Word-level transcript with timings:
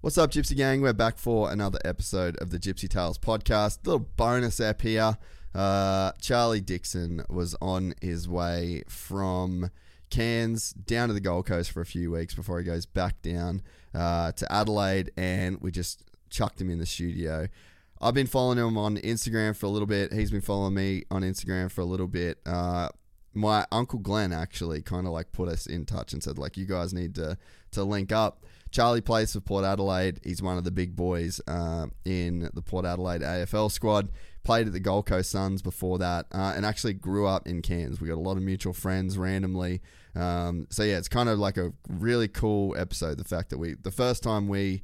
What's 0.00 0.16
up, 0.16 0.30
Gypsy 0.30 0.56
Gang? 0.56 0.80
We're 0.80 0.92
back 0.92 1.18
for 1.18 1.50
another 1.50 1.80
episode 1.84 2.36
of 2.36 2.50
the 2.50 2.58
Gypsy 2.60 2.88
Tales 2.88 3.18
podcast. 3.18 3.78
Little 3.84 3.98
bonus 3.98 4.60
app 4.60 4.82
here. 4.82 5.18
Uh, 5.52 6.12
Charlie 6.20 6.60
Dixon 6.60 7.24
was 7.28 7.56
on 7.60 7.94
his 8.00 8.28
way 8.28 8.84
from 8.86 9.72
Cairns 10.08 10.70
down 10.70 11.08
to 11.08 11.14
the 11.14 11.20
Gold 11.20 11.46
Coast 11.46 11.72
for 11.72 11.80
a 11.80 11.84
few 11.84 12.12
weeks 12.12 12.32
before 12.32 12.60
he 12.60 12.64
goes 12.64 12.86
back 12.86 13.20
down 13.22 13.60
uh, 13.92 14.30
to 14.30 14.52
Adelaide, 14.52 15.10
and 15.16 15.60
we 15.60 15.72
just 15.72 16.04
chucked 16.30 16.60
him 16.60 16.70
in 16.70 16.78
the 16.78 16.86
studio. 16.86 17.48
I've 18.00 18.14
been 18.14 18.28
following 18.28 18.58
him 18.58 18.78
on 18.78 18.98
Instagram 18.98 19.56
for 19.56 19.66
a 19.66 19.70
little 19.70 19.88
bit. 19.88 20.12
He's 20.12 20.30
been 20.30 20.40
following 20.40 20.74
me 20.74 21.06
on 21.10 21.22
Instagram 21.22 21.72
for 21.72 21.80
a 21.80 21.86
little 21.86 22.06
bit. 22.06 22.38
Uh, 22.46 22.90
my 23.34 23.66
uncle 23.72 23.98
Glenn 23.98 24.32
actually 24.32 24.80
kind 24.80 25.08
of 25.08 25.12
like 25.12 25.32
put 25.32 25.48
us 25.48 25.66
in 25.66 25.86
touch 25.86 26.12
and 26.12 26.22
said 26.22 26.38
like 26.38 26.56
you 26.56 26.66
guys 26.66 26.94
need 26.94 27.16
to 27.16 27.36
to 27.72 27.82
link 27.82 28.12
up. 28.12 28.44
Charlie 28.70 29.00
plays 29.00 29.32
for 29.32 29.40
Port 29.40 29.64
Adelaide. 29.64 30.20
He's 30.24 30.42
one 30.42 30.58
of 30.58 30.64
the 30.64 30.70
big 30.70 30.94
boys 30.94 31.40
uh, 31.46 31.86
in 32.04 32.50
the 32.52 32.62
Port 32.62 32.84
Adelaide 32.84 33.22
AFL 33.22 33.70
squad. 33.70 34.08
Played 34.44 34.68
at 34.68 34.72
the 34.72 34.80
Gold 34.80 35.06
Coast 35.06 35.30
Suns 35.30 35.60
before 35.60 35.98
that, 35.98 36.26
uh, 36.32 36.54
and 36.56 36.64
actually 36.64 36.94
grew 36.94 37.26
up 37.26 37.46
in 37.46 37.60
Cairns. 37.60 38.00
We 38.00 38.08
got 38.08 38.14
a 38.14 38.20
lot 38.20 38.36
of 38.36 38.42
mutual 38.42 38.72
friends 38.72 39.18
randomly. 39.18 39.82
Um, 40.14 40.66
so 40.70 40.82
yeah, 40.82 40.96
it's 40.96 41.08
kind 41.08 41.28
of 41.28 41.38
like 41.38 41.58
a 41.58 41.72
really 41.88 42.28
cool 42.28 42.74
episode. 42.78 43.18
The 43.18 43.24
fact 43.24 43.50
that 43.50 43.58
we, 43.58 43.74
the 43.74 43.90
first 43.90 44.22
time 44.22 44.48
we 44.48 44.82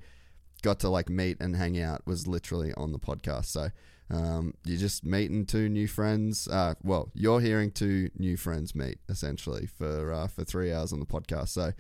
got 0.63 0.81
to 0.81 0.89
like 0.89 1.09
meet 1.09 1.39
and 1.41 1.57
hang 1.57 1.81
out 1.81 2.07
was 2.07 2.27
literally 2.27 2.73
on 2.77 2.93
the 2.93 2.99
podcast. 2.99 3.47
So 3.47 3.71
um, 4.11 4.55
you're 4.65 4.79
just 4.79 5.05
meeting 5.05 5.47
two 5.47 5.69
new 5.69 5.89
friends. 5.89 6.47
Uh, 6.49 6.75
well, 6.83 7.11
you're 7.15 7.41
hearing 7.41 7.71
two 7.71 8.11
new 8.19 8.37
friends 8.37 8.75
meet 8.75 8.99
essentially 9.09 9.67
for 9.67 10.13
uh, 10.13 10.27
for 10.27 10.45
three 10.45 10.73
hours 10.73 10.93
on 10.93 11.01
the 11.01 11.07
podcast. 11.07 11.49
So 11.49 11.73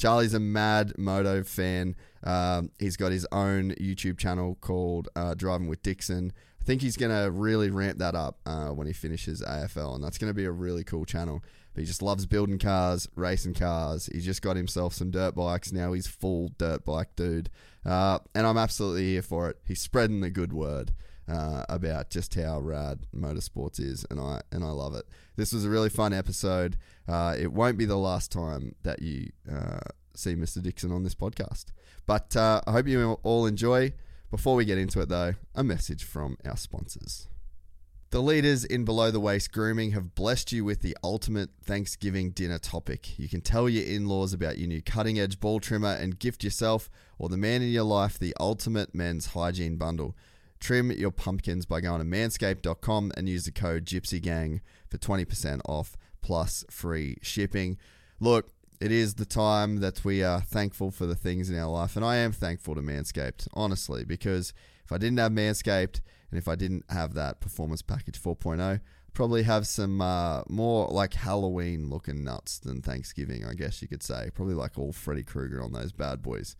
Charlie's 0.00 0.32
a 0.32 0.40
mad 0.40 0.94
moto 0.96 1.44
fan. 1.44 1.94
Um, 2.24 2.70
he's 2.78 2.96
got 2.96 3.12
his 3.12 3.26
own 3.32 3.72
YouTube 3.72 4.16
channel 4.16 4.56
called 4.62 5.10
uh, 5.14 5.34
Driving 5.34 5.68
with 5.68 5.82
Dixon. 5.82 6.32
I 6.58 6.64
think 6.64 6.80
he's 6.80 6.96
going 6.96 7.12
to 7.12 7.30
really 7.30 7.70
ramp 7.70 7.98
that 7.98 8.14
up 8.14 8.38
uh, 8.46 8.68
when 8.68 8.86
he 8.86 8.94
finishes 8.94 9.42
AFL, 9.42 9.94
and 9.94 10.02
that's 10.02 10.16
going 10.16 10.30
to 10.30 10.34
be 10.34 10.46
a 10.46 10.50
really 10.50 10.84
cool 10.84 11.04
channel. 11.04 11.42
But 11.74 11.82
he 11.82 11.86
just 11.86 12.00
loves 12.00 12.24
building 12.24 12.58
cars, 12.58 13.08
racing 13.14 13.54
cars. 13.54 14.08
He's 14.10 14.24
just 14.24 14.40
got 14.40 14.56
himself 14.56 14.94
some 14.94 15.10
dirt 15.10 15.34
bikes. 15.34 15.70
Now 15.70 15.92
he's 15.92 16.06
full 16.06 16.50
dirt 16.56 16.82
bike 16.86 17.14
dude. 17.14 17.50
Uh, 17.84 18.20
and 18.34 18.46
I'm 18.46 18.56
absolutely 18.56 19.04
here 19.12 19.22
for 19.22 19.50
it. 19.50 19.58
He's 19.66 19.82
spreading 19.82 20.22
the 20.22 20.30
good 20.30 20.54
word. 20.54 20.92
Uh, 21.28 21.64
about 21.68 22.10
just 22.10 22.34
how 22.34 22.58
rad 22.58 23.06
motorsports 23.14 23.78
is, 23.78 24.04
and 24.10 24.18
I 24.18 24.40
and 24.50 24.64
I 24.64 24.70
love 24.70 24.96
it. 24.96 25.04
This 25.36 25.52
was 25.52 25.64
a 25.64 25.70
really 25.70 25.88
fun 25.88 26.12
episode. 26.12 26.76
Uh, 27.08 27.36
it 27.38 27.52
won't 27.52 27.78
be 27.78 27.84
the 27.84 27.96
last 27.96 28.30
time 28.30 28.74
that 28.82 29.02
you 29.02 29.30
uh, 29.50 29.80
see 30.14 30.34
Mr. 30.34 30.62
Dixon 30.62 30.92
on 30.92 31.02
this 31.02 31.14
podcast, 31.14 31.66
but 32.06 32.36
uh, 32.36 32.60
I 32.66 32.72
hope 32.72 32.86
you 32.86 33.18
all 33.22 33.46
enjoy. 33.46 33.92
Before 34.30 34.54
we 34.54 34.64
get 34.64 34.78
into 34.78 35.00
it, 35.00 35.08
though, 35.08 35.34
a 35.56 35.64
message 35.64 36.04
from 36.04 36.36
our 36.44 36.56
sponsors. 36.56 37.26
The 38.10 38.20
leaders 38.20 38.64
in 38.64 38.84
below 38.84 39.12
the 39.12 39.20
waist 39.20 39.52
grooming 39.52 39.92
have 39.92 40.16
blessed 40.16 40.50
you 40.50 40.64
with 40.64 40.82
the 40.82 40.96
ultimate 41.02 41.50
Thanksgiving 41.62 42.30
dinner 42.30 42.58
topic. 42.58 43.16
You 43.18 43.28
can 43.28 43.40
tell 43.40 43.68
your 43.68 43.84
in 43.84 44.08
laws 44.08 44.32
about 44.32 44.58
your 44.58 44.66
new 44.66 44.82
cutting 44.82 45.20
edge 45.20 45.38
ball 45.38 45.60
trimmer 45.60 45.92
and 45.92 46.18
gift 46.18 46.42
yourself 46.42 46.90
or 47.18 47.28
the 47.28 47.36
man 47.36 47.62
in 47.62 47.68
your 47.70 47.84
life 47.84 48.18
the 48.18 48.34
ultimate 48.40 48.96
men's 48.96 49.26
hygiene 49.26 49.76
bundle. 49.76 50.16
Trim 50.58 50.90
your 50.90 51.12
pumpkins 51.12 51.66
by 51.66 51.80
going 51.80 52.00
to 52.00 52.04
manscaped.com 52.04 53.12
and 53.16 53.28
use 53.28 53.44
the 53.44 53.52
code 53.52 53.84
GYPSYGANG 53.84 54.60
for 54.90 54.98
20% 54.98 55.60
off 55.64 55.96
plus 56.20 56.64
free 56.68 57.16
shipping. 57.22 57.78
Look, 58.18 58.50
it 58.80 58.92
is 58.92 59.14
the 59.14 59.26
time 59.26 59.80
that 59.80 60.04
we 60.04 60.22
are 60.22 60.40
thankful 60.40 60.90
for 60.90 61.06
the 61.06 61.14
things 61.14 61.50
in 61.50 61.58
our 61.58 61.70
life, 61.70 61.96
and 61.96 62.04
I 62.04 62.16
am 62.16 62.32
thankful 62.32 62.74
to 62.74 62.80
Manscaped, 62.82 63.46
honestly, 63.54 64.04
because 64.04 64.52
if 64.84 64.92
I 64.92 64.98
didn't 64.98 65.18
have 65.18 65.32
Manscaped, 65.32 66.00
and 66.30 66.38
if 66.38 66.48
I 66.48 66.54
didn't 66.54 66.84
have 66.90 67.14
that 67.14 67.40
performance 67.40 67.82
package 67.82 68.20
4.0, 68.20 68.80
probably 69.12 69.42
have 69.42 69.66
some 69.66 70.00
uh, 70.00 70.42
more 70.48 70.86
like 70.88 71.14
Halloween 71.14 71.90
looking 71.90 72.24
nuts 72.24 72.58
than 72.58 72.80
Thanksgiving, 72.80 73.44
I 73.44 73.54
guess 73.54 73.82
you 73.82 73.88
could 73.88 74.02
say. 74.02 74.30
Probably 74.34 74.54
like 74.54 74.78
all 74.78 74.92
Freddy 74.92 75.22
Krueger 75.22 75.62
on 75.62 75.72
those 75.72 75.92
bad 75.92 76.22
boys. 76.22 76.56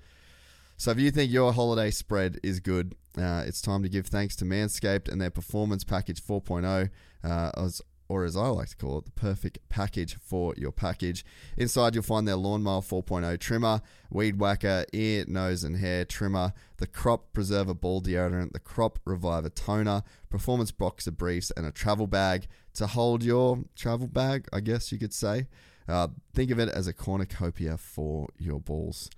So 0.77 0.91
if 0.91 0.99
you 0.99 1.11
think 1.11 1.31
your 1.31 1.53
holiday 1.53 1.91
spread 1.91 2.41
is 2.43 2.59
good, 2.59 2.95
uh, 3.17 3.45
it's 3.47 3.61
time 3.61 3.83
to 3.83 3.89
give 3.89 4.07
thanks 4.07 4.35
to 4.37 4.45
Manscaped 4.45 5.11
and 5.11 5.21
their 5.21 5.31
Performance 5.31 5.85
Package 5.85 6.23
4.0. 6.23 6.91
Uh, 7.23 7.51
as 7.57 7.83
or 8.11 8.25
as 8.25 8.37
I 8.37 8.49
like 8.49 8.71
to 8.71 8.77
call 8.77 8.99
it, 8.99 9.05
the 9.05 9.13
perfect 9.13 9.61
package 9.69 10.17
for 10.21 10.53
your 10.57 10.73
package. 10.73 11.25
Inside, 11.57 11.95
you'll 11.95 12.03
find 12.03 12.27
their 12.27 12.35
Lawnmower 12.35 12.81
4.0 12.81 13.39
trimmer, 13.39 13.81
Weed 14.11 14.41
Whacker, 14.41 14.85
ear, 14.93 15.25
nose, 15.29 15.63
and 15.63 15.77
hair 15.77 16.05
trimmer, 16.05 16.53
the 16.79 16.89
Crop 16.89 17.33
Preserver 17.33 17.73
ball 17.73 18.03
deodorant, 18.03 18.53
the 18.53 18.59
Crop 18.59 18.99
Reviver 19.05 19.49
toner, 19.49 20.03
Performance 20.29 20.73
Boxer 20.73 21.13
briefs, 21.13 21.53
and 21.57 21.65
a 21.65 21.71
travel 21.71 22.09
bag 22.09 22.49
to 22.75 22.89
hold 22.89 23.23
your 23.23 23.61
travel 23.77 24.09
bag, 24.09 24.49
I 24.53 24.59
guess 24.59 24.91
you 24.91 24.99
could 24.99 25.15
say. 25.15 25.47
Uh, 25.89 26.09
think 26.35 26.51
of 26.51 26.59
it 26.59 26.69
as 26.69 26.89
a 26.89 26.93
cornucopia 26.93 27.77
for 27.77 28.27
your 28.39 28.59
balls. 28.59 29.09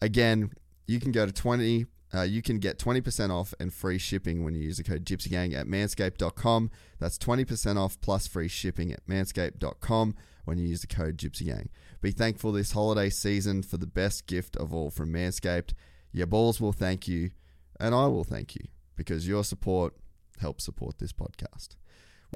Again, 0.00 0.52
you 0.86 1.00
can 1.00 1.12
go 1.12 1.26
to 1.26 1.32
20 1.32 1.84
uh, 2.14 2.22
you 2.22 2.42
can 2.42 2.58
get 2.58 2.78
20% 2.78 3.30
off 3.30 3.52
and 3.58 3.72
free 3.72 3.98
shipping 3.98 4.44
when 4.44 4.54
you 4.54 4.62
use 4.62 4.76
the 4.76 4.84
code 4.84 5.04
GYPSYGANG 5.04 5.54
at 5.54 5.66
manscaped.com. 5.66 6.70
That's 6.98 7.18
20% 7.18 7.76
off 7.76 8.00
plus 8.00 8.26
free 8.26 8.48
shipping 8.48 8.92
at 8.92 9.06
manscaped.com 9.06 10.14
when 10.44 10.58
you 10.58 10.66
use 10.66 10.80
the 10.80 10.86
code 10.86 11.16
GYPSYGANG. 11.16 11.68
Be 12.00 12.12
thankful 12.12 12.52
this 12.52 12.72
holiday 12.72 13.10
season 13.10 13.62
for 13.62 13.76
the 13.76 13.86
best 13.86 14.26
gift 14.26 14.56
of 14.56 14.72
all 14.72 14.90
from 14.90 15.12
Manscaped. 15.12 15.72
Your 16.12 16.26
balls 16.26 16.60
will 16.60 16.72
thank 16.72 17.08
you, 17.08 17.30
and 17.80 17.94
I 17.94 18.06
will 18.06 18.24
thank 18.24 18.54
you 18.54 18.62
because 18.94 19.26
your 19.28 19.44
support 19.44 19.94
helps 20.40 20.64
support 20.64 20.98
this 20.98 21.12
podcast. 21.12 21.70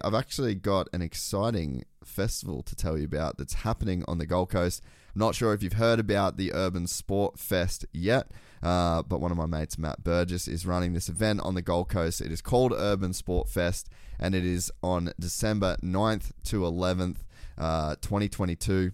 I've 0.03 0.15
actually 0.15 0.55
got 0.55 0.89
an 0.93 1.03
exciting 1.03 1.85
festival 2.05 2.63
to 2.63 2.75
tell 2.75 2.99
you 2.99 3.05
about 3.05 3.39
that's 3.39 3.55
happening 3.55 4.05
on 4.09 4.19
the 4.19 4.27
Gold 4.27 4.51
Coast. 4.51 4.83
I'm 5.15 5.21
not 5.21 5.35
sure 5.35 5.53
if 5.53 5.63
you've 5.63 5.75
heard 5.75 6.01
about 6.01 6.37
the 6.37 6.53
Urban 6.53 6.87
Sport 6.87 7.39
Fest 7.39 7.85
yet, 7.93 8.31
uh, 8.63 9.03
but 9.03 9.21
one 9.21 9.31
of 9.31 9.37
my 9.37 9.47
mates, 9.47 9.79
Matt 9.79 10.05
Burgess, 10.05 10.47
is 10.47 10.67
running 10.67 10.93
this 10.93 11.09
event 11.09 11.41
on 11.41 11.55
the 11.55 11.63
Gold 11.63 11.89
Coast. 11.89 12.21
It 12.21 12.31
is 12.31 12.43
called 12.43 12.73
Urban 12.77 13.13
Sport 13.13 13.49
Fest, 13.49 13.89
and 14.19 14.35
it 14.35 14.45
is 14.45 14.71
on 14.83 15.13
December 15.19 15.77
9th 15.83 16.33
to 16.45 16.61
11th, 16.61 17.17
uh, 17.57 17.97
2022. 18.01 18.93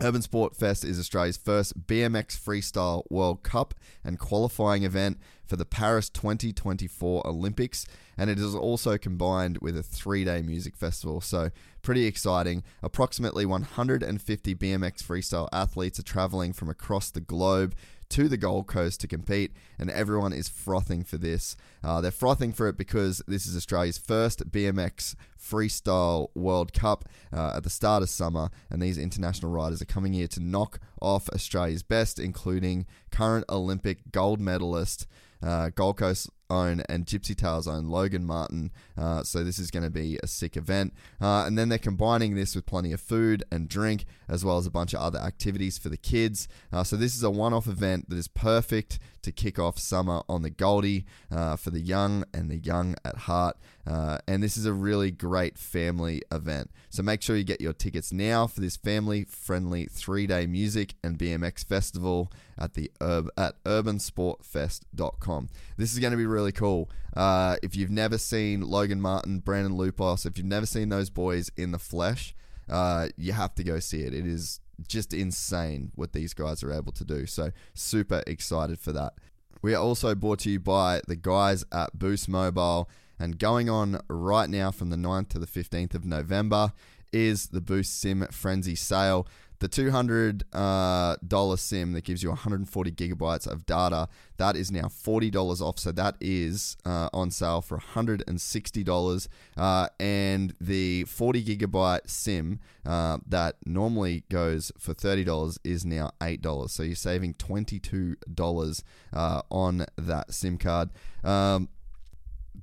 Urban 0.00 0.22
Sport 0.22 0.54
Fest 0.54 0.84
is 0.84 0.98
Australia's 0.98 1.36
first 1.36 1.86
BMX 1.86 2.38
Freestyle 2.38 3.02
World 3.10 3.42
Cup 3.42 3.74
and 4.04 4.18
qualifying 4.18 4.84
event 4.84 5.18
for 5.44 5.56
the 5.56 5.64
Paris 5.64 6.08
2024 6.08 7.26
Olympics, 7.26 7.84
and 8.16 8.30
it 8.30 8.38
is 8.38 8.54
also 8.54 8.96
combined 8.96 9.58
with 9.60 9.76
a 9.76 9.82
three 9.82 10.24
day 10.24 10.40
music 10.40 10.76
festival. 10.76 11.20
So, 11.20 11.50
pretty 11.82 12.06
exciting. 12.06 12.62
Approximately 12.82 13.44
150 13.44 14.54
BMX 14.54 15.02
freestyle 15.02 15.48
athletes 15.52 15.98
are 15.98 16.04
traveling 16.04 16.52
from 16.52 16.68
across 16.68 17.10
the 17.10 17.20
globe 17.20 17.74
to 18.10 18.28
the 18.28 18.36
Gold 18.36 18.66
Coast 18.66 19.00
to 19.00 19.08
compete, 19.08 19.52
and 19.78 19.90
everyone 19.90 20.32
is 20.32 20.48
frothing 20.48 21.04
for 21.04 21.18
this. 21.18 21.56
Uh, 21.82 22.00
they're 22.00 22.10
frothing 22.10 22.52
for 22.52 22.68
it 22.68 22.76
because 22.76 23.22
this 23.26 23.46
is 23.46 23.56
Australia's 23.56 23.98
first 23.98 24.50
BMX 24.50 25.14
Freestyle 25.38 26.28
World 26.34 26.72
Cup 26.72 27.04
uh, 27.32 27.54
at 27.56 27.64
the 27.64 27.70
start 27.70 28.02
of 28.02 28.10
summer, 28.10 28.50
and 28.70 28.80
these 28.80 28.98
international 28.98 29.52
riders 29.52 29.82
are 29.82 29.86
coming 29.86 30.12
here 30.12 30.28
to 30.28 30.40
knock 30.40 30.80
off 31.00 31.28
Australia's 31.30 31.82
best, 31.82 32.18
including 32.18 32.86
current 33.10 33.44
Olympic 33.48 34.10
gold 34.10 34.40
medalist. 34.40 35.06
Uh, 35.40 35.70
Gold 35.72 35.98
Coast 35.98 36.28
own 36.50 36.82
and 36.88 37.06
Gypsy 37.06 37.36
Tales 37.36 37.68
own 37.68 37.88
Logan 37.88 38.24
Martin. 38.24 38.70
Uh, 38.96 39.22
so 39.22 39.44
this 39.44 39.58
is 39.58 39.70
going 39.70 39.82
to 39.82 39.90
be 39.90 40.18
a 40.22 40.26
sick 40.26 40.56
event. 40.56 40.94
Uh, 41.20 41.44
and 41.46 41.58
then 41.58 41.68
they're 41.68 41.78
combining 41.78 42.34
this 42.34 42.54
with 42.54 42.66
plenty 42.66 42.92
of 42.92 43.00
food 43.00 43.44
and 43.50 43.68
drink, 43.68 44.04
as 44.28 44.44
well 44.44 44.58
as 44.58 44.66
a 44.66 44.70
bunch 44.70 44.94
of 44.94 45.00
other 45.00 45.18
activities 45.18 45.78
for 45.78 45.88
the 45.88 45.96
kids. 45.96 46.48
Uh, 46.72 46.84
so 46.84 46.96
this 46.96 47.14
is 47.14 47.22
a 47.22 47.30
one-off 47.30 47.66
event 47.66 48.08
that 48.08 48.16
is 48.16 48.28
perfect 48.28 48.98
to 49.22 49.32
kick 49.32 49.58
off 49.58 49.78
summer 49.78 50.22
on 50.28 50.42
the 50.42 50.50
Goldie 50.50 51.04
uh, 51.30 51.56
for 51.56 51.70
the 51.70 51.80
young 51.80 52.24
and 52.32 52.50
the 52.50 52.56
young 52.56 52.94
at 53.04 53.16
heart. 53.16 53.56
Uh, 53.86 54.18
and 54.28 54.42
this 54.42 54.56
is 54.56 54.66
a 54.66 54.72
really 54.72 55.10
great 55.10 55.58
family 55.58 56.22
event. 56.30 56.70
So 56.90 57.02
make 57.02 57.22
sure 57.22 57.36
you 57.36 57.44
get 57.44 57.60
your 57.60 57.72
tickets 57.72 58.12
now 58.12 58.46
for 58.46 58.60
this 58.60 58.76
family-friendly 58.76 59.86
three-day 59.86 60.46
music 60.46 60.94
and 61.02 61.18
BMX 61.18 61.64
festival 61.64 62.30
at 62.58 62.74
the 62.74 62.90
Ur- 63.00 63.30
at 63.36 63.62
urbansportfest.com. 63.64 65.48
This 65.76 65.92
is 65.92 65.98
going 65.98 66.10
to 66.10 66.16
be 66.16 66.26
really 66.26 66.37
cool. 66.52 66.90
Uh, 67.16 67.56
if 67.62 67.76
you've 67.76 67.90
never 67.90 68.18
seen 68.18 68.62
Logan 68.62 69.00
Martin, 69.00 69.40
Brandon 69.40 69.76
Loupos, 69.76 70.24
if 70.24 70.38
you've 70.38 70.46
never 70.46 70.66
seen 70.66 70.88
those 70.88 71.10
boys 71.10 71.50
in 71.56 71.72
the 71.72 71.78
flesh, 71.78 72.34
uh, 72.68 73.08
you 73.16 73.32
have 73.32 73.54
to 73.56 73.64
go 73.64 73.78
see 73.78 74.02
it. 74.02 74.14
It 74.14 74.26
is 74.26 74.60
just 74.86 75.12
insane 75.12 75.90
what 75.94 76.12
these 76.12 76.34
guys 76.34 76.62
are 76.62 76.72
able 76.72 76.92
to 76.92 77.04
do. 77.04 77.26
So 77.26 77.50
super 77.74 78.22
excited 78.26 78.78
for 78.78 78.92
that. 78.92 79.14
We 79.62 79.74
are 79.74 79.82
also 79.82 80.14
brought 80.14 80.40
to 80.40 80.50
you 80.50 80.60
by 80.60 81.00
the 81.08 81.16
guys 81.16 81.64
at 81.72 81.98
Boost 81.98 82.28
Mobile. 82.28 82.88
And 83.18 83.38
going 83.38 83.68
on 83.68 84.00
right 84.08 84.48
now 84.48 84.70
from 84.70 84.90
the 84.90 84.96
9th 84.96 85.30
to 85.30 85.38
the 85.40 85.46
15th 85.46 85.94
of 85.94 86.04
November 86.04 86.72
is 87.12 87.48
the 87.48 87.60
Boost 87.60 88.00
Sim 88.00 88.26
Frenzy 88.30 88.76
sale. 88.76 89.26
The 89.60 89.68
$200 89.68 90.42
uh, 90.52 91.56
SIM 91.56 91.92
that 91.92 92.04
gives 92.04 92.22
you 92.22 92.28
140 92.28 92.92
gigabytes 92.92 93.46
of 93.46 93.66
data, 93.66 94.08
that 94.36 94.54
is 94.54 94.70
now 94.70 94.84
$40 94.84 95.60
off. 95.60 95.78
So 95.78 95.90
that 95.92 96.16
is 96.20 96.76
uh, 96.84 97.08
on 97.12 97.30
sale 97.30 97.60
for 97.60 97.78
$160. 97.78 99.28
Uh, 99.56 99.88
and 99.98 100.54
the 100.60 101.04
40 101.04 101.44
gigabyte 101.44 102.08
SIM 102.08 102.60
uh, 102.86 103.18
that 103.26 103.56
normally 103.66 104.24
goes 104.30 104.70
for 104.78 104.94
$30 104.94 105.58
is 105.64 105.84
now 105.84 106.12
$8. 106.20 106.70
So 106.70 106.84
you're 106.84 106.94
saving 106.94 107.34
$22 107.34 108.82
uh, 109.12 109.42
on 109.50 109.86
that 109.96 110.32
SIM 110.32 110.58
card. 110.58 110.90
Um, 111.24 111.68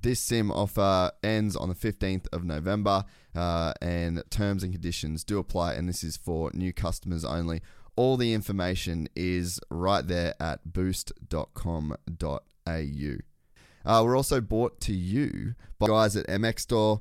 this 0.02 0.20
sim 0.20 0.50
offer 0.50 1.10
ends 1.22 1.56
on 1.56 1.68
the 1.68 1.74
15th 1.74 2.26
of 2.32 2.44
November, 2.44 3.04
uh, 3.36 3.74
and 3.80 4.22
terms 4.30 4.62
and 4.62 4.72
conditions 4.72 5.22
do 5.24 5.38
apply, 5.38 5.74
and 5.74 5.88
this 5.88 6.02
is 6.02 6.16
for 6.16 6.50
new 6.54 6.72
customers 6.72 7.24
only. 7.24 7.60
All 7.94 8.16
the 8.16 8.32
information 8.32 9.08
is 9.14 9.60
right 9.70 10.06
there 10.06 10.34
at 10.40 10.72
boost.com.au. 10.72 11.96
Uh, 13.84 14.02
we're 14.04 14.16
also 14.16 14.40
brought 14.40 14.80
to 14.80 14.92
you 14.92 15.54
by 15.78 15.86
guys 15.86 16.16
at 16.16 16.26
MX 16.26 16.60
Store, 16.60 17.00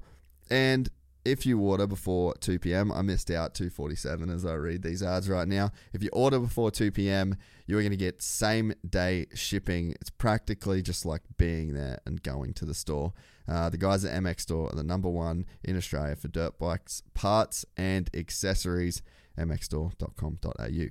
and 0.49 0.89
if 1.25 1.45
you 1.45 1.59
order 1.59 1.87
before 1.87 2.35
2 2.35 2.59
p.m., 2.59 2.91
I 2.91 3.01
missed 3.01 3.31
out 3.31 3.55
247 3.55 4.29
as 4.29 4.45
I 4.45 4.53
read 4.53 4.83
these 4.83 5.01
ads 5.01 5.27
right 5.27 5.47
now. 5.47 5.71
If 5.91 6.03
you 6.03 6.09
order 6.13 6.37
before 6.37 6.69
2 6.69 6.91
p.m., 6.91 7.35
you 7.65 7.77
are 7.77 7.81
going 7.81 7.89
to 7.89 7.97
get 7.97 8.21
same 8.21 8.73
day 8.87 9.25
shipping. 9.33 9.95
It's 9.99 10.11
practically 10.11 10.83
just 10.83 11.03
like 11.03 11.23
being 11.37 11.73
there 11.73 11.99
and 12.05 12.21
going 12.21 12.53
to 12.53 12.65
the 12.65 12.75
store. 12.75 13.13
Uh, 13.47 13.69
the 13.69 13.77
guys 13.77 14.03
at 14.05 14.21
MX 14.21 14.41
Store 14.41 14.69
are 14.71 14.75
the 14.75 14.83
number 14.83 15.09
one 15.09 15.45
in 15.63 15.77
Australia 15.77 16.15
for 16.15 16.27
dirt 16.27 16.57
bikes, 16.57 17.03
parts, 17.13 17.65
and 17.77 18.09
accessories. 18.13 19.01
mxstore.com.au. 19.37 20.89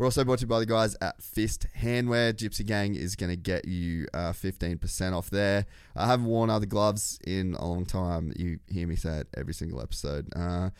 We're 0.00 0.06
also 0.06 0.24
brought 0.24 0.38
to 0.38 0.44
you 0.44 0.48
by 0.48 0.60
the 0.60 0.66
guys 0.66 0.96
at 1.02 1.22
Fist 1.22 1.66
Handwear. 1.78 2.32
Gypsy 2.32 2.64
Gang 2.64 2.94
is 2.94 3.16
going 3.16 3.28
to 3.28 3.36
get 3.36 3.66
you 3.66 4.06
uh, 4.14 4.32
15% 4.32 5.12
off 5.12 5.28
there. 5.28 5.66
I 5.94 6.06
haven't 6.06 6.24
worn 6.24 6.48
other 6.48 6.64
gloves 6.64 7.18
in 7.26 7.54
a 7.58 7.66
long 7.66 7.84
time. 7.84 8.32
You 8.34 8.60
hear 8.66 8.86
me 8.86 8.96
say 8.96 9.18
it 9.18 9.28
every 9.36 9.52
single 9.52 9.82
episode. 9.82 10.32
Uh, 10.34 10.70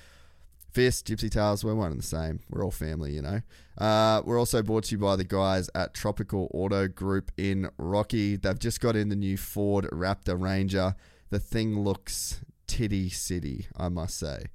Fist, 0.72 1.06
Gypsy 1.06 1.31
Tales, 1.31 1.64
we're 1.64 1.75
one 1.75 1.90
and 1.90 1.99
the 1.99 2.06
same. 2.06 2.40
We're 2.49 2.64
all 2.64 2.70
family, 2.70 3.12
you 3.12 3.22
know. 3.22 3.40
Uh, 3.76 4.22
we're 4.25 4.38
also 4.38 4.62
brought 4.62 4.84
to 4.84 4.93
you 4.93 4.99
by 4.99 5.17
the 5.17 5.25
guys 5.25 5.69
at 5.75 5.94
Tropical 5.94 6.49
Auto 6.55 6.87
Group 6.87 7.32
in 7.37 7.70
Rocky. 7.76 8.37
They've 8.37 8.58
just 8.58 8.81
got 8.81 8.94
in 8.94 9.08
the 9.08 9.17
new 9.17 9.37
Ford 9.37 9.88
Raptor 9.90 10.40
Ranger. 10.40 10.94
The 11.31 11.40
thing 11.40 11.81
looks 11.81 12.40
titty 12.67 13.08
city, 13.08 13.67
I 13.76 13.88
must 13.88 14.17
say. 14.17 14.46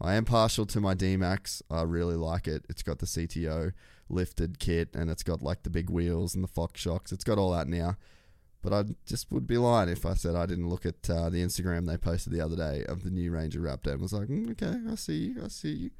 I 0.00 0.14
am 0.14 0.24
partial 0.24 0.64
to 0.66 0.80
my 0.80 0.94
D-Max. 0.94 1.62
I 1.70 1.82
really 1.82 2.16
like 2.16 2.48
it. 2.48 2.64
It's 2.68 2.82
got 2.82 3.00
the 3.00 3.06
CTO 3.06 3.72
lifted 4.08 4.58
kit 4.58 4.88
and 4.94 5.10
it's 5.10 5.22
got 5.22 5.42
like 5.42 5.64
the 5.64 5.70
big 5.70 5.90
wheels 5.90 6.34
and 6.34 6.42
the 6.42 6.48
Fox 6.48 6.80
shocks. 6.80 7.12
It's 7.12 7.24
got 7.24 7.36
all 7.36 7.52
that 7.52 7.68
now. 7.68 7.96
But 8.62 8.72
I 8.72 8.84
just 9.06 9.30
would 9.30 9.46
be 9.46 9.56
lying 9.56 9.88
if 9.88 10.04
I 10.04 10.14
said 10.14 10.34
I 10.34 10.46
didn't 10.46 10.68
look 10.68 10.84
at 10.84 11.08
uh, 11.08 11.30
the 11.30 11.42
Instagram 11.42 11.86
they 11.86 11.96
posted 11.96 12.32
the 12.32 12.40
other 12.40 12.56
day 12.56 12.84
of 12.88 13.04
the 13.04 13.10
new 13.10 13.30
Ranger 13.30 13.60
Raptor 13.60 13.92
and 13.92 14.00
was 14.00 14.12
like, 14.12 14.28
mm, 14.28 14.50
okay, 14.50 14.78
I 14.90 14.94
see 14.96 15.26
you, 15.26 15.44
I 15.44 15.48
see 15.48 15.72
you. 15.72 15.90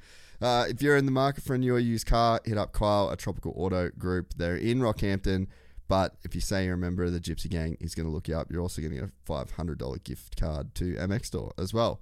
Uh, 0.41 0.67
if 0.69 0.83
you're 0.83 0.97
in 0.97 1.07
the 1.07 1.13
market 1.13 1.45
for 1.45 1.55
a 1.55 1.59
new 1.59 1.75
or 1.75 1.79
used 1.79 2.07
car, 2.07 2.41
hit 2.45 2.59
up 2.59 2.73
Kyle 2.73 3.11
at 3.11 3.19
Tropical 3.19 3.53
Auto 3.57 3.91
Group. 3.91 4.35
They're 4.37 4.57
in 4.57 4.81
Rockhampton. 4.81 5.47
But 5.89 6.17
if 6.23 6.35
you 6.35 6.41
say 6.43 6.67
you're 6.67 6.75
a 6.75 6.79
member 6.79 7.05
of 7.05 7.13
the 7.13 7.21
Gypsy 7.21 7.49
Gang, 7.49 7.77
he's 7.81 7.95
going 7.95 8.07
to 8.07 8.13
look 8.13 8.29
you 8.29 8.37
up. 8.37 8.51
You're 8.51 8.61
also 8.61 8.83
going 8.83 8.95
to 8.95 9.01
get 9.01 9.09
a 9.09 9.33
$500 9.33 10.05
gift 10.05 10.39
card 10.39 10.75
to 10.77 10.95
MX 10.95 11.27
Store 11.27 11.53
as 11.59 11.73
well. 11.73 12.01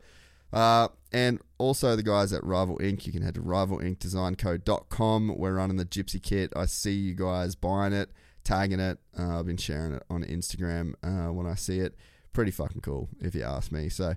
Uh, 0.53 0.89
and 1.13 1.41
also 1.59 1.95
the 1.95 2.03
guys 2.03 2.33
at 2.33 2.43
Rival 2.45 2.81
Ink. 2.83 3.07
You 3.07 3.13
can 3.13 3.23
head 3.23 3.35
to 3.35 3.41
rivalinkdesignco.com. 3.41 5.35
We're 5.37 5.55
running 5.55 5.77
the 5.77 5.85
Gypsy 5.85 6.21
kit. 6.21 6.53
I 6.57 6.67
see 6.67 6.95
you 6.95 7.15
guys 7.15 7.55
buying 7.55 7.93
it, 7.93 8.11
tagging 8.47 8.81
it. 8.81 8.99
Uh, 9.19 9.41
I've 9.41 9.47
been 9.47 9.57
sharing 9.57 9.95
it 9.95 10.05
on 10.09 10.23
Instagram 10.25 10.95
uh, 11.03 11.33
when 11.33 11.47
I 11.47 11.57
see 11.57 11.81
it. 11.81 11.97
Pretty 12.33 12.53
fucking 12.53 12.81
cool, 12.81 13.09
if 13.21 13.35
you 13.35 13.43
ask 13.43 13.73
me. 13.73 13.89
So, 13.89 14.15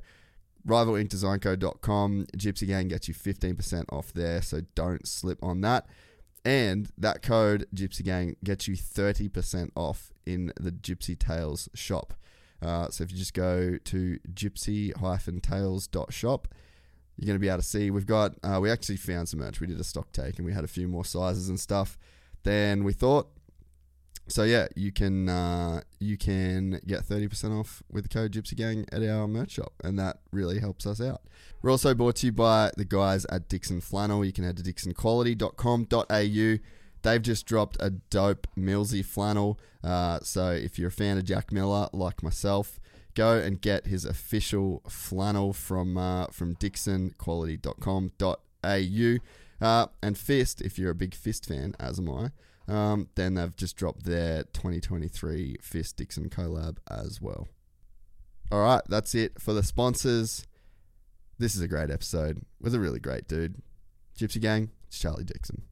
rivalinkdesignco.com. 0.68 2.28
Gypsy 2.38 2.68
Gang 2.68 2.88
gets 2.88 3.08
you 3.08 3.16
15% 3.16 3.86
off 3.92 4.14
there, 4.14 4.42
so 4.42 4.62
don't 4.76 5.08
slip 5.08 5.42
on 5.44 5.62
that. 5.62 5.88
And 6.46 6.90
that 6.98 7.22
code, 7.22 7.68
Gypsy 7.76 8.04
Gang, 8.04 8.38
gets 8.44 8.68
you 8.68 8.76
30% 8.76 9.72
off 9.76 10.12
in 10.26 10.52
the 10.60 10.72
Gypsy 10.72 11.18
Tales 11.18 11.70
shop. 11.74 12.14
Uh, 12.62 12.90
so 12.90 13.04
if 13.04 13.12
you 13.12 13.18
just 13.18 13.34
go 13.34 13.78
to 13.86 14.20
gypsy-tales.shop, 14.34 16.48
you're 17.18 17.26
going 17.26 17.36
to 17.36 17.40
be 17.40 17.50
able 17.50 17.58
to 17.58 17.64
see 17.64 17.92
we've 17.92 18.06
got, 18.06 18.36
uh, 18.44 18.60
we 18.62 18.70
actually 18.70 18.98
found 18.98 19.28
some 19.28 19.40
merch. 19.40 19.60
We 19.60 19.68
did 19.68 19.80
a 19.80 19.84
stock 19.84 20.12
take 20.12 20.38
and 20.38 20.46
we 20.46 20.54
had 20.54 20.64
a 20.64 20.68
few 20.68 20.88
more 20.88 21.04
sizes 21.04 21.50
and 21.50 21.60
stuff 21.60 21.98
than 22.44 22.84
we 22.84 22.94
thought. 22.94 23.30
So 24.30 24.44
yeah, 24.44 24.68
you 24.76 24.92
can 24.92 25.28
uh, 25.28 25.82
you 26.00 26.18
can 26.18 26.80
get 26.86 27.04
30% 27.04 27.60
off 27.60 27.84
with 27.92 28.04
the 28.04 28.10
code 28.10 28.32
Gypsy 28.32 28.56
Gang 28.56 28.86
at 28.92 29.04
our 29.04 29.28
merch 29.28 29.52
shop, 29.52 29.74
and 29.84 29.98
that 30.00 30.20
really 30.32 30.60
helps 30.60 30.86
us 30.86 31.02
out. 31.02 31.22
We're 31.62 31.72
also 31.72 31.94
brought 31.94 32.18
to 32.18 32.28
you 32.28 32.32
by 32.32 32.72
the 32.78 32.86
guys 32.86 33.26
at 33.26 33.50
Dixxon 33.50 33.84
Flannel. 33.84 34.24
You 34.24 34.32
can 34.32 34.44
head 34.44 34.58
to 34.58 34.64
dixxonquality.com.au 34.64 36.60
They've 37.02 37.22
just 37.22 37.46
dropped 37.46 37.78
a 37.80 37.92
dope 37.92 38.46
Millsy 38.58 39.06
flannel. 39.06 39.58
Uh, 39.84 40.20
so 40.22 40.52
if 40.52 40.78
you're 40.78 40.90
a 40.90 40.92
fan 40.92 41.18
of 41.18 41.24
Jack 41.24 41.50
Miller, 41.52 41.88
like 41.94 42.22
myself, 42.22 42.80
go 43.16 43.38
and 43.38 43.60
get 43.62 43.88
his 43.88 44.06
official 44.06 44.84
flannel 44.90 45.54
from 45.54 45.98
uh, 45.98 46.28
from 46.28 46.54
DixxonQuality.com.au. 46.56 49.18
Uh, 49.62 49.88
and 50.02 50.18
Fist, 50.18 50.62
if 50.62 50.80
you're 50.80 50.92
a 50.92 50.96
big 50.96 51.14
Fist 51.14 51.46
fan, 51.46 51.76
as 51.80 52.00
am 52.00 52.10
I, 52.10 52.32
um, 52.70 53.10
then 53.16 53.34
they've 53.34 53.56
just 53.56 53.76
dropped 53.76 54.06
their 54.06 54.44
2023 54.54 55.58
Fist 55.62 55.98
Dixxon 55.98 56.30
collab 56.30 56.78
as 56.90 57.20
well. 57.20 57.48
All 58.52 58.62
right, 58.62 58.82
that's 58.88 59.16
it 59.16 59.42
for 59.42 59.54
the 59.54 59.64
sponsors. 59.64 60.46
This 61.40 61.56
is 61.56 61.62
a 61.62 61.68
great 61.68 61.90
episode 61.90 62.42
with 62.62 62.76
a 62.76 62.80
really 62.80 63.00
great 63.00 63.28
dude. 63.28 63.62
Gypsy 64.18 64.40
Gang, 64.42 64.70
it's 64.88 65.00
Charlie 65.00 65.24
Dixon. 65.24 65.64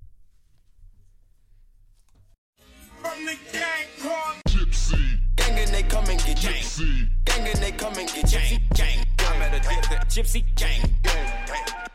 Come 5.98 6.10
and 6.12 6.26
get 6.26 6.38
gypsy. 6.38 7.08
Gang 7.26 7.48
and 7.48 7.60
they 7.60 7.72
come 7.72 7.94
and 7.98 8.08
get 8.08 8.26
gypsy. 8.26 8.76
Gang. 8.76 9.06
I 9.20 9.40
met 9.40 9.54
a 9.56 9.68
gypsy. 9.68 9.98
Gypsy 10.06 10.56
gang. 10.56 10.96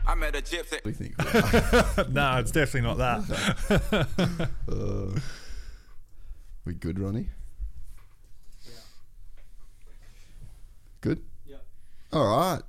I 0.05 0.15
met 0.15 0.35
a 0.35 0.41
gypsy. 0.41 0.83
What 0.83 0.83
do 0.83 0.89
you 0.89 0.95
think? 0.95 2.09
no, 2.13 2.37
it's 2.37 2.51
definitely 2.51 2.89
not 2.89 2.97
that. 2.97 4.49
uh, 4.71 5.19
we 6.65 6.73
good, 6.73 6.99
Ronnie? 6.99 7.29
Yeah. 8.65 8.71
Good? 10.99 11.23
Yeah. 11.45 11.57
All 12.11 12.27
right. 12.27 12.61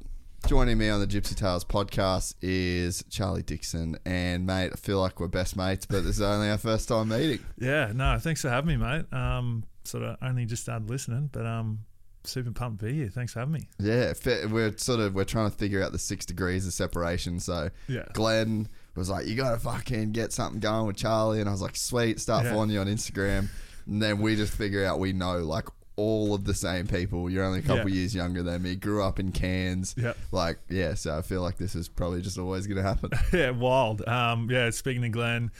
Joining 0.46 0.76
me 0.76 0.90
on 0.90 1.00
the 1.00 1.06
Gypsy 1.06 1.34
Tales 1.34 1.64
podcast 1.64 2.34
is 2.42 3.02
Charlie 3.08 3.42
Dixon. 3.42 3.96
And, 4.04 4.46
mate, 4.46 4.70
I 4.72 4.76
feel 4.76 5.00
like 5.00 5.18
we're 5.18 5.28
best 5.28 5.56
mates, 5.56 5.86
but 5.86 6.04
this 6.04 6.16
is 6.16 6.22
only 6.22 6.50
our 6.50 6.58
first 6.58 6.86
time 6.86 7.08
meeting. 7.08 7.40
Yeah, 7.58 7.92
no, 7.94 8.18
thanks 8.20 8.42
for 8.42 8.50
having 8.50 8.78
me, 8.78 8.84
mate. 8.84 9.10
Um, 9.10 9.64
sort 9.84 10.02
of 10.04 10.16
only 10.22 10.44
just 10.46 10.62
started 10.62 10.88
listening, 10.90 11.28
but 11.32 11.46
um, 11.46 11.80
super 12.24 12.50
pumped 12.50 12.80
to 12.80 12.86
be 12.86 12.92
here. 12.94 13.08
Thanks 13.08 13.32
for 13.32 13.40
having 13.40 13.52
me. 13.54 13.68
Yeah, 13.78 14.12
we're 14.50 14.76
sort 14.76 15.00
of 15.00 15.14
we're 15.14 15.24
trying 15.24 15.50
to 15.50 15.56
figure 15.56 15.82
out 15.82 15.92
the 15.92 15.98
six 15.98 16.24
degrees 16.26 16.66
of 16.66 16.72
separation. 16.72 17.38
So 17.40 17.70
Yeah. 17.88 18.04
Glenn 18.14 18.68
was 18.96 19.10
like, 19.10 19.26
"You 19.26 19.34
gotta 19.36 19.58
fucking 19.58 20.12
get 20.12 20.32
something 20.32 20.60
going 20.60 20.86
with 20.86 20.96
Charlie," 20.96 21.40
and 21.40 21.48
I 21.48 21.52
was 21.52 21.60
like, 21.62 21.76
"Sweet, 21.76 22.20
start 22.20 22.44
Yeah. 22.44 22.52
following 22.52 22.70
you 22.70 22.80
on 22.80 22.86
Instagram." 22.86 23.48
And 23.86 24.00
then 24.02 24.18
we 24.20 24.34
just 24.36 24.54
figure 24.54 24.84
out 24.84 24.98
we 24.98 25.12
know 25.12 25.38
like 25.40 25.68
all 25.96 26.34
of 26.34 26.44
the 26.44 26.54
same 26.54 26.86
people. 26.88 27.30
You're 27.30 27.44
only 27.44 27.60
a 27.60 27.62
couple 27.62 27.88
Yeah. 27.88 27.96
years 27.96 28.14
younger 28.16 28.42
than 28.42 28.62
me. 28.62 28.74
Grew 28.74 29.02
up 29.04 29.20
in 29.20 29.30
Cairns. 29.30 29.94
Yep. 29.96 30.16
Like 30.32 30.58
yeah, 30.70 30.94
so 30.94 31.16
I 31.18 31.22
feel 31.22 31.42
like 31.42 31.56
this 31.58 31.74
is 31.74 31.88
probably 31.88 32.22
just 32.22 32.38
always 32.38 32.66
gonna 32.66 32.82
happen. 32.82 33.10
yeah, 33.32 33.50
wild. 33.50 34.06
Um, 34.08 34.48
yeah, 34.50 34.70
speaking 34.70 35.02
to 35.02 35.08
Glenn, 35.10 35.50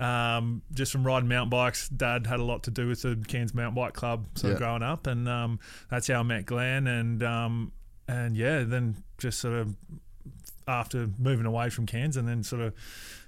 um, 0.00 0.62
just 0.72 0.92
from 0.92 1.04
riding 1.04 1.28
mountain 1.28 1.50
bikes, 1.50 1.88
Dad 1.88 2.26
had 2.26 2.40
a 2.40 2.44
lot 2.44 2.62
to 2.64 2.70
do 2.70 2.88
with 2.88 3.02
the 3.02 3.22
Cairns 3.28 3.54
Mountain 3.54 3.74
Bike 3.74 3.92
Club, 3.94 4.26
of 4.36 4.50
Yeah. 4.50 4.54
growing 4.56 4.82
up, 4.82 5.06
and 5.06 5.28
um, 5.28 5.60
that's 5.90 6.08
how 6.08 6.20
I 6.20 6.22
met 6.22 6.46
Glenn, 6.46 6.86
and 6.86 7.22
um, 7.22 7.72
and 8.08 8.36
yeah, 8.36 8.62
then 8.64 8.96
just 9.18 9.38
sort 9.38 9.54
of 9.54 9.76
after 10.66 11.08
moving 11.18 11.46
away 11.46 11.70
from 11.70 11.86
Cairns, 11.86 12.16
and 12.16 12.26
then 12.28 12.42
sort 12.42 12.62
of 12.62 12.74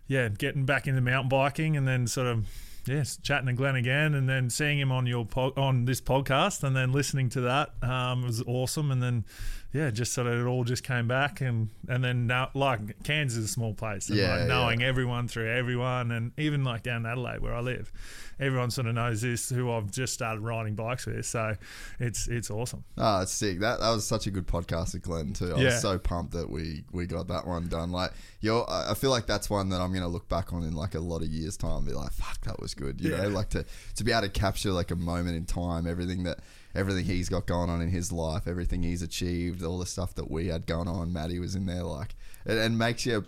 yeah, 0.07 0.29
getting 0.29 0.65
back 0.65 0.87
into 0.87 1.01
mountain 1.01 1.29
biking, 1.29 1.77
and 1.77 1.87
then 1.87 2.07
sort 2.07 2.27
of. 2.27 2.47
Yes, 2.85 3.17
chatting 3.17 3.47
to 3.47 3.53
Glenn 3.53 3.77
again, 3.77 4.13
and 4.13 4.29
then 4.29 4.51
seeing 4.51 4.77
him 4.77 4.91
on 4.91 5.07
your 5.07 5.25
po- 5.25 5.53
on 5.57 5.85
this 5.85 6.01
podcast, 6.01 6.65
and 6.65 6.75
then 6.75 6.91
listening 6.91 7.29
to 7.29 7.43
that 7.43 7.75
um, 7.81 8.25
was 8.25 8.43
awesome. 8.43 8.91
And 8.91 9.01
then, 9.01 9.25
yeah, 9.73 9.91
just 9.91 10.13
sort 10.13 10.27
of 10.27 10.35
it 10.41 10.45
all 10.49 10.65
just 10.65 10.85
came 10.85 11.09
back, 11.09 11.41
and 11.41 11.69
and 11.89 12.05
then 12.05 12.27
now 12.27 12.51
like 12.55 13.03
Cairns 13.05 13.37
is 13.37 13.45
a 13.47 13.49
small 13.49 13.75
place, 13.75 14.09
and 14.09 14.19
Yeah, 14.19 14.37
like 14.37 14.49
knowing 14.49 14.81
yeah. 14.81 14.89
everyone 14.89 15.29
through 15.29 15.51
everyone, 15.51 16.11
and 16.11 16.33
even 16.39 16.63
like 16.65 16.83
down 16.83 17.05
in 17.05 17.07
Adelaide 17.07 17.41
where 17.41 17.55
I 17.55 17.61
live, 17.61 17.91
everyone 18.39 18.71
sort 18.71 18.87
of 18.87 18.95
knows 18.95 19.23
this 19.23 19.49
who 19.49 19.71
I've 19.71 19.91
just 19.91 20.13
started 20.13 20.41
riding 20.41 20.75
bikes 20.75 21.07
with. 21.07 21.25
So 21.27 21.57
it's 21.99 22.29
it's 22.29 22.51
awesome. 22.51 22.85
Ah, 22.99 23.19
oh, 23.19 23.23
it's 23.23 23.33
sick. 23.33 23.61
That 23.61 23.81
that 23.81 23.91
was 23.91 24.07
such 24.07 24.27
a 24.27 24.31
good 24.31 24.47
podcast 24.47 24.93
with 24.95 25.03
Glenn 25.03 25.33
too. 25.33 25.55
I 25.55 25.59
Yeah. 25.59 25.65
was 25.67 25.81
so 25.81 25.99
pumped 25.99 26.33
that 26.35 26.51
we 26.51 26.85
we 26.93 27.07
got 27.07 27.29
that 27.29 27.47
one 27.47 27.69
done. 27.69 27.93
Like 27.93 28.13
you're, 28.41 28.65
I 28.69 28.95
feel 28.95 29.11
like 29.11 29.27
that's 29.27 29.49
one 29.49 29.69
that 29.71 29.81
I'm 29.81 29.93
gonna 29.93 30.09
look 30.09 30.29
back 30.29 30.53
on 30.53 30.65
in 30.65 30.75
like 30.75 30.95
a 30.95 31.01
lot 31.01 31.23
of 31.23 31.29
years 31.29 31.57
time 31.57 31.79
and 31.79 31.87
be 31.87 31.93
like, 31.93 32.13
fuck, 32.13 32.41
that 32.43 32.61
was 32.61 32.75
good. 32.75 33.01
You 33.01 33.11
know, 33.17 33.29
like 33.29 33.49
to 33.51 33.65
to 33.97 34.05
be 34.05 34.13
able 34.13 34.23
to 34.23 34.29
capture 34.29 34.73
like 34.73 34.91
a 34.91 34.97
moment 34.97 35.37
in 35.37 35.45
time, 35.47 35.87
everything 35.87 36.25
that 36.25 36.41
everything 36.75 37.05
he's 37.05 37.29
got 37.29 37.47
going 37.47 37.71
on 37.71 37.81
in 37.81 37.89
his 37.91 38.11
life, 38.13 38.47
everything 38.47 38.83
he's 38.83 39.03
achieved, 39.03 39.63
all 39.63 39.79
the 39.79 39.87
stuff 39.87 40.15
that 40.15 40.31
we 40.31 40.49
had 40.49 40.67
going 40.67 40.89
on. 40.89 41.13
Maddie 41.13 41.39
was 41.39 41.55
in 41.55 41.67
there, 41.67 41.83
like, 41.85 42.15
and, 42.47 42.59
and 42.59 42.79
makes 42.79 43.07
you. 43.07 43.25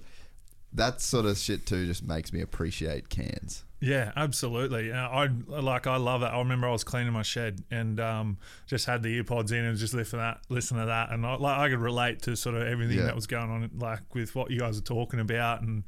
That 0.76 1.00
sort 1.00 1.24
of 1.26 1.38
shit 1.38 1.66
too 1.66 1.86
just 1.86 2.02
makes 2.04 2.32
me 2.32 2.40
appreciate 2.40 3.08
Cairns. 3.08 3.62
Yeah, 3.80 4.10
absolutely. 4.16 4.92
I 4.92 5.26
like 5.46 5.86
I 5.86 5.96
love 5.98 6.22
that. 6.22 6.32
I 6.34 6.38
remember 6.38 6.66
I 6.66 6.72
was 6.72 6.82
cleaning 6.82 7.12
my 7.12 7.22
shed 7.22 7.62
and 7.70 8.00
um, 8.00 8.38
just 8.66 8.86
had 8.86 9.02
the 9.04 9.22
earpods 9.22 9.52
in 9.52 9.64
and 9.64 9.78
just 9.78 9.94
listen 9.94 10.18
to 10.18 10.24
that, 10.24 10.40
listen 10.48 10.78
to 10.78 10.86
that, 10.86 11.12
and 11.12 11.24
I, 11.24 11.34
like 11.36 11.58
I 11.58 11.68
could 11.68 11.78
relate 11.78 12.22
to 12.22 12.34
sort 12.34 12.56
of 12.56 12.62
everything 12.66 12.96
Yeah. 12.98 13.04
that 13.04 13.14
was 13.14 13.26
going 13.28 13.50
on, 13.50 13.70
like 13.78 14.14
with 14.14 14.34
what 14.34 14.50
you 14.50 14.58
guys 14.58 14.76
are 14.78 14.82
talking 14.82 15.20
about, 15.20 15.60
and 15.62 15.84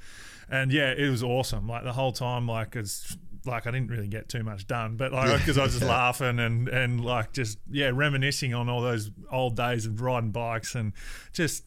and 0.48 0.70
yeah, 0.70 0.92
it 0.92 1.08
was 1.10 1.22
awesome. 1.24 1.66
Like 1.66 1.82
the 1.82 1.94
whole 1.94 2.12
time, 2.12 2.46
like 2.46 2.76
it's 2.76 3.16
like 3.46 3.66
I 3.66 3.70
didn't 3.70 3.90
really 3.90 4.08
get 4.08 4.28
too 4.28 4.42
much 4.42 4.66
done, 4.66 4.96
but 4.96 5.12
like 5.12 5.38
because 5.38 5.58
I 5.58 5.62
was 5.64 5.74
just 5.74 5.84
laughing 5.88 6.38
and 6.38 6.68
and 6.68 7.04
like 7.04 7.32
just 7.32 7.58
yeah 7.70 7.90
reminiscing 7.94 8.54
on 8.54 8.68
all 8.68 8.80
those 8.82 9.10
old 9.30 9.56
days 9.56 9.86
of 9.86 10.00
riding 10.00 10.30
bikes 10.30 10.74
and 10.74 10.92
just 11.32 11.64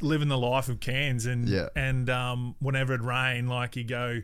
living 0.00 0.28
the 0.28 0.38
life 0.38 0.68
of 0.68 0.78
Cairns 0.80 1.26
and 1.26 1.48
Yeah. 1.48 1.68
and 1.74 2.08
um, 2.08 2.54
whenever 2.60 2.94
it 2.94 3.02
rained, 3.02 3.48
like 3.48 3.74
you 3.76 3.84
go, 3.84 4.20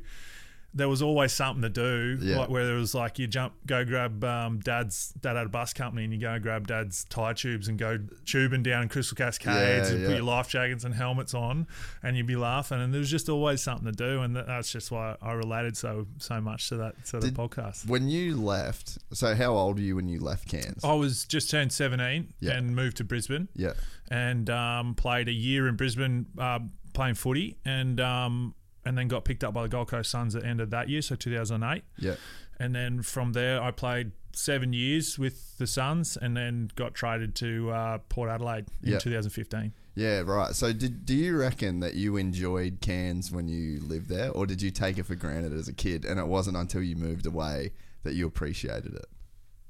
there 0.76 0.88
was 0.88 1.00
always 1.02 1.32
something 1.32 1.62
to 1.62 1.68
do. 1.68 2.18
Yeah. 2.20 2.38
Like 2.40 2.48
where 2.48 2.66
there 2.66 2.74
was 2.74 2.94
like 2.94 3.18
you 3.20 3.26
jump, 3.28 3.54
go 3.64 3.84
grab 3.84 4.24
um, 4.24 4.58
dad's 4.58 5.12
dad 5.20 5.36
had 5.36 5.46
a 5.46 5.48
bus 5.48 5.72
company, 5.72 6.04
and 6.04 6.12
you 6.12 6.18
go 6.18 6.38
grab 6.40 6.66
dad's 6.66 7.04
tire 7.04 7.32
tubes 7.34 7.68
and 7.68 7.78
go 7.78 7.98
tubing 8.26 8.62
down 8.64 8.88
Crystal 8.88 9.14
Cascades 9.16 9.88
Yeah, 9.88 9.94
and 9.94 10.02
yeah. 10.02 10.08
put 10.08 10.16
your 10.16 10.24
life 10.24 10.48
jackets 10.48 10.82
and 10.84 10.94
helmets 10.94 11.32
on, 11.34 11.66
and 12.02 12.16
you'd 12.16 12.26
be 12.26 12.36
laughing. 12.36 12.80
And 12.80 12.92
there 12.92 12.98
was 12.98 13.10
just 13.10 13.28
always 13.28 13.62
something 13.62 13.86
to 13.86 13.92
do, 13.92 14.20
and 14.22 14.34
that, 14.34 14.46
that's 14.48 14.72
just 14.72 14.90
why 14.90 15.16
I 15.22 15.32
related 15.32 15.76
so 15.76 16.06
so 16.18 16.40
much 16.40 16.68
to 16.70 16.76
that 16.78 17.06
sort 17.06 17.22
Did- 17.22 17.38
of 17.38 17.50
podcast. 17.50 17.86
When 17.88 18.08
you 18.08 18.36
left, 18.36 18.98
so 19.12 19.34
how 19.34 19.54
old 19.54 19.76
were 19.76 19.82
you 19.82 19.94
when 19.96 20.08
you 20.08 20.18
left 20.18 20.48
Cairns? 20.48 20.84
I 20.84 20.94
was 20.94 21.24
just 21.24 21.50
turned 21.50 21.72
17 21.72 22.34
Yeah. 22.40 22.52
and 22.54 22.74
moved 22.74 22.96
to 22.96 23.04
Brisbane 23.04 23.48
Yeah, 23.54 23.74
and 24.10 24.50
um, 24.50 24.94
played 24.96 25.28
a 25.28 25.32
year 25.32 25.68
in 25.68 25.76
Brisbane 25.76 26.26
uh, 26.38 26.58
playing 26.94 27.14
footy, 27.14 27.58
and 27.64 28.00
um, 28.00 28.54
and 28.84 28.96
then 28.98 29.08
got 29.08 29.24
picked 29.24 29.42
up 29.44 29.54
by 29.54 29.62
the 29.62 29.68
Gold 29.68 29.88
Coast 29.88 30.10
Suns 30.10 30.34
at 30.36 30.42
the 30.42 30.48
end 30.48 30.60
of 30.60 30.70
that 30.70 30.88
year, 30.88 31.02
so 31.02 31.14
2008. 31.16 31.82
yeah. 31.98 32.14
And 32.60 32.72
then 32.74 33.02
from 33.02 33.32
there, 33.32 33.60
I 33.60 33.72
played 33.72 34.12
seven 34.32 34.72
years 34.72 35.18
with 35.18 35.58
the 35.58 35.66
Suns, 35.66 36.16
and 36.16 36.36
then 36.36 36.70
got 36.76 36.94
traded 36.94 37.34
to 37.36 37.70
uh, 37.72 37.98
Port 38.08 38.30
Adelaide 38.30 38.66
in 38.82 38.92
Yeah. 38.92 38.98
2015. 38.98 39.72
Yeah, 39.96 40.20
right. 40.20 40.54
So, 40.54 40.72
did 40.72 41.04
do 41.06 41.14
you 41.14 41.36
reckon 41.36 41.80
that 41.80 41.94
you 41.94 42.16
enjoyed 42.16 42.78
Cairns 42.80 43.30
when 43.32 43.48
you 43.48 43.80
lived 43.80 44.08
there, 44.08 44.30
or 44.30 44.46
did 44.46 44.60
you 44.62 44.70
take 44.70 44.98
it 44.98 45.04
for 45.06 45.14
granted 45.16 45.52
as 45.52 45.66
a 45.68 45.72
kid, 45.72 46.04
and 46.04 46.18
it 46.20 46.26
wasn't 46.28 46.56
until 46.56 46.82
you 46.82 46.94
moved 46.96 47.26
away 47.26 47.72
that 48.04 48.14
you 48.14 48.26
appreciated 48.26 48.94
it? 48.94 49.06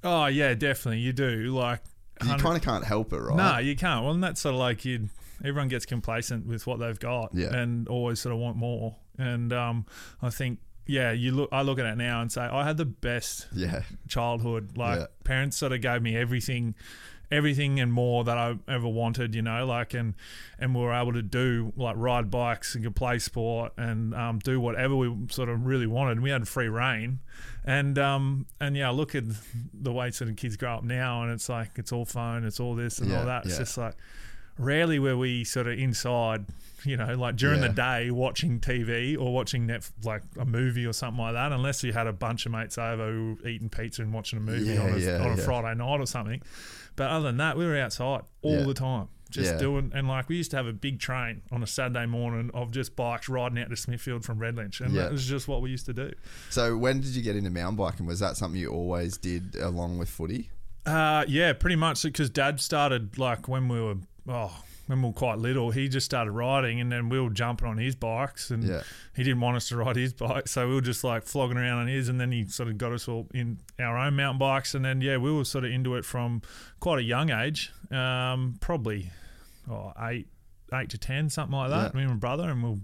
Oh 0.03 0.27
yeah, 0.27 0.53
definitely, 0.55 0.99
you 1.01 1.13
do. 1.15 1.55
Like, 1.55 1.81
You 2.23 2.35
kind 2.37 2.57
of 2.57 2.63
can't 2.63 2.85
help 2.85 3.13
it, 3.15 3.19
right? 3.19 3.37
No, 3.37 3.59
you 3.59 3.77
can't. 3.77 4.03
Well, 4.05 4.13
and 4.15 4.23
that's 4.23 4.41
sort 4.43 4.55
of 4.55 4.59
like 4.61 4.85
you. 4.85 5.09
Everyone 5.43 5.69
gets 5.69 5.85
complacent 5.87 6.47
with 6.47 6.67
what 6.67 6.79
they've 6.79 6.99
got, 7.01 7.35
Yeah. 7.35 7.55
and 7.55 7.89
always 7.89 8.21
sort 8.21 8.35
of 8.35 8.39
want 8.41 8.57
more. 8.57 8.97
And 9.19 9.53
um, 9.53 9.87
I 10.23 10.31
think, 10.31 10.59
yeah, 10.87 11.13
you 11.13 11.33
look. 11.33 11.49
I 11.53 11.63
look 11.63 11.79
at 11.79 11.87
it 11.87 11.97
now 11.97 12.21
and 12.21 12.31
say, 12.31 12.43
I 12.43 12.65
had 12.65 12.77
the 12.77 12.85
best 12.85 13.47
Yeah, 13.55 13.83
childhood. 14.09 14.77
Like 14.77 14.99
Yeah. 14.99 15.07
parents 15.25 15.57
sort 15.57 15.73
of 15.73 15.81
gave 15.81 16.03
me 16.03 16.17
everything, 16.17 16.75
everything 17.31 17.81
and 17.81 17.93
more 17.93 18.23
that 18.25 18.37
I 18.37 18.59
ever 18.69 18.87
wanted. 18.89 19.35
You 19.35 19.43
know, 19.43 19.65
like 19.67 19.95
and 19.95 20.15
and 20.59 20.75
we 20.75 20.81
were 20.83 20.93
able 20.93 21.13
to 21.15 21.23
do 21.23 21.73
like 21.77 21.97
ride 21.97 22.31
bikes 22.31 22.75
and 22.75 22.85
could 22.85 22.97
play 22.97 23.19
sport 23.19 23.73
and 23.77 24.15
um, 24.15 24.39
do 24.41 24.61
whatever 24.61 24.95
we 24.95 25.15
sort 25.31 25.49
of 25.49 25.65
really 25.65 25.87
wanted. 25.87 26.21
We 26.21 26.31
had 26.31 26.47
free 26.47 26.69
reign, 26.69 27.21
and 27.65 27.99
um 27.99 28.47
and 28.61 28.77
yeah, 28.77 28.89
I 28.89 28.93
look 28.93 29.15
at 29.15 29.25
the 29.73 29.93
way 29.93 30.11
sort 30.11 30.29
of 30.29 30.37
kids 30.37 30.57
grow 30.57 30.75
up 30.75 30.85
now, 30.85 31.23
and 31.23 31.33
it's 31.33 31.49
like 31.49 31.71
it's 31.77 31.93
all 31.93 32.05
phone, 32.05 32.45
it's 32.45 32.61
all 32.61 32.75
this 32.75 32.99
and 32.99 33.09
Yeah, 33.11 33.21
all 33.21 33.27
that. 33.27 33.47
It's 33.47 33.57
just 33.59 33.79
like 33.79 33.95
rarely 34.59 34.99
were 34.99 35.17
we 35.17 35.45
sort 35.45 35.67
of 35.67 35.79
inside. 35.79 36.47
You 36.85 36.97
know, 36.97 37.15
like 37.15 37.37
during 37.37 37.63
Yeah. 37.63 37.69
the 37.69 37.75
day 37.75 38.11
watching 38.11 38.61
TV 38.61 39.17
or 39.19 39.33
watching 39.33 39.67
net 39.67 39.89
like 40.05 40.23
a 40.39 40.45
movie 40.45 40.87
or 40.87 40.93
something 40.93 41.23
like 41.23 41.35
that, 41.35 41.53
unless 41.53 41.83
you 41.83 41.93
had 41.93 42.07
a 42.07 42.13
bunch 42.13 42.47
of 42.47 42.53
mates 42.53 42.77
over 42.79 43.11
who 43.11 43.39
were 43.43 43.49
eating 43.49 43.69
pizza 43.69 44.03
and 44.03 44.13
watching 44.13 44.39
a 44.39 44.43
movie 44.43 44.73
Yeah, 44.75 44.81
on, 44.83 44.95
a, 44.95 44.99
yeah, 44.99 45.19
on 45.25 45.33
a. 45.33 45.37
Friday 45.37 45.75
night 45.79 46.01
or 46.01 46.07
something. 46.07 46.43
But 46.97 47.11
other 47.11 47.27
than 47.27 47.39
that, 47.39 47.57
we 47.57 47.67
were 47.67 47.77
outside 47.79 48.23
all 48.43 48.65
the 48.65 48.75
time, 48.75 49.09
just 49.31 49.59
doing. 49.59 49.91
And 49.95 50.07
like 50.07 50.29
we 50.29 50.37
used 50.37 50.53
to 50.53 50.57
have 50.57 50.67
a 50.67 50.73
big 50.73 51.01
train 51.01 51.43
on 51.51 51.63
a 51.63 51.67
Saturday 51.67 52.07
morning 52.07 52.51
of 52.55 52.71
just 52.71 52.95
bikes 52.95 53.29
riding 53.29 53.59
out 53.59 53.71
to 53.71 53.77
Smithfield 53.77 54.25
from 54.25 54.39
Redlynch, 54.39 54.81
and 54.81 54.95
that 54.97 55.11
was 55.11 55.27
just 55.27 55.49
what 55.49 55.61
we 55.63 55.71
used 55.71 55.87
to 55.87 55.93
do. 55.93 56.13
So, 56.51 56.77
when 56.77 57.01
did 57.01 57.17
you 57.17 57.23
get 57.23 57.35
into 57.35 57.51
mountain 57.51 57.77
biking? 57.77 58.07
Was 58.07 58.21
that 58.21 58.37
something 58.37 58.61
you 58.61 58.69
always 58.69 59.17
did 59.17 59.57
along 59.57 59.99
with 59.99 60.09
footy? 60.09 60.51
Uh, 60.87 61.25
yeah, 61.27 61.53
pretty 61.53 61.77
much 61.77 62.03
because 62.05 62.31
Dad 62.31 62.61
started 62.61 63.19
like 63.19 63.49
when 63.49 63.69
we 63.69 63.81
were 63.81 63.97
oh 64.29 64.63
when 64.87 65.01
we 65.03 65.09
were 65.09 65.15
quite 65.15 65.39
little. 65.39 65.71
He 65.71 65.89
just 65.89 66.05
started 66.05 66.31
riding, 66.33 66.81
and 66.81 66.91
then 66.93 67.09
we 67.09 67.19
were 67.21 67.31
jumping 67.31 67.67
on 67.69 67.79
his 67.79 67.95
bikes, 67.95 68.51
and 68.51 68.63
Yeah. 68.65 68.83
he 69.17 69.23
didn't 69.25 69.41
want 69.41 69.57
us 69.57 69.69
to 69.69 69.77
ride 69.77 69.97
his 69.97 70.13
bike, 70.13 70.49
so 70.49 70.69
we 70.69 70.75
were 70.75 70.81
just 70.81 71.05
like 71.05 71.25
flogging 71.25 71.57
around 71.57 71.79
on 71.79 71.87
his, 71.89 72.09
and 72.09 72.21
then 72.21 72.33
he 72.33 72.45
sort 72.47 72.69
of 72.69 72.77
got 72.79 72.93
us 72.93 73.09
all 73.09 73.29
in 73.35 73.59
our 73.79 73.97
own 73.97 74.17
mountain 74.17 74.39
bikes, 74.39 74.75
and 74.75 74.85
then 74.85 75.01
yeah, 75.01 75.17
we 75.17 75.33
were 75.33 75.45
sort 75.45 75.65
of 75.65 75.71
into 75.71 75.95
it 75.97 76.05
from 76.05 76.43
quite 76.81 76.99
a 76.99 77.03
young 77.05 77.31
age, 77.31 77.73
um, 77.91 78.57
probably 78.61 79.11
oh, 79.71 79.93
eight 80.01 80.29
eight 80.73 80.91
to 80.91 80.99
ten, 80.99 81.29
something 81.31 81.57
like 81.57 81.71
that. 81.71 81.93
Yeah. 81.95 81.99
Me 81.99 82.03
and 82.03 82.13
my 82.13 82.17
brother, 82.19 82.51
and 82.51 82.63
we 82.63 82.81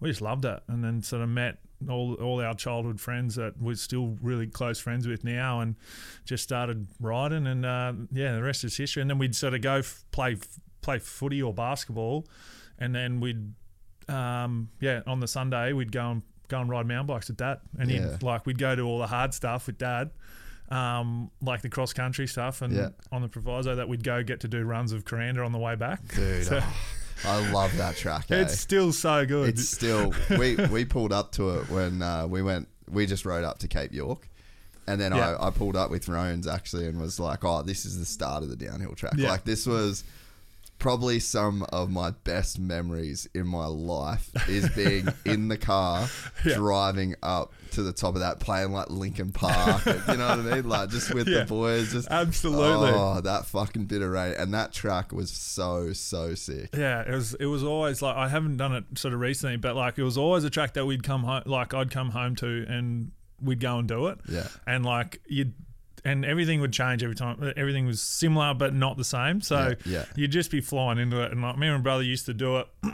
we 0.00 0.08
just 0.08 0.22
loved 0.22 0.44
it, 0.44 0.60
and 0.68 0.82
then 0.82 1.02
sort 1.02 1.22
of 1.22 1.28
met 1.28 1.58
all 1.88 2.14
all 2.14 2.40
our 2.40 2.54
childhood 2.54 2.98
friends 2.98 3.34
that 3.34 3.60
we're 3.60 3.74
still 3.74 4.16
really 4.22 4.46
close 4.46 4.78
friends 4.80 5.06
with 5.06 5.22
now, 5.24 5.60
and 5.60 5.76
just 6.24 6.42
started 6.42 6.86
riding, 7.00 7.46
and 7.46 7.66
uh, 7.66 7.92
yeah, 8.12 8.32
the 8.34 8.42
rest 8.42 8.64
is 8.64 8.76
history. 8.76 9.02
And 9.02 9.10
then 9.10 9.18
we'd 9.18 9.36
sort 9.36 9.52
of 9.54 9.60
go 9.60 9.74
f- 9.76 10.04
play 10.10 10.36
play 10.84 10.98
footy 10.98 11.42
or 11.42 11.52
basketball, 11.54 12.26
and 12.78 12.94
then 12.94 13.20
we'd 13.20 13.52
um, 14.08 14.68
yeah 14.80 15.00
on 15.06 15.20
the 15.20 15.28
Sunday 15.28 15.72
we'd 15.72 15.90
go 15.92 16.10
and 16.10 16.22
go 16.48 16.60
and 16.60 16.68
ride 16.68 16.86
mountain 16.86 17.06
bikes 17.06 17.28
with 17.28 17.38
dad, 17.38 17.58
and 17.78 17.90
Yeah. 17.90 18.12
he'd 18.12 18.22
like 18.22 18.44
we'd 18.46 18.58
go 18.58 18.76
to 18.76 18.82
all 18.82 18.98
the 18.98 19.06
hard 19.06 19.32
stuff 19.34 19.66
with 19.66 19.78
dad. 19.78 20.10
Um, 20.70 21.30
like 21.42 21.60
the 21.62 21.68
cross 21.68 21.92
country 21.92 22.26
stuff, 22.26 22.62
and 22.62 22.72
Yeah. 22.74 22.88
on 23.12 23.20
the 23.22 23.28
proviso 23.28 23.74
that 23.76 23.88
we'd 23.88 24.02
go 24.02 24.22
get 24.22 24.40
to 24.40 24.48
do 24.48 24.62
runs 24.64 24.92
of 24.92 25.04
Kuranda 25.04 25.44
on 25.44 25.52
the 25.52 25.58
way 25.58 25.74
back. 25.74 26.00
Dude, 26.14 26.46
So- 26.46 26.60
oh, 26.62 26.74
I 27.26 27.50
love 27.52 27.76
that 27.76 27.96
track. 27.96 28.30
eh? 28.30 28.40
It's 28.40 28.58
still 28.58 28.92
so 28.92 29.24
good. 29.26 29.50
It's 29.50 29.68
still 29.68 30.12
we 30.30 30.56
we 30.56 30.84
pulled 30.84 31.12
up 31.12 31.32
to 31.32 31.50
it 31.58 31.68
when 31.70 32.02
uh, 32.02 32.26
we 32.26 32.42
went. 32.42 32.68
We 32.90 33.06
just 33.06 33.24
rode 33.24 33.44
up 33.44 33.58
to 33.60 33.68
Cape 33.68 33.92
York, 33.92 34.28
and 34.86 34.98
then 35.00 35.12
Yeah. 35.14 35.36
I, 35.36 35.48
I 35.48 35.50
pulled 35.50 35.76
up 35.76 35.90
with 35.90 36.06
Roans 36.06 36.46
actually 36.46 36.86
and 36.88 36.98
was 37.00 37.20
like, 37.20 37.44
"Oh, 37.44 37.62
this 37.62 37.84
is 37.84 37.98
the 37.98 38.04
start 38.06 38.42
of 38.42 38.48
the 38.48 38.56
downhill 38.56 38.94
track." 38.94 39.14
Yeah. 39.16 39.28
Like 39.30 39.44
this 39.44 39.66
was 39.66 40.02
probably 40.84 41.18
some 41.18 41.62
of 41.72 41.90
my 41.90 42.10
best 42.24 42.58
memories 42.58 43.26
in 43.34 43.46
my 43.46 43.64
life 43.64 44.28
is 44.50 44.68
being 44.70 45.08
in 45.24 45.48
the 45.48 45.56
car 45.56 46.06
driving 46.42 47.14
up 47.22 47.54
to 47.70 47.82
the 47.82 47.92
top 47.92 48.14
of 48.14 48.20
that 48.20 48.38
playing 48.38 48.70
like 48.70 48.90
Linkin 48.90 49.32
Park 49.32 49.86
and, 49.86 50.02
you 50.08 50.16
know 50.18 50.28
what 50.28 50.38
I 50.40 50.56
mean 50.56 50.68
like 50.68 50.90
just 50.90 51.14
with 51.14 51.26
Yeah. 51.26 51.40
the 51.40 51.44
boys 51.46 51.92
just 51.92 52.08
Absolutely. 52.10 52.90
oh 52.92 53.20
that 53.22 53.46
fucking 53.46 53.86
bit 53.86 54.02
of 54.02 54.10
rain 54.10 54.34
and 54.34 54.52
that 54.52 54.74
track 54.74 55.10
was 55.10 55.30
so 55.30 55.94
so 55.94 56.34
sick 56.34 56.68
Yeah, 56.76 57.00
it 57.00 57.10
was. 57.10 57.32
It 57.40 57.46
was 57.46 57.64
always 57.64 58.02
like 58.02 58.14
I 58.16 58.28
haven't 58.28 58.58
done 58.58 58.74
it 58.74 58.84
sort 58.98 59.14
of 59.14 59.20
recently, 59.20 59.56
but 59.56 59.74
like 59.74 59.96
it 59.98 60.02
was 60.02 60.18
always 60.18 60.44
a 60.44 60.50
track 60.50 60.74
that 60.74 60.84
we'd 60.84 61.02
come 61.02 61.22
home, 61.24 61.44
like 61.46 61.72
I'd 61.72 61.90
come 61.90 62.10
home 62.10 62.36
to, 62.36 62.66
and 62.68 63.10
we'd 63.40 63.60
go 63.60 63.78
and 63.78 63.88
do 63.88 64.08
it. 64.08 64.18
Yeah. 64.28 64.48
and 64.66 64.84
like 64.84 65.20
you'd. 65.26 65.54
And 66.06 66.24
everything 66.24 66.60
would 66.60 66.72
change 66.72 67.02
every 67.02 67.14
time. 67.16 67.52
Everything 67.56 67.86
was 67.86 68.02
similar, 68.02 68.52
but 68.52 68.74
not 68.74 68.96
the 68.98 69.04
same. 69.04 69.40
So 69.40 69.74
Yeah, 69.86 69.90
yeah. 70.00 70.04
you'd 70.16 70.32
just 70.32 70.50
be 70.50 70.60
flying 70.60 70.98
into 70.98 71.22
it. 71.22 71.32
And 71.32 71.40
like 71.40 71.56
me 71.56 71.66
and 71.68 71.76
my 71.78 71.82
brother 71.82 72.02
used 72.02 72.26
to 72.26 72.34
do 72.34 72.58
it, 72.58 72.68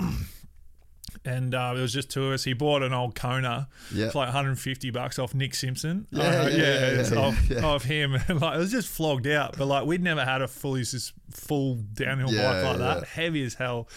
and 1.24 1.54
uh, 1.54 1.74
it 1.76 1.80
was 1.80 1.92
just 1.92 2.08
two 2.10 2.26
of 2.26 2.32
us. 2.34 2.44
He 2.44 2.52
bought 2.52 2.82
an 2.82 2.92
old 2.92 3.14
Kona 3.14 3.68
Yeah. 3.92 4.10
for 4.10 4.18
like 4.18 4.28
150 4.28 4.90
bucks 4.90 5.18
off 5.18 5.34
Nick 5.34 5.54
Simpson. 5.54 6.06
Yeah, 6.10 6.22
Uh, 6.22 6.48
yeah, 6.48 6.56
yeah, 6.56 6.60
it's 7.00 7.10
yeah, 7.10 7.18
off, 7.18 7.46
yeah. 7.50 7.64
off 7.64 7.84
him. 7.84 8.12
Like 8.28 8.54
it 8.54 8.58
was 8.58 8.70
just 8.70 8.88
flogged 8.88 9.26
out. 9.26 9.56
But 9.58 9.66
like 9.66 9.86
we'd 9.86 10.02
never 10.02 10.24
had 10.24 10.40
a 10.40 10.48
fully 10.48 10.84
full 11.32 11.74
downhill 11.94 12.32
Yeah, 12.32 12.52
bike 12.52 12.78
like 12.78 12.78
that, 13.00 13.08
heavy 13.08 13.42
as 13.44 13.54
hell. 13.54 13.88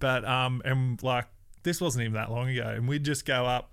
But 0.00 0.24
um, 0.24 0.62
and 0.64 1.00
like 1.02 1.26
this 1.64 1.80
wasn't 1.80 2.02
even 2.04 2.14
that 2.14 2.30
long 2.30 2.48
ago, 2.48 2.66
and 2.68 2.88
we'd 2.88 3.04
just 3.04 3.24
go 3.26 3.44
up. 3.46 3.70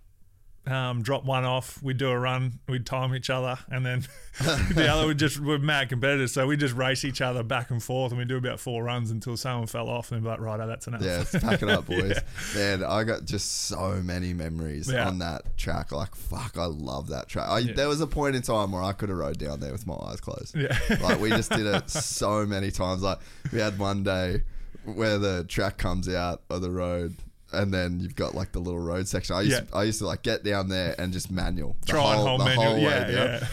Um, 0.67 1.01
drop 1.01 1.25
one 1.25 1.43
off, 1.43 1.81
we'd 1.81 1.97
do 1.97 2.07
a 2.09 2.19
run, 2.19 2.59
we'd 2.69 2.85
time 2.85 3.15
each 3.15 3.31
other, 3.31 3.57
and 3.71 3.83
then 3.83 4.05
the 4.39 4.87
other 4.87 5.07
would 5.07 5.17
just 5.17 5.39
we're 5.39 5.57
mad 5.57 5.89
competitors, 5.89 6.33
so 6.33 6.45
we 6.45 6.55
just 6.55 6.75
race 6.75 7.03
each 7.03 7.19
other 7.19 7.41
back 7.41 7.71
and 7.71 7.81
forth, 7.81 8.11
and 8.11 8.19
we 8.19 8.25
do 8.25 8.37
about 8.37 8.59
four 8.59 8.83
runs 8.83 9.09
until 9.09 9.35
someone 9.35 9.65
fell 9.65 9.89
off, 9.89 10.11
and 10.11 10.21
be 10.21 10.29
like, 10.29 10.39
right, 10.39 10.59
oh, 10.59 10.67
that's 10.67 10.85
enough. 10.85 11.01
Yeah, 11.01 11.17
let's 11.17 11.31
pack 11.39 11.63
it 11.63 11.69
up, 11.69 11.85
boys. 11.87 12.19
Man, 12.55 12.83
I 12.83 13.03
got 13.03 13.25
just 13.25 13.63
so 13.69 14.01
many 14.03 14.33
memories 14.33 14.87
Yeah. 14.91 15.07
on 15.07 15.17
that 15.17 15.57
track. 15.57 15.91
Like, 15.91 16.13
fuck, 16.13 16.55
I 16.59 16.65
love 16.65 17.07
that 17.07 17.27
track. 17.27 17.49
I, 17.49 17.63
There 17.63 17.87
was 17.87 17.99
a 17.99 18.07
point 18.07 18.35
in 18.35 18.43
time 18.43 18.71
where 18.71 18.83
I 18.83 18.91
could 18.93 19.09
have 19.09 19.17
rode 19.17 19.39
down 19.39 19.61
there 19.61 19.71
with 19.71 19.87
my 19.87 19.95
eyes 19.95 20.21
closed. 20.21 20.55
Yeah. 20.55 20.77
like, 21.01 21.19
we 21.19 21.29
just 21.29 21.49
did 21.49 21.65
it 21.65 21.89
so 21.89 22.45
many 22.45 22.69
times. 22.69 23.01
Like, 23.01 23.17
we 23.51 23.57
had 23.59 23.79
one 23.79 24.03
day 24.03 24.43
where 24.85 25.17
the 25.17 25.43
track 25.45 25.79
comes 25.79 26.07
out 26.07 26.43
of 26.51 26.61
the 26.61 26.69
road. 26.69 27.15
And 27.53 27.73
then 27.73 27.99
you've 27.99 28.15
got 28.15 28.33
like 28.35 28.51
the 28.51 28.59
little 28.59 28.79
road 28.79 29.07
section. 29.07 29.35
I 29.35 29.41
used, 29.41 29.51
Yeah. 29.71 29.77
I 29.77 29.83
used 29.83 29.99
to 29.99 30.05
like 30.05 30.21
get 30.23 30.43
down 30.43 30.69
there 30.69 30.95
and 30.99 31.11
just 31.13 31.29
manual 31.31 31.75
the 31.81 31.87
Try 31.87 32.11
and 32.13 32.15
whole, 32.17 32.27
hold 32.27 32.41
the 32.41 32.45
manual. 32.45 32.65
whole 32.65 32.75
way 32.75 32.81
Yeah, 32.83 33.03
down. 33.07 33.11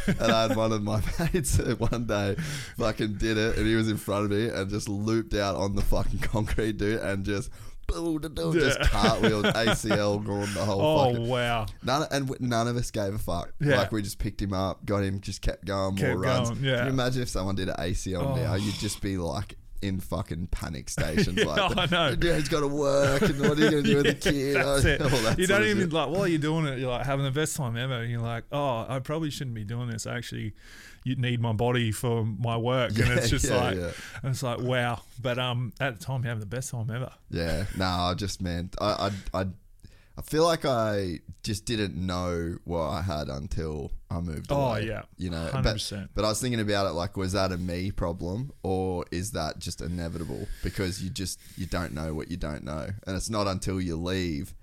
yeah. 0.08 0.14
And 0.20 0.32
I 0.32 0.42
had 0.48 0.56
one 0.56 0.72
of 0.72 0.82
my 0.82 1.02
mates 1.32 1.58
one 1.58 2.06
day 2.06 2.36
fucking 2.76 3.14
did 3.14 3.36
it 3.38 3.56
and 3.56 3.66
he 3.66 3.74
was 3.74 3.88
in 3.88 3.96
front 3.96 4.24
of 4.26 4.30
me 4.30 4.48
and 4.48 4.70
just 4.70 4.88
looped 4.88 5.34
out 5.34 5.56
on 5.56 5.74
the 5.74 5.82
fucking 5.82 6.18
concrete, 6.22 6.76
dude, 6.78 7.00
and 7.00 7.24
just 7.24 7.50
just 7.90 8.80
cartwheeled 8.80 9.50
ACL 9.54 10.22
going 10.24 10.52
the 10.52 10.62
whole 10.64 10.80
Oh 10.82 11.10
fucking. 11.10 11.26
wow! 11.28 11.66
None, 11.82 12.06
and 12.10 12.26
w- 12.28 12.46
none 12.46 12.68
of 12.68 12.76
us 12.76 12.90
gave 12.90 13.14
a 13.14 13.18
fuck. 13.18 13.52
Yeah. 13.60 13.78
Like 13.78 13.92
we 13.92 14.02
just 14.02 14.18
picked 14.18 14.42
him 14.42 14.52
up, 14.52 14.84
got 14.84 15.02
him, 15.02 15.20
just 15.22 15.40
kept 15.40 15.64
going, 15.64 15.94
more 15.94 16.08
Kept 16.08 16.18
runs. 16.20 16.50
going, 16.50 16.64
yeah. 16.64 16.76
Can 16.76 16.86
you 16.86 16.92
imagine 16.92 17.22
if 17.22 17.30
someone 17.30 17.54
did 17.54 17.68
an 17.70 17.76
ACL 17.76 18.22
oh. 18.26 18.34
now? 18.36 18.52
Oh. 18.52 18.56
You'd 18.56 18.74
just 18.74 19.00
be 19.00 19.16
like 19.16 19.56
in 19.82 20.00
fucking 20.00 20.48
panic 20.48 20.90
stations. 20.90 21.44
like, 21.44 21.76
I 21.76 21.86
know. 21.86 22.16
Yeah, 22.20 22.36
he's 22.36 22.48
got 22.48 22.60
to 22.60 22.68
work, 22.68 23.22
and 23.22 23.40
what 23.40 23.58
are 23.58 23.64
you 23.64 23.70
going 23.70 23.84
to 23.84 23.90
do 23.90 23.96
with 23.96 24.06
the 24.06 24.14
kid? 24.30 24.56
That's 24.56 24.84
it. 24.86 25.02
All 25.02 25.08
that 25.08 25.38
you 25.38 25.46
don't 25.46 25.64
even 25.64 25.90
like 25.90 26.08
while 26.10 26.26
you're 26.26 26.38
doing 26.38 26.66
it, 26.66 26.78
you're 26.78 26.90
like 26.90 27.06
having 27.06 27.24
the 27.24 27.30
best 27.30 27.56
time 27.56 27.76
ever. 27.76 27.94
And 27.94 28.10
you're 28.10 28.20
like, 28.20 28.44
oh, 28.52 28.86
I 28.88 28.98
probably 29.00 29.30
shouldn't 29.30 29.54
be 29.54 29.64
doing 29.64 29.88
this. 29.88 30.06
Actually, 30.06 30.54
you 31.04 31.16
need 31.16 31.40
my 31.40 31.52
body 31.52 31.92
for 31.92 32.24
my 32.24 32.56
work, 32.56 32.90
and 32.98 33.12
it's 33.12 33.30
just 33.30 33.46
yeah, 33.46 33.56
like, 33.56 33.76
yeah. 33.76 33.90
and 34.22 34.32
it's 34.32 34.42
like, 34.42 34.60
wow. 34.60 35.00
But 35.20 35.38
um, 35.38 35.72
at 35.80 35.98
the 35.98 36.04
time, 36.04 36.22
you're 36.22 36.28
having 36.28 36.40
the 36.40 36.46
best 36.46 36.70
time 36.70 36.90
ever. 36.90 37.12
Yeah, 37.30 37.64
no, 37.76 37.86
I 37.86 38.14
just 38.14 38.42
man, 38.42 38.70
I, 38.80 39.10
I, 39.34 39.40
I, 39.40 39.46
I 40.18 40.20
feel 40.22 40.44
like 40.44 40.64
I 40.64 41.20
just 41.44 41.64
didn't 41.64 41.94
know 41.94 42.56
what 42.64 42.80
I 42.88 43.02
had 43.02 43.28
until 43.28 43.92
I 44.10 44.20
moved 44.20 44.48
Oh, 44.50 44.56
away. 44.72 44.86
yeah. 44.88 45.02
you 45.16 45.30
know, 45.30 45.48
100%. 45.52 45.62
but 46.02 46.08
but 46.16 46.24
I 46.24 46.28
was 46.30 46.40
thinking 46.40 46.58
about 46.60 46.86
it 46.88 46.90
like, 46.94 47.16
was 47.16 47.32
that 47.32 47.52
a 47.52 47.56
me 47.56 47.92
problem 47.92 48.50
or 48.64 49.04
is 49.12 49.30
that 49.32 49.60
just 49.60 49.80
inevitable 49.80 50.48
because 50.64 51.00
you 51.02 51.08
just 51.10 51.38
you 51.56 51.66
don't 51.66 51.94
know 51.94 52.14
what 52.14 52.30
you 52.30 52.36
don't 52.36 52.64
know, 52.64 52.88
and 53.06 53.16
it's 53.16 53.30
not 53.30 53.46
until 53.46 53.80
you 53.80 53.96
leave. 53.96 54.54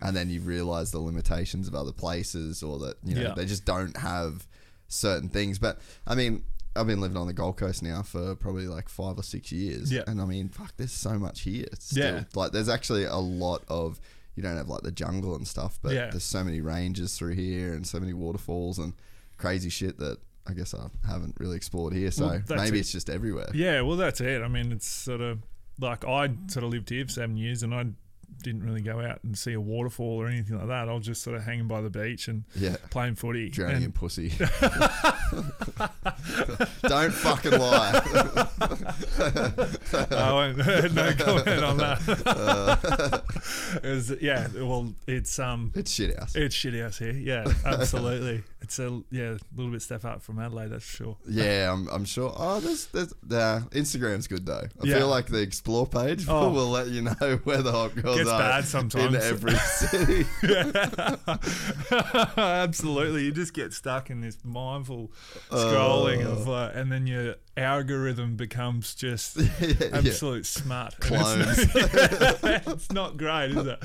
And 0.00 0.14
then 0.16 0.28
you 0.28 0.40
realize 0.40 0.90
the 0.90 0.98
limitations 0.98 1.68
of 1.68 1.74
other 1.76 1.92
places, 1.92 2.62
or 2.64 2.78
that 2.80 2.96
you 3.04 3.14
know 3.14 3.22
Yeah. 3.22 3.34
they 3.34 3.46
just 3.46 3.64
don't 3.64 3.96
have 3.96 4.46
certain 4.88 5.28
things. 5.28 5.58
But 5.60 5.78
I 6.06 6.16
mean, 6.16 6.42
I've 6.76 6.88
been 6.88 7.00
living 7.00 7.16
on 7.16 7.28
the 7.28 7.32
Gold 7.32 7.56
Coast 7.56 7.80
now 7.82 8.02
for 8.02 8.34
probably 8.34 8.66
like 8.66 8.88
five 8.88 9.16
or 9.16 9.22
six 9.22 9.52
years, 9.52 9.92
Yeah. 9.92 10.02
and 10.08 10.20
I 10.20 10.24
mean, 10.24 10.48
fuck, 10.48 10.72
there's 10.76 10.92
so 10.92 11.18
much 11.18 11.42
here. 11.42 11.66
Still. 11.78 12.14
Yeah. 12.16 12.24
Like 12.34 12.50
there's 12.50 12.68
actually 12.68 13.04
a 13.04 13.16
lot 13.16 13.62
of 13.68 14.00
you 14.36 14.42
don't 14.42 14.56
have 14.56 14.68
like 14.68 14.82
the 14.82 14.90
jungle 14.92 15.34
and 15.36 15.46
stuff, 15.46 15.78
but 15.82 15.92
Yeah. 15.92 16.10
there's 16.10 16.24
so 16.24 16.42
many 16.44 16.60
ranges 16.60 17.16
through 17.16 17.34
here 17.34 17.74
and 17.74 17.86
so 17.86 18.00
many 18.00 18.12
waterfalls 18.12 18.78
and 18.78 18.92
crazy 19.36 19.68
shit 19.70 19.98
that 19.98 20.18
I 20.46 20.52
guess 20.52 20.74
I 20.74 20.88
haven't 21.06 21.36
really 21.38 21.56
explored 21.56 21.92
here. 21.94 22.10
So 22.10 22.26
Well, 22.26 22.42
maybe 22.58 22.76
it. 22.78 22.80
it's 22.80 22.92
just 22.92 23.08
everywhere. 23.08 23.50
Yeah, 23.54 23.80
well, 23.80 23.96
that's 23.96 24.20
it. 24.20 24.42
I 24.42 24.48
mean, 24.48 24.72
it's 24.72 24.86
sort 24.86 25.20
of 25.20 25.38
like 25.80 26.04
I 26.04 26.28
sort 26.48 26.64
of 26.64 26.70
lived 26.70 26.90
here 26.90 27.04
for 27.06 27.12
seven 27.12 27.36
years, 27.36 27.62
and 27.62 27.74
I 27.74 27.86
didn't 28.42 28.62
really 28.64 28.80
go 28.82 29.00
out 29.00 29.20
and 29.24 29.36
see 29.38 29.52
a 29.54 29.60
waterfall 29.60 30.20
or 30.20 30.26
anything 30.28 30.58
like 30.58 30.68
that. 30.68 30.88
I 30.88 30.92
was 30.94 31.06
just 31.06 31.22
sort 31.22 31.36
of 31.36 31.42
hanging 31.44 31.66
by 31.68 31.80
the 31.80 31.90
beach 31.90 32.28
and 32.28 32.44
Yeah. 32.54 32.76
playing 32.90 33.14
footy. 33.14 33.48
Drowning 33.50 33.76
And- 33.76 33.84
in 33.86 33.92
pussy. 33.92 34.28
Don't 36.82 37.12
fucking 37.12 37.52
lie. 37.58 38.02
I 40.10 40.32
won't. 40.32 40.56
no 40.94 41.12
comment 41.14 41.64
on 41.64 41.76
that. 41.78 43.22
it 43.82 43.88
was, 43.88 44.10
yeah. 44.20 44.48
Well, 44.54 44.92
it's 45.06 45.38
um, 45.38 45.72
it's 45.74 45.90
shit 45.92 46.18
house. 46.18 46.34
it's 46.36 46.54
shit 46.54 46.74
house 46.74 46.98
here. 46.98 47.12
Yeah, 47.12 47.44
absolutely. 47.64 48.42
It's 48.64 48.78
a 48.78 49.02
yeah, 49.10 49.32
a 49.32 49.38
little 49.54 49.70
bit 49.70 49.82
step 49.82 50.06
out 50.06 50.22
from 50.22 50.38
Adelaide, 50.38 50.68
that's 50.68 50.86
for 50.86 50.96
sure. 50.96 51.16
Yeah, 51.28 51.70
I'm, 51.70 51.86
I'm 51.88 52.06
sure. 52.06 52.32
Oh, 52.34 52.60
there's, 52.60 52.86
there's, 52.86 53.12
nah, 53.28 53.60
Instagram's 53.72 54.26
good 54.26 54.46
though. 54.46 54.62
I 54.82 54.86
Yeah. 54.86 54.96
feel 54.98 55.08
like 55.08 55.26
the 55.26 55.42
explore 55.42 55.86
page 55.86 56.24
Oh. 56.28 56.48
will 56.50 56.70
let 56.70 56.86
you 56.88 57.02
know 57.02 57.12
where 57.44 57.60
the 57.60 57.72
hot 57.72 57.94
girls 57.94 58.16
Gets 58.16 58.30
are 58.30 58.38
bad 58.38 58.64
sometimes. 58.64 59.14
in 59.14 59.20
every 59.20 59.54
city. 59.56 60.24
Absolutely, 62.38 63.24
you 63.24 63.32
just 63.32 63.52
get 63.52 63.72
stuck 63.74 64.08
in 64.08 64.22
this 64.22 64.38
mindful 64.44 65.12
scrolling 65.50 66.24
of, 66.24 66.48
uh, 66.48 66.70
and 66.74 66.90
then 66.90 67.06
your 67.06 67.34
algorithm 67.56 68.36
becomes 68.36 68.94
just 68.94 69.36
yeah. 69.60 69.88
absolute 69.92 70.44
smut. 70.46 70.94
And 70.94 71.02
Clones. 71.02 71.58
It's 71.74 72.42
not, 72.42 72.66
it's 72.68 72.92
not 72.92 73.16
great, 73.16 73.50
is 73.52 73.66
it? 73.66 73.78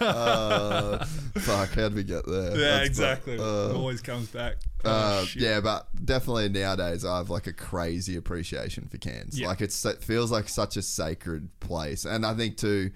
Uh, 0.00 1.04
fuck, 1.38 1.70
how'd 1.70 1.94
we 1.94 2.04
get 2.04 2.26
there? 2.26 2.50
yeah, 2.56 2.76
That's 2.78 2.86
exactly. 2.88 3.38
uh, 3.38 3.70
it 3.70 3.74
always 3.74 4.00
comes 4.00 4.28
back. 4.28 4.56
Oh, 4.84 4.90
Uh, 4.90 5.26
yeah, 5.36 5.60
but 5.60 5.86
definitely 6.04 6.48
nowadays 6.48 7.04
I 7.04 7.18
have 7.18 7.30
like 7.30 7.46
a 7.46 7.52
crazy 7.52 8.16
appreciation 8.16 8.86
for 8.88 8.98
Cairns. 8.98 9.38
Yeah. 9.38 9.48
Like 9.48 9.60
it's, 9.60 9.84
it 9.84 10.02
feels 10.02 10.30
like 10.30 10.48
such 10.48 10.76
a 10.76 10.82
sacred 10.82 11.48
place, 11.60 12.04
and 12.04 12.24
I 12.24 12.34
think 12.34 12.56
too, 12.56 12.90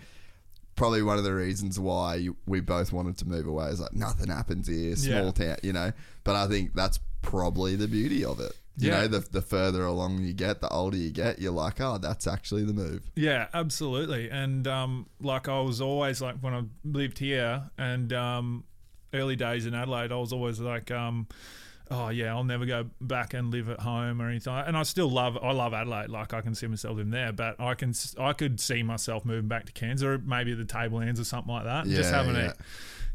probably 0.77 1.03
one 1.03 1.19
of 1.19 1.25
the 1.25 1.35
reasons 1.35 1.79
why 1.79 2.15
you- 2.17 2.37
we 2.47 2.61
both 2.61 2.93
wanted 2.93 3.19
to 3.19 3.29
move 3.29 3.47
away 3.47 3.69
is 3.69 3.81
like 3.81 3.93
nothing 3.93 4.29
happens 4.29 4.69
here, 4.69 4.95
small 4.97 5.27
Yeah. 5.27 5.31
town, 5.33 5.57
you 5.63 5.73
know. 5.73 5.93
But 6.25 6.37
I 6.37 6.47
think 6.47 6.75
that's 6.75 6.99
probably 7.23 7.77
the 7.77 7.89
beauty 7.89 8.25
of 8.25 8.41
it. 8.41 8.53
You 8.77 8.89
Yeah. 8.91 9.01
know, 9.03 9.09
the, 9.09 9.19
the 9.21 9.43
further 9.43 9.85
along 9.85 10.21
you 10.23 10.33
get, 10.33 10.61
the 10.61 10.69
older 10.69 10.97
you 10.97 11.11
get, 11.11 11.39
you're 11.41 11.53
like, 11.53 11.81
oh, 11.81 11.99
that's 11.99 12.27
actually 12.27 12.65
the 12.65 12.73
move. 12.73 13.11
Yeah, 13.17 13.49
absolutely. 13.53 14.31
And 14.31 14.67
um, 14.67 15.07
like 15.21 15.49
I 15.49 15.61
was 15.61 15.81
always 15.81 16.23
like 16.23 16.37
when 16.41 16.55
I 16.55 16.63
lived 16.85 17.19
here 17.19 17.71
and 17.77 18.13
um, 18.13 18.65
early 19.13 19.37
days 19.37 19.67
in 19.67 19.75
Adelaide, 19.75 20.13
I 20.13 20.17
was 20.17 20.33
always 20.33 20.61
like, 20.61 20.91
um, 20.91 21.27
oh 21.91 22.09
yeah, 22.09 22.33
I'll 22.35 22.45
never 22.45 22.65
go 22.65 22.87
back 23.01 23.35
and 23.35 23.51
live 23.51 23.69
at 23.69 23.81
home 23.81 24.23
or 24.23 24.29
anything. 24.31 24.55
And 24.55 24.77
I 24.77 24.85
still 24.85 25.11
love, 25.11 25.37
I 25.43 25.51
love 25.53 25.75
Adelaide. 25.75 26.09
Like 26.09 26.33
I 26.33 26.41
can 26.41 26.55
see 26.55 26.69
myself 26.69 26.99
in 27.01 27.11
there, 27.11 27.33
but 27.33 27.61
I 27.61 27.75
can, 27.75 27.93
I 28.19 28.33
could 28.33 28.61
see 28.61 28.83
myself 28.85 29.25
moving 29.25 29.49
back 29.49 29.67
to 29.67 29.73
Cairns 29.73 30.03
or 30.03 30.17
maybe 30.19 30.55
the 30.55 30.65
Tablelands 30.65 31.19
or 31.21 31.25
something 31.25 31.53
like 31.53 31.65
that. 31.65 31.85
and 31.87 31.95
just 31.95 32.11
Yeah, 32.13 32.17
having 32.17 32.37
yeah. 32.37 32.53
a 32.53 32.55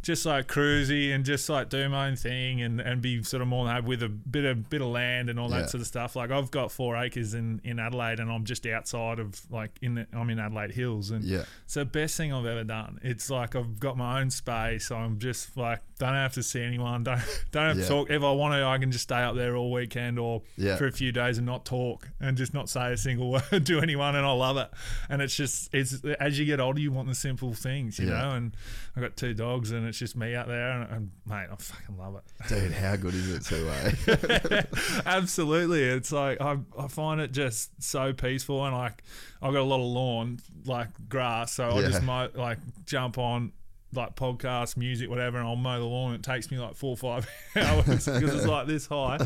just 0.06 0.24
like 0.24 0.48
cruisy 0.48 1.12
and 1.16 1.26
just 1.26 1.50
like 1.50 1.68
do 1.68 1.90
my 1.90 2.08
own 2.08 2.16
thing 2.16 2.62
and, 2.62 2.80
and 2.80 3.02
be 3.02 3.24
sort 3.24 3.42
of 3.42 3.48
more 3.48 3.66
than 3.66 3.74
happy 3.74 3.88
with 3.88 4.04
a 4.04 4.08
bit 4.08 4.46
of 4.46 4.70
bit 4.70 4.80
of 4.80 4.90
land 4.90 5.32
and 5.32 5.40
all 5.40 5.50
that 5.50 5.62
Yeah. 5.62 5.66
sort 5.66 5.82
of 5.82 5.88
stuff. 5.88 6.16
Like 6.16 6.30
I've 6.30 6.52
got 6.52 6.72
four 6.72 6.96
acres 6.96 7.34
in, 7.34 7.60
in 7.64 7.80
Adelaide 7.80 8.20
and 8.20 8.32
I'm 8.32 8.46
just 8.46 8.68
outside 8.68 9.18
of 9.18 9.42
like 9.52 9.72
in 9.82 9.96
the, 9.96 10.08
I'm 10.14 10.30
in 10.30 10.38
Adelaide 10.38 10.72
Hills 10.72 11.10
and 11.10 11.24
Yeah. 11.24 11.46
it's 11.64 11.74
the 11.74 11.86
best 11.86 12.18
thing 12.18 12.32
I've 12.32 12.46
ever 12.46 12.64
done. 12.64 13.00
It's 13.02 13.32
like 13.32 13.56
I've 13.56 13.80
got 13.80 13.98
my 13.98 14.22
own 14.22 14.30
space. 14.30 14.92
I'm 14.92 15.18
just 15.18 15.58
like 15.58 15.82
don't 15.98 16.14
have 16.14 16.34
to 16.34 16.44
see 16.44 16.62
anyone. 16.62 17.04
Don't 17.06 17.20
don't 17.52 17.68
have 17.70 17.78
Yeah. 17.78 17.84
to 17.84 17.90
talk. 17.90 18.10
If 18.12 18.22
I 18.22 18.32
want 18.32 18.54
to, 18.54 18.64
I 18.66 18.78
can 18.78 18.92
just 18.92 19.06
stay 19.06 19.24
up 19.24 19.36
there 19.36 19.56
all 19.56 19.72
weekend 19.72 20.20
or 20.20 20.44
Yeah. 20.56 20.76
for 20.76 20.86
a 20.86 20.92
few 20.92 21.12
days 21.12 21.38
and 21.40 21.48
not 21.48 21.66
talk 21.66 22.10
and 22.20 22.38
just 22.38 22.54
not 22.54 22.70
say 22.70 22.94
a 22.94 22.98
single 22.98 23.32
word 23.52 23.66
to 23.66 23.80
anyone. 23.80 24.16
And 24.16 24.26
I 24.26 24.32
love 24.34 24.58
it. 24.58 24.70
And 25.10 25.22
it's 25.22 25.36
just 25.36 25.74
it's 25.74 26.04
as 26.20 26.38
you 26.38 26.46
get 26.46 26.60
older, 26.60 26.80
you 26.80 26.92
want 26.92 27.08
the 27.08 27.16
simple 27.16 27.54
things, 27.56 27.98
you 27.98 28.08
Yeah. 28.10 28.22
know. 28.22 28.32
And 28.34 28.58
I've 28.96 29.02
got 29.02 29.16
two 29.18 29.34
dogs, 29.34 29.72
and 29.72 29.88
it's 29.88 29.95
it's 29.96 30.00
just 30.02 30.16
me 30.18 30.36
out 30.36 30.48
there, 30.48 30.72
and, 30.72 30.92
and 30.92 31.12
mate, 31.26 31.48
I 31.50 31.56
fucking 31.58 31.98
love 31.98 32.16
it. 32.16 32.24
Dude, 32.50 32.74
how 32.74 32.98
good 32.98 33.14
is 33.14 33.34
it 33.34 33.46
too, 33.46 33.70
eh? 33.70 34.62
Absolutely, 35.06 35.84
it's 35.84 36.12
like 36.12 36.42
I, 36.42 36.58
I 36.78 36.88
find 36.90 37.22
it 37.22 37.32
just 37.32 37.82
so 37.82 38.12
peaceful, 38.12 38.66
and 38.66 38.76
like 38.76 39.04
I've 39.42 39.54
got 39.54 39.62
a 39.62 39.64
lot 39.64 39.80
of 39.80 39.86
lawn, 39.88 40.40
like 40.66 40.90
grass, 41.08 41.54
so 41.54 41.70
I 41.70 41.80
Yeah. 41.80 41.88
just 41.88 42.04
mow, 42.04 42.30
like 42.34 42.58
jump 42.86 43.18
on 43.18 43.54
like 43.94 44.16
podcast, 44.18 44.76
music, 44.76 45.10
whatever, 45.10 45.38
and 45.38 45.48
I'll 45.48 45.56
mow 45.56 45.80
the 45.80 45.86
lawn. 45.86 46.14
It 46.14 46.24
takes 46.24 46.52
me 46.52 46.58
like 46.60 46.76
four 46.76 46.92
or 46.92 46.98
five 46.98 47.30
hours 47.56 47.86
because 48.06 48.34
it's 48.36 48.46
like 48.46 48.68
this 48.68 48.88
high, 48.88 49.18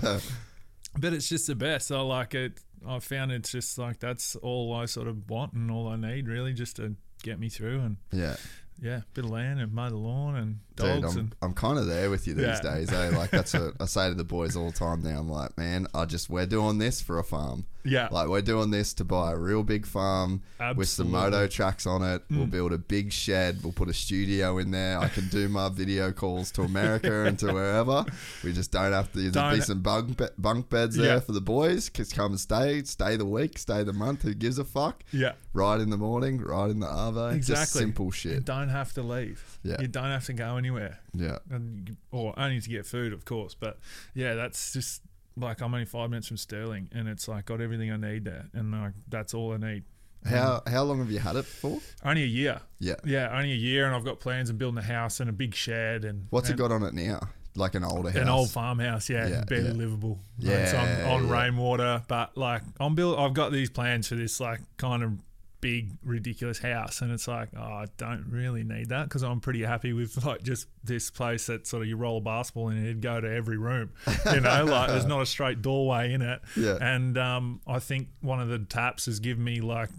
but 1.00 1.14
it's 1.14 1.28
just 1.28 1.48
the 1.48 1.56
best. 1.56 1.92
I 1.92 2.00
like 2.02 2.36
it. 2.36 2.60
I 2.88 3.00
found 3.00 3.32
it's 3.32 3.52
just 3.52 3.78
like 3.80 4.00
that's 4.00 4.36
all 4.38 4.74
I 4.76 4.86
sort 4.86 5.08
of 5.08 5.30
want 5.30 5.54
and 5.54 5.72
all 5.72 5.88
I 5.88 5.96
need 5.96 6.28
really, 6.28 6.54
just 6.54 6.76
to 6.76 6.96
get 7.24 7.40
me 7.40 7.50
through 7.50 7.80
and 7.80 7.98
yeah. 8.12 8.36
Yeah, 8.82 9.02
bit 9.14 9.26
of 9.26 9.32
land 9.32 9.60
and 9.60 9.74
mow 9.74 9.90
the 9.90 9.98
lawn 9.98 10.36
and 10.36 10.60
Dude, 10.80 11.06
I'm, 11.06 11.18
and 11.18 11.36
I'm 11.42 11.54
kind 11.54 11.78
of 11.78 11.88
there 11.88 12.10
with 12.10 12.28
you 12.28 12.34
these 12.34 12.46
Yeah. 12.46 12.62
days. 12.62 12.92
Eh? 12.92 13.10
Like 13.18 13.32
that's 13.32 13.54
what 13.54 13.74
I 13.80 13.86
say 13.86 14.10
to 14.10 14.16
the 14.16 14.24
boys 14.24 14.56
all 14.56 14.72
the 14.72 14.78
time. 14.78 15.02
Now 15.04 15.20
I'm 15.20 15.30
like, 15.30 15.58
man, 15.58 15.88
I 15.94 16.06
just 16.06 16.30
we're 16.30 16.46
doing 16.46 16.78
this 16.78 17.02
for 17.02 17.20
a 17.20 17.24
farm. 17.24 17.66
yeah, 17.86 18.10
Like 18.12 18.28
we're 18.28 18.42
doing 18.42 18.72
this 18.72 18.94
to 18.96 19.06
buy 19.06 19.32
a 19.32 19.38
real 19.38 19.64
big 19.64 19.86
farm 19.86 20.42
with 20.76 20.90
some 20.90 21.08
Mm. 21.08 21.12
moto 21.12 21.48
tracks 21.48 21.88
on 21.88 22.04
it. 22.04 22.22
We'll 22.30 22.46
build 22.46 22.74
a 22.74 22.78
big 22.78 23.12
shed. 23.14 23.60
We'll 23.64 23.72
put 23.74 23.88
a 23.90 23.94
studio 23.94 24.58
in 24.58 24.72
there. 24.72 25.00
I 25.00 25.08
can 25.08 25.28
do 25.30 25.48
my 25.50 25.70
video 25.70 26.12
calls 26.12 26.52
to 26.52 26.64
America 26.64 27.26
and 27.26 27.40
to 27.40 27.54
wherever. 27.54 28.06
We 28.44 28.52
just 28.54 28.72
don't 28.72 28.92
have 28.92 29.12
to. 29.14 29.32
There'll 29.32 29.56
be 29.56 29.62
some 29.62 29.82
bunk 29.82 30.18
be- 30.18 30.26
bunk 30.38 30.70
beds 30.70 30.96
there 30.98 31.16
Yeah. 31.16 31.20
for 31.20 31.32
the 31.32 31.42
boys. 31.42 31.90
Just 31.90 32.16
come 32.16 32.32
and 32.34 32.40
stay. 32.40 32.84
Stay 32.84 33.16
the 33.16 33.26
week. 33.26 33.58
Stay 33.58 33.84
the 33.84 33.94
month. 33.94 34.24
Who 34.24 34.34
gives 34.34 34.60
a 34.60 34.66
fuck? 34.66 35.04
yeah. 35.12 35.34
Ride 35.54 35.82
in 35.82 35.90
the 35.90 35.98
morning. 35.98 36.38
Ride 36.40 36.70
in 36.70 36.80
the 36.80 36.86
Arvo. 36.88 37.36
Just 37.38 37.50
Exactly. 37.50 37.80
simple 37.82 38.12
You 38.24 38.40
don't 38.42 38.70
have 38.70 38.94
to 38.94 39.02
leave. 39.02 39.58
Yeah. 39.64 39.78
You 39.82 39.88
don't 39.88 40.06
have 40.06 40.26
to 40.26 40.34
go 40.34 40.58
anywhere. 40.58 40.69
Yeah. 41.14 41.38
and 41.50 41.98
or 42.12 42.34
only 42.38 42.60
to 42.62 42.70
get 42.70 42.86
food, 42.86 43.14
of 43.14 43.26
course. 43.26 43.56
But 43.56 43.78
yeah, 44.14 44.36
that's 44.36 44.74
just 44.74 45.02
like 45.38 45.62
I'm 45.62 45.74
only 45.74 45.86
five 45.86 46.10
minutes 46.10 46.28
from 46.28 46.38
Stirling, 46.38 46.90
and 46.94 47.08
it's 47.08 47.28
like 47.28 47.46
got 47.46 47.62
everything 47.62 47.92
I 47.92 47.98
need 47.98 48.26
there, 48.26 48.48
and 48.54 48.72
like 48.72 48.94
that's 49.08 49.34
all 49.34 49.54
I 49.54 49.58
need. 49.58 49.84
How 50.26 50.62
how 50.68 50.84
long 50.84 51.00
have 51.00 51.10
you 51.12 51.20
had 51.20 51.36
it 51.38 51.46
for? 51.46 51.80
Only 52.04 52.24
a 52.24 52.28
year, 52.28 52.60
Yeah. 52.80 52.96
yeah, 53.06 53.30
only 53.32 53.54
a 53.54 53.56
year, 53.56 53.86
and 53.86 53.96
I've 53.96 54.04
got 54.04 54.20
plans 54.20 54.50
of 54.50 54.58
building 54.58 54.78
a 54.78 54.82
house 54.86 55.20
and 55.22 55.30
a 55.30 55.34
big 55.34 55.56
shed 55.56 56.04
and 56.04 56.28
What's 56.30 56.50
it 56.50 56.58
got 56.58 56.72
on 56.74 56.84
it 56.84 56.94
now? 56.94 57.22
Like 57.56 57.74
an 57.76 57.84
older 57.86 58.10
house. 58.12 58.22
An 58.22 58.28
old 58.30 58.50
farmhouse, 58.52 59.10
yeah, 59.10 59.28
Yeah, 59.28 59.44
barely 59.46 59.70
yeah. 59.70 59.74
livable. 59.76 60.20
Yeah, 60.38 60.52
it's 60.58 60.74
on, 60.74 60.88
on 61.10 61.28
yeah. 61.28 61.34
rainwater, 61.44 62.04
but 62.10 62.38
like 62.38 62.62
I'm 62.82 62.96
build. 62.96 63.18
I've 63.18 63.34
got 63.34 63.52
these 63.54 63.70
plans 63.70 64.08
for 64.10 64.16
this 64.16 64.40
like 64.42 64.60
kind 64.78 65.04
of 65.04 65.14
big 65.62 65.92
ridiculous 66.04 66.60
house. 66.60 67.02
And 67.02 67.12
it's 67.12 67.28
like 67.28 67.50
oh, 67.58 67.62
I 67.62 67.86
don't 67.98 68.26
really 68.30 68.64
need 68.64 68.90
that 68.90 69.04
because 69.04 69.24
I'm 69.24 69.40
pretty 69.40 69.64
happy 69.64 69.94
with 69.94 70.24
like 70.26 70.44
just 70.44 70.68
this 70.84 71.10
place 71.10 71.48
that 71.48 71.68
sort 71.68 71.84
of 71.84 71.90
you 71.90 71.98
roll 71.98 72.18
a 72.18 72.22
basketball 72.22 72.70
in 72.70 72.78
and 72.78 72.86
it'd 72.86 73.02
go 73.02 73.20
to 73.20 73.30
every 73.30 73.58
room 73.58 73.92
you 74.34 74.42
know? 74.42 74.66
Like 74.70 74.90
there's 74.90 75.06
not 75.06 75.22
a 75.22 75.26
straight 75.26 75.62
doorway 75.62 76.14
in 76.14 76.22
it. 76.22 76.42
Yeah. 76.56 76.78
and 76.80 77.18
um, 77.18 77.62
I 77.66 77.80
think 77.80 78.10
one 78.22 78.40
of 78.40 78.50
the 78.50 78.60
taps 78.60 79.08
has 79.08 79.20
given 79.20 79.44
me 79.44 79.62
like 79.62 79.90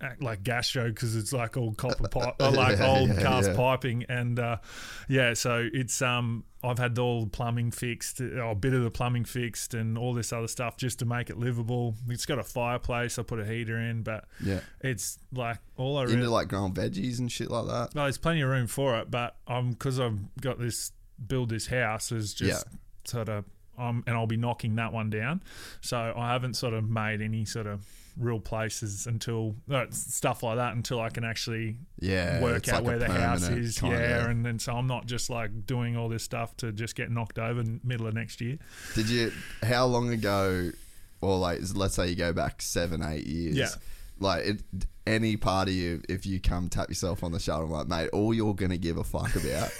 act 0.00 0.22
like 0.22 0.42
gastro 0.42 0.88
because 0.88 1.16
it's 1.16 1.32
like 1.32 1.56
all 1.56 1.72
copper 1.72 2.08
pipe 2.10 2.34
like 2.40 2.78
Yeah, 2.78 2.86
old 2.88 3.08
yeah, 3.10 3.22
cast 3.22 3.50
yeah. 3.50 3.56
piping 3.56 4.04
and 4.08 4.38
uh, 4.38 4.56
yeah 5.08 5.34
so 5.34 5.66
it's 5.72 6.02
um 6.02 6.44
I've 6.62 6.78
had 6.78 6.98
all 6.98 7.24
the 7.24 7.30
plumbing 7.30 7.70
fixed 7.70 8.20
or 8.20 8.40
a 8.42 8.54
bit 8.54 8.72
of 8.74 8.82
the 8.82 8.90
plumbing 8.90 9.24
fixed 9.24 9.72
and 9.74 9.96
all 9.96 10.12
this 10.14 10.32
other 10.32 10.48
stuff 10.48 10.76
just 10.76 10.98
to 11.00 11.04
make 11.04 11.30
it 11.30 11.38
livable 11.38 11.94
it's 12.08 12.26
got 12.26 12.38
a 12.38 12.42
fireplace 12.42 13.18
I 13.18 13.22
put 13.22 13.38
a 13.40 13.44
heater 13.46 13.78
in 13.78 14.02
but 14.02 14.24
Yeah. 14.42 14.60
it's 14.80 15.18
like 15.32 15.58
all 15.76 15.96
I 15.98 16.02
really 16.02 16.14
Into 16.14 16.30
like 16.30 16.48
growing 16.48 16.72
veggies 16.74 17.18
and 17.18 17.30
shit 17.30 17.50
like 17.50 17.66
that. 17.66 17.94
no, 17.94 18.02
there's 18.02 18.18
plenty 18.18 18.40
of 18.42 18.48
room 18.50 18.66
for 18.66 18.98
it, 18.98 19.10
but 19.10 19.36
um, 19.46 19.70
because 19.70 20.00
I've 20.00 20.18
got 20.40 20.58
this 20.58 20.92
build 21.26 21.48
this 21.50 21.66
house 21.68 22.10
is 22.12 22.34
just 22.34 22.66
sort 23.04 23.28
of 23.28 23.44
um, 23.78 24.04
and 24.06 24.16
I'll 24.16 24.26
be 24.26 24.36
knocking 24.36 24.76
that 24.76 24.92
one 24.92 25.10
down. 25.10 25.42
So 25.80 26.12
I 26.16 26.32
haven't 26.32 26.54
sort 26.54 26.74
of 26.74 26.88
made 26.88 27.20
any 27.20 27.44
sort 27.44 27.66
of 27.66 27.84
real 28.18 28.38
places 28.40 29.06
until 29.06 29.54
uh, 29.70 29.86
stuff 29.90 30.42
like 30.42 30.56
that 30.56 30.74
until 30.74 31.00
I 31.00 31.08
can 31.08 31.24
actually 31.24 31.76
Yeah. 32.00 32.40
work 32.42 32.68
out 32.68 32.82
like 32.82 32.84
where 32.84 32.98
the 32.98 33.08
house 33.12 33.48
is. 33.48 33.80
yeah, 33.82 34.28
and 34.30 34.44
then 34.44 34.58
so 34.58 34.72
I'm 34.74 34.86
not 34.86 35.06
just 35.06 35.30
like 35.30 35.66
doing 35.66 35.96
all 35.96 36.08
this 36.08 36.22
stuff 36.22 36.56
to 36.58 36.72
just 36.72 36.94
get 36.94 37.10
knocked 37.10 37.38
over 37.38 37.60
in 37.60 37.80
the 37.82 37.86
middle 37.86 38.06
of 38.06 38.14
next 38.14 38.40
year. 38.40 38.58
Did 38.94 39.08
you? 39.08 39.32
How 39.62 39.86
long 39.86 40.10
ago, 40.10 40.70
or 41.20 41.38
like, 41.38 41.60
let's 41.74 41.94
say 41.94 42.08
you 42.08 42.16
go 42.16 42.32
back 42.32 42.62
seven, 42.62 43.02
eight 43.02 43.26
years. 43.26 43.56
Yeah. 43.56 43.68
Like 44.20 44.44
it, 44.46 44.62
any 45.06 45.36
part 45.36 45.68
of 45.68 45.74
you, 45.74 46.00
if 46.08 46.24
you 46.24 46.40
come 46.40 46.68
tap 46.68 46.88
yourself 46.88 47.22
on 47.24 47.32
the 47.32 47.38
shoulder, 47.40 47.64
I'm 47.64 47.70
like, 47.70 47.88
mate, 47.88 48.10
all 48.12 48.32
you're 48.32 48.54
gonna 48.54 48.76
give 48.78 48.96
a 48.96 49.04
fuck 49.04 49.34
about 49.36 49.70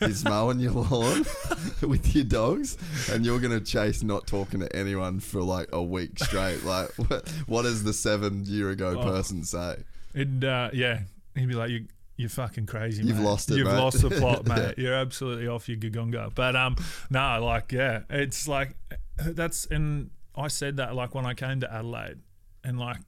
is 0.02 0.24
mowing 0.24 0.60
your 0.60 0.72
lawn 0.72 1.24
with 1.82 2.14
your 2.14 2.24
dogs, 2.24 2.76
and 3.10 3.24
you're 3.24 3.40
gonna 3.40 3.60
chase 3.60 4.02
not 4.02 4.26
talking 4.26 4.60
to 4.60 4.76
anyone 4.76 5.18
for 5.18 5.42
like 5.42 5.68
a 5.72 5.82
week 5.82 6.18
straight. 6.18 6.62
Like, 6.64 6.90
what, 7.08 7.28
what 7.46 7.62
does 7.62 7.82
the 7.84 7.92
seven 7.92 8.44
year 8.44 8.70
ago 8.70 8.96
Oh. 9.00 9.02
person 9.02 9.42
say? 9.44 9.76
And 10.14 10.44
uh, 10.44 10.70
yeah, 10.72 11.00
he'd 11.34 11.48
be 11.48 11.54
like, 11.54 11.70
"You, 11.70 11.86
you're 12.16 12.28
fucking 12.28 12.66
crazy. 12.66 13.02
You've 13.02 13.16
mate. 13.18 13.24
lost 13.24 13.50
it, 13.50 13.56
You've 13.56 13.66
mate." 13.66 13.78
lost 13.78 14.02
the 14.02 14.10
plot, 14.10 14.46
mate. 14.46 14.74
You're 14.76 14.94
absolutely 14.94 15.48
off 15.48 15.68
your 15.68 15.78
gagunga." 15.78 16.34
But 16.34 16.54
um, 16.54 16.76
no, 17.08 17.42
like 17.44 17.72
yeah, 17.72 18.02
it's 18.10 18.46
like 18.46 18.76
that's 19.16 19.64
and 19.66 20.10
I 20.36 20.48
said 20.48 20.76
that 20.76 20.94
like 20.94 21.14
when 21.14 21.24
I 21.26 21.34
came 21.34 21.60
to 21.60 21.72
Adelaide, 21.72 22.18
and 22.62 22.78
like 22.78 22.98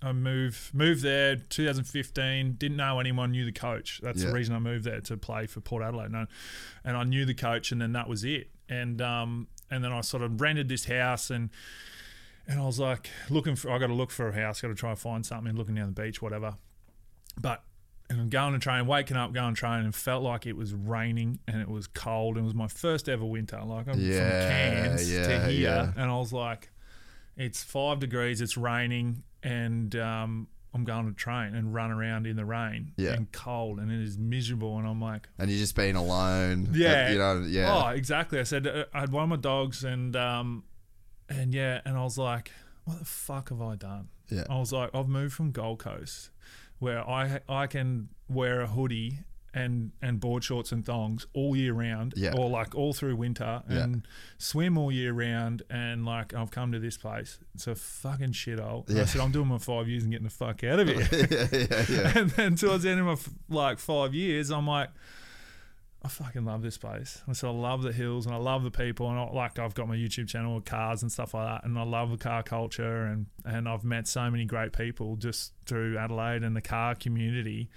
I 0.00 0.12
moved 0.12 0.72
moved 0.74 1.02
there 1.02 1.36
2015. 1.36 2.52
Didn't 2.54 2.76
know 2.76 3.00
anyone 3.00 3.32
knew 3.32 3.44
the 3.44 3.52
coach. 3.52 4.00
That's 4.02 4.20
Yeah. 4.22 4.28
the 4.28 4.34
reason 4.34 4.54
I 4.54 4.58
moved 4.60 4.84
there 4.84 5.00
to 5.00 5.16
play 5.16 5.46
for 5.46 5.60
Port 5.60 5.82
Adelaide. 5.82 6.10
No, 6.12 6.26
and 6.84 6.96
I 6.96 7.04
knew 7.04 7.24
the 7.24 7.34
coach, 7.34 7.72
and 7.72 7.80
then 7.80 7.92
that 7.92 8.08
was 8.08 8.24
it. 8.24 8.50
And 8.68 9.00
um, 9.02 9.48
and 9.70 9.82
then 9.82 9.92
I 9.92 10.00
sort 10.02 10.22
of 10.22 10.40
rented 10.40 10.68
this 10.68 10.84
house 10.86 11.30
and. 11.30 11.50
And 12.50 12.58
I 12.58 12.64
was 12.64 12.80
like, 12.80 13.10
looking 13.28 13.56
for, 13.56 13.70
I 13.70 13.76
got 13.78 13.88
to 13.88 13.92
look 13.92 14.10
for 14.10 14.26
a 14.26 14.32
house, 14.32 14.62
got 14.62 14.68
to 14.68 14.74
try 14.74 14.88
and 14.88 14.98
find 14.98 15.26
something, 15.26 15.54
looking 15.54 15.74
down 15.74 15.92
the 15.92 16.02
beach, 16.02 16.22
whatever. 16.22 16.54
But 17.38 17.62
and 18.08 18.18
I'm 18.18 18.30
going 18.30 18.54
to 18.54 18.58
train, 18.58 18.86
waking 18.86 19.18
up, 19.18 19.34
going 19.34 19.54
to 19.54 19.58
train, 19.60 19.84
and 19.84 19.94
felt 19.94 20.22
like 20.22 20.46
it 20.46 20.56
was 20.56 20.72
raining 20.72 21.40
and 21.46 21.60
it 21.60 21.68
was 21.68 21.86
cold. 21.86 22.36
And 22.38 22.44
it 22.44 22.46
was 22.46 22.54
my 22.54 22.66
first 22.68 23.06
ever 23.06 23.26
winter. 23.26 23.60
Like 23.62 23.86
I'm 23.86 24.00
Yeah, 24.00 24.14
from 24.30 24.48
Cairns 24.48 25.12
yeah, 25.12 25.26
to 25.26 25.46
here, 25.50 25.60
yeah. 25.60 25.92
and 26.02 26.10
I 26.10 26.16
was 26.16 26.32
like, 26.32 26.70
it's 27.36 27.62
five 27.62 27.98
degrees, 27.98 28.40
it's 28.40 28.56
raining, 28.56 29.24
and 29.42 29.94
um, 29.96 30.48
I'm 30.74 30.84
going 30.84 31.06
to 31.06 31.12
train 31.14 31.54
and 31.54 31.72
run 31.72 31.90
around 31.90 32.26
in 32.26 32.36
the 32.36 32.44
rain 32.44 32.92
Yeah. 32.96 33.12
and 33.12 33.30
cold, 33.32 33.78
and 33.78 33.90
it 33.90 34.00
is 34.02 34.18
miserable. 34.18 34.78
And 34.78 34.86
I'm 34.86 35.00
like, 35.00 35.28
And 35.38 35.50
you're 35.50 35.58
just 35.58 35.74
being 35.76 35.96
alone. 35.96 36.68
yeah, 36.72 37.10
You 37.10 37.18
know. 37.18 37.40
Yeah. 37.46 37.74
Oh, 37.74 37.88
exactly. 37.88 38.38
I 38.38 38.42
said 38.44 38.66
uh, 38.66 38.84
I 38.92 39.00
had 39.00 39.12
one 39.12 39.22
of 39.24 39.28
my 39.30 39.36
dogs, 39.36 39.84
and 39.84 40.14
um, 40.16 40.64
and 41.28 41.52
yeah, 41.54 41.80
and 41.84 41.96
I 41.96 42.02
was 42.02 42.18
like, 42.18 42.50
what 42.84 42.98
the 42.98 43.04
fuck 43.04 43.50
have 43.50 43.60
I 43.62 43.76
done? 43.76 44.08
Yeah. 44.30 44.44
I 44.50 44.58
was 44.58 44.72
like, 44.72 44.90
I've 44.94 45.08
moved 45.08 45.34
from 45.34 45.52
Gold 45.52 45.78
Coast, 45.78 46.30
where 46.78 47.08
I 47.08 47.40
I 47.48 47.66
can 47.66 48.08
wear 48.28 48.60
a 48.60 48.66
hoodie 48.66 49.20
and 49.54 49.92
and 50.02 50.20
board 50.20 50.44
shorts 50.44 50.72
and 50.72 50.84
thongs 50.84 51.26
all 51.32 51.56
year 51.56 51.72
round, 51.72 52.12
Yeah. 52.16 52.34
or 52.36 52.50
like 52.50 52.74
all 52.74 52.92
through 52.92 53.16
winter, 53.16 53.62
Yeah. 53.68 53.84
and 53.84 54.06
swim 54.36 54.76
all 54.76 54.92
year 54.92 55.12
round, 55.12 55.62
and 55.70 56.04
like 56.04 56.34
I've 56.34 56.50
come 56.50 56.70
to 56.72 56.78
this 56.78 56.96
place. 56.98 57.38
It's 57.54 57.66
a 57.66 57.74
fucking 57.74 58.32
shithole. 58.32 58.88
Yeah. 58.88 59.02
I 59.02 59.04
said 59.06 59.20
I'm 59.22 59.32
doing 59.32 59.48
my 59.48 59.58
five 59.58 59.88
years 59.88 60.02
and 60.04 60.12
getting 60.12 60.26
the 60.28 60.30
fuck 60.30 60.62
out 60.64 60.80
of 60.80 60.88
here. 60.88 61.08
yeah, 61.10 61.48
yeah, 61.52 61.84
yeah. 61.88 62.12
and 62.18 62.30
then 62.32 62.56
towards 62.56 62.82
the 62.84 62.90
end 62.90 63.00
of 63.00 63.06
my 63.06 63.12
f- 63.12 63.30
like 63.48 63.78
five 63.78 64.14
years, 64.14 64.50
I'm 64.50 64.66
like, 64.66 64.90
I 66.00 66.08
fucking 66.08 66.44
love 66.44 66.62
this 66.62 66.78
place. 66.78 67.22
I 67.26 67.32
said 67.32 67.48
I 67.48 67.50
love 67.50 67.82
the 67.82 67.92
hills 67.92 68.24
and 68.26 68.34
I 68.34 68.38
love 68.38 68.62
the 68.62 68.70
people 68.70 69.10
and 69.10 69.18
I, 69.18 69.24
like 69.32 69.58
I've 69.58 69.74
got 69.74 69.88
my 69.88 69.96
YouTube 69.96 70.28
channel 70.28 70.54
with 70.54 70.64
cars 70.64 71.02
and 71.02 71.10
stuff 71.10 71.34
like 71.34 71.46
that, 71.46 71.64
and 71.66 71.76
I 71.76 71.82
love 71.82 72.10
the 72.10 72.16
car 72.18 72.42
culture 72.42 73.04
and 73.06 73.26
and 73.44 73.68
I've 73.68 73.82
met 73.82 74.06
so 74.06 74.30
many 74.30 74.44
great 74.44 74.72
people 74.72 75.16
just 75.16 75.54
through 75.66 75.98
Adelaide 75.98 76.44
and 76.44 76.54
the 76.54 76.60
car 76.60 76.94
community, 76.94 77.68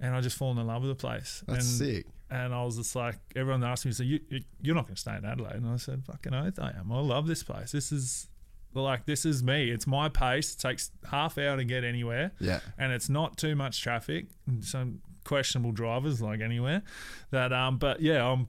and 0.00 0.14
I 0.14 0.20
just 0.20 0.36
fallen 0.36 0.58
in 0.58 0.66
love 0.66 0.82
with 0.82 0.90
the 0.90 0.94
place. 0.94 1.42
That's 1.46 1.78
and, 1.80 1.88
sick. 1.88 2.06
And 2.30 2.52
I 2.54 2.64
was 2.64 2.76
just 2.76 2.96
like, 2.96 3.16
everyone 3.36 3.62
asked 3.62 3.86
me, 3.86 3.92
so 3.92 4.02
you, 4.02 4.20
you 4.28 4.40
you're 4.60 4.74
not 4.74 4.86
going 4.86 4.96
to 4.96 5.00
stay 5.00 5.16
in 5.16 5.24
Adelaide? 5.24 5.54
And 5.56 5.68
I 5.68 5.76
said, 5.76 6.04
fucking 6.04 6.34
oath 6.34 6.58
I 6.58 6.70
am. 6.70 6.90
I 6.90 7.00
love 7.00 7.26
this 7.26 7.42
place. 7.42 7.72
This 7.72 7.92
is 7.92 8.28
like 8.74 9.06
this 9.06 9.24
is 9.24 9.42
me. 9.42 9.70
It's 9.70 9.86
my 9.86 10.08
pace. 10.08 10.54
It 10.54 10.58
takes 10.58 10.90
half 11.10 11.38
hour 11.38 11.56
to 11.56 11.64
get 11.64 11.84
anywhere 11.84 12.32
Yeah. 12.40 12.60
and 12.78 12.92
it's 12.92 13.08
not 13.08 13.36
too 13.36 13.54
much 13.56 13.80
traffic. 13.80 14.26
Some 14.60 15.00
questionable 15.24 15.72
drivers 15.72 16.20
like 16.20 16.40
anywhere. 16.40 16.82
That 17.30 17.52
um, 17.52 17.78
but 17.78 18.00
yeah, 18.00 18.26
I'm. 18.26 18.48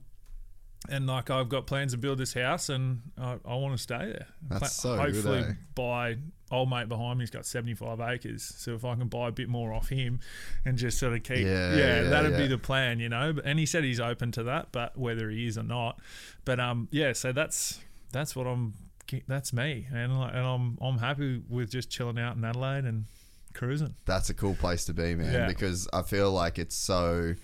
And 0.88 1.06
like 1.06 1.28
I've 1.28 1.48
got 1.48 1.66
plans 1.66 1.92
to 1.92 1.98
build 1.98 2.18
this 2.18 2.32
house, 2.34 2.68
and 2.68 3.02
I, 3.18 3.36
I 3.44 3.54
want 3.56 3.76
to 3.76 3.82
stay 3.82 3.98
there. 3.98 4.26
That's 4.48 4.76
so 4.76 4.96
good, 4.96 5.14
hopefully 5.14 5.38
eh? 5.40 5.52
buy 5.74 6.16
old 6.50 6.70
mate 6.70 6.88
behind 6.88 7.18
me's 7.18 7.30
got 7.30 7.44
75 7.44 8.00
acres, 8.00 8.42
so 8.56 8.74
if 8.74 8.84
I 8.84 8.94
can 8.94 9.08
buy 9.08 9.28
a 9.28 9.32
bit 9.32 9.48
more 9.48 9.72
off 9.72 9.88
him, 9.88 10.20
and 10.64 10.78
just 10.78 10.98
sort 10.98 11.12
of 11.12 11.22
keep, 11.24 11.38
Yeah, 11.38 11.74
yeah, 11.74 11.76
yeah, 11.76 12.02
that'd 12.04 12.36
be 12.36 12.46
the 12.46 12.56
plan, 12.58 13.00
you 13.00 13.08
know. 13.08 13.34
But- 13.34 13.44
And 13.44 13.58
he 13.58 13.66
said 13.66 13.84
he's 13.84 14.00
open 14.00 14.32
to 14.32 14.44
that, 14.44 14.68
but 14.72 14.96
whether 14.96 15.28
he 15.28 15.46
is 15.46 15.58
or 15.58 15.62
not, 15.64 16.00
but 16.44 16.58
um, 16.60 16.88
yeah, 16.90 17.12
so 17.12 17.32
that's 17.32 17.80
that's 18.12 18.34
what 18.36 18.46
I'm. 18.46 18.74
That's 19.26 19.52
me, 19.54 19.86
and 19.92 20.18
like, 20.20 20.34
and 20.34 20.46
I'm 20.46 20.78
I'm 20.80 20.98
happy 20.98 21.42
with 21.48 21.70
just 21.70 21.90
chilling 21.90 22.18
out 22.18 22.36
in 22.36 22.44
Adelaide 22.44 22.84
and 22.84 23.06
cruising. 23.54 23.94
That's 24.04 24.30
a 24.30 24.34
cool 24.34 24.54
place 24.54 24.84
to 24.84 24.94
be, 24.94 25.14
man. 25.14 25.32
Yeah. 25.32 25.46
Because 25.46 25.88
I 25.92 26.02
feel 26.02 26.30
like 26.30 26.58
it's 26.58 26.76
so. 26.76 27.34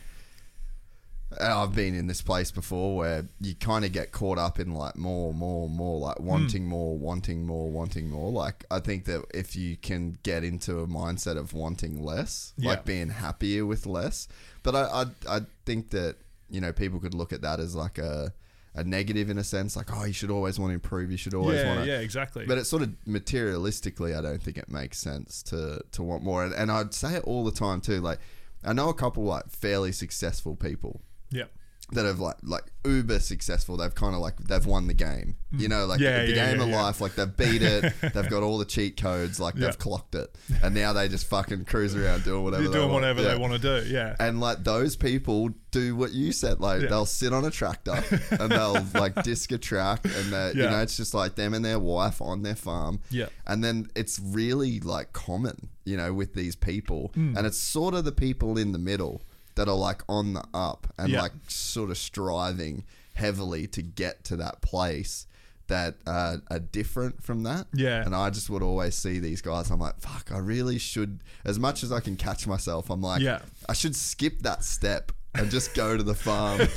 I've 1.41 1.75
been 1.75 1.95
in 1.97 2.07
this 2.07 2.23
place 2.23 2.51
before 2.53 2.97
where 2.97 3.27
you 3.41 3.55
kind 3.57 3.85
of 3.85 3.91
get 3.93 4.13
caught 4.13 4.39
up 4.39 4.61
in 4.61 4.73
like 4.75 4.97
more, 4.97 5.35
more, 5.35 5.69
more, 5.69 5.99
like 5.99 6.19
Hmm. 6.19 6.27
wanting 6.27 6.67
more, 6.67 6.97
wanting 6.97 7.45
more, 7.47 7.71
wanting 7.71 8.09
more. 8.09 8.31
Like 8.31 8.65
I 8.71 8.79
think 8.79 9.05
that 9.07 9.25
if 9.35 9.57
you 9.57 9.77
can 9.77 10.19
get 10.23 10.45
into 10.45 10.79
a 10.81 10.87
mindset 10.87 11.37
of 11.37 11.53
wanting 11.53 12.03
less, 12.05 12.53
Yeah. 12.57 12.71
like 12.71 12.85
being 12.85 13.09
happier 13.09 13.67
with 13.67 13.85
less, 13.87 14.29
but 14.63 14.77
I, 14.77 14.83
I, 15.29 15.37
I 15.37 15.41
think 15.67 15.91
that 15.91 16.17
you 16.51 16.61
know 16.61 16.73
people 16.73 17.01
could 17.01 17.15
look 17.15 17.33
at 17.33 17.43
that 17.43 17.59
as 17.59 17.75
like 17.75 17.99
a 17.99 18.33
a 18.77 18.83
negative 18.85 19.31
in 19.31 19.39
a 19.39 19.45
sense, 19.45 19.77
like 19.77 19.89
oh 19.97 20.05
you 20.05 20.13
should 20.13 20.31
always 20.31 20.59
want 20.59 20.71
to 20.71 20.75
improve, 20.75 21.11
you 21.11 21.17
should 21.17 21.35
always 21.35 21.61
yeah, 21.63 21.69
want 21.69 21.81
to 21.81 21.87
yeah, 21.87 21.99
exactly. 22.01 22.45
but 22.47 22.59
it's 22.59 22.69
sort 22.69 22.83
of 22.83 22.91
materialistically, 23.09 24.17
I 24.17 24.21
don't 24.21 24.43
think 24.43 24.57
it 24.59 24.69
makes 24.69 24.99
sense 24.99 25.43
to 25.45 25.81
to 25.93 26.03
want 26.03 26.23
more. 26.23 26.45
And, 26.45 26.55
and 26.55 26.71
I'd 26.71 26.95
say 26.95 27.15
it 27.15 27.25
all 27.25 27.45
the 27.45 27.53
time 27.53 27.81
too. 27.81 28.01
Like 28.01 28.19
I 28.65 28.73
know 28.73 28.89
a 28.89 28.95
couple 28.95 29.25
like 29.25 29.49
fairly 29.49 29.91
successful 29.93 30.55
people 30.57 31.03
yeah, 31.35 31.45
that 31.93 32.07
have 32.07 32.19
like 32.19 32.37
like 32.43 32.65
uber 32.87 33.21
successful. 33.21 33.77
They've 33.77 33.95
kind 33.95 34.15
of 34.15 34.21
like 34.23 34.39
they've 34.39 34.65
won 34.65 34.87
the 34.87 34.95
game. 34.95 35.37
You 35.57 35.69
know, 35.69 35.85
like 35.87 36.01
Yeah, 36.01 36.23
the, 36.23 36.27
the 36.33 36.37
yeah, 36.37 36.51
game 36.51 36.59
yeah, 36.59 36.65
of 36.65 36.71
life. 36.71 37.01
Like 37.01 37.15
they've 37.15 37.37
beat 37.37 37.63
it. 37.63 37.93
they've 38.01 38.29
got 38.31 38.43
all 38.43 38.59
the 38.59 38.65
cheat 38.65 38.97
codes. 38.97 39.39
Like 39.39 39.55
they've 39.55 39.79
clocked 39.79 40.15
it, 40.15 40.35
and 40.63 40.75
now 40.75 40.93
they 40.95 41.09
just 41.09 41.27
fucking 41.27 41.67
cruise 41.67 41.95
around 41.95 42.25
doing 42.25 42.43
whatever. 42.43 42.63
they're 42.63 42.73
they 42.73 42.79
doing 42.79 42.91
want. 42.91 43.03
whatever 43.03 43.23
they 43.23 43.37
want 43.37 43.53
to 43.53 43.59
do. 43.59 43.89
Yeah, 43.89 44.17
And 44.19 44.41
like 44.41 44.65
those 44.65 44.97
people 44.97 45.51
do 45.71 45.95
what 45.95 46.13
you 46.13 46.33
said, 46.33 46.59
like 46.61 46.81
they'll 46.89 47.07
sit 47.07 47.33
on 47.33 47.45
a 47.45 47.51
tractor 47.51 48.03
and 48.31 48.51
they'll 48.51 48.85
like 48.95 49.23
disc 49.23 49.53
a 49.53 49.59
track, 49.59 50.05
and 50.05 50.33
they 50.33 50.53
you 50.57 50.63
know 50.69 50.81
it's 50.81 50.97
just 50.97 51.13
like 51.15 51.35
them 51.37 51.53
and 51.55 51.65
their 51.65 51.79
wife 51.79 52.21
on 52.23 52.43
their 52.43 52.57
farm. 52.57 53.01
Yeah. 53.11 53.27
and 53.47 53.63
then 53.63 53.89
it's 53.95 54.19
really 54.25 54.81
like 54.81 55.13
common, 55.13 55.69
you 55.85 55.97
know, 55.99 56.13
with 56.15 56.33
these 56.35 56.57
people, 56.57 57.11
Hmm. 57.15 57.37
and 57.37 57.47
it's 57.47 57.59
sort 57.59 57.95
of 57.95 58.05
the 58.07 58.13
people 58.13 58.57
in 58.59 58.73
the 58.73 58.79
middle 58.79 59.23
that 59.57 59.69
are 59.69 59.77
like 59.77 60.03
on 60.09 60.35
the 60.35 60.45
up 60.53 60.87
and 60.99 61.11
Yeah. 61.11 61.23
like 61.23 61.33
sort 61.49 61.91
of 61.91 61.99
striving 61.99 62.85
heavily 63.15 63.67
to 63.69 63.83
get 63.83 64.25
to 64.25 64.37
that 64.37 64.61
place 64.63 65.27
that 65.67 65.95
uh, 66.07 66.37
are 66.51 66.59
different 66.59 67.23
from 67.23 67.43
that. 67.45 67.67
Yeah. 67.73 68.05
And 68.05 68.15
I 68.15 68.29
just 68.31 68.51
would 68.51 68.63
always 68.63 68.95
see 68.95 69.19
these 69.19 69.41
guys. 69.41 69.71
I'm 69.71 69.79
like, 69.81 69.99
fuck, 69.99 70.31
I 70.33 70.39
really 70.39 70.79
should, 70.79 71.21
as 71.45 71.59
much 71.59 71.83
as 71.83 71.91
I 71.91 72.01
can 72.01 72.17
catch 72.17 72.47
myself, 72.47 72.91
I'm 72.91 73.01
like, 73.01 73.23
Yeah. 73.23 73.41
I 73.69 73.73
should 73.73 73.97
skip 73.97 74.41
that 74.41 74.63
step 74.65 75.11
and 75.37 75.51
just 75.51 75.75
go 75.75 75.97
to 75.97 76.03
the 76.03 76.15
farm. 76.15 76.61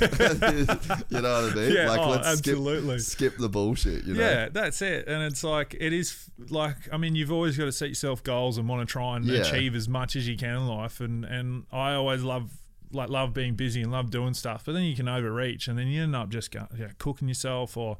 you 1.10 1.20
know 1.20 1.42
what 1.44 1.52
I 1.52 1.54
mean? 1.54 1.72
Yeah, 1.72 1.88
like, 1.90 2.00
oh, 2.00 2.08
let's 2.10 2.26
absolutely. 2.26 2.98
skip, 2.98 3.32
skip 3.32 3.38
the 3.40 3.48
bullshit, 3.48 4.04
you 4.04 4.14
know? 4.14 4.20
Yeah, 4.20 4.48
that's 4.48 4.80
it. 4.82 5.06
And 5.06 5.22
it's 5.22 5.44
like 5.44 5.76
it 5.78 5.92
is 5.92 6.30
like 6.48 6.76
I 6.92 6.96
mean, 6.96 7.14
you've 7.14 7.30
always 7.32 7.56
got 7.58 7.66
to 7.66 7.72
set 7.72 7.88
yourself 7.90 8.22
goals 8.22 8.58
and 8.58 8.68
want 8.68 8.88
to 8.88 8.90
try 8.90 9.16
and 9.16 9.24
Yeah. 9.26 9.40
achieve 9.40 9.74
as 9.76 9.88
much 9.88 10.16
as 10.16 10.26
you 10.26 10.36
can 10.36 10.56
in 10.56 10.66
life. 10.66 11.00
And 11.00 11.24
and 11.24 11.64
I 11.70 11.92
always 11.92 12.22
love 12.22 12.50
like 12.92 13.08
love 13.10 13.34
being 13.34 13.54
busy 13.54 13.82
and 13.82 13.92
love 13.92 14.10
doing 14.10 14.34
stuff, 14.34 14.64
but 14.64 14.72
then 14.72 14.82
you 14.84 14.96
can 14.96 15.08
overreach 15.08 15.68
and 15.68 15.78
then 15.78 15.86
you 15.88 16.02
end 16.02 16.16
up 16.16 16.28
just 16.30 16.50
go, 16.50 16.66
yeah, 16.78 16.88
cooking 16.98 17.28
yourself 17.28 17.76
or 17.76 17.98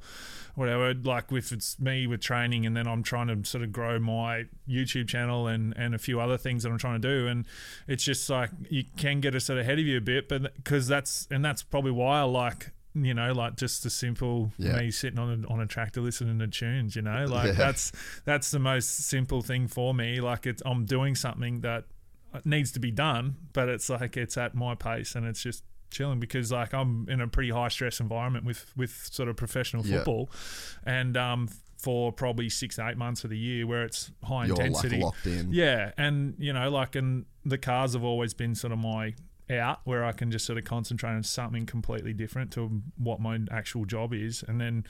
whatever. 0.54 0.94
Like 0.94 1.30
if 1.32 1.52
it's 1.52 1.78
me 1.78 2.06
with 2.06 2.20
training 2.20 2.66
and 2.66 2.76
then 2.76 2.86
I'm 2.86 3.02
trying 3.02 3.28
to 3.28 3.48
sort 3.48 3.64
of 3.64 3.72
grow 3.72 3.98
my 3.98 4.44
YouTube 4.68 5.08
channel 5.08 5.46
and 5.46 5.76
and 5.76 5.94
a 5.94 5.98
few 5.98 6.20
other 6.20 6.36
things 6.38 6.62
that 6.62 6.70
I'm 6.70 6.78
trying 6.78 7.00
to 7.00 7.08
do, 7.08 7.26
and 7.26 7.46
it's 7.86 8.04
just 8.04 8.28
like 8.30 8.50
you 8.70 8.84
can 8.96 9.20
get 9.20 9.34
us 9.34 9.44
sort 9.44 9.58
of 9.58 9.64
ahead 9.64 9.78
of 9.78 9.84
you 9.86 9.98
a 9.98 10.00
bit, 10.00 10.28
but 10.28 10.54
because 10.56 10.88
that's 10.88 11.26
and 11.30 11.44
that's 11.44 11.62
probably 11.62 11.92
why 11.92 12.20
I 12.20 12.22
like. 12.22 12.72
You 12.94 13.14
know, 13.14 13.32
like 13.32 13.56
just 13.56 13.84
the 13.84 13.90
simple 13.90 14.50
Yeah. 14.56 14.80
me 14.80 14.90
sitting 14.90 15.20
on 15.20 15.44
a, 15.48 15.52
on 15.52 15.60
a 15.60 15.66
tractor 15.66 16.00
listening 16.00 16.38
to 16.40 16.48
tunes. 16.48 16.96
You 16.96 17.02
know, 17.02 17.26
like 17.28 17.46
Yeah. 17.48 17.52
that's 17.52 17.92
that's 18.24 18.50
the 18.50 18.58
most 18.58 18.88
simple 18.88 19.40
thing 19.40 19.68
for 19.68 19.94
me. 19.94 20.20
Like 20.20 20.46
it's 20.46 20.62
I'm 20.66 20.84
doing 20.84 21.14
something 21.14 21.60
that 21.60 21.84
needs 22.44 22.72
to 22.72 22.80
be 22.80 22.90
done, 22.90 23.36
but 23.52 23.68
it's 23.68 23.88
like 23.88 24.16
it's 24.16 24.36
at 24.36 24.54
my 24.54 24.74
pace 24.74 25.14
and 25.14 25.26
it's 25.26 25.42
just 25.42 25.64
chilling 25.90 26.20
because 26.20 26.52
like 26.52 26.74
I'm 26.74 27.06
in 27.08 27.20
a 27.20 27.28
pretty 27.28 27.50
high 27.50 27.68
stress 27.68 27.98
environment 28.00 28.44
with 28.44 28.72
with 28.76 29.08
sort 29.10 29.28
of 29.28 29.36
professional 29.36 29.84
Yeah. 29.86 29.96
football, 29.98 30.30
and 30.84 31.16
um 31.16 31.48
for 31.78 32.12
probably 32.12 32.48
six 32.48 32.74
to 32.76 32.88
eight 32.88 32.96
months 32.96 33.22
of 33.22 33.30
the 33.30 33.38
year 33.38 33.64
where 33.66 33.84
it's 33.84 34.10
high 34.24 34.46
You're 34.46 34.56
intensity. 34.60 35.00
like 35.00 35.14
in. 35.24 35.52
Yeah, 35.52 35.92
and 35.96 36.34
you 36.38 36.52
know, 36.52 36.68
like, 36.70 36.96
and 36.96 37.24
the 37.44 37.56
cars 37.56 37.92
have 37.92 38.02
always 38.02 38.34
been 38.34 38.56
sort 38.56 38.72
of 38.72 38.80
my 38.80 39.14
out 39.48 39.80
where 39.84 40.04
I 40.04 40.10
can 40.12 40.30
just 40.30 40.44
sort 40.44 40.58
of 40.58 40.64
concentrate 40.64 41.12
on 41.12 41.22
something 41.22 41.64
completely 41.66 42.12
different 42.12 42.50
to 42.54 42.82
what 42.98 43.20
my 43.20 43.38
actual 43.50 43.84
job 43.86 44.12
is, 44.12 44.44
and 44.46 44.60
then 44.60 44.84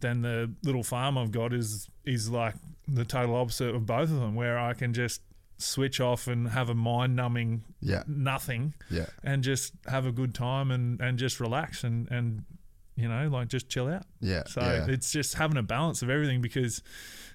then 0.00 0.20
the 0.22 0.52
little 0.62 0.82
farm 0.84 1.16
I've 1.18 1.32
got 1.32 1.52
is 1.54 1.88
is 2.04 2.30
like 2.30 2.54
the 2.86 3.04
total 3.06 3.34
opposite 3.36 3.74
of 3.74 3.86
both 3.86 4.10
of 4.10 4.20
them, 4.20 4.34
where 4.34 4.58
I 4.58 4.74
can 4.74 4.92
just 4.92 5.22
switch 5.64 6.00
off 6.00 6.26
and 6.28 6.48
have 6.48 6.68
a 6.70 6.74
mind 6.74 7.16
numbing 7.16 7.64
Yeah. 7.80 8.02
nothing 8.06 8.74
Yeah. 8.90 9.06
and 9.22 9.42
just 9.42 9.72
have 9.86 10.06
a 10.06 10.12
good 10.12 10.34
time 10.34 10.70
and 10.70 11.00
and 11.00 11.18
just 11.18 11.40
relax 11.40 11.84
and 11.84 12.10
and 12.10 12.44
you 12.96 13.08
know 13.08 13.28
like 13.28 13.48
just 13.48 13.68
chill 13.68 13.88
out 13.88 14.04
Yeah. 14.20 14.44
so 14.46 14.60
yeah. 14.60 14.86
it's 14.88 15.10
just 15.10 15.34
having 15.34 15.56
a 15.56 15.62
balance 15.62 16.02
of 16.02 16.10
everything 16.10 16.40
because, 16.40 16.80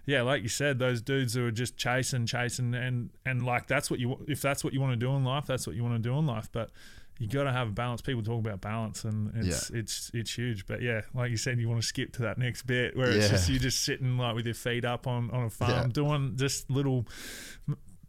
yeah, 0.06 0.22
like 0.22 0.42
you 0.42 0.50
said, 0.50 0.80
those 0.80 1.02
dudes 1.02 1.34
who 1.34 1.46
are 1.46 1.52
just 1.52 1.76
chasing, 1.78 2.26
chasing, 2.26 2.74
and 2.74 3.10
and 3.26 3.44
like 3.46 3.68
that's 3.68 3.92
what 3.92 4.00
you 4.00 4.24
if 4.28 4.42
that's 4.42 4.64
what 4.64 4.74
you 4.74 4.80
want 4.82 4.94
to 4.94 5.06
do 5.06 5.14
in 5.16 5.24
life, 5.26 5.46
that's 5.46 5.68
what 5.68 5.76
you 5.76 5.84
want 5.84 6.02
to 6.02 6.10
do 6.10 6.18
in 6.18 6.26
life. 6.26 6.50
But 6.52 6.72
you 7.20 7.28
got 7.28 7.44
to 7.44 7.52
have 7.52 7.68
a 7.68 7.72
balance. 7.72 8.02
People 8.02 8.24
talk 8.24 8.40
about 8.40 8.62
balance, 8.62 9.04
and 9.04 9.32
it's 9.36 9.70
it's 9.72 10.10
it's 10.14 10.34
huge. 10.34 10.66
But 10.66 10.82
yeah, 10.82 11.02
like 11.14 11.30
you 11.30 11.38
said, 11.38 11.60
you 11.60 11.68
want 11.68 11.82
to 11.82 11.86
skip 11.88 12.14
to 12.14 12.22
that 12.22 12.38
next 12.38 12.62
bit 12.66 12.96
where 12.96 13.12
it's 13.12 13.26
Yeah. 13.26 13.32
just 13.34 13.50
you 13.50 13.60
just 13.60 13.84
sitting 13.84 14.18
like 14.18 14.34
with 14.36 14.46
your 14.46 14.56
feet 14.56 14.86
up 14.86 15.06
on 15.06 15.30
on 15.32 15.44
a 15.44 15.50
farm 15.50 15.72
Yeah. 15.72 15.88
doing 15.92 16.38
just 16.38 16.72
little. 16.72 17.06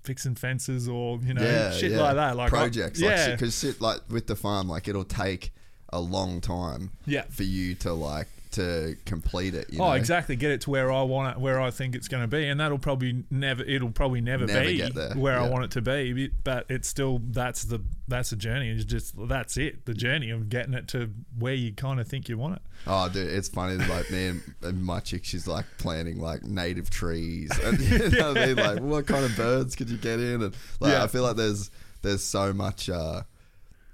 Fixing 0.03 0.35
fences 0.35 0.89
or 0.89 1.19
you 1.23 1.35
know 1.35 1.43
yeah, 1.43 1.71
shit 1.73 1.93
yeah. 1.93 2.01
like 2.01 2.15
that, 2.15 2.37
like 2.37 2.49
projects. 2.49 3.01
yeah, 3.01 3.33
because 3.33 3.59
shit 3.59 3.81
like 3.81 4.01
with 4.09 4.27
the 4.27 4.37
farm, 4.37 4.69
like 4.69 4.89
it'll 4.89 5.05
take 5.05 5.53
a 5.91 6.01
long 6.01 6.41
time. 6.41 6.91
Yeah. 7.07 7.25
for 7.31 7.43
you 7.43 7.75
to 7.77 7.93
like 7.93 8.29
to 8.53 8.97
complete 9.05 9.55
it. 9.55 9.73
You 9.73 9.81
oh, 9.81 9.89
know? 9.89 9.93
exactly. 9.93 10.37
Get 10.37 10.51
it 10.51 10.61
to 10.63 10.71
where 10.71 10.91
I 10.93 11.03
want 11.03 11.37
it, 11.37 11.41
where 11.41 11.61
I 11.61 11.71
think 11.71 11.95
it's 11.95 12.09
going 12.09 12.23
to 12.23 12.29
be, 12.29 12.47
and 12.47 12.59
that'll 12.61 12.79
probably 12.79 13.25
never. 13.31 13.63
It'll 13.63 13.91
probably 13.91 14.21
never, 14.21 14.47
Never 14.47 14.65
be 14.65 14.81
where 15.19 15.39
I 15.39 15.49
want 15.49 15.65
it 15.65 15.71
to 15.73 15.83
be. 15.83 16.29
But 16.45 16.67
it's 16.69 16.89
still 16.89 17.21
that's 17.25 17.65
the 17.65 17.83
that's 18.09 18.31
the 18.31 18.37
journey. 18.37 18.71
It's 18.71 18.85
just 18.85 19.15
that's 19.29 19.57
it. 19.57 19.87
The 19.87 19.95
journey 19.95 20.31
of 20.31 20.49
getting 20.49 20.75
it 20.75 20.89
to 20.89 21.11
where 21.39 21.55
you 21.55 21.73
kind 21.73 22.01
of 22.01 22.09
think 22.09 22.29
you 22.29 22.39
want 22.39 22.57
it. 22.57 22.63
Oh, 22.87 23.09
dude, 23.09 23.29
it's 23.29 23.49
funny. 23.49 23.77
Like 23.77 24.11
me 24.11 24.27
and, 24.29 24.43
and 24.63 24.85
my 24.85 25.01
chick, 25.01 25.25
she's 25.25 25.47
like 25.47 25.67
planting 25.79 26.19
like 26.21 26.43
native 26.43 26.91
trees, 26.91 27.51
and 27.63 27.79
you 27.81 28.11
know 28.11 28.29
what 28.33 28.39
I 28.39 28.47
mean. 28.47 28.57
Like, 28.57 28.81
what 28.81 29.07
kind 29.07 29.25
of 29.25 29.37
birds 29.37 29.77
could 29.77 29.91
you 29.91 29.99
get 29.99 30.19
in? 30.19 30.43
And 30.43 30.55
like, 30.81 30.93
Yeah. 30.93 31.05
I 31.05 31.07
feel 31.07 31.23
like 31.23 31.37
there's 31.37 31.71
there's 32.03 32.25
so 32.25 32.53
much. 32.53 32.89
uh 32.89 33.23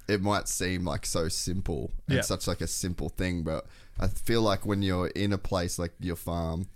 It 0.07 0.21
might 0.21 0.47
seem 0.47 0.85
like 0.85 1.05
so 1.05 1.27
simple 1.27 1.91
and 2.07 2.15
Yeah. 2.17 2.21
such 2.21 2.47
like 2.47 2.61
a 2.61 2.67
simple 2.67 3.09
thing, 3.09 3.43
but 3.43 3.65
I 3.99 4.07
feel 4.07 4.41
like 4.41 4.65
when 4.65 4.81
you're 4.81 5.07
in 5.07 5.33
a 5.33 5.37
place 5.37 5.77
like 5.79 5.93
your 5.99 6.15
farm. 6.15 6.67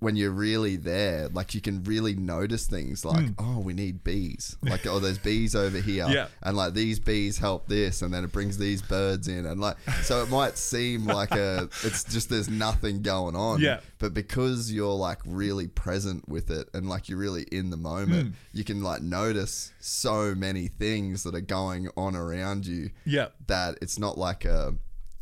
When 0.00 0.16
you're 0.16 0.32
really 0.32 0.74
there, 0.74 1.28
like 1.28 1.54
you 1.54 1.60
can 1.60 1.84
really 1.84 2.12
notice 2.16 2.66
things 2.66 3.04
like, 3.04 3.26
oh, 3.38 3.60
we 3.60 3.74
need 3.74 4.02
bees. 4.02 4.56
Like, 4.62 4.84
oh, 4.88 4.98
there's 4.98 5.18
bees 5.18 5.54
over 5.54 5.78
here. 5.78 6.04
Yeah. 6.10 6.26
and 6.42 6.56
like 6.56 6.74
these 6.74 6.98
bees 6.98 7.38
help 7.38 7.68
this 7.68 8.02
and 8.02 8.12
then 8.12 8.24
it 8.24 8.32
brings 8.32 8.58
these 8.58 8.82
birds 8.82 9.28
in 9.28 9.46
and 9.46 9.60
like 9.60 9.76
so 10.02 10.20
it 10.24 10.30
might 10.30 10.58
seem 10.58 11.04
like 11.06 11.30
a 11.30 11.68
it's 11.84 12.02
just 12.02 12.28
there's 12.28 12.48
nothing 12.48 13.02
going 13.02 13.36
on 13.36 13.60
Yeah. 13.60 13.78
but 14.00 14.12
because 14.14 14.72
you're 14.72 14.96
like 14.96 15.20
really 15.24 15.68
present 15.68 16.28
with 16.28 16.50
it 16.50 16.68
and 16.74 16.88
like 16.88 17.08
you're 17.08 17.18
really 17.18 17.42
in 17.52 17.70
the 17.70 17.76
moment 17.76 18.34
you 18.52 18.64
can 18.64 18.82
like 18.82 19.00
notice 19.00 19.72
so 19.78 20.34
many 20.34 20.66
things 20.66 21.22
that 21.22 21.36
are 21.36 21.40
going 21.40 21.88
on 21.96 22.16
around 22.16 22.66
you 22.66 22.90
Yeah. 23.04 23.28
that 23.46 23.78
it's 23.80 23.96
not 23.96 24.18
like 24.18 24.44
a 24.44 24.74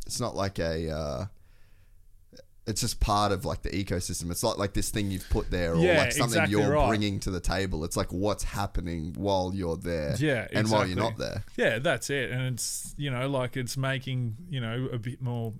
it's 0.07 0.19
not 0.19 0.35
like 0.35 0.57
a 0.57 0.89
uh 0.89 1.25
it's 2.67 2.81
just 2.81 2.99
part 2.99 3.31
of 3.31 3.45
like 3.45 3.61
the 3.61 3.69
ecosystem. 3.69 4.29
It's 4.29 4.43
not 4.43 4.59
like 4.59 4.73
this 4.73 4.89
thing 4.89 5.09
you've 5.09 5.29
put 5.29 5.49
there 5.49 5.73
or 5.73 5.77
Yeah, 5.77 5.99
like 5.99 6.11
something 6.11 6.37
exactly 6.43 6.59
you're 6.61 6.71
right. 6.73 6.87
bringing 6.87 7.19
to 7.21 7.31
the 7.31 7.39
table. 7.39 7.83
It's 7.85 7.95
like 7.97 8.11
what's 8.11 8.43
happening 8.43 9.13
while 9.17 9.51
you're 9.55 9.77
there 9.77 10.15
Yeah, 10.19 10.47
and 10.51 10.69
while 10.69 10.85
you're 10.85 10.97
not 10.97 11.17
there. 11.17 11.43
Yeah, 11.55 11.79
that's 11.79 12.09
it. 12.09 12.29
And 12.31 12.53
it's 12.55 12.93
you 12.97 13.09
know 13.09 13.27
like 13.29 13.55
it's 13.57 13.77
making 13.77 14.35
you 14.49 14.59
know 14.61 14.89
a 14.91 14.97
bit 14.99 15.21
more. 15.21 15.53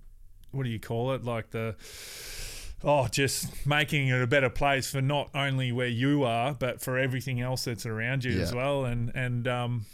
What 0.52 0.64
do 0.64 0.70
you 0.70 0.80
call 0.80 1.14
it? 1.14 1.24
Like 1.24 1.52
the. 1.52 1.76
Oh, 2.84 3.08
just 3.08 3.66
making 3.66 4.10
it 4.10 4.22
a 4.22 4.28
better 4.28 4.52
place 4.52 4.92
for 4.92 5.02
not 5.02 5.32
only 5.34 5.72
where 5.72 5.88
you 5.88 6.24
are, 6.24 6.54
but 6.54 6.80
for 6.80 6.98
everything 7.00 7.42
else 7.42 7.66
that's 7.66 7.88
around 7.88 8.24
you 8.24 8.40
as 8.40 8.54
well, 8.54 8.86
and 8.86 9.12
and 9.16 9.48
um, 9.48 9.86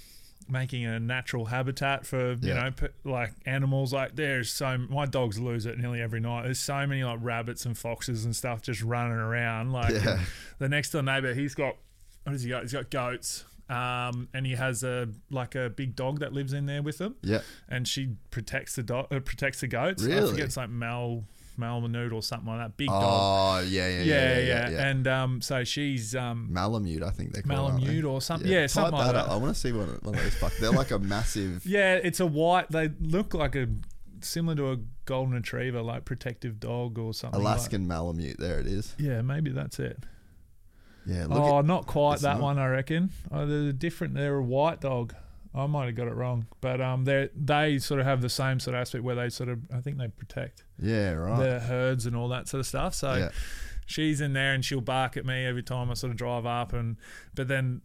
making 0.49 0.85
a 0.85 0.99
natural 0.99 1.45
habitat 1.45 2.05
for 2.05 2.31
you 2.33 2.37
Yeah. 2.41 2.53
know 2.63 2.71
p- 2.71 2.87
like 3.03 3.33
animals. 3.45 3.93
Like 3.93 4.15
there's 4.15 4.51
so 4.51 4.77
my 4.77 5.05
dogs 5.05 5.39
lose 5.39 5.65
it 5.65 5.77
nearly 5.77 6.01
every 6.01 6.19
night. 6.19 6.43
There's 6.43 6.59
so 6.59 6.85
many 6.87 7.03
like 7.03 7.19
rabbits 7.21 7.65
and 7.65 7.77
foxes 7.77 8.25
and 8.25 8.35
stuff 8.35 8.61
just 8.61 8.81
running 8.81 9.17
around. 9.17 9.71
Like 9.71 9.93
Yeah. 9.93 10.19
the 10.59 10.69
next 10.69 10.91
door 10.91 11.01
neighbor, 11.03 11.33
he's 11.33 11.55
got 11.55 11.75
what 12.23 12.31
has 12.33 12.43
he 12.43 12.49
got? 12.49 12.61
He's 12.63 12.73
got 12.73 12.89
goats. 12.89 13.45
Um, 13.69 14.27
and 14.33 14.45
he 14.45 14.53
has 14.55 14.83
a 14.83 15.07
like 15.31 15.55
a 15.55 15.69
big 15.69 15.95
dog 15.95 16.19
that 16.19 16.33
lives 16.33 16.51
in 16.53 16.65
there 16.65 16.83
with 16.83 16.99
him, 16.99 17.15
Yeah. 17.21 17.41
and 17.69 17.87
she 17.87 18.15
protects 18.29 18.75
the 18.75 18.83
dog, 18.83 19.07
uh, 19.11 19.19
protects 19.19 19.61
the 19.61 19.67
goats. 19.67 20.03
I 20.03 20.07
Really? 20.07 20.31
forget 20.31 20.45
it's 20.45 20.57
like 20.57 20.69
Mal, 20.69 21.23
Malamute 21.57 22.13
or 22.13 22.21
something 22.21 22.47
like 22.47 22.59
that. 22.59 22.77
Big 22.77 22.87
dog. 22.87 23.03
Oh 23.03 23.59
yeah, 23.67 23.87
yeah, 23.87 24.01
Yeah, 24.01 24.39
yeah, 24.39 24.69
yeah. 24.69 24.87
And 24.87 25.07
um, 25.07 25.41
so 25.41 25.63
she's 25.63 26.15
um, 26.15 26.47
Malamute, 26.51 27.03
I 27.03 27.09
think 27.09 27.33
they 27.33 27.41
call 27.41 27.51
it. 27.51 27.59
aren't 27.71 27.81
they? 27.81 27.87
Malamute 27.87 28.05
or 28.05 28.21
something. 28.21 28.49
Yeah, 28.49 28.67
something 28.67 28.93
like 28.93 29.13
that. 29.13 29.29
I 29.29 29.35
want 29.35 29.53
to 29.53 29.59
see 29.59 29.71
one, 29.71 29.89
of 29.89 30.01
those. 30.01 30.33
Fuck, 30.35 30.53
they're 30.59 30.71
like 30.71 30.91
a 30.91 30.99
massive. 30.99 31.65
Yeah, 31.73 31.95
it's 31.95 32.19
a 32.19 32.25
white. 32.25 32.69
They 32.69 32.89
look 32.99 33.33
like 33.33 33.55
a 33.55 33.67
similar 34.21 34.55
to 34.55 34.71
a 34.71 34.77
golden 35.05 35.33
retriever, 35.33 35.81
like 35.81 36.05
protective 36.05 36.59
dog 36.59 36.97
or 36.97 37.13
something. 37.13 37.41
like- 37.41 37.55
Alaskan 37.55 37.87
Malamute. 37.87 38.37
There 38.37 38.59
it 38.59 38.67
is. 38.67 38.95
yeah, 38.97 39.21
maybe 39.21 39.51
that's 39.51 39.79
it. 39.79 40.03
Yeah, 41.05 41.25
look 41.27 41.39
oh, 41.39 41.59
at, 41.59 41.65
not 41.65 41.85
quite 41.85 42.19
that 42.19 42.35
not. 42.35 42.41
one. 42.41 42.59
I 42.59 42.67
reckon. 42.67 43.09
Oh, 43.31 43.45
they're 43.45 43.73
different. 43.73 44.13
They're 44.13 44.35
a 44.35 44.43
white 44.43 44.81
dog. 44.81 45.13
I 45.55 45.67
might 45.67 45.85
have 45.85 45.95
got 45.95 46.07
it 46.07 46.15
wrong, 46.15 46.47
but 46.61 46.81
um, 46.81 47.05
they 47.05 47.29
they 47.35 47.77
sort 47.77 47.99
of 47.99 48.05
have 48.05 48.21
the 48.21 48.29
same 48.29 48.59
sort 48.59 48.75
of 48.75 48.81
aspect 48.81 49.03
where 49.03 49.15
they 49.15 49.29
sort 49.29 49.49
of 49.49 49.59
I 49.73 49.81
think 49.81 49.97
they 49.97 50.07
protect 50.07 50.63
yeah, 50.79 51.11
right. 51.11 51.39
the 51.39 51.59
herds 51.59 52.05
and 52.05 52.15
all 52.15 52.27
that 52.29 52.47
sort 52.47 52.59
of 52.59 52.65
stuff. 52.65 52.95
So 52.95 53.13
yeah. 53.13 53.29
she's 53.85 54.19
in 54.19 54.33
there 54.33 54.53
and 54.53 54.65
she'll 54.65 54.81
bark 54.81 55.15
at 55.15 55.25
me 55.25 55.45
every 55.45 55.63
time 55.63 55.91
I 55.91 55.93
sort 55.93 56.11
of 56.11 56.17
drive 56.17 56.45
up 56.45 56.73
and 56.73 56.97
but 57.35 57.47
then 57.47 57.81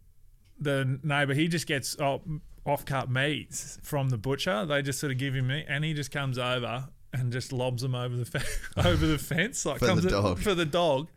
the 0.59 0.99
neighbour 1.03 1.33
he 1.33 1.47
just 1.47 1.67
gets 1.67 1.95
oh, 1.99 2.21
off 2.65 2.85
cut 2.85 3.09
meats 3.09 3.79
from 3.81 4.09
the 4.09 4.17
butcher 4.17 4.65
they 4.65 4.81
just 4.81 4.99
sort 4.99 5.11
of 5.11 5.17
give 5.17 5.33
him 5.33 5.47
meat 5.47 5.65
and 5.69 5.85
he 5.85 5.93
just 5.93 6.11
comes 6.11 6.37
over 6.37 6.89
and 7.13 7.31
just 7.31 7.53
lobs 7.53 7.81
them 7.81 7.95
over 7.95 8.15
the 8.15 8.25
fe- 8.25 8.45
over 8.89 9.07
the 9.07 9.17
fence 9.17 9.65
like 9.65 9.79
For 9.79 9.87
comes 9.87 10.03
the 10.03 10.09
dog. 10.09 10.39
for 10.39 10.53
the 10.53 10.65
dog 10.65 11.09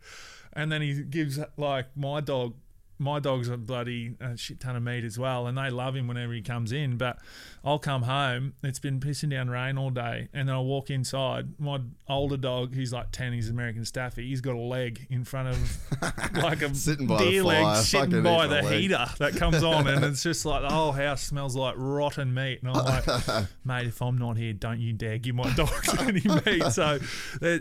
and 0.53 0.71
then 0.71 0.81
he 0.81 1.03
gives 1.03 1.39
like 1.57 1.87
my 1.97 2.21
dog 2.21 2.53
my 3.03 3.19
dog's 3.19 3.49
a 3.49 3.57
bloody 3.57 4.15
shit 4.35 4.59
ton 4.59 4.75
of 4.75 4.83
meat 4.83 5.03
as 5.03 5.19
well, 5.19 5.47
and 5.47 5.57
they 5.57 5.69
love 5.69 5.95
him 5.95 6.07
whenever 6.07 6.33
he 6.33 6.41
comes 6.41 6.71
in. 6.71 6.97
But 6.97 7.19
I'll 7.65 7.79
come 7.79 8.01
home, 8.01 8.55
it's 8.61 8.79
been 8.79 8.99
pissing 8.99 9.29
down 9.29 9.49
rain 9.49 9.77
all 9.77 9.89
day, 9.89 10.27
and 10.33 10.49
then 10.49 10.55
I'll 10.55 10.65
walk 10.65 10.89
inside. 10.89 11.57
My 11.57 11.79
older 12.09 12.35
dog, 12.35 12.75
he's 12.75 12.91
like 12.91 13.11
10, 13.13 13.31
he's 13.31 13.49
American 13.49 13.85
Staffy, 13.85 14.27
he's 14.27 14.41
got 14.41 14.55
a 14.55 14.59
leg 14.59 15.07
in 15.09 15.23
front 15.23 15.47
of 15.47 16.33
like 16.43 16.61
a 16.61 16.75
Sitting 16.75 17.07
by 17.07 17.19
deer 17.19 17.41
leg 17.41 17.63
fire, 17.63 17.75
sitting 17.81 18.09
fucking 18.11 18.23
by 18.23 18.47
the 18.47 18.61
leg. 18.63 18.81
heater 18.81 19.05
that 19.17 19.37
comes 19.37 19.63
on, 19.63 19.87
and 19.87 20.03
it's 20.03 20.21
just 20.21 20.45
like 20.45 20.61
the 20.61 20.69
whole 20.73 20.91
house 20.91 21.23
smells 21.23 21.55
like 21.55 21.75
rotten 21.77 22.33
meat. 22.33 22.59
And 22.63 22.71
I'm 22.71 22.83
like, 22.83 23.47
mate, 23.63 23.87
if 23.87 24.01
I'm 24.01 24.17
not 24.17 24.35
here, 24.35 24.51
don't 24.51 24.81
you 24.81 24.91
dare 24.91 25.17
give 25.17 25.35
my 25.35 25.49
dog 25.53 25.71
any 25.99 26.21
meat. 26.45 26.65
So, 26.71 26.99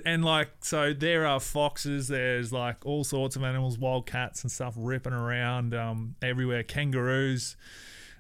and 0.05 0.25
like, 0.25 0.49
so 0.63 0.93
there 0.93 1.29
are 1.29 1.39
foxes, 1.39 2.09
there's 2.09 2.53
like 2.53 2.85
all 2.85 3.05
sorts 3.05 3.37
of 3.37 3.45
animals, 3.45 3.79
wild 3.79 4.07
cats 4.07 4.43
and 4.43 4.51
stuff 4.51 4.75
ripping 4.77 5.13
around 5.13 5.75
um, 5.75 6.17
everywhere, 6.21 6.65
kangaroos. 6.65 7.55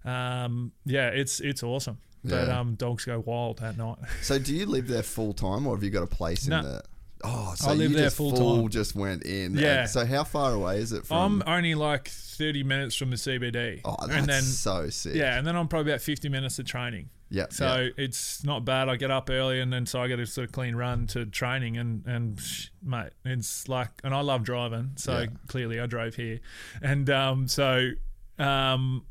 Um, 0.04 0.72
yeah, 0.84 1.08
it's 1.08 1.40
it's 1.40 1.62
awesome. 1.62 1.98
But 2.24 2.46
Yeah. 2.48 2.60
um, 2.60 2.74
dogs 2.76 3.04
go 3.04 3.18
wild 3.20 3.60
at 3.60 3.76
night. 3.76 3.98
So, 4.22 4.38
do 4.38 4.54
you 4.54 4.66
live 4.66 4.86
there 4.86 5.02
full 5.02 5.32
time, 5.32 5.66
or 5.66 5.74
have 5.76 5.82
you 5.82 5.90
got 5.90 6.04
a 6.04 6.06
place 6.06 6.46
No. 6.46 6.58
in 6.58 6.64
the? 6.64 6.82
Oh, 7.24 7.54
so 7.56 7.70
I 7.70 7.74
live 7.74 7.90
you 7.92 7.96
there 7.96 8.06
just 8.06 8.16
full 8.16 8.34
full 8.34 8.62
time. 8.62 8.68
just 8.68 8.94
went 8.96 9.24
in. 9.24 9.54
Yeah. 9.54 9.80
And 9.82 9.90
So, 9.90 10.04
how 10.06 10.24
far 10.24 10.52
away 10.52 10.78
is 10.78 10.92
it 10.92 11.04
from? 11.06 11.42
I'm 11.42 11.56
only 11.56 11.74
like 11.76 12.08
30 12.08 12.62
minutes 12.64 12.94
from 12.96 13.10
the 13.10 13.16
CBD. 13.16 13.80
oh, 13.84 13.96
that's 14.00 14.12
and 14.12 14.26
then 14.28 14.42
so 14.42 14.88
sick. 14.90 15.14
yeah, 15.14 15.36
and 15.38 15.46
then 15.46 15.54
I'm 15.56 15.66
probably 15.68 15.92
about 15.92 16.00
50 16.02 16.28
minutes 16.28 16.58
of 16.60 16.64
training. 16.66 17.10
Yeah. 17.30 17.46
So 17.50 17.76
yeah. 17.96 18.04
it's 18.04 18.44
not 18.44 18.64
bad. 18.64 18.88
I 18.90 18.96
get 18.96 19.10
up 19.10 19.30
early 19.30 19.60
and 19.60 19.72
then 19.72 19.86
so 19.86 20.02
I 20.02 20.06
get 20.08 20.20
a 20.20 20.26
sort 20.26 20.48
of 20.48 20.52
clean 20.52 20.76
run 20.76 21.06
to 21.08 21.24
training 21.24 21.78
and 21.78 22.04
and 22.06 22.38
mate, 22.82 23.12
it's 23.24 23.68
like 23.68 23.88
and 24.04 24.14
I 24.14 24.20
love 24.20 24.42
driving. 24.44 24.92
So 24.96 25.20
Yeah. 25.20 25.26
clearly 25.46 25.80
I 25.80 25.86
drove 25.86 26.14
here, 26.16 26.40
and 26.82 27.08
um 27.08 27.48
so 27.48 27.92
um 28.38 29.04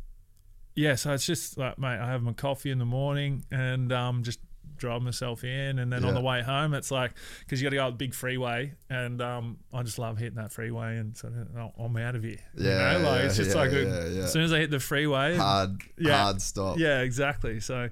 yeah, 0.76 0.96
so 0.96 1.14
it's 1.14 1.26
just 1.26 1.58
like 1.58 1.78
mate, 1.78 2.00
I 2.00 2.08
have 2.12 2.22
my 2.24 2.34
coffee 2.34 2.72
in 2.72 2.80
the 2.80 2.86
morning 2.86 3.44
and 3.52 3.92
um 3.92 4.24
just 4.24 4.40
drive 4.78 5.04
myself 5.04 5.44
in 5.44 5.78
and 5.78 5.94
then 5.94 6.04
on 6.04 6.16
the 6.16 6.22
way 6.22 6.42
home 6.42 6.74
it's 6.74 6.90
like 6.90 7.12
because 7.42 7.62
you 7.62 7.66
got 7.68 7.70
to 7.70 7.76
go 7.76 7.86
up 7.86 7.92
the 7.94 7.98
big 7.98 8.16
freeway 8.16 8.74
and 8.90 9.22
um 9.22 9.58
I 9.72 9.84
just 9.84 10.00
love 10.00 10.18
hitting 10.18 10.38
that 10.38 10.52
freeway 10.52 10.98
and 10.98 11.16
so 11.16 11.32
oh, 11.56 11.72
I'm 11.84 11.96
out 11.98 12.16
of 12.16 12.24
here. 12.24 12.40
You 12.58 12.68
Yeah, 12.70 12.98
know? 12.98 13.10
like 13.12 13.22
it's 13.26 13.36
just 13.36 13.52
yeah, 13.52 13.56
like 13.62 13.72
a- 13.74 13.84
yeah, 13.84 14.06
yeah. 14.08 14.24
as 14.24 14.32
soon 14.32 14.42
as 14.44 14.52
I 14.52 14.58
hit 14.58 14.72
the 14.72 14.80
freeway, 14.80 15.36
hard, 15.38 15.84
Yeah. 16.00 16.18
hard 16.24 16.42
stop. 16.42 16.80
yeah, 16.80 17.02
exactly. 17.02 17.60
So 17.60 17.90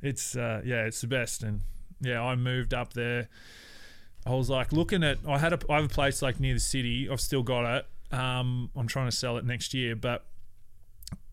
it's 0.00 0.34
uh, 0.34 0.62
yeah, 0.64 0.84
it's 0.86 1.02
the 1.02 1.06
best. 1.06 1.42
And 1.42 1.60
yeah, 2.00 2.22
I 2.22 2.34
moved 2.34 2.72
up 2.72 2.94
there. 2.94 3.28
I 4.24 4.30
was 4.34 4.48
like 4.48 4.72
looking 4.72 5.04
at. 5.04 5.18
I 5.28 5.36
had 5.38 5.52
a. 5.52 5.58
I 5.70 5.76
have 5.76 5.84
a 5.84 5.88
place 5.88 6.22
like 6.22 6.40
near 6.40 6.54
the 6.54 6.60
city. 6.60 7.08
I've 7.10 7.20
still 7.20 7.42
got 7.42 7.76
it. 7.76 7.86
Um, 8.16 8.70
I'm 8.74 8.86
trying 8.88 9.08
to 9.10 9.14
sell 9.16 9.36
it 9.36 9.44
next 9.44 9.74
year. 9.74 9.94
But 9.96 10.24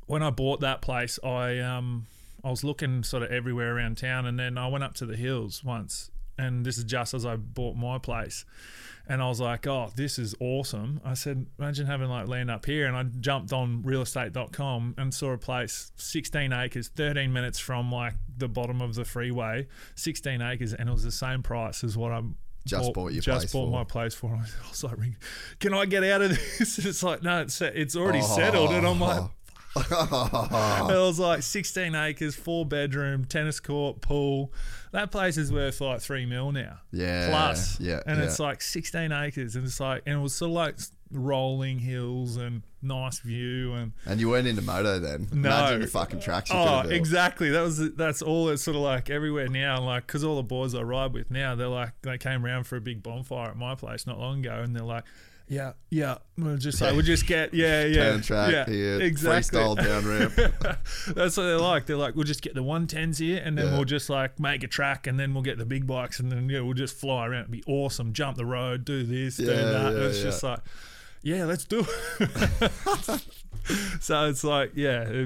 when 0.10 0.24
I 0.24 0.32
bought 0.32 0.60
that 0.62 0.82
place, 0.82 1.20
I 1.24 1.60
um, 1.60 2.08
I 2.44 2.50
was 2.50 2.64
looking 2.64 3.04
sort 3.04 3.24
of 3.24 3.32
everywhere 3.32 3.76
around 3.76 3.98
town, 3.98 4.26
and 4.26 4.40
then 4.40 4.58
I 4.58 4.68
went 4.68 4.84
up 4.84 4.96
to 4.96 5.06
the 5.06 5.16
hills 5.16 5.64
once. 5.64 6.10
And 6.38 6.66
this 6.66 6.78
is 6.78 6.86
just 6.86 7.14
as 7.14 7.26
I 7.26 7.36
bought 7.36 7.76
my 7.76 7.98
place. 7.98 8.46
And 9.08 9.22
I 9.22 9.28
was 9.28 9.42
like, 9.42 9.68
oh, 9.68 9.92
this 9.96 10.18
is 10.18 10.34
awesome. 10.40 11.02
I 11.04 11.14
said, 11.14 11.48
imagine 11.60 11.86
having 11.86 12.08
like 12.08 12.30
land 12.30 12.50
up 12.50 12.66
here. 12.66 12.88
And 12.88 12.96
I 12.96 13.04
jumped 13.04 13.52
on 13.52 13.84
realestate.com 13.84 14.96
and 14.98 15.14
saw 15.14 15.32
a 15.32 15.38
place, 15.38 15.92
16 15.98 16.54
acres, 16.54 16.88
13 16.96 17.34
minutes 17.34 17.60
from 17.60 17.92
like 17.92 18.14
the 18.38 18.48
bottom 18.48 18.82
of 18.82 18.96
the 18.96 19.04
freeway, 19.04 19.68
16 19.96 20.42
acres. 20.42 20.74
And 20.74 20.88
it 20.88 20.92
was 20.94 21.04
the 21.04 21.12
same 21.12 21.44
price 21.44 21.84
as 21.84 21.98
what 21.98 22.14
I 22.14 22.22
Just 22.66 22.94
bought 22.94 23.12
your 23.12 23.22
just 23.22 23.40
place 23.40 23.52
bought 23.52 23.66
for. 23.66 23.72
my 23.72 23.84
place 23.84 24.14
for. 24.14 24.30
I 24.66 24.70
was 24.70 24.82
like, 24.82 24.98
ring- 24.98 25.18
can 25.60 25.74
I 25.74 25.86
get 25.88 26.06
out 26.06 26.22
of 26.22 26.30
this? 26.30 26.78
It's 26.86 27.04
like, 27.04 27.22
no, 27.22 27.42
it's, 27.42 27.60
it's 27.62 27.98
already 27.98 28.22
settled. 28.22 28.72
And 28.72 28.88
I'm 28.88 29.00
like, 29.02 29.24
Oh. 29.92 30.88
it 30.90 31.08
was 31.08 31.20
like 31.20 31.44
16 31.44 31.96
acres, 31.96 32.36
four 32.36 32.66
bedroom, 32.66 33.26
tennis 33.26 33.60
court, 33.60 34.02
pool. 34.02 34.54
That 34.92 35.12
place 35.12 35.38
is 35.38 35.52
worth 35.52 35.82
like 35.82 36.02
three 36.02 36.26
mil 36.26 36.52
now. 36.52 36.80
Yeah, 36.92 37.30
Plus. 37.30 37.80
yeah, 37.80 38.02
And 38.06 38.18
yeah. 38.18 38.26
it's 38.26 38.40
like 38.40 38.62
16 38.62 39.12
acres. 39.12 39.56
And 39.56 39.66
it's 39.66 39.80
like, 39.80 40.04
and 40.06 40.20
it 40.20 40.22
was 40.22 40.34
sort 40.34 40.50
of 40.50 40.56
like 40.56 40.76
rolling 41.12 41.80
hills 41.80 42.38
and 42.38 42.64
nice 42.82 43.20
view. 43.20 43.74
And 43.74 43.94
and 44.06 44.20
you 44.20 44.30
weren't 44.30 44.48
into 44.48 44.62
moto 44.62 45.00
then. 45.00 45.28
No. 45.32 45.50
Imagine 45.50 45.82
the 45.82 45.88
fucking 45.88 46.20
tracks 46.22 46.50
oh, 46.54 46.82
exactly. 46.82 47.50
That 47.50 47.62
was, 47.62 47.94
that's 47.94 48.22
all 48.22 48.50
it's 48.50 48.64
sort 48.64 48.76
of 48.76 48.82
like 48.82 49.10
everywhere 49.10 49.48
now. 49.48 49.82
Like, 49.82 50.08
cause 50.08 50.24
all 50.24 50.38
the 50.38 50.44
boys 50.44 50.74
I 50.74 50.82
ride 50.82 51.14
with 51.14 51.30
now, 51.30 51.56
they're 51.56 51.68
like, 51.68 51.94
they 52.02 52.18
came 52.18 52.46
around 52.46 52.66
for 52.66 52.76
a 52.76 52.82
big 52.82 53.04
bonfire 53.04 53.50
at 53.50 53.58
my 53.58 53.76
place 53.76 54.08
not 54.08 54.20
long 54.20 54.40
ago. 54.40 54.62
And 54.64 54.76
they're 54.76 54.84
like, 54.84 55.04
yeah, 55.50 55.74
yeah. 55.90 56.20
We'll 56.38 56.58
just 56.58 56.80
like, 56.80 56.94
we'll 56.94 57.02
just 57.02 57.26
get, 57.26 57.54
yeah, 57.56 57.84
yeah. 57.86 58.04
Turn 58.12 58.22
track 58.22 58.52
yeah, 58.54 58.66
here, 58.66 59.02
exactly. 59.02 59.60
freestyle 59.60 59.76
down 59.76 60.06
ramp. 60.06 60.34
That's 61.16 61.36
what 61.36 61.44
they're 61.44 61.58
like. 61.58 61.88
They're 61.88 61.98
like, 61.98 62.16
we'll 62.16 62.24
just 62.24 62.42
get 62.44 62.54
the 62.54 62.64
110s 62.64 63.18
here 63.20 63.42
and 63.44 63.58
then 63.58 63.66
Yeah. 63.68 63.76
we'll 63.76 63.86
just 63.86 64.10
like 64.10 64.40
make 64.40 64.64
a 64.64 64.68
track 64.68 65.08
and 65.08 65.20
then 65.20 65.34
we'll 65.34 65.44
get 65.44 65.58
the 65.58 65.66
big 65.66 65.88
bikes 65.88 66.20
and 66.20 66.32
then, 66.32 66.48
yeah, 66.50 66.62
we'll 66.62 66.74
just 66.76 66.96
fly 66.96 67.28
around. 67.28 67.42
It'd 67.42 67.52
be 67.52 67.64
awesome. 67.68 68.14
Jump 68.14 68.38
the 68.38 68.46
road, 68.46 68.86
do 68.86 69.04
this, 69.04 69.38
do 69.38 69.46
that. 69.48 69.94
yeah, 69.94 70.00
it's 70.02 70.22
just 70.22 70.44
like, 70.44 70.60
yeah, 71.24 71.46
let's 71.46 71.66
do 71.66 71.86
it. 72.20 72.72
so 74.00 74.30
it's 74.30 74.44
like, 74.44 74.72
yeah, 74.76 75.26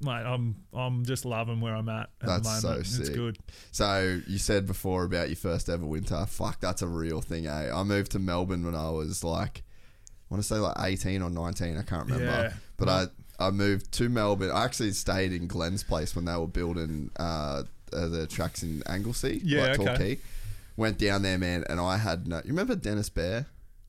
mate, 0.00 0.24
I'm 0.24 0.56
I'm 0.72 1.04
just 1.04 1.24
loving 1.24 1.60
where 1.60 1.74
I'm 1.74 1.88
at 1.88 2.10
at 2.20 2.26
That's 2.26 2.42
the 2.42 2.60
so 2.60 2.68
moment. 2.68 2.86
it's 2.86 2.96
sick. 3.06 3.14
good. 3.14 3.38
So 3.72 4.20
you 4.26 4.38
said 4.38 4.66
before 4.66 5.04
about 5.04 5.28
your 5.28 5.36
first 5.36 5.68
ever 5.68 5.84
winter. 5.86 6.24
Fuck, 6.26 6.60
that's 6.60 6.82
a 6.82 6.86
real 6.86 7.20
thing, 7.20 7.46
eh? 7.46 7.70
I 7.74 7.82
moved 7.82 8.12
to 8.12 8.18
Melbourne 8.18 8.64
when 8.64 8.74
I 8.74 8.90
was 8.90 9.22
like, 9.24 9.62
I 10.30 10.34
want 10.34 10.42
to 10.42 10.48
say 10.48 10.56
like 10.56 10.76
18 10.80 11.22
or 11.22 11.30
19. 11.30 11.78
I 11.78 11.82
can't 11.82 12.04
remember. 12.04 12.24
Yeah. 12.24 12.52
But 12.76 12.88
I, 12.88 13.06
I 13.38 13.50
moved 13.50 13.92
to 13.92 14.08
Melbourne. 14.08 14.50
I 14.50 14.64
actually 14.64 14.92
stayed 14.92 15.32
in 15.32 15.46
Glenn's 15.46 15.82
place 15.84 16.14
when 16.16 16.24
they 16.24 16.36
were 16.36 16.46
building 16.46 17.10
uh, 17.18 17.62
uh, 17.92 18.08
the 18.08 18.26
tracks 18.26 18.62
in 18.62 18.82
Anglesea, 18.86 19.40
Yeah, 19.44 19.66
like 19.76 19.80
okay. 19.80 20.18
Went 20.76 20.98
down 20.98 21.22
there, 21.22 21.38
man, 21.38 21.64
and 21.68 21.78
I 21.78 21.96
had 21.98 22.26
no. 22.26 22.38
You 22.38 22.48
remember 22.48 22.74
Dennis 22.74 23.08
Bear? 23.08 23.46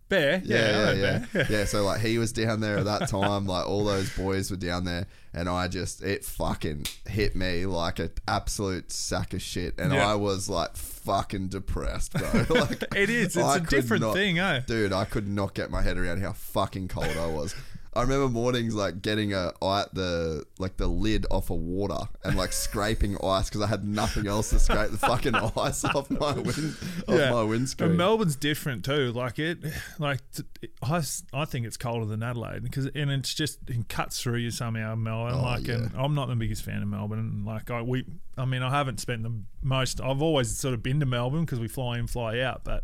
Bear, 0.08 0.40
yeah, 0.46 0.56
yeah, 0.56 0.92
yeah, 0.92 1.26
Bear. 1.34 1.48
yeah. 1.50 1.66
So 1.66 1.84
like 1.84 2.00
he 2.02 2.20
was 2.20 2.32
down 2.32 2.60
there 2.60 2.78
at 2.78 2.86
that 2.86 3.10
time, 3.10 3.48
like 3.48 3.68
all 3.68 3.84
those 3.84 4.16
boys 4.16 4.52
were 4.52 4.58
down 4.58 4.86
there, 4.86 5.08
and 5.36 5.48
I 5.50 5.68
just 5.68 6.02
it 6.02 6.24
fucking 6.26 6.86
hit 7.08 7.36
me 7.36 7.66
like 7.68 8.00
an 8.00 8.10
absolute 8.28 8.92
sack 8.92 9.34
of 9.34 9.42
shit, 9.42 9.76
and 9.78 9.94
Yeah. 9.94 10.08
I 10.08 10.16
was 10.16 10.50
like 10.50 10.76
fucking 10.76 11.50
depressed, 11.50 12.14
bro. 12.14 12.46
Like 12.50 12.84
It 12.96 13.10
is. 13.10 13.36
It's 13.36 13.38
I 13.38 13.58
a 13.58 13.60
different 13.60 14.02
not- 14.02 14.14
thing, 14.14 14.40
eh? 14.40 14.62
dude. 14.66 14.94
I 14.94 15.06
could 15.06 15.28
not 15.28 15.54
get 15.54 15.70
my 15.70 15.82
head 15.82 15.98
around 15.98 16.22
how 16.22 16.34
fucking 16.34 16.88
cold 16.88 17.16
I 17.18 17.28
was. 17.28 17.54
I 17.96 18.02
remember 18.02 18.28
mornings 18.28 18.76
like 18.76 19.02
getting 19.02 19.34
a 19.34 19.54
the 19.94 20.44
like 20.60 20.78
the 20.78 20.88
lid 20.88 21.26
off 21.32 21.50
of 21.50 21.58
water 21.58 22.10
and 22.24 22.36
like 22.36 22.52
scraping 22.52 23.18
ice 23.24 23.50
because 23.50 23.62
I 23.62 23.68
had 23.68 23.86
nothing 23.86 24.28
else 24.28 24.50
to 24.50 24.60
scrape 24.60 24.92
the 24.92 24.98
fucking 24.98 25.36
ice 25.58 25.86
off 25.86 26.10
my 26.10 26.34
wind 26.34 26.76
off 27.08 27.32
my 27.32 27.44
windscreen. 27.44 27.92
And 27.92 27.98
Melbourne's 27.98 28.36
different 28.36 28.84
too. 28.84 29.12
Like 29.14 29.40
it, 29.40 29.60
like 29.98 30.20
t- 30.32 30.44
I, 30.84 31.02
I 31.34 31.46
think 31.46 31.66
it's 31.66 31.78
colder 31.78 32.06
than 32.06 32.22
Adelaide 32.22 32.64
because 32.64 32.88
and 32.88 33.10
it's 33.12 33.34
just 33.34 33.60
it 33.70 33.88
cuts 33.88 34.22
through 34.22 34.38
you 34.40 34.52
somehow. 34.52 34.96
Melbourne, 34.96 35.36
Oh, 35.36 35.42
like, 35.44 35.68
and 35.68 35.92
I'm 35.96 36.14
not 36.16 36.28
the 36.28 36.36
biggest 36.36 36.64
fan 36.64 36.82
of 36.82 36.88
Melbourne. 36.88 37.44
Like 37.46 37.72
I 37.72 37.82
we, 37.82 38.06
I 38.38 38.46
mean, 38.46 38.62
I 38.62 38.72
haven't 38.72 39.00
spent 39.00 39.24
the 39.24 39.34
most. 39.62 40.02
I've 40.02 40.22
always 40.22 40.58
sort 40.58 40.74
of 40.74 40.84
been 40.84 41.00
to 41.00 41.06
Melbourne 41.06 41.46
because 41.46 41.60
we 41.60 41.68
fly 41.68 41.98
in, 41.98 42.08
fly 42.08 42.40
out, 42.40 42.64
but 42.64 42.84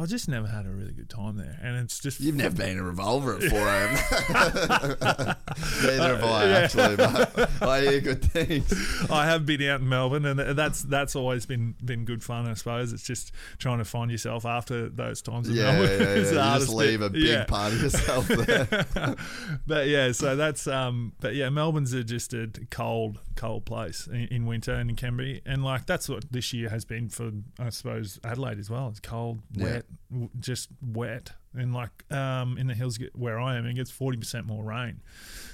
I 0.00 0.06
just 0.06 0.28
never 0.28 0.46
had 0.46 0.64
a 0.64 0.70
really 0.70 0.92
good 0.92 1.10
time 1.10 1.36
there, 1.36 1.58
and 1.62 1.76
it's 1.76 1.98
just 2.00 2.20
You've 2.20 2.34
never 2.36 2.56
been 2.56 2.78
a 2.78 2.82
revolver 2.82 3.36
at 3.36 3.42
4 3.42 3.58
a.m. 3.58 5.36
Neither 5.82 6.16
have 6.16 6.24
I, 6.24 6.48
actually, 6.50 6.96
but 6.96 7.62
I 7.62 7.80
hear 7.82 8.00
good 8.00 8.22
things. 8.24 9.06
I 9.10 9.26
have 9.26 9.44
been 9.44 9.62
out 9.68 9.80
in 9.80 9.88
Melbourne, 9.88 10.24
and 10.24 10.38
that's 10.58 10.82
that's 10.84 11.14
always 11.16 11.46
been 11.46 11.74
been 11.84 12.04
good 12.04 12.22
fun. 12.22 12.46
I 12.46 12.54
suppose 12.54 12.92
it's 12.92 13.02
just 13.02 13.32
trying 13.58 13.78
to 13.78 13.84
find 13.84 14.10
yourself 14.10 14.44
after 14.46 14.88
those 14.88 15.20
times. 15.22 15.48
In 15.48 15.56
Yeah, 15.56 15.72
Melbourne. 15.72 16.00
yeah, 16.00 16.14
yeah. 16.32 16.54
You 16.54 16.58
just 16.60 16.72
leave 16.72 17.02
a 17.02 17.10
big 17.10 17.22
Yeah. 17.22 17.44
part 17.44 17.72
of 17.72 17.82
yourself 17.82 18.26
there. 18.28 19.16
but 19.66 19.88
yeah, 19.88 20.12
so 20.12 20.36
that's 20.36 20.66
um, 20.66 21.12
but 21.20 21.34
yeah, 21.34 21.48
Melbourne's 21.50 21.92
a, 21.92 22.02
just 22.04 22.32
a 22.32 22.50
cold, 22.70 23.18
cold 23.36 23.64
place 23.64 24.06
in, 24.06 24.22
in 24.28 24.46
winter 24.46 24.72
and 24.72 24.90
in 24.90 24.96
Canberra, 24.96 25.40
and 25.44 25.64
like 25.64 25.86
that's 25.86 26.08
what 26.08 26.30
this 26.32 26.52
year 26.52 26.68
has 26.70 26.84
been 26.84 27.08
for 27.08 27.30
I 27.58 27.70
suppose 27.70 28.18
Adelaide 28.24 28.58
as 28.58 28.70
well. 28.70 28.88
It's 28.88 29.00
cold, 29.00 29.40
Yeah. 29.52 29.64
wet, 29.64 29.84
just 30.38 30.68
wet, 30.82 31.32
and 31.54 31.72
like 31.74 31.90
um, 32.12 32.58
in 32.58 32.66
the 32.66 32.74
hills 32.74 32.98
get- 32.98 33.14
where 33.16 33.38
I 33.38 33.56
am, 33.56 33.66
it 33.66 33.74
gets 33.74 33.90
forty 33.90 34.18
percent 34.18 34.46
more 34.46 34.62
rain, 34.64 35.00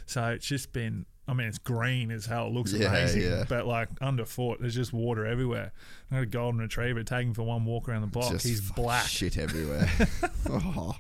so 0.07 0.25
it's 0.29 0.47
just 0.47 0.73
been. 0.73 1.07
I 1.29 1.35
mean, 1.35 1.49
it's 1.49 1.59
green 1.59 2.13
as 2.13 2.27
hell. 2.27 2.47
It 2.47 2.53
looks 2.53 2.73
Yeah, 2.73 2.87
amazing, 2.89 3.23
yeah. 3.23 3.45
but 3.49 3.67
like 3.67 3.89
underfoot, 4.01 4.61
there's 4.61 4.77
just 4.77 4.93
water 4.93 5.27
everywhere. 5.27 5.73
I 6.09 6.15
got 6.15 6.23
a 6.23 6.27
golden 6.27 6.61
retriever 6.61 7.03
taking 7.03 7.35
for 7.35 7.43
one 7.43 7.65
walk 7.65 7.89
around 7.89 8.03
the 8.03 8.07
block. 8.07 8.31
Just 8.31 8.47
He's 8.47 8.61
black, 8.71 9.07
Shit 9.09 9.37
everywhere. 9.37 9.91
oh. 10.49 10.95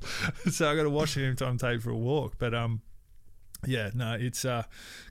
so 0.50 0.68
I 0.68 0.74
got 0.74 0.82
to 0.82 0.90
wash 0.90 1.16
him 1.16 1.22
every 1.22 1.36
time 1.36 1.56
I 1.62 1.70
take 1.74 1.80
for 1.80 1.90
a 1.90 1.96
walk. 1.96 2.34
But 2.40 2.54
um, 2.54 2.80
yeah, 3.64 3.90
no, 3.94 4.16
it's 4.18 4.44
uh, 4.44 4.64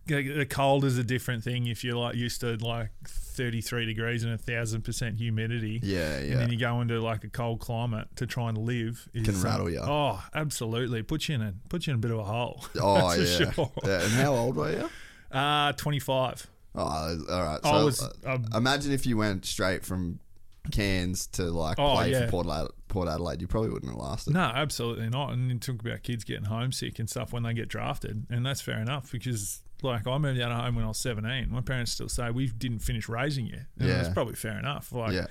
the 0.07 0.45
cold 0.49 0.85
is 0.85 0.97
a 0.97 1.03
different 1.03 1.43
thing 1.43 1.67
if 1.67 1.83
you're 1.83 1.95
like 1.97 2.15
used 2.15 2.41
to 2.41 2.55
like 2.57 2.89
33 3.07 3.85
degrees 3.85 4.23
and 4.23 4.33
a 4.33 4.37
thousand 4.37 4.83
percent 4.83 5.17
humidity. 5.17 5.79
Yeah, 5.83 6.19
yeah. 6.19 6.31
And 6.33 6.41
then 6.41 6.51
you 6.51 6.57
go 6.59 6.81
into 6.81 6.99
like 7.01 7.23
a 7.23 7.29
cold 7.29 7.59
climate 7.59 8.07
to 8.17 8.27
try 8.27 8.49
and 8.49 8.57
live. 8.57 9.07
Is, 9.13 9.25
Can 9.25 9.35
um, 9.35 9.41
rattle 9.41 9.69
ya. 9.69 9.81
Oh, 9.85 10.23
absolutely. 10.33 11.01
Put 11.03 11.27
you 11.27 11.35
in 11.35 11.41
a 11.41 11.53
put 11.69 11.87
you 11.87 11.93
in 11.93 11.99
a 11.99 12.01
bit 12.01 12.11
of 12.11 12.19
a 12.19 12.23
hole. 12.23 12.65
Oh, 12.79 13.13
yeah. 13.13 13.51
sure. 13.51 13.71
yeah. 13.83 14.01
And 14.03 14.11
how 14.13 14.35
old 14.35 14.55
were 14.55 14.71
you? 14.71 14.89
Uh 15.31 15.73
25. 15.73 16.47
Oh, 16.77 16.81
all 16.81 17.43
right. 17.43 17.59
So 17.63 17.69
I 17.69 17.83
was. 17.83 18.01
uh, 18.03 18.11
Um, 18.25 18.45
imagine 18.53 18.91
if 18.91 19.05
you 19.05 19.17
went 19.17 19.45
straight 19.45 19.85
from 19.85 20.19
Cairns 20.71 21.27
to 21.27 21.43
like 21.43 21.77
Oh, 21.79 21.95
play 21.95 22.11
yeah. 22.11 22.25
for 22.25 22.31
Port 22.31 22.47
Adelaide, 22.47 22.69
Port 22.87 23.07
Adelaide, 23.07 23.41
you 23.41 23.47
probably 23.47 23.69
wouldn't 23.69 23.91
have 23.91 24.01
lasted. 24.01 24.33
No, 24.33 24.41
absolutely 24.41 25.09
not. 25.09 25.33
And 25.33 25.49
you 25.51 25.57
talk 25.59 25.79
about 25.81 26.03
kids 26.03 26.23
getting 26.23 26.45
homesick 26.45 26.99
and 26.99 27.09
stuff 27.09 27.33
when 27.33 27.43
they 27.43 27.53
get 27.53 27.67
drafted, 27.67 28.25
and 28.29 28.45
that's 28.45 28.61
fair 28.61 28.79
enough 28.79 29.11
because, 29.11 29.61
like, 29.81 30.07
I 30.07 30.17
moved 30.17 30.39
out 30.39 30.51
of 30.51 30.59
home 30.63 30.75
when 30.75 30.85
I 30.85 30.87
was 30.87 30.97
seventeen. 30.97 31.51
My 31.51 31.61
parents 31.61 31.91
still 31.91 32.09
say 32.09 32.29
we 32.31 32.47
didn't 32.47 32.79
finish 32.79 33.09
raising 33.09 33.45
you, 33.47 33.59
and 33.79 33.87
Yeah. 33.89 33.95
that's 33.95 34.09
probably 34.13 34.35
fair 34.35 34.57
enough. 34.57 34.91
Like, 34.91 35.13
Yeah. 35.13 35.27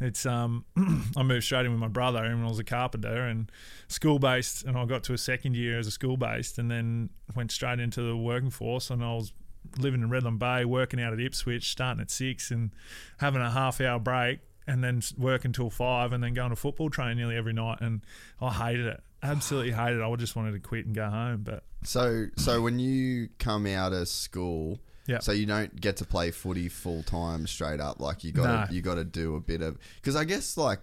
it's 0.00 0.24
um, 0.26 0.64
I 1.16 1.22
moved 1.22 1.44
straight 1.44 1.66
in 1.66 1.72
with 1.72 1.80
my 1.80 1.88
brother, 1.88 2.24
and 2.24 2.42
I 2.44 2.48
was 2.48 2.58
a 2.58 2.64
carpenter 2.64 3.26
and 3.26 3.50
school 3.88 4.18
based, 4.18 4.64
and 4.64 4.76
I 4.78 4.84
got 4.86 5.02
to 5.04 5.12
a 5.12 5.18
second 5.18 5.56
year 5.56 5.78
as 5.78 5.86
a 5.86 5.90
school 5.90 6.16
based, 6.16 6.58
and 6.58 6.70
then 6.70 7.10
went 7.34 7.52
straight 7.52 7.80
into 7.80 8.02
the 8.02 8.16
working 8.16 8.50
force, 8.50 8.90
and 8.90 9.04
I 9.04 9.12
was 9.14 9.32
living 9.78 10.02
in 10.02 10.08
Redland 10.10 10.38
Bay, 10.38 10.64
working 10.64 11.00
out 11.00 11.12
at 11.12 11.20
Ipswich, 11.20 11.70
starting 11.70 12.00
at 12.00 12.10
six, 12.10 12.50
and 12.50 12.70
having 13.18 13.40
a 13.42 13.50
half 13.50 13.80
hour 13.80 13.98
break, 14.00 14.40
and 14.66 14.82
then 14.82 15.02
work 15.18 15.44
until 15.44 15.70
five, 15.70 16.12
and 16.12 16.22
then 16.22 16.34
go 16.34 16.44
on 16.44 16.52
a 16.52 16.56
football 16.56 16.90
train 16.90 17.16
nearly 17.16 17.36
every 17.36 17.52
night, 17.52 17.78
and 17.80 18.00
I 18.40 18.50
hated 18.52 18.86
it, 18.86 19.00
absolutely 19.22 19.72
hated 19.82 20.00
it. 20.00 20.04
I 20.04 20.16
just 20.16 20.36
wanted 20.36 20.52
to 20.52 20.58
quit 20.60 20.86
and 20.86 20.94
go 20.94 21.08
home, 21.08 21.42
but 21.42 21.64
So, 21.84 22.26
so 22.36 22.60
when 22.62 22.78
you 22.78 23.28
come 23.38 23.66
out 23.66 23.92
of 23.92 24.08
school, 24.08 24.78
Yeah. 25.06 25.18
so 25.18 25.32
you 25.32 25.46
don't 25.46 25.80
get 25.80 25.96
to 25.98 26.04
play 26.04 26.30
footy 26.30 26.68
full 26.68 27.02
time 27.02 27.46
straight 27.46 27.80
up. 27.80 28.00
Like 28.00 28.22
you 28.24 28.32
got 28.32 28.46
to 28.66 28.70
No. 28.70 28.74
you 28.76 28.82
got 28.82 28.94
to 28.96 29.04
do 29.04 29.34
a 29.36 29.40
bit 29.40 29.60
of 29.62 29.78
because 29.96 30.14
I 30.16 30.24
guess 30.24 30.56
like 30.56 30.78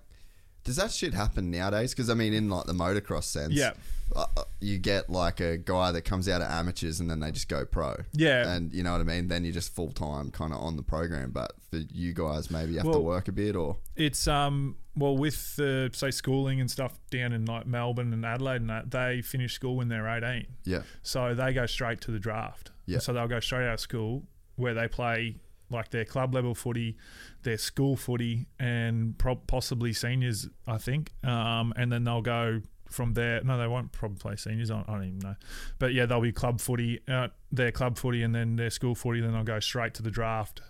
does 0.63 0.75
that 0.75 0.91
shit 0.91 1.13
happen 1.13 1.49
nowadays? 1.51 1.91
Because 1.93 2.09
I 2.09 2.13
mean, 2.13 2.33
in 2.33 2.49
like 2.49 2.65
the 2.65 2.73
motocross 2.73 3.23
sense, 3.23 3.53
Yeah. 3.53 3.71
uh, 4.15 4.25
uh, 4.37 4.43
you 4.59 4.77
get 4.77 5.09
like 5.09 5.39
a 5.39 5.57
guy 5.57 5.91
that 5.91 6.01
comes 6.03 6.27
out 6.27 6.41
of 6.41 6.49
amateurs 6.49 6.99
and 6.99 7.09
then 7.09 7.19
they 7.21 7.31
just 7.31 7.47
go 7.47 7.65
pro. 7.65 7.95
Yeah. 8.13 8.51
and 8.53 8.73
you 8.73 8.83
know 8.83 8.91
what 8.91 9.01
I 9.01 9.05
mean. 9.05 9.27
Then 9.29 9.43
you're 9.45 9.53
just 9.53 9.73
full 9.73 9.91
time 9.91 10.31
kind 10.31 10.53
of 10.53 10.59
on 10.59 10.75
the 10.75 10.83
program. 10.83 11.31
But 11.31 11.53
for 11.69 11.77
you 11.77 12.13
guys, 12.13 12.51
maybe 12.51 12.73
you 12.73 12.79
have 12.79 12.91
to 12.91 12.99
work 12.99 13.27
a 13.27 13.31
bit 13.31 13.55
or 13.55 13.77
It's 13.95 14.27
um 14.27 14.75
well 14.95 15.17
with 15.17 15.57
uh, 15.59 15.89
say 15.93 16.11
schooling 16.11 16.59
and 16.59 16.69
stuff 16.69 16.99
down 17.09 17.31
in 17.31 17.45
like 17.45 17.65
Melbourne 17.65 18.11
and 18.11 18.25
Adelaide 18.25 18.61
and 18.61 18.69
that 18.69 18.91
they 18.91 19.21
finish 19.21 19.53
school 19.53 19.77
when 19.77 19.87
they're 19.87 20.07
18 20.09 20.45
yeah, 20.65 20.81
so 21.03 21.33
they 21.33 21.53
go 21.53 21.65
straight 21.67 22.01
to 22.01 22.11
the 22.11 22.19
draft 22.19 22.71
Yeah. 22.85 22.99
so 22.99 23.13
they'll 23.13 23.27
go 23.29 23.39
straight 23.39 23.65
out 23.67 23.75
of 23.75 23.79
school 23.79 24.23
where 24.57 24.73
they 24.73 24.89
play 24.89 25.37
like 25.69 25.89
their 25.91 26.05
club 26.05 26.33
level 26.33 26.55
footy 26.55 26.97
their 27.43 27.57
school 27.57 27.95
footy 27.95 28.47
and 28.59 29.17
pro- 29.17 29.35
possibly 29.35 29.93
seniors 29.93 30.47
I 30.67 30.77
think. 30.77 31.11
Um 31.23 31.73
and 31.75 31.91
then 31.91 32.03
they'll 32.03 32.21
go 32.21 32.61
from 32.89 33.13
there. 33.13 33.41
No 33.43 33.57
they 33.57 33.67
won't 33.67 33.91
probably 33.91 34.17
play 34.17 34.35
seniors. 34.35 34.71
I, 34.71 34.79
I 34.87 34.93
don't 34.93 35.03
even 35.05 35.19
know. 35.19 35.35
But 35.77 35.93
yeah 35.93 36.05
they'll 36.05 36.21
be 36.21 36.31
club 36.31 36.59
footy 36.59 36.99
uh, 37.07 37.27
their 37.51 37.71
club 37.71 37.97
footy 37.97 38.23
and 38.23 38.33
then 38.33 38.55
their 38.55 38.69
school 38.71 38.95
footy. 38.95 39.21
Then 39.21 39.31
they'll 39.33 39.43
go 39.43 39.59
straight 39.59 39.93
to 39.95 40.03
the 40.03 40.11
draft. 40.11 40.61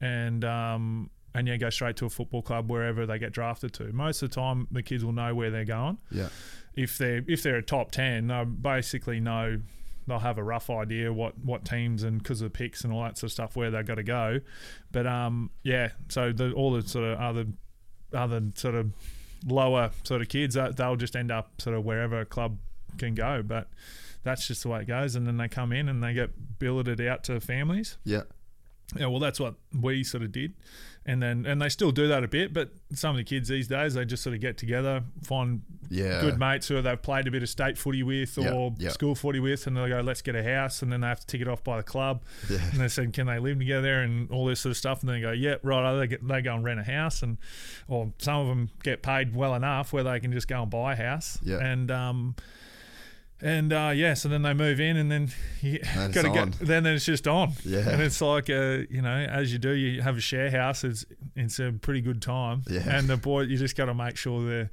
And 0.00 0.44
um, 0.44 1.10
and 1.34 1.46
yeah, 1.46 1.56
go 1.58 1.70
straight 1.70 1.96
to 1.96 2.06
a 2.06 2.10
football 2.10 2.42
club 2.42 2.70
wherever 2.70 3.06
they 3.06 3.18
get 3.18 3.32
drafted 3.32 3.72
to. 3.74 3.92
Most 3.92 4.22
of 4.22 4.30
the 4.30 4.34
time, 4.34 4.66
the 4.70 4.82
kids 4.82 5.04
will 5.04 5.12
know 5.12 5.34
where 5.34 5.50
they're 5.50 5.64
going. 5.64 5.98
yeah, 6.10 6.28
If 6.74 6.98
they're 6.98 7.22
if 7.28 7.42
they're 7.42 7.56
a 7.56 7.62
top 7.62 7.90
ten, 7.92 8.28
they 8.28 8.44
basically 8.44 9.20
know 9.20 9.60
they'll 10.10 10.18
have 10.18 10.38
a 10.38 10.42
rough 10.42 10.68
idea 10.68 11.12
what 11.12 11.38
what 11.38 11.64
teams 11.64 12.02
and 12.02 12.18
because 12.18 12.42
of 12.42 12.52
picks 12.52 12.82
and 12.82 12.92
all 12.92 13.02
that 13.04 13.16
sort 13.16 13.28
of 13.28 13.32
stuff 13.32 13.56
where 13.56 13.70
they've 13.70 13.86
got 13.86 13.94
to 13.94 14.02
go. 14.02 14.40
But 14.90 15.06
um, 15.06 15.50
yeah, 15.62 15.90
so 16.08 16.32
the 16.32 16.52
all 16.52 16.72
the 16.72 16.82
sort 16.82 17.04
of 17.04 17.18
other 17.18 17.46
other 18.12 18.42
sort 18.56 18.74
of 18.74 18.92
lower 19.46 19.90
sort 20.02 20.20
of 20.20 20.28
kids, 20.28 20.56
uh, 20.56 20.72
they'll 20.76 20.96
just 20.96 21.14
end 21.14 21.30
up 21.30 21.60
sort 21.60 21.76
of 21.76 21.84
wherever 21.84 22.20
a 22.20 22.26
club 22.26 22.58
can 22.98 23.14
go. 23.14 23.42
But 23.42 23.68
that's 24.24 24.48
just 24.48 24.64
the 24.64 24.68
way 24.68 24.80
it 24.80 24.88
goes. 24.88 25.14
And 25.14 25.26
then 25.26 25.36
they 25.36 25.48
come 25.48 25.72
in 25.72 25.88
and 25.88 26.02
they 26.02 26.12
get 26.12 26.58
billeted 26.58 27.00
out 27.00 27.24
to 27.24 27.40
families. 27.40 27.96
yeah, 28.04 28.22
Yeah, 28.96 29.06
well, 29.06 29.20
that's 29.20 29.38
what 29.38 29.54
we 29.78 30.02
sort 30.02 30.24
of 30.24 30.32
did, 30.32 30.54
and 31.10 31.20
then 31.20 31.44
and 31.44 31.60
they 31.60 31.68
still 31.68 31.90
do 31.90 32.06
that 32.06 32.22
a 32.22 32.28
bit. 32.28 32.52
But 32.52 32.70
some 32.94 33.10
of 33.10 33.16
the 33.16 33.24
kids 33.24 33.48
these 33.48 33.66
days, 33.66 33.94
they 33.94 34.04
just 34.04 34.22
sort 34.22 34.34
of 34.34 34.40
get 34.40 34.56
together, 34.56 35.02
find 35.22 35.62
yeah. 35.88 36.20
good 36.20 36.38
mates 36.38 36.68
who 36.68 36.80
they've 36.80 37.02
played 37.02 37.26
a 37.26 37.32
bit 37.32 37.42
of 37.42 37.48
state 37.48 37.76
footy 37.76 38.04
with 38.04 38.38
or 38.38 38.72
yeah. 38.78 38.90
school 38.90 39.16
footy 39.16 39.40
with, 39.40 39.66
and 39.66 39.76
they 39.76 39.88
go, 39.88 40.00
"Let's 40.00 40.22
get 40.22 40.36
a 40.36 40.44
house," 40.44 40.82
and 40.82 40.92
then 40.92 41.00
they 41.00 41.08
have 41.08 41.20
to 41.20 41.26
tick 41.26 41.40
it 41.40 41.48
off 41.48 41.64
by 41.64 41.78
the 41.78 41.82
club. 41.82 42.22
Yeah. 42.48 42.58
And 42.70 42.80
they 42.80 42.86
said, 42.88 43.12
"Can 43.12 43.26
they 43.26 43.40
live 43.40 43.58
together?" 43.58 44.00
and 44.00 44.30
all 44.30 44.46
this 44.46 44.60
sort 44.60 44.70
of 44.70 44.76
stuff. 44.76 45.00
And 45.00 45.08
then 45.08 45.16
they 45.16 45.22
go, 45.22 45.32
"Yeah, 45.32 45.56
right." 45.62 45.98
They 45.98 46.06
get 46.06 46.26
they 46.26 46.42
go 46.42 46.54
and 46.54 46.64
rent 46.64 46.78
a 46.78 46.84
house, 46.84 47.22
and 47.24 47.38
or 47.88 48.12
some 48.18 48.42
of 48.42 48.46
them 48.46 48.70
get 48.84 49.02
paid 49.02 49.34
well 49.34 49.54
enough 49.56 49.92
where 49.92 50.04
they 50.04 50.20
can 50.20 50.32
just 50.32 50.46
go 50.46 50.62
and 50.62 50.70
buy 50.70 50.92
a 50.92 50.96
house. 50.96 51.38
Yeah. 51.42 51.58
and 51.58 51.90
um. 51.90 52.36
And 53.42 53.72
uh, 53.72 53.92
yeah, 53.94 54.14
so 54.14 54.28
then 54.28 54.42
they 54.42 54.52
move 54.52 54.80
in, 54.80 54.96
and 54.96 55.10
then 55.10 55.30
you 55.60 55.78
got 55.78 56.12
to 56.12 56.20
it's 56.20 56.58
go. 56.58 56.64
Then 56.64 56.86
it's 56.86 57.04
just 57.04 57.26
on. 57.26 57.52
Yeah. 57.64 57.88
and 57.88 58.02
it's 58.02 58.20
like 58.20 58.50
uh, 58.50 58.84
you 58.90 59.02
know, 59.02 59.14
as 59.14 59.52
you 59.52 59.58
do, 59.58 59.70
you 59.70 60.02
have 60.02 60.16
a 60.16 60.20
share 60.20 60.50
house. 60.50 60.84
It's 60.84 61.04
it's 61.36 61.58
a 61.58 61.72
pretty 61.72 62.00
good 62.00 62.20
time. 62.20 62.62
Yeah. 62.68 62.82
And 62.86 63.08
the 63.08 63.16
boy, 63.16 63.42
you 63.42 63.56
just 63.56 63.76
got 63.76 63.86
to 63.86 63.94
make 63.94 64.16
sure 64.16 64.42
the 64.42 64.70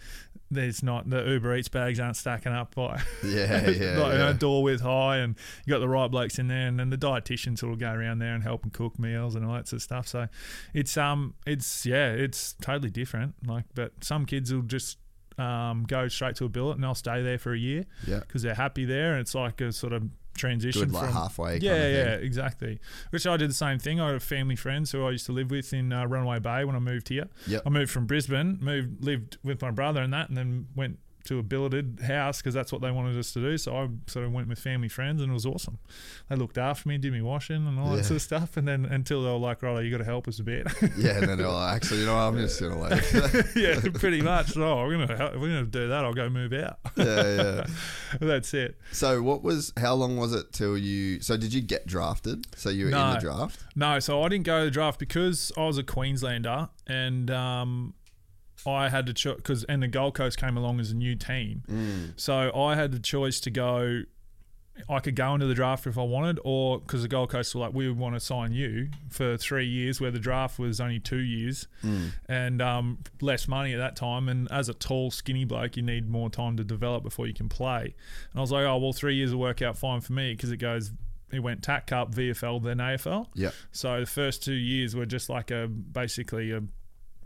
there's 0.49 0.82
not 0.82 1.09
the 1.09 1.24
Uber 1.24 1.55
Eats 1.57 1.68
bags 1.68 1.99
aren't 1.99 2.15
stacking 2.15 2.53
up 2.53 2.74
by 2.74 3.01
Yeah, 3.24 3.70
yeah, 3.70 3.97
like, 3.97 4.13
you 4.13 4.20
know, 4.20 4.34
door 4.34 4.63
width 4.63 4.82
high, 4.82 5.18
and 5.18 5.36
you 5.65 5.72
got 5.72 5.80
the 5.80 5.89
right 5.89 6.09
blokes 6.09 6.39
in 6.39 6.47
there, 6.47 6.68
and 6.68 6.80
then 6.80 6.89
the 6.89 6.97
dietitians 6.97 7.61
will 7.63 7.76
go 7.76 7.91
around 7.91 8.20
there 8.20 8.34
and 8.34 8.43
help 8.43 8.63
and 8.63 8.72
cook 8.72 8.97
meals 8.97 9.36
and 9.36 9.45
all 9.45 9.53
that 9.53 9.68
sort 9.68 9.80
of 9.80 9.84
stuff. 9.84 10.07
So 10.07 10.28
it's 10.74 10.95
um 10.97 11.34
it's 11.45 11.86
yeah 11.86 12.11
it's 12.11 12.53
totally 12.61 12.89
different. 12.89 13.36
Like, 13.45 13.65
but 13.76 13.91
some 14.01 14.26
kids 14.26 14.53
will 14.53 14.61
just 14.61 14.97
um 15.38 15.83
go 15.88 16.07
straight 16.07 16.35
to 16.38 16.45
a 16.45 16.49
billet 16.49 16.73
and 16.75 16.83
they'll 16.83 16.95
stay 16.95 17.21
there 17.21 17.38
for 17.38 17.53
a 17.53 17.57
year 17.59 17.85
Yeah. 18.07 18.19
because 18.19 18.41
they're 18.41 18.55
happy 18.55 18.85
there, 18.85 19.11
and 19.13 19.21
it's 19.21 19.35
like 19.35 19.61
a 19.61 19.71
sort 19.71 19.93
of 19.93 20.03
transition 20.35 20.83
Good, 20.83 20.91
like 20.93 21.05
from 21.05 21.13
halfway. 21.13 21.51
Kind 21.53 21.63
yeah, 21.63 21.73
of 21.73 21.93
yeah, 21.93 22.15
thing. 22.17 22.25
exactly. 22.25 22.79
Which 23.09 23.25
I 23.25 23.38
did 23.38 23.49
the 23.49 23.53
same 23.55 23.79
thing. 23.79 23.99
I 23.99 24.11
had 24.11 24.21
family 24.21 24.55
friends 24.55 24.91
who 24.91 25.03
I 25.05 25.11
used 25.11 25.25
to 25.25 25.31
live 25.31 25.49
with 25.49 25.73
in 25.73 25.91
uh, 25.91 26.05
Runaway 26.05 26.38
Bay 26.39 26.63
when 26.63 26.75
I 26.75 26.79
moved 26.79 27.09
here. 27.09 27.27
Yep. 27.47 27.63
I 27.65 27.69
moved 27.69 27.89
from 27.91 28.05
Brisbane, 28.05 28.59
moved 28.61 29.03
lived 29.03 29.38
with 29.43 29.61
my 29.63 29.71
brother 29.71 30.01
and 30.01 30.13
that, 30.13 30.29
and 30.29 30.38
then 30.38 30.67
went 30.75 30.99
to 31.28 31.39
a 31.39 31.43
billeted 31.43 31.99
house 32.05 32.39
because 32.39 32.53
that's 32.53 32.71
what 32.71 32.82
they 32.82 32.91
wanted 32.91 33.17
us 33.17 33.32
to 33.34 33.39
do. 33.39 33.57
So 33.57 33.75
I 33.78 33.88
sort 34.07 34.25
of 34.25 34.32
went 34.34 34.47
with 34.47 34.59
family 34.59 34.89
friends, 34.89 35.21
and 35.21 35.30
it 35.32 35.34
was 35.34 35.45
awesome. 35.45 35.78
They 36.30 36.36
looked 36.36 36.57
after 36.57 36.89
me, 36.89 36.97
did 36.97 37.13
me 37.13 37.21
washing 37.21 37.67
and 37.67 37.80
all 37.80 37.91
Yeah. 37.91 37.97
that 37.97 38.03
sort 38.05 38.15
of 38.17 38.21
stuff. 38.21 38.57
And 38.57 38.67
then 38.67 38.86
until 38.86 39.23
they 39.23 39.30
were 39.30 39.38
like, 39.38 39.61
"Right, 39.63 39.84
you 39.86 39.91
got 39.91 39.97
to 39.99 40.03
help 40.05 40.28
us 40.28 40.39
a 40.39 40.43
bit." 40.43 40.67
Yeah, 40.97 41.17
and 41.19 41.30
then 41.30 41.38
they're 41.38 41.47
like, 41.47 41.75
actually, 41.75 41.99
you 41.99 42.05
know, 42.07 42.17
I'm 42.17 42.38
just 42.38 42.59
gonna 42.59 42.80
leave. 42.82 43.55
yeah, 43.55 43.80
pretty 43.93 44.21
much. 44.21 44.55
Oh, 44.57 44.84
we're 44.86 44.97
gonna 44.97 45.15
help, 45.17 45.34
we're 45.36 45.47
gonna 45.49 45.63
do 45.65 45.88
that. 45.89 46.03
I'll 46.05 46.13
go 46.13 46.30
move 46.30 46.53
out. 46.53 46.80
yeah, 46.95 47.36
yeah. 47.36 47.65
that's 48.21 48.53
it. 48.53 48.78
So, 48.91 49.21
what 49.21 49.43
was? 49.43 49.73
How 49.78 49.93
long 49.93 50.17
was 50.17 50.34
it 50.34 50.53
till 50.53 50.78
you? 50.78 51.19
So, 51.21 51.38
did 51.38 51.53
you 51.53 51.61
get 51.61 51.86
drafted? 51.86 52.47
So 52.57 52.69
you 52.69 52.86
were 52.86 52.91
in 52.91 52.97
the 52.97 53.19
draft. 53.19 53.63
No, 53.75 53.99
so 53.99 54.23
I 54.23 54.30
didn't 54.30 54.45
go 54.45 54.59
to 54.59 54.65
the 54.65 54.71
draft 54.71 54.97
because 54.99 55.51
I 55.57 55.65
was 55.65 55.78
a 55.78 55.84
Queenslander 55.84 56.69
and 56.88 57.30
um, 57.30 57.93
I 58.68 58.89
had 58.89 59.05
to 59.07 59.13
choose 59.13 59.36
because 59.38 59.63
and 59.65 59.82
the 59.82 59.88
Gold 59.88 60.13
Coast 60.15 60.38
came 60.38 60.57
along 60.57 60.80
as 60.80 60.91
a 60.91 60.95
new 60.95 61.15
team, 61.15 61.63
Mm. 61.68 62.13
so 62.20 62.51
I 62.55 62.76
had 62.76 62.91
the 62.91 62.99
choice 62.99 63.39
to 63.41 63.49
go 63.49 64.03
I 64.88 64.99
could 64.99 65.15
go 65.15 65.34
into 65.34 65.47
the 65.47 65.55
draft 65.55 65.88
if 65.88 65.97
I 65.97 66.03
wanted, 66.03 66.39
or 66.43 66.78
because 66.80 67.01
the 67.01 67.07
Gold 67.07 67.32
Coast 67.32 67.55
were 67.55 67.61
like, 67.61 67.74
we 67.74 67.89
want 67.89 68.13
to 68.13 68.20
sign 68.20 68.51
you 68.51 68.89
for 69.09 69.36
three 69.36 69.65
years, 69.65 69.99
where 69.99 70.11
the 70.11 70.20
draft 70.20 70.59
was 70.59 70.80
only 70.80 70.99
two 70.99 71.18
years 71.18 71.68
and 72.30 72.61
um, 72.61 72.99
less 73.20 73.47
money 73.47 73.74
at 73.74 73.78
that 73.80 73.95
time. 73.95 74.30
And 74.30 74.47
as 74.51 74.70
a 74.70 74.76
tall, 74.76 75.09
skinny 75.09 75.45
bloke, 75.45 75.78
you 75.78 75.82
need 75.82 76.07
more 76.07 76.30
time 76.30 76.57
to 76.57 76.63
develop 76.63 77.01
before 77.01 77.26
you 77.26 77.34
can 77.34 77.49
play. 77.49 77.95
And 78.32 78.36
I 78.36 78.39
was 78.39 78.51
like, 78.51 78.65
oh, 78.65 78.78
well, 78.78 78.93
three 78.93 79.15
years 79.15 79.34
will 79.34 79.41
work 79.41 79.63
out 79.63 79.80
fine 79.80 79.99
for 80.01 80.13
me 80.13 80.34
because 80.34 80.51
it 80.51 80.57
goes, 80.57 80.91
it 81.32 81.39
went 81.39 81.63
TAC 81.63 81.88
Cup, 81.88 82.13
VFL, 82.13 82.61
then 82.61 82.78
AFL. 82.78 83.30
Yeah. 83.34 83.49
So 83.72 84.01
the 84.01 84.05
first 84.05 84.43
two 84.43 84.53
years 84.53 84.95
were 84.95 85.07
just 85.07 85.28
like 85.28 85.49
a 85.49 85.68
basically 85.68 86.51
a 86.51 86.61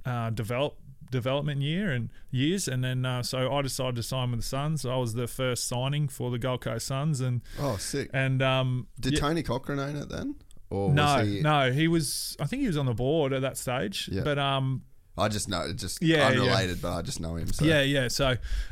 uh, 0.09 0.29
develop 0.29 0.77
development 1.11 1.61
year 1.61 1.91
and 1.91 2.09
years, 2.31 2.67
and 2.67 2.83
then 2.83 3.05
uh, 3.05 3.21
so 3.21 3.53
I 3.53 3.61
decided 3.61 3.97
to 3.97 4.03
sign 4.03 4.31
with 4.31 4.39
the 4.39 4.45
Suns. 4.45 4.85
I 4.85 4.95
was 4.95 5.13
the 5.13 5.27
first 5.27 5.67
signing 5.67 6.07
for 6.07 6.31
the 6.31 6.39
Gold 6.39 6.61
Coast 6.61 6.87
Suns, 6.87 7.21
and 7.21 7.41
Oh, 7.59 7.77
sick. 7.77 8.09
and 8.13 8.41
um, 8.41 8.87
Did 8.99 9.13
yeah- 9.13 9.19
Tony 9.19 9.43
Cochrane 9.43 9.79
own 9.79 9.95
it 9.97 10.09
then? 10.09 10.35
Or 10.69 10.91
no, 10.93 11.17
was 11.17 11.27
he, 11.27 11.41
no, 11.41 11.71
he 11.71 11.87
was. 11.89 12.35
I 12.39 12.45
think 12.45 12.61
he 12.61 12.67
was 12.67 12.77
on 12.77 12.85
the 12.85 12.93
board 12.93 13.33
at 13.33 13.41
that 13.41 13.57
stage, 13.57 14.09
Yeah. 14.11 14.21
but 14.23 14.39
um, 14.39 14.83
I 15.17 15.27
just 15.27 15.49
know, 15.49 15.69
just 15.73 16.01
Yeah, 16.01 16.17
yeah. 16.31 16.39
unrelated, 16.39 16.81
but 16.81 16.93
I 16.93 17.01
just 17.01 17.19
know 17.19 17.35
him. 17.35 17.51
So 17.51 17.65
yeah, 17.65 17.81
yeah. 17.81 18.07
So 18.07 18.29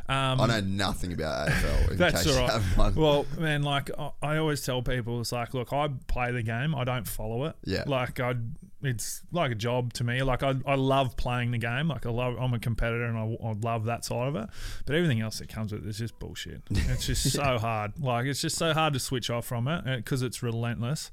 um, 0.08 0.40
I 0.40 0.46
know 0.48 0.62
nothing 0.62 1.12
about 1.12 1.50
AFL. 1.50 1.92
In 1.92 1.98
That's 1.98 2.26
all 2.26 2.48
right. 2.48 2.96
Well, 2.96 3.26
man, 3.38 3.64
like 3.64 3.92
I- 4.00 4.12
I 4.24 4.38
always 4.38 4.62
tell 4.62 4.82
people, 4.82 5.20
it's 5.20 5.34
like, 5.34 5.54
look, 5.54 5.74
I 5.74 5.90
play 6.08 6.32
the 6.32 6.42
game, 6.42 6.74
I 6.74 6.86
don't 6.86 7.06
follow 7.06 7.44
it. 7.46 7.58
Yeah. 7.66 7.84
Like 7.86 8.22
I, 8.22 8.36
it's 8.82 9.24
like 9.32 9.52
a 9.52 9.56
job 9.56 9.92
to 9.94 10.04
me. 10.04 10.24
Like 10.24 10.42
I, 10.42 10.56
I 10.66 10.76
love 10.76 11.18
playing 11.18 11.52
the 11.52 11.58
game. 11.58 11.90
Like 11.90 12.06
I 12.06 12.10
love, 12.10 12.38
I'm 12.40 12.54
a 12.54 12.60
competitor, 12.60 13.04
and 13.04 13.18
I, 13.18 13.46
I 13.46 13.54
love 13.54 13.86
that 13.86 14.06
side 14.06 14.28
of 14.28 14.36
it. 14.36 14.50
But 14.86 14.96
everything 14.96 15.20
else 15.20 15.40
that 15.40 15.50
comes 15.50 15.74
with 15.74 15.86
it 15.86 15.90
is 15.90 15.98
just 15.98 16.18
bullshit. 16.20 16.62
It's 16.70 17.06
just 17.06 17.30
so 17.34 17.58
hard. 17.58 18.00
Like 18.00 18.26
it's 18.26 18.42
just 18.42 18.58
so 18.58 18.74
hard 18.74 18.94
to 18.94 19.00
switch 19.00 19.30
off 19.30 19.46
from 19.46 19.68
it 19.68 19.98
because 19.98 20.22
it's 20.22 20.42
relentless. 20.42 21.12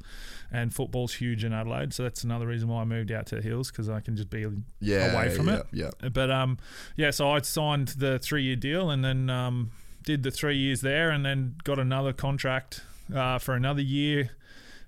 And 0.53 0.73
football's 0.73 1.15
huge 1.15 1.43
in 1.43 1.53
Adelaide, 1.53 1.93
so 1.93 2.05
that's 2.05 2.23
another 2.23 2.47
reason 2.47 2.69
why 2.69 2.83
I 2.83 2.85
moved 2.85 3.11
out 3.11 3.27
to 3.27 3.37
the 3.37 3.43
hills 3.43 3.71
because 3.73 3.89
I 3.89 3.99
can 4.01 4.15
just 4.15 4.31
be 4.31 4.47
yeah, 4.79 5.13
away 5.13 5.35
from 5.35 5.49
yeah, 5.49 5.57
it. 5.57 5.67
Yeah. 5.73 6.09
But 6.11 6.31
um, 6.31 6.59
yeah, 6.95 7.11
so 7.11 7.31
I 7.31 7.41
signed 7.41 7.89
the 7.89 8.21
three 8.21 8.45
year 8.45 8.55
deal 8.55 8.91
and 8.91 9.05
then 9.05 9.29
um, 9.29 9.73
did 10.05 10.23
the 10.23 10.31
three 10.31 10.57
years 10.57 10.83
there 10.83 11.11
and 11.11 11.27
then 11.27 11.57
got 11.65 11.81
another 11.81 12.13
contract 12.13 12.83
uh, 13.13 13.39
for 13.39 13.55
another 13.55 13.83
year 13.83 14.36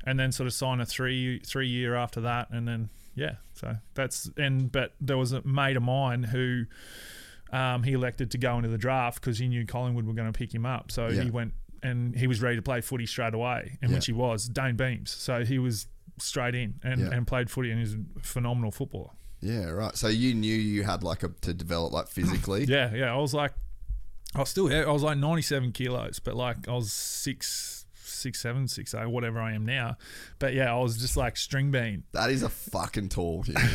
and 0.08 0.18
then 0.18 0.32
sort 0.32 0.46
of 0.46 0.52
sign 0.52 0.80
a 0.80 0.86
three 0.86 1.38
three 1.40 1.68
year 1.68 1.94
after 1.94 2.20
that 2.22 2.48
and 2.50 2.66
then 2.66 2.88
yeah, 3.14 3.34
so 3.54 3.76
that's 3.94 4.30
and 4.36 4.70
but 4.70 4.94
there 5.00 5.16
was 5.18 5.32
a 5.32 5.42
mate 5.42 5.76
of 5.76 5.82
mine 5.82 6.22
who 6.22 6.64
um, 7.52 7.82
he 7.82 7.92
elected 7.92 8.30
to 8.32 8.38
go 8.38 8.56
into 8.56 8.68
the 8.68 8.78
draft 8.78 9.20
because 9.20 9.38
he 9.38 9.48
knew 9.48 9.64
Collingwood 9.66 10.06
were 10.06 10.12
going 10.12 10.30
to 10.32 10.38
pick 10.38 10.54
him 10.54 10.66
up, 10.66 10.90
so 10.92 11.08
Yeah. 11.08 11.22
he 11.24 11.30
went 11.30 11.52
and 11.82 12.14
he 12.16 12.26
was 12.26 12.42
ready 12.42 12.56
to 12.56 12.62
play 12.62 12.80
footy 12.80 13.06
straight 13.06 13.34
away, 13.34 13.78
and 13.80 13.90
Yeah. 13.90 13.96
which 13.96 14.06
he 14.06 14.12
was 14.12 14.48
Dayne 14.48 14.76
Beams, 14.76 15.10
so 15.10 15.44
he 15.44 15.58
was 15.58 15.86
straight 16.18 16.54
in 16.54 16.74
and, 16.82 17.00
Yeah. 17.00 17.10
and 17.12 17.26
played 17.26 17.50
footy 17.50 17.70
and 17.70 17.80
he's 17.80 17.94
a 17.94 18.00
phenomenal 18.22 18.70
footballer. 18.72 19.10
Yeah, 19.40 19.70
right. 19.70 19.96
So 19.96 20.08
you 20.08 20.34
knew 20.34 20.54
you 20.54 20.82
had 20.82 21.02
like 21.02 21.22
a 21.22 21.28
to 21.42 21.54
develop 21.54 21.92
like 21.92 22.08
physically. 22.08 22.64
Yeah, 22.68 22.92
yeah. 22.94 23.12
I 23.14 23.16
was 23.18 23.32
like, 23.32 23.52
I 24.34 24.40
was 24.40 24.48
still, 24.50 24.70
I 24.72 24.90
was 24.90 25.02
like 25.02 25.16
97 25.16 25.72
kilos, 25.72 26.18
but 26.18 26.34
like 26.34 26.68
I 26.68 26.72
was 26.72 26.92
six, 26.92 27.77
six, 28.18 28.40
seven, 28.40 28.68
six, 28.68 28.94
eight, 28.94 29.06
whatever 29.06 29.40
I 29.40 29.52
am 29.52 29.64
now. 29.64 29.96
But 30.38 30.54
yeah, 30.54 30.74
I 30.74 30.78
was 30.78 30.96
just 30.98 31.16
like 31.16 31.36
string 31.36 31.70
bean. 31.70 32.04
That 32.12 32.30
is 32.30 32.42
a 32.42 32.48
fucking 32.48 33.10
tall 33.10 33.42
human. 33.42 33.64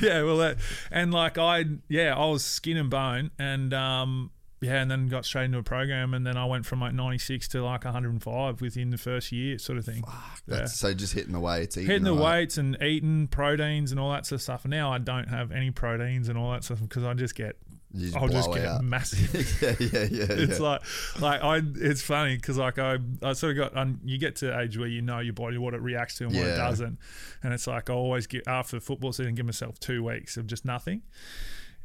yeah, 0.00 0.22
well, 0.22 0.36
that, 0.38 0.58
and 0.90 1.12
like 1.14 1.38
I, 1.38 1.64
yeah, 1.88 2.14
I 2.14 2.26
was 2.26 2.44
skin 2.44 2.76
and 2.76 2.90
bone, 2.90 3.30
and 3.38 3.72
um, 3.72 4.30
yeah, 4.60 4.80
and 4.80 4.90
then 4.90 5.08
got 5.08 5.24
straight 5.24 5.44
into 5.44 5.58
a 5.58 5.62
program, 5.62 6.14
and 6.14 6.26
then 6.26 6.36
I 6.36 6.46
went 6.46 6.64
from 6.64 6.80
like 6.80 6.94
96 6.94 7.48
to 7.48 7.64
like 7.64 7.84
105 7.84 8.60
within 8.60 8.90
the 8.90 8.98
first 8.98 9.30
year, 9.30 9.58
sort 9.58 9.78
of 9.78 9.84
thing. 9.84 10.02
Yeah. 10.06 10.58
That's, 10.58 10.78
so 10.78 10.94
just 10.94 11.12
hitting 11.12 11.32
the 11.32 11.40
weights, 11.40 11.76
eating 11.76 11.88
Hitting 11.88 12.04
the 12.04 12.14
weights 12.14 12.56
and 12.56 12.80
eating 12.82 13.28
proteins 13.28 13.90
and 13.90 14.00
all 14.00 14.10
that 14.12 14.24
sort 14.24 14.38
of 14.38 14.42
stuff. 14.42 14.64
And 14.64 14.70
now 14.70 14.92
I 14.92 14.98
don't 14.98 15.28
have 15.28 15.52
any 15.52 15.70
proteins 15.70 16.28
and 16.28 16.38
all 16.38 16.52
that 16.52 16.64
stuff 16.64 16.80
because 16.80 17.04
I 17.04 17.12
just 17.12 17.34
get, 17.34 17.56
You 17.96 18.06
just 18.06 18.16
I'll 18.16 18.28
just 18.28 18.52
get 18.52 18.64
out. 18.64 18.84
massive. 18.84 19.62
yeah, 19.62 19.74
yeah, 19.80 20.06
yeah. 20.10 20.26
it's 20.28 20.58
yeah. 20.58 20.66
like 20.66 20.82
like 21.20 21.42
I 21.42 21.62
it's 21.76 22.02
funny 22.02 22.36
because 22.36 22.58
like 22.58 22.78
I 22.78 22.98
I 23.22 23.32
sort 23.32 23.52
of 23.52 23.56
got 23.56 23.76
um, 23.76 24.00
you 24.04 24.18
get 24.18 24.36
to 24.36 24.58
age 24.60 24.76
where 24.76 24.86
you 24.86 25.02
know 25.02 25.20
your 25.20 25.32
body 25.32 25.58
what 25.58 25.74
it 25.74 25.80
reacts 25.80 26.18
to 26.18 26.26
and 26.26 26.36
what 26.36 26.46
it 26.46 26.56
doesn't 26.56 26.98
and 27.42 27.52
it's 27.54 27.66
like 27.66 27.88
I 27.88 27.94
always 27.94 28.26
get 28.26 28.46
after 28.46 28.76
the 28.76 28.80
football 28.80 29.12
season 29.12 29.34
give 29.34 29.46
myself 29.46 29.80
two 29.80 30.04
weeks 30.04 30.36
of 30.36 30.46
just 30.46 30.64
nothing 30.64 31.02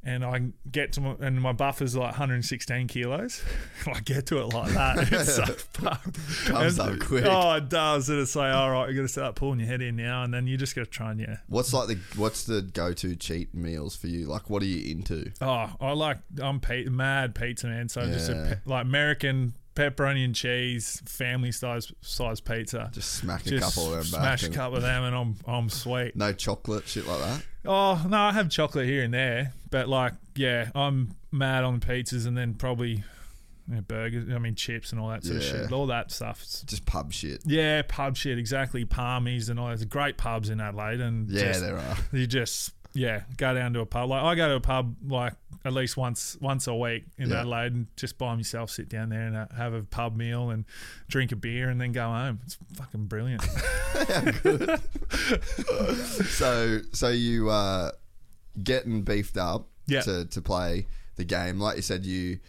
and 0.04 0.26
I 0.26 0.42
get 0.72 0.94
to 0.94 1.02
my, 1.02 1.16
and 1.20 1.40
my 1.42 1.52
buffer's 1.54 1.96
like 1.96 2.12
116 2.12 2.88
kilos. 2.88 3.44
I 3.86 4.00
get 4.00 4.26
to 4.28 4.40
it 4.42 4.46
like 4.54 4.72
that. 4.74 5.12
It's 5.12 5.36
so 5.36 5.46
fucked. 5.46 6.46
Comes 6.46 6.80
And- 6.80 7.02
up 7.02 7.08
quick. 7.08 7.26
Oh, 7.28 7.54
it 7.54 7.70
does. 7.70 8.10
And 8.10 8.20
it's 8.20 8.36
like, 8.36 8.54
all 8.54 8.72
right, 8.72 8.90
you 8.90 8.96
got 8.96 9.02
to 9.04 9.08
start 9.08 9.36
pulling 9.36 9.60
your 9.60 9.68
head 9.68 9.82
in 9.82 9.96
now, 9.96 10.24
and 10.24 10.34
then 10.34 10.48
you 10.48 10.58
just 10.58 10.76
got 10.76 10.86
to 10.86 10.90
try 10.90 11.12
and 11.12 11.20
yeah. 11.20 11.38
What's 11.48 11.74
like 11.74 11.88
the 11.88 12.00
what's 12.16 12.44
the 12.46 12.62
go 12.62 12.94
to 12.94 13.16
cheat 13.16 13.54
meals 13.54 13.96
for 13.96 14.08
you? 14.08 14.26
Like, 14.26 14.50
what 14.50 14.64
are 14.64 14.68
you 14.68 14.92
into? 14.92 15.32
Oh, 15.42 15.70
I 15.80 15.92
like 15.94 16.18
I'm 16.42 16.60
pe- 16.60 16.86
mad 16.86 17.36
pizza 17.36 17.68
man. 17.68 17.90
So 17.90 18.06
just 18.08 18.30
a 18.30 18.34
pe- 18.34 18.70
like 18.72 18.84
American 18.86 19.54
pepperoni 19.76 20.26
and 20.26 20.36
cheese 20.36 21.02
family 21.06 21.52
size 21.52 21.92
size 22.02 22.42
pizza. 22.42 22.90
Just 22.94 23.14
smack 23.14 23.46
a 23.48 23.60
couple 23.60 23.86
of 23.86 23.92
them 23.92 24.04
smash 24.04 24.44
a 24.44 24.50
couple 24.50 24.78
of 24.78 24.84
them, 24.84 25.04
and 25.04 25.16
I'm 25.16 25.36
I'm 25.48 25.70
sweet. 25.70 26.16
No 26.16 26.34
chocolate, 26.34 26.88
shit 26.88 27.08
like 27.08 27.20
that. 27.20 27.44
Oh 27.66 28.04
no, 28.10 28.18
I 28.18 28.32
have 28.34 28.50
chocolate 28.50 28.86
here 28.88 29.04
and 29.04 29.14
there, 29.14 29.54
but 29.72 29.90
like 29.90 30.14
yeah, 30.36 30.70
I'm 30.76 31.16
mad 31.32 31.64
on 31.64 31.80
pizzas, 31.80 32.28
and 32.28 32.38
then 32.38 32.54
probably 32.54 33.04
you 33.70 33.76
know, 33.76 33.82
burgers. 33.82 34.30
I 34.34 34.38
mean 34.38 34.56
chips 34.56 34.92
and 34.92 35.02
all 35.02 35.10
that 35.10 35.24
sort 35.24 35.38
of 35.38 35.44
Yeah. 35.44 35.50
shit. 35.64 35.72
All 35.72 35.88
that 35.88 36.12
stuff. 36.12 36.40
Just 36.66 36.86
pub 36.86 37.12
shit. 37.12 37.42
Yeah, 37.46 37.82
pub 37.88 38.16
shit 38.16 38.38
exactly. 38.38 38.86
Parmies 38.86 39.50
and 39.50 39.60
all. 39.60 39.68
There's 39.68 39.84
great 39.86 40.18
pubs 40.18 40.50
in 40.50 40.60
Adelaide, 40.62 41.00
and 41.02 41.30
Yeah, 41.30 41.44
just- 41.46 41.62
there 41.62 41.78
are. 41.78 41.98
you 42.14 42.28
just 42.28 42.74
yeah 42.94 43.22
go 43.38 43.54
down 43.54 43.72
to 43.72 43.80
a 43.80 43.86
pub 43.86 44.10
like 44.10 44.22
i 44.22 44.36
go 44.36 44.50
to 44.50 44.56
a 44.56 44.60
pub 44.60 44.94
like 45.10 45.32
at 45.64 45.72
least 45.72 45.96
once 45.96 46.36
once 46.42 46.68
a 46.68 46.76
week 46.76 47.06
in 47.18 47.30
Yeah. 47.30 47.40
adelaide 47.40 47.72
and 47.72 47.88
just 47.96 48.18
by 48.18 48.36
myself 48.36 48.70
sit 48.70 48.90
down 48.90 49.08
there 49.08 49.28
and 49.28 49.38
uh, 49.38 49.46
have 49.56 49.74
a 49.74 49.82
pub 49.84 50.14
meal 50.18 50.50
and 50.50 50.66
drink 51.08 51.32
a 51.32 51.38
beer 51.38 51.70
and 51.70 51.80
then 51.80 51.94
go 51.94 52.04
home 52.04 52.42
it's 52.44 52.58
fucking 52.74 53.06
brilliant 53.06 53.42
So, 56.28 56.80
so 56.92 57.08
you 57.10 57.50
uh, 57.50 57.92
getting 58.64 59.02
beefed 59.04 59.38
up 59.38 59.68
Yeah. 59.88 60.02
to, 60.02 60.26
to 60.26 60.42
play 60.42 60.88
the 61.16 61.24
game. 61.24 61.60
Like 61.60 61.76
you 61.78 61.82
said, 61.82 62.06
you 62.06 62.40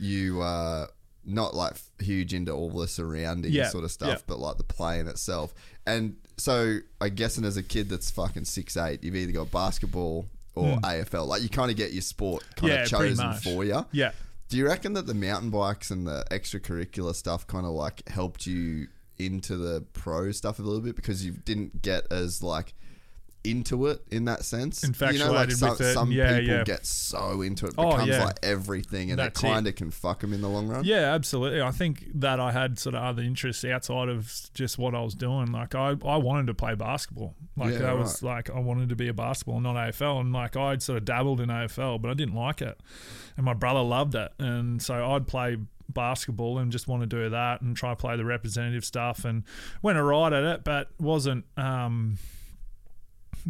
you 0.00 0.40
uh, 0.42 0.86
not 1.24 1.54
like 1.54 1.74
huge 2.00 2.32
into 2.34 2.52
all 2.52 2.70
the 2.70 2.86
surrounding 2.88 3.52
Yeah, 3.52 3.68
sort 3.68 3.84
of 3.84 3.90
stuff, 3.90 4.08
yeah. 4.08 4.22
but 4.26 4.38
like 4.38 4.56
the 4.56 4.64
play 4.64 5.00
in 5.00 5.08
itself. 5.08 5.52
And 5.86 6.16
so, 6.36 6.78
I 7.00 7.08
guessing 7.08 7.44
as 7.44 7.56
a 7.56 7.62
kid 7.62 7.88
that's 7.88 8.10
fucking 8.10 8.44
six 8.44 8.76
eight, 8.76 9.02
you've 9.02 9.16
either 9.16 9.32
got 9.32 9.50
basketball 9.50 10.26
or 10.54 10.76
AFL. 10.78 11.26
Like 11.26 11.42
you 11.42 11.48
kind 11.48 11.70
of 11.70 11.76
get 11.76 11.92
your 11.92 12.02
sport 12.02 12.44
kind 12.56 12.72
of 12.72 12.88
chosen 12.88 13.32
for 13.34 13.64
you. 13.64 13.84
yeah 13.92 14.12
Do 14.48 14.56
you 14.56 14.66
reckon 14.66 14.92
that 14.94 15.06
the 15.06 15.14
mountain 15.14 15.50
bikes 15.50 15.90
and 15.90 16.06
the 16.06 16.24
extracurricular 16.30 17.14
stuff 17.14 17.46
kind 17.46 17.64
of 17.66 17.72
like 17.72 18.08
helped 18.08 18.46
you 18.46 18.88
into 19.18 19.56
the 19.56 19.84
pro 19.92 20.30
stuff 20.32 20.58
a 20.58 20.62
little 20.62 20.80
bit 20.80 20.94
because 20.96 21.24
you 21.26 21.32
didn't 21.32 21.82
get 21.82 22.06
as 22.12 22.40
like 22.42 22.72
into 23.44 23.86
it 23.86 24.02
in 24.10 24.24
that 24.26 24.44
sense? 24.44 24.82
you 24.82 25.18
know, 25.18 25.32
like 25.32 25.50
some, 25.52 25.70
with 25.70 25.80
it, 25.80 25.94
some 25.94 26.10
yeah, 26.12 26.38
people 26.38 26.54
yeah. 26.56 26.64
get 26.64 26.84
so 26.84 27.40
into 27.42 27.66
it, 27.66 27.70
it 27.70 27.74
Oh, 27.78 27.90
becomes 27.92 28.08
yeah. 28.08 28.24
like 28.24 28.38
everything, 28.42 29.10
and 29.10 29.18
That's 29.18 29.42
it 29.42 29.46
kind 29.46 29.66
of 29.66 29.74
can 29.76 29.90
fuck 29.90 30.20
them 30.20 30.32
in 30.32 30.40
the 30.40 30.48
long 30.48 30.68
run. 30.68 30.84
yeah 30.84 31.14
absolutely 31.14 31.62
i 31.62 31.70
think 31.70 32.06
that 32.14 32.40
i 32.40 32.50
had 32.52 32.78
sort 32.78 32.94
of 32.94 33.02
other 33.02 33.22
interests 33.22 33.64
outside 33.64 34.08
of 34.08 34.32
just 34.54 34.76
what 34.78 34.94
i 34.94 35.00
was 35.00 35.14
doing 35.14 35.52
like 35.52 35.74
i, 35.74 35.94
I 36.04 36.16
wanted 36.16 36.46
to 36.48 36.54
play 36.54 36.74
basketball 36.74 37.34
like 37.56 37.72
Yeah, 37.72 37.78
that 37.80 37.98
was 37.98 38.22
like 38.22 38.50
i 38.50 38.58
wanted 38.58 38.88
to 38.90 38.96
be 38.96 39.08
a 39.08 39.14
basketball 39.14 39.60
not 39.60 39.76
afl 39.76 40.20
and 40.20 40.32
like 40.32 40.56
i'd 40.56 40.82
sort 40.82 40.98
of 40.98 41.04
dabbled 41.04 41.40
in 41.40 41.48
afl 41.48 42.00
but 42.00 42.10
i 42.10 42.14
didn't 42.14 42.34
like 42.34 42.60
it 42.60 42.78
and 43.36 43.44
my 43.46 43.54
brother 43.54 43.80
loved 43.82 44.14
it 44.14 44.32
and 44.38 44.82
so 44.82 45.12
i'd 45.12 45.26
play 45.26 45.56
basketball 45.88 46.58
and 46.58 46.70
just 46.70 46.86
want 46.86 47.02
to 47.02 47.06
do 47.06 47.30
that 47.30 47.60
and 47.62 47.76
try 47.76 47.90
to 47.90 47.96
play 47.96 48.16
the 48.16 48.24
representative 48.24 48.84
stuff 48.84 49.24
and 49.24 49.42
went 49.82 49.96
alright 49.96 50.32
at 50.32 50.44
it 50.44 50.64
but 50.64 50.90
wasn't 50.98 51.44
um 51.56 52.18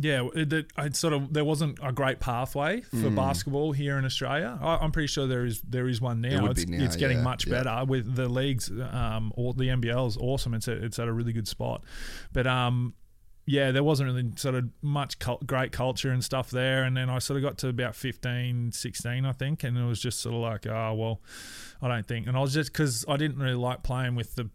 yeah, 0.00 0.28
it, 0.34 0.96
sort 0.96 1.12
of 1.12 1.32
there 1.32 1.44
wasn't 1.44 1.78
a 1.82 1.92
great 1.92 2.20
pathway 2.20 2.82
for 2.82 3.10
basketball 3.10 3.72
here 3.72 3.98
in 3.98 4.04
Australia. 4.04 4.58
I, 4.62 4.76
I'm 4.76 4.92
pretty 4.92 5.08
sure 5.08 5.26
there 5.26 5.44
is 5.44 5.60
there 5.62 5.88
is 5.88 6.00
one 6.00 6.20
now. 6.20 6.46
It's, 6.46 6.66
now, 6.66 6.84
it's 6.84 6.94
getting 6.94 7.18
yeah, 7.18 7.24
much 7.24 7.46
yeah. 7.46 7.62
better 7.62 7.84
with 7.84 8.14
the 8.14 8.28
leagues. 8.28 8.70
Um, 8.70 9.32
or 9.34 9.54
the 9.54 9.64
NBL 9.64 10.06
is 10.06 10.16
awesome. 10.16 10.54
It's 10.54 10.68
a, 10.68 10.72
it's 10.72 10.98
at 10.98 11.08
a 11.08 11.12
really 11.12 11.32
good 11.32 11.48
spot, 11.48 11.82
but 12.32 12.46
um, 12.46 12.94
yeah, 13.44 13.72
there 13.72 13.82
wasn't 13.82 14.08
really 14.08 14.30
sort 14.36 14.54
of 14.54 14.68
much 14.82 15.18
cult, 15.18 15.46
great 15.46 15.72
culture 15.72 16.10
and 16.10 16.22
stuff 16.22 16.50
there. 16.50 16.84
And 16.84 16.96
then 16.96 17.10
I 17.10 17.18
sort 17.18 17.38
of 17.38 17.42
got 17.42 17.58
to 17.58 17.68
about 17.68 17.96
15, 17.96 18.72
16, 18.72 19.24
I 19.24 19.32
think, 19.32 19.64
and 19.64 19.76
it 19.76 19.84
was 19.84 20.00
just 20.00 20.20
sort 20.20 20.34
of 20.34 20.42
like, 20.42 20.66
oh 20.66 20.94
well, 20.94 21.20
I 21.82 21.88
don't 21.88 22.06
think. 22.06 22.26
And 22.28 22.36
I 22.36 22.40
was 22.40 22.54
just 22.54 22.72
because 22.72 23.04
I 23.08 23.16
didn't 23.16 23.38
really 23.38 23.54
like 23.54 23.82
playing 23.82 24.14
with 24.14 24.34
the 24.36 24.50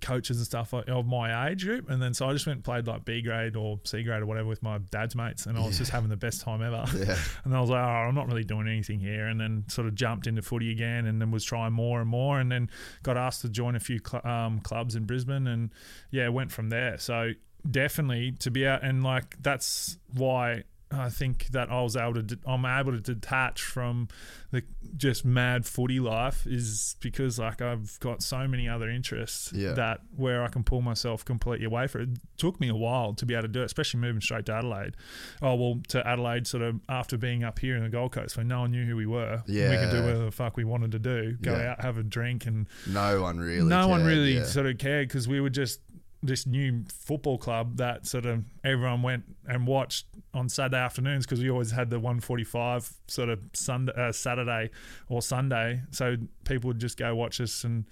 coaches 0.00 0.38
and 0.38 0.46
stuff 0.46 0.72
of 0.72 1.06
my 1.06 1.48
age 1.48 1.64
group, 1.64 1.88
and 1.90 2.00
then 2.00 2.14
so 2.14 2.28
I 2.28 2.32
just 2.32 2.46
went 2.46 2.58
and 2.58 2.64
played 2.64 2.86
like 2.86 3.04
B 3.04 3.22
grade 3.22 3.56
or 3.56 3.80
C 3.84 4.02
grade 4.02 4.22
or 4.22 4.26
whatever 4.26 4.48
with 4.48 4.62
my 4.62 4.78
dad's 4.78 5.14
mates, 5.14 5.46
and 5.46 5.58
I 5.58 5.64
was 5.64 5.78
just 5.78 5.90
having 5.90 6.08
the 6.08 6.16
best 6.16 6.40
time 6.40 6.62
ever. 6.62 6.84
Yeah. 6.98 7.16
And 7.44 7.56
I 7.56 7.60
was 7.60 7.70
like, 7.70 7.82
oh, 7.82 7.86
I'm 7.86 8.14
not 8.14 8.26
really 8.26 8.44
doing 8.44 8.66
anything 8.66 8.98
here, 8.98 9.26
and 9.26 9.40
then 9.40 9.64
sort 9.68 9.86
of 9.86 9.94
jumped 9.94 10.26
into 10.26 10.42
footy 10.42 10.70
again, 10.70 11.06
and 11.06 11.20
then 11.20 11.30
was 11.30 11.44
trying 11.44 11.72
more 11.72 12.00
and 12.00 12.08
more, 12.08 12.40
and 12.40 12.50
then 12.50 12.70
got 13.02 13.16
asked 13.16 13.42
to 13.42 13.48
join 13.48 13.76
a 13.76 13.80
few 13.80 14.00
cl- 14.04 14.26
um, 14.26 14.60
clubs 14.60 14.96
in 14.96 15.04
Brisbane, 15.04 15.46
and 15.46 15.70
yeah, 16.10 16.28
went 16.28 16.50
from 16.50 16.70
there. 16.70 16.98
So 16.98 17.32
definitely 17.68 18.32
to 18.32 18.50
be 18.50 18.66
out 18.66 18.82
and 18.82 19.02
like 19.02 19.36
that's 19.42 19.98
why 20.14 20.62
I 20.90 21.10
think 21.10 21.48
that 21.48 21.70
I 21.70 21.82
was 21.82 21.96
able 21.96 22.14
to 22.14 22.22
de- 22.22 22.38
I'm 22.46 22.64
able 22.64 22.92
to 22.92 23.00
detach 23.00 23.60
from 23.60 24.08
the 24.52 24.62
just 24.96 25.22
mad 25.22 25.66
footy 25.66 26.00
life 26.00 26.46
is 26.46 26.96
because 27.00 27.38
like 27.38 27.60
I've 27.60 28.00
got 28.00 28.22
so 28.22 28.48
many 28.48 28.66
other 28.68 28.88
interests 28.88 29.52
Yeah. 29.54 29.72
that 29.72 30.00
where 30.16 30.42
I 30.42 30.48
can 30.48 30.64
pull 30.64 30.80
myself 30.80 31.26
completely 31.26 31.66
away 31.66 31.88
from 31.88 32.00
it. 32.00 32.08
It 32.12 32.18
took 32.38 32.58
me 32.58 32.68
a 32.68 32.74
while 32.74 33.12
to 33.14 33.26
be 33.26 33.34
able 33.34 33.42
to 33.42 33.48
do 33.48 33.60
it, 33.60 33.66
especially 33.66 34.00
moving 34.00 34.22
straight 34.22 34.46
to 34.46 34.54
Adelaide. 34.54 34.94
Oh 35.42 35.54
well, 35.56 35.80
to 35.88 36.06
Adelaide 36.08 36.46
sort 36.46 36.62
of 36.62 36.80
after 36.88 37.18
being 37.18 37.44
up 37.44 37.58
here 37.58 37.76
in 37.76 37.82
the 37.82 37.90
Gold 37.90 38.12
Coast 38.12 38.38
when 38.38 38.48
no 38.48 38.60
one 38.60 38.70
knew 38.70 38.86
who 38.86 38.96
we 38.96 39.04
were. 39.06 39.42
Yeah. 39.46 39.68
we 39.70 39.76
could 39.76 39.90
do 39.90 40.02
whatever 40.02 40.24
the 40.24 40.30
fuck 40.32 40.56
we 40.56 40.64
wanted 40.64 40.92
to 40.92 40.98
do. 40.98 41.36
Go 41.42 41.52
Yeah. 41.54 41.72
out, 41.72 41.82
have 41.82 41.98
a 41.98 42.02
drink, 42.02 42.46
and 42.46 42.66
No 42.86 43.20
one 43.20 43.38
really. 43.38 43.68
no 43.68 43.88
one 43.88 44.04
really 44.04 44.36
yeah. 44.36 44.44
sort 44.44 44.64
of 44.64 44.78
cared 44.78 45.08
because 45.08 45.28
we 45.28 45.40
were 45.42 45.50
just 45.50 45.80
this 46.22 46.46
new 46.46 46.84
football 46.92 47.38
club 47.38 47.76
that 47.76 48.06
sort 48.06 48.26
of 48.26 48.44
everyone 48.64 49.02
went 49.02 49.24
and 49.46 49.66
watched 49.66 50.06
on 50.34 50.48
Saturday 50.48 50.78
afternoons 50.78 51.24
because 51.24 51.40
we 51.40 51.48
always 51.50 51.70
had 51.70 51.90
the 51.90 51.98
145 51.98 52.90
sort 53.06 53.28
of 53.28 53.40
Sunday, 53.52 53.92
uh, 53.96 54.10
Saturday 54.12 54.70
or 55.08 55.22
Sunday, 55.22 55.82
so 55.90 56.16
people 56.44 56.68
would 56.68 56.78
just 56.78 56.96
go 56.98 57.14
watch 57.14 57.40
us 57.40 57.64
and. 57.64 57.84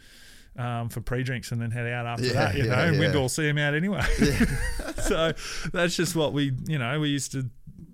Um, 0.58 0.88
for 0.88 1.02
pre-drinks 1.02 1.52
and 1.52 1.60
then 1.60 1.70
head 1.70 1.86
out 1.86 2.06
after 2.06 2.28
Yeah, 2.28 2.32
that, 2.32 2.54
you 2.54 2.64
yeah, 2.64 2.76
know, 2.76 2.82
and 2.84 2.98
we'd 2.98 3.14
all 3.14 3.28
see 3.28 3.42
them 3.42 3.58
out 3.58 3.74
anyway. 3.74 4.00
so 5.02 5.32
that's 5.70 5.94
just 5.94 6.16
what 6.16 6.32
we, 6.32 6.52
you 6.66 6.78
know, 6.78 6.98
we 6.98 7.10
used 7.10 7.32
to 7.32 7.50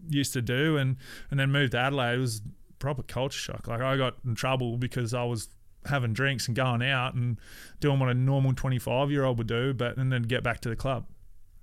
used 0.08 0.32
to 0.34 0.42
do, 0.42 0.76
and 0.76 0.96
and 1.32 1.40
then 1.40 1.50
moved 1.50 1.72
to 1.72 1.78
Adelaide. 1.78 2.14
It 2.14 2.18
was 2.18 2.40
proper 2.78 3.02
culture 3.02 3.36
shock. 3.36 3.66
Like 3.66 3.80
I 3.80 3.96
got 3.96 4.14
in 4.24 4.36
trouble 4.36 4.76
because 4.76 5.12
I 5.12 5.24
was 5.24 5.48
having 5.86 6.12
drinks 6.12 6.46
and 6.46 6.56
going 6.56 6.82
out 6.82 7.14
and 7.14 7.38
doing 7.80 7.98
what 7.98 8.08
a 8.08 8.14
normal 8.14 8.54
25 8.54 9.10
year 9.10 9.24
old 9.24 9.38
would 9.38 9.46
do, 9.48 9.72
but 9.74 9.96
and 9.96 10.12
then 10.12 10.22
get 10.22 10.42
back 10.42 10.60
to 10.60 10.68
the 10.68 10.76
club. 10.76 11.06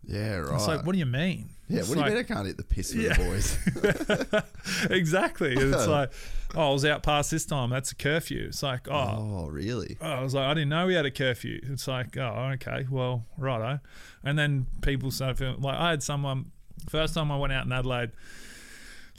Yeah, 0.05 0.38
right. 0.38 0.55
It's 0.55 0.67
like, 0.67 0.86
what 0.86 0.93
do 0.93 0.97
you 0.99 1.05
mean? 1.05 1.49
yeah, 1.67 1.80
It's 1.80 1.89
what 1.89 1.95
do 1.95 2.01
you 2.05 2.09
mean 2.09 2.17
I 2.17 2.24
can't 2.24 2.47
hit 2.47 2.55
the 2.57 2.63
piss 2.63 2.95
with 2.95 3.03
Yeah. 3.03 3.13
the 3.15 4.26
boys? 4.26 4.89
exactly. 4.89 5.53
It's 5.55 5.88
like, 5.88 6.11
oh, 6.55 6.70
I 6.70 6.74
was 6.74 6.86
out 6.86 7.03
past 7.03 7.32
this 7.32 7.45
time. 7.45 7.70
That's 7.70 7.91
a 7.91 7.95
curfew. 7.95 8.45
It's 8.47 8.63
like, 8.63 8.88
oh, 8.89 8.93
oh, 9.45 9.47
really? 9.49 9.97
Oh, 10.01 10.05
I 10.09 10.22
was 10.24 10.34
like, 10.34 10.45
I 10.45 10.53
didn't 10.53 10.70
know 10.70 10.88
we 10.88 10.95
had 10.95 11.05
a 11.05 11.11
curfew. 11.11 11.59
It's 11.63 11.88
like, 11.88 12.17
oh, 12.17 12.51
okay, 12.53 12.88
well, 12.89 13.26
righto. 13.38 13.80
And 14.24 14.39
then 14.39 14.67
people 14.82 15.11
started 15.11 15.38
feeling 15.38 15.61
like 15.61 15.78
I 15.78 15.89
had 15.91 16.01
someone 16.01 16.51
first 16.89 17.13
time 17.13 17.32
I 17.32 17.38
went 17.38 17.51
out 17.53 17.65
in 17.65 17.72
Adelaide, 17.74 18.11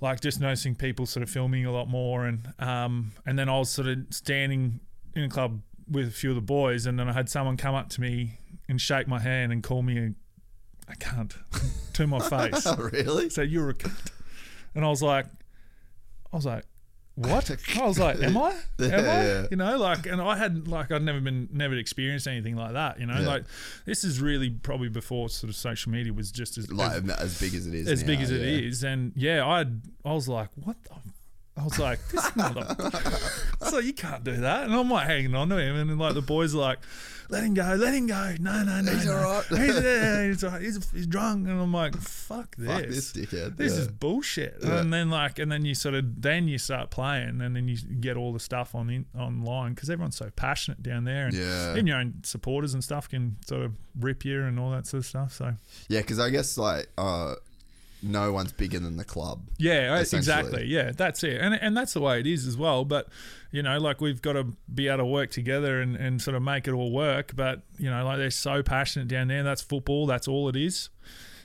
like 0.01 0.20
just 0.20 0.40
noticing 0.40 0.74
people 0.74 1.05
sort 1.07 1.22
of 1.22 1.28
filming 1.30 1.66
a 1.66 1.72
lot 1.72 1.88
more, 1.88 2.24
and 2.26 2.53
um, 2.59 3.12
and 3.26 3.38
then 3.38 3.48
I 3.51 3.59
was 3.59 3.70
sort 3.70 3.86
of 3.86 3.98
standing 4.11 4.80
in 5.15 5.25
a 5.25 5.29
club 5.29 5.61
with 5.91 6.09
a 6.09 6.11
few 6.13 6.31
of 6.31 6.37
the 6.37 6.41
boys, 6.43 6.87
and 6.87 6.99
then 6.99 7.09
I 7.09 7.13
had 7.13 7.29
someone 7.29 7.57
come 7.57 7.75
up 7.75 7.89
to 7.91 8.01
me 8.01 8.39
and 8.69 8.81
shake 8.81 9.09
my 9.09 9.19
hand 9.21 9.53
and 9.53 9.63
call 9.63 9.83
me 9.83 9.99
a, 9.99 10.13
a 10.93 10.95
cunt 10.97 11.35
to 11.95 12.07
my 12.07 12.21
face. 12.21 12.67
Oh, 12.67 12.77
really? 12.93 13.29
So 13.31 13.43
you're 13.43 13.71
a 13.71 13.75
cunt. 13.75 14.11
And 14.75 14.85
I 14.85 14.89
was 14.89 15.03
like, 15.03 15.27
I 16.33 16.37
was 16.37 16.47
like, 16.47 16.65
what? 17.17 17.51
I 17.81 17.85
was 17.87 17.99
like, 17.99 18.23
am 18.23 18.37
I? 18.39 18.51
Am 18.51 18.55
I? 18.79 18.89
yeah. 18.89 19.47
You 19.51 19.57
know, 19.57 19.77
like, 19.77 20.07
and 20.07 20.23
I 20.23 20.37
had 20.37 20.69
like 20.69 20.93
I'd 20.93 21.03
never 21.03 21.21
been, 21.21 21.49
never 21.53 21.75
experienced 21.75 22.29
anything 22.29 22.55
like 22.57 22.73
that. 22.75 23.01
You 23.01 23.07
know, 23.07 23.19
Yeah. 23.19 23.27
like 23.27 23.45
this 23.85 24.05
is 24.05 24.21
really 24.21 24.49
probably 24.49 24.89
before 24.89 25.29
sort 25.29 25.51
of 25.51 25.57
social 25.57 25.91
media 25.91 26.13
was 26.13 26.31
just 26.31 26.57
as 26.57 26.71
Like 26.73 26.93
as, 27.03 27.11
as 27.11 27.41
big 27.41 27.55
as 27.55 27.67
it 27.67 27.75
is. 27.75 27.89
as 27.89 28.05
big 28.05 28.21
as 28.21 28.31
it 28.31 28.41
yeah. 28.41 28.69
is. 28.69 28.85
And 28.85 29.13
yeah, 29.17 29.45
I 29.45 29.63
I 30.09 30.13
was 30.15 30.29
like, 30.29 30.51
what 30.55 30.77
the. 30.85 30.91
I 31.61 31.65
was 31.65 31.79
like, 31.79 32.01
this 32.09 32.25
so 33.71 33.79
you 33.79 33.93
can't 33.93 34.25
do 34.25 34.37
that. 34.39 34.65
And 34.65 34.75
I'm 34.75 34.91
like 34.91 35.07
hanging 35.07 35.35
on 35.35 35.51
to 35.51 35.59
him. 35.59 35.77
And 35.77 35.91
then 35.91 35.99
like 35.99 36.15
the 36.15 36.23
boys 36.23 36.55
are 36.55 36.59
like, 36.59 36.79
let 37.29 37.45
him 37.45 37.55
go, 37.55 37.77
let 37.79 37.95
him 37.95 38.07
go. 38.07 38.35
No, 38.41 38.65
no, 38.65 38.81
no. 38.81 38.93
He's 38.93 39.07
no. 39.07 39.17
all 39.17 39.23
right. 39.23 39.45
He's, 39.49 39.83
yeah, 39.83 40.27
he's, 40.27 40.43
all 40.43 40.51
right. 40.51 40.63
he's, 40.63 40.91
he's 40.91 41.07
drunk. 41.07 41.47
And 41.47 41.61
I'm 41.61 41.73
like, 41.73 41.95
fuck 41.97 42.57
this. 42.57 42.69
Fuck 42.69 42.87
this 42.87 43.13
dickhead. 43.13 43.57
This 43.57 43.75
yeah. 43.75 43.81
is 43.81 43.89
bullshit. 43.89 44.57
Yeah. 44.63 44.81
And 44.81 44.93
then 44.93 45.11
like, 45.11 45.39
and 45.39 45.53
then 45.53 45.65
you 45.65 45.75
sort 45.75 45.95
of, 45.95 46.23
then 46.23 46.49
you 46.49 46.59
start 46.59 46.91
playing, 46.91 47.41
and 47.41 47.55
then 47.55 47.69
you 47.69 47.77
get 47.77 48.17
all 48.17 48.33
the 48.33 48.41
stuff 48.41 48.75
on 48.75 48.91
in, 48.91 49.05
online 49.17 49.75
because 49.75 49.91
everyone's 49.91 50.17
so 50.17 50.31
passionate 50.35 50.83
down 50.83 51.05
there, 51.05 51.27
and 51.27 51.35
Yeah. 51.35 51.73
even 51.73 51.87
your 51.87 51.99
own 51.99 52.15
supporters 52.25 52.75
and 52.75 52.83
stuff 52.83 53.09
can 53.09 53.37
sort 53.47 53.63
of 53.63 53.73
rip 53.99 54.25
you 54.25 54.43
and 54.43 54.59
all 54.59 54.71
that 54.73 54.87
sort 54.87 55.01
of 55.01 55.07
stuff. 55.07 55.33
So 55.33 55.55
Yeah, 55.89 56.01
because 56.01 56.19
I 56.19 56.31
guess 56.31 56.59
like 56.59 56.89
uh, 56.99 57.35
no 58.03 58.32
one's 58.32 58.53
bigger 58.53 58.78
than 58.78 58.96
the 58.96 59.05
club. 59.05 59.42
yeah, 59.59 59.98
exactly. 60.01 60.64
Yeah, 60.66 60.92
that's 60.96 61.22
it, 61.24 61.40
and 61.40 61.55
and 61.55 61.76
that's 61.76 61.92
the 61.92 62.01
way 62.01 62.20
it 62.20 62.26
is 62.26 62.46
as 62.46 62.57
well. 62.57 62.84
But 62.84 63.09
you 63.51 63.62
know, 63.62 63.78
like 63.78 64.01
we've 64.01 64.22
got 64.22 64.34
to 64.34 64.46
be 64.72 64.88
able 64.88 64.98
to 64.98 65.07
work 65.07 65.30
together 65.30 65.80
and, 65.80 65.96
and 65.96 66.22
sort 66.22 66.36
of 66.36 66.42
make 66.42 66.68
it 66.68 66.72
all 66.72 66.92
work. 66.92 67.32
But 67.34 67.62
you 67.78 67.90
know, 67.90 68.05
like 68.05 68.18
they're 68.18 68.30
so 68.30 68.62
passionate 68.62 69.09
down 69.09 69.28
there. 69.28 69.42
That's 69.42 69.62
football. 69.62 70.07
That's 70.07 70.28
all 70.28 70.48
it 70.48 70.57
is. 70.57 70.88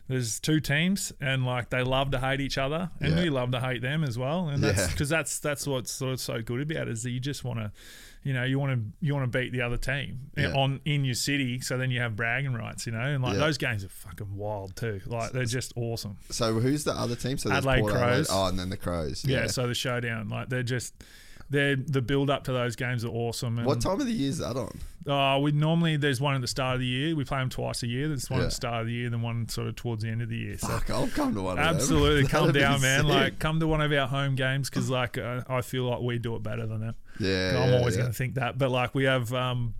There's 0.07 0.39
two 0.39 0.59
teams, 0.59 1.11
and 1.19 1.45
like 1.45 1.71
they 1.71 1.81
love 1.81 2.11
to 2.11 2.19
hate 2.19 2.39
each 2.39 2.57
other, 2.59 2.91
and 3.01 3.15
Yeah. 3.15 3.23
we 3.23 3.29
love 3.31 3.51
to 3.51 3.59
hate 3.59 3.81
them 3.81 4.03
as 4.03 4.17
well. 4.19 4.49
And 4.49 4.63
that's 4.63 4.77
Yeah. 4.81 4.87
because 4.91 5.09
that's 5.09 5.39
that's 5.39 5.65
what's 5.65 5.91
sort 5.91 6.13
of 6.13 6.19
so 6.19 6.41
good 6.43 6.61
about 6.71 6.87
it 6.87 6.91
is 6.91 7.03
that 7.03 7.09
you 7.09 7.19
just 7.19 7.43
want 7.43 7.59
to, 7.59 7.71
you 8.23 8.31
know, 8.31 8.43
you 8.43 8.59
want 8.59 8.73
to 8.79 9.05
you 9.05 9.15
want 9.15 9.31
to 9.31 9.35
beat 9.39 9.51
the 9.51 9.61
other 9.63 9.77
team 9.77 10.29
eh, 10.37 10.43
Yeah. 10.43 10.53
on 10.53 10.79
in 10.85 11.05
your 11.05 11.15
city, 11.15 11.59
so 11.59 11.77
then 11.79 11.89
you 11.89 12.01
have 12.01 12.15
bragging 12.15 12.53
rights, 12.53 12.85
you 12.85 12.91
know. 12.91 12.99
And 12.99 13.23
like 13.23 13.33
Yeah. 13.33 13.39
those 13.39 13.57
games 13.57 13.83
are 13.83 13.89
fucking 13.89 14.35
wild 14.35 14.75
too. 14.75 15.01
Like 15.07 15.31
they're 15.31 15.45
just 15.45 15.73
awesome. 15.75 16.17
So 16.29 16.59
who's 16.59 16.83
the 16.83 16.93
other 16.93 17.15
team? 17.15 17.39
So 17.39 17.51
Adelaide 17.51 17.79
Port 17.79 17.93
Crows. 17.93 18.27
Oh, 18.29 18.45
and 18.45 18.59
then 18.59 18.69
the 18.69 18.77
Crows. 18.77 19.25
Yeah. 19.25 19.41
Yeah. 19.41 19.47
so 19.47 19.67
the 19.67 19.73
showdown, 19.73 20.29
like 20.29 20.49
they're 20.49 20.61
just 20.61 20.93
they're 21.49 21.75
the 21.75 22.01
build 22.01 22.29
up 22.29 22.43
to 22.45 22.51
those 22.53 22.75
games 22.75 23.05
are 23.05 23.09
awesome. 23.09 23.57
And, 23.57 23.67
what 23.67 23.81
time 23.81 23.99
of 23.99 24.05
the 24.07 24.11
year 24.13 24.29
is 24.29 24.39
that 24.39 24.55
on? 24.57 24.77
Uh, 25.07 25.37
we 25.39 25.51
normally 25.51 25.97
there's 25.97 26.19
one 26.19 26.33
at 26.33 26.41
the 26.41 26.47
start 26.47 26.73
of 26.75 26.79
the 26.79 26.85
year. 26.87 27.15
We 27.15 27.23
play 27.23 27.37
them 27.37 27.49
twice 27.49 27.83
a 27.83 27.87
year. 27.87 28.07
There's 28.07 28.27
one 28.29 28.39
Yeah. 28.39 28.45
at 28.45 28.49
the 28.49 28.55
start 28.55 28.81
of 28.81 28.87
the 28.87 28.93
year, 28.93 29.09
then 29.11 29.21
one 29.21 29.47
sort 29.49 29.67
of 29.67 29.75
towards 29.75 30.01
the 30.03 30.09
end 30.09 30.23
of 30.23 30.29
the 30.29 30.37
year. 30.37 30.57
So 30.57 30.67
Fuck, 30.67 30.89
I'll 30.89 31.07
come 31.07 31.35
to 31.35 31.41
one. 31.43 31.59
of 31.59 31.63
them. 31.63 31.75
absolutely, 31.75 32.27
come 32.27 32.51
down, 32.51 32.81
man. 32.81 33.01
sick. 33.01 33.09
Like 33.09 33.39
come 33.39 33.59
to 33.59 33.67
one 33.67 33.81
of 33.81 33.91
our 33.91 34.07
home 34.07 34.33
games 34.33 34.69
because 34.69 34.89
like 34.89 35.17
uh, 35.19 35.41
I 35.47 35.61
feel 35.61 35.83
like 35.83 36.01
we 36.01 36.17
do 36.17 36.35
it 36.35 36.41
better 36.41 36.65
than 36.65 36.79
them. 36.81 36.95
yeah, 37.19 37.61
I'm 37.63 37.69
yeah, 37.69 37.77
always 37.77 37.95
yeah. 37.95 38.01
going 38.01 38.11
to 38.11 38.17
think 38.17 38.33
that. 38.35 38.57
But 38.57 38.71
like 38.71 38.95
we 38.95 39.03
have 39.03 39.31
um, 39.31 39.75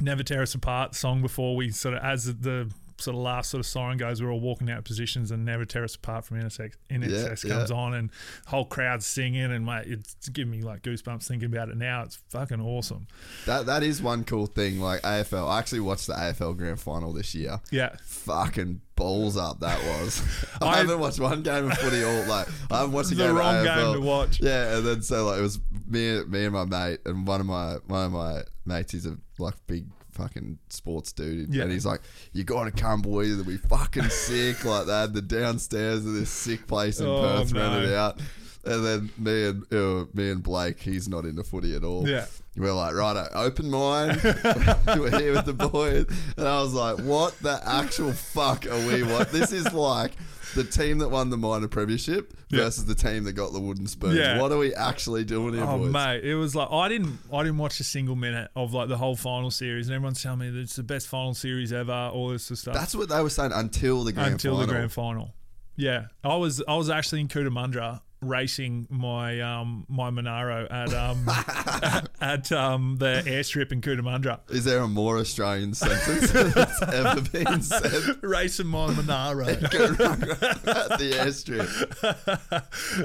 "Never 0.00 0.22
Tear 0.22 0.42
Us 0.42 0.54
Apart" 0.54 0.94
song 0.94 1.22
before 1.22 1.56
we 1.56 1.70
sort 1.70 1.94
of 1.94 2.02
as 2.04 2.26
the 2.26 2.70
sort 3.02 3.16
of 3.16 3.22
last 3.22 3.50
sort 3.50 3.60
of 3.60 3.66
siren 3.66 3.98
goes, 3.98 4.22
we're 4.22 4.30
all 4.30 4.40
walking 4.40 4.70
out 4.70 4.84
positions 4.84 5.30
and 5.30 5.44
"Never 5.44 5.64
Tear 5.64 5.84
Us 5.84 5.94
Apart" 5.94 6.24
from 6.24 6.40
NSX, 6.40 6.72
NXS 6.90 7.44
Yeah, 7.44 7.54
comes 7.54 7.70
yeah. 7.70 7.76
on 7.76 7.94
and 7.94 8.10
whole 8.46 8.64
crowd's 8.64 9.06
singing 9.06 9.42
and 9.52 9.64
mate, 9.66 9.84
it's 9.86 10.28
giving 10.28 10.50
me 10.50 10.62
like 10.62 10.82
goosebumps 10.82 11.26
thinking 11.26 11.46
about 11.52 11.68
it 11.68 11.76
now. 11.76 12.02
It's 12.02 12.16
fucking 12.30 12.60
awesome. 12.60 13.06
That 13.46 13.66
that 13.66 13.82
is 13.82 14.00
one 14.02 14.24
cool 14.24 14.46
thing. 14.46 14.80
Like 14.80 15.02
AFL, 15.02 15.48
I 15.48 15.58
actually 15.58 15.80
watched 15.80 16.06
the 16.06 16.14
AFL 16.14 16.56
Grand 16.56 16.80
Final 16.80 17.12
this 17.12 17.34
year. 17.34 17.60
Yeah. 17.70 17.96
Fucking 18.04 18.80
balls 18.94 19.36
up 19.36 19.60
that 19.60 19.78
was. 19.84 20.22
I, 20.60 20.66
I- 20.66 20.76
haven't 20.78 21.00
watched 21.00 21.18
one 21.20 21.42
game 21.42 21.70
of 21.70 21.78
footy 21.78 22.04
all 22.04 22.24
like 22.26 22.46
I 22.70 22.78
haven't 22.78 22.92
watched 22.92 23.12
a 23.12 23.14
The 23.14 23.24
game 23.26 23.36
wrong 23.36 23.56
of 23.56 23.64
game 23.64 23.92
to 23.94 24.00
watch. 24.00 24.40
Yeah, 24.40 24.76
and 24.76 24.86
then 24.86 25.02
so 25.02 25.26
like 25.26 25.38
it 25.38 25.42
was 25.42 25.58
me, 25.88 26.22
me 26.24 26.44
and 26.44 26.52
my 26.52 26.64
mate, 26.64 27.00
and 27.06 27.26
one 27.26 27.40
of 27.40 27.46
my 27.46 27.76
one 27.86 28.06
of 28.06 28.12
my 28.12 28.42
mates 28.64 28.94
is 28.94 29.06
a 29.06 29.16
like 29.38 29.54
big 29.66 29.86
fucking 30.12 30.58
sports 30.70 31.12
dude, 31.12 31.52
Yeah. 31.54 31.64
and 31.64 31.72
he's 31.72 31.84
like, 31.86 32.00
"You 32.32 32.44
gotta 32.44 32.70
come, 32.70 33.02
boys. 33.02 33.32
It'll 33.32 33.44
be 33.44 33.56
fucking 33.56 34.08
sick." 34.10 34.64
Like 34.64 34.86
they 34.86 34.92
had 35.00 35.12
the 35.14 35.22
downstairs 35.22 36.04
of 36.06 36.14
this 36.14 36.30
sick 36.30 36.66
place 36.66 37.00
in 37.00 37.06
Oh, 37.06 37.20
Perth 37.22 37.52
rented 37.52 37.90
no. 37.90 37.96
out. 37.98 38.20
And 38.64 38.84
then 38.86 39.10
me 39.18 39.46
and 39.46 39.72
uh, 39.72 40.06
me 40.14 40.30
and 40.30 40.42
Blake, 40.42 40.78
he's 40.80 41.08
not 41.08 41.24
into 41.24 41.42
footy 41.42 41.74
at 41.74 41.82
all. 41.82 42.08
Yeah. 42.08 42.26
We're 42.56 42.72
like, 42.72 42.94
right, 42.94 43.28
open 43.34 43.70
mind. 43.70 44.20
We're 44.86 45.18
here 45.18 45.32
with 45.32 45.46
the 45.46 45.54
boys. 45.54 46.06
And 46.36 46.46
I 46.46 46.60
was 46.60 46.74
like, 46.74 46.98
what 46.98 47.38
the 47.38 47.60
actual 47.64 48.12
fuck 48.12 48.66
are 48.66 48.86
we? 48.86 49.02
What? 49.02 49.32
This 49.32 49.52
is 49.52 49.72
like 49.72 50.12
the 50.54 50.64
team 50.64 50.98
that 50.98 51.08
won 51.08 51.30
the 51.30 51.38
minor 51.38 51.66
premiership 51.68 52.34
versus 52.50 52.84
the 52.84 52.94
team 52.94 53.24
that 53.24 53.32
got 53.32 53.54
the 53.54 53.60
wooden 53.60 53.86
spoon. 53.86 54.14
Yeah. 54.16 54.38
What 54.38 54.52
are 54.52 54.58
we 54.58 54.74
actually 54.74 55.24
doing 55.24 55.54
here, 55.54 55.64
Oh 55.66 55.78
boys? 55.78 55.90
mate, 55.92 56.24
it 56.24 56.34
was 56.34 56.54
like 56.54 56.70
I 56.70 56.90
didn't 56.90 57.18
I 57.32 57.42
didn't 57.42 57.56
watch 57.56 57.80
a 57.80 57.84
single 57.84 58.16
minute 58.16 58.50
of 58.54 58.74
like 58.74 58.88
the 58.90 58.98
whole 58.98 59.16
final 59.16 59.50
series, 59.50 59.88
and 59.88 59.94
everyone's 59.94 60.22
telling 60.22 60.40
me 60.40 60.50
that 60.50 60.60
it's 60.60 60.76
the 60.76 60.82
best 60.82 61.08
final 61.08 61.32
series 61.32 61.72
ever, 61.72 62.10
all 62.12 62.28
this 62.28 62.42
sort 62.44 62.56
of 62.56 62.58
stuff. 62.58 62.74
That's 62.74 62.94
what 62.94 63.08
they 63.08 63.22
were 63.22 63.30
saying 63.30 63.52
until 63.54 64.04
the 64.04 64.12
grand 64.12 64.32
until 64.32 64.56
final. 64.56 64.66
the 64.66 64.72
grand 64.74 64.92
final. 64.92 65.34
Yeah, 65.74 66.08
I 66.22 66.36
was 66.36 66.62
I 66.68 66.76
was 66.76 66.90
actually 66.90 67.22
in 67.22 67.28
Cootamundra 67.28 68.02
racing 68.22 68.86
my 68.88 69.40
um 69.40 69.84
my 69.88 70.08
Monaro 70.10 70.66
at 70.70 70.94
um 70.94 71.26
at 72.20 72.50
um 72.52 72.96
the 72.98 73.22
airstrip 73.26 73.72
in 73.72 73.80
Cootamundra. 73.80 74.40
Is 74.50 74.64
there 74.64 74.80
a 74.80 74.88
more 74.88 75.18
Australian 75.18 75.74
sentence 75.74 76.30
that's 76.54 76.82
ever 76.82 77.20
been 77.20 77.62
said? 77.62 78.22
Racing 78.22 78.68
my 78.68 78.92
Monaro. 78.94 79.46
at 79.46 79.60
the 79.60 81.12
airstrip. 81.14 81.68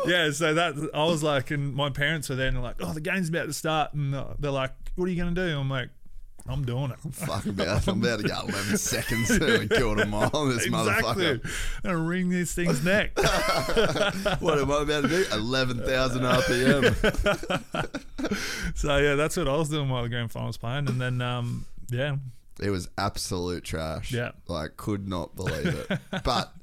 yeah, 0.08 0.32
so 0.32 0.54
that 0.54 0.90
I 0.94 1.04
was 1.04 1.24
like, 1.24 1.52
and 1.52 1.74
my 1.74 1.90
parents 1.90 2.30
were 2.30 2.36
there, 2.36 2.48
and 2.48 2.56
they're 2.58 2.64
like, 2.64 2.78
"Oh, 2.80 2.94
the 2.94 3.02
game's 3.02 3.30
about 3.30 3.48
to 3.48 3.54
start," 3.54 3.94
and 3.94 4.14
they're 4.40 4.52
like, 4.52 4.72
"What 4.96 5.06
are 5.06 5.12
you 5.12 5.22
going 5.22 5.34
to 5.34 5.48
do?" 5.50 5.60
I'm 5.60 5.70
like, 5.70 5.90
I'm 6.50 6.64
doing 6.66 6.92
it. 6.92 6.98
Fuck 7.14 7.46
about, 7.48 7.88
I'm 7.88 8.02
about 8.02 8.20
to 8.22 8.28
go 8.28 8.40
11 8.48 8.78
seconds 8.78 9.28
to 9.38 9.62
a 9.62 9.68
quarter 9.68 10.06
mile 10.06 10.30
on 10.34 10.50
this 10.50 10.66
exactly. 10.66 11.26
motherfucker. 11.26 11.44
I'm 11.84 11.92
gonna 11.92 11.98
wring 11.98 12.30
this 12.30 12.54
thing's 12.54 12.84
neck. 12.84 13.12
What 14.40 14.60
am 14.60 14.72
I 14.72 14.82
about 14.82 15.02
to 15.04 15.08
do? 15.08 15.26
11,000 15.34 16.22
RPM. 16.24 16.96
so 18.76 18.98
yeah, 18.98 19.16
that's 19.16 19.38
what 19.38 19.48
I 19.48 19.56
was 19.56 19.70
doing 19.70 19.90
while 19.90 20.04
the 20.04 20.10
grand 20.10 20.32
final 20.32 20.48
was 20.48 20.58
playing, 20.58 20.88
and 20.88 21.00
then 21.02 21.22
um, 21.22 21.66
yeah, 21.90 22.18
It 22.62 22.70
was 22.70 22.90
absolute 22.98 23.64
trash. 23.64 24.12
Yeah. 24.12 24.32
Like 24.48 24.78
could 24.78 25.08
not 25.08 25.36
believe 25.36 25.68
it. 25.68 26.00
but 26.24 26.54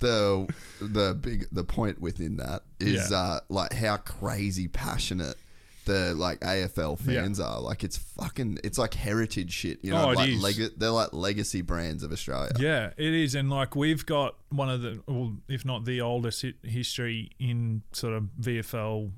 the 0.00 0.46
the 0.80 1.14
big 1.14 1.46
the 1.52 1.64
point 1.64 2.00
within 2.00 2.36
that 2.36 2.62
is 2.80 3.10
Yeah. 3.10 3.16
uh 3.16 3.40
like 3.48 3.72
how 3.72 3.96
crazy 3.96 4.68
passionate 4.68 5.36
the 5.84 6.14
like 6.14 6.40
AFL 6.40 6.98
fans 6.98 7.40
are. 7.40 7.60
Like 7.60 7.84
it's 7.84 7.96
fucking 7.96 8.58
it's 8.64 8.78
like 8.78 8.94
heritage 8.94 9.52
shit, 9.52 9.78
you 9.84 9.90
know, 9.92 10.06
Oh, 10.06 10.10
it 10.10 10.16
like 10.16 10.28
is. 10.30 10.42
lega- 10.42 10.76
they're 10.76 10.90
like 10.90 11.12
legacy 11.12 11.62
brands 11.62 12.02
of 12.02 12.12
Australia. 12.12 12.52
Yeah, 12.58 12.90
it 12.96 13.12
is, 13.14 13.34
and 13.34 13.50
like 13.50 13.74
we've 13.76 14.04
got 14.06 14.36
one 14.50 14.70
of 14.70 14.82
the, 14.82 15.00
well, 15.06 15.36
if 15.48 15.64
not 15.64 15.84
the 15.84 16.00
oldest 16.00 16.42
hi- 16.42 16.54
history 16.62 17.30
in 17.38 17.82
sort 17.92 18.14
of 18.14 18.24
VFL, 18.40 19.10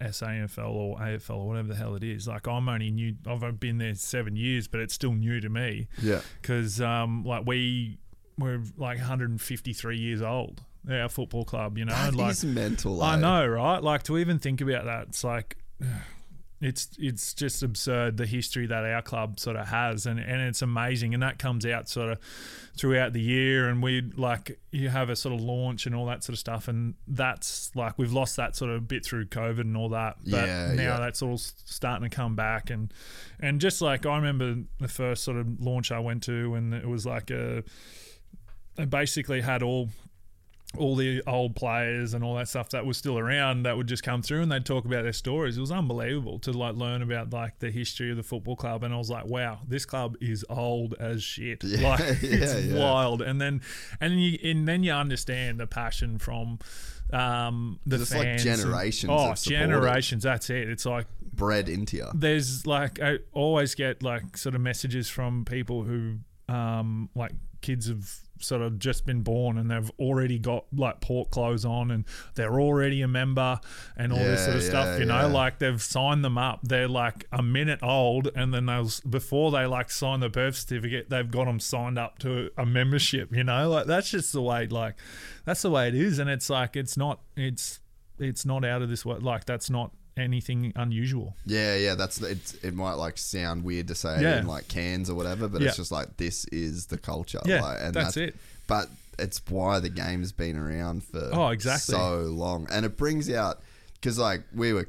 SANFL, 0.00 0.68
or 0.70 0.98
AFL, 0.98 1.36
or 1.36 1.48
whatever 1.48 1.68
the 1.68 1.76
hell 1.76 1.94
it 1.94 2.02
is. 2.04 2.28
Like 2.28 2.46
I'm 2.46 2.68
only 2.68 2.90
new. 2.90 3.14
I've 3.26 3.58
been 3.60 3.78
there 3.78 3.94
seven 3.94 4.36
years, 4.36 4.68
but 4.68 4.80
it's 4.80 4.94
still 4.94 5.12
new 5.14 5.40
to 5.40 5.48
me 5.48 5.88
Yeah. 6.02 6.20
because 6.40 6.80
um, 6.80 7.24
like 7.24 7.46
we 7.46 7.98
we're 8.38 8.62
like 8.76 8.98
153 8.98 9.98
years 9.98 10.22
old. 10.22 10.62
Our 10.90 11.10
football 11.10 11.44
club, 11.44 11.76
you 11.76 11.84
know, 11.84 12.10
like 12.14 12.42
mental. 12.42 13.02
I 13.02 13.14
eh? 13.14 13.20
know, 13.20 13.46
right? 13.46 13.82
Like 13.82 14.02
to 14.04 14.16
even 14.16 14.38
think 14.38 14.62
about 14.62 14.86
that, 14.86 15.08
it's 15.08 15.22
like 15.22 15.58
it's 16.62 16.88
it's 16.98 17.32
just 17.32 17.62
absurd 17.62 18.18
the 18.18 18.26
history 18.26 18.66
that 18.66 18.84
our 18.84 19.00
club 19.00 19.40
sort 19.40 19.56
of 19.56 19.66
has, 19.68 20.04
and 20.04 20.20
and 20.20 20.42
it's 20.42 20.60
amazing, 20.60 21.14
and 21.14 21.22
that 21.22 21.38
comes 21.38 21.64
out 21.64 21.88
sort 21.88 22.10
of 22.12 22.18
throughout 22.76 23.14
the 23.14 23.20
year, 23.20 23.68
and 23.68 23.82
we 23.82 24.02
like 24.14 24.58
you 24.70 24.90
have 24.90 25.08
a 25.08 25.16
sort 25.16 25.34
of 25.34 25.40
launch 25.40 25.86
and 25.86 25.94
all 25.94 26.04
that 26.06 26.22
sort 26.22 26.34
of 26.34 26.38
stuff, 26.38 26.68
and 26.68 26.94
that's 27.08 27.74
like 27.74 27.98
we've 27.98 28.12
lost 28.12 28.36
that 28.36 28.56
sort 28.56 28.70
of 28.70 28.86
bit 28.86 29.06
through 29.06 29.24
COVID 29.26 29.60
and 29.60 29.76
all 29.76 29.88
that, 29.88 30.16
but 30.26 30.46
Yeah, 30.46 30.74
now 30.74 30.82
yeah. 30.82 30.98
that's 30.98 31.22
all 31.22 31.38
starting 31.38 32.08
to 32.08 32.14
come 32.14 32.36
back, 32.36 32.68
and 32.68 32.92
and 33.40 33.58
just 33.58 33.80
like 33.80 34.04
I 34.04 34.16
remember 34.16 34.56
the 34.78 34.88
first 34.88 35.24
sort 35.24 35.38
of 35.38 35.60
launch 35.60 35.90
I 35.90 35.98
went 35.98 36.22
to, 36.24 36.54
and 36.56 36.74
it 36.74 36.86
was 36.86 37.06
like 37.06 37.30
a 37.30 37.64
it 38.76 38.90
basically 38.90 39.40
had 39.40 39.62
all 39.62 39.88
all 40.78 40.94
the 40.94 41.20
old 41.26 41.56
players 41.56 42.14
and 42.14 42.22
all 42.22 42.36
that 42.36 42.46
stuff 42.46 42.68
that 42.70 42.86
was 42.86 42.96
still 42.96 43.18
around 43.18 43.64
that 43.64 43.76
would 43.76 43.88
just 43.88 44.04
come 44.04 44.22
through 44.22 44.40
and 44.40 44.52
they'd 44.52 44.64
talk 44.64 44.84
about 44.84 45.02
their 45.02 45.12
stories. 45.12 45.56
It 45.58 45.60
was 45.60 45.72
unbelievable 45.72 46.38
to 46.40 46.52
like 46.52 46.76
learn 46.76 47.02
about 47.02 47.32
like 47.32 47.58
the 47.58 47.72
history 47.72 48.10
of 48.12 48.16
the 48.16 48.22
football 48.22 48.54
club 48.54 48.84
and 48.84 48.94
I 48.94 48.96
was 48.96 49.10
like, 49.10 49.26
wow, 49.26 49.58
this 49.66 49.84
club 49.84 50.16
is 50.20 50.44
old 50.48 50.94
as 51.00 51.24
shit. 51.24 51.64
Yeah, 51.64 51.88
like 51.90 51.98
yeah, 52.00 52.14
it's 52.22 52.66
yeah. 52.66 52.78
wild. 52.78 53.20
And 53.20 53.40
then 53.40 53.62
and 54.00 54.12
then 54.12 54.18
you 54.20 54.38
and 54.44 54.68
then 54.68 54.84
you 54.84 54.92
understand 54.92 55.58
the 55.58 55.66
passion 55.66 56.18
from 56.18 56.60
um 57.12 57.80
the 57.84 57.96
It's 58.00 58.14
like 58.14 58.22
fans 58.22 58.46
and- 58.46 58.60
generations 58.60 59.10
oh, 59.12 59.30
of 59.32 59.38
it. 59.38 59.40
generations. 59.42 60.22
That's 60.22 60.50
it. 60.50 60.68
It's 60.68 60.86
like 60.86 61.06
Bred 61.32 61.68
into 61.68 61.96
you. 61.96 62.06
there's 62.14 62.64
like 62.64 63.00
I 63.02 63.18
always 63.32 63.74
get 63.74 64.04
like 64.04 64.36
sort 64.36 64.54
of 64.54 64.60
messages 64.60 65.08
from 65.08 65.44
people 65.44 65.82
who 65.82 66.18
um 66.48 67.08
like 67.16 67.32
kids 67.60 67.88
have 67.88 68.08
sort 68.42 68.62
of 68.62 68.78
just 68.78 69.06
been 69.06 69.22
born 69.22 69.58
and 69.58 69.70
they've 69.70 69.90
already 69.98 70.38
got 70.38 70.64
like 70.74 71.00
port 71.00 71.30
clothes 71.30 71.64
on 71.64 71.90
and 71.90 72.04
they're 72.34 72.60
already 72.60 73.02
a 73.02 73.08
member 73.08 73.60
and 73.96 74.12
all 74.12 74.18
this 74.18 74.44
sort 74.44 74.56
of 74.56 74.62
yeah, 74.62 74.68
stuff 74.68 74.98
you 74.98 75.06
know? 75.06 75.28
like 75.28 75.58
they've 75.58 75.82
signed 75.82 76.24
them 76.24 76.38
up. 76.38 76.60
They're 76.62 76.88
like 76.88 77.26
a 77.32 77.42
minute 77.42 77.80
old 77.82 78.30
and 78.34 78.52
then 78.52 78.66
they'll 78.66 78.90
before 79.08 79.50
they 79.50 79.66
like 79.66 79.90
sign 79.90 80.20
the 80.20 80.28
birth 80.28 80.56
certificate 80.56 81.10
they've 81.10 81.30
got 81.30 81.44
them 81.44 81.60
signed 81.60 81.98
up 81.98 82.18
to 82.20 82.50
a 82.56 82.66
membership 82.66 83.34
you 83.34 83.44
know? 83.44 83.68
Like 83.68 83.86
that's 83.86 84.10
just 84.10 84.32
the 84.32 84.42
way 84.42 84.66
like 84.66 84.96
that's 85.44 85.62
the 85.62 85.70
way 85.70 85.88
it 85.88 85.94
is 85.94 86.18
and 86.18 86.30
it's 86.30 86.50
like 86.50 86.76
it's 86.76 86.96
not 86.96 87.20
it's 87.36 87.80
it's 88.18 88.44
not 88.44 88.64
out 88.64 88.82
of 88.82 88.88
this 88.88 89.04
world 89.04 89.22
like 89.22 89.44
that's 89.46 89.70
not 89.70 89.92
anything 90.20 90.72
unusual 90.76 91.34
Yeah, 91.46 91.76
yeah, 91.76 91.94
that's 91.94 92.20
it's, 92.22 92.54
it. 92.62 92.74
Might 92.74 92.94
like 92.94 93.18
sound 93.18 93.64
weird 93.64 93.88
to 93.88 93.94
say 93.94 94.22
Yeah. 94.22 94.38
in 94.38 94.46
like 94.46 94.68
Cairns 94.68 95.08
or 95.10 95.14
whatever, 95.14 95.48
but 95.48 95.60
Yeah. 95.60 95.68
it's 95.68 95.76
just 95.76 95.90
like 95.92 96.16
this 96.16 96.44
is 96.46 96.86
the 96.86 96.98
culture. 96.98 97.40
Yeah, 97.44 97.62
like, 97.62 97.78
and 97.80 97.94
that's 97.94 98.16
it. 98.16 98.36
But 98.66 98.88
it's 99.18 99.40
why 99.48 99.80
the 99.80 99.88
game's 99.88 100.32
been 100.32 100.56
around 100.56 101.02
for 101.04 101.28
Oh, 101.32 101.48
exactly. 101.48 101.94
so 101.94 102.20
long, 102.20 102.68
and 102.70 102.86
it 102.86 102.96
brings 102.96 103.28
out 103.30 103.60
because 103.94 104.18
like 104.18 104.42
we 104.54 104.72
were 104.72 104.88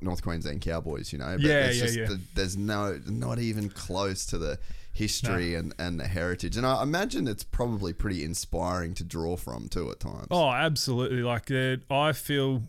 North 0.00 0.22
Queensland 0.22 0.60
Cowboys, 0.60 1.12
you 1.12 1.18
know. 1.18 1.32
But 1.32 1.40
Yeah, 1.40 1.66
it's 1.66 1.78
yeah, 1.78 1.84
just 1.84 1.98
yeah. 1.98 2.06
The, 2.06 2.20
there's 2.34 2.56
no 2.56 3.00
not 3.06 3.38
even 3.38 3.68
close 3.70 4.24
to 4.26 4.38
the 4.38 4.58
history 4.92 5.54
and, 5.54 5.74
and 5.78 5.98
the 5.98 6.06
heritage, 6.06 6.56
and 6.56 6.66
I 6.66 6.82
imagine 6.82 7.26
it's 7.26 7.42
probably 7.44 7.92
pretty 7.92 8.22
inspiring 8.22 8.94
to 8.94 9.04
draw 9.04 9.36
from 9.36 9.68
too 9.68 9.90
at 9.90 9.98
times. 10.00 10.26
Oh, 10.30 10.50
absolutely. 10.50 11.22
Like 11.22 11.50
uh, 11.50 11.76
I 11.92 12.12
feel 12.12 12.62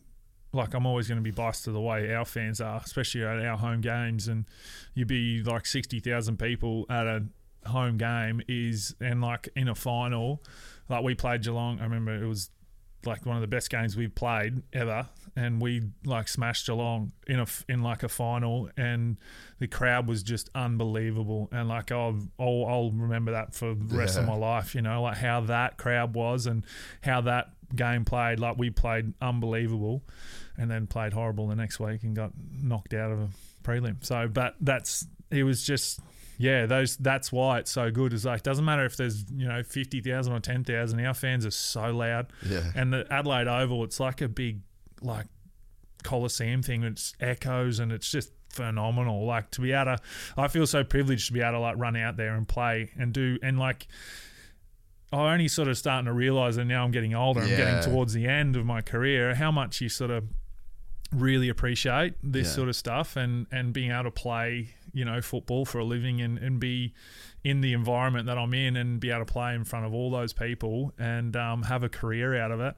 like 0.53 0.73
I'm 0.73 0.85
always 0.85 1.07
going 1.07 1.17
to 1.17 1.23
be 1.23 1.31
biased 1.31 1.65
to 1.65 1.71
the 1.71 1.81
way 1.81 2.13
our 2.13 2.25
fans 2.25 2.61
are, 2.61 2.81
especially 2.85 3.23
at 3.23 3.43
our 3.43 3.57
home 3.57 3.81
games. 3.81 4.27
And 4.27 4.45
you'd 4.93 5.07
be 5.07 5.43
like 5.43 5.65
sixty 5.65 5.99
thousand 5.99 6.37
people 6.37 6.85
at 6.89 7.07
a 7.07 7.25
home 7.65 7.97
game 7.97 8.41
is 8.47 8.95
and 9.01 9.21
like 9.21 9.49
in 9.55 9.67
a 9.67 9.75
final, 9.75 10.43
like 10.89 11.03
we 11.03 11.15
played 11.15 11.43
Geelong. 11.43 11.79
I 11.79 11.83
remember 11.83 12.13
it 12.23 12.27
was 12.27 12.49
like 13.05 13.25
one 13.25 13.35
of 13.35 13.41
the 13.41 13.47
best 13.47 13.69
games 13.69 13.97
we've 13.97 14.15
played 14.15 14.61
ever, 14.71 15.09
and 15.35 15.61
we 15.61 15.81
like 16.05 16.27
smashed 16.27 16.67
Geelong 16.67 17.11
in 17.27 17.39
a 17.39 17.45
in 17.67 17.81
like 17.81 18.03
a 18.03 18.09
final, 18.09 18.69
and 18.77 19.17
the 19.59 19.67
crowd 19.67 20.07
was 20.07 20.23
just 20.23 20.49
unbelievable. 20.55 21.49
And 21.51 21.67
like 21.67 21.91
I'll 21.91 22.19
I'll, 22.39 22.65
I'll 22.67 22.91
remember 22.91 23.31
that 23.31 23.55
for 23.55 23.73
the 23.73 23.97
rest 23.97 24.17
of 24.17 24.25
my 24.25 24.35
life. 24.35 24.75
You 24.75 24.81
know, 24.81 25.01
like 25.01 25.17
how 25.17 25.41
that 25.41 25.77
crowd 25.77 26.13
was 26.13 26.45
and 26.45 26.65
how 27.01 27.21
that 27.21 27.47
game 27.75 28.05
played. 28.05 28.39
Like 28.39 28.57
we 28.57 28.69
played 28.69 29.13
unbelievable, 29.21 30.03
and 30.57 30.69
then 30.69 30.87
played 30.87 31.13
horrible 31.13 31.47
the 31.47 31.55
next 31.55 31.79
week 31.79 32.03
and 32.03 32.15
got 32.15 32.31
knocked 32.61 32.93
out 32.93 33.11
of 33.11 33.19
a 33.19 33.29
prelim. 33.63 34.03
So, 34.05 34.27
but 34.27 34.55
that's 34.61 35.07
it 35.31 35.43
was 35.43 35.63
just. 35.63 35.99
Yeah, 36.39 36.65
those. 36.65 36.97
That's 36.97 37.31
why 37.31 37.59
it's 37.59 37.71
so 37.71 37.91
good. 37.91 38.11
Is 38.11 38.25
like 38.25 38.41
doesn't 38.41 38.65
matter 38.65 38.83
if 38.85 38.97
there's 38.97 39.23
you 39.31 39.47
know 39.47 39.61
fifty 39.61 40.01
thousand 40.01 40.33
or 40.33 40.39
ten 40.39 40.63
thousand. 40.63 40.99
Our 41.05 41.13
fans 41.13 41.45
are 41.45 41.51
so 41.51 41.91
loud. 41.95 42.33
Yeah. 42.43 42.63
And 42.75 42.91
the 42.91 43.05
Adelaide 43.11 43.47
Oval, 43.47 43.83
it's 43.83 43.99
like 43.99 44.19
a 44.19 44.27
big 44.27 44.61
like 45.01 45.27
Coliseum 46.03 46.63
thing. 46.63 46.83
It's 46.83 47.13
echoes 47.19 47.79
and 47.79 47.91
it's 47.91 48.09
just 48.09 48.31
phenomenal. 48.49 49.25
Like 49.25 49.51
to 49.51 49.61
be 49.61 49.73
able 49.73 49.95
to, 49.95 49.97
I 50.35 50.47
feel 50.47 50.65
so 50.65 50.83
privileged 50.83 51.27
to 51.27 51.33
be 51.33 51.41
able 51.41 51.51
to 51.53 51.59
like 51.59 51.77
run 51.77 51.95
out 51.95 52.17
there 52.17 52.33
and 52.33 52.47
play 52.47 52.91
and 52.97 53.13
do 53.13 53.37
and 53.43 53.59
like. 53.59 53.87
I 55.11 55.31
only 55.31 55.47
sort 55.47 55.67
of 55.67 55.77
starting 55.77 56.07
to 56.07 56.13
realize 56.13 56.55
that 56.55 56.65
now 56.65 56.83
I'm 56.83 56.89
getting 56.89 57.13
older. 57.13 57.41
I'm 57.41 57.47
getting 57.47 57.83
towards 57.83 58.13
the 58.13 58.25
end 58.25 58.55
of 58.55 58.65
my 58.65 58.81
career. 58.81 59.35
How 59.35 59.51
much 59.51 59.79
you 59.79 59.87
sort 59.87 60.09
of 60.09 60.23
really 61.13 61.49
appreciate 61.49 62.13
this 62.23 62.47
Yeah. 62.47 62.53
sort 62.53 62.69
of 62.69 62.75
stuff 62.75 63.15
and 63.15 63.47
and 63.51 63.73
being 63.73 63.91
able 63.91 64.05
to 64.05 64.11
play 64.11 64.69
you 64.93 65.05
know 65.05 65.21
football 65.21 65.65
for 65.65 65.79
a 65.79 65.83
living 65.85 66.21
and 66.21 66.37
and 66.37 66.59
be 66.59 66.93
in 67.43 67.61
the 67.61 67.73
environment 67.73 68.25
that 68.27 68.37
I'm 68.37 68.53
in 68.53 68.77
and 68.77 68.99
be 68.99 69.09
able 69.11 69.25
to 69.25 69.31
play 69.33 69.53
in 69.53 69.63
front 69.65 69.85
of 69.85 69.93
all 69.93 70.09
those 70.11 70.31
people 70.33 70.93
and 70.97 71.35
um, 71.35 71.63
have 71.63 71.83
a 71.83 71.89
career 71.89 72.35
out 72.41 72.51
of 72.51 72.61
it. 72.61 72.75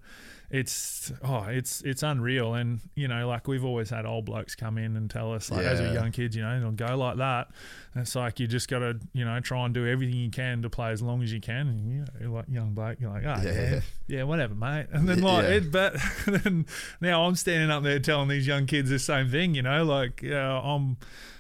It's 0.52 1.12
oh, 1.24 1.44
it's 1.50 1.82
it's 1.82 2.04
unreal, 2.04 2.54
and 2.54 2.80
you 2.96 3.08
know, 3.08 3.28
like 3.28 3.48
we've 3.48 3.66
always 3.66 3.90
had 3.90 4.06
old 4.06 4.26
blokes 4.26 4.56
come 4.56 4.78
in 4.78 4.96
and 4.96 5.10
tell 5.10 5.34
us, 5.34 5.50
like 5.52 5.66
as 5.66 5.80
Yeah. 5.80 5.88
we're 5.88 5.94
young 5.96 6.12
kids, 6.12 6.36
you 6.36 6.44
know, 6.44 6.60
they'll 6.60 6.72
go 6.72 6.96
like 6.98 7.18
that. 7.18 7.48
And 7.94 8.02
it's 8.04 8.16
like 8.16 8.40
you 8.40 8.48
just 8.48 8.68
got 8.70 8.80
to, 8.80 9.00
you 9.14 9.26
know, 9.26 9.40
try 9.40 9.66
and 9.66 9.74
do 9.74 9.88
everything 9.88 10.16
you 10.16 10.30
can 10.30 10.62
to 10.62 10.70
play 10.70 10.92
as 10.92 11.02
long 11.02 11.24
as 11.24 11.34
you 11.34 11.42
can. 11.42 11.68
And 11.68 11.92
you 11.92 12.00
know, 12.02 12.06
you're 12.20 12.30
like 12.30 12.46
young 12.50 12.74
bloke, 12.74 13.00
you're 13.00 13.10
like, 13.12 13.24
oh 13.26 13.42
Yeah. 13.44 13.52
yeah, 13.72 13.80
yeah, 14.08 14.24
whatever, 14.24 14.54
mate. 14.56 14.88
And 14.92 15.08
then 15.10 15.22
like, 15.22 15.44
Yeah. 15.46 15.50
it, 15.56 15.72
but 15.72 15.96
then 16.28 16.66
now 17.02 17.26
I'm 17.26 17.36
standing 17.36 17.72
up 17.72 17.84
there 17.84 18.00
telling 18.00 18.28
these 18.30 18.46
young 18.48 18.66
kids 18.68 18.90
the 18.90 19.00
same 19.00 19.30
thing, 19.30 19.56
you 19.56 19.62
know, 19.62 19.84
like 19.84 20.22
yeah, 20.22 20.60
I'm. 20.62 20.98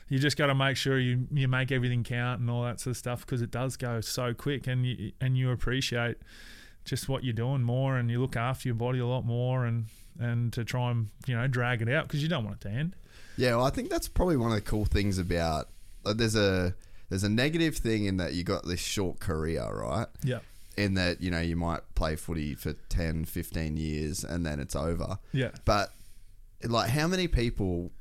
You 0.07 0.19
just 0.19 0.37
got 0.37 0.47
to 0.47 0.55
make 0.55 0.77
sure 0.77 0.99
you 0.99 1.27
you 1.31 1.47
make 1.47 1.71
everything 1.71 2.03
count 2.03 2.39
and 2.39 2.47
all 2.47 2.63
that 2.63 2.79
sort 2.79 2.91
of 2.91 2.97
stuff 2.97 3.21
because 3.25 3.41
it 3.41 3.49
does 3.49 3.75
go 3.75 4.01
so 4.01 4.35
quick, 4.35 4.67
and 4.67 4.85
you 4.85 5.13
and 5.19 5.35
you 5.35 5.49
appreciate 5.49 6.17
just 6.85 7.09
what 7.09 7.23
you're 7.23 7.33
doing 7.33 7.61
more, 7.63 7.97
and 7.97 8.09
you 8.09 8.21
look 8.21 8.35
after 8.35 8.67
your 8.69 8.75
body 8.75 8.99
a 8.99 9.05
lot 9.05 9.25
more, 9.25 9.65
and 9.65 9.85
and 10.19 10.53
to 10.53 10.63
try 10.63 10.91
and 10.91 11.09
you 11.27 11.35
know 11.35 11.47
drag 11.47 11.81
it 11.81 11.89
out 11.89 12.07
because 12.07 12.23
you 12.23 12.29
don't 12.29 12.43
want 12.45 12.55
it 12.57 12.61
to 12.61 12.69
end. 12.69 12.95
Yeah, 13.37 13.57
well, 13.57 13.65
I 13.65 13.69
think 13.69 13.89
that's 13.89 14.07
probably 14.07 14.37
one 14.37 14.51
of 14.51 14.55
the 14.55 14.61
cool 14.61 14.85
things 14.85 15.17
about. 15.17 15.67
Like, 16.03 16.17
there's 16.17 16.35
a 16.35 16.73
there's 17.09 17.23
a 17.23 17.29
negative 17.29 17.75
thing 17.77 18.05
in 18.05 18.17
that 18.17 18.33
you 18.33 18.43
got 18.43 18.65
this 18.65 18.79
short 18.79 19.19
career, 19.19 19.67
right? 19.71 20.07
Yeah, 20.23 20.39
In 20.77 20.93
that 20.93 21.21
you 21.21 21.29
know 21.31 21.41
you 21.41 21.55
might 21.55 21.81
play 21.95 22.15
footy 22.15 22.55
for 22.55 22.73
10, 22.73 23.25
15 23.25 23.77
years 23.77 24.23
and 24.23 24.45
then 24.45 24.59
it's 24.59 24.75
over. 24.75 25.19
yeah, 25.33 25.49
But 25.65 25.91
like, 26.63 26.89
how 26.89 27.07
many 27.07 27.27
people 27.27 27.91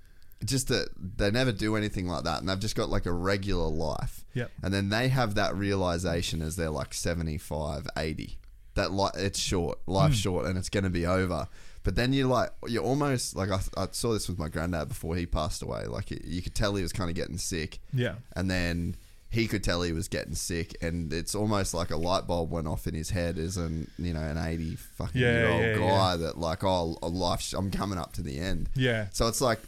just 0.45 0.69
that 0.69 0.89
they 0.97 1.31
never 1.31 1.53
do 1.53 1.75
anything 1.77 2.07
like 2.07 2.25
that, 2.25 2.41
and 2.41 2.49
they've 2.49 2.59
just 2.61 2.77
got 2.77 2.89
like 2.89 3.07
a 3.07 3.13
regular 3.13 3.67
life. 3.69 4.25
Yep. 4.35 4.51
And 4.63 4.73
then 4.75 4.89
they 4.91 5.09
have 5.09 5.35
that 5.35 5.55
realization 5.57 6.43
as 6.43 6.57
they're 6.57 6.71
like 6.71 6.93
75, 6.95 7.89
80. 7.97 8.39
That 8.75 8.93
like 8.93 9.13
it's 9.17 9.39
short, 9.39 9.79
life's 9.87 10.17
hmm. 10.17 10.21
short, 10.21 10.47
and 10.47 10.59
it's 10.59 10.69
going 10.69 10.85
to 10.85 10.91
be 10.91 11.07
over. 11.07 11.49
But 11.85 11.97
then 11.97 12.13
you're 12.13 12.29
like, 12.29 12.51
you're 12.67 12.83
almost 12.83 13.37
like 13.37 13.51
I, 13.51 13.61
I 13.77 13.89
saw 13.93 14.15
this 14.15 14.29
with 14.29 14.39
my 14.39 14.49
granddad 14.49 14.89
before 14.89 15.17
he 15.17 15.27
passed 15.27 15.63
away. 15.63 15.85
Like 15.85 16.11
you 16.11 16.43
could 16.43 16.55
tell 16.55 16.75
he 16.75 16.83
was 16.83 16.93
kind 16.93 17.11
of 17.11 17.17
getting 17.17 17.39
sick, 17.39 17.79
yeah, 17.93 18.15
and 18.35 18.51
then 18.51 18.97
he 19.29 19.49
could 19.49 19.63
tell 19.63 19.83
he 19.83 19.93
was 19.93 20.09
getting 20.09 20.35
sick, 20.35 20.77
and 20.81 21.13
it's 21.13 21.35
almost 21.35 21.75
like 21.75 21.91
a 21.91 21.97
light 21.97 22.27
bulb 22.27 22.51
went 22.51 22.69
off 22.69 22.87
in 22.87 22.95
his 22.95 23.11
head 23.11 23.37
as 23.37 23.57
an 23.57 23.91
you 23.99 24.15
know 24.15 24.21
an 24.21 24.39
eighty 24.39 24.77
fucking 24.77 25.21
Yeah, 25.21 25.33
year 25.33 25.49
old 25.49 25.63
yeah, 25.63 25.89
guy 25.89 26.17
that 26.17 26.39
like 26.39 26.65
oh 26.65 26.97
life 27.03 27.53
I'm 27.57 27.71
coming 27.71 27.99
up 27.99 28.13
to 28.15 28.23
the 28.23 28.39
end. 28.39 28.71
Yeah. 28.75 29.09
So 29.13 29.29
it's 29.29 29.41
like 29.41 29.59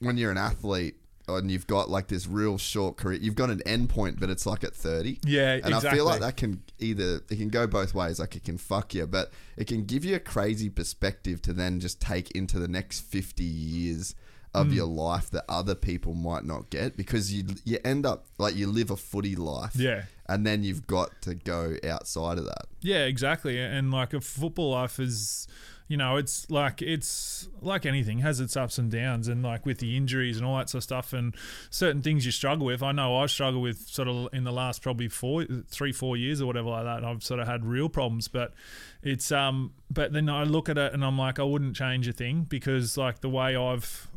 when 0.00 0.18
you're 0.18 0.32
an 0.32 0.38
athlete 0.38 0.96
and 1.28 1.50
you've 1.50 1.66
got 1.66 1.88
like 1.88 2.08
this 2.08 2.26
real 2.26 2.58
short 2.58 2.96
career, 2.96 3.18
you've 3.20 3.34
got 3.34 3.50
an 3.50 3.62
end 3.64 3.88
point, 3.88 4.18
but 4.20 4.28
it's 4.30 4.44
like 4.46 4.64
at 4.64 4.74
30. 4.74 5.20
Yeah, 5.24 5.60
And 5.64 5.74
I 5.74 5.80
feel 5.80 6.04
like 6.04 6.20
that 6.20 6.36
can 6.36 6.62
either, 6.78 7.20
it 7.30 7.36
can 7.36 7.48
go 7.48 7.66
both 7.66 7.94
ways. 7.94 8.18
Like 8.18 8.36
it 8.36 8.44
can 8.44 8.58
fuck 8.58 8.94
you, 8.94 9.06
but 9.06 9.32
it 9.56 9.66
can 9.66 9.84
give 9.84 10.04
you 10.04 10.16
a 10.16 10.20
crazy 10.20 10.68
perspective 10.68 11.40
to 11.42 11.52
then 11.52 11.80
just 11.80 12.00
take 12.00 12.30
into 12.32 12.58
the 12.58 12.68
next 12.68 13.00
50 13.00 13.44
years 13.44 14.14
of 14.54 14.66
Hmm. 14.66 14.72
your 14.74 14.86
life 14.86 15.30
that 15.30 15.44
other 15.48 15.74
people 15.74 16.12
might 16.12 16.44
not 16.44 16.68
get 16.68 16.94
because 16.94 17.32
you 17.32 17.42
you 17.64 17.78
end 17.86 18.04
up 18.04 18.26
like 18.36 18.54
you 18.54 18.66
live 18.66 18.90
a 18.90 18.96
footy 18.98 19.34
life. 19.34 19.74
Yeah. 19.74 20.02
And 20.26 20.46
then 20.46 20.62
you've 20.62 20.86
got 20.86 21.22
to 21.22 21.34
go 21.34 21.76
outside 21.88 22.36
of 22.38 22.44
that. 22.44 22.66
Yeah, 22.82 23.04
exactly. 23.06 23.58
And 23.58 23.90
like 23.92 24.12
a 24.12 24.20
football 24.20 24.70
life 24.72 24.98
is, 25.00 25.46
you 25.92 25.98
know, 25.98 26.16
it's 26.16 26.50
like 26.50 26.80
it's 26.80 27.50
like 27.60 27.84
anything 27.84 28.20
has 28.20 28.40
its 28.40 28.56
ups 28.56 28.78
and 28.78 28.90
downs, 28.90 29.28
and 29.28 29.42
like 29.42 29.66
with 29.66 29.76
the 29.76 29.94
injuries 29.94 30.38
and 30.38 30.46
all 30.46 30.56
that 30.56 30.70
sort 30.70 30.78
of 30.78 30.84
stuff, 30.84 31.12
and 31.12 31.34
certain 31.68 32.00
things 32.00 32.24
you 32.24 32.32
struggle 32.32 32.64
with. 32.64 32.82
I 32.82 32.92
know 32.92 33.18
I 33.18 33.26
struggle 33.26 33.60
with 33.60 33.76
sort 33.88 34.08
of 34.08 34.32
in 34.32 34.44
the 34.44 34.52
last 34.52 34.80
probably 34.80 35.08
four, 35.08 35.44
three, 35.68 35.92
four 35.92 36.16
years 36.16 36.40
or 36.40 36.46
whatever 36.46 36.70
like 36.70 36.84
that. 36.84 37.04
I've 37.04 37.22
sort 37.22 37.40
of 37.40 37.46
had 37.46 37.66
real 37.66 37.90
problems, 37.90 38.26
but 38.26 38.54
it's 39.02 39.30
um, 39.30 39.74
but 39.90 40.14
then 40.14 40.30
I 40.30 40.44
look 40.44 40.70
at 40.70 40.78
it 40.78 40.94
and 40.94 41.04
I'm 41.04 41.18
like, 41.18 41.38
I 41.38 41.42
wouldn't 41.42 41.76
change 41.76 42.08
a 42.08 42.12
thing 42.14 42.46
because 42.48 42.96
like 42.96 43.20
the 43.20 43.28
way 43.28 43.54
I've 43.54 44.08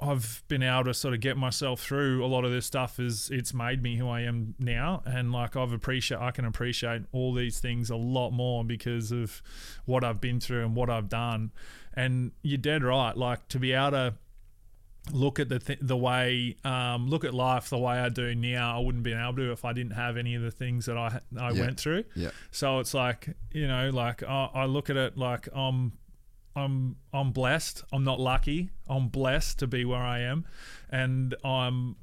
I've 0.00 0.44
been 0.46 0.62
able 0.62 0.84
to 0.84 0.94
sort 0.94 1.12
of 1.14 1.20
get 1.20 1.36
myself 1.36 1.80
through 1.80 2.24
a 2.24 2.28
lot 2.28 2.44
of 2.44 2.52
this 2.52 2.64
stuff 2.66 3.00
is 3.00 3.30
it's 3.30 3.52
made 3.52 3.82
me 3.82 3.96
who 3.96 4.08
I 4.08 4.20
am 4.20 4.54
now 4.58 5.02
and 5.04 5.32
like 5.32 5.56
I've 5.56 5.72
appreciate 5.72 6.20
I 6.20 6.30
can 6.30 6.44
appreciate 6.44 7.02
all 7.10 7.34
these 7.34 7.58
things 7.58 7.90
a 7.90 7.96
lot 7.96 8.30
more 8.30 8.64
because 8.64 9.10
of 9.10 9.42
what 9.86 10.04
I've 10.04 10.20
been 10.20 10.38
through 10.38 10.64
and 10.64 10.76
what 10.76 10.88
I've 10.88 11.08
done 11.08 11.50
and 11.94 12.30
you're 12.42 12.58
dead 12.58 12.84
right 12.84 13.16
like 13.16 13.48
to 13.48 13.58
be 13.58 13.72
able 13.72 13.90
to 13.90 14.14
look 15.12 15.40
at 15.40 15.48
the 15.48 15.58
th- 15.58 15.78
the 15.82 15.96
way 15.96 16.54
um, 16.64 17.08
look 17.08 17.24
at 17.24 17.32
life 17.34 17.70
the 17.70 17.78
way 17.78 17.94
I 17.98 18.08
do 18.08 18.34
now 18.34 18.76
I 18.76 18.80
wouldn't 18.84 19.02
be 19.04 19.14
able 19.14 19.34
to 19.36 19.52
if 19.52 19.64
I 19.64 19.72
didn't 19.72 19.92
have 19.94 20.16
any 20.16 20.34
of 20.34 20.42
the 20.42 20.50
things 20.50 20.86
that 20.86 20.96
I 20.98 21.20
I 21.36 21.50
Yeah. 21.50 21.60
went 21.60 21.80
through 21.80 22.04
Yeah. 22.14 22.30
so 22.50 22.78
it's 22.78 22.94
like 22.94 23.34
you 23.52 23.66
know, 23.66 23.90
like 23.90 24.22
I, 24.22 24.50
I 24.54 24.64
look 24.66 24.90
at 24.90 24.96
it 24.96 25.16
like 25.18 25.48
I'm, 25.52 25.92
I'm, 26.56 26.96
I'm 27.12 27.30
blessed. 27.32 27.84
I'm 27.92 28.04
not 28.04 28.18
lucky. 28.20 28.70
I'm 28.88 29.08
blessed 29.08 29.58
to 29.60 29.66
be 29.66 29.84
where 29.84 30.00
I 30.02 30.20
am, 30.20 30.44
and 30.90 31.34
I'm 31.44 31.96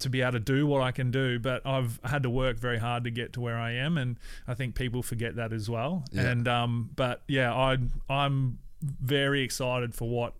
to 0.00 0.10
be 0.10 0.20
able 0.20 0.32
to 0.32 0.40
do 0.40 0.66
what 0.66 0.82
I 0.82 0.90
can 0.92 1.10
do. 1.10 1.38
But 1.38 1.64
I've 1.66 2.00
had 2.04 2.22
to 2.24 2.30
work 2.30 2.58
very 2.58 2.78
hard 2.78 3.04
to 3.04 3.10
get 3.10 3.32
to 3.34 3.40
where 3.40 3.56
I 3.56 3.72
am, 3.72 3.96
and 3.96 4.18
I 4.46 4.54
think 4.54 4.74
people 4.74 5.02
forget 5.02 5.36
that 5.36 5.52
as 5.52 5.70
well. 5.70 6.04
Yeah. 6.12 6.22
And 6.28 6.46
um, 6.48 6.90
but 6.94 7.22
yeah, 7.28 7.54
I 7.54 7.78
I'm 8.10 8.58
very 8.82 9.42
excited 9.42 9.94
for 9.94 10.08
what 10.08 10.34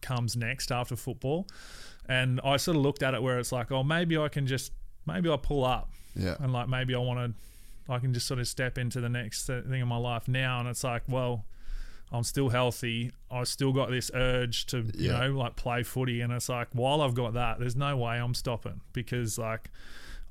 comes 0.00 0.36
next 0.36 0.72
after 0.72 0.96
football. 0.96 1.46
And 2.08 2.40
I 2.44 2.56
sort 2.56 2.76
of 2.76 2.82
looked 2.82 3.02
at 3.02 3.14
it 3.14 3.22
where 3.22 3.38
it's 3.38 3.50
like, 3.52 3.72
oh, 3.72 3.82
maybe 3.82 4.16
I 4.16 4.28
can 4.28 4.46
just, 4.46 4.70
maybe 5.06 5.28
I 5.28 5.36
pull 5.36 5.64
up 5.64 5.90
Yeah. 6.14 6.36
and 6.38 6.52
like 6.52 6.68
maybe 6.68 6.94
I 6.94 6.98
want 6.98 7.34
to, 7.88 7.92
I 7.92 7.98
can 7.98 8.12
just 8.14 8.26
sort 8.28 8.38
of 8.38 8.46
step 8.46 8.78
into 8.78 9.00
the 9.00 9.08
next 9.08 9.46
thing 9.46 9.64
in 9.80 9.88
my 9.88 9.96
life 9.96 10.28
now, 10.28 10.60
and 10.60 10.68
it's 10.68 10.84
like, 10.84 11.02
well, 11.08 11.46
I'm 12.12 12.22
still 12.24 12.48
healthy. 12.50 13.10
I 13.30 13.44
still 13.44 13.72
got 13.72 13.90
this 13.90 14.10
urge 14.14 14.66
to, 14.66 14.78
you 14.96 15.10
Yeah. 15.10 15.26
know, 15.26 15.32
like 15.38 15.56
play 15.56 15.82
footy, 15.82 16.20
and 16.20 16.32
it's 16.32 16.48
like 16.48 16.68
while 16.72 17.00
I've 17.02 17.14
got 17.14 17.34
that, 17.34 17.58
there's 17.58 17.76
no 17.76 17.96
way 17.96 18.16
I'm 18.20 18.34
stopping 18.34 18.80
because 18.92 19.38
like. 19.38 19.70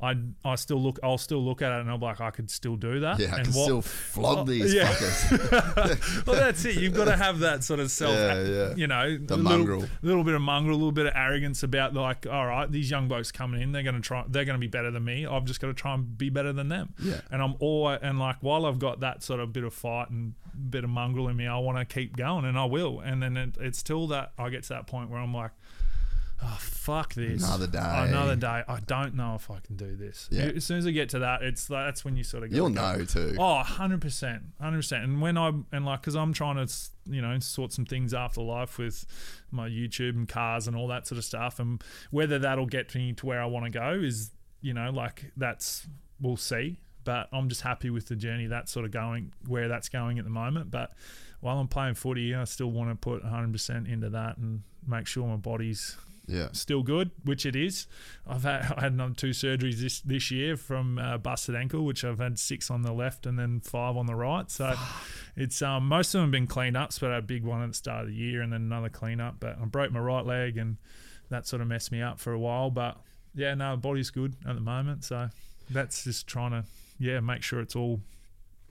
I, 0.02 0.18
I 0.44 0.56
still 0.56 0.82
look 0.84 1.00
I'll 1.02 1.18
still 1.18 1.42
look 1.42 1.62
at 1.62 1.72
it 1.72 1.80
and 1.80 1.90
I'm 1.90 2.02
like 2.02 2.20
I 2.20 2.30
could 2.30 2.52
still 2.52 2.76
do 2.76 3.00
that 3.00 3.18
Yeah. 3.18 3.34
I 3.34 3.38
and 3.38 3.46
can 3.48 3.54
what- 3.56 3.64
still 3.64 3.82
flog 3.82 4.46
these 4.46 4.74
yeah. 4.74 4.88
fuckers. 4.94 6.26
well, 6.28 6.36
that's 6.36 6.66
it. 6.66 6.76
You've 6.76 6.94
got 6.94 7.06
to 7.06 7.16
have 7.16 7.40
that 7.40 7.64
sort 7.64 7.80
of 7.80 7.90
self, 7.90 8.14
Yeah, 8.14 8.42
yeah. 8.44 8.74
you 8.76 8.88
know, 8.88 9.18
The 9.18 9.36
a 9.36 9.38
mongrel. 9.38 9.80
little, 9.80 9.96
little 10.02 10.24
bit 10.26 10.34
of 10.36 10.42
mongrel, 10.42 10.76
a 10.76 10.78
little 10.78 10.92
bit 10.92 11.06
of 11.06 11.14
arrogance 11.16 11.64
about 11.64 11.94
like, 11.94 12.28
all 12.28 12.46
right, 12.46 12.70
these 12.70 12.92
young 12.92 13.08
blokes 13.08 13.32
coming 13.32 13.62
in, 13.62 13.72
they're 13.72 13.84
going 13.84 13.96
to 13.96 14.02
try, 14.02 14.26
they're 14.28 14.44
going 14.44 14.58
to 14.58 14.60
be 14.60 14.68
better 14.68 14.92
than 14.92 15.06
me. 15.06 15.26
I've 15.26 15.46
just 15.46 15.62
got 15.62 15.68
to 15.68 15.74
try 15.74 15.94
and 15.94 16.18
be 16.18 16.30
better 16.30 16.52
than 16.52 16.68
them. 16.68 16.94
Yeah. 17.02 17.22
And 17.32 17.42
I'm 17.42 17.56
all, 17.60 17.88
and 17.88 18.20
like, 18.20 18.36
while 18.42 18.66
I've 18.66 18.80
got 18.80 19.00
that 19.00 19.24
sort 19.24 19.40
of 19.40 19.54
bit 19.54 19.64
of 19.64 19.74
fight 19.74 20.10
and 20.10 20.34
bit 20.70 20.84
of 20.84 20.90
mongrel 20.90 21.28
in 21.28 21.36
me, 21.36 21.48
I 21.48 21.58
want 21.58 21.78
to 21.78 21.86
keep 21.86 22.16
going, 22.18 22.46
and 22.46 22.58
I 22.58 22.66
will. 22.66 23.00
And 23.00 23.22
then 23.22 23.38
it, 23.38 23.56
it's 23.60 23.84
till 23.84 24.08
that 24.08 24.34
I 24.38 24.50
get 24.50 24.64
to 24.64 24.70
that 24.70 24.88
point 24.88 25.10
where 25.10 25.20
I'm 25.20 25.34
like. 25.34 25.52
Oh 26.44 26.58
fuck 26.60 27.14
this! 27.14 27.44
Another 27.44 27.66
oh, 27.66 27.72
day. 27.72 28.10
Another 28.10 28.36
day. 28.36 28.64
I 28.68 28.80
don't 28.86 29.16
know 29.16 29.36
if 29.36 29.50
I 29.50 29.60
can 29.62 29.78
do 29.78 29.96
this. 29.96 30.28
Yeah. 30.30 30.52
As 30.56 30.66
soon 30.66 30.78
as 30.78 30.86
I 30.86 30.92
get 30.92 31.10
to 31.10 31.20
that, 31.20 31.42
it's 31.42 31.66
that's 31.66 32.04
when 32.04 32.18
you 32.18 32.24
sort 32.24 32.44
of 32.44 32.52
go, 32.52 32.56
You'll 32.56 32.70
know 32.70 33.06
too. 33.06 33.36
Oh, 33.40 33.64
100%. 33.66 34.42
100%. 34.62 35.04
And 35.04 35.22
when 35.22 35.38
I, 35.38 35.54
and 35.72 35.86
like, 35.86 36.02
because 36.02 36.16
I'm 36.16 36.34
trying 36.34 36.66
to, 36.68 36.74
you 37.10 37.22
know, 37.22 37.40
sort 37.40 37.72
some 37.72 37.86
things 37.86 38.14
after 38.14 38.42
life 38.42 38.78
with 38.78 39.06
my 39.50 39.70
YouTube 39.70 40.16
and 40.16 40.28
cars 40.28 40.68
and 40.68 40.76
all 40.76 40.90
that 40.90 41.08
sort 41.08 41.18
of 41.18 41.24
stuff. 41.24 41.58
And 41.58 41.82
whether 42.12 42.38
that'll 42.38 42.66
get 42.66 42.94
me 42.94 43.14
to 43.14 43.26
where 43.26 43.42
I 43.42 43.46
want 43.46 43.66
to 43.66 43.72
go 43.72 43.92
is, 43.94 44.32
you 44.62 44.74
know, 44.74 44.90
like, 44.92 45.32
that's, 45.38 45.88
we'll 46.20 46.38
see. 46.38 46.80
But 47.06 47.30
I'm 47.32 47.48
just 47.48 47.62
happy 47.62 47.90
with 47.90 48.08
the 48.10 48.16
journey 48.18 48.48
that's 48.48 48.72
sort 48.72 48.84
of 48.86 48.92
going, 48.92 49.32
where 49.48 49.68
that's 49.70 49.88
going 49.88 50.20
at 50.20 50.26
the 50.26 50.32
moment. 50.32 50.72
But 50.72 50.92
while 51.40 51.60
I'm 51.60 51.68
playing 51.70 51.94
footy, 51.96 52.36
I 52.36 52.44
still 52.44 52.72
want 52.72 52.90
to 52.90 52.96
put 52.96 53.24
100% 53.24 53.88
into 53.92 54.10
that 54.10 54.38
and 54.38 54.64
make 54.88 55.08
sure 55.08 55.26
my 55.28 55.36
body's 55.38 55.96
Yeah. 56.28 56.50
still 56.54 56.82
good, 56.82 57.12
which 57.24 57.46
it 57.46 57.56
is. 57.56 57.86
I've 58.28 58.42
had, 58.44 58.74
I 58.76 58.82
had 58.82 58.94
another 58.94 59.14
two 59.14 59.30
surgeries 59.30 59.76
this 59.76 60.02
this 60.02 60.32
year 60.32 60.58
from 60.58 60.98
uh, 60.98 61.20
busted 61.20 61.56
ankle, 61.56 61.86
which 61.86 62.04
I've 62.04 62.18
had 62.18 62.40
six 62.40 62.72
on 62.72 62.82
the 62.82 62.92
left 62.92 63.26
and 63.28 63.38
then 63.38 63.60
five 63.60 63.96
on 63.96 64.08
the 64.08 64.16
right. 64.16 64.50
So 64.50 64.74
it's 65.36 65.62
um, 65.62 65.88
most 65.88 66.08
of 66.16 66.20
them 66.22 66.30
have 66.30 66.32
been 66.32 66.48
cleaned 66.48 66.76
up. 66.78 66.92
So 66.94 67.08
I 67.08 67.14
had 67.14 67.20
a 67.20 67.28
big 67.28 67.44
one 67.44 67.62
at 67.62 67.68
the 67.68 67.74
start 67.76 68.02
of 68.06 68.08
the 68.10 68.16
year 68.16 68.42
and 68.42 68.52
then 68.52 68.62
another 68.62 68.90
clean 68.90 69.22
up. 69.22 69.36
But 69.40 69.58
I 69.62 69.66
broke 69.66 69.92
my 69.92 70.00
right 70.00 70.26
leg 70.26 70.58
and 70.58 70.78
that 71.30 71.46
sort 71.46 71.62
of 71.62 71.68
messed 71.68 71.92
me 71.92 72.02
up 72.02 72.20
for 72.20 72.34
a 72.34 72.40
while. 72.40 72.72
But 72.72 72.98
yeah, 73.36 73.54
no, 73.54 73.78
body's 73.78 74.10
good 74.10 74.36
at 74.48 74.56
the 74.56 74.62
moment. 74.62 75.04
So 75.04 75.30
that's 75.70 76.04
just 76.06 76.26
trying 76.26 76.52
to 76.52 76.64
yeah 77.00 77.20
make 77.20 77.42
sure 77.44 77.60
it's 77.60 77.76
all 77.76 78.02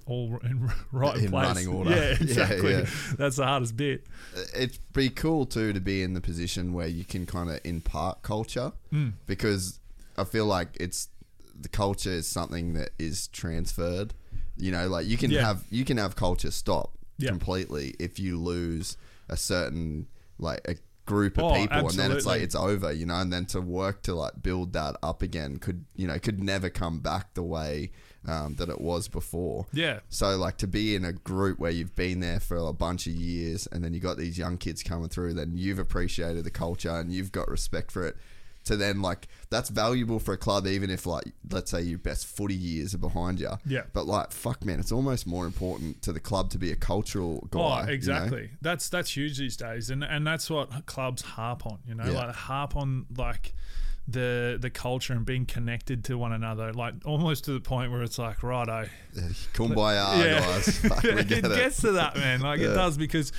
all 0.06 0.38
in 0.44 0.70
right 0.92 1.16
In 1.16 1.30
place. 1.30 1.46
running 1.46 1.66
order. 1.68 1.90
Yeah, 1.90 1.96
Yeah, 2.10 2.16
exactly. 2.20 2.72
yeah. 2.72 2.86
That's 3.16 3.36
the 3.36 3.46
hardest 3.46 3.76
bit. 3.76 4.06
it'd 4.54 4.78
be 4.92 5.08
cool 5.08 5.46
too 5.46 5.72
to 5.72 5.80
be 5.80 6.02
in 6.02 6.12
the 6.14 6.20
position 6.20 6.72
where 6.74 6.86
you 6.88 7.04
can 7.04 7.24
kind 7.26 7.48
of 7.50 7.60
impart 7.64 8.22
culture 8.22 8.72
Hmm. 8.90 9.10
because 9.26 9.80
I 10.18 10.24
feel 10.24 10.44
like 10.46 10.68
it's 10.78 11.08
the 11.58 11.68
culture 11.70 12.10
is 12.10 12.26
something 12.26 12.74
that 12.74 12.90
is 12.98 13.28
transferred. 13.28 14.12
You 14.56 14.72
know, 14.72 14.88
like 14.88 15.06
you 15.06 15.16
can 15.16 15.30
Yeah. 15.30 15.46
have 15.46 15.64
you 15.70 15.84
can 15.86 15.96
have 15.96 16.16
culture 16.16 16.50
stop 16.50 16.98
Yeah. 17.16 17.30
completely 17.30 17.94
if 17.98 18.18
you 18.18 18.38
lose 18.38 18.96
a 19.30 19.36
certain 19.38 20.06
like 20.38 20.60
a 20.68 20.76
group 21.06 21.38
of 21.38 21.44
Oh, 21.44 21.54
people 21.54 21.88
and 21.88 21.98
then 21.98 22.12
it's 22.12 22.26
like 22.26 22.42
it's 22.42 22.54
over, 22.54 22.92
you 22.92 23.06
know, 23.06 23.14
and 23.16 23.32
then 23.32 23.46
to 23.46 23.60
work 23.62 24.02
to 24.02 24.14
like 24.14 24.42
build 24.42 24.72
that 24.74 24.96
up 25.02 25.22
again 25.22 25.56
could 25.58 25.84
you 25.96 26.06
know 26.06 26.18
could 26.18 26.42
never 26.42 26.68
come 26.70 27.00
back 27.00 27.32
the 27.34 27.42
way 27.42 27.90
um, 28.26 28.54
that 28.56 28.68
it 28.68 28.80
was 28.80 29.08
before. 29.08 29.66
Yeah. 29.72 30.00
So 30.08 30.36
like 30.36 30.56
to 30.58 30.66
be 30.66 30.94
in 30.94 31.04
a 31.04 31.12
group 31.12 31.58
where 31.58 31.70
you've 31.70 31.94
been 31.96 32.20
there 32.20 32.40
for 32.40 32.56
a 32.56 32.72
bunch 32.72 33.06
of 33.06 33.12
years 33.14 33.66
and 33.70 33.84
then 33.84 33.92
you 33.94 34.00
got 34.00 34.16
these 34.16 34.38
young 34.38 34.56
kids 34.58 34.82
coming 34.82 35.08
through, 35.08 35.34
then 35.34 35.52
you've 35.56 35.78
appreciated 35.78 36.44
the 36.44 36.50
culture 36.50 36.90
and 36.90 37.12
you've 37.12 37.32
got 37.32 37.48
respect 37.48 37.90
for 37.90 38.06
it. 38.06 38.16
To 38.68 38.76
then 38.76 39.02
like 39.02 39.28
that's 39.50 39.68
valuable 39.68 40.18
for 40.18 40.32
a 40.32 40.38
club 40.38 40.66
even 40.66 40.88
if 40.88 41.04
like 41.04 41.24
let's 41.50 41.70
say 41.70 41.82
your 41.82 41.98
best 41.98 42.24
footy 42.26 42.54
years 42.54 42.94
are 42.94 42.98
behind 42.98 43.38
you. 43.38 43.50
Yeah. 43.66 43.82
But 43.92 44.06
like 44.06 44.32
fuck 44.32 44.64
man, 44.64 44.80
it's 44.80 44.90
almost 44.90 45.26
more 45.26 45.44
important 45.44 46.00
to 46.00 46.14
the 46.14 46.20
club 46.20 46.48
to 46.52 46.58
be 46.58 46.72
a 46.72 46.76
cultural 46.76 47.46
guy. 47.50 47.58
Oh, 47.60 47.80
you 47.80 47.86
know? 47.88 47.92
exactly. 47.92 48.50
That's 48.62 48.88
that's 48.88 49.14
huge 49.14 49.36
these 49.36 49.58
days, 49.58 49.90
and 49.90 50.02
and 50.02 50.26
that's 50.26 50.48
what 50.48 50.86
clubs 50.86 51.20
harp 51.20 51.66
on. 51.66 51.80
You 51.86 51.94
know, 51.94 52.04
Yeah. 52.06 52.24
like 52.24 52.34
harp 52.34 52.74
on 52.74 53.04
like 53.14 53.52
the 54.06 54.58
the 54.60 54.68
culture 54.70 55.12
and 55.14 55.24
being 55.24 55.46
connected 55.46 56.04
to 56.04 56.18
one 56.18 56.32
another, 56.32 56.72
like 56.72 56.94
almost 57.04 57.44
to 57.44 57.52
the 57.52 57.60
point 57.60 57.90
where 57.90 58.02
it's 58.02 58.18
like, 58.18 58.42
righto, 58.42 58.86
Kumbaya 59.54 60.40
guys. 60.40 60.78
Fuck, 60.78 61.04
it, 61.04 61.28
get 61.28 61.38
it. 61.44 61.54
gets 61.54 61.80
to 61.82 61.92
that, 61.92 62.16
man. 62.16 62.40
Like 62.40 62.60
Yeah. 62.60 62.72
it 62.72 62.74
does 62.74 62.98
because 62.98 63.32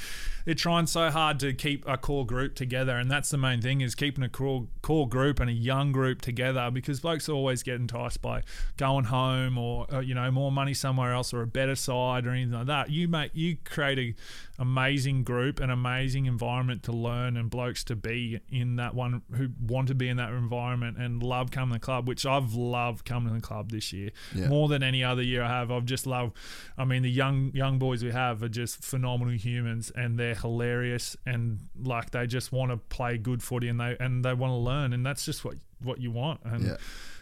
they're 0.45 0.55
trying 0.55 0.87
so 0.87 1.09
hard 1.09 1.39
to 1.41 1.53
keep 1.53 1.87
a 1.87 1.97
core 1.97 2.25
group 2.25 2.55
together, 2.55 2.97
and 2.97 3.09
that's 3.11 3.29
the 3.29 3.37
main 3.37 3.61
thing 3.61 3.81
is 3.81 3.95
keeping 3.95 4.23
a 4.23 4.29
core 4.29 4.67
core 4.81 5.07
group 5.09 5.39
and 5.39 5.49
a 5.49 5.53
young 5.53 5.91
group 5.91 6.21
together. 6.21 6.69
Because 6.71 6.99
blokes 7.01 7.27
always 7.27 7.63
get 7.63 7.75
enticed 7.75 8.21
by 8.21 8.43
going 8.77 9.05
home 9.05 9.57
or 9.57 9.87
uh, 9.93 9.99
you 9.99 10.13
know 10.15 10.29
more 10.31 10.51
money 10.51 10.73
somewhere 10.73 11.13
else 11.13 11.33
or 11.33 11.41
a 11.41 11.47
better 11.47 11.75
side 11.75 12.25
or 12.25 12.29
anything 12.31 12.53
like 12.53 12.67
that. 12.67 12.89
You 12.89 13.07
make 13.07 13.31
you 13.33 13.57
create 13.65 13.99
a 13.99 14.15
amazing 14.57 15.23
group, 15.23 15.59
an 15.59 15.69
amazing 15.69 16.25
environment 16.27 16.83
to 16.83 16.91
learn, 16.91 17.35
and 17.37 17.49
blokes 17.49 17.83
to 17.85 17.95
be 17.95 18.39
in 18.49 18.77
that 18.77 18.95
one 18.95 19.21
who 19.35 19.49
want 19.67 19.87
to 19.89 19.95
be 19.95 20.07
in 20.07 20.17
that 20.17 20.31
environment 20.31 20.97
and 20.97 21.21
love 21.21 21.51
coming 21.51 21.73
to 21.73 21.79
the 21.79 21.85
club, 21.85 22.07
which 22.07 22.25
I've 22.25 22.53
loved 22.53 23.05
coming 23.05 23.33
to 23.33 23.41
the 23.41 23.45
club 23.45 23.71
this 23.71 23.91
year 23.91 24.11
Yeah. 24.33 24.47
more 24.47 24.67
than 24.69 24.81
any 24.83 25.03
other 25.03 25.21
year 25.21 25.43
I 25.43 25.49
have. 25.49 25.71
I've 25.71 25.85
just 25.85 26.07
loved. 26.07 26.37
I 26.77 26.85
mean, 26.85 27.01
the 27.03 27.11
young 27.11 27.51
young 27.53 27.79
boys 27.79 28.03
we 28.03 28.11
have 28.11 28.41
are 28.43 28.49
just 28.49 28.83
phenomenal 28.83 29.33
humans, 29.35 29.91
and 29.95 30.17
they're 30.19 30.34
hilarious, 30.36 31.15
and 31.25 31.59
like 31.81 32.11
they 32.11 32.27
just 32.27 32.51
want 32.51 32.71
to 32.71 32.77
play 32.77 33.17
good 33.17 33.41
footy, 33.43 33.67
and 33.67 33.79
they 33.79 33.95
and 33.99 34.23
they 34.23 34.33
want 34.33 34.51
to 34.51 34.57
learn, 34.57 34.93
and 34.93 35.05
that's 35.05 35.25
just 35.25 35.43
what 35.45 35.55
what 35.81 35.99
you 35.99 36.11
want. 36.11 36.41
And 36.43 36.63
Yeah. 36.65 36.77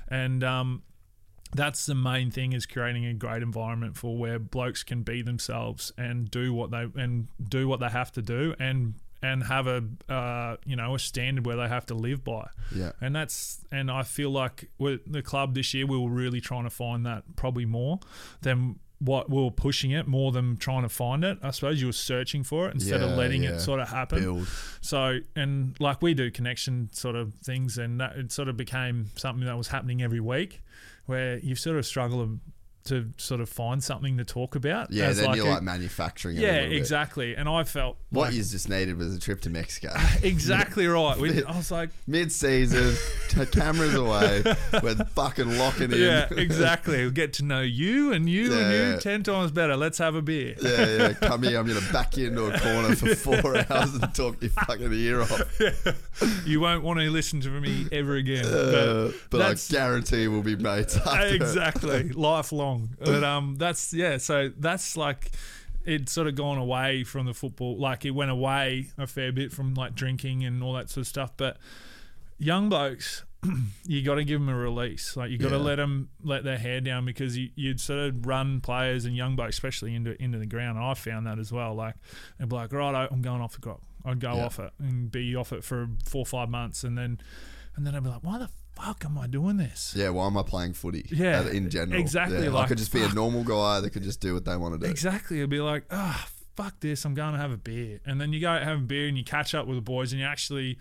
and 0.08 0.44
um, 0.44 0.84
that's 1.56 1.86
the 1.86 1.96
main 1.96 2.32
thing 2.32 2.54
is 2.54 2.66
creating 2.66 3.06
a 3.06 3.14
great 3.14 3.44
environment 3.44 3.96
for 3.98 4.18
where 4.18 4.40
blokes 4.40 4.84
can 4.84 5.04
be 5.04 5.22
themselves 5.22 5.92
and 5.98 6.30
do 6.32 6.54
what 6.54 6.72
they 6.72 6.88
and 6.96 7.28
do 7.48 7.68
what 7.68 7.80
they 7.80 7.90
have 7.90 8.12
to 8.14 8.22
do 8.22 8.56
and 8.60 8.96
and 9.22 9.44
have 9.44 9.68
a 9.68 9.84
uh, 10.10 10.58
you 10.66 10.76
know 10.76 10.96
a 10.96 11.00
standard 11.00 11.46
where 11.46 11.56
they 11.56 11.68
have 11.68 11.86
to 11.86 11.94
live 11.94 12.24
by. 12.24 12.48
Yeah. 12.76 12.92
And 13.00 13.16
that's 13.16 13.64
and 13.72 13.90
I 13.92 14.04
feel 14.04 14.32
like 14.32 14.70
with 14.78 15.00
the 15.12 15.22
club 15.22 15.54
this 15.56 15.74
year 15.74 15.86
we 15.86 15.98
were 15.98 16.10
really 16.10 16.42
trying 16.42 16.64
to 16.64 16.70
find 16.70 17.06
that 17.06 17.24
probably 17.36 17.66
more 17.66 18.00
than 18.42 18.80
what 19.04 19.30
we 19.30 19.42
were 19.42 19.52
pushing 19.52 19.92
it 19.92 20.08
more 20.08 20.32
than 20.32 20.56
trying 20.58 20.84
to 20.84 20.90
find 20.90 21.24
it. 21.24 21.38
I 21.44 21.52
suppose 21.52 21.82
you 21.82 21.88
were 21.88 21.92
searching 21.94 22.44
for 22.44 22.68
it 22.70 22.76
instead 22.76 23.02
Yeah, 23.02 23.08
of 23.12 23.18
letting 23.18 23.44
yeah. 23.44 23.52
it 23.56 23.60
sort 23.60 23.80
of 23.80 23.90
happen. 23.90 24.20
Build. 24.22 24.48
So 24.82 25.20
and 25.36 25.76
like 25.80 26.02
we 26.02 26.14
do 26.14 26.32
connection 26.32 26.90
sort 26.94 27.16
of 27.16 27.34
things, 27.44 27.78
and 27.78 28.00
that 28.00 28.16
it 28.16 28.32
sort 28.32 28.48
of 28.48 28.56
became 28.58 29.08
something 29.16 29.46
that 29.46 29.58
was 29.58 29.68
happening 29.68 30.02
every 30.02 30.20
week, 30.20 30.62
where 31.06 31.40
you 31.40 31.56
sort 31.56 31.78
of 31.78 31.86
struggle 31.86 32.40
to 32.86 33.10
sort 33.18 33.40
of 33.40 33.48
find 33.48 33.82
something 33.84 34.18
to 34.18 34.26
talk 34.26 34.56
about. 34.56 34.92
Yeah, 34.92 35.14
then 35.14 35.34
you're 35.36 35.48
a- 35.48 35.52
like 35.52 35.64
manufacturing. 35.64 36.36
yeah, 36.36 36.62
bit. 36.64 36.74
exactly. 36.74 37.34
And 37.36 37.48
I 37.48 37.64
felt 37.64 37.98
What 38.10 38.26
like, 38.26 38.34
you 38.34 38.44
just 38.44 38.68
needed 38.70 38.98
was 38.98 39.16
a 39.16 39.20
trip 39.20 39.40
to 39.42 39.50
Mexico. 39.50 39.94
exactly 40.24 40.86
right. 40.88 41.18
We, 41.18 41.44
I 41.46 41.56
was 41.56 41.72
like, 41.72 41.92
Mid-season, 42.08 42.96
cameras 43.52 43.96
away, 43.96 44.44
we're 44.84 44.96
fucking 44.96 45.58
locking 45.58 45.92
in. 45.94 45.98
yeah, 46.00 46.28
exactly. 46.36 46.98
We'll 47.04 47.12
get 47.12 47.34
to 47.34 47.46
know 47.46 47.62
you 47.62 48.12
and 48.12 48.30
you 48.30 48.52
and 48.54 48.74
Yeah. 48.74 48.94
you 48.96 49.00
ten 49.00 49.24
times 49.24 49.52
better. 49.52 49.78
Let's 49.78 49.98
have 50.00 50.16
a 50.16 50.22
beer. 50.22 50.56
Yeah, 50.62 50.86
yeah. 50.98 51.14
Come 51.14 51.44
here. 51.44 51.58
I'm 51.60 51.68
gonna 51.68 51.80
back 51.94 52.18
you 52.18 52.28
into 52.28 52.46
a 52.48 52.60
corner 52.60 52.96
for 52.96 53.16
four 53.16 53.56
hours 53.58 53.94
and 53.94 54.14
talk 54.14 54.42
your 54.42 54.52
fucking 54.52 54.92
ear 54.94 55.22
off. 55.22 55.42
You 56.46 56.60
won't 56.60 56.84
want 56.84 57.00
to 57.00 57.10
listen 57.10 57.40
to 57.42 57.50
me 57.50 57.88
ever 57.92 58.16
again. 58.16 58.46
Uh, 58.46 59.12
but 59.30 59.42
I 59.42 59.54
guarantee 59.72 60.28
we'll 60.28 60.42
be 60.44 60.56
mates. 60.56 60.98
After. 60.98 61.28
exactly 61.28 62.10
lifelong 62.10 62.73
but 63.00 63.24
um 63.24 63.56
that's 63.58 63.94
yeah 63.94 64.18
so 64.18 64.50
that's 64.58 64.96
like 64.98 65.32
it's 65.86 66.12
sort 66.12 66.28
of 66.28 66.36
gone 66.36 66.58
away 66.58 67.04
from 67.04 67.26
the 67.26 67.34
football 67.34 67.78
like 67.78 68.06
it 68.06 68.12
went 68.12 68.32
away 68.32 68.88
a 68.98 69.06
fair 69.08 69.32
bit 69.32 69.52
from 69.52 69.74
like 69.74 69.94
drinking 69.96 70.44
and 70.46 70.64
all 70.64 70.74
that 70.74 70.90
sort 70.90 71.02
of 71.02 71.08
stuff. 71.08 71.32
But 71.36 71.58
young 72.38 72.70
blokes 72.70 73.24
you 73.86 74.02
got 74.02 74.16
to 74.16 74.24
give 74.24 74.40
them 74.40 74.48
a 74.48 74.56
release. 74.56 75.18
Like 75.18 75.30
you 75.30 75.38
got 75.38 75.50
to 75.50 75.58
Yeah. 75.58 75.62
let 75.62 75.76
them 75.76 76.08
let 76.24 76.46
their 76.46 76.58
hair 76.58 76.80
down 76.80 77.04
because 77.06 77.38
you, 77.38 77.50
you'd 77.56 77.82
sort 77.82 78.00
of 78.00 78.26
run 78.26 78.62
players 78.62 79.04
and 79.04 79.14
young 79.16 79.36
blokes 79.36 79.56
especially 79.58 79.94
into 79.94 80.22
into 80.24 80.38
the 80.38 80.46
ground. 80.46 80.78
And 80.78 80.86
I 80.86 80.94
found 80.94 81.28
that 81.28 81.38
as 81.40 81.52
well 81.52 81.76
like 81.76 81.96
they'd 82.40 82.48
be 82.48 82.56
like 82.56 82.72
right 82.72 83.08
I'm 83.12 83.22
going 83.22 83.42
off 83.42 83.54
the 83.56 83.60
crop. 83.62 83.82
I'd 84.06 84.20
go 84.22 84.34
Yeah. 84.36 84.46
off 84.46 84.60
it 84.60 84.72
and 84.80 85.12
be 85.12 85.36
off 85.36 85.52
it 85.52 85.64
for 85.66 85.90
four 86.06 86.22
or 86.22 86.26
five 86.26 86.48
months 86.50 86.86
and 86.86 86.98
then 86.98 87.20
and 87.76 87.86
then 87.86 87.94
I'd 87.96 88.04
be 88.04 88.10
like 88.10 88.24
why 88.24 88.38
the 88.38 88.50
fuck 88.76 89.06
am 89.06 89.18
I 89.18 89.28
doing 89.28 89.58
this 89.58 89.94
Yeah, 89.96 90.10
why 90.10 90.26
am 90.28 90.38
I 90.38 90.44
playing 90.44 90.74
footy? 90.74 91.06
Yeah, 91.12 91.42
uh, 91.42 91.48
in 91.50 91.70
general. 91.70 92.00
exactly, 92.00 92.40
Yeah, 92.44 92.50
I 92.50 92.54
like, 92.54 92.68
could 92.70 92.78
just 92.80 92.92
be 92.94 93.02
a 93.04 93.10
normal 93.14 93.44
guy 93.44 93.80
that 93.82 93.90
could 93.92 94.04
just 94.04 94.20
do 94.20 94.34
what 94.34 94.46
they 94.46 94.58
want 94.58 94.74
to 94.80 94.86
do. 94.86 94.92
Exactly. 94.92 95.38
It'd 95.38 95.50
be 95.50 95.60
like, 95.62 95.86
ah, 95.92 96.28
fuck 96.56 96.80
this. 96.80 97.06
I'm 97.06 97.14
going 97.14 97.34
to 97.34 97.40
have 97.40 97.52
a 97.52 97.58
beer. 97.58 98.00
And 98.06 98.20
then 98.20 98.34
you 98.34 98.40
go 98.40 98.52
have 98.52 98.78
a 98.80 98.82
beer 98.82 99.08
and 99.08 99.18
you 99.18 99.24
catch 99.24 99.54
up 99.56 99.68
with 99.68 99.78
the 99.78 99.82
boys 99.82 100.12
and 100.12 100.20
you 100.20 100.26
actually 100.28 100.78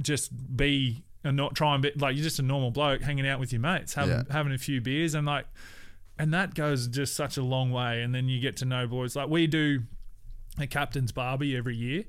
just 0.00 0.56
be 0.56 1.04
and 1.24 1.36
not 1.36 1.54
try 1.54 1.74
and 1.74 1.82
be 1.82 1.92
like 1.96 2.16
you're 2.16 2.24
just 2.24 2.38
a 2.38 2.42
normal 2.42 2.70
bloke 2.70 3.02
hanging 3.02 3.26
out 3.26 3.38
with 3.38 3.52
your 3.52 3.60
mates, 3.60 3.94
having 3.94 4.10
Yeah. 4.14 4.22
having 4.30 4.52
a 4.52 4.58
few 4.58 4.80
beers 4.80 5.14
and 5.14 5.26
like 5.26 5.46
and 6.18 6.32
that 6.34 6.54
goes 6.54 6.88
just 6.88 7.14
such 7.14 7.36
a 7.36 7.42
long 7.42 7.70
way. 7.70 8.02
And 8.02 8.14
then 8.14 8.28
you 8.28 8.40
get 8.40 8.56
to 8.58 8.64
know 8.64 8.86
boys 8.86 9.14
like 9.16 9.28
we 9.28 9.46
do 9.46 9.82
a 10.58 10.66
captain's 10.66 11.12
barbie 11.12 11.56
every 11.56 11.76
year. 11.76 12.04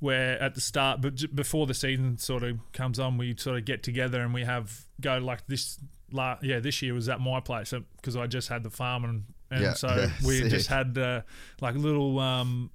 Where 0.00 0.40
at 0.42 0.54
the 0.54 0.60
start, 0.60 1.00
but 1.00 1.34
before 1.34 1.66
the 1.66 1.74
season 1.74 2.18
sort 2.18 2.42
of 2.42 2.58
comes 2.72 2.98
on, 2.98 3.16
we 3.16 3.34
sort 3.36 3.56
of 3.56 3.64
get 3.64 3.82
together 3.82 4.20
and 4.20 4.34
we 4.34 4.44
have 4.44 4.84
go 5.00 5.18
like 5.18 5.46
this. 5.46 5.78
La- 6.12 6.38
yeah, 6.40 6.60
this 6.60 6.82
year 6.82 6.94
was 6.94 7.08
at 7.08 7.20
my 7.20 7.40
place 7.40 7.74
because 7.96 8.14
I 8.16 8.28
just 8.28 8.48
had 8.48 8.62
the 8.62 8.70
farm 8.70 9.04
and, 9.04 9.24
and 9.50 9.60
Yeah, 9.62 9.72
so 9.74 9.88
yeah, 9.96 10.10
we 10.24 10.38
sick. 10.40 10.50
just 10.50 10.68
had 10.68 10.96
uh, 10.96 11.22
like 11.60 11.74
a 11.74 11.78
little 11.78 12.20
um, 12.20 12.70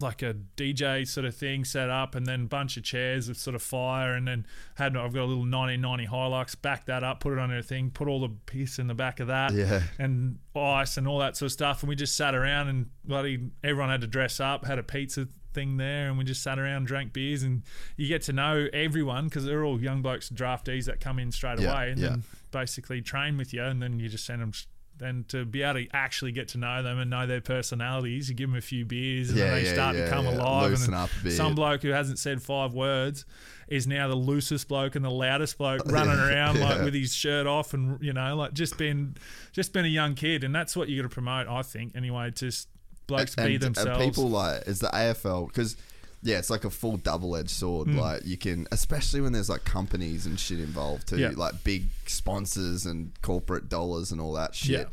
like 0.00 0.20
a 0.20 0.34
DJ 0.56 1.06
sort 1.08 1.24
of 1.24 1.34
thing 1.34 1.64
set 1.64 1.88
up, 1.88 2.14
and 2.14 2.26
then 2.26 2.42
a 2.42 2.46
bunch 2.46 2.76
of 2.76 2.82
chairs 2.82 3.28
with 3.28 3.38
sort 3.38 3.54
of 3.54 3.62
fire, 3.62 4.12
and 4.14 4.26
then 4.28 4.44
had 4.74 4.96
I've 4.96 5.14
got 5.14 5.20
a 5.20 5.30
little 5.30 5.48
1990 5.48 6.06
Hilux, 6.08 6.60
back 6.60 6.86
that 6.86 7.02
up, 7.04 7.20
put 7.20 7.32
it 7.32 7.38
on 7.38 7.50
a 7.50 7.62
thing, 7.62 7.90
put 7.90 8.06
all 8.08 8.20
the 8.20 8.28
piss 8.46 8.78
in 8.80 8.88
the 8.88 8.94
back 8.94 9.20
of 9.20 9.28
that, 9.28 9.52
Yeah. 9.54 9.82
and 9.98 10.38
ice 10.56 10.96
and 10.98 11.06
all 11.08 11.20
that 11.20 11.36
sort 11.38 11.46
of 11.46 11.52
stuff, 11.52 11.82
and 11.82 11.88
we 11.88 11.94
just 11.96 12.16
sat 12.16 12.34
around 12.34 12.68
and 12.68 12.90
bloody 13.04 13.48
everyone 13.64 13.90
had 13.90 14.00
to 14.02 14.06
dress 14.08 14.40
up, 14.40 14.66
had 14.66 14.78
a 14.78 14.82
pizza 14.82 15.26
thing 15.52 15.76
there, 15.76 16.08
and 16.08 16.18
we 16.18 16.24
just 16.24 16.42
sat 16.42 16.58
around, 16.58 16.86
drank 16.86 17.12
beers, 17.12 17.42
and 17.42 17.62
you 17.96 18.08
get 18.08 18.22
to 18.22 18.32
know 18.32 18.68
everyone 18.72 19.24
because 19.26 19.44
they're 19.44 19.64
all 19.64 19.80
young 19.80 20.02
blokes, 20.02 20.28
draftees 20.30 20.86
that 20.86 21.00
come 21.00 21.18
in 21.18 21.30
straight 21.32 21.60
Yeah, 21.60 21.72
away, 21.72 21.90
and 21.90 22.00
yeah. 22.00 22.08
then 22.10 22.22
basically 22.50 23.00
train 23.02 23.36
with 23.36 23.52
you, 23.54 23.62
and 23.64 23.82
then 23.82 23.98
you 24.00 24.08
just 24.08 24.24
send 24.26 24.42
them. 24.42 24.52
Then 24.98 25.24
to 25.28 25.44
be 25.46 25.62
able 25.62 25.80
to 25.80 25.88
actually 25.94 26.30
get 26.32 26.48
to 26.48 26.58
know 26.58 26.82
them 26.82 26.98
and 26.98 27.10
know 27.10 27.26
their 27.26 27.40
personalities, 27.40 28.28
you 28.28 28.36
give 28.36 28.50
them 28.50 28.58
a 28.58 28.60
few 28.60 28.84
beers 28.84 29.30
and 29.30 29.38
Yeah, 29.38 29.46
then 29.50 29.64
they 29.64 29.72
start 29.72 29.96
to 29.96 30.08
come 30.08 30.26
alive. 30.26 30.70
Loosen 30.70 30.92
and 30.94 31.02
up 31.02 31.10
a 31.18 31.24
bit. 31.24 31.32
Some 31.32 31.54
bloke 31.54 31.82
who 31.82 31.88
hasn't 31.88 32.18
said 32.18 32.42
five 32.42 32.72
words 32.74 33.24
is 33.68 33.86
now 33.86 34.06
the 34.06 34.14
loosest 34.14 34.68
bloke 34.68 34.94
and 34.94 35.04
the 35.04 35.10
loudest 35.10 35.56
bloke 35.58 35.80
running 35.86 36.18
around 36.18 36.60
like 36.60 36.82
with 36.82 36.94
his 36.94 37.12
shirt 37.14 37.46
off 37.46 37.72
and 37.72 38.00
you 38.02 38.12
know 38.12 38.36
like 38.36 38.52
just 38.52 38.76
being 38.76 39.16
just 39.52 39.72
being 39.72 39.86
a 39.86 39.88
young 39.88 40.14
kid 40.14 40.44
and 40.44 40.54
that's 40.54 40.76
what 40.76 40.88
you 40.90 41.00
got 41.00 41.08
to 41.08 41.12
promote 41.14 41.48
I 41.48 41.62
think 41.62 41.96
anyway 41.96 42.30
just 42.30 42.68
blokes 43.06 43.34
be 43.34 43.54
and, 43.54 43.62
themselves 43.62 43.90
and 43.90 44.10
people 44.10 44.30
like 44.30 44.66
is 44.66 44.80
the 44.80 44.88
AFL 44.88 45.48
because 45.48 45.76
yeah, 46.24 46.38
it's 46.38 46.50
like 46.50 46.64
a 46.64 46.70
full 46.70 46.96
double 46.98 47.34
edged 47.36 47.50
sword. 47.50 47.88
Like 47.88 48.24
you 48.24 48.36
can, 48.36 48.68
especially 48.70 49.20
when 49.20 49.32
there's 49.32 49.48
like 49.50 49.64
companies 49.64 50.24
and 50.24 50.38
shit 50.38 50.60
involved 50.60 51.08
too, 51.08 51.18
Yeah. 51.18 51.30
like 51.34 51.64
big 51.64 51.86
sponsors 52.06 52.86
and 52.86 53.10
corporate 53.22 53.68
dollars 53.68 54.12
and 54.12 54.20
all 54.20 54.32
that 54.34 54.54
shit. 54.54 54.70
Yeah. 54.70 54.84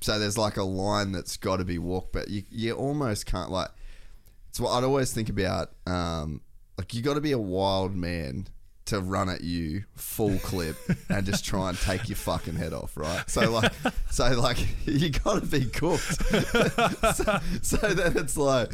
So 0.00 0.18
there's 0.18 0.38
like 0.38 0.56
a 0.58 0.62
line 0.62 1.10
that's 1.10 1.36
got 1.36 1.56
to 1.56 1.64
be 1.64 1.78
walked, 1.78 2.12
but 2.12 2.28
you 2.28 2.44
you 2.50 2.72
almost 2.72 3.26
can't 3.26 3.50
like. 3.50 3.70
It's 4.50 4.60
what 4.60 4.70
I'd 4.70 4.84
always 4.84 5.12
think 5.12 5.28
about. 5.28 5.70
Um, 5.86 6.40
like 6.78 6.94
you 6.94 7.02
got 7.02 7.14
to 7.14 7.20
be 7.20 7.32
a 7.32 7.38
wild 7.38 7.94
man 7.96 8.46
to 8.86 9.00
run 9.00 9.28
at 9.28 9.42
you 9.42 9.84
full 9.94 10.38
clip 10.38 10.76
and 11.08 11.26
just 11.26 11.44
try 11.44 11.68
and 11.68 11.78
take 11.78 12.08
your 12.08 12.16
fucking 12.16 12.54
head 12.54 12.72
off, 12.72 12.96
right? 12.96 13.28
So 13.28 13.50
like, 13.50 13.72
so 14.10 14.28
like, 14.40 14.58
you 14.86 15.10
got 15.10 15.40
to 15.42 15.46
be 15.46 15.66
cooked. 15.66 16.00
so, 17.16 17.38
so 17.62 17.76
then 17.76 18.16
it's 18.16 18.36
like 18.36 18.70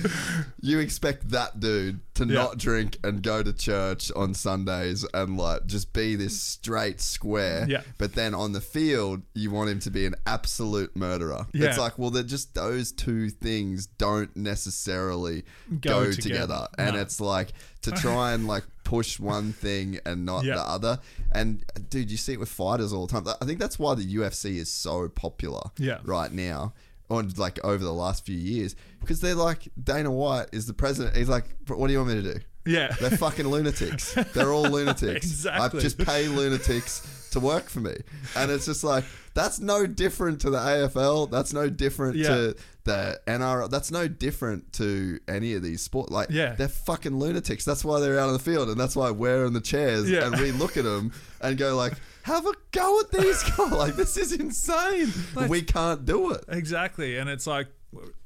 you 0.61 0.79
expect 0.79 1.31
that 1.31 1.61
dude 1.61 2.01
to 2.15 2.27
Yeah. 2.27 2.35
not 2.43 2.59
drink 2.59 2.99
and 3.03 3.23
go 3.23 3.43
to 3.43 3.53
church 3.53 4.13
on 4.15 4.35
Sundays 4.35 5.05
and 5.15 5.37
like 5.39 5.67
just 5.67 5.93
be 5.93 6.15
this 6.17 6.39
straight 6.41 7.01
square. 7.01 7.67
Yeah. 7.69 7.83
But 7.99 8.15
then 8.15 8.35
on 8.35 8.53
the 8.53 8.61
field, 8.61 9.23
you 9.35 9.51
want 9.51 9.71
him 9.71 9.79
to 9.81 9.91
be 9.91 10.07
an 10.07 10.15
absolute 10.27 10.95
murderer. 10.95 11.47
Yeah. 11.53 11.69
It's 11.69 11.79
like, 11.79 11.99
well, 11.99 12.11
they're 12.11 12.23
just 12.23 12.55
those 12.55 12.93
two 12.93 13.31
things 13.31 13.87
don't 13.87 14.35
necessarily 14.37 15.45
go, 15.81 16.05
Go 16.05 16.13
together. 16.13 16.23
together. 16.23 16.69
And 16.79 16.97
it's 16.97 17.21
like 17.21 17.53
to 17.83 17.91
try 17.93 18.33
and 18.33 18.47
like 18.47 18.65
push 18.93 19.19
one 19.19 19.53
thing 19.55 19.99
and 20.05 20.27
not 20.27 20.45
Yeah. 20.45 20.57
the 20.57 20.63
other. 20.77 20.99
And 21.33 21.65
dude, 21.89 22.11
you 22.11 22.17
see 22.19 22.35
it 22.35 22.41
with 22.41 22.51
fighters 22.51 22.93
all 22.93 23.07
the 23.07 23.13
time. 23.21 23.35
I 23.41 23.45
think 23.47 23.59
that's 23.59 23.79
why 23.79 23.95
the 23.95 24.05
UFC 24.19 24.59
is 24.59 24.71
so 24.71 25.09
popular 25.09 25.63
Yeah. 25.79 25.99
right 26.05 26.31
now. 26.33 26.75
On 27.11 27.31
like 27.37 27.59
over 27.65 27.83
the 27.85 27.93
last 27.93 28.25
few 28.25 28.37
years, 28.37 28.75
because 29.01 29.21
they're 29.21 29.35
like 29.35 29.69
Dana 29.83 30.11
White 30.11 30.49
is 30.53 30.65
the 30.67 30.73
president. 30.73 31.17
He's 31.17 31.29
like, 31.29 31.45
what 31.69 31.87
do 31.87 31.93
you 31.93 31.99
want 32.01 32.11
me 32.15 32.23
to 32.23 32.35
do? 32.35 32.41
Yeah 32.65 32.95
They're 33.01 33.11
fucking 33.11 33.47
lunatics. 33.49 34.15
They're 34.35 34.53
all 34.53 34.63
lunatics. 34.77 35.27
Exactly. 35.27 35.79
I 35.81 35.83
just 35.83 35.99
pay 35.99 36.29
lunatics 36.29 37.29
to 37.33 37.41
work 37.41 37.69
for 37.69 37.81
me. 37.81 37.95
And 38.37 38.51
it's 38.51 38.67
just 38.67 38.85
like, 38.85 39.05
that's 39.35 39.59
no 39.61 39.87
different 39.87 40.41
to 40.43 40.51
the 40.51 40.59
AFL. 40.59 41.31
That's 41.31 41.53
no 41.53 41.71
different 41.71 42.17
Yeah. 42.17 42.29
to 42.29 42.57
the 42.85 43.21
NRL. 43.27 43.71
That's 43.71 43.91
no 43.91 44.07
different 44.07 44.73
to 44.75 45.19
any 45.27 45.55
of 45.55 45.63
these 45.63 45.81
sport. 45.81 46.11
Like, 46.11 46.29
Yeah. 46.31 46.55
they're 46.55 46.69
fucking 46.69 47.19
lunatics. 47.19 47.65
That's 47.65 47.85
why 47.85 48.01
they're 48.01 48.19
out 48.19 48.27
on 48.29 48.35
the 48.35 48.39
field. 48.39 48.69
And 48.69 48.79
that's 48.79 48.95
why 48.95 49.11
we're 49.11 49.47
in 49.47 49.55
the 49.55 49.61
chairs. 49.63 50.11
Yeah. 50.11 50.27
And 50.27 50.39
we 50.39 50.53
look 50.53 50.77
at 50.77 50.85
them 50.85 51.13
and 51.41 51.57
go 51.57 51.75
like, 51.75 51.95
have 52.25 52.47
a 52.47 52.53
go 52.73 53.01
at 53.01 53.11
these 53.11 53.43
guys. 53.43 53.73
Like, 53.73 53.97
this 53.97 54.17
is 54.19 54.33
insane. 54.33 55.11
But 55.35 55.49
we 55.49 55.63
can't 55.63 56.05
do 56.05 56.33
it. 56.33 56.45
exactly 56.49 57.17
and 57.17 57.31
it's 57.31 57.47
like 57.47 57.69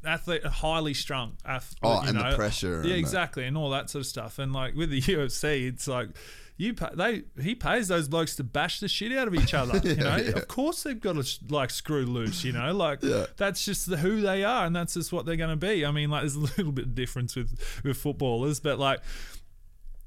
athlete 0.05 0.45
highly 0.45 0.95
strung 0.95 1.37
ath- 1.45 1.75
Oh, 1.83 2.03
you 2.03 2.09
and 2.09 2.19
the 2.19 2.31
know. 2.31 2.37
pressure 2.37 2.77
and 2.81 2.85
yeah 2.87 2.93
the- 2.95 2.99
exactly 3.01 3.45
and 3.45 3.57
all 3.57 3.71
that 3.71 3.91
sort 3.91 4.01
of 4.03 4.07
stuff 4.07 4.39
and 4.39 4.53
like 4.53 4.75
with 4.75 4.91
the 4.91 5.01
UFC 5.03 5.67
it's 5.69 5.89
like 5.89 6.11
you 6.59 6.73
pay, 6.73 6.89
they 6.95 7.23
he 7.43 7.55
pays 7.55 7.89
those 7.89 8.09
blokes 8.09 8.37
to 8.37 8.45
bash 8.45 8.81
the 8.81 8.89
shit 8.89 9.12
out 9.12 9.29
of 9.29 9.35
each 9.35 9.53
other 9.55 9.79
you 9.89 9.97
know 9.97 10.17
yeah. 10.17 10.31
of 10.31 10.49
course 10.49 10.85
they've 10.85 11.01
got 11.01 11.17
to 11.23 11.25
like 11.51 11.71
screw 11.71 12.07
loose 12.07 12.45
you 12.45 12.53
know 12.53 12.73
like 12.73 13.03
Yeah. 13.03 13.27
that's 13.37 13.64
just 13.64 13.91
the, 13.91 13.97
who 13.97 14.21
they 14.21 14.45
are 14.45 14.64
and 14.67 14.75
that's 14.75 14.95
just 14.95 15.12
what 15.12 15.27
they're 15.27 15.37
going 15.37 15.51
to 15.51 15.57
be 15.57 15.85
i 15.85 15.91
mean 15.91 16.11
like 16.11 16.23
there's 16.23 16.37
a 16.37 16.41
little 16.57 16.73
bit 16.73 16.85
of 16.87 16.95
difference 16.95 17.35
with 17.37 17.59
with 17.85 17.97
footballers 17.97 18.61
but 18.61 18.79
like 18.79 19.01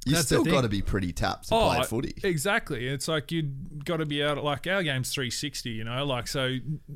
You 0.05 0.16
still 0.16 0.43
got 0.45 0.62
to 0.62 0.70
be 0.70 0.82
pretty 0.82 1.12
tapped 1.12 1.49
to 1.49 1.49
play 1.49 1.78
I- 1.80 1.84
footy. 1.86 2.16
Exactly. 2.24 2.88
It's 2.88 3.07
like 3.10 3.32
you've 3.34 3.84
got 3.84 3.97
to 3.97 4.05
be 4.05 4.24
out 4.24 4.41
like 4.43 4.66
our 4.66 4.82
game's 4.82 5.14
360, 5.14 5.70
you 5.72 5.84
know, 5.84 6.05
like 6.05 6.28
so 6.28 6.55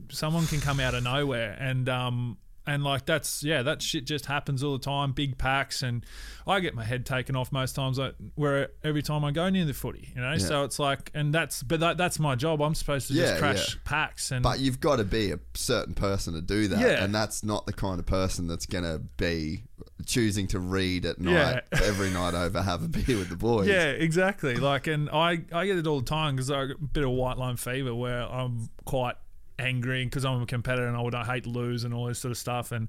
someone 0.09 0.47
can 0.47 0.61
come 0.61 0.79
out 0.79 0.95
of 0.95 1.03
nowhere 1.03 1.55
and 1.59 1.89
um 1.89 2.37
and 2.65 2.83
like 2.83 3.05
that's 3.05 3.43
yeah, 3.43 3.61
that 3.63 3.81
shit 3.81 4.05
just 4.05 4.25
happens 4.25 4.63
all 4.63 4.73
the 4.77 4.83
time. 4.83 5.11
Big 5.11 5.37
packs, 5.37 5.83
and 5.83 6.05
I 6.47 6.59
get 6.59 6.75
my 6.75 6.83
head 6.83 7.05
taken 7.05 7.35
off 7.35 7.51
most 7.51 7.73
times. 7.75 7.97
Like 7.97 8.15
where 8.35 8.69
every 8.83 9.01
time 9.01 9.25
I 9.25 9.31
go 9.31 9.49
near 9.49 9.65
the 9.65 9.73
footy, 9.73 10.09
you 10.15 10.21
know. 10.21 10.37
So 10.37 10.63
it's 10.63 10.79
like, 10.79 11.11
and 11.13 11.33
that's 11.33 11.63
but 11.63 11.79
that, 11.81 11.97
that's 11.97 12.19
my 12.19 12.35
job. 12.35 12.61
I'm 12.61 12.75
supposed 12.75 13.07
to 13.07 13.13
Yeah, 13.13 13.23
just 13.27 13.39
crash 13.39 13.75
yeah. 13.75 13.81
packs, 13.83 14.31
and 14.31 14.43
But 14.43 14.59
you've 14.59 14.79
got 14.79 14.97
to 14.97 15.03
be 15.03 15.31
a 15.31 15.39
certain 15.53 15.93
person 15.93 16.33
to 16.33 16.41
do 16.41 16.67
that, 16.69 16.79
Yeah. 16.79 17.03
and 17.03 17.13
that's 17.13 17.43
not 17.43 17.65
the 17.65 17.73
kind 17.73 17.99
of 17.99 18.05
person 18.05 18.47
that's 18.47 18.65
gonna 18.65 18.99
be 19.17 19.63
choosing 20.05 20.47
to 20.47 20.59
read 20.59 21.05
at 21.05 21.19
night 21.19 21.63
every 21.71 22.09
night 22.09 22.33
over 22.33 22.61
have 22.61 22.83
a 22.83 22.87
beer 22.87 23.17
with 23.17 23.29
the 23.29 23.35
boys. 23.35 23.67
Yeah, 23.67 23.85
exactly. 23.87 24.55
Like, 24.55 24.87
and 24.87 25.09
I, 25.09 25.41
I 25.51 25.65
get 25.65 25.77
it 25.77 25.87
all 25.87 25.99
the 25.99 26.05
time 26.05 26.35
because 26.35 26.51
I 26.51 26.65
get 26.65 26.77
a 26.77 26.83
bit 26.83 27.03
of 27.03 27.11
white 27.11 27.37
line 27.37 27.57
fever 27.57 27.93
where 27.95 28.21
I'm 28.23 28.69
quite 28.85 29.15
angry 29.59 30.03
because 30.05 30.25
I'm 30.25 30.41
a 30.41 30.45
competitor 30.45 30.87
and 30.87 30.97
I 30.97 31.01
would 31.01 31.15
I 31.15 31.23
hate 31.23 31.43
to 31.43 31.49
lose 31.49 31.83
and 31.83 31.93
all 31.93 32.05
this 32.05 32.19
sort 32.19 32.31
of 32.31 32.37
stuff. 32.37 32.71
And 32.71 32.87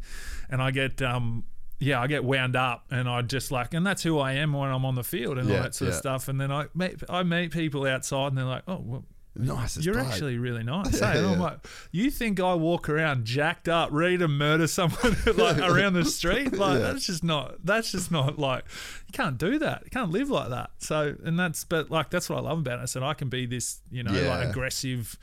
and 0.51 0.63
I 0.63 0.71
get 0.71 1.01
um 1.03 1.45
yeah 1.81 2.01
I 2.01 2.07
get 2.07 2.25
wound 2.25 2.57
up 2.57 2.87
and 2.91 3.09
I 3.09 3.23
just 3.23 3.51
like 3.51 3.75
and 3.75 3.87
that's 3.87 4.03
who 4.03 4.19
I 4.19 4.33
am 4.33 4.53
when 4.53 4.71
I'm 4.71 4.85
on 4.85 4.95
the 4.95 5.05
field 5.05 5.39
and 5.39 5.51
all 5.51 5.57
that 5.63 5.75
sort 5.75 5.89
of 5.89 5.95
stuff. 5.99 6.29
And 6.29 6.41
then 6.41 6.51
I 6.53 6.67
meet 6.75 7.03
I 7.09 7.23
meet 7.23 7.53
people 7.53 7.87
outside 7.87 8.29
and 8.29 8.39
they're 8.39 8.45
like 8.45 8.63
oh 8.69 8.81
well, 8.85 9.05
nice. 9.37 9.77
as 9.77 9.85
you're 9.87 9.99
actually 9.99 10.39
really 10.39 10.63
nice. 10.63 11.01
Yeah, 11.01 11.13
hey? 11.15 11.19
I'm 11.19 11.33
yeah. 11.33 11.41
like, 11.41 11.59
you 11.93 12.11
think 12.11 12.41
I 12.41 12.55
walk 12.55 12.89
around 12.89 13.25
jacked 13.25 13.69
up, 13.69 13.89
ready 13.93 14.19
to 14.19 14.29
murder 14.29 14.67
someone 14.67 15.17
like 15.37 15.59
around 15.59 15.95
the 15.95 16.05
street? 16.05 16.53
Like 16.65 16.79
Yeah. 16.81 16.93
that's 16.93 17.07
just 17.07 17.25
not. 17.25 17.65
That's 17.65 17.91
just 17.93 18.11
not 18.11 18.39
like 18.39 18.65
you 19.07 19.13
can't 19.13 19.39
do 19.39 19.59
that. 19.59 19.83
You 19.85 19.91
can't 19.91 20.11
live 20.11 20.31
like 20.31 20.51
that. 20.51 20.71
So 20.79 21.17
and 21.25 21.39
that's 21.39 21.65
but 21.65 21.91
like 21.91 22.11
that's 22.11 22.29
what 22.31 22.39
I 22.39 22.43
love 22.43 22.59
about 22.59 22.79
it. 22.79 22.83
I 22.83 22.85
said 22.87 23.03
I 23.03 23.15
can 23.15 23.29
be 23.29 23.47
this 23.47 23.81
you 23.91 24.03
know 24.03 24.13
like 24.13 24.49
aggressive, 24.49 25.19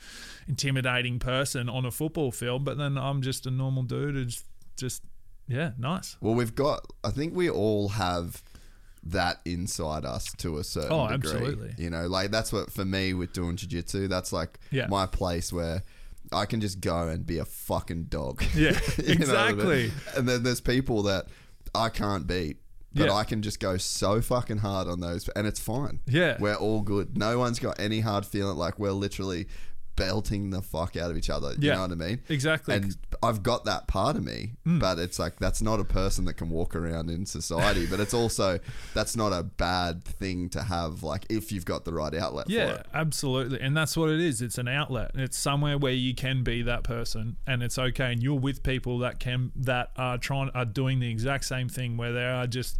intimidating 0.48 1.18
person 1.18 1.68
on 1.68 1.84
a 1.86 1.90
football 1.90 2.30
field, 2.32 2.64
but 2.64 2.76
then 2.78 2.98
I'm 2.98 3.22
just 3.22 3.46
a 3.46 3.50
normal 3.50 3.82
dude 3.82 4.14
who's 4.14 4.44
just 4.76 5.02
yeah 5.48 5.72
nice. 5.78 6.16
Well, 6.20 6.34
we've 6.34 6.54
got. 6.54 6.86
I 7.04 7.10
think 7.10 7.34
we 7.34 7.48
all 7.50 7.88
have 7.90 8.42
that 9.04 9.40
inside 9.44 10.04
us 10.04 10.32
to 10.38 10.58
a 10.58 10.64
certain 10.64 10.92
Oh, 10.92 11.08
degree. 11.08 11.30
absolutely. 11.30 11.74
You 11.76 11.90
know, 11.90 12.06
like 12.06 12.30
that's 12.30 12.52
what 12.52 12.70
for 12.70 12.84
me 12.84 13.14
with 13.14 13.32
doing 13.32 13.56
jiu-jitsu, 13.56 14.08
That's 14.08 14.32
like 14.32 14.58
Yeah. 14.70 14.86
my 14.88 15.06
place 15.06 15.52
where. 15.52 15.82
I 16.34 16.46
can 16.46 16.62
just 16.62 16.80
go 16.80 17.08
and 17.08 17.26
be 17.26 17.36
a 17.38 17.44
fucking 17.44 18.04
dog. 18.04 18.42
Yeah, 18.54 18.70
You 18.96 19.16
know 19.18 19.26
what 19.26 19.36
I 19.36 19.52
mean? 19.52 19.56
exactly. 19.82 19.92
And 20.16 20.26
then 20.26 20.42
there's 20.44 20.62
people 20.62 21.02
that 21.02 21.26
I 21.74 21.90
can't 21.90 22.26
beat, 22.26 22.56
but 22.94 23.06
Yeah. 23.08 23.12
I 23.12 23.24
can 23.24 23.42
just 23.42 23.60
go 23.60 23.76
so 23.76 24.22
fucking 24.22 24.58
hard 24.58 24.88
on 24.88 25.00
those, 25.00 25.28
and 25.36 25.46
it's 25.46 25.60
fine. 25.60 26.00
Yeah. 26.06 26.36
we're 26.40 26.54
all 26.54 26.80
good. 26.80 27.18
No 27.18 27.38
one's 27.38 27.58
got 27.58 27.78
any 27.78 28.00
hard 28.00 28.24
feeling. 28.24 28.56
Like 28.56 28.78
we're 28.78 28.92
literally 28.92 29.46
belting 29.96 30.50
the 30.50 30.62
fuck 30.62 30.96
out 30.96 31.10
of 31.10 31.16
each 31.16 31.28
other. 31.30 31.50
You 31.52 31.68
Yeah. 31.68 31.74
know 31.74 31.82
what 31.82 31.92
I 31.92 31.94
mean? 31.96 32.20
Exactly. 32.28 32.74
And 32.74 32.96
I've 33.22 33.42
got 33.42 33.64
that 33.66 33.86
part 33.86 34.16
of 34.16 34.24
me, 34.24 34.52
Mm. 34.66 34.80
but 34.80 34.98
it's 34.98 35.18
like 35.18 35.38
that's 35.38 35.60
not 35.60 35.80
a 35.80 35.84
person 35.84 36.24
that 36.24 36.34
can 36.34 36.48
walk 36.50 36.74
around 36.74 37.10
in 37.10 37.26
society. 37.26 37.86
but 37.86 38.00
it's 38.00 38.14
also 38.14 38.58
that's 38.94 39.16
not 39.16 39.32
a 39.32 39.42
bad 39.42 40.04
thing 40.04 40.48
to 40.50 40.62
have. 40.62 41.02
Like 41.02 41.26
if 41.28 41.52
you've 41.52 41.64
got 41.64 41.84
the 41.84 41.92
right 41.92 42.14
outlet 42.14 42.46
for 42.46 42.52
Yeah, 42.52 42.70
it. 42.74 42.86
absolutely. 42.94 43.60
And 43.60 43.76
that's 43.76 43.96
what 43.96 44.08
it 44.10 44.20
is. 44.20 44.40
It's 44.40 44.58
an 44.58 44.68
outlet. 44.68 45.10
It's 45.14 45.36
somewhere 45.36 45.76
where 45.78 45.92
you 45.92 46.14
can 46.14 46.42
be 46.42 46.62
that 46.62 46.82
person 46.84 47.36
and 47.46 47.62
it's 47.62 47.78
okay 47.78 48.12
and 48.12 48.22
you're 48.22 48.38
with 48.38 48.62
people 48.62 48.98
that 49.00 49.20
can 49.20 49.52
that 49.56 49.90
are 49.96 50.16
trying 50.18 50.50
are 50.50 50.64
doing 50.64 51.00
the 51.00 51.10
exact 51.10 51.44
same 51.44 51.68
thing 51.68 51.96
where 51.96 52.12
they 52.12 52.24
are 52.24 52.46
just 52.46 52.78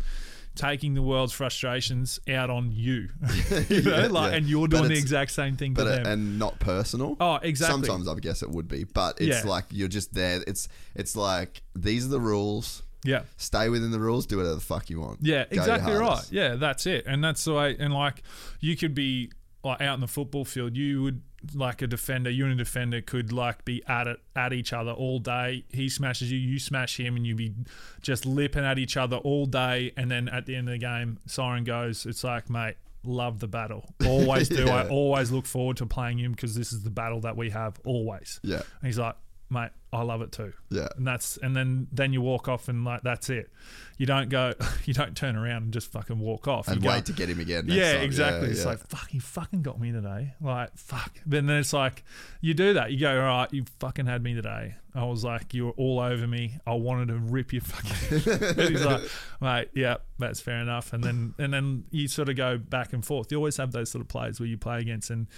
taking 0.54 0.94
the 0.94 1.02
world's 1.02 1.32
frustrations 1.32 2.20
out 2.28 2.50
on 2.50 2.70
you. 2.72 3.08
you 3.68 3.82
know, 3.82 3.96
Yeah, 4.02 4.06
like 4.08 4.30
yeah. 4.32 4.36
and 4.38 4.46
you're 4.46 4.68
doing 4.68 4.88
the 4.88 4.98
exact 4.98 5.30
same 5.32 5.56
thing 5.56 5.72
But 5.74 5.84
to 5.84 5.90
it, 5.92 6.04
them. 6.04 6.06
and 6.12 6.38
not 6.38 6.58
personal. 6.60 7.16
Oh, 7.20 7.36
exactly. 7.36 7.86
Sometimes 7.86 8.08
I 8.08 8.14
guess 8.20 8.42
it 8.42 8.50
would 8.50 8.68
be, 8.68 8.84
but 8.84 9.20
it's 9.20 9.44
Yeah. 9.44 9.50
like 9.50 9.64
you're 9.70 9.88
just 9.88 10.12
there. 10.14 10.42
It's 10.46 10.68
it's 10.94 11.16
like 11.16 11.62
these 11.74 12.04
are 12.06 12.10
the 12.10 12.20
rules. 12.20 12.82
yeah. 13.04 13.22
Stay 13.36 13.68
within 13.68 13.90
the 13.90 13.98
rules. 13.98 14.26
Do 14.26 14.36
whatever 14.36 14.54
the 14.56 14.60
fuck 14.60 14.90
you 14.90 15.00
want. 15.00 15.18
Yeah, 15.22 15.44
Go 15.50 15.60
exactly 15.60 15.94
right. 15.94 16.24
Yeah, 16.30 16.56
that's 16.56 16.86
it. 16.86 17.04
And 17.06 17.24
that's 17.24 17.44
the 17.44 17.54
way. 17.54 17.76
And 17.78 17.92
like, 17.94 18.22
you 18.60 18.76
could 18.76 18.94
be 18.94 19.30
like 19.64 19.80
out 19.80 19.94
in 19.94 20.00
the 20.00 20.06
football 20.08 20.44
field. 20.44 20.76
You 20.76 21.02
would 21.02 21.22
like 21.54 21.82
a 21.82 21.86
defender. 21.86 22.30
You 22.30 22.44
and 22.44 22.54
a 22.54 22.64
defender 22.64 23.00
could 23.00 23.32
like 23.32 23.64
be 23.64 23.82
at 23.86 24.06
it 24.06 24.18
at 24.36 24.52
each 24.52 24.72
other 24.72 24.92
all 24.92 25.18
day. 25.18 25.64
He 25.70 25.88
smashes 25.88 26.30
you, 26.30 26.38
you 26.38 26.58
smash 26.58 26.98
him, 26.98 27.16
and 27.16 27.26
you 27.26 27.34
be 27.34 27.54
just 28.00 28.26
lipping 28.26 28.64
at 28.64 28.78
each 28.78 28.96
other 28.96 29.16
all 29.16 29.46
day. 29.46 29.92
And 29.96 30.10
then 30.10 30.28
at 30.28 30.46
the 30.46 30.56
end 30.56 30.68
of 30.68 30.72
the 30.72 30.78
game, 30.78 31.18
siren 31.26 31.64
goes. 31.64 32.06
It's 32.06 32.24
like, 32.24 32.50
mate. 32.50 32.76
Love 33.04 33.40
the 33.40 33.48
battle. 33.48 33.84
Always 34.06 34.48
do. 34.48 34.68
I 34.68 34.88
always 34.88 35.32
look 35.32 35.44
forward 35.44 35.76
to 35.78 35.86
playing 35.86 36.18
him 36.18 36.30
because 36.30 36.54
this 36.54 36.72
is 36.72 36.84
the 36.84 36.90
battle 36.90 37.18
that 37.22 37.36
we 37.36 37.50
have 37.50 37.80
always. 37.84 38.38
Yeah. 38.44 38.58
And 38.58 38.86
he's 38.86 38.96
like, 38.96 39.16
mate, 39.50 39.70
I 39.92 40.02
love 40.02 40.22
it 40.22 40.32
too. 40.32 40.54
Yeah. 40.70 40.88
And 40.96 41.06
that's 41.06 41.36
and 41.36 41.54
then 41.54 41.86
then 41.92 42.12
you 42.12 42.22
walk 42.22 42.48
off 42.48 42.68
and 42.68 42.84
like 42.84 43.02
that's 43.02 43.28
it. 43.28 43.50
You 43.98 44.06
don't 44.06 44.30
go 44.30 44.54
you 44.84 44.94
don't 44.94 45.14
turn 45.14 45.36
around 45.36 45.64
and 45.64 45.72
just 45.72 45.92
fucking 45.92 46.18
walk 46.18 46.48
off. 46.48 46.68
And 46.68 46.76
you 46.76 46.82
go, 46.82 46.88
wait 46.88 47.04
to 47.06 47.12
get 47.12 47.28
him 47.28 47.40
again. 47.40 47.66
Yeah, 47.68 47.94
time. 47.94 48.02
exactly. 48.02 48.46
Yeah, 48.46 48.52
it's 48.52 48.60
yeah. 48.60 48.70
like 48.70 48.86
fuck, 48.88 49.12
you 49.12 49.20
fucking 49.20 49.62
got 49.62 49.78
me 49.78 49.92
today. 49.92 50.34
Like 50.40 50.76
fuck. 50.76 51.12
But 51.26 51.46
then 51.46 51.58
it's 51.58 51.74
like 51.74 52.04
you 52.40 52.54
do 52.54 52.72
that. 52.74 52.90
You 52.90 53.00
go, 53.00 53.20
all 53.20 53.26
right, 53.26 53.52
you 53.52 53.64
fucking 53.80 54.06
had 54.06 54.22
me 54.22 54.34
today. 54.34 54.76
I 54.94 55.04
was 55.04 55.24
like, 55.24 55.54
you 55.54 55.66
were 55.66 55.72
all 55.72 56.00
over 56.00 56.26
me. 56.26 56.58
I 56.66 56.74
wanted 56.74 57.08
to 57.08 57.18
rip 57.18 57.52
your 57.52 57.62
fucking. 57.62 58.32
and 58.58 58.68
he's 58.68 58.84
like, 58.84 59.00
mate, 59.40 59.70
yeah, 59.74 59.96
that's 60.18 60.40
fair 60.40 60.58
enough. 60.58 60.92
And 60.92 61.02
then 61.02 61.34
and 61.38 61.52
then 61.52 61.84
you 61.90 62.08
sort 62.08 62.28
of 62.28 62.36
go 62.36 62.58
back 62.58 62.92
and 62.92 63.04
forth. 63.04 63.32
You 63.32 63.38
always 63.38 63.56
have 63.56 63.72
those 63.72 63.90
sort 63.90 64.02
of 64.02 64.08
plays 64.08 64.38
where 64.38 64.46
you 64.46 64.58
play 64.58 64.80
against 64.80 65.08
and 65.08 65.28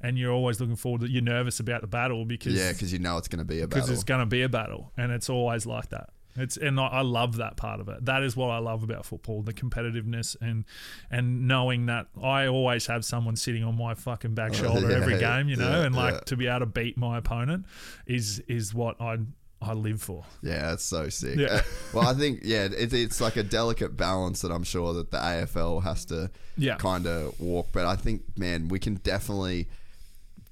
and 0.00 0.18
you're 0.18 0.32
always 0.32 0.60
looking 0.60 0.76
forward. 0.76 1.02
To, 1.02 1.10
you're 1.10 1.22
nervous 1.22 1.60
about 1.60 1.82
the 1.82 1.86
battle 1.86 2.24
because 2.24 2.54
yeah, 2.54 2.72
because 2.72 2.92
you 2.92 2.98
know 2.98 3.18
it's 3.18 3.28
going 3.28 3.38
to 3.38 3.44
be 3.44 3.60
a 3.60 3.68
battle. 3.68 4.01
It's 4.02 4.08
going 4.08 4.18
to 4.18 4.26
be 4.26 4.42
a 4.42 4.48
battle, 4.48 4.90
and 4.96 5.12
it's 5.12 5.30
always 5.30 5.64
like 5.64 5.90
that. 5.90 6.10
It's 6.34 6.56
and 6.56 6.80
I, 6.80 7.02
love 7.02 7.36
that 7.36 7.56
part 7.56 7.78
of 7.78 7.88
it. 7.88 8.04
That 8.06 8.24
is 8.24 8.34
what 8.34 8.48
I 8.48 8.58
love 8.58 8.82
about 8.82 9.06
football: 9.06 9.42
the 9.42 9.52
competitiveness 9.52 10.34
and 10.40 10.64
and 11.08 11.46
knowing 11.46 11.86
that 11.86 12.08
I 12.20 12.48
always 12.48 12.86
have 12.86 13.04
someone 13.04 13.36
sitting 13.36 13.62
on 13.62 13.76
my 13.76 13.94
fucking 13.94 14.34
back 14.34 14.54
shoulder 14.62 14.90
yeah, 14.90 14.96
every 14.96 15.18
game, 15.18 15.48
you 15.48 15.54
know, 15.54 15.70
yeah, 15.70 15.84
and 15.84 15.94
like 15.94 16.14
yeah. 16.14 16.20
to 16.20 16.36
be 16.36 16.48
able 16.48 16.60
to 16.60 16.66
beat 16.66 16.98
my 16.98 17.18
opponent 17.18 17.66
is 18.06 18.40
is 18.48 18.74
what 18.74 19.00
I 19.00 19.18
I 19.60 19.74
live 19.74 20.02
for. 20.02 20.24
Yeah, 20.42 20.70
that's 20.70 20.84
so 20.84 21.08
sick. 21.10 21.38
Yeah. 21.38 21.46
Uh, 21.48 21.62
well, 21.94 22.08
I 22.08 22.14
think 22.14 22.40
yeah, 22.42 22.64
it, 22.64 22.92
it's 22.92 23.20
like 23.20 23.36
a 23.36 23.44
delicate 23.44 23.96
balance 23.96 24.40
that 24.40 24.50
I'm 24.50 24.64
sure 24.64 24.94
that 24.94 25.12
the 25.12 25.18
AFL 25.18 25.84
has 25.84 26.06
to 26.06 26.30
Yeah. 26.56 26.74
kind 26.76 27.06
of 27.06 27.38
walk. 27.38 27.68
But 27.70 27.86
I 27.86 27.94
think, 27.94 28.22
man, 28.36 28.66
we 28.66 28.80
can 28.80 28.94
definitely 28.94 29.68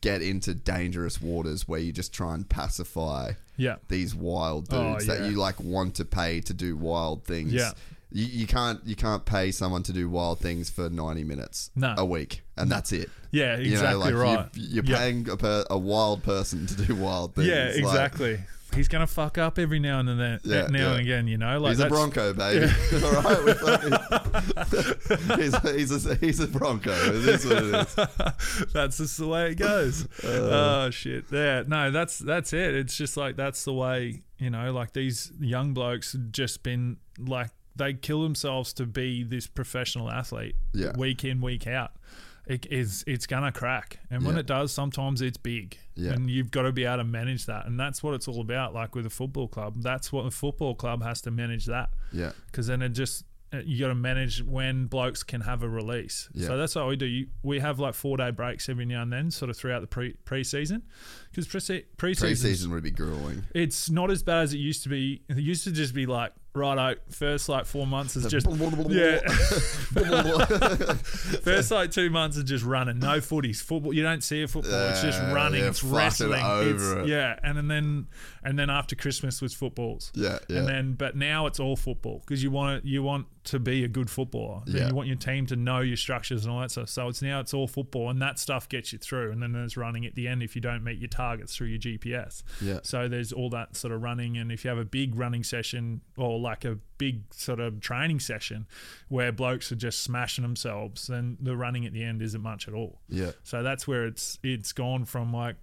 get 0.01 0.22
into 0.22 0.55
dangerous 0.55 1.20
waters 1.20 1.68
where 1.68 1.80
you 1.80 1.92
just 1.92 2.12
try 2.12 2.34
and 2.34 2.48
pacify 2.48 3.32
Yeah. 3.57 3.76
these 3.88 4.14
wild 4.14 4.68
Oh, 4.70 4.92
dudes 4.94 5.07
yeah. 5.07 5.14
that 5.16 5.30
you 5.30 5.36
like 5.36 5.61
want 5.61 5.94
to 5.96 6.05
pay 6.05 6.40
to 6.42 6.55
do 6.55 6.76
wild 6.76 7.24
things. 7.24 7.53
Yeah. 7.53 7.72
You, 8.12 8.24
you 8.26 8.46
can't 8.46 8.80
you 8.84 8.96
can't 8.96 9.24
pay 9.24 9.53
someone 9.53 9.82
to 9.84 9.92
do 9.92 10.09
wild 10.09 10.40
things 10.40 10.68
for 10.70 10.90
90 10.90 11.22
minutes 11.24 11.70
No. 11.76 11.94
a 11.96 12.05
week 12.05 12.42
and 12.57 12.70
that's 12.70 12.92
it. 12.92 13.09
Yeah, 13.30 13.57
You 13.59 13.68
know, 13.68 13.72
exactly 13.74 14.12
like 14.12 14.14
right. 14.14 14.48
You, 14.55 14.68
you're 14.76 14.84
Yeah. 14.84 14.96
paying 14.98 15.28
a, 15.28 15.36
per, 15.36 15.64
a 15.70 15.78
wild 15.78 16.22
person 16.24 16.66
to 16.66 16.74
do 16.86 16.94
wild 16.96 17.34
things. 17.36 17.46
Yeah, 17.48 17.66
Like, 17.66 17.76
exactly. 17.76 18.40
He's 18.74 18.88
gonna 18.88 19.06
fuck 19.06 19.36
up 19.38 19.58
every 19.58 19.78
now 19.80 19.98
and 20.00 20.08
then, 20.08 20.40
Yeah, 20.44 20.66
now 20.68 20.78
yeah. 20.78 20.90
and 20.92 21.00
again. 21.00 21.26
You 21.28 21.38
know, 21.38 21.58
like 21.60 21.70
he's 21.72 21.80
a 21.80 21.88
Bronco, 21.88 22.32
baby. 22.32 22.66
All 23.04 23.12
right, 23.22 23.38
he's, 25.40 25.54
a, 25.54 25.72
he's, 25.76 26.06
a, 26.06 26.14
he's 26.16 26.40
a 26.40 26.46
Bronco. 26.46 26.90
It 26.92 27.14
is 27.28 27.46
what 27.46 27.56
it 27.58 27.74
is. 27.74 27.94
that's 28.72 28.98
just 28.98 29.18
the 29.18 29.26
way 29.26 29.50
it 29.52 29.54
goes. 29.56 30.06
Uh. 30.24 30.84
oh 30.86 30.90
shit. 30.90 31.24
Yeah. 31.30 31.64
No, 31.66 31.90
that's 31.90 32.18
that's 32.18 32.52
it. 32.52 32.74
It's 32.74 32.96
just 32.96 33.16
like 33.16 33.36
that's 33.36 33.64
the 33.64 33.72
way, 33.74 34.22
you 34.38 34.50
know, 34.50 34.72
like 34.72 34.92
these 34.92 35.32
young 35.40 35.74
blokes 35.74 36.16
just 36.30 36.62
been 36.62 36.98
like 37.18 37.50
they 37.76 37.94
kill 37.94 38.22
themselves 38.22 38.72
to 38.74 38.86
be 38.86 39.22
this 39.24 39.46
professional 39.46 40.10
athlete 40.10 40.56
Yeah. 40.74 40.92
week 40.96 41.24
in, 41.24 41.40
week 41.40 41.66
out. 41.66 41.92
It 42.51 42.66
is 42.70 43.05
it's 43.07 43.26
gonna 43.26 43.53
crack. 43.53 43.98
And 44.11 44.24
when 44.24 44.34
Yeah. 44.34 44.40
it 44.40 44.46
does, 44.46 44.72
sometimes 44.72 45.22
it's 45.22 45.38
big. 45.38 45.78
Yeah. 45.94 46.12
And 46.12 46.28
you've 46.28 46.51
got 46.51 46.62
to 46.62 46.72
be 46.72 46.84
able 46.84 46.98
to 46.98 47.05
manage 47.05 47.46
that. 47.46 47.66
And 47.66 47.78
that's 47.78 48.03
what 48.03 48.14
it's 48.14 48.26
all 48.26 48.40
about, 48.40 48.74
like 48.74 48.94
with 48.94 49.07
a 49.07 49.11
football 49.11 49.46
club. 49.48 49.74
That's 49.82 50.11
what 50.12 50.24
the 50.24 50.30
football 50.30 50.74
club 50.74 51.03
has 51.03 51.20
to 51.22 51.30
manage 51.30 51.66
that 51.66 51.90
Yeah, 52.12 52.32
because 52.46 52.66
then 52.66 52.82
it 52.82 52.90
just 52.90 53.24
uh, 53.53 53.59
you 53.64 53.80
got 53.80 53.88
to 53.88 53.94
manage 53.96 54.42
when 54.44 54.86
blokes 54.86 55.22
can 55.24 55.40
have 55.40 55.62
a 55.64 55.68
release. 55.68 56.28
Yeah. 56.32 56.46
So 56.46 56.57
that's 56.57 56.74
what 56.76 56.86
we 56.86 56.94
do. 56.96 57.07
You, 57.07 57.26
we 57.42 57.59
have 57.59 57.80
like 57.80 57.94
four 57.94 58.16
day 58.16 58.30
breaks 58.30 58.68
every 58.68 58.84
now 58.84 59.03
and 59.03 59.12
then, 59.12 59.30
sort 59.32 59.51
of 59.51 59.57
throughout 59.57 59.80
the 59.80 59.88
pre 59.88 60.14
preseason, 60.24 60.82
because 61.31 61.47
pre 61.47 61.61
preseason 62.14 62.24
preseason 62.26 62.70
would 62.70 62.83
be 62.83 62.91
grueling. 62.91 63.45
it's 63.55 63.89
not 63.91 64.11
as 64.11 64.22
bad 64.22 64.43
as 64.43 64.55
it 64.55 64.59
used 64.59 64.83
to 64.85 64.89
be. 64.89 65.22
It 65.28 65.39
used 65.39 65.64
to 65.64 65.72
just 65.72 65.95
be 65.95 66.07
like 66.07 66.33
righto, 66.53 66.97
first 67.11 67.49
like 67.49 67.64
four 67.64 67.87
months 67.87 68.16
is 68.16 68.26
just 68.26 68.45
yeah. 68.91 69.20
First 71.43 71.70
like 71.70 71.91
two 71.91 72.11
months 72.11 72.37
is 72.37 72.45
just 72.45 72.64
running, 72.64 72.99
no 72.99 73.18
footies, 73.18 73.62
football. 73.62 73.93
You 73.93 74.03
don't 74.03 74.22
see 74.22 74.43
a 74.43 74.49
football. 74.49 74.89
it's 74.91 75.03
just 75.03 75.20
Yeah, 75.20 75.33
running. 75.33 75.61
yeah, 75.61 75.68
it's 75.68 75.85
wrestling. 75.85 76.43
over 76.43 76.70
it's, 77.01 77.07
it. 77.07 77.07
Yeah, 77.09 77.39
and, 77.43 77.59
and 77.59 77.70
then 77.70 78.09
and 78.43 78.59
then 78.59 78.70
after 78.70 78.97
Christmas 78.97 79.41
was 79.41 79.55
footballs. 79.55 80.11
Yeah, 80.14 80.39
yeah. 80.49 80.59
And 80.59 80.68
then 80.68 80.93
but 80.95 81.16
now 81.16 81.47
it's 81.47 81.61
all 81.61 81.76
football 81.76 82.18
because 82.26 82.43
you 82.43 82.51
want 82.51 82.83
to 82.83 82.89
you 82.89 83.03
want 83.03 83.26
to 83.45 83.59
be 83.59 83.85
a 83.85 83.89
good 83.89 84.11
footballer. 84.11 84.62
Then 84.66 84.76
Yeah. 84.76 84.89
You 84.89 84.95
want 84.95 85.09
your 85.09 85.16
team 85.16 85.47
to 85.47 85.57
know 85.57 85.81
your 85.81 85.97
structures 85.97 86.45
and 86.45 86.53
all 86.53 86.61
that 86.61 86.70
stuff. 86.70 86.89
So 86.89 87.09
it's 87.09 87.22
now 87.22 87.41
it's 87.41 87.55
all 87.55 87.66
football, 87.68 88.11
and 88.11 88.20
that 88.22 88.39
stuff 88.39 88.68
gets 88.68 88.93
you 88.93 88.99
through. 88.99 89.33
And 89.33 89.43
then 89.43 89.53
there's 89.53 89.76
running 89.76 90.05
at 90.05 90.14
the 90.14 90.28
end 90.28 90.43
if 90.43 90.55
you 90.55 90.61
don't 90.61 90.83
meet 90.85 90.99
your 90.99 91.09
targets 91.20 91.54
through 91.56 91.68
your 91.68 91.78
GPS. 91.78 92.42
Yeah. 92.60 92.80
So 92.82 93.08
there's 93.08 93.32
all 93.32 93.51
that 93.51 93.76
sort 93.76 93.92
of 93.92 94.02
running, 94.02 94.36
and 94.38 94.51
if 94.51 94.64
you 94.64 94.70
have 94.70 94.78
a 94.78 94.84
big 94.84 95.14
running 95.14 95.44
session 95.44 96.01
or 96.16 96.38
like 96.38 96.64
a 96.64 96.78
big 96.98 97.22
sort 97.32 97.60
of 97.60 97.80
training 97.80 98.20
session 98.20 98.66
where 99.09 99.32
blokes 99.32 99.70
are 99.72 99.76
just 99.76 100.01
smashing 100.01 100.42
themselves, 100.42 101.06
then 101.06 101.36
the 101.40 101.56
running 101.56 101.84
at 101.86 101.92
the 101.92 102.02
end 102.05 102.22
isn't 102.22 102.42
much 102.42 102.68
at 102.68 102.74
all. 102.74 103.01
Yeah. 103.09 103.32
So 103.42 103.62
that's 103.62 103.86
where 103.88 104.06
it's 104.06 104.38
it's 104.42 104.72
gone 104.72 105.05
from 105.05 105.32
like 105.32 105.56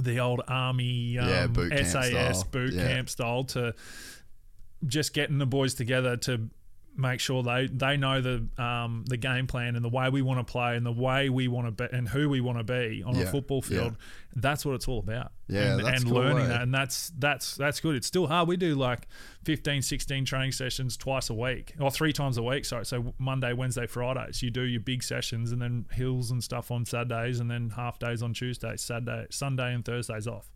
the 0.00 0.20
old 0.20 0.40
army 0.46 1.18
um, 1.18 1.28
Yeah, 1.28 1.46
boot 1.48 1.72
SAS 1.72 2.08
style. 2.10 2.44
boot 2.52 2.72
Yeah. 2.74 2.86
camp 2.86 3.08
style 3.08 3.44
to 3.44 3.74
just 4.86 5.12
getting 5.12 5.38
the 5.38 5.46
boys 5.46 5.74
together 5.74 6.16
to 6.16 6.48
make 6.98 7.20
sure 7.20 7.42
they 7.42 7.68
they 7.68 7.96
know 7.96 8.20
the 8.20 8.46
um, 8.62 9.04
the 9.06 9.16
game 9.16 9.46
plan 9.46 9.76
and 9.76 9.84
the 9.84 9.88
way 9.88 10.10
we 10.10 10.20
want 10.20 10.44
to 10.44 10.50
play 10.50 10.76
and 10.76 10.84
the 10.84 10.92
way 10.92 11.28
we 11.28 11.46
want 11.48 11.66
to 11.66 11.88
be 11.88 11.96
and 11.96 12.08
who 12.08 12.28
we 12.28 12.40
want 12.40 12.58
to 12.58 12.64
be 12.64 13.02
on 13.04 13.14
Yeah, 13.14 13.22
a 13.22 13.26
football 13.26 13.62
yeah. 13.68 13.78
field. 13.78 13.96
That's 14.34 14.64
what 14.66 14.74
it's 14.74 14.86
all 14.88 14.98
about. 14.98 15.32
Yeah, 15.48 15.78
and, 15.78 15.86
and 15.86 16.04
cool, 16.04 16.14
learning 16.14 16.46
eh? 16.46 16.48
that 16.48 16.62
and 16.62 16.74
that's 16.74 17.10
that's 17.18 17.56
that's 17.56 17.80
good. 17.80 17.94
It's 17.96 18.06
still 18.06 18.26
hard. 18.26 18.48
We 18.48 18.56
do 18.56 18.74
like 18.74 19.06
15, 19.44 19.82
16 19.82 20.24
training 20.24 20.52
sessions 20.52 20.96
twice 20.96 21.30
a 21.30 21.34
week 21.34 21.74
or 21.80 21.90
three 21.90 22.12
times 22.12 22.36
a 22.36 22.42
week. 22.42 22.64
Sorry, 22.64 22.84
so 22.84 23.14
Monday, 23.18 23.52
Wednesday, 23.52 23.86
Fridays. 23.86 24.42
You 24.42 24.50
do 24.50 24.62
your 24.62 24.80
big 24.80 25.02
sessions 25.02 25.52
and 25.52 25.62
then 25.62 25.86
hills 25.92 26.30
and 26.30 26.42
stuff 26.42 26.70
on 26.70 26.84
Saturdays 26.84 27.40
and 27.40 27.50
then 27.50 27.70
half 27.70 27.98
days 27.98 28.22
on 28.22 28.34
Tuesdays, 28.34 28.82
Saturday, 28.82 29.26
Sunday, 29.30 29.72
and 29.72 29.84
Thursdays 29.84 30.26
off. 30.26 30.50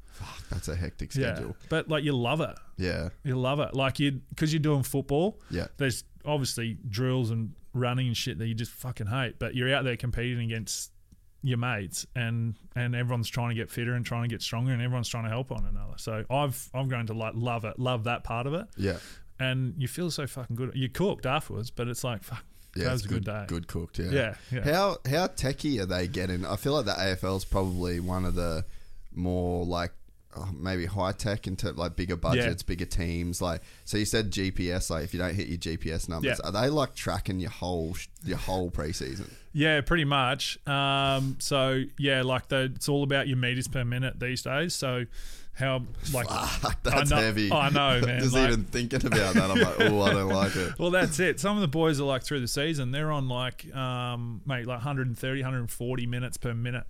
That's 0.50 0.68
a 0.68 0.76
hectic 0.76 1.14
Yeah, 1.14 1.34
schedule. 1.34 1.56
but 1.68 1.88
like 1.88 2.04
you 2.04 2.12
love 2.12 2.40
it. 2.40 2.56
Yeah. 2.76 3.08
You 3.24 3.36
love 3.38 3.60
it. 3.60 3.74
Like 3.74 3.98
you, 4.00 4.20
because 4.30 4.52
you're 4.52 4.60
doing 4.60 4.82
football. 4.82 5.40
Yeah. 5.50 5.66
There's 5.76 6.04
obviously 6.24 6.78
drills 6.88 7.30
and 7.30 7.52
running 7.74 8.06
and 8.08 8.16
shit 8.16 8.38
that 8.38 8.46
you 8.46 8.54
just 8.54 8.72
fucking 8.72 9.06
hate, 9.06 9.38
but 9.38 9.54
you're 9.54 9.74
out 9.74 9.84
there 9.84 9.96
competing 9.96 10.44
against 10.52 10.90
your 11.44 11.58
mates, 11.58 12.06
and 12.14 12.54
and 12.76 12.94
everyone's 12.94 13.28
trying 13.28 13.48
to 13.48 13.54
get 13.56 13.68
fitter 13.70 13.94
and 13.94 14.06
trying 14.06 14.22
to 14.22 14.28
get 14.28 14.40
stronger, 14.42 14.72
and 14.72 14.80
everyone's 14.80 15.08
trying 15.08 15.24
to 15.24 15.30
help 15.30 15.50
one 15.50 15.64
another. 15.64 15.94
So 15.96 16.24
I've 16.30 16.70
I'm 16.72 16.88
going 16.88 17.06
to 17.08 17.14
like 17.14 17.32
love 17.34 17.64
it, 17.64 17.78
love 17.80 18.04
that 18.04 18.22
part 18.22 18.46
of 18.46 18.54
it, 18.54 18.66
Yeah. 18.76 18.98
and 19.40 19.74
you 19.76 19.88
feel 19.88 20.10
so 20.12 20.26
fucking 20.28 20.54
good. 20.54 20.70
You 20.76 20.88
cooked 20.88 21.26
afterwards, 21.26 21.70
but 21.72 21.88
it's 21.88 22.04
like 22.04 22.22
fuck, 22.22 22.44
Yeah, 22.76 22.84
that 22.84 22.92
was 22.92 23.04
a 23.06 23.08
good, 23.08 23.24
day. 23.24 23.44
Good 23.48 23.66
cooked, 23.66 23.98
yeah. 23.98 24.10
Yeah, 24.12 24.34
yeah. 24.52 24.60
How 24.72 24.98
how 25.10 25.26
techie 25.26 25.80
are 25.80 25.86
they 25.86 26.06
getting? 26.06 26.46
I 26.46 26.54
feel 26.54 26.74
like 26.74 26.84
the 26.84 26.92
AFL 26.92 27.38
is 27.38 27.44
probably 27.44 27.98
one 27.98 28.24
of 28.24 28.36
the 28.36 28.64
more 29.12 29.64
like 29.66 29.90
oh, 30.36 30.48
maybe 30.58 30.86
high 30.86 31.12
tech 31.12 31.46
into 31.46 31.70
like 31.72 31.96
bigger 31.96 32.16
budgets, 32.16 32.62
bigger 32.62 32.84
teams. 32.84 33.40
Like 33.42 33.62
so, 33.84 33.96
you 33.98 34.04
said 34.04 34.30
GPS. 34.30 34.90
Like 34.90 35.04
if 35.04 35.12
you 35.14 35.20
don't 35.20 35.34
hit 35.34 35.48
your 35.48 35.58
GPS 35.58 36.08
numbers, 36.08 36.40
Yeah. 36.42 36.48
are 36.48 36.52
they 36.52 36.68
like 36.68 36.94
tracking 36.94 37.40
your 37.40 37.50
whole 37.50 37.96
your 38.24 38.38
whole 38.38 38.70
preseason? 38.70 39.30
Yeah, 39.52 39.80
pretty 39.82 40.04
much. 40.04 40.58
Um, 40.66 41.36
so 41.40 41.82
yeah, 41.98 42.22
like 42.22 42.48
the 42.48 42.72
it's 42.74 42.88
all 42.88 43.02
about 43.02 43.28
your 43.28 43.36
meters 43.36 43.68
per 43.68 43.84
minute 43.84 44.18
these 44.20 44.42
days. 44.42 44.74
So 44.74 45.04
how 45.54 45.82
like 46.14 46.26
Fuck, 46.60 46.82
that's 46.82 47.12
I 47.12 47.16
know, 47.16 47.22
heavy. 47.22 47.52
I 47.52 47.68
know, 47.68 48.00
man. 48.06 48.20
Just 48.20 48.34
like- 48.34 48.48
even 48.48 48.64
thinking 48.64 49.04
about 49.06 49.34
that, 49.34 49.50
I'm 49.50 49.60
like, 49.60 49.80
oh, 49.80 50.00
I 50.00 50.12
don't 50.14 50.28
like 50.30 50.56
it. 50.56 50.72
well, 50.78 50.90
that's 50.90 51.20
it. 51.20 51.38
Some 51.40 51.56
of 51.56 51.60
the 51.60 51.68
boys 51.68 52.00
are 52.00 52.04
like 52.04 52.22
through 52.22 52.40
the 52.40 52.48
season, 52.48 52.90
they're 52.90 53.12
on 53.12 53.28
like, 53.28 53.74
um, 53.76 54.40
mate, 54.46 54.66
like 54.66 54.78
130, 54.78 55.40
140 55.42 56.06
meters 56.06 56.38
per 56.38 56.54
minute. 56.54 56.84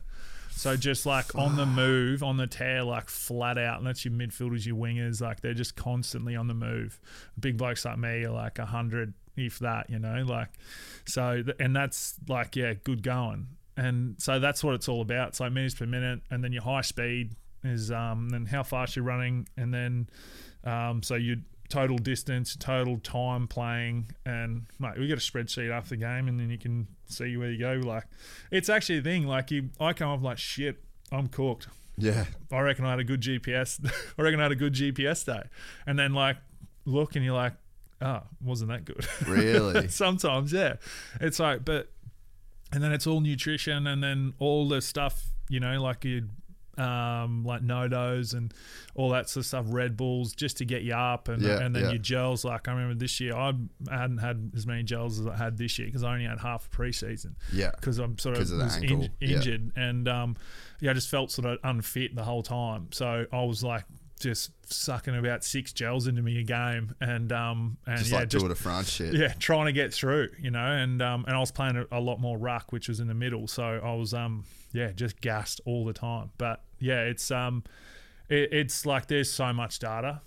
So 0.54 0.76
just 0.76 1.06
like 1.06 1.34
on 1.34 1.56
the 1.56 1.66
move, 1.66 2.22
on 2.22 2.36
the 2.36 2.46
tear, 2.46 2.84
like 2.84 3.08
flat 3.08 3.58
out. 3.58 3.78
And 3.78 3.86
that's 3.86 4.04
your 4.04 4.14
midfielders, 4.14 4.64
your 4.66 4.76
wingers. 4.76 5.20
Like 5.20 5.40
they're 5.40 5.54
just 5.54 5.76
constantly 5.76 6.36
on 6.36 6.46
the 6.46 6.54
move. 6.54 7.00
Big 7.38 7.56
blokes 7.56 7.84
like 7.84 7.98
me 7.98 8.24
are 8.24 8.30
like 8.30 8.58
a 8.58 8.62
100, 8.62 9.14
if 9.36 9.58
that, 9.60 9.90
you 9.90 9.98
know, 9.98 10.24
like, 10.26 10.50
so, 11.04 11.42
and 11.58 11.74
that's 11.74 12.14
like, 12.28 12.54
yeah, 12.54 12.74
good 12.84 13.02
going. 13.02 13.48
And 13.76 14.16
so 14.18 14.38
that's 14.38 14.62
what 14.62 14.74
it's 14.74 14.88
all 14.88 15.00
about. 15.00 15.28
It's 15.28 15.40
like 15.40 15.52
meters 15.52 15.74
per 15.74 15.86
minute. 15.86 16.20
And 16.30 16.44
then 16.44 16.52
your 16.52 16.62
high 16.62 16.82
speed 16.82 17.34
is, 17.64 17.90
um, 17.90 18.28
then 18.28 18.46
how 18.46 18.62
fast 18.62 18.96
you're 18.96 19.04
running. 19.04 19.48
And 19.56 19.72
then, 19.72 20.08
um, 20.64 21.02
so 21.02 21.14
you 21.16 21.38
total 21.72 21.96
distance, 21.96 22.54
total 22.56 22.98
time 22.98 23.48
playing, 23.48 24.12
and 24.26 24.66
mate, 24.78 24.98
we 24.98 25.06
get 25.06 25.18
a 25.18 25.20
spreadsheet 25.20 25.70
after 25.70 25.90
the 25.90 25.96
game, 25.96 26.28
and 26.28 26.38
then 26.38 26.50
you 26.50 26.58
can 26.58 26.86
see 27.06 27.36
where 27.36 27.50
you 27.50 27.58
go. 27.58 27.74
Like, 27.86 28.04
it's 28.50 28.68
actually 28.68 28.98
a 28.98 29.02
thing. 29.02 29.26
Like, 29.26 29.50
you, 29.50 29.70
I 29.80 29.92
come 29.92 30.08
off 30.08 30.22
like 30.22 30.38
shit. 30.38 30.82
I'm 31.10 31.28
cooked. 31.28 31.68
Yeah, 31.98 32.24
I 32.50 32.60
reckon 32.60 32.84
I 32.84 32.90
had 32.90 33.00
a 33.00 33.04
good 33.04 33.20
GPS. 33.20 33.84
I 34.18 34.22
reckon 34.22 34.40
I 34.40 34.44
had 34.44 34.52
a 34.52 34.56
good 34.56 34.74
GPS 34.74 35.24
day, 35.24 35.48
and 35.86 35.98
then 35.98 36.12
like 36.14 36.36
look, 36.84 37.16
and 37.16 37.24
you're 37.24 37.34
like, 37.34 37.54
oh, 38.00 38.20
wasn't 38.42 38.70
that 38.70 38.84
good? 38.84 39.06
really. 39.26 39.88
Sometimes, 39.88 40.52
yeah. 40.52 40.74
It's 41.20 41.38
like, 41.38 41.64
but, 41.64 41.88
and 42.72 42.82
then 42.82 42.92
it's 42.92 43.06
all 43.06 43.20
nutrition, 43.20 43.86
and 43.86 44.02
then 44.02 44.34
all 44.38 44.68
the 44.68 44.80
stuff, 44.80 45.24
you 45.48 45.60
know, 45.60 45.80
like 45.80 46.04
you, 46.04 46.28
um, 46.78 47.44
like 47.44 47.62
NoDoz 47.62 48.34
and 48.34 48.52
all 48.94 49.10
that 49.10 49.28
sort 49.28 49.42
of 49.42 49.46
stuff, 49.46 49.66
Red 49.68 49.96
Bulls, 49.96 50.32
just 50.34 50.56
to 50.58 50.64
get 50.64 50.82
you 50.82 50.94
up, 50.94 51.28
and 51.28 51.42
Yeah, 51.42 51.60
and 51.60 51.74
then 51.74 51.84
yeah. 51.84 51.88
your 51.90 51.98
gels. 51.98 52.44
Like 52.44 52.68
I 52.68 52.72
remember 52.72 52.94
this 52.94 53.20
year, 53.20 53.34
I 53.34 53.52
hadn't 53.90 54.18
had 54.18 54.52
as 54.56 54.66
many 54.66 54.82
gels 54.82 55.20
as 55.20 55.26
I 55.26 55.36
had 55.36 55.58
this 55.58 55.78
year 55.78 55.86
because 55.88 56.02
I 56.02 56.12
only 56.12 56.26
had 56.26 56.40
half 56.40 56.66
a 56.66 56.76
preseason 56.76 57.34
Yeah. 57.52 57.70
because 57.76 57.98
I'm 57.98 58.18
sort 58.18 58.36
of, 58.38 58.50
of 58.50 58.58
was 58.58 58.76
in- 58.78 59.10
yeah. 59.20 59.36
injured, 59.36 59.72
and 59.76 60.08
um, 60.08 60.36
yeah, 60.80 60.90
I 60.90 60.94
just 60.94 61.08
felt 61.10 61.30
sort 61.30 61.46
of 61.46 61.58
unfit 61.64 62.14
the 62.16 62.24
whole 62.24 62.42
time. 62.42 62.88
So 62.92 63.26
I 63.32 63.42
was 63.44 63.62
like 63.62 63.84
just 64.20 64.52
sucking 64.72 65.16
about 65.16 65.42
six 65.42 65.72
gels 65.72 66.06
into 66.06 66.22
me 66.22 66.38
a 66.38 66.42
game, 66.44 66.94
and 67.00 67.32
um, 67.32 67.76
and 67.86 67.98
Just 67.98 68.12
yeah, 68.12 68.18
like 68.18 68.28
just 68.28 68.40
Tour 68.42 68.48
de 68.48 68.54
France 68.54 68.88
shit. 68.88 69.14
yeah, 69.14 69.32
trying 69.38 69.66
to 69.66 69.72
get 69.72 69.92
through, 69.92 70.28
you 70.40 70.50
know, 70.50 70.64
and 70.64 71.02
um, 71.02 71.24
and 71.26 71.34
I 71.36 71.40
was 71.40 71.50
playing 71.50 71.76
a, 71.76 71.86
a 71.90 72.00
lot 72.00 72.20
more 72.20 72.38
ruck, 72.38 72.72
which 72.72 72.88
was 72.88 73.00
in 73.00 73.08
the 73.08 73.14
middle, 73.14 73.46
so 73.48 73.62
I 73.82 73.94
was 73.94 74.14
um, 74.14 74.44
yeah, 74.72 74.92
just 74.92 75.20
gassed 75.20 75.60
all 75.64 75.84
the 75.84 75.92
time. 75.92 76.30
But 76.38 76.62
yeah, 76.78 77.02
it's 77.02 77.30
um, 77.30 77.64
it, 78.28 78.52
it's 78.52 78.86
like 78.86 79.06
there's 79.06 79.30
so 79.30 79.52
much 79.52 79.78
data, 79.78 80.20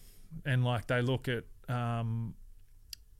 and 0.46 0.64
like 0.64 0.88
they 0.88 1.02
look 1.02 1.28
at 1.28 1.44
um, 1.68 2.36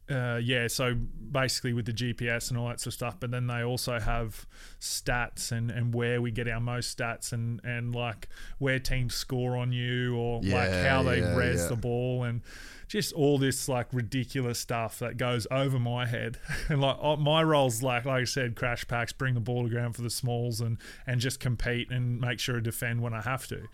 uh, 0.10 0.40
yeah, 0.42 0.68
so 0.68 0.94
basically 0.94 1.74
with 1.74 1.86
the 1.86 1.92
GPS 1.92 2.50
and 2.50 2.60
all 2.60 2.68
that 2.68 2.80
sort 2.80 2.88
of 2.88 2.94
stuff, 2.94 3.20
but 3.20 3.32
then 3.32 3.48
they 3.48 3.64
also 3.64 4.00
have 4.00 4.46
stats 4.80 5.52
and, 5.52 5.72
and 5.72 5.96
where 5.96 6.22
we 6.22 6.30
get 6.30 6.48
our 6.48 6.60
most 6.60 6.96
stats 6.96 7.34
and, 7.34 7.60
and 7.64 7.96
like 7.96 8.28
where 8.60 8.78
teams 8.78 9.16
score 9.16 9.58
on 9.58 9.72
you 9.72 10.16
or 10.16 10.42
like 10.44 10.70
how 10.70 11.02
they 11.02 11.22
yeah, 11.22 11.36
res 11.36 11.62
yeah. 11.62 11.70
the 11.70 11.76
ball 11.76 12.24
and 12.24 12.42
just 12.88 13.14
all 13.14 13.38
this 13.38 13.68
like 13.68 13.88
ridiculous 13.92 14.60
stuff 14.60 15.00
that 15.00 15.18
goes 15.18 15.48
over 15.52 15.80
my 15.80 16.06
head. 16.06 16.38
And 16.68 16.82
like 16.82 16.98
uh, 17.00 17.16
my 17.16 17.44
roles, 17.44 17.84
like 17.84 18.06
like 18.06 18.22
I 18.22 18.24
said, 18.26 18.56
crash 18.56 18.88
packs, 18.88 19.14
bring 19.14 19.36
the 19.36 19.40
ball 19.40 19.64
to 19.64 19.70
ground 19.70 19.96
for 19.96 20.02
the 20.02 20.10
smalls 20.10 20.62
and 20.62 20.78
and 21.06 21.22
just 21.22 21.40
compete 21.40 21.92
and 21.92 22.20
make 22.20 22.40
sure 22.40 22.56
to 22.56 22.62
defend 22.62 23.02
when 23.02 23.14
I 23.14 23.22
have 23.22 23.48
to. 23.48 23.68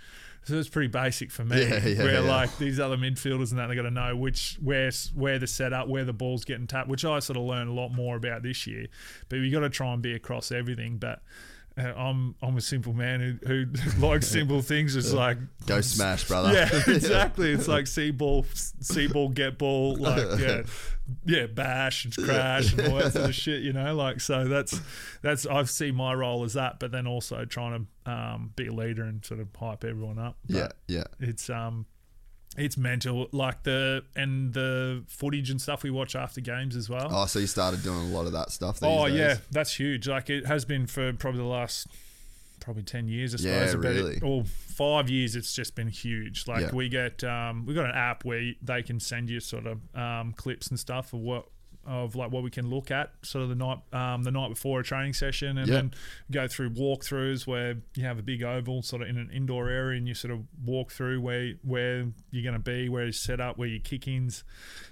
So 0.44 0.56
it's 0.56 0.70
pretty 0.70 0.88
basic 0.88 1.32
for 1.32 1.46
me. 1.46 1.62
Yeah, 1.62 1.86
yeah, 1.86 2.04
where 2.04 2.14
yeah. 2.14 2.20
like 2.20 2.58
these 2.58 2.80
other 2.80 2.98
midfielders 2.98 3.52
and 3.52 3.60
that 3.60 3.68
they 3.68 3.76
got 3.76 3.84
to 3.84 3.92
know 3.92 4.16
which 4.16 4.58
where 4.62 4.92
where 5.14 5.38
the 5.38 5.48
setup, 5.48 5.88
where 5.88 6.04
the 6.04 6.14
ball's 6.14 6.44
getting 6.44 6.68
tapped, 6.68 6.90
which 6.90 7.06
I 7.06 7.20
sort 7.20 7.38
of 7.38 7.44
learned 7.44 7.70
a 7.70 7.74
lot 7.74 7.90
more 7.90 8.16
about 8.16 8.42
this 8.42 8.66
year. 8.66 8.88
But 9.30 9.38
you 9.38 9.52
got 9.52 9.60
to 9.60 9.70
try 9.70 9.94
and 9.94 10.02
be 10.02 10.14
across 10.14 10.52
everything. 10.52 10.98
But 10.98 11.22
uh, 11.78 11.94
I'm 11.96 12.36
I'm 12.42 12.58
a 12.58 12.62
simple 12.62 12.94
man 12.94 13.40
who, 13.46 13.66
who 13.66 14.06
likes 14.06 14.28
simple 14.28 14.62
things. 14.62 14.96
It's 14.96 15.14
like 15.14 15.38
Go 15.66 15.80
smash, 15.82 16.28
brother. 16.28 16.54
yeah, 16.54 16.70
exactly. 16.88 17.52
It's 17.52 17.68
like 17.68 17.88
see 17.88 18.12
ball, 18.12 18.46
see 18.54 19.08
ball, 19.08 19.30
get 19.30 19.58
ball, 19.58 19.96
like 20.00 20.40
yeah, 20.40 20.64
yeah, 21.26 21.46
bash 21.48 22.06
and 22.06 22.16
crash 22.16 22.74
and 22.74 22.88
all 22.88 22.98
that 22.98 23.14
sort 23.14 23.30
of 23.30 23.36
shit. 23.36 23.62
You 23.62 23.74
know, 23.74 23.96
like 23.96 24.20
so 24.20 24.48
that's 24.48 24.80
that's 25.22 25.46
I 25.46 25.64
see 25.64 25.92
my 25.92 26.14
role 26.14 26.44
as 26.44 26.54
that, 26.54 26.80
but 26.80 26.92
then 26.92 27.08
also 27.08 27.46
trying 27.46 27.88
to 28.06 28.12
um, 28.12 28.52
be 28.56 28.68
a 28.68 28.74
leader 28.74 29.04
and 29.04 29.24
sort 29.24 29.40
of 29.40 29.48
hype 29.56 29.86
everyone 29.86 30.20
up. 30.20 30.38
But 30.50 30.76
yeah, 30.88 30.98
yeah. 30.98 31.04
it's 31.20 31.50
um, 31.50 31.86
it's 32.58 32.78
mental. 32.78 33.28
Like 33.32 33.64
the 33.64 34.04
and 34.16 34.54
the 34.54 35.04
footage 35.08 35.50
and 35.50 35.62
stuff 35.62 35.84
we 35.84 35.90
watch 35.90 36.16
after 36.16 36.42
games 36.42 36.76
as 36.76 36.90
well. 36.90 37.08
Oh, 37.10 37.26
so 37.26 37.40
you 37.40 37.48
started 37.48 37.82
doing 37.84 37.98
a 38.00 38.16
lot 38.16 38.26
of 38.26 38.34
that 38.34 38.52
stuff. 38.52 38.80
Oh 38.82 39.08
days? 39.08 39.18
yeah, 39.18 39.38
that's 39.52 39.74
huge. 39.80 40.08
Like 40.08 40.30
it 40.30 40.46
has 40.46 40.66
been 40.66 40.88
for 40.88 41.14
probably 41.14 41.40
the 41.42 41.48
last 41.48 41.88
probably 42.60 42.84
ten 42.84 43.08
years, 43.08 43.34
I 43.34 43.48
Yeah, 43.50 43.66
suppose. 43.68 43.86
it- 43.96 44.00
really. 44.00 44.20
or 44.22 44.44
five 44.46 45.10
years, 45.10 45.36
it's 45.36 45.54
just 45.56 45.76
been 45.76 45.88
huge. 45.88 46.48
Like 46.48 46.62
Yeah. 46.62 46.72
we 46.74 46.90
get 46.90 47.24
um, 47.24 47.66
we 47.66 47.74
got 47.74 47.86
an 47.86 47.96
app 47.96 48.24
where 48.26 48.52
they 48.62 48.84
can 48.84 49.00
send 49.00 49.30
you 49.30 49.40
sort 49.40 49.66
of 49.66 49.80
um, 49.96 50.34
clips 50.34 50.68
and 50.68 50.80
stuff 50.80 51.14
of 51.14 51.22
what 51.22 51.46
of 51.86 52.16
like 52.16 52.32
what 52.32 52.44
we 52.44 52.50
can 52.52 52.70
look 52.70 52.92
at 52.92 53.12
sort 53.24 53.42
of 53.44 53.50
the 53.50 53.56
night 53.56 53.80
um, 53.94 54.24
the 54.24 54.32
night 54.32 54.50
before 54.50 54.80
a 54.80 54.84
training 54.84 55.14
session, 55.14 55.58
and 55.58 55.68
Yeah. 55.68 55.76
then 55.76 55.94
go 56.30 56.48
through 56.48 56.72
walkthroughs 56.72 57.48
where 57.48 57.78
you 57.96 58.04
have 58.04 58.20
a 58.20 58.22
big 58.22 58.44
oval 58.44 58.82
sort 58.84 59.02
of 59.02 59.08
in 59.10 59.18
an 59.18 59.30
indoor 59.32 59.70
area, 59.70 59.98
and 59.98 60.08
you 60.08 60.14
sort 60.14 60.32
of 60.32 60.42
walk 60.64 60.92
through 60.92 61.22
where 61.22 61.54
where 61.64 62.08
you're 62.30 62.44
going 62.44 62.54
to 62.54 62.60
be, 62.60 62.88
where 62.90 63.06
you 63.08 63.12
set 63.12 63.40
up, 63.40 63.58
where 63.58 63.68
your 63.68 63.80
kick-ins, 63.80 64.44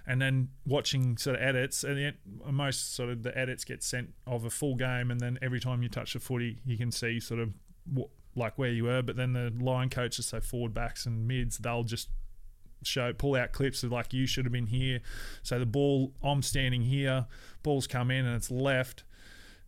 and 0.08 0.22
then 0.22 0.50
watching 0.66 1.18
sort 1.18 1.36
of 1.36 1.42
edits. 1.42 1.84
And 1.84 1.98
then 1.98 2.14
most 2.52 2.96
sort 2.96 3.10
of 3.10 3.24
the 3.24 3.38
edits 3.38 3.64
get 3.64 3.84
sent 3.84 4.14
of 4.26 4.46
a 4.46 4.50
full 4.50 4.76
game, 4.76 5.12
and 5.12 5.20
then 5.20 5.38
every 5.42 5.60
time 5.60 5.84
you 5.84 5.90
touch 5.90 6.14
the 6.14 6.20
footy, 6.20 6.60
you 6.66 6.78
can 6.78 6.92
see 6.92 7.20
sort 7.20 7.40
of 7.40 7.54
what, 7.92 8.10
like 8.36 8.58
where 8.58 8.72
you 8.72 8.86
were. 8.86 9.02
But 9.02 9.16
then 9.16 9.34
the 9.34 9.54
line 9.60 9.90
coaches, 9.90 10.26
so 10.28 10.40
forward 10.42 10.74
backs 10.74 11.06
and 11.06 11.28
mids, 11.28 11.58
they'll 11.60 11.84
just 11.84 12.10
show 12.84 13.14
pull 13.14 13.36
out 13.36 13.52
clips 13.52 13.84
of 13.84 13.92
like 13.92 14.14
you 14.14 14.26
should 14.26 14.46
have 14.46 14.52
been 14.52 14.68
here. 14.68 15.02
So 15.44 15.60
the 15.60 15.66
ball, 15.66 16.12
I'm 16.24 16.42
standing 16.42 16.82
here, 16.82 17.26
ball's 17.64 17.88
come 17.88 18.12
in 18.12 18.26
and 18.26 18.36
it's 18.36 18.52
left 18.52 19.04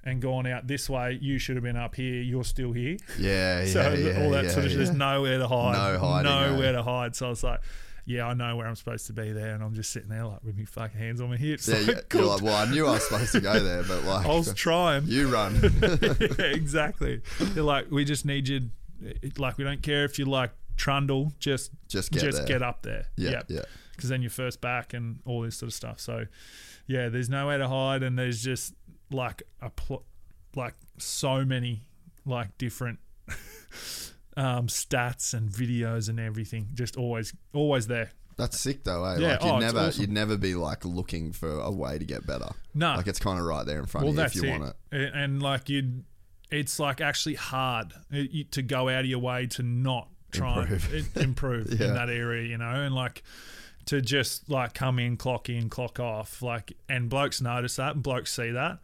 and 0.04 0.22
gone 0.22 0.48
out 0.48 0.68
this 0.68 0.90
way. 0.90 1.20
You 1.22 1.38
should 1.38 1.56
have 1.56 1.64
been 1.64 1.78
up 1.78 1.96
here. 1.96 2.22
You're 2.22 2.44
still 2.44 2.72
here. 2.72 2.98
Yeah, 3.20 3.60
yeah, 3.64 3.66
so 3.66 3.94
yeah, 3.94 4.24
all 4.24 4.32
that 4.32 4.46
yeah, 4.46 4.50
sort 4.50 4.66
of 4.66 4.72
yeah. 4.72 4.78
there's 4.78 4.92
nowhere 4.92 5.38
to 5.38 5.48
hide. 5.48 5.94
No 5.94 6.00
hiding? 6.00 6.32
Nowhere 6.32 6.72
to 6.74 6.84
hide. 6.84 7.16
So 7.16 7.28
I 7.28 7.30
was 7.30 7.44
like. 7.44 7.62
Yeah, 8.04 8.26
I 8.26 8.34
know 8.34 8.56
where 8.56 8.66
I'm 8.66 8.76
supposed 8.76 9.06
to 9.08 9.14
be 9.14 9.32
there, 9.32 9.54
and 9.54 9.64
I'm 9.64 9.76
just 9.76 9.92
sitting 9.92 10.10
there 10.10 10.26
like 10.26 10.44
with 10.44 10.58
my 10.58 10.66
fucking 10.66 11.00
hands 11.00 11.22
on 11.22 11.30
my 11.30 11.38
hips. 11.38 11.68
Yeah, 11.68 11.76
like, 11.78 11.86
you- 11.86 11.94
you're 11.94 12.02
cool. 12.10 12.28
like, 12.30 12.42
well, 12.42 12.56
I 12.56 12.70
knew 12.70 12.88
I 12.88 12.94
was 12.94 13.04
supposed 13.08 13.32
to 13.34 13.42
go 13.42 13.60
there, 13.60 13.84
but 13.84 14.04
like, 14.04 14.26
I 14.26 14.30
was 14.30 14.52
trying. 14.56 15.04
you 15.06 15.28
run. 15.32 15.62
yeah, 15.82 16.46
exactly. 16.46 17.22
You're 17.54 17.64
like, 17.64 17.92
we 17.92 18.04
just 18.04 18.26
need 18.26 18.48
you. 18.48 18.72
Like, 19.38 19.60
we 19.60 19.64
don't 19.64 19.84
care 19.84 20.04
if 20.04 20.18
you 20.18 20.26
like 20.26 20.50
trundle, 20.82 21.32
just 21.38 21.70
Just 21.88 22.12
get 22.12 22.24
just 22.24 22.38
there. 22.40 22.48
get 22.48 22.64
up 22.64 22.82
there. 22.82 23.06
Yeah, 23.16 23.44
yeah. 23.48 23.62
Because 23.96 24.10
then 24.10 24.24
you're 24.24 24.32
first 24.32 24.62
back 24.62 24.96
and 24.96 25.20
all 25.26 25.42
this 25.42 25.58
sort 25.58 25.68
of 25.68 25.76
stuff. 25.76 26.00
So, 26.00 26.26
yeah, 26.88 27.10
there's 27.10 27.30
nowhere 27.30 27.60
to 27.60 27.68
hide, 27.68 28.02
and 28.02 28.18
there's 28.18 28.42
just 28.42 28.74
like 29.12 29.44
a 29.62 29.70
pl- 29.70 30.04
like 30.56 30.74
so 30.98 31.46
many 31.46 31.84
like 32.26 32.58
different 32.58 32.98
um, 34.38 34.66
stats 34.68 35.36
and 35.36 35.50
videos 35.52 36.10
and 36.10 36.20
everything. 36.20 36.70
Just 36.74 36.98
always, 36.98 37.32
always 37.54 37.86
there. 37.86 38.10
That's 38.38 38.60
sick 38.60 38.84
though, 38.84 39.06
eh? 39.06 39.18
Yeah, 39.20 39.28
Like 39.34 39.44
you'd 39.44 39.50
oh, 39.52 39.60
never 39.60 39.80
awesome. 39.80 40.02
you'd 40.02 40.12
never 40.12 40.36
be 40.36 40.56
like 40.56 40.84
looking 40.84 41.32
for 41.32 41.60
a 41.60 41.70
way 41.70 42.00
to 42.00 42.06
get 42.06 42.26
better. 42.26 42.50
No. 42.74 42.96
Like 42.96 43.06
it's 43.06 43.20
kind 43.20 43.38
of 43.40 43.46
right 43.46 43.68
there 43.68 43.78
in 43.78 43.86
front 43.86 44.08
well, 44.08 44.20
of 44.20 44.34
you 44.34 44.42
if 44.42 44.48
you 44.48 44.50
it. 44.56 44.60
want 44.60 44.76
it. 44.92 45.12
And 45.14 45.44
like 45.44 45.70
you'd 45.70 46.06
it's 46.50 46.80
like 46.80 47.02
actually 47.02 47.36
hard 47.36 47.94
uh, 48.14 48.24
to 48.52 48.62
go 48.62 48.90
out 48.90 49.02
of 49.02 49.06
your 49.06 49.20
way 49.20 49.46
to 49.48 49.64
not 49.64 50.10
try 50.32 50.62
Improve. 50.62 51.12
and 51.16 51.24
improve 51.24 51.74
Yeah. 51.80 51.88
in 51.88 51.94
that 51.94 52.10
area, 52.10 52.48
you 52.48 52.58
know, 52.58 52.70
and 52.70 52.94
like 52.96 53.24
to 53.86 54.02
just 54.02 54.50
like 54.50 54.74
come 54.74 55.00
in, 55.00 55.18
clock 55.18 55.50
in, 55.50 55.70
clock 55.70 56.00
off, 56.00 56.42
like, 56.42 56.74
and 56.90 57.10
blokes 57.10 57.42
notice 57.42 57.76
that, 57.78 57.96
and 57.96 58.04
blokes 58.04 58.34
see 58.34 58.52
that, 58.52 58.80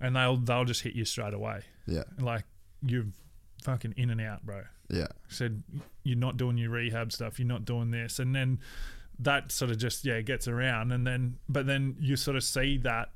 and 0.00 0.14
they'll 0.16 0.36
they'll 0.36 0.64
just 0.64 0.82
hit 0.82 0.94
you 0.94 1.04
straight 1.04 1.34
away, 1.34 1.62
Yeah, 1.86 2.04
like 2.18 2.44
you're 2.84 3.06
fucking 3.62 3.94
in 3.96 4.10
and 4.10 4.20
out, 4.20 4.44
bro. 4.44 4.62
Yeah, 4.90 5.06
said 5.28 5.62
you're 6.04 6.18
not 6.18 6.36
doing 6.36 6.58
your 6.58 6.70
rehab 6.70 7.12
stuff. 7.12 7.38
You're 7.38 7.48
not 7.48 7.64
doing 7.64 7.90
this. 7.92 8.18
And 8.18 8.34
then 8.34 8.58
that 9.18 9.52
sort 9.52 9.70
of 9.70 9.78
just 9.78 10.04
yeah 10.04 10.20
gets 10.20 10.48
around 10.48 10.90
and 10.90 11.06
then 11.06 11.36
but 11.48 11.64
then 11.66 11.94
you 12.00 12.16
sort 12.16 12.36
of 12.36 12.42
see 12.42 12.76
that 12.78 13.10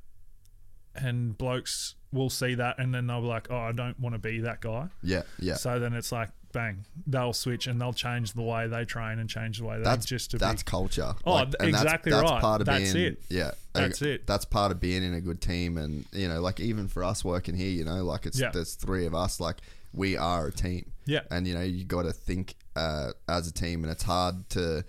and 0.94 1.36
blokes 1.36 1.94
will 2.12 2.30
see 2.30 2.54
that 2.54 2.78
and 2.78 2.94
then 2.94 3.06
they'll 3.06 3.20
be 3.22 3.26
like 3.26 3.48
oh 3.50 3.56
i 3.58 3.72
don't 3.72 3.98
want 3.98 4.14
to 4.14 4.18
be 4.18 4.40
that 4.40 4.60
guy. 4.60 4.88
Yeah, 5.02 5.22
yeah. 5.40 5.54
so 5.54 5.78
then 5.78 5.92
it's 5.94 6.12
like 6.12 6.30
bang 6.56 6.84
they'll 7.06 7.34
switch 7.34 7.66
and 7.66 7.78
they'll 7.80 7.92
change 7.92 8.32
the 8.32 8.42
way 8.42 8.66
they 8.66 8.84
train 8.84 9.18
and 9.18 9.28
change 9.28 9.58
the 9.58 9.64
way 9.64 9.76
they 9.76 9.84
that's 9.84 10.06
just 10.06 10.30
to 10.30 10.38
that's 10.38 10.62
be 10.62 10.70
culture. 10.70 11.14
Oh, 11.26 11.36
and 11.36 11.54
exactly 11.60 12.10
that's, 12.10 12.22
that's 12.22 12.32
right. 12.32 12.40
Part 12.40 12.60
of 12.62 12.66
That's 12.66 12.92
being, 12.92 13.06
it. 13.12 13.22
Yeah, 13.28 13.50
That's 13.74 14.00
and 14.00 14.10
it. 14.10 14.26
That's 14.26 14.44
part 14.46 14.72
of 14.72 14.80
being 14.80 15.02
in 15.04 15.12
a 15.14 15.20
good 15.20 15.40
team, 15.40 15.76
and 15.76 16.04
you 16.12 16.28
know, 16.28 16.40
like 16.40 16.58
even 16.60 16.88
for 16.88 17.04
us 17.04 17.24
working 17.24 17.54
here, 17.54 17.68
you 17.70 17.84
know, 17.84 18.02
like 18.04 18.24
it's 18.26 18.40
Yeah. 18.40 18.50
there's 18.50 18.74
three 18.74 19.04
of 19.06 19.14
us, 19.14 19.38
like 19.38 19.56
we 19.92 20.16
are 20.16 20.46
a 20.46 20.52
team. 20.52 20.90
Yeah. 21.04 21.20
and 21.30 21.46
you 21.46 21.54
know, 21.54 21.62
you 21.62 21.84
got 21.84 22.02
to 22.02 22.12
think 22.12 22.54
uh, 22.74 23.10
as 23.28 23.46
a 23.48 23.52
team, 23.52 23.84
and 23.84 23.92
it's 23.92 24.02
hard 24.04 24.48
to. 24.50 24.84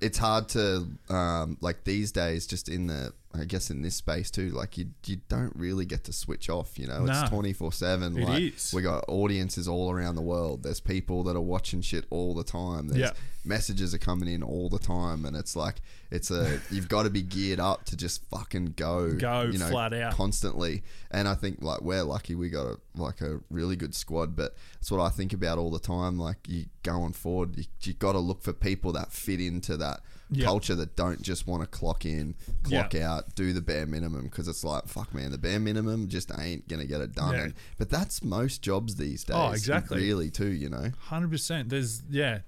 It's 0.00 0.18
hard 0.18 0.48
to 0.50 0.86
um, 1.08 1.56
like 1.62 1.84
these 1.84 2.12
days, 2.12 2.46
just 2.46 2.68
in 2.68 2.86
the 2.86 3.14
I 3.40 3.44
guess 3.44 3.70
in 3.70 3.82
this 3.82 3.94
space 3.96 4.30
too. 4.30 4.50
Like 4.50 4.76
you, 4.78 4.86
you 5.06 5.18
don't 5.28 5.54
really 5.56 5.84
get 5.86 6.04
to 6.04 6.12
switch 6.12 6.48
off. 6.48 6.78
You 6.78 6.86
know, 6.88 7.04
Nah. 7.04 7.20
it's 7.22 7.30
twenty 7.30 7.52
four 7.52 7.72
seven. 7.72 8.14
Like 8.14 8.42
is. 8.54 8.72
we 8.74 8.82
got 8.82 9.04
audiences 9.08 9.68
all 9.68 9.90
around 9.92 10.14
the 10.16 10.22
world. 10.22 10.62
There's 10.62 10.80
people 10.80 11.22
that 11.24 11.36
are 11.36 11.40
watching 11.40 11.80
shit 11.82 12.04
all 12.10 12.34
the 12.34 12.44
time. 12.44 12.88
There's 12.88 13.00
Yeah. 13.00 13.12
messages 13.44 13.94
are 13.94 13.98
coming 13.98 14.28
in 14.28 14.42
all 14.42 14.68
the 14.68 14.78
time, 14.78 15.24
and 15.24 15.36
it's 15.36 15.54
like 15.56 15.76
it's 16.10 16.30
a 16.30 16.60
you've 16.70 16.88
got 16.88 17.02
to 17.04 17.10
be 17.10 17.22
geared 17.22 17.60
up 17.60 17.84
to 17.86 17.96
just 17.96 18.24
fucking 18.30 18.74
go, 18.76 19.12
Go 19.14 19.42
you 19.42 19.58
know, 19.58 19.68
flat 19.68 19.92
out. 19.92 20.14
constantly. 20.14 20.82
And 21.10 21.28
I 21.28 21.34
think 21.34 21.62
like 21.62 21.82
we're 21.82 22.02
lucky 22.02 22.34
we 22.34 22.48
got 22.48 22.66
a, 22.66 22.78
like 22.96 23.20
a 23.20 23.40
really 23.50 23.76
good 23.76 23.94
squad, 23.94 24.36
but 24.36 24.54
that's 24.74 24.90
what 24.90 25.00
I 25.00 25.08
think 25.10 25.32
about 25.32 25.58
all 25.58 25.70
the 25.70 25.78
time. 25.78 26.18
Like 26.18 26.38
you 26.48 26.66
going 26.82 27.12
forward, 27.12 27.56
you, 27.56 27.64
you 27.82 27.92
got 27.94 28.12
to 28.12 28.18
look 28.18 28.42
for 28.42 28.52
people 28.52 28.92
that 28.92 29.12
fit 29.12 29.40
into 29.40 29.76
that 29.78 30.00
Yeah. 30.28 30.44
culture 30.44 30.74
that 30.74 30.96
don't 30.96 31.22
just 31.22 31.46
want 31.46 31.62
to 31.62 31.68
clock 31.68 32.04
in, 32.04 32.34
clock 32.64 32.96
out, 32.96 33.36
do 33.36 33.52
the 33.52 33.60
bare 33.60 33.86
minimum 33.86 34.24
because 34.24 34.48
it's 34.48 34.64
like 34.64 34.88
fuck 34.88 35.14
man, 35.14 35.30
the 35.30 35.38
bare 35.38 35.60
minimum 35.60 36.08
just 36.08 36.32
ain't 36.38 36.66
gonna 36.66 36.84
get 36.84 37.00
it 37.00 37.14
done. 37.14 37.34
Yeah. 37.34 37.42
And, 37.42 37.54
but 37.78 37.90
that's 37.90 38.24
most 38.24 38.60
jobs 38.60 38.96
these 38.96 39.24
oh, 39.30 39.32
days. 39.32 39.50
Oh, 39.50 39.52
exactly. 39.52 40.02
Really 40.02 40.30
too, 40.30 40.48
you 40.52 40.68
know. 40.68 40.90
Hundred 40.98 41.30
percent. 41.30 41.68
There's 41.68 42.02
yeah, 42.10 42.40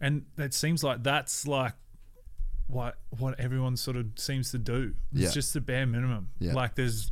and 0.00 0.24
it 0.36 0.52
seems 0.52 0.82
like 0.82 1.02
that's 1.04 1.46
like 1.46 1.74
what 2.66 2.98
what 3.18 3.38
everyone 3.38 3.76
sort 3.76 3.96
of 3.96 4.06
seems 4.16 4.50
to 4.50 4.58
do. 4.58 4.94
It's 5.12 5.20
Yeah. 5.22 5.30
just 5.30 5.54
the 5.54 5.60
bare 5.60 5.86
minimum. 5.86 6.30
Yeah. 6.40 6.54
Like 6.54 6.74
there's, 6.74 7.10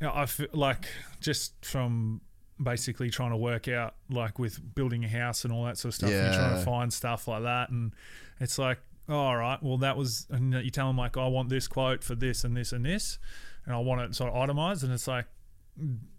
you 0.00 0.06
know, 0.06 0.12
I 0.14 0.26
feel 0.26 0.48
like 0.52 0.86
just 1.20 1.64
from 1.64 2.20
basically 2.62 3.08
trying 3.08 3.30
to 3.30 3.36
work 3.36 3.68
out 3.68 3.94
like 4.10 4.38
with 4.38 4.74
building 4.74 5.04
a 5.04 5.08
house 5.08 5.44
and 5.44 5.52
all 5.52 5.64
that 5.64 5.78
sort 5.78 5.90
of 5.90 5.94
stuff. 5.94 6.10
And 6.10 6.24
you're 6.24 6.34
trying 6.34 6.58
to 6.58 6.64
find 6.64 6.92
stuff 6.92 7.26
like 7.26 7.42
that, 7.42 7.70
and 7.70 7.92
it's 8.38 8.58
like, 8.58 8.78
oh, 8.78 8.89
all 9.12 9.36
right, 9.36 9.62
well 9.62 9.78
that 9.78 9.96
was, 9.96 10.26
and 10.30 10.52
you 10.54 10.70
tell 10.70 10.86
them 10.86 10.96
like, 10.96 11.16
I 11.16 11.26
want 11.26 11.48
this 11.48 11.66
quote 11.68 12.02
for 12.04 12.14
this 12.14 12.44
and 12.44 12.56
this 12.56 12.72
and 12.72 12.84
this, 12.84 13.18
and 13.66 13.74
I 13.74 13.78
want 13.78 14.00
it 14.02 14.14
sort 14.14 14.30
of 14.30 14.36
itemized, 14.36 14.84
and 14.84 14.92
it's 14.92 15.08
like, 15.08 15.26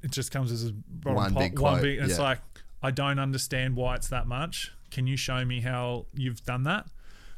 it 0.02 0.12
just 0.12 0.32
comes 0.32 0.52
as 0.52 0.66
a 0.70 0.74
One 1.04 1.34
pot- 1.34 1.40
big 1.40 1.60
one 1.60 1.74
quote, 1.74 1.82
big. 1.84 2.00
and 2.00 2.10
It's 2.10 2.20
like 2.20 2.40
I 2.84 2.92
don't 2.92 3.20
understand 3.20 3.76
why 3.76 3.96
it's 3.96 4.08
that 4.10 4.26
much. 4.28 4.72
Can 4.90 5.06
you 5.08 5.16
show 5.18 5.46
me 5.46 5.62
how 5.62 6.06
you've 6.16 6.44
done 6.44 6.64
that? 6.64 6.88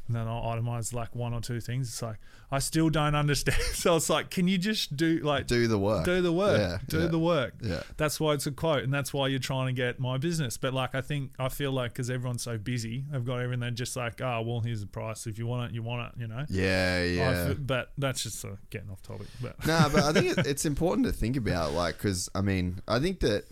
And 0.08 0.16
then 0.18 0.28
I'll 0.28 0.44
itemize 0.44 0.94
like 0.94 1.16
one 1.16 1.34
or 1.34 1.40
two 1.40 1.62
things. 1.62 1.88
It's 1.88 2.02
like 2.02 2.18
I 2.52 2.60
still 2.60 2.90
don't 2.90 3.16
understand. 3.16 3.58
So 3.74 3.96
it's 3.96 4.10
like, 4.10 4.30
can 4.30 4.48
you 4.48 4.58
just 4.58 4.96
do 4.98 5.20
like 5.20 5.48
Do 5.48 5.68
the 5.68 5.78
work. 5.80 6.06
do 6.06 6.22
the 6.22 6.32
work, 6.32 6.58
Yeah, 6.60 6.78
do 6.88 7.00
yeah. 7.02 7.08
the 7.08 7.20
work. 7.20 7.54
Yeah. 7.62 7.84
That's 7.98 8.20
why 8.20 8.34
it's 8.34 8.46
a 8.46 8.52
quote, 8.52 8.84
and 8.84 8.94
that's 8.94 9.14
why 9.14 9.28
you're 9.28 9.40
trying 9.40 9.68
to 9.68 9.74
get 9.74 10.00
my 10.00 10.18
business. 10.18 10.58
But 10.58 10.74
like, 10.74 10.94
I 10.94 11.02
think 11.02 11.32
I 11.40 11.50
feel 11.50 11.72
like 11.72 11.94
because 11.94 12.10
everyone's 12.10 12.44
so 12.44 12.58
busy, 12.58 13.06
they've 13.12 13.24
got 13.24 13.38
everything. 13.40 13.62
They're 13.62 13.72
just 13.72 13.96
like, 13.96 14.22
oh, 14.22 14.42
well, 14.42 14.60
here's 14.60 14.82
the 14.82 14.88
price. 14.88 15.26
If 15.26 15.38
you 15.40 15.48
want 15.48 15.72
it, 15.72 15.76
you 15.76 15.84
want 15.84 16.14
it. 16.14 16.20
You 16.22 16.28
know. 16.28 16.46
Yeah, 16.50 17.04
yeah. 17.04 17.54
but 17.58 17.92
that's 17.98 18.24
just 18.24 18.44
uh, 18.46 18.50
getting 18.70 18.90
off 18.90 19.02
topic. 19.02 19.28
But 19.42 19.66
no, 19.66 19.90
but 19.92 20.04
I 20.04 20.12
think 20.14 20.38
it's 20.46 20.66
important 20.66 21.08
to 21.08 21.14
think 21.14 21.38
about, 21.38 21.72
like, 21.74 21.98
because 21.98 22.30
I 22.36 22.42
mean, 22.42 22.82
I 22.88 23.00
think 23.00 23.22
that 23.22 23.46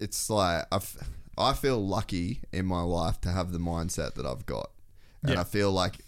it's 0.00 0.28
like 0.30 0.64
I've, 0.72 0.96
I 1.38 1.52
feel 1.54 1.78
lucky 1.84 2.40
in 2.52 2.66
my 2.66 2.82
life 2.82 3.20
to 3.22 3.30
have 3.30 3.52
the 3.52 3.58
mindset 3.58 4.14
that 4.14 4.26
I've 4.26 4.46
got, 4.46 4.70
and 5.22 5.32
Yeah. 5.32 5.40
I 5.40 5.44
feel 5.44 5.70
like 5.72 5.98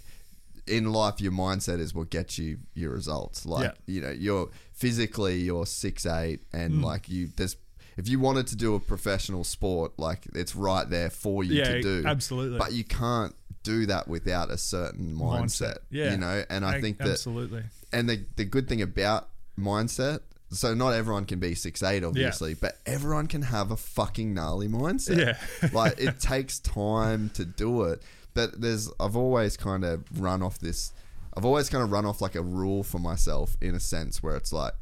in 0.67 0.93
life 0.93 1.21
your 1.21 1.33
mindset 1.33 1.81
is 1.81 1.93
what 1.95 2.09
gets 2.11 2.39
you 2.39 2.59
your 2.75 2.93
results. 2.93 3.45
Like, 3.45 3.65
Yeah. 3.65 3.95
you 3.95 4.01
know, 4.01 4.11
you're 4.11 4.49
physically 4.73 5.41
you're 5.41 5.67
six 5.67 6.07
eight, 6.07 6.41
and 6.53 6.75
Mm. 6.75 6.85
like 6.85 7.09
you, 7.09 7.29
there's 7.37 7.57
if 7.99 8.09
you 8.09 8.19
wanted 8.19 8.47
to 8.47 8.57
do 8.57 8.75
a 8.75 8.81
professional 8.81 9.45
sport, 9.45 9.93
like 9.99 10.27
it's 10.35 10.57
right 10.57 10.89
there 10.89 11.11
for 11.11 11.45
you 11.45 11.57
Yeah, 11.57 11.73
to 11.75 11.83
do. 11.83 12.03
absolutely. 12.07 12.59
but 12.59 12.73
you 12.73 12.85
can't 12.85 13.35
do 13.65 13.85
that 13.87 14.09
without 14.09 14.51
a 14.51 14.57
certain 14.59 15.15
mindset. 15.17 15.79
Yeah. 15.91 16.13
you 16.13 16.17
know, 16.17 16.45
and 16.49 16.65
I 16.65 16.77
Ag- 16.77 16.83
think 16.83 16.99
that 16.99 17.09
absolutely. 17.11 17.65
and 17.93 18.09
the, 18.09 18.25
the 18.37 18.45
good 18.45 18.69
thing 18.69 18.81
about 18.83 19.29
mindset 19.59 20.21
so 20.51 20.75
not 20.75 20.93
everyone 20.95 21.25
can 21.27 21.39
be 21.39 21.55
six 21.55 21.83
eight 21.83 22.03
obviously 22.05 22.55
but 22.55 22.79
everyone 22.87 23.27
can 23.27 23.43
have 23.43 23.71
a 23.71 23.77
fucking 23.77 24.33
gnarly 24.35 24.67
mindset 24.69 25.19
Yeah. 25.19 25.71
like 25.73 25.95
it 25.99 26.19
takes 26.21 26.59
time 26.59 27.31
to 27.35 27.45
do 27.45 27.83
it 27.85 28.03
but 28.35 28.61
there's 28.61 28.91
i've 29.01 29.17
always 29.17 29.57
kind 29.57 29.85
of 29.85 30.05
run 30.21 30.43
off 30.43 30.59
this 30.59 30.93
i've 31.37 31.45
always 31.45 31.69
kind 31.69 31.83
of 31.85 31.91
run 31.93 32.05
off 32.07 32.21
like 32.21 32.35
a 32.35 32.43
rule 32.43 32.83
for 32.83 32.99
myself 32.99 33.57
in 33.61 33.75
a 33.75 33.81
sense 33.81 34.23
where 34.23 34.37
it's 34.37 34.53
like 34.53 34.73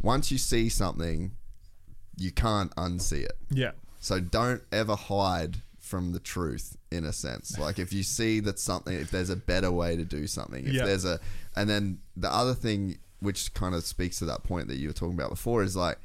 once 0.00 0.30
you 0.30 0.38
see 0.38 0.68
something 0.68 1.32
you 2.16 2.30
can't 2.30 2.74
unsee 2.76 3.22
it 3.24 3.36
Yeah. 3.50 3.72
so 4.00 4.20
don't 4.20 4.62
ever 4.72 4.94
hide 4.96 5.58
from 5.78 6.12
the 6.12 6.18
truth 6.20 6.76
in 6.90 7.04
a 7.06 7.14
sense. 7.14 7.58
Like 7.58 7.78
if 7.78 7.94
you 7.94 8.02
see 8.02 8.40
that 8.40 8.58
something 8.58 8.92
if 8.94 9.10
there's 9.10 9.30
a 9.30 9.36
better 9.36 9.70
way 9.72 9.96
to 9.96 10.04
do 10.04 10.26
something, 10.26 10.66
if 10.66 10.74
Yeah. 10.74 10.84
there's 10.84 11.06
a 11.06 11.18
and 11.56 11.66
then 11.70 12.00
the 12.14 12.30
other 12.30 12.52
thing 12.54 12.98
which 13.20 13.54
kind 13.54 13.74
of 13.74 13.82
speaks 13.84 14.18
to 14.18 14.26
that 14.26 14.42
point 14.44 14.68
that 14.68 14.76
you 14.76 14.88
were 14.88 14.92
talking 14.92 15.14
about 15.14 15.30
before 15.30 15.62
is 15.62 15.74
like 15.76 15.96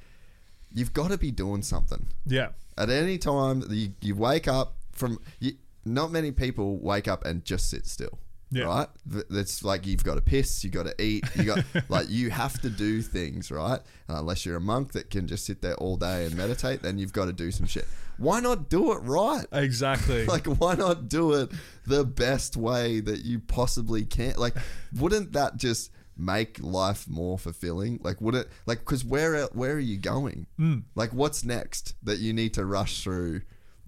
you've 0.74 0.94
got 0.94 1.12
to 1.12 1.18
be 1.18 1.32
doing 1.32 1.62
something. 1.64 2.08
Yeah. 2.26 2.50
At 2.78 2.90
any 2.90 3.18
time 3.18 3.60
that 3.60 3.72
you, 3.76 3.94
you 4.00 4.16
wake 4.16 4.48
up 4.48 4.76
from 4.94 5.20
you, 5.42 5.52
not 5.86 6.12
many 6.12 6.32
people 6.32 6.78
wake 6.78 7.08
up 7.08 7.26
and 7.26 7.44
just 7.46 7.70
sit 7.70 7.86
still. 7.86 8.20
Yeah. 8.52 8.66
right? 8.66 8.88
Th- 9.12 9.26
It's 9.32 9.64
like 9.64 9.88
you've 9.88 10.04
got 10.04 10.14
to 10.16 10.22
piss, 10.22 10.64
you've 10.64 10.74
got 10.74 10.86
to 10.86 11.02
eat, 11.02 11.24
you 11.36 11.44
got 11.44 11.66
like 11.90 12.08
you 12.10 12.30
have 12.30 12.62
to 12.62 12.70
do 12.70 13.02
things, 13.02 13.50
right? 13.50 13.80
And 14.08 14.18
unless 14.20 14.46
you're 14.46 14.58
a 14.58 14.62
monk 14.62 14.92
that 14.92 15.10
can 15.10 15.26
just 15.28 15.46
sit 15.46 15.64
there 15.64 15.74
all 15.76 15.98
day 15.98 16.26
and 16.28 16.38
meditate, 16.38 16.84
then 16.84 17.00
you've 17.00 17.14
got 17.14 17.26
to 17.26 17.34
do 17.34 17.50
some 17.50 17.66
shit. 17.66 17.88
Why 18.18 18.42
not 18.42 18.70
do 18.70 18.92
it 18.92 19.00
right? 19.00 19.48
Exactly. 19.52 20.26
Like, 20.28 20.46
why 20.46 20.76
not 20.76 21.10
do 21.10 21.34
it 21.34 21.50
the 21.88 22.06
best 22.06 22.56
way 22.56 23.00
that 23.00 23.26
you 23.26 23.40
possibly 23.40 24.06
can? 24.06 24.36
Like, 24.38 24.56
wouldn't 24.96 25.32
that 25.34 25.58
just 25.58 25.90
make 26.16 26.60
life 26.62 27.08
more 27.10 27.40
fulfilling? 27.40 28.02
Like, 28.04 28.22
would 28.22 28.36
it? 28.36 28.50
Like, 28.68 28.80
because 28.80 29.04
where 29.04 29.46
where 29.48 29.74
are 29.74 29.80
you 29.80 29.98
going? 29.98 30.46
Mm. 30.60 30.84
Like, 30.94 31.12
what's 31.12 31.44
next 31.44 31.96
that 32.04 32.20
you 32.20 32.34
need 32.34 32.54
to 32.54 32.66
rush 32.66 33.02
through 33.02 33.42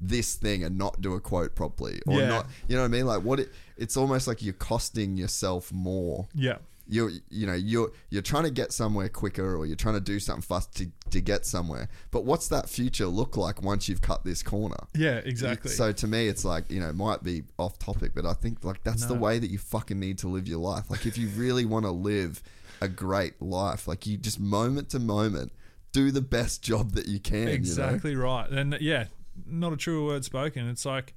this 0.08 0.36
thing 0.36 0.64
and 0.64 0.78
not 0.78 1.02
do 1.02 1.14
a 1.14 1.20
quote 1.20 1.56
properly, 1.56 2.02
or 2.08 2.20
Yeah. 2.20 2.28
not? 2.28 2.48
You 2.68 2.76
know 2.76 2.82
what 2.82 2.88
I 2.88 2.90
mean? 2.90 3.06
Like, 3.06 3.24
what? 3.24 3.40
It, 3.40 3.52
it's 3.78 3.98
almost 3.98 4.28
like 4.28 4.42
you're 4.42 4.54
costing 4.54 5.18
yourself 5.18 5.72
more 5.74 6.28
yeah. 6.34 6.58
you're 6.88 7.10
you 7.30 7.46
know 7.46 7.54
you're 7.54 7.92
you're 8.10 8.22
trying 8.22 8.44
to 8.46 8.52
get 8.52 8.72
somewhere 8.72 9.10
quicker 9.10 9.56
or 9.58 9.66
you're 9.66 9.76
trying 9.76 9.96
to 9.96 10.00
do 10.00 10.18
something 10.18 10.42
fast 10.42 10.74
to, 10.78 10.88
to 11.10 11.20
get 11.20 11.46
somewhere 11.46 11.90
but 12.12 12.24
what's 12.24 12.48
that 12.48 12.70
future 12.70 13.08
look 13.08 13.36
like 13.36 13.62
once 13.62 13.90
you've 13.90 14.02
cut 14.02 14.24
this 14.24 14.42
corner 14.42 14.78
Yeah, 14.94 15.18
exactly. 15.26 15.72
so 15.72 15.92
to 15.92 16.08
me 16.08 16.30
it's 16.30 16.46
like 16.46 16.72
you 16.72 16.80
know 16.80 16.94
might 16.94 17.22
be 17.22 17.44
off 17.58 17.78
topic 17.80 18.12
but 18.16 18.26
i 18.26 18.34
think 18.34 18.64
like 18.64 18.82
that's 18.84 19.06
the 19.08 19.14
way 19.16 19.40
that 19.40 19.50
you 19.50 19.58
fucking 19.58 20.00
need 20.00 20.20
to 20.20 20.30
live 20.30 20.48
your 20.48 20.60
life 20.60 20.90
like 20.90 21.06
if 21.06 21.18
you 21.18 21.28
really 21.30 21.66
want 21.74 21.84
to 21.86 21.92
live 21.92 22.42
a 22.80 22.88
great 22.88 23.42
life 23.42 23.90
like 23.90 24.06
you 24.08 24.16
just 24.16 24.40
moment 24.40 24.90
to 24.92 25.00
moment 25.00 25.52
do 25.92 26.12
the 26.12 26.22
best 26.22 26.62
job 26.62 26.92
that 26.92 27.08
you 27.08 27.20
can 27.20 27.40
you 27.40 27.46
know? 27.48 27.52
Exactly 27.54 28.16
right. 28.16 28.50
And 28.50 28.78
yeah, 28.80 29.06
not 29.46 29.74
a 29.74 29.78
true 29.78 30.06
word 30.06 30.26
spoken. 30.26 30.70
It's 30.70 30.86
like 30.86 31.14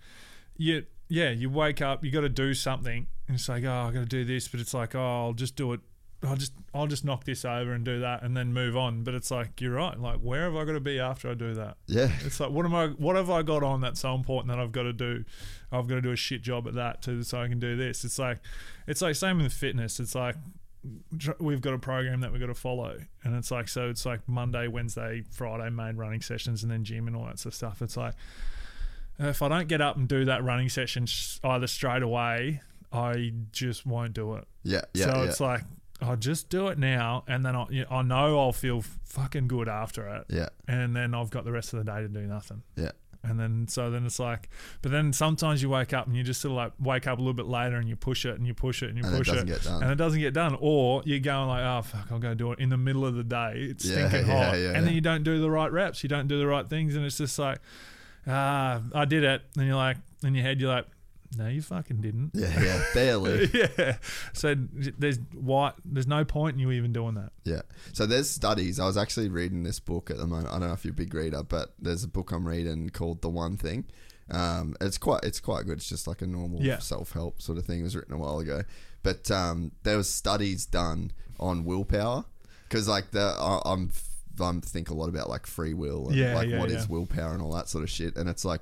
you 0.56 0.86
yeah, 1.08 1.30
you 1.30 1.48
wake 1.50 1.80
up, 1.80 2.04
you 2.04 2.10
got 2.10 2.20
to 2.20 2.28
do 2.28 2.52
something, 2.52 3.06
and 3.26 3.34
it's 3.34 3.48
like, 3.48 3.64
oh, 3.64 3.86
I 3.88 3.92
got 3.92 4.00
to 4.00 4.06
do 4.06 4.24
this, 4.24 4.46
but 4.48 4.60
it's 4.60 4.74
like, 4.74 4.94
oh, 4.94 5.26
I'll 5.26 5.32
just 5.32 5.56
do 5.56 5.72
it. 5.72 5.80
I'll 6.22 6.36
just 6.36 6.52
I'll 6.74 6.88
just 6.88 7.04
knock 7.04 7.24
this 7.24 7.44
over 7.44 7.72
and 7.72 7.84
do 7.84 8.00
that, 8.00 8.24
and 8.24 8.36
then 8.36 8.52
move 8.52 8.76
on. 8.76 9.04
But 9.04 9.14
it's 9.14 9.30
like 9.30 9.60
you're 9.60 9.74
right. 9.74 9.98
Like 9.98 10.18
where 10.18 10.42
have 10.42 10.56
I 10.56 10.64
got 10.64 10.72
to 10.72 10.80
be 10.80 10.98
after 10.98 11.30
I 11.30 11.34
do 11.34 11.54
that? 11.54 11.76
yeah 11.86 12.10
It's 12.24 12.40
like 12.40 12.50
what 12.50 12.64
am 12.66 12.74
I? 12.74 12.88
What 12.88 13.14
have 13.14 13.30
I 13.30 13.42
got 13.42 13.62
on 13.62 13.80
that's 13.80 14.00
so 14.00 14.14
important 14.14 14.48
that 14.48 14.58
I've 14.58 14.72
got 14.72 14.82
to 14.82 14.92
do? 14.92 15.24
I've 15.70 15.86
got 15.86 15.94
to 15.94 16.02
do 16.02 16.10
a 16.10 16.16
shit 16.16 16.42
job 16.42 16.66
at 16.66 16.74
that 16.74 17.02
too, 17.02 17.22
so 17.22 17.40
I 17.40 17.46
can 17.46 17.60
do 17.60 17.76
this. 17.76 18.04
It's 18.04 18.18
like, 18.18 18.38
it's 18.88 19.00
like 19.00 19.14
same 19.14 19.38
with 19.40 19.52
fitness. 19.52 20.00
It's 20.00 20.16
like 20.16 20.34
we've 21.38 21.60
got 21.60 21.74
a 21.74 21.78
program 21.78 22.20
that 22.20 22.32
we've 22.32 22.40
got 22.40 22.48
to 22.48 22.54
follow, 22.54 22.98
and 23.24 23.36
it's 23.36 23.50
like 23.50 23.68
so. 23.68 23.88
It's 23.88 24.06
like 24.06 24.20
Monday, 24.28 24.68
Wednesday, 24.68 25.22
Friday 25.30 25.70
main 25.70 25.96
running 25.96 26.20
sessions, 26.20 26.62
and 26.62 26.72
then 26.72 26.84
gym 26.84 27.06
and 27.06 27.16
all 27.16 27.26
that 27.26 27.38
sort 27.38 27.52
of 27.52 27.56
stuff. 27.56 27.82
It's 27.82 27.96
like 27.96 28.14
if 29.18 29.42
I 29.42 29.48
don't 29.48 29.68
get 29.68 29.80
up 29.80 29.96
and 29.96 30.08
do 30.08 30.24
that 30.26 30.44
running 30.44 30.68
session 30.68 31.06
either 31.44 31.66
straight 31.66 32.02
away, 32.02 32.60
I 32.92 33.32
just 33.52 33.86
won't 33.86 34.14
do 34.14 34.34
it. 34.34 34.44
yeah 34.62 34.82
yeah 34.94 35.06
so 35.06 35.16
yeah. 35.16 35.24
it's 35.24 35.40
like. 35.40 35.62
I'll 36.00 36.14
just 36.14 36.48
do 36.48 36.68
it 36.68 36.78
now, 36.78 37.24
and 37.26 37.44
then 37.44 37.56
I, 37.56 37.66
you 37.70 37.80
know, 37.80 37.88
I 37.90 38.02
know 38.02 38.38
I'll 38.38 38.52
feel 38.52 38.84
fucking 39.08 39.48
good 39.48 39.68
after 39.68 40.06
it 40.06 40.26
yeah 40.28 40.48
and 40.68 40.94
then 40.94 41.14
I've 41.14 41.30
got 41.30 41.44
the 41.44 41.50
rest 41.50 41.72
of 41.72 41.84
the 41.84 41.90
day 41.90 42.02
to 42.02 42.08
do 42.08 42.20
nothing. 42.20 42.62
yeah 42.76 42.92
And 43.28 43.38
then 43.38 43.66
so 43.68 43.90
then 43.90 44.06
it's 44.06 44.18
like, 44.18 44.48
but 44.82 44.90
then 44.92 45.12
sometimes 45.12 45.62
you 45.62 45.68
wake 45.68 45.92
up 45.92 46.06
and 46.06 46.16
you 46.16 46.22
just 46.22 46.40
sort 46.40 46.52
of 46.52 46.56
like 46.56 46.72
wake 46.80 47.06
up 47.06 47.18
a 47.18 47.20
little 47.20 47.34
bit 47.34 47.46
later 47.46 47.76
and 47.76 47.88
you 47.88 47.96
push 47.96 48.24
it 48.24 48.36
and 48.36 48.46
you 48.46 48.54
push 48.54 48.82
it 48.82 48.88
and 48.90 48.98
you 48.98 49.04
And 49.04 49.14
it 49.14 49.18
push 49.18 49.28
doesn't 49.28 49.48
it, 49.48 49.52
get 49.52 49.62
done. 49.62 49.82
and 49.82 49.92
it 49.92 49.96
doesn't 49.96 50.20
get 50.20 50.34
done, 50.34 50.56
or 50.60 51.02
you're 51.04 51.18
going 51.20 51.48
like, 51.48 51.62
oh 51.62 51.82
fuck, 51.82 52.06
I'll 52.10 52.18
go 52.18 52.34
do 52.34 52.52
it 52.52 52.58
in 52.58 52.68
the 52.70 52.76
middle 52.76 53.04
of 53.06 53.14
the 53.14 53.24
day. 53.24 53.52
It's 53.70 53.84
Yeah, 53.84 54.08
stinking 54.08 54.28
yeah, 54.28 54.44
hot, 54.46 54.58
yeah, 54.58 54.72
and 54.74 54.86
then 54.86 54.94
you 54.94 55.00
don't 55.00 55.22
do 55.22 55.40
the 55.40 55.50
right 55.50 55.70
reps, 55.70 56.02
you 56.02 56.08
don't 56.08 56.28
do 56.28 56.38
the 56.38 56.46
right 56.46 56.68
things, 56.68 56.96
and 56.96 57.04
it's 57.04 57.18
just 57.18 57.38
like, 57.38 57.58
ah, 58.26 58.80
I 58.94 59.04
did 59.04 59.24
it. 59.24 59.42
And 59.56 59.66
you're 59.66 59.76
like, 59.76 59.96
in 60.22 60.34
your 60.34 60.44
head, 60.44 60.60
you're 60.60 60.72
like, 60.72 60.86
no, 61.36 61.46
you 61.48 61.60
fucking 61.62 62.00
didn't. 62.00 62.30
yeah 62.34 62.60
yeah 62.62 62.82
barely 62.94 63.50
yeah. 63.52 63.96
So 64.32 64.54
there's 64.56 65.18
why 65.34 65.72
there's 65.84 66.06
no 66.06 66.24
point 66.24 66.54
in 66.54 66.60
you 66.60 66.70
even 66.70 66.92
doing 66.92 67.14
that. 67.14 67.32
Yeah. 67.44 67.62
So 67.92 68.06
there's 68.06 68.30
studies. 68.30 68.80
I 68.80 68.86
was 68.86 68.96
actually 68.96 69.28
reading 69.28 69.62
this 69.62 69.78
book 69.80 70.10
at 70.10 70.16
the 70.16 70.26
moment. 70.26 70.48
I 70.48 70.52
don't 70.58 70.68
know 70.68 70.72
if 70.74 70.84
you're 70.84 70.92
a 70.92 70.96
big 70.96 71.12
reader, 71.12 71.42
but 71.42 71.74
there's 71.78 72.04
a 72.04 72.08
book 72.08 72.32
I'm 72.32 72.46
reading 72.46 72.88
called 72.90 73.20
The 73.22 73.28
One 73.28 73.56
Thing. 73.56 73.84
Um, 74.30 74.76
it's 74.80 74.98
quite 74.98 75.22
it's 75.24 75.40
quite 75.40 75.66
good. 75.66 75.78
It's 75.78 75.88
just 75.88 76.06
like 76.06 76.22
a 76.22 76.26
normal 76.26 76.60
Yeah. 76.62 76.78
self 76.78 77.12
help 77.12 77.40
sort 77.42 77.58
of 77.58 77.64
thing. 77.66 77.80
It 77.80 77.84
was 77.84 77.96
written 77.96 78.14
a 78.14 78.18
while 78.18 78.38
ago, 78.40 78.62
but 79.02 79.30
um, 79.30 79.72
there 79.84 79.96
was 79.96 80.08
studies 80.10 80.66
done 80.66 81.12
on 81.40 81.64
willpower 81.64 82.24
because 82.68 82.88
like 82.88 83.10
the 83.12 83.20
I, 83.38 83.60
I'm 83.64 83.90
I'm 84.40 84.60
think 84.60 84.90
a 84.90 84.94
lot 84.94 85.08
about 85.08 85.28
like 85.28 85.46
free 85.46 85.74
will 85.74 86.08
and 86.08 86.16
Yeah, 86.16 86.34
like 86.34 86.48
yeah, 86.48 86.58
what 86.58 86.70
is 86.70 86.88
willpower 86.88 87.32
and 87.32 87.42
all 87.42 87.52
that 87.54 87.68
sort 87.68 87.84
of 87.84 87.90
shit. 87.90 88.16
And 88.16 88.28
it's 88.28 88.44
like 88.44 88.60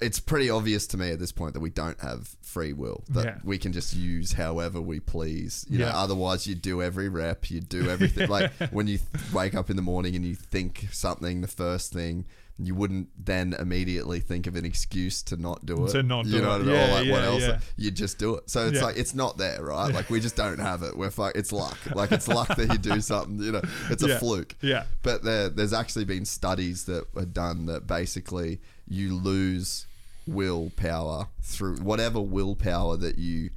it's 0.00 0.20
pretty 0.20 0.48
obvious 0.50 0.86
to 0.88 0.96
me 0.96 1.10
at 1.10 1.18
this 1.18 1.32
point 1.32 1.54
that 1.54 1.60
we 1.60 1.70
don't 1.70 2.00
have 2.00 2.28
free 2.42 2.72
will 2.72 3.04
that 3.10 3.24
Yeah. 3.24 3.38
we 3.44 3.58
can 3.58 3.72
just 3.72 3.94
use 3.94 4.32
however 4.32 4.80
we 4.80 5.00
please 5.00 5.66
you 5.68 5.78
know 5.78 5.86
Yeah. 5.86 5.96
otherwise 5.98 6.46
you 6.46 6.54
do 6.54 6.82
every 6.82 7.08
rep 7.08 7.50
you 7.50 7.60
do 7.60 7.90
everything 7.90 8.28
like 8.36 8.50
when 8.70 8.86
you 8.86 8.98
th- 8.98 9.32
wake 9.32 9.54
up 9.54 9.70
in 9.70 9.76
the 9.76 9.82
morning 9.82 10.14
and 10.16 10.24
you 10.24 10.34
think 10.34 10.86
something 10.92 11.40
the 11.40 11.48
first 11.48 11.92
thing 11.92 12.24
you 12.60 12.74
wouldn't 12.74 13.08
then 13.24 13.54
immediately 13.56 14.18
think 14.18 14.48
of 14.48 14.56
an 14.56 14.64
excuse 14.64 15.22
to 15.22 15.36
not 15.36 15.64
do 15.64 15.84
it 15.86 15.90
To 15.92 16.02
not 16.02 16.26
you 16.26 16.32
do 16.38 16.42
know 16.42 16.56
it. 16.56 16.58
what 16.58 16.60
I 16.60 16.64
mean? 16.64 16.74
Yeah, 16.74 16.88
or 16.88 17.00
like 17.02 17.10
what 17.12 17.22
else 17.22 17.42
yeah. 17.42 17.58
you 17.76 17.90
just 17.92 18.18
do 18.18 18.34
it 18.36 18.50
so 18.50 18.66
it's 18.66 18.76
Yeah. 18.78 18.84
like 18.84 18.96
it's 18.96 19.14
not 19.14 19.36
there 19.38 19.62
right 19.62 19.92
like 19.94 20.10
we 20.10 20.18
just 20.20 20.34
don't 20.36 20.58
have 20.58 20.82
it 20.82 20.96
we're 20.96 21.10
fuck 21.10 21.36
it's 21.36 21.52
luck 21.52 21.78
like 21.94 22.10
it's 22.12 22.26
luck 22.28 22.48
that 22.56 22.72
you 22.72 22.78
do 22.78 23.00
something 23.12 23.38
you 23.40 23.52
know 23.52 23.62
it's 23.90 24.02
a 24.02 24.08
Yeah. 24.08 24.18
fluke 24.18 24.56
Yeah. 24.60 24.84
but 25.02 25.22
there, 25.22 25.48
there's 25.50 25.72
actually 25.72 26.04
been 26.06 26.24
studies 26.24 26.84
that 26.84 27.04
are 27.16 27.24
done 27.26 27.66
that 27.66 27.86
basically 27.86 28.60
you 28.88 29.14
lose 29.14 29.86
willpower 30.34 31.28
through 31.42 31.76
whatever 31.78 32.20
willpower 32.20 32.96
that 32.96 33.18
you 33.18 33.50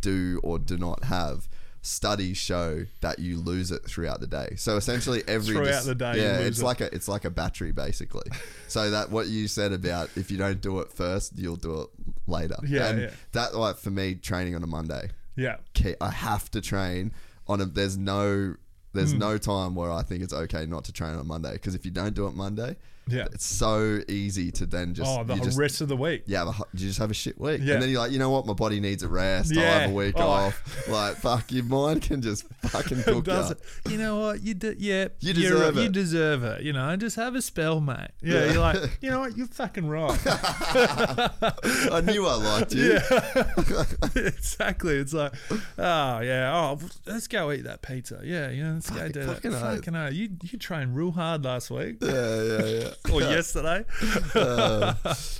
do 0.00 0.40
or 0.42 0.58
do 0.58 0.76
not 0.76 1.04
have. 1.04 1.48
Studies 1.82 2.36
show 2.36 2.84
that 3.00 3.20
you 3.20 3.36
lose 3.38 3.70
it 3.70 3.84
throughout 3.86 4.18
the 4.18 4.26
day. 4.26 4.54
So 4.56 4.76
essentially, 4.76 5.22
every 5.28 5.54
Throughout 5.54 5.84
the 5.84 5.94
day 5.94 6.14
yeah, 6.16 6.38
it's 6.40 6.58
it. 6.58 6.64
like 6.64 6.80
a 6.80 6.92
it's 6.92 7.06
like 7.06 7.24
a 7.24 7.30
battery 7.30 7.70
basically. 7.70 8.28
so 8.68 8.90
that 8.90 9.10
what 9.10 9.28
you 9.28 9.46
said 9.46 9.72
about 9.72 10.10
if 10.16 10.28
you 10.32 10.36
don't 10.36 10.60
do 10.60 10.80
it 10.80 10.90
first, 10.90 11.38
you'll 11.38 11.54
do 11.54 11.82
it 11.82 11.88
later. 12.26 12.56
Yeah, 12.66 12.88
and 12.88 13.02
yeah. 13.02 13.10
that 13.32 13.54
like 13.54 13.76
for 13.76 13.90
me, 13.90 14.16
training 14.16 14.56
on 14.56 14.64
a 14.64 14.66
Monday 14.66 15.10
Yeah. 15.36 15.58
I 16.00 16.10
have 16.10 16.50
to 16.52 16.60
train 16.60 17.12
on 17.46 17.60
a. 17.60 17.66
There's 17.66 17.96
no 17.96 18.56
there's 18.92 19.12
Hmm. 19.12 19.18
no 19.18 19.38
time 19.38 19.76
where 19.76 19.92
I 19.92 20.02
think 20.02 20.24
it's 20.24 20.32
okay 20.32 20.66
not 20.66 20.82
to 20.86 20.92
train 20.92 21.14
on 21.14 21.24
Monday 21.28 21.52
because 21.52 21.76
if 21.76 21.84
you 21.84 21.92
don't 21.92 22.14
do 22.14 22.26
it 22.26 22.34
Monday, 22.34 22.74
Yeah. 23.08 23.26
it's 23.32 23.46
so 23.46 24.00
easy 24.08 24.50
to 24.52 24.66
then 24.66 24.92
just 24.94 25.08
Oh, 25.08 25.22
the 25.22 25.34
you 25.36 25.42
just 25.44 25.58
rest 25.58 25.80
of 25.80 25.88
the 25.88 25.96
week. 25.96 26.24
Yeah, 26.26 26.50
hu- 26.50 26.64
you 26.72 26.86
just 26.88 26.98
have 26.98 27.10
a 27.10 27.14
shit 27.14 27.40
week 27.40 27.60
Yeah. 27.62 27.74
and 27.74 27.82
then 27.82 27.90
you're 27.90 28.00
like 28.00 28.10
you 28.12 28.18
know 28.18 28.30
what 28.30 28.46
my 28.46 28.52
body 28.52 28.80
needs 28.80 29.02
a 29.04 29.08
rest 29.08 29.56
I'll 29.56 29.62
have 29.62 29.90
a 29.90 29.94
week 29.94 30.14
Oh. 30.18 30.26
off 30.26 30.88
like 30.88 31.16
fuck 31.16 31.52
your 31.52 31.64
mind 31.64 32.02
can 32.02 32.20
just 32.20 32.44
fucking 32.62 33.02
cook 33.04 33.28
up. 33.28 33.52
it. 33.52 33.60
You 33.90 33.98
know 33.98 34.18
what? 34.18 34.42
You 34.42 34.54
do, 34.54 34.74
yeah. 34.78 35.08
You 35.20 35.32
deserve 35.34 35.74
right, 35.76 35.82
You 35.82 35.88
it. 35.88 35.92
deserve 35.92 36.42
it. 36.44 36.62
You 36.62 36.72
know, 36.72 36.96
just 36.96 37.16
have 37.16 37.34
a 37.36 37.42
spell, 37.42 37.80
mate. 37.80 38.08
Yeah, 38.22 38.34
Yeah. 38.46 38.52
you're 38.52 38.60
like, 38.60 38.98
you 39.00 39.10
know 39.10 39.20
what? 39.20 39.36
You're 39.36 39.46
fucking 39.46 39.88
right. 39.88 40.18
I 40.26 42.02
knew 42.04 42.26
I 42.26 42.34
liked 42.34 42.74
you 42.74 42.92
Yeah. 42.94 43.84
exactly. 44.16 44.96
It's 44.96 45.12
like, 45.12 45.32
oh 45.78 46.20
yeah, 46.20 46.52
oh 46.54 46.78
let's 47.06 47.28
go 47.28 47.52
eat 47.52 47.64
that 47.64 47.82
pizza. 47.82 48.20
Yeah, 48.24 48.50
yeah, 48.50 48.72
let's 48.72 48.90
go 48.90 48.96
Fucking- 48.96 49.12
do 49.12 49.20
that. 49.20 49.34
fucking 49.34 49.54
oath. 49.54 49.76
Fucking 49.76 49.94
hell, 49.94 50.12
you 50.12 50.30
you 50.42 50.58
trained 50.58 50.96
real 50.96 51.10
hard 51.12 51.44
last 51.44 51.70
week 51.70 51.96
yeah 52.00 52.42
yeah 52.42 52.64
yeah 52.64 52.88
or 53.12 53.20
yesterday. 53.20 53.84
uh, 54.34 54.94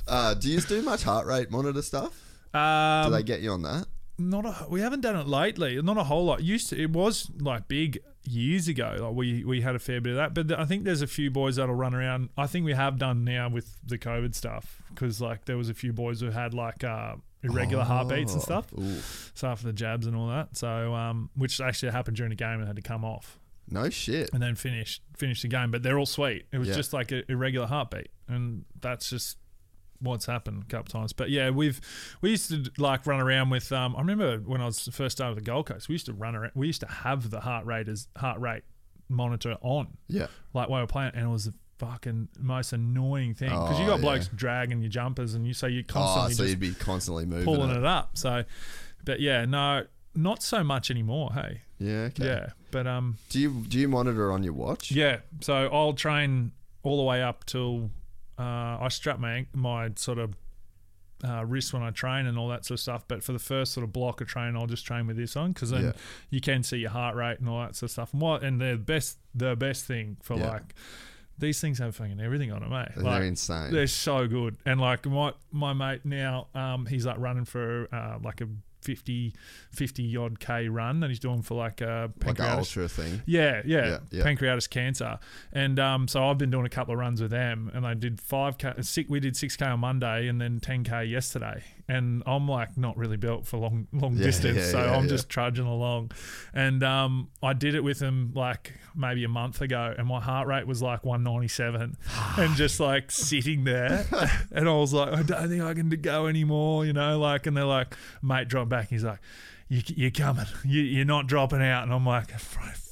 uh, 0.09 0.35
do 0.35 0.51
you 0.51 0.61
do 0.61 0.83
much 0.83 1.03
heart 1.03 1.27
rate 1.27 1.51
monitor 1.51 1.83
stuff 1.83 2.13
do 2.53 2.59
Um, 2.59 3.13
they 3.13 3.23
get 3.23 3.41
you 3.41 3.53
on 3.53 3.63
that 3.63 3.87
not 4.19 4.47
a, 4.47 4.67
we 4.69 4.81
haven't 4.81 5.03
done 5.03 5.17
it 5.17 5.27
lately. 5.27 5.81
Not 5.83 5.99
a 5.99 6.05
whole 6.05 6.25
lot. 6.25 6.43
Used 6.43 6.71
to, 6.71 6.81
it 6.81 6.91
was 6.91 7.31
like 7.39 7.69
big 7.69 7.99
years 8.25 8.69
ago. 8.69 8.97
Like 9.01 9.15
we 9.15 9.45
we 9.45 9.61
had 9.61 9.77
a 9.77 9.79
fair 9.79 10.01
bit 10.01 10.17
of 10.17 10.17
that. 10.17 10.35
But 10.35 10.59
I 10.59 10.65
think 10.65 10.85
there's 10.85 11.03
a 11.03 11.07
few 11.07 11.31
boys 11.31 11.57
that'll 11.57 11.75
run 11.75 11.95
around. 11.95 12.31
I 12.37 12.47
think 12.47 12.65
we 12.65 12.73
have 12.73 12.99
done 12.99 13.25
now 13.25 13.49
with 13.49 13.77
the 13.85 13.99
COVID 13.99 14.35
stuff 14.35 14.83
because 14.91 15.21
like 15.21 15.45
there 15.45 15.57
was 15.57 15.69
a 15.69 15.75
few 15.75 15.93
boys 15.93 16.21
who 16.21 16.31
had 16.31 16.55
like 16.55 16.83
uh, 16.83 17.17
irregular 17.43 17.85
heartbeats 17.85 18.33
and 18.33 18.43
stuff. 18.43 18.67
Oh, 18.77 18.83
Ooh. 18.83 19.01
So 19.35 19.49
after 19.49 19.67
the 19.67 19.73
jabs 19.73 20.07
and 20.07 20.17
all 20.17 20.29
that. 20.29 20.57
So 20.57 20.95
um, 20.95 21.31
which 21.37 21.61
actually 21.61 21.93
happened 21.93 22.17
during 22.17 22.31
the 22.31 22.37
game 22.37 22.59
and 22.59 22.67
had 22.67 22.77
to 22.77 22.83
come 22.83 23.05
off 23.05 23.39
no 23.69 23.91
shit 23.91 24.31
and 24.33 24.43
then 24.43 24.55
finish 24.55 25.01
finish 25.17 25.43
the 25.43 25.49
game. 25.49 25.71
But 25.71 25.83
they're 25.83 25.99
all 25.99 26.07
sweet. 26.07 26.47
It 26.53 26.59
was 26.59 26.69
Yeah. 26.69 26.75
just 26.75 26.93
like 26.93 27.13
an 27.13 27.25
irregular 27.29 27.67
heartbeat, 27.67 28.09
and 28.29 28.65
that's 28.81 29.11
just 29.11 29.39
what's 30.01 30.27
happened 30.27 30.63
a 30.63 30.67
couple 30.67 30.93
times. 30.93 31.13
But 31.13 31.31
yeah, 31.31 31.51
we've 31.51 31.81
we 32.21 32.31
used 32.31 32.51
to 32.51 32.71
like 32.79 33.07
run 33.07 33.21
around 33.21 33.51
with. 33.51 33.73
Um, 33.73 33.97
I 33.97 34.01
remember 34.01 34.39
when 34.39 34.61
I 34.61 34.67
was 34.67 34.89
first 34.93 35.17
started 35.17 35.35
with 35.37 35.45
the 35.45 35.51
Gold 35.51 35.67
Coast, 35.67 35.89
we 35.89 35.95
used 35.95 36.07
to 36.07 36.13
run 36.13 36.35
around. 36.37 36.53
We 36.55 36.67
used 36.67 36.81
to 36.81 36.87
have 36.89 37.31
the 37.31 37.41
heart 37.41 37.65
rate 37.67 37.89
as 37.89 38.09
heart 38.17 38.41
rate 38.41 38.63
monitor 39.09 39.57
on, 39.61 39.97
yeah 40.09 40.27
like 40.53 40.69
while 40.69 40.81
we 40.81 40.83
were 40.83 40.87
playing, 40.89 41.13
and 41.15 41.27
it 41.27 41.31
was 41.31 41.45
the 41.45 41.55
fucking 41.79 42.29
most 42.41 42.73
annoying 42.73 43.35
thing 43.35 43.51
because 43.51 43.79
you 43.79 43.85
Oh, 43.85 43.89
got 43.91 44.01
blokes 44.01 44.27
yeah. 44.27 44.33
dragging 44.37 44.81
your 44.81 44.89
jumpers, 44.91 45.35
and 45.35 45.47
you 45.47 45.53
say 45.55 45.69
you 45.71 45.85
oh 45.89 45.93
constantly 45.93 46.35
so 46.35 46.43
just 46.43 46.51
you'd 46.51 46.61
be 46.61 46.75
constantly 46.75 47.25
moving 47.25 47.45
pulling 47.45 47.71
it. 47.71 47.77
it 47.77 47.85
up. 47.85 48.19
So, 48.19 48.45
but 49.05 49.21
yeah, 49.21 49.45
no, 49.45 49.85
not 50.15 50.43
so 50.43 50.65
much 50.65 50.91
anymore. 50.91 51.33
Hey, 51.35 51.63
yeah 51.79 52.09
okay 52.11 52.25
yeah, 52.27 52.47
but 52.71 52.87
um, 52.87 53.17
Do 53.31 53.39
you 53.41 53.51
do 53.69 53.79
you 53.79 53.89
monitor 53.89 54.33
on 54.33 54.43
your 54.43 54.53
watch? 54.55 54.91
yeah. 54.91 55.19
So 55.41 55.69
I'll 55.73 55.93
train 55.95 56.53
all 56.83 56.97
the 56.97 57.03
way 57.03 57.23
up 57.23 57.45
till 57.47 57.91
uh, 58.39 58.79
I 58.81 58.89
strap 58.91 59.19
my 59.19 59.47
my 59.55 59.91
sort 59.97 60.19
of 60.19 60.35
uh, 61.27 61.45
wrist 61.47 61.73
when 61.73 61.83
I 61.83 61.91
train 61.91 62.27
and 62.27 62.39
all 62.39 62.49
that 62.49 62.65
sort 62.67 62.77
of 62.77 62.83
stuff. 62.83 63.05
But 63.09 63.23
for 63.23 63.33
the 63.33 63.39
first 63.39 63.73
sort 63.73 63.85
of 63.85 63.93
block 63.93 64.21
of 64.21 64.29
training, 64.29 64.57
I'll 64.57 64.67
just 64.67 64.85
train 64.87 65.07
with 65.07 65.17
this 65.17 65.35
on 65.37 65.53
because 65.53 65.71
then 65.71 65.85
Yeah. 65.85 65.93
you 66.31 66.41
can 66.43 66.63
see 66.63 66.77
your 66.79 66.91
heart 66.91 67.17
rate 67.17 67.39
and 67.41 67.49
all 67.49 67.61
that 67.61 67.75
sort 67.77 67.89
of 67.89 67.93
stuff. 67.93 68.13
And 68.13 68.21
what 68.21 68.43
and 68.43 68.61
the 68.61 68.77
best 68.77 69.19
the 69.35 69.57
best 69.57 69.85
thing 69.87 70.17
for 70.23 70.37
Yeah. 70.37 70.49
like 70.51 70.75
these 71.39 71.61
things 71.61 71.79
have 71.79 71.95
fucking 71.97 72.19
everything 72.21 72.51
on 72.53 72.63
it, 72.63 72.71
mate. 72.71 72.89
They're 72.97 73.23
insane. 73.23 73.71
they're 73.73 73.87
so 73.87 74.27
good. 74.27 74.57
And 74.67 74.81
like 74.81 75.05
my 75.07 75.33
my 75.53 75.73
mate 75.73 76.05
now, 76.05 76.49
um, 76.55 76.87
he's 76.87 77.05
like 77.07 77.19
running 77.19 77.45
for 77.45 77.89
uh, 77.93 78.19
like 78.23 78.41
a 78.43 78.49
50, 78.87 79.35
50 79.73 80.17
odd 80.17 80.39
k 80.41 80.69
run 80.69 81.01
that 81.01 81.11
he's 81.11 81.19
doing 81.19 81.43
for 81.43 81.55
like 81.57 81.81
a 81.81 82.11
like 82.25 82.39
an 82.39 82.59
ultra 82.59 82.89
thing. 82.89 83.21
yeah, 83.27 83.63
yeah, 83.65 83.87
Yeah, 83.87 83.99
yeah. 84.13 84.23
pancreatic 84.23 84.71
cancer, 84.71 85.19
and 85.53 85.79
um, 85.81 86.07
so 86.09 86.25
I've 86.25 86.39
been 86.39 86.51
doing 86.51 86.65
a 86.67 86.71
couple 86.71 86.95
of 86.95 87.01
runs 87.01 87.21
with 87.21 87.33
them, 87.33 87.71
and 87.75 87.87
I 87.87 87.95
did 87.95 88.21
five 88.21 88.59
k. 88.59 88.73
Six, 88.81 89.11
we 89.11 89.19
did 89.21 89.37
six 89.37 89.57
k 89.57 89.67
on 89.67 89.81
Monday, 89.81 90.29
and 90.29 90.41
then 90.41 90.61
ten 90.61 90.85
k 90.85 91.05
yesterday, 91.05 91.65
and 91.89 92.23
I'm 92.27 92.49
like 92.49 92.77
not 92.77 92.97
really 92.97 93.17
built 93.17 93.47
for 93.47 93.59
long 93.59 93.87
long 93.93 94.17
Yeah, 94.17 94.25
distance, 94.27 94.57
yeah, 94.59 94.71
so 94.71 94.79
yeah, 94.85 94.97
I'm 94.97 95.09
just 95.09 95.29
trudging 95.29 95.67
along, 95.67 96.13
and 96.53 96.83
um, 96.83 97.29
I 97.43 97.53
did 97.53 97.75
it 97.75 97.85
with 97.85 98.01
him 98.01 98.33
like 98.35 98.75
maybe 98.95 99.25
a 99.25 99.29
month 99.29 99.61
ago, 99.61 99.95
and 99.97 100.07
my 100.07 100.21
heart 100.21 100.49
rate 100.49 100.67
was 100.67 100.83
like 100.83 101.05
197, 101.05 101.97
and 102.39 102.57
just 102.57 102.81
like 102.81 103.11
sitting 103.11 103.65
there, 103.65 104.07
and 104.53 104.69
I 104.69 104.73
was 104.73 104.93
like, 104.93 105.13
I 105.13 105.23
don't 105.23 105.49
think 105.49 105.63
I 105.63 105.75
can 105.75 105.89
go 105.91 106.27
anymore, 106.27 106.85
you 106.87 106.93
know, 106.93 107.19
like, 107.19 107.47
and 107.47 107.57
they're 107.57 107.65
like, 107.65 107.95
mate, 108.23 108.49
drop 108.49 108.69
back. 108.69 108.89
He's 108.91 109.05
like, 109.05 109.21
you, 109.69 109.83
you're 109.87 110.11
coming, 110.11 110.47
you, 110.65 110.83
you're 110.83 111.05
not 111.05 111.27
dropping 111.27 111.63
out, 111.63 111.85
and 111.85 111.93
I'm 111.93 112.07
like, 112.07 112.33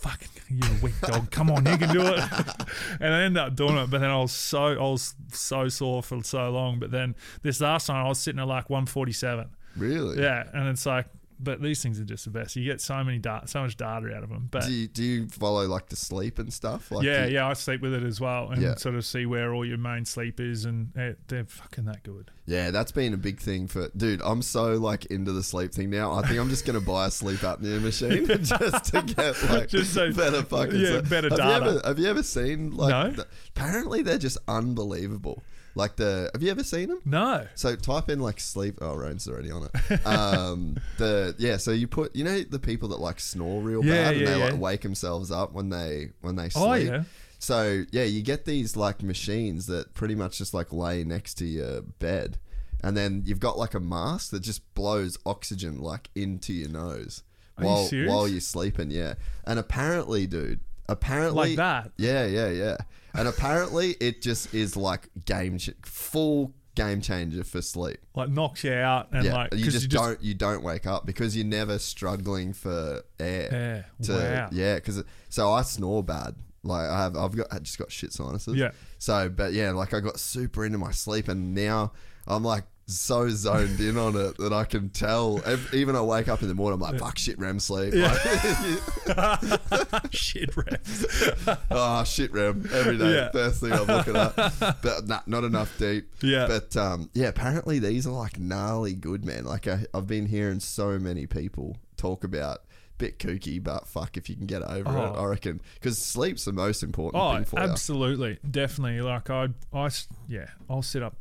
fucking, 0.08 0.28
you're 0.50 0.70
a 0.70 0.82
weak 0.82 1.00
dog. 1.00 1.30
Come 1.30 1.50
on, 1.50 1.64
you 1.66 1.76
can 1.78 1.92
do 1.92 2.02
it. 2.02 2.18
and 3.00 3.14
I 3.14 3.22
ended 3.22 3.42
up 3.42 3.56
doing 3.56 3.76
it, 3.76 3.90
but 3.90 4.00
then 4.00 4.10
I 4.10 4.18
was 4.18 4.32
so, 4.32 4.64
I 4.66 4.74
was 4.90 5.14
so 5.32 5.68
sore 5.68 6.02
for 6.02 6.22
so 6.22 6.50
long. 6.50 6.78
But 6.78 6.90
then 6.90 7.14
this 7.42 7.60
last 7.60 7.86
time, 7.86 8.04
I 8.04 8.08
was 8.08 8.18
sitting 8.18 8.40
at 8.40 8.46
like 8.46 8.68
147. 8.70 9.48
Really? 9.76 10.22
Yeah, 10.22 10.44
and 10.52 10.68
it's 10.68 10.86
like, 10.86 11.06
but 11.40 11.60
these 11.60 11.82
things 11.82 11.98
are 11.98 12.04
just 12.04 12.24
the 12.26 12.30
best. 12.30 12.54
You 12.54 12.64
get 12.64 12.80
so 12.80 13.02
many 13.02 13.18
data, 13.18 13.48
so 13.48 13.62
much 13.62 13.76
data 13.76 14.14
out 14.14 14.22
of 14.22 14.28
them. 14.28 14.46
But 14.50 14.66
Do 14.66 14.72
you, 14.72 14.86
do 14.86 15.02
you 15.02 15.26
follow 15.28 15.66
like 15.66 15.88
the 15.88 15.96
sleep 15.96 16.38
and 16.38 16.52
stuff? 16.52 16.90
Like 16.92 17.04
yeah, 17.04 17.26
you- 17.26 17.34
yeah, 17.34 17.48
I 17.48 17.54
sleep 17.54 17.80
with 17.80 17.92
it 17.92 18.04
as 18.04 18.20
well, 18.20 18.50
and 18.50 18.62
Yeah. 18.62 18.76
sort 18.76 18.94
of 18.94 19.04
see 19.04 19.26
where 19.26 19.52
all 19.52 19.64
your 19.64 19.76
main 19.78 20.04
sleep 20.04 20.38
is, 20.38 20.64
and 20.64 20.92
they're 20.94 21.44
fucking 21.44 21.86
that 21.86 22.04
good. 22.04 22.30
Yeah, 22.46 22.70
that's 22.72 22.92
been 22.92 23.14
a 23.14 23.16
big 23.16 23.40
thing 23.40 23.68
for 23.68 23.88
dude. 23.96 24.20
I'm 24.22 24.42
so 24.42 24.74
like 24.74 25.06
into 25.06 25.32
the 25.32 25.42
sleep 25.42 25.72
thing 25.72 25.88
now. 25.88 26.12
I 26.12 26.26
think 26.26 26.38
I'm 26.38 26.50
just 26.50 26.66
gonna 26.66 26.80
buy 26.80 27.06
a 27.06 27.10
sleep 27.10 27.40
apnea 27.40 27.80
machine 27.80 28.26
just 28.44 28.84
to 28.92 29.02
get 29.02 29.42
like 29.50 29.68
Just 29.68 29.94
so- 29.94 30.12
better 30.12 30.42
fucking 30.42 30.78
yeah, 30.78 30.88
sleep. 31.00 31.08
better 31.08 31.28
have 31.30 31.38
data. 31.38 31.64
You 31.64 31.70
ever, 31.70 31.80
have 31.88 31.98
you 31.98 32.06
ever 32.08 32.22
seen 32.22 32.72
like? 32.76 32.90
No. 32.90 33.10
the- 33.22 33.26
apparently, 33.56 34.02
they're 34.02 34.18
just 34.18 34.36
unbelievable. 34.46 35.42
Like 35.76 35.96
the. 35.96 36.30
Have 36.34 36.42
you 36.42 36.50
ever 36.50 36.62
seen 36.62 36.88
them? 36.90 37.00
No, 37.04 37.46
So 37.56 37.74
type 37.76 38.08
in 38.08 38.20
like 38.20 38.38
sleep. 38.38 38.78
Oh, 38.80 38.94
Roan's 38.94 39.26
already 39.26 39.50
on 39.50 39.68
it. 39.72 40.06
Um, 40.06 40.76
the 40.98 41.34
yeah. 41.38 41.56
So 41.56 41.72
you 41.72 41.88
put 41.88 42.14
you 42.14 42.22
know 42.24 42.42
the 42.42 42.60
people 42.60 42.90
that 42.90 43.00
like 43.00 43.18
snore 43.18 43.60
real 43.60 43.84
Yeah, 43.84 43.92
bad 44.04 44.12
and 44.14 44.20
yeah, 44.22 44.34
they 44.34 44.50
like 44.52 44.60
wake 44.60 44.82
themselves 44.82 45.30
up 45.32 45.52
when 45.52 45.70
they 45.70 46.10
when 46.20 46.36
they 46.36 46.48
sleep. 46.50 46.64
Oh, 46.64 46.74
yeah. 46.74 47.02
So 47.44 47.84
yeah, 47.92 48.04
you 48.04 48.22
get 48.22 48.46
these 48.46 48.74
like 48.74 49.02
machines 49.02 49.66
that 49.66 49.92
pretty 49.92 50.14
much 50.14 50.38
just 50.38 50.54
like 50.54 50.72
lay 50.72 51.04
next 51.04 51.34
to 51.34 51.44
your 51.44 51.82
bed, 51.82 52.38
and 52.82 52.96
then 52.96 53.22
you've 53.26 53.38
got 53.40 53.58
like 53.58 53.74
a 53.74 53.80
mask 53.80 54.30
that 54.30 54.40
just 54.40 54.72
blows 54.74 55.18
oxygen 55.26 55.78
like 55.78 56.08
into 56.14 56.54
your 56.54 56.70
nose 56.70 57.22
Are 57.58 57.64
while 57.66 57.84
serious? 57.86 58.10
while 58.10 58.26
you're 58.28 58.40
sleeping. 58.40 58.90
Yeah, 58.90 59.14
and 59.46 59.58
apparently, 59.58 60.26
dude, 60.26 60.60
apparently 60.88 61.50
Like 61.50 61.56
that? 61.56 61.92
Yeah, 61.98 62.24
yeah, 62.24 62.48
yeah. 62.48 62.76
And 63.12 63.28
apparently, 63.28 63.90
it 64.00 64.22
just 64.22 64.54
is 64.54 64.74
like 64.74 65.10
game 65.26 65.58
ch- 65.58 65.70
full 65.82 66.54
game 66.74 67.00
changer 67.02 67.44
for 67.44 67.60
sleep. 67.60 67.98
like 68.14 68.30
knocks 68.30 68.64
you 68.64 68.72
out, 68.72 69.08
and 69.12 69.26
yeah, 69.26 69.34
like 69.34 69.54
you 69.54 69.64
'cause 69.64 69.74
just, 69.74 69.90
don't 69.90 70.22
you 70.22 70.32
don't 70.32 70.62
wake 70.62 70.86
up 70.86 71.04
because 71.04 71.36
you're 71.36 71.44
never 71.46 71.78
struggling 71.78 72.54
for 72.54 73.02
air. 73.20 73.84
Yeah, 74.00 74.06
To, 74.06 74.12
wow. 74.14 74.48
Yeah, 74.50 74.76
because 74.76 75.04
so 75.28 75.52
I 75.52 75.60
snore 75.60 76.02
bad. 76.02 76.36
Like 76.64 76.88
I 76.88 77.02
have, 77.02 77.16
I've 77.16 77.36
got, 77.36 77.46
I 77.52 77.58
just 77.58 77.78
got 77.78 77.92
shit 77.92 78.12
sinuses. 78.12 78.56
Yeah. 78.56 78.70
So, 78.98 79.28
but 79.28 79.52
yeah, 79.52 79.70
like 79.72 79.94
I 79.94 80.00
got 80.00 80.18
super 80.18 80.64
into 80.64 80.78
my 80.78 80.90
sleep, 80.92 81.28
and 81.28 81.54
now 81.54 81.92
I'm 82.26 82.42
like 82.42 82.64
so 82.86 83.28
zoned 83.30 83.80
in 83.80 83.96
on 83.96 84.16
it 84.16 84.36
that 84.38 84.52
I 84.52 84.64
can 84.64 84.90
tell. 84.90 85.42
Even 85.72 85.96
I 85.96 86.02
wake 86.02 86.28
up 86.28 86.42
in 86.42 86.48
the 86.48 86.54
morning, 86.54 86.82
I'm 86.82 86.92
like, 86.92 87.00
fuck 87.00 87.18
shit, 87.18 87.38
REM 87.38 87.58
sleep. 87.58 87.94
Like, 87.94 88.18
shit, 90.12 90.54
REM. 90.56 91.56
oh 91.70 92.04
shit, 92.06 92.32
REM 92.32 92.68
every 92.72 92.98
day. 92.98 93.14
Yeah. 93.14 93.30
First 93.30 93.60
thing 93.60 93.72
I'm 93.72 93.86
looking 93.86 94.16
at, 94.16 94.36
but 94.82 95.06
not, 95.06 95.26
not 95.28 95.44
enough 95.44 95.76
deep. 95.78 96.12
Yeah. 96.22 96.46
But 96.46 96.76
um, 96.76 97.10
yeah, 97.14 97.28
apparently 97.28 97.78
these 97.78 98.06
are 98.06 98.12
like 98.12 98.38
gnarly 98.38 98.94
good, 98.94 99.24
man. 99.24 99.44
Like 99.44 99.66
I, 99.66 99.86
I've 99.94 100.06
been 100.06 100.26
hearing 100.26 100.60
so 100.60 100.98
many 100.98 101.26
people 101.26 101.76
talk 101.96 102.24
about. 102.24 102.62
Bit 102.96 103.18
kooky, 103.18 103.62
but 103.62 103.88
fuck 103.88 104.16
if 104.16 104.28
you 104.30 104.36
can 104.36 104.46
get 104.46 104.62
over 104.62 104.88
it, 104.90 104.94
Oh. 104.94 105.14
I 105.16 105.24
reckon. 105.26 105.60
Because 105.74 105.98
sleep's 105.98 106.44
the 106.44 106.52
most 106.52 106.82
important 106.82 107.22
Oh, 107.22 107.34
thing 107.34 107.44
for 107.44 107.58
absolutely, 107.58 108.38
definitely. 108.48 109.00
Like 109.00 109.30
I, 109.30 109.48
I, 109.72 109.90
yeah, 110.28 110.46
I'll 110.70 110.82
sit 110.82 111.02
up 111.02 111.16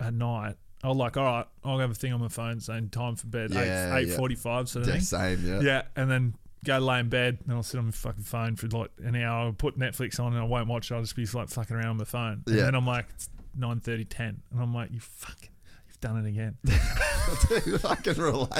at 0.00 0.14
night. 0.14 0.56
I'll 0.82 0.94
like, 0.94 1.16
all 1.16 1.24
right, 1.24 1.46
I'll 1.62 1.78
have 1.78 1.90
a 1.90 1.94
thing 1.94 2.12
on 2.12 2.20
my 2.20 2.28
phone 2.28 2.60
saying 2.60 2.90
time 2.90 3.16
for 3.16 3.26
bed, 3.26 3.50
Yeah, 3.52 3.96
eight 3.96 4.08
yeah. 4.08 4.16
forty 4.16 4.34
five 4.34 4.68
sort 4.68 4.86
you. 4.86 4.92
of 4.92 4.96
Yeah, 4.96 5.00
thing. 5.00 5.38
same, 5.38 5.46
yeah. 5.46 5.60
Yeah, 5.60 5.82
and 5.96 6.10
then 6.10 6.34
go 6.64 6.78
lay 6.78 7.00
in 7.00 7.08
bed, 7.10 7.38
and 7.44 7.52
I'll 7.54 7.62
sit 7.62 7.78
on 7.78 7.84
my 7.86 7.90
fucking 7.90 8.24
phone 8.24 8.56
for 8.56 8.66
like 8.68 8.90
an 9.02 9.14
hour. 9.16 9.46
I'll 9.46 9.52
put 9.52 9.78
Netflix 9.78 10.18
on, 10.18 10.32
and 10.32 10.40
I 10.42 10.46
won't 10.46 10.68
watch 10.68 10.90
it. 10.90 10.94
I'll 10.94 11.02
just 11.02 11.16
be 11.16 11.26
like 11.26 11.48
fucking 11.50 11.76
around 11.76 11.88
on 11.88 11.96
my 11.98 12.04
phone. 12.04 12.42
And 12.46 12.56
Yeah. 12.56 12.64
then 12.64 12.74
I'm 12.74 12.86
like, 12.86 13.06
it's 13.14 13.28
9 13.56 13.80
10. 13.80 14.42
and 14.50 14.60
I'm 14.60 14.74
like, 14.74 14.90
you 14.90 15.00
fucking, 15.00 15.50
done 16.04 16.24
it 16.24 16.28
again. 16.28 16.56
I 17.84 17.94
can 17.96 18.14
relate. 18.20 18.50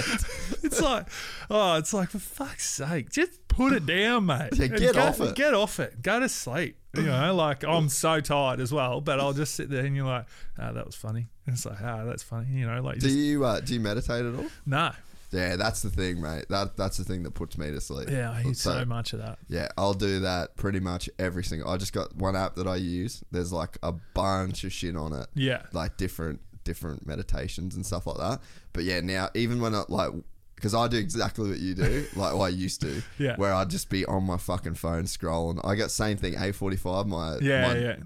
It's 0.63 0.81
like, 0.81 1.07
oh, 1.51 1.77
it's 1.77 1.93
like 1.93 2.09
for 2.11 2.19
fuck's 2.19 2.69
sake, 2.69 3.11
just 3.11 3.47
put 3.49 3.75
it 3.75 3.85
down, 3.85 4.25
mate. 4.27 4.51
Yeah, 4.55 4.69
get 4.69 4.95
go- 4.95 5.03
off 5.03 5.21
it. 5.21 5.35
Get 5.37 5.53
off 5.53 5.79
it. 5.79 6.01
Go 6.01 6.21
to 6.21 6.29
sleep. 6.29 6.79
You 6.97 7.03
know, 7.03 7.35
like 7.35 7.65
I'm 7.65 7.89
so 7.89 8.21
tired 8.21 8.61
as 8.61 8.73
well, 8.73 9.01
but 9.01 9.21
I'll 9.21 9.33
just 9.33 9.55
sit 9.57 9.69
there 9.69 9.85
and 9.85 9.95
you're 9.97 10.07
like, 10.07 10.27
ah, 10.59 10.73
that 10.73 10.87
was 10.87 10.95
funny. 10.95 11.27
And 11.47 11.55
it's 11.55 11.67
like, 11.67 11.83
ah, 11.83 12.05
that's 12.05 12.23
funny. 12.23 12.47
You 12.53 12.67
know, 12.67 12.81
like 12.83 12.95
Do 13.01 13.07
just 13.09 13.17
you 13.17 13.45
uh, 13.45 13.61
do 13.61 13.75
you 13.75 13.81
meditate 13.81 14.25
at 14.25 14.35
all? 14.35 14.47
no. 14.65 14.91
Yeah, 15.33 15.57
that's 15.57 15.83
the 15.83 15.91
thing, 15.91 16.23
mate. 16.23 16.45
That 16.49 16.77
that's 16.77 16.97
the 16.97 17.03
thing 17.03 17.25
that 17.25 17.33
puts 17.33 17.59
me 17.59 17.69
to 17.73 17.81
sleep. 17.81 18.09
Yeah, 18.09 18.31
I 18.31 18.43
hate 18.43 18.57
so 18.57 18.85
much 18.85 19.13
of 19.15 19.19
that. 19.19 19.39
Yeah, 19.49 19.67
I'll 19.77 19.93
do 19.93 20.21
that 20.21 20.55
pretty 20.57 20.79
much 20.79 21.11
every 21.19 21.43
single. 21.43 21.69
I 21.69 21.77
just 21.77 21.93
got 21.93 22.15
one 22.15 22.37
app 22.37 22.55
that 22.55 22.69
I 22.69 22.77
use. 22.77 23.25
There's 23.33 23.53
like 23.53 23.77
a 23.83 23.91
bunch 24.15 24.63
of 24.63 24.73
shit 24.73 24.97
on 24.97 25.13
it. 25.13 25.27
Yeah. 25.35 25.63
like 25.73 25.97
different 25.97 26.41
different 26.65 27.07
meditations 27.07 27.77
and 27.77 27.85
stuff 27.87 28.07
like 28.07 28.17
that. 28.19 28.41
But 28.73 28.85
yeah, 28.85 29.01
now 29.01 29.31
even 29.35 29.61
when 29.61 29.75
I 29.75 29.85
like. 29.89 30.11
Because 30.57 30.73
I 30.73 30.87
do 30.89 30.97
exactly 30.97 31.51
what 31.51 31.59
you 31.59 31.75
do, 31.75 32.07
like 32.17 32.33
well, 32.33 32.43
I 32.43 32.49
used 32.49 32.81
to, 32.83 33.03
Yeah. 33.19 33.35
where 33.37 33.53
I'd 33.53 33.69
just 33.71 33.91
be 33.91 34.07
on 34.07 34.23
my 34.25 34.37
fucking 34.39 34.75
phone 34.75 35.03
scrolling. 35.05 35.61
I 35.65 35.75
got 35.75 35.91
same 35.91 36.17
thing, 36.17 36.37
eight 36.39 36.55
forty 36.55 36.77
five. 36.77 37.07
My 37.07 37.37
Yeah, 37.39 37.67
my 37.69 37.77
yeah. 37.79 37.97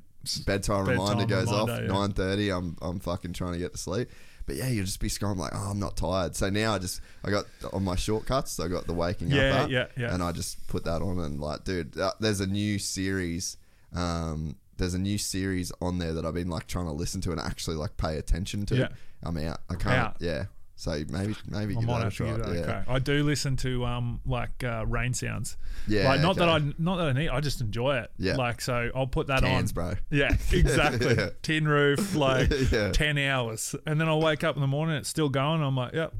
bedtime, 0.47 0.87
reminder 0.89 1.27
Bedtime 1.27 1.45
goes 1.45 1.53
off 1.53 1.69
yeah. 1.69 1.81
nine 1.87 2.13
thirty. 2.13 2.51
I'm 2.51 2.77
I'm 2.81 3.01
fucking 3.01 3.35
trying 3.35 3.53
to 3.53 3.59
get 3.59 3.73
to 3.73 3.79
sleep. 3.79 4.09
But 4.47 4.57
yeah, 4.57 4.69
you'll 4.69 4.87
just 4.87 4.99
be 4.99 5.09
scrolling 5.11 5.37
like, 5.37 5.53
oh, 5.55 5.71
I'm 5.71 5.79
not 5.79 5.99
tired. 5.99 6.35
So 6.35 6.49
now 6.49 6.73
I 6.75 6.79
just 6.79 7.03
I 7.23 7.31
got 7.31 7.45
on 7.75 7.85
my 7.85 7.97
shortcuts. 7.97 8.59
I 8.59 8.67
got 8.69 8.87
the 8.87 8.95
waking 8.95 9.29
Yeah, 9.31 9.51
up 9.55 9.65
app, 9.65 9.71
yeah, 9.71 9.87
yeah. 9.97 10.15
and 10.15 10.23
I 10.23 10.33
just 10.33 10.67
put 10.69 10.85
that 10.85 11.03
on 11.03 11.19
and 11.21 11.39
like, 11.39 11.65
dude, 11.65 11.99
uh, 11.99 12.13
there's 12.19 12.41
a 12.41 12.47
new 12.47 12.79
series. 12.79 13.59
Um, 13.95 14.57
there's 14.79 14.95
a 14.95 14.99
new 14.99 15.19
series 15.19 15.71
on 15.81 15.99
there 15.99 16.13
that 16.15 16.25
I've 16.25 16.35
been 16.35 16.49
like 16.49 16.67
trying 16.67 16.87
to 16.87 16.93
listen 16.93 17.21
to 17.23 17.33
and 17.33 17.41
actually 17.41 17.77
like 17.77 17.97
pay 17.97 18.17
attention 18.17 18.65
to. 18.67 18.77
Yeah. 18.77 18.89
I'm 19.23 19.37
out. 19.39 19.61
I 19.69 19.75
can't. 19.75 19.95
Out. 19.95 20.17
Yeah. 20.21 20.47
So 20.77 20.93
maybe 21.09 21.35
maybe 21.49 21.75
I 21.77 21.81
give 21.81 21.89
might 21.89 21.99
that 21.99 22.01
a 22.01 22.05
have 22.05 22.13
to 22.13 22.17
try. 22.17 22.27
give 22.29 22.39
that 22.39 22.55
yeah. 22.55 22.61
a 22.61 22.65
crack. 22.65 22.85
I 22.89 22.99
do 23.01 23.25
listen 23.25 23.57
to 23.57 23.85
um 23.85 24.21
like 24.25 24.63
uh, 24.63 24.87
rain 24.87 25.13
sounds. 25.13 25.57
Yeah, 25.89 26.09
like 26.09 26.21
not 26.21 26.37
that 26.37 26.49
I 26.49 26.61
not 26.79 26.97
that 26.99 27.09
I 27.09 27.13
need. 27.15 27.29
I 27.31 27.41
just 27.41 27.61
enjoy 27.61 27.97
it. 27.99 28.13
Yeah. 28.17 28.37
like 28.37 28.61
so 28.61 28.89
I'll 28.95 29.09
put 29.09 29.27
that 29.27 29.41
Cans, 29.41 29.73
on. 29.73 29.75
bro. 29.75 29.95
Yeah, 30.11 30.29
exactly. 30.53 31.17
Yeah. 31.17 31.31
Tin 31.43 31.67
roof, 31.67 32.15
like 32.15 32.53
Yeah. 32.71 32.93
ten 32.93 33.19
hours, 33.19 33.75
and 33.87 34.01
then 34.01 34.07
I'll 34.07 34.21
wake 34.23 34.45
up 34.45 34.55
in 34.55 34.61
the 34.61 34.69
morning. 34.69 34.95
It's 34.95 35.09
still 35.09 35.29
going. 35.29 35.65
I'm 35.65 35.77
like, 35.77 35.95
yep. 35.95 36.15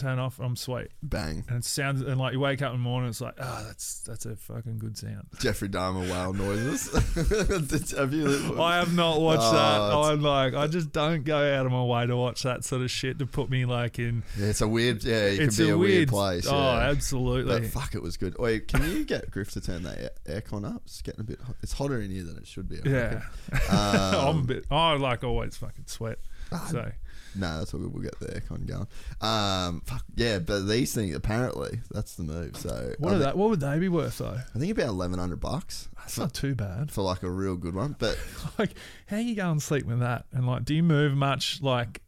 Turn 0.00 0.18
off. 0.18 0.38
I'm 0.40 0.56
sweet. 0.56 0.88
Bang. 1.02 1.44
And 1.48 1.58
it 1.58 1.64
sounds 1.64 2.00
and 2.00 2.18
like 2.18 2.32
you 2.32 2.40
wake 2.40 2.62
up 2.62 2.72
in 2.72 2.78
the 2.78 2.82
morning. 2.82 3.10
It's 3.10 3.20
like, 3.20 3.34
oh, 3.38 3.64
that's 3.66 4.00
that's 4.00 4.24
a 4.26 4.34
fucking 4.34 4.78
good 4.78 4.96
sound. 4.96 5.26
Jeffrey 5.38 5.68
Dahmer 5.68 6.02
whale 6.10 6.32
noises. 6.32 6.90
have 7.98 8.12
you? 8.12 8.60
I 8.60 8.76
have 8.78 8.94
not 8.94 9.20
watched 9.20 9.42
Oh, 9.44 9.52
that. 9.52 10.12
I'm 10.12 10.22
like, 10.22 10.54
I 10.54 10.66
just 10.66 10.92
don't 10.92 11.24
go 11.24 11.36
out 11.36 11.66
of 11.66 11.72
my 11.72 11.84
way 11.84 12.06
to 12.06 12.16
watch 12.16 12.42
that 12.44 12.64
sort 12.64 12.82
of 12.82 12.90
shit 12.90 13.18
to 13.18 13.26
put 13.26 13.50
me 13.50 13.64
like 13.66 13.98
in. 13.98 14.22
Yeah, 14.38 14.46
it's 14.46 14.60
a 14.62 14.68
weird. 14.68 15.04
Yeah, 15.04 15.26
it 15.26 15.40
it's 15.40 15.56
could 15.56 15.64
be 15.64 15.70
a, 15.70 15.76
weird, 15.78 15.90
weird 15.92 16.08
place. 16.08 16.46
Oh, 16.48 16.56
yeah. 16.56 16.88
absolutely. 16.90 17.60
But 17.60 17.68
fuck, 17.70 17.94
it 17.94 18.02
was 18.02 18.16
good. 18.16 18.38
Wait, 18.38 18.68
can 18.68 18.82
you 18.90 19.04
get 19.04 19.30
Griff 19.30 19.50
to 19.52 19.60
turn 19.60 19.82
that 19.82 20.24
aircon 20.24 20.64
up? 20.64 20.82
It's 20.86 21.02
getting 21.02 21.20
a 21.20 21.24
bit. 21.24 21.40
Hot. 21.42 21.56
It's 21.62 21.72
hotter 21.74 22.00
in 22.00 22.10
here 22.10 22.24
than 22.24 22.38
it 22.38 22.46
should 22.46 22.68
be. 22.68 22.76
I 22.76 22.88
yeah, 22.88 22.92
reckon. 22.92 23.22
I'm 23.70 24.14
a 24.14 24.28
Um, 24.30 24.46
bit. 24.46 24.64
I 24.70 24.94
like 24.94 25.24
always 25.24 25.56
fucking 25.56 25.84
sweat. 25.86 26.18
So 26.70 26.90
no, 27.34 27.58
that's 27.58 27.72
what 27.72 27.82
we'll 27.82 28.02
get 28.02 28.18
the 28.20 28.26
aircon 28.26 28.66
going. 28.66 28.86
Um, 29.20 29.82
fuck 29.86 30.04
yeah, 30.16 30.38
but 30.38 30.60
these 30.66 30.94
things 30.94 31.14
apparently 31.14 31.80
that's 31.90 32.14
the 32.16 32.22
move. 32.24 32.56
So 32.56 32.94
what 32.98 33.12
are 33.14 33.18
that? 33.18 33.36
What 33.36 33.50
would 33.50 33.60
they 33.60 33.78
be 33.78 33.88
worth 33.88 34.18
though? 34.18 34.38
I 34.54 34.58
think 34.58 34.72
about 34.72 34.88
eleven 34.88 35.18
hundred 35.18 35.40
bucks 35.40 35.88
That's 35.98 36.18
not 36.18 36.34
too 36.34 36.54
bad. 36.54 36.90
for 36.90 37.02
like 37.02 37.22
a 37.22 37.30
real 37.30 37.56
good 37.56 37.74
one. 37.74 37.96
But 37.98 38.18
Like, 38.58 38.70
how 39.06 39.18
you 39.18 39.34
go 39.34 39.50
and 39.50 39.62
sleep 39.62 39.86
with 39.86 40.00
that? 40.00 40.26
And 40.32 40.46
like, 40.46 40.64
do 40.64 40.74
you 40.74 40.82
move 40.82 41.14
much? 41.14 41.60
Like, 41.62 42.02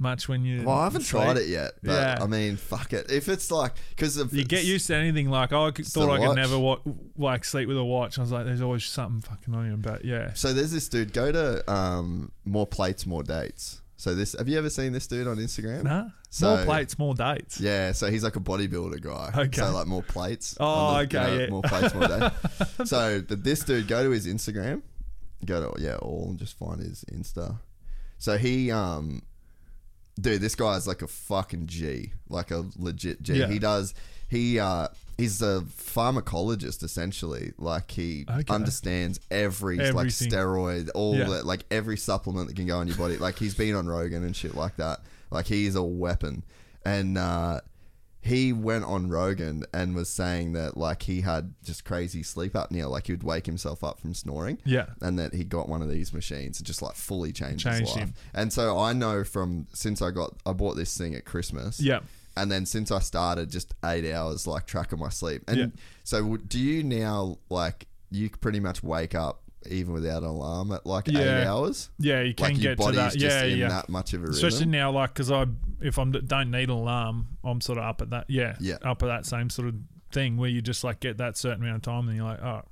much 0.00 0.28
when 0.28 0.44
you. 0.44 0.64
Well, 0.64 0.74
I 0.76 0.84
haven't 0.84 1.02
sleep? 1.02 1.22
tried 1.22 1.36
it 1.36 1.46
yet, 1.48 1.74
but 1.82 1.92
Yeah. 1.92 2.18
I 2.20 2.26
mean, 2.26 2.56
fuck 2.56 2.92
it. 2.92 3.10
If 3.12 3.28
it's 3.28 3.50
like 3.52 3.74
because 3.90 4.16
You 4.32 4.44
get 4.44 4.64
used 4.64 4.88
to 4.88 4.96
anything. 4.96 5.30
Like 5.30 5.52
I 5.52 5.68
c- 5.70 5.84
the 5.84 5.88
thought 5.88 6.10
I 6.10 6.26
could 6.26 6.34
never 6.34 6.58
wa- 6.58 6.80
like 7.16 7.44
sleep 7.44 7.68
with 7.68 7.76
a 7.78 7.84
watch. 7.84 8.18
I 8.18 8.22
was 8.22 8.32
like, 8.32 8.44
there's 8.44 8.60
always 8.60 8.84
something 8.84 9.20
fucking 9.20 9.54
on 9.54 9.70
you. 9.70 9.76
But 9.76 10.04
yeah, 10.04 10.32
So 10.34 10.52
there's 10.52 10.72
this 10.72 10.88
dude. 10.88 11.12
Go 11.12 11.30
to 11.30 11.72
um, 11.72 12.32
more 12.44 12.66
plates, 12.66 13.06
more 13.06 13.22
dates. 13.22 13.82
So 13.96 14.14
this 14.14 14.34
have 14.36 14.48
you 14.48 14.58
ever 14.58 14.70
seen 14.70 14.92
this 14.92 15.06
dude 15.06 15.26
on 15.26 15.36
Instagram? 15.36 15.84
nah, 15.84 16.08
So- 16.30 16.56
more 16.56 16.64
plates, 16.64 16.98
more 16.98 17.14
dates. 17.14 17.60
Yeah, 17.60 17.92
so 17.92 18.10
he's 18.10 18.24
like 18.24 18.36
a 18.36 18.40
bodybuilder 18.40 19.00
guy. 19.00 19.30
Okay. 19.44 19.60
So 19.60 19.72
like 19.72 19.86
more 19.86 20.02
plates. 20.02 20.56
Oh, 20.60 20.94
the- 20.94 21.00
okay, 21.18 21.42
yeah. 21.44 21.50
More 21.50 21.62
plates, 21.62 21.94
more 21.94 22.08
dates. 22.08 22.34
so, 22.90 23.22
but 23.22 23.44
this 23.44 23.60
dude, 23.60 23.86
go 23.88 24.02
to 24.02 24.10
his 24.10 24.26
Instagram. 24.26 24.82
Go 25.44 25.72
to 25.72 25.82
yeah, 25.82 25.96
all 25.96 26.26
and 26.30 26.38
just 26.38 26.58
find 26.58 26.80
his 26.80 27.04
Insta. 27.12 27.58
So 28.18 28.36
he 28.38 28.70
um, 28.70 29.22
dude, 30.20 30.40
this 30.40 30.54
guy 30.54 30.76
is 30.76 30.86
like 30.86 31.02
a 31.02 31.06
fucking 31.08 31.66
G, 31.66 32.12
like 32.28 32.50
a 32.50 32.64
legit 32.76 33.22
G. 33.22 33.34
Yeah. 33.34 33.48
He 33.48 33.58
does. 33.58 33.94
He 34.28 34.58
uh, 34.58 34.88
he's 35.16 35.40
a 35.42 35.62
pharmacologist 35.68 36.82
essentially. 36.82 37.52
Like 37.58 37.90
he 37.90 38.24
Okay. 38.28 38.44
understands 38.52 39.20
every 39.30 39.76
like 39.92 40.08
steroid, 40.08 40.90
all 40.94 41.16
Yeah. 41.16 41.28
that, 41.30 41.46
like 41.46 41.64
every 41.70 41.96
supplement 41.96 42.48
that 42.48 42.56
can 42.56 42.66
go 42.66 42.80
in 42.80 42.88
your 42.88 42.96
body. 42.96 43.16
Like 43.16 43.38
he's 43.38 43.54
been 43.54 43.74
on 43.74 43.86
Rogan 43.86 44.24
and 44.24 44.34
shit 44.34 44.54
like 44.54 44.76
that. 44.76 45.00
Like 45.30 45.46
he's 45.46 45.74
a 45.74 45.82
weapon. 45.82 46.44
And 46.84 47.16
uh, 47.16 47.60
he 48.20 48.52
went 48.52 48.84
on 48.84 49.08
Rogan 49.08 49.64
and 49.72 49.94
was 49.94 50.08
saying 50.08 50.52
that 50.54 50.76
like 50.76 51.02
he 51.02 51.20
had 51.22 51.54
just 51.62 51.84
crazy 51.84 52.22
sleep 52.22 52.54
apnea. 52.54 52.88
Like 52.90 53.06
he 53.06 53.12
would 53.12 53.22
wake 53.22 53.46
himself 53.46 53.82
up 53.84 54.00
from 54.00 54.14
snoring. 54.14 54.58
Yeah. 54.64 54.86
And 55.00 55.18
that 55.18 55.34
he 55.34 55.44
got 55.44 55.68
one 55.68 55.82
of 55.82 55.90
these 55.90 56.12
machines 56.12 56.58
and 56.58 56.66
just 56.66 56.82
like 56.82 56.94
fully 56.94 57.32
changed, 57.32 57.66
his 57.66 57.78
Changed 57.78 57.90
life. 57.92 58.00
him. 58.00 58.14
And 58.34 58.52
so 58.52 58.78
I 58.78 58.92
know 58.92 59.24
from 59.24 59.66
since 59.72 60.02
I 60.02 60.10
got 60.10 60.34
I 60.46 60.52
bought 60.52 60.76
this 60.76 60.96
thing 60.96 61.14
at 61.14 61.24
Christmas. 61.24 61.80
Yeah. 61.80 62.00
And 62.36 62.50
then 62.50 62.66
since 62.66 62.90
I 62.90 62.98
started, 62.98 63.50
just 63.50 63.74
eight 63.84 64.10
hours 64.12 64.46
like 64.46 64.66
tracking 64.66 64.98
my 64.98 65.08
sleep. 65.08 65.42
And 65.48 65.56
Yeah. 65.56 65.66
so, 66.02 66.36
do 66.36 66.58
you 66.58 66.82
now 66.82 67.38
like 67.48 67.86
you 68.10 68.30
pretty 68.30 68.60
much 68.60 68.82
wake 68.82 69.14
up 69.14 69.42
even 69.70 69.94
without 69.94 70.22
an 70.22 70.28
alarm 70.28 70.72
at 70.72 70.84
like 70.84 71.08
eight 71.08 71.44
hours? 71.44 71.90
Yeah, 71.98 72.20
you 72.22 72.34
can 72.34 72.44
like 72.54 72.54
your 72.62 72.74
get 72.74 72.78
to 72.78 72.92
body's 72.92 72.96
that. 73.14 73.18
just 73.18 73.36
Yeah, 73.36 73.44
in 73.44 73.58
yeah. 73.58 73.68
that 73.68 73.88
much 73.88 74.12
of 74.14 74.24
a 74.24 74.28
Especially 74.28 74.66
now, 74.66 74.90
like, 74.90 75.14
because 75.14 75.30
I, 75.30 75.46
if 75.80 75.98
I 75.98 76.04
don't 76.04 76.50
need 76.50 76.64
an 76.64 76.70
alarm, 76.70 77.28
I'm 77.44 77.60
sort 77.60 77.78
of 77.78 77.84
up 77.84 78.02
at 78.02 78.10
that. 78.10 78.26
Yeah, 78.28 78.56
Yeah. 78.60 78.76
up 78.82 79.02
at 79.02 79.06
that 79.06 79.26
same 79.26 79.48
sort 79.48 79.68
of 79.68 79.74
thing 80.12 80.36
where 80.36 80.50
you 80.50 80.60
just 80.60 80.84
like 80.84 81.00
get 81.00 81.18
that 81.18 81.36
certain 81.38 81.62
amount 81.62 81.76
of 81.76 81.82
time, 81.82 82.08
and 82.08 82.16
you're 82.16 82.26
like, 82.26 82.42
oh, 82.42 82.62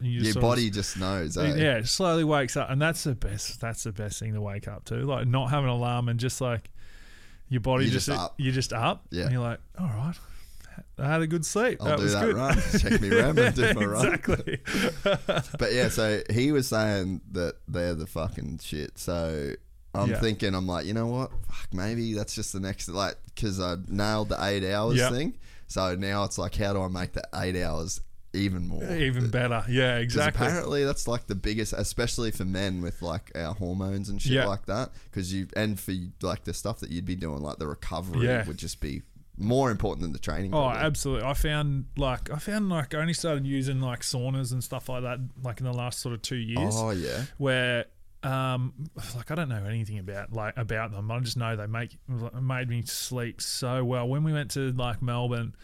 you 0.00 0.20
Your 0.20 0.32
sort 0.32 0.36
of- 0.36 0.42
body 0.50 0.70
just 0.70 0.96
knows. 0.96 1.36
Eh? 1.36 1.54
yeah, 1.56 1.82
slowly 1.82 2.24
wakes 2.24 2.56
up, 2.56 2.70
and 2.70 2.80
that's 2.80 3.04
the 3.04 3.14
best. 3.14 3.60
That's 3.60 3.82
the 3.84 3.92
best 3.92 4.18
thing 4.20 4.32
to 4.34 4.40
wake 4.40 4.66
up 4.68 4.84
to, 4.86 4.94
like 5.04 5.26
not 5.26 5.50
having 5.50 5.66
an 5.68 5.76
alarm 5.76 6.08
and 6.08 6.18
just 6.18 6.40
like 6.40 6.70
your 7.52 7.60
body 7.60 7.84
You're 7.84 7.92
just, 7.92 8.06
just 8.06 8.18
up. 8.18 8.34
you're 8.38 8.52
just 8.52 8.72
up. 8.72 9.04
Yeah. 9.10 9.24
and 9.24 9.32
you're 9.32 9.42
like, 9.42 9.60
all 9.78 9.86
right, 9.86 10.14
I 10.98 11.06
had 11.06 11.20
a 11.22 11.26
good 11.26 11.44
sleep. 11.44 11.78
I'll 11.80 11.88
that 11.88 11.96
do 11.98 12.02
was 12.04 12.12
that 12.14 12.24
good. 12.24 12.36
run. 12.36 12.58
Check 12.78 13.00
me 13.00 13.08
REM 13.10 13.38
and 13.38 13.54
do 13.62 13.74
my 13.74 13.84
run. 13.84 14.06
exactly. 14.14 14.58
But 15.58 15.72
yeah, 15.72 15.88
so 15.88 16.22
he 16.30 16.52
was 16.52 16.68
saying 16.68 17.20
that 17.32 17.56
they're 17.68 17.94
the 17.94 18.06
fucking 18.06 18.58
shit. 18.62 18.98
So 18.98 19.52
I'm 19.94 20.10
Yeah. 20.10 20.20
thinking, 20.20 20.54
I'm 20.54 20.66
like, 20.66 20.86
you 20.86 20.94
know 20.94 21.06
what? 21.08 21.30
Fuck, 21.48 21.74
maybe 21.74 22.14
that's 22.14 22.34
just 22.34 22.52
the 22.52 22.60
next, 22.60 22.88
like, 22.88 23.16
because 23.34 23.60
I 23.60 23.76
nailed 23.88 24.30
the 24.30 24.42
eight 24.44 24.64
hours 24.72 24.96
Yeah. 24.96 25.10
thing. 25.10 25.34
So 25.66 25.94
now 25.94 26.24
it's 26.24 26.38
like, 26.38 26.54
how 26.54 26.72
do 26.72 26.80
I 26.82 26.88
make 26.88 27.12
the 27.12 27.22
eight 27.34 27.56
hours 27.62 28.00
even 28.34 28.66
more? 28.68 28.82
Even 28.96 29.28
better. 29.30 29.64
Yeah, 29.68 29.98
exactly. 29.98 30.46
apparently 30.46 30.84
that's 30.84 31.06
like 31.06 31.26
the 31.26 31.34
biggest, 31.34 31.72
especially 31.72 32.30
for 32.30 32.44
men 32.44 32.80
with 32.82 33.02
like 33.02 33.30
our 33.34 33.54
hormones 33.54 34.08
and 34.08 34.20
shit 34.20 34.32
Yeah. 34.32 34.46
like 34.46 34.66
that. 34.66 34.90
Because 35.10 35.32
you 35.32 35.48
and 35.56 35.78
for 35.78 35.92
like 36.22 36.44
the 36.44 36.54
stuff 36.54 36.80
that 36.80 36.90
you'd 36.90 37.04
be 37.04 37.16
doing, 37.16 37.40
like 37.42 37.58
the 37.58 37.66
recovery 37.66 38.26
Yeah. 38.26 38.46
would 38.46 38.56
just 38.58 38.80
be 38.80 39.02
more 39.38 39.70
important 39.70 40.02
than 40.02 40.12
the 40.12 40.18
training. 40.18 40.52
Oh, 40.54 40.62
probably. 40.62 40.80
absolutely. 40.80 41.28
I 41.28 41.34
found 41.34 41.86
like 41.96 42.30
I 42.30 42.38
found 42.38 42.68
like 42.68 42.94
I 42.94 42.98
only 42.98 43.14
started 43.14 43.46
using 43.46 43.80
like 43.80 44.00
saunas 44.00 44.52
and 44.52 44.62
stuff 44.62 44.88
like 44.88 45.02
that 45.02 45.18
like 45.42 45.58
in 45.60 45.64
the 45.66 45.72
last 45.72 46.00
sort 46.00 46.14
of 46.14 46.22
two 46.22 46.36
years. 46.36 46.74
Oh 46.76 46.90
yeah, 46.90 47.24
Where 47.38 47.86
um 48.22 48.72
like 49.16 49.30
I 49.30 49.34
don't 49.34 49.48
know 49.48 49.64
anything 49.64 49.98
about 49.98 50.32
like 50.32 50.56
about 50.56 50.92
them. 50.92 51.10
I 51.10 51.18
just 51.20 51.36
know 51.36 51.56
they 51.56 51.66
make 51.66 51.98
made 52.40 52.68
me 52.68 52.82
sleep 52.82 53.40
so 53.40 53.84
well. 53.84 54.06
When 54.08 54.22
we 54.22 54.32
went 54.32 54.52
to 54.52 54.70
like 54.72 55.02
Melbourne 55.02 55.54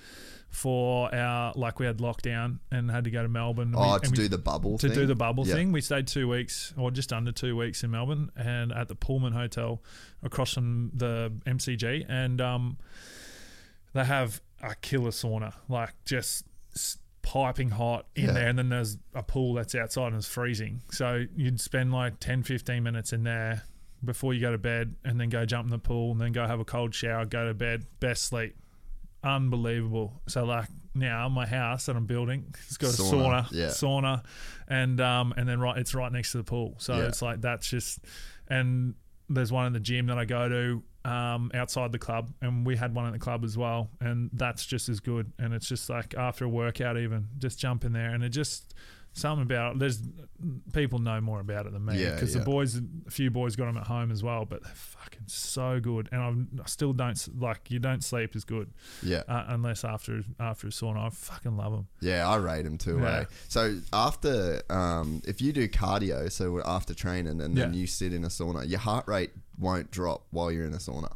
for 0.51 1.15
our 1.15 1.53
like 1.57 1.79
we 1.79 1.87
had 1.87 1.99
lockdown 1.99 2.59
and 2.73 2.91
had 2.91 3.05
to 3.05 3.11
go 3.11 3.23
to 3.23 3.29
Melbourne. 3.29 3.73
we- 3.73 3.77
oh 3.79 3.95
and 3.95 4.05
to 4.05 4.11
we- 4.11 4.17
do 4.17 4.29
the 4.29 4.39
bubble 4.39 4.79
to 4.79 4.89
thing? 4.89 4.97
do 4.99 5.07
the 5.07 5.15
bubble 5.15 5.47
Yeah. 5.47 5.55
thing. 5.55 5.73
We 5.73 5.81
stayed 5.81 6.07
two 6.07 6.27
weeks, 6.29 6.73
or 6.77 6.91
just 6.91 7.13
under 7.13 7.33
two 7.33 7.55
weeks 7.57 7.85
in 7.85 7.91
Melbourne, 7.91 8.31
and 8.37 8.73
at 8.73 8.89
the 8.89 8.95
Pullman 8.95 9.33
Hotel 9.35 9.83
across 10.23 10.55
from 10.55 10.91
the 10.95 11.33
MCG, 11.47 12.07
and 12.09 12.41
um, 12.41 12.79
they 13.93 14.05
have 14.05 14.41
a 14.63 14.75
killer 14.77 15.11
sauna, 15.11 15.55
like 15.69 15.95
just 16.05 16.45
piping 17.23 17.71
hot 17.71 18.07
in 18.17 18.25
Yeah. 18.27 18.33
there, 18.33 18.49
and 18.49 18.59
then 18.59 18.69
there's 18.71 18.97
a 19.15 19.23
pool 19.23 19.53
that's 19.55 19.75
outside 19.75 20.09
and 20.09 20.17
it's 20.17 20.27
freezing. 20.27 20.81
So 20.91 21.27
you'd 21.37 21.61
spend 21.61 21.93
like 21.93 22.21
10, 22.21 22.43
15 22.43 22.83
minutes 22.83 23.13
in 23.13 23.23
there 23.25 23.65
before 24.03 24.33
you 24.33 24.41
go 24.41 24.51
to 24.53 24.59
bed, 24.59 24.95
and 25.05 25.21
then 25.21 25.29
go 25.29 25.45
jump 25.45 25.67
in 25.67 25.71
the 25.71 25.79
pool, 25.79 26.13
and 26.13 26.21
then 26.21 26.33
go 26.33 26.47
have 26.47 26.59
a 26.61 26.65
cold 26.65 26.95
shower, 26.95 27.27
go 27.27 27.47
to 27.47 27.53
bed, 27.55 27.85
best 28.01 28.23
sleep. 28.25 28.57
Unbelievable. 29.25 30.21
So 30.29 30.45
like 30.45 30.69
now 30.95 31.29
my 31.29 31.47
house 31.47 31.87
that 31.87 31.97
I'm 31.97 32.07
building, 32.07 32.55
it's 32.67 32.77
got 32.77 32.91
a 32.91 32.93
Sauna, 33.03 33.45
sauna, 33.45 33.49
yeah. 33.53 33.67
sauna, 33.67 34.25
and 34.69 35.01
um 35.01 35.35
and 35.37 35.49
then 35.49 35.61
right 35.61 35.77
it's 35.79 35.95
right 35.95 36.11
next 36.13 36.33
to 36.33 36.39
the 36.39 36.45
pool. 36.45 36.75
So 36.79 36.97
Yeah. 36.97 37.07
it's 37.07 37.23
like 37.23 37.41
that's 37.41 37.69
just 37.69 38.01
and 38.49 38.95
there's 39.29 39.53
one 39.53 39.67
in 39.67 39.73
the 39.73 39.81
gym 39.81 40.07
that 40.07 40.19
I 40.19 40.25
go 40.25 40.49
to 40.49 40.83
um 41.05 41.51
outside 41.55 41.93
the 41.93 41.99
club 41.99 42.31
and 42.43 42.67
we 42.67 42.77
had 42.77 42.95
one 42.95 43.07
at 43.07 43.13
the 43.13 43.19
club 43.19 43.45
as 43.45 43.57
well 43.57 43.89
and 44.01 44.31
that's 44.33 44.67
just 44.67 44.89
as 44.89 44.99
good 45.01 45.33
and 45.39 45.55
it's 45.55 45.69
just 45.69 45.89
like 45.89 46.15
after 46.15 46.45
a 46.45 46.49
workout 46.49 46.99
even 46.99 47.29
just 47.39 47.59
jump 47.59 47.85
in 47.85 47.93
there 47.93 48.11
and 48.11 48.25
it 48.25 48.31
just 48.31 48.75
something 49.19 49.43
about 49.43 49.75
it. 49.75 49.79
There's 49.81 50.03
people 50.73 50.99
know 51.01 51.21
more 51.21 51.41
about 51.41 51.67
it 51.67 51.73
than 51.73 51.85
me 51.85 52.05
because 52.05 52.33
yeah. 52.33 52.39
the 52.39 52.45
boys 52.45 52.81
a 53.07 53.11
few 53.11 53.31
boys 53.31 53.57
got 53.57 53.67
them 53.67 53.77
at 53.77 53.89
home 53.89 54.13
as 54.13 54.23
well 54.23 54.45
but 54.45 54.63
they're 54.63 54.73
fucking 54.73 55.25
so 55.27 55.81
good 55.81 56.09
and 56.13 56.23
I'm, 56.23 56.61
I 56.63 56.69
still 56.69 56.93
don't 56.93 57.41
like 57.41 57.73
you 57.73 57.81
don't 57.81 58.05
sleep 58.05 58.37
as 58.37 58.45
good 58.45 58.71
yeah. 59.03 59.23
uh, 59.27 59.47
unless 59.49 59.85
after 59.85 60.23
after 60.39 60.69
a 60.69 60.71
sauna 60.71 61.07
I 61.07 61.11
fucking 61.11 61.57
love 61.57 61.73
them 61.73 61.89
Yeah, 62.01 62.29
I 62.29 62.37
rate 62.37 62.67
him 62.67 62.79
too. 62.79 63.01
Yeah. 63.01 63.21
Eh? 63.21 63.25
So 63.49 63.79
after, 63.93 64.63
um, 64.71 65.23
if 65.27 65.41
you 65.41 65.53
do 65.53 65.69
cardio, 65.69 66.31
so 66.31 66.63
after 66.65 66.95
training, 66.95 67.41
and 67.41 67.57
then 67.57 67.57
Yeah. 67.57 67.71
you 67.71 67.87
sit 67.87 68.13
in 68.13 68.25
a 68.25 68.29
sauna, 68.29 68.69
your 68.69 68.79
heart 68.79 69.07
rate 69.09 69.33
won't 69.59 69.91
drop 69.91 70.27
while 70.31 70.53
you're 70.53 70.67
in 70.67 70.75
a 70.75 70.79
sauna. 70.79 71.13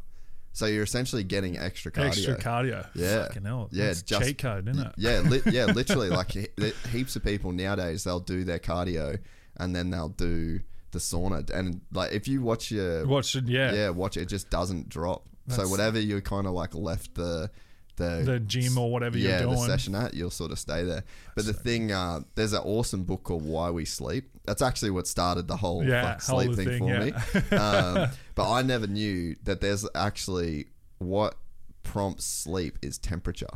So 0.55 0.67
you're 0.67 0.83
essentially 0.83 1.23
getting 1.23 1.57
extra 1.57 1.91
cardio. 1.91 2.05
extra 2.07 2.37
cardio 2.37 2.87
Yeah. 2.93 3.23
fucking 3.27 3.43
hell 3.43 3.69
Yeah, 3.71 3.87
That's 3.87 4.03
just- 4.03 4.23
cheat 4.23 4.37
code 4.37 4.69
isn't 4.69 4.85
it 4.85 4.93
Yeah, 4.97 5.19
li- 5.21 5.41
yeah, 5.51 5.65
literally. 5.73 6.09
Like 6.09 6.31
he- 6.31 6.47
heaps 6.91 7.15
of 7.15 7.23
people 7.23 7.51
nowadays, 7.51 8.03
they'll 8.03 8.19
do 8.19 8.43
their 8.43 8.59
cardio 8.59 9.17
and 9.57 9.75
then 9.75 9.89
they'll 9.89 10.09
do 10.09 10.59
the 10.91 10.99
sauna. 10.99 11.49
And 11.49 11.81
like 11.91 12.11
if 12.11 12.27
you 12.27 12.41
watch 12.43 12.69
your 12.71 13.21
should 13.23 13.49
yeah, 13.49 13.73
yeah, 13.73 13.89
watch 13.89 14.15
it, 14.15 14.21
it 14.21 14.29
just 14.29 14.49
doesn't 14.51 14.89
drop. 14.89 15.27
so 15.49 15.67
whatever 15.67 15.99
you 15.99 16.21
kind 16.21 16.45
of 16.47 16.53
like 16.53 16.73
left 16.75 17.15
the 17.15 17.49
the 17.95 18.23
the 18.25 18.39
gym 18.39 18.77
or 18.77 18.91
whatever 18.91 19.17
yeah, 19.17 19.41
you're 19.41 19.49
the 19.49 19.55
doing 19.55 19.67
session 19.67 19.95
at, 19.95 20.13
you'll 20.13 20.29
sort 20.29 20.51
of 20.51 20.59
stay 20.59 20.83
there. 20.83 21.03
But 21.35 21.45
the 21.45 21.53
thing, 21.53 21.91
uh, 21.91 22.21
there's 22.35 22.53
an 22.53 22.61
awesome 22.63 23.03
book 23.03 23.23
called 23.23 23.45
Why 23.45 23.69
We 23.69 23.85
Sleep. 23.85 24.29
That's 24.45 24.61
actually 24.61 24.91
what 24.91 25.07
started 25.07 25.47
the 25.47 25.57
whole 25.57 25.83
Yeah, 25.83 26.01
fuck 26.15 26.21
whole 26.23 26.41
sleep 26.41 26.55
thing, 26.55 26.67
thing, 26.67 26.79
for 26.79 26.89
yeah. 26.89 27.49
me. 27.51 27.57
um, 27.57 28.09
but 28.35 28.51
I 28.51 28.61
never 28.61 28.87
knew 28.87 29.35
that 29.43 29.61
there's 29.61 29.87
actually 29.95 30.67
what 30.97 31.35
prompts 31.83 32.25
sleep 32.25 32.77
is 32.81 32.97
temperature. 32.97 33.47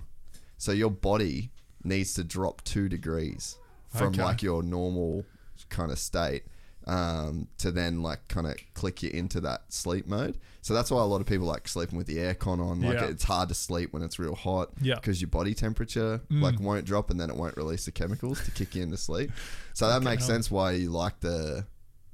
So 0.58 0.72
your 0.72 0.92
body 0.92 1.52
needs 1.84 2.14
to 2.16 2.24
drop 2.24 2.64
two 2.64 2.90
degrees 2.90 3.58
from 3.90 4.08
Okay. 4.10 4.24
like 4.24 4.42
your 4.44 4.62
normal 4.64 5.26
kind 5.70 5.92
of 5.92 5.98
state 6.00 6.44
um, 6.86 7.48
to 7.58 7.72
then 7.72 8.02
like 8.02 8.28
kind 8.28 8.48
of 8.48 8.56
click 8.74 9.02
you 9.04 9.10
into 9.10 9.40
that 9.42 9.72
sleep 9.74 10.08
mode. 10.08 10.38
So 10.68 10.74
that's 10.74 10.92
why 10.92 11.02
a 11.02 11.06
lot 11.06 11.22
of 11.22 11.28
people 11.28 11.48
like 11.48 11.66
sleeping 11.66 11.98
with 11.98 12.08
the 12.08 12.18
aircon 12.18 12.60
on. 12.60 12.82
Like 12.82 12.96
Yeah. 13.00 13.06
it's 13.06 13.24
hard 13.24 13.48
to 13.48 13.56
sleep 13.56 13.94
when 13.94 14.04
it's 14.04 14.20
real 14.20 14.36
hot 14.36 14.72
Yeah. 14.82 14.96
because 14.96 15.22
your 15.22 15.30
body 15.30 15.54
temperature 15.54 16.20
Mm. 16.30 16.42
like 16.42 16.60
won't 16.60 16.84
drop 16.84 17.10
and 17.10 17.18
then 17.18 17.30
it 17.30 17.38
won't 17.38 17.56
release 17.56 17.86
the 17.86 17.92
chemicals 17.94 18.44
to 18.44 18.52
kick 18.52 18.76
you 18.76 18.84
into 18.84 18.98
sleep. 18.98 19.32
So 19.74 19.88
that 19.88 20.04
makes 20.04 20.24
hell. 20.28 20.36
sense 20.36 20.52
why 20.52 20.74
you 20.74 20.90
like 20.90 21.22
the 21.22 21.66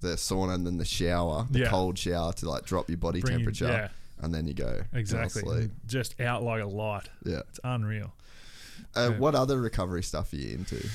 the 0.02 0.10
sauna 0.18 0.54
and 0.54 0.68
then 0.68 0.78
the 0.78 0.86
shower, 0.86 1.48
the 1.50 1.62
Yeah. 1.62 1.70
cold 1.70 1.98
shower 1.98 2.32
to 2.34 2.48
like 2.48 2.64
drop 2.66 2.90
your 2.90 2.98
body 3.00 3.22
Bring 3.22 3.32
you- 3.34 3.38
temperature, 3.40 3.66
yeah. 3.66 3.88
and 4.24 4.36
then 4.36 4.46
you 4.46 4.54
go 4.54 4.84
to 4.92 5.00
exactly 5.00 5.42
sleep. 5.42 5.72
just 5.88 6.22
out 6.22 6.44
like 6.44 6.62
a 6.62 6.68
light 6.68 7.10
Yeah. 7.26 7.40
it's 7.50 7.60
unreal 7.64 8.14
Uh. 8.96 9.10
What 9.14 9.34
other 9.34 9.60
recovery 9.60 10.04
stuff 10.04 10.32
are 10.32 10.36
you 10.36 10.54
into? 10.54 10.88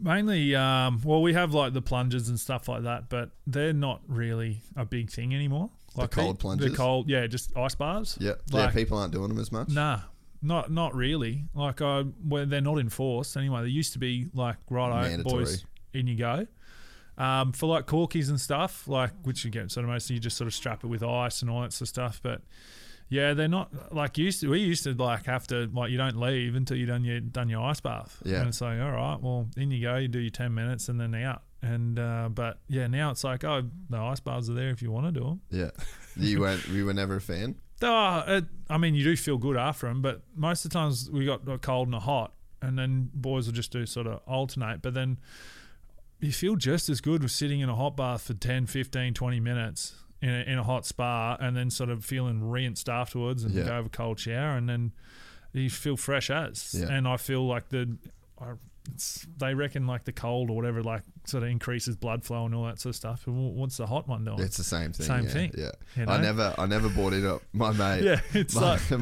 Mainly, 0.00 0.54
um, 0.54 1.00
well, 1.02 1.22
we 1.22 1.32
have 1.34 1.54
like 1.54 1.72
the 1.72 1.82
plungers 1.82 2.28
and 2.28 2.38
stuff 2.38 2.68
like 2.68 2.82
that, 2.84 3.08
but 3.08 3.30
they're 3.48 3.72
not 3.72 4.02
really 4.06 4.62
a 4.76 4.84
big 4.84 5.10
thing 5.10 5.34
anymore. 5.34 5.70
Like 5.96 6.10
cold 6.10 6.38
pe- 6.38 6.40
plunges? 6.42 6.70
The 6.70 6.76
cold, 6.76 7.08
yeah, 7.08 7.26
just 7.26 7.56
ice 7.56 7.74
bars. 7.74 8.16
Yeah, 8.20 8.32
Like- 8.50 8.68
yeah. 8.68 8.70
People 8.70 8.98
aren't 8.98 9.12
doing 9.12 9.28
them 9.28 9.38
as 9.38 9.52
much. 9.52 9.68
Nah, 9.68 10.00
not 10.42 10.70
not 10.70 10.94
really. 10.94 11.44
Like 11.54 11.80
I, 11.82 12.04
well, 12.24 12.46
they're 12.46 12.60
not 12.60 12.78
enforced 12.78 13.36
anyway. 13.36 13.62
They 13.62 13.68
used 13.68 13.92
to 13.94 13.98
be 13.98 14.28
like 14.34 14.56
right, 14.70 15.22
boys, 15.22 15.64
in 15.92 16.06
you 16.06 16.16
go. 16.16 16.46
Um, 17.16 17.52
for 17.52 17.66
like 17.66 17.86
corkies 17.86 18.28
and 18.28 18.40
stuff, 18.40 18.88
like 18.88 19.12
which 19.22 19.44
you 19.44 19.50
get 19.50 19.70
sort 19.70 19.84
of 19.84 19.90
mostly 19.90 20.14
you 20.14 20.20
just 20.20 20.36
sort 20.36 20.48
of 20.48 20.54
strap 20.54 20.82
it 20.82 20.88
with 20.88 21.02
ice 21.04 21.42
and 21.42 21.50
all 21.50 21.62
that 21.62 21.72
sort 21.72 21.82
of 21.82 21.88
stuff. 21.88 22.20
But 22.22 22.42
yeah, 23.08 23.34
they're 23.34 23.46
not 23.46 23.94
like 23.94 24.18
used 24.18 24.40
to. 24.40 24.48
We 24.50 24.60
used 24.60 24.82
to 24.84 24.94
like 24.94 25.26
have 25.26 25.46
to 25.48 25.70
like 25.72 25.92
you 25.92 25.96
don't 25.98 26.18
leave 26.18 26.56
until 26.56 26.76
you 26.76 26.86
done 26.86 27.04
your 27.04 27.20
done 27.20 27.48
your 27.48 27.60
ice 27.62 27.80
bath. 27.80 28.20
Yeah. 28.24 28.40
and 28.40 28.48
it's 28.48 28.60
like 28.60 28.80
all 28.80 28.90
right, 28.90 29.20
well 29.22 29.48
in 29.56 29.70
you 29.70 29.80
go. 29.82 29.96
You 29.96 30.08
do 30.08 30.18
your 30.18 30.30
ten 30.30 30.54
minutes 30.54 30.88
and 30.88 31.00
then 31.00 31.12
they 31.12 31.22
out. 31.22 31.42
And 31.64 31.98
uh, 31.98 32.28
but 32.30 32.58
yeah, 32.68 32.86
now 32.88 33.10
it's 33.10 33.24
like 33.24 33.42
oh 33.42 33.62
the 33.88 33.96
ice 33.96 34.20
baths 34.20 34.50
are 34.50 34.54
there 34.54 34.68
if 34.68 34.82
you 34.82 34.90
want 34.90 35.06
to 35.06 35.12
do 35.20 35.24
them. 35.26 35.40
Yeah. 35.50 35.70
You 36.16 36.40
weren't. 36.40 36.68
You 36.68 36.84
were 36.84 36.92
never 36.94 37.16
a 37.16 37.20
fan. 37.20 37.56
Oh, 37.82 38.22
it, 38.26 38.44
I 38.70 38.78
mean, 38.78 38.94
you 38.94 39.04
do 39.04 39.14
feel 39.16 39.36
good 39.36 39.56
after 39.58 39.88
them, 39.88 40.00
but 40.00 40.22
most 40.34 40.64
of 40.64 40.70
the 40.70 40.74
times 40.74 41.10
we 41.10 41.26
got 41.26 41.46
a 41.46 41.58
cold 41.58 41.88
and 41.88 41.94
a 41.94 42.00
hot, 42.00 42.32
and 42.62 42.78
then 42.78 43.10
boys 43.12 43.46
will 43.46 43.52
just 43.52 43.72
do 43.72 43.84
sort 43.84 44.06
of 44.06 44.20
alternate. 44.26 44.80
But 44.80 44.94
then 44.94 45.18
you 46.20 46.32
feel 46.32 46.54
just 46.56 46.88
as 46.88 47.00
good 47.02 47.22
with 47.22 47.32
sitting 47.32 47.60
in 47.60 47.68
a 47.68 47.74
hot 47.74 47.96
bath 47.96 48.22
for 48.22 48.32
10, 48.34 48.66
15, 48.66 49.12
20 49.12 49.40
minutes 49.40 49.96
in 50.22 50.30
a, 50.30 50.42
in 50.44 50.58
a 50.58 50.62
hot 50.62 50.86
spa, 50.86 51.36
and 51.40 51.54
then 51.56 51.68
sort 51.68 51.90
of 51.90 52.04
feeling 52.04 52.48
rinsed 52.48 52.88
afterwards 52.88 53.44
and 53.44 53.52
Yeah. 53.52 53.64
go 53.64 53.72
have 53.72 53.86
a 53.86 53.90
cold 53.90 54.18
shower, 54.20 54.56
and 54.56 54.66
then 54.68 54.92
you 55.52 55.68
feel 55.68 55.96
fresh 55.98 56.30
as. 56.30 56.74
Yeah. 56.78 56.86
And 56.90 57.06
I 57.08 57.16
feel 57.18 57.46
like 57.46 57.68
the. 57.68 57.98
I, 58.40 58.52
it's, 58.92 59.26
they 59.38 59.54
reckon 59.54 59.86
like 59.86 60.04
the 60.04 60.12
cold 60.12 60.50
or 60.50 60.56
whatever 60.56 60.82
like 60.82 61.02
sort 61.26 61.42
of 61.42 61.48
increases 61.48 61.96
blood 61.96 62.22
flow 62.24 62.44
and 62.44 62.54
all 62.54 62.64
that 62.66 62.78
sort 62.80 62.90
of 62.90 62.96
stuff. 62.96 63.22
What's 63.26 63.78
the 63.78 63.86
hot 63.86 64.06
one 64.08 64.24
doing? 64.24 64.40
It's 64.40 64.56
the 64.58 64.64
same 64.64 64.92
thing. 64.92 65.06
Same 65.06 65.24
yeah, 65.24 65.30
thing, 65.30 65.52
Yeah. 65.56 65.70
you 65.96 66.04
I 66.06 66.20
never. 66.20 66.54
I 66.58 66.66
never 66.66 66.88
bought 66.90 67.12
it 67.14 67.24
up. 67.24 67.42
My 67.52 67.72
mate. 67.72 68.02
Yeah, 68.04 68.20
it's 68.34 68.54
my, 68.54 68.72
like- 68.72 68.92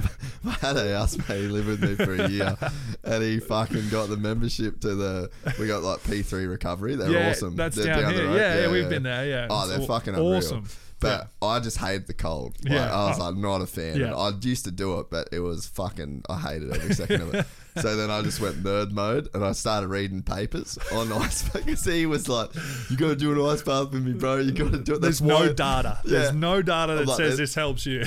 I 0.47 0.51
had 0.67 0.77
a 0.77 0.97
housemate 0.97 1.41
he 1.41 1.49
lived 1.49 1.69
with 1.69 1.83
me 1.83 1.95
for 2.05 2.15
a 2.15 2.29
year, 2.29 2.57
and 3.05 3.23
he 3.23 3.41
fucking 3.41 3.89
got 3.91 4.09
the 4.09 4.17
membership 4.17 4.81
to 4.81 4.95
the. 4.95 5.31
We 5.59 5.67
got 5.67 5.83
like 5.83 6.03
P 6.05 6.23
three 6.23 6.47
recovery. 6.47 6.95
They're 6.95 7.11
yeah, 7.11 7.31
awesome. 7.31 7.57
That's 7.57 7.77
They're 7.77 7.87
down, 7.95 8.05
the 8.05 8.19
here. 8.21 8.27
road. 8.29 8.37
Yeah, 8.37 8.61
yeah, 8.61 8.71
we've 8.71 8.89
been 8.89 9.03
there. 9.03 9.27
Yeah. 9.27 9.47
Oh, 9.51 9.67
they're 9.67 9.81
fucking 9.87 10.15
unreal. 10.15 10.37
awesome. 10.37 10.69
But 11.01 11.31
I 11.43 11.59
just 11.59 11.79
hated 11.79 12.07
the 12.07 12.15
cold. 12.15 12.55
Like, 12.63 12.75
Yeah. 12.75 12.95
I 12.95 13.09
was 13.09 13.19
Oh. 13.19 13.25
like 13.25 13.35
not 13.35 13.61
a 13.61 13.67
fan. 13.67 13.97
Yeah. 13.99 14.15
I 14.15 14.31
used 14.41 14.65
to 14.67 14.71
do 14.71 15.01
it, 15.01 15.11
but 15.11 15.29
it 15.33 15.41
was 15.41 15.67
fucking. 15.67 16.23
I 16.29 16.39
hated 16.39 16.73
every 16.73 16.95
second 16.95 17.23
of 17.23 17.35
it. 17.35 17.47
So 17.81 17.97
then 17.97 18.11
I 18.11 18.23
just 18.23 18.41
went 18.41 18.63
nerd 18.63 18.93
mode 18.93 19.29
and 19.35 19.45
I 19.45 19.53
started 19.53 19.89
reading 19.89 20.23
papers 20.23 20.79
on 20.93 21.13
ice 21.23 21.49
because 21.49 21.85
he 21.85 22.07
was 22.07 22.29
like, 22.29 22.51
"You 22.91 22.97
got 22.97 23.09
to 23.09 23.17
do 23.17 23.33
an 23.33 23.51
ice 23.51 23.63
bath 23.63 23.93
with 23.93 24.05
me, 24.05 24.13
bro. 24.13 24.37
You 24.39 24.53
got 24.53 24.73
to 24.73 24.79
do 24.79 24.95
it." 24.95 25.01
There's 25.01 25.21
That's 25.21 25.23
no 25.23 25.37
why- 25.41 25.53
data. 25.53 25.99
Yeah. 26.05 26.19
There's 26.19 26.35
no 26.35 26.63
data 26.63 26.95
that 26.97 27.07
like, 27.07 27.17
says 27.17 27.39
this 27.39 27.55
helps 27.55 27.87
you. 27.87 28.01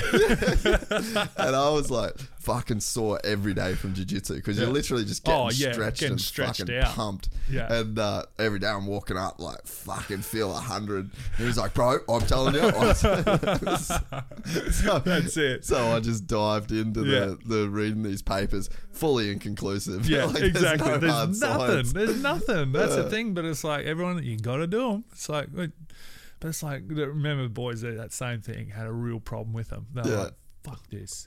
and 1.36 1.56
I 1.56 1.70
was 1.70 1.90
like 1.90 2.14
fucking 2.38 2.78
sore 2.78 3.18
every 3.24 3.52
day 3.54 3.74
from 3.74 3.92
jiu-jitsu 3.92 4.36
because 4.36 4.56
you're 4.56 4.68
literally 4.68 5.04
just 5.04 5.24
getting 5.24 5.40
Oh, 5.40 5.50
yeah, 5.50 5.72
stretched 5.72 5.98
getting 5.98 6.12
and 6.12 6.20
stretched 6.20 6.60
fucking 6.60 6.76
out. 6.76 6.94
pumped. 6.94 7.28
Yeah. 7.50 7.72
And 7.72 7.98
uh, 7.98 8.22
every 8.38 8.60
day 8.60 8.68
I'm 8.68 8.86
walking 8.86 9.16
up 9.16 9.40
like 9.40 9.66
fucking 9.66 10.22
feel 10.22 10.52
a 10.56 10.60
hundred. 10.60 11.10
And 11.38 11.46
he's 11.48 11.58
like, 11.58 11.74
bro, 11.74 11.98
I'm 12.08 12.20
telling 12.20 12.54
you. 12.54 12.70
so, 12.94 13.14
That's 15.04 15.36
it. 15.36 15.64
So 15.64 15.96
I 15.96 16.00
just 16.00 16.26
dived 16.28 16.70
into 16.72 17.04
Yeah. 17.04 17.20
the, 17.20 17.38
the 17.46 17.68
reading 17.68 18.02
these 18.04 18.22
papers, 18.22 18.70
fully 18.92 19.28
inconclusive. 19.56 20.08
Yeah, 20.08 20.24
Like, 20.24 20.34
there's 20.36 20.48
exactly. 20.48 20.88
no 20.90 20.98
There's, 20.98 21.40
nothing. 21.40 21.92
There's 21.92 22.22
nothing. 22.22 22.72
That's 22.72 22.96
Yeah. 22.96 23.02
the 23.02 23.10
thing. 23.10 23.34
But 23.34 23.44
it's 23.44 23.64
like 23.64 23.86
everyone, 23.86 24.22
you 24.22 24.36
got 24.38 24.56
to 24.56 24.66
do 24.66 24.90
them. 24.90 25.04
It's 25.12 25.28
like, 25.28 25.48
but 25.52 25.70
it's 26.42 26.62
like 26.62 26.82
remember 26.88 27.48
boys 27.48 27.80
that 27.80 27.96
that 27.96 28.12
same 28.12 28.40
thing 28.40 28.68
had 28.68 28.86
a 28.86 28.92
real 28.92 29.20
problem 29.20 29.52
with 29.54 29.68
them. 29.70 29.86
They're 29.92 30.06
Yeah. 30.12 30.18
like, 30.24 30.34
fuck 30.64 30.88
this. 30.90 31.26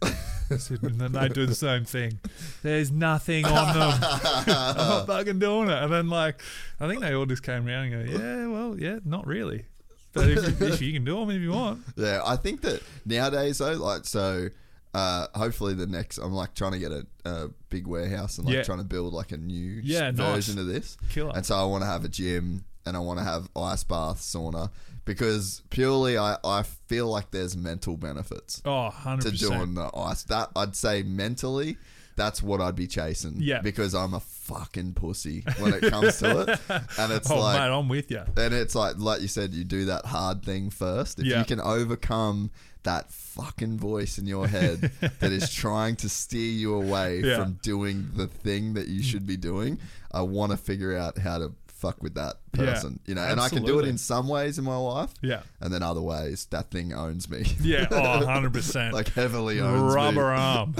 and 0.81 0.99
then 0.99 1.11
they 1.14 1.30
do 1.30 1.45
the 1.45 1.56
same 1.56 1.85
thing. 1.85 2.19
There's 2.61 2.91
nothing 2.91 3.45
on 3.45 3.73
them. 3.77 3.99
I'm 4.01 4.77
not 4.77 5.07
fucking 5.07 5.39
doing 5.39 5.69
it. 5.69 5.84
And 5.84 5.91
then 5.91 6.10
like, 6.10 6.41
I 6.80 6.88
think 6.88 7.01
they 7.01 7.14
all 7.14 7.26
just 7.26 7.43
came 7.43 7.68
around 7.68 7.91
and 7.93 8.07
go, 8.07 8.19
yeah, 8.19 8.47
well, 8.47 8.80
yeah, 8.80 8.99
not 9.06 9.26
really. 9.27 9.65
But 10.11 10.27
if, 10.30 10.60
if 10.61 10.81
you 10.81 10.91
can 10.91 11.06
do 11.06 11.19
them 11.19 11.30
if 11.30 11.39
you 11.41 11.51
want, 11.51 11.81
Yeah, 11.95 12.22
I 12.26 12.35
think 12.35 12.61
that 12.61 12.81
nowadays 13.06 13.60
though, 13.60 13.73
like 13.73 14.06
so. 14.06 14.49
Uh, 14.94 15.28
hopefully 15.36 15.74
the 15.76 15.86
next, 15.88 16.18
I'm 16.18 16.34
like 16.34 16.56
trying 16.56 16.72
to 16.72 16.80
get 16.80 16.91
a, 16.91 17.06
a 17.26 17.49
big 17.70 17.86
warehouse 17.86 18.38
and 18.38 18.48
like 18.48 18.56
Yeah. 18.56 18.64
trying 18.64 18.80
to 18.80 18.84
build 18.84 19.14
like 19.14 19.32
a 19.32 19.38
new 19.38 19.80
Yeah, 19.84 20.10
nice. 20.11 20.36
version 20.36 20.57
of 20.60 20.66
this. 20.68 20.98
Killer. 21.10 21.32
And 21.36 21.45
so 21.45 21.56
I 21.56 21.64
want 21.66 21.84
to 21.84 21.88
have 21.88 22.03
a 22.06 22.10
gym 22.10 22.66
and 22.86 22.98
I 22.98 22.99
want 22.99 23.20
to 23.20 23.24
have 23.24 23.49
ice 23.56 23.84
bath, 23.84 24.20
sauna 24.20 24.72
because 25.06 25.61
purely 25.70 26.18
I, 26.18 26.38
I 26.44 26.64
feel 26.88 27.07
like 27.07 27.32
there's 27.32 27.56
mental 27.57 27.98
benefits 27.98 28.61
oh, 28.66 28.90
to 28.90 28.95
100%. 29.30 29.40
doing 29.40 29.74
the 29.76 29.90
ice. 29.95 30.24
That 30.24 30.49
I'd 30.56 30.76
say 30.76 31.02
mentally, 31.03 31.78
that's 32.16 32.44
what 32.44 32.61
I'd 32.61 32.76
be 32.76 32.86
chasing. 32.88 33.36
Yeah. 33.38 33.61
because 33.61 33.95
I'm 33.95 34.14
a 34.14 34.20
fucking 34.20 34.94
pussy 34.94 35.44
when 35.60 35.74
it 35.74 35.82
comes 35.90 36.18
to 36.20 36.41
it, 36.41 36.49
and 36.99 37.11
it's 37.11 37.30
oh, 37.30 37.40
like 37.40 37.60
mate, 37.60 37.76
I'm 37.76 37.90
with 37.90 38.10
you. 38.11 38.22
and 38.38 38.53
it's 38.53 38.76
like, 38.76 38.98
like 38.98 39.22
you 39.22 39.28
said, 39.28 39.53
you 39.53 39.64
do 39.64 39.86
that 39.86 40.06
hard 40.06 40.44
thing 40.44 40.70
first. 40.70 41.20
If 41.20 41.26
Yeah. 41.26 41.40
you 41.40 41.45
can 41.45 41.60
overcome 41.60 42.52
that 42.84 43.11
fucking 43.11 43.77
voice 43.77 44.18
in 44.18 44.26
your 44.26 44.47
head 44.47 44.80
that 45.19 45.31
is 45.31 45.51
trying 45.53 45.95
to 45.97 46.07
steer 46.10 46.51
you 46.51 46.73
away 46.76 47.19
Yeah. 47.22 47.38
from 47.43 47.60
doing 47.61 48.10
the 48.15 48.27
thing 48.27 48.73
that 48.76 48.88
you 48.88 49.03
should 49.03 49.26
be 49.27 49.38
doing, 49.38 49.80
I 50.11 50.22
want 50.22 50.51
to 50.51 50.57
figure 50.57 50.95
out 50.97 51.18
how 51.18 51.38
to 51.39 51.51
fuck 51.68 52.01
with 52.03 52.15
that 52.15 52.35
Yeah, 52.57 52.65
person. 52.73 52.99
you 53.06 53.15
know, 53.15 53.22
and 53.22 53.39
I 53.39 53.47
can 53.47 53.64
do 53.64 53.80
it 53.80 53.88
in 53.88 53.97
some 53.97 54.27
ways 54.27 54.57
in 54.57 54.65
my 54.65 54.76
life. 54.76 55.14
Yeah. 55.22 55.43
And 55.61 55.73
then 55.73 55.81
other 55.81 56.01
ways, 56.01 56.45
that 56.51 56.72
thing 56.72 56.91
owns 56.93 57.30
me. 57.30 57.45
Yeah, 57.61 57.88
oh, 57.91 57.95
100%. 58.26 58.91
like 58.91 59.07
heavily 59.14 59.61
owns 59.61 59.93
Rubber 59.95 60.31
me. 60.31 60.41
arm. 60.41 60.73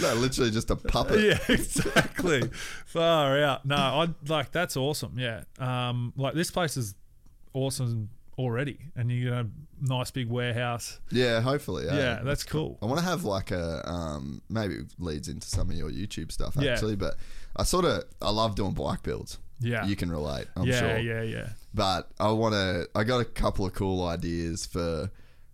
no, 0.00 0.14
literally 0.14 0.50
just 0.50 0.70
a 0.70 0.76
puppet. 0.76 1.20
yeah, 1.20 1.38
exactly. 1.48 2.48
Far 2.86 3.38
out. 3.42 3.64
No, 3.66 3.76
I 3.76 4.08
like 4.28 4.52
that's 4.52 4.76
awesome. 4.76 5.14
Yeah. 5.18 5.42
Um, 5.58 6.12
like 6.16 6.34
this 6.34 6.50
place 6.50 6.76
is 6.76 6.94
awesome 7.54 8.10
already, 8.42 8.78
and 8.96 9.10
you 9.10 9.24
get 9.30 9.32
a 9.32 9.46
nice 9.80 10.10
big 10.10 10.28
warehouse. 10.28 11.00
Yeah, 11.10 11.40
hopefully. 11.40 11.88
eh? 11.88 11.96
Yeah, 11.96 12.20
that's 12.22 12.44
cool. 12.44 12.78
I 12.82 12.86
want 12.86 12.98
to 13.00 13.04
have 13.04 13.24
like 13.24 13.50
a 13.50 13.88
um, 13.88 14.42
maybe 14.48 14.74
it 14.74 14.86
leads 14.98 15.28
into 15.28 15.46
some 15.48 15.70
of 15.70 15.76
your 15.76 15.90
YouTube 15.90 16.30
stuff 16.32 16.54
Yeah. 16.58 16.72
actually, 16.72 16.96
but 16.96 17.16
I 17.56 17.64
sort 17.64 17.84
of 17.84 18.04
I 18.20 18.30
love 18.30 18.54
doing 18.54 18.72
bike 18.72 19.02
builds. 19.02 19.38
Yeah. 19.60 19.86
you 19.86 19.94
can 19.94 20.10
relate, 20.10 20.46
I'm 20.56 20.64
yeah, 20.66 20.78
sure. 20.80 20.98
yeah, 20.98 21.22
yeah. 21.22 21.48
But 21.72 22.10
I 22.18 22.32
want 22.32 22.54
to. 22.54 22.88
I 22.96 23.04
got 23.04 23.20
a 23.20 23.24
couple 23.24 23.64
of 23.64 23.72
cool 23.74 24.04
ideas 24.06 24.66
for 24.66 25.08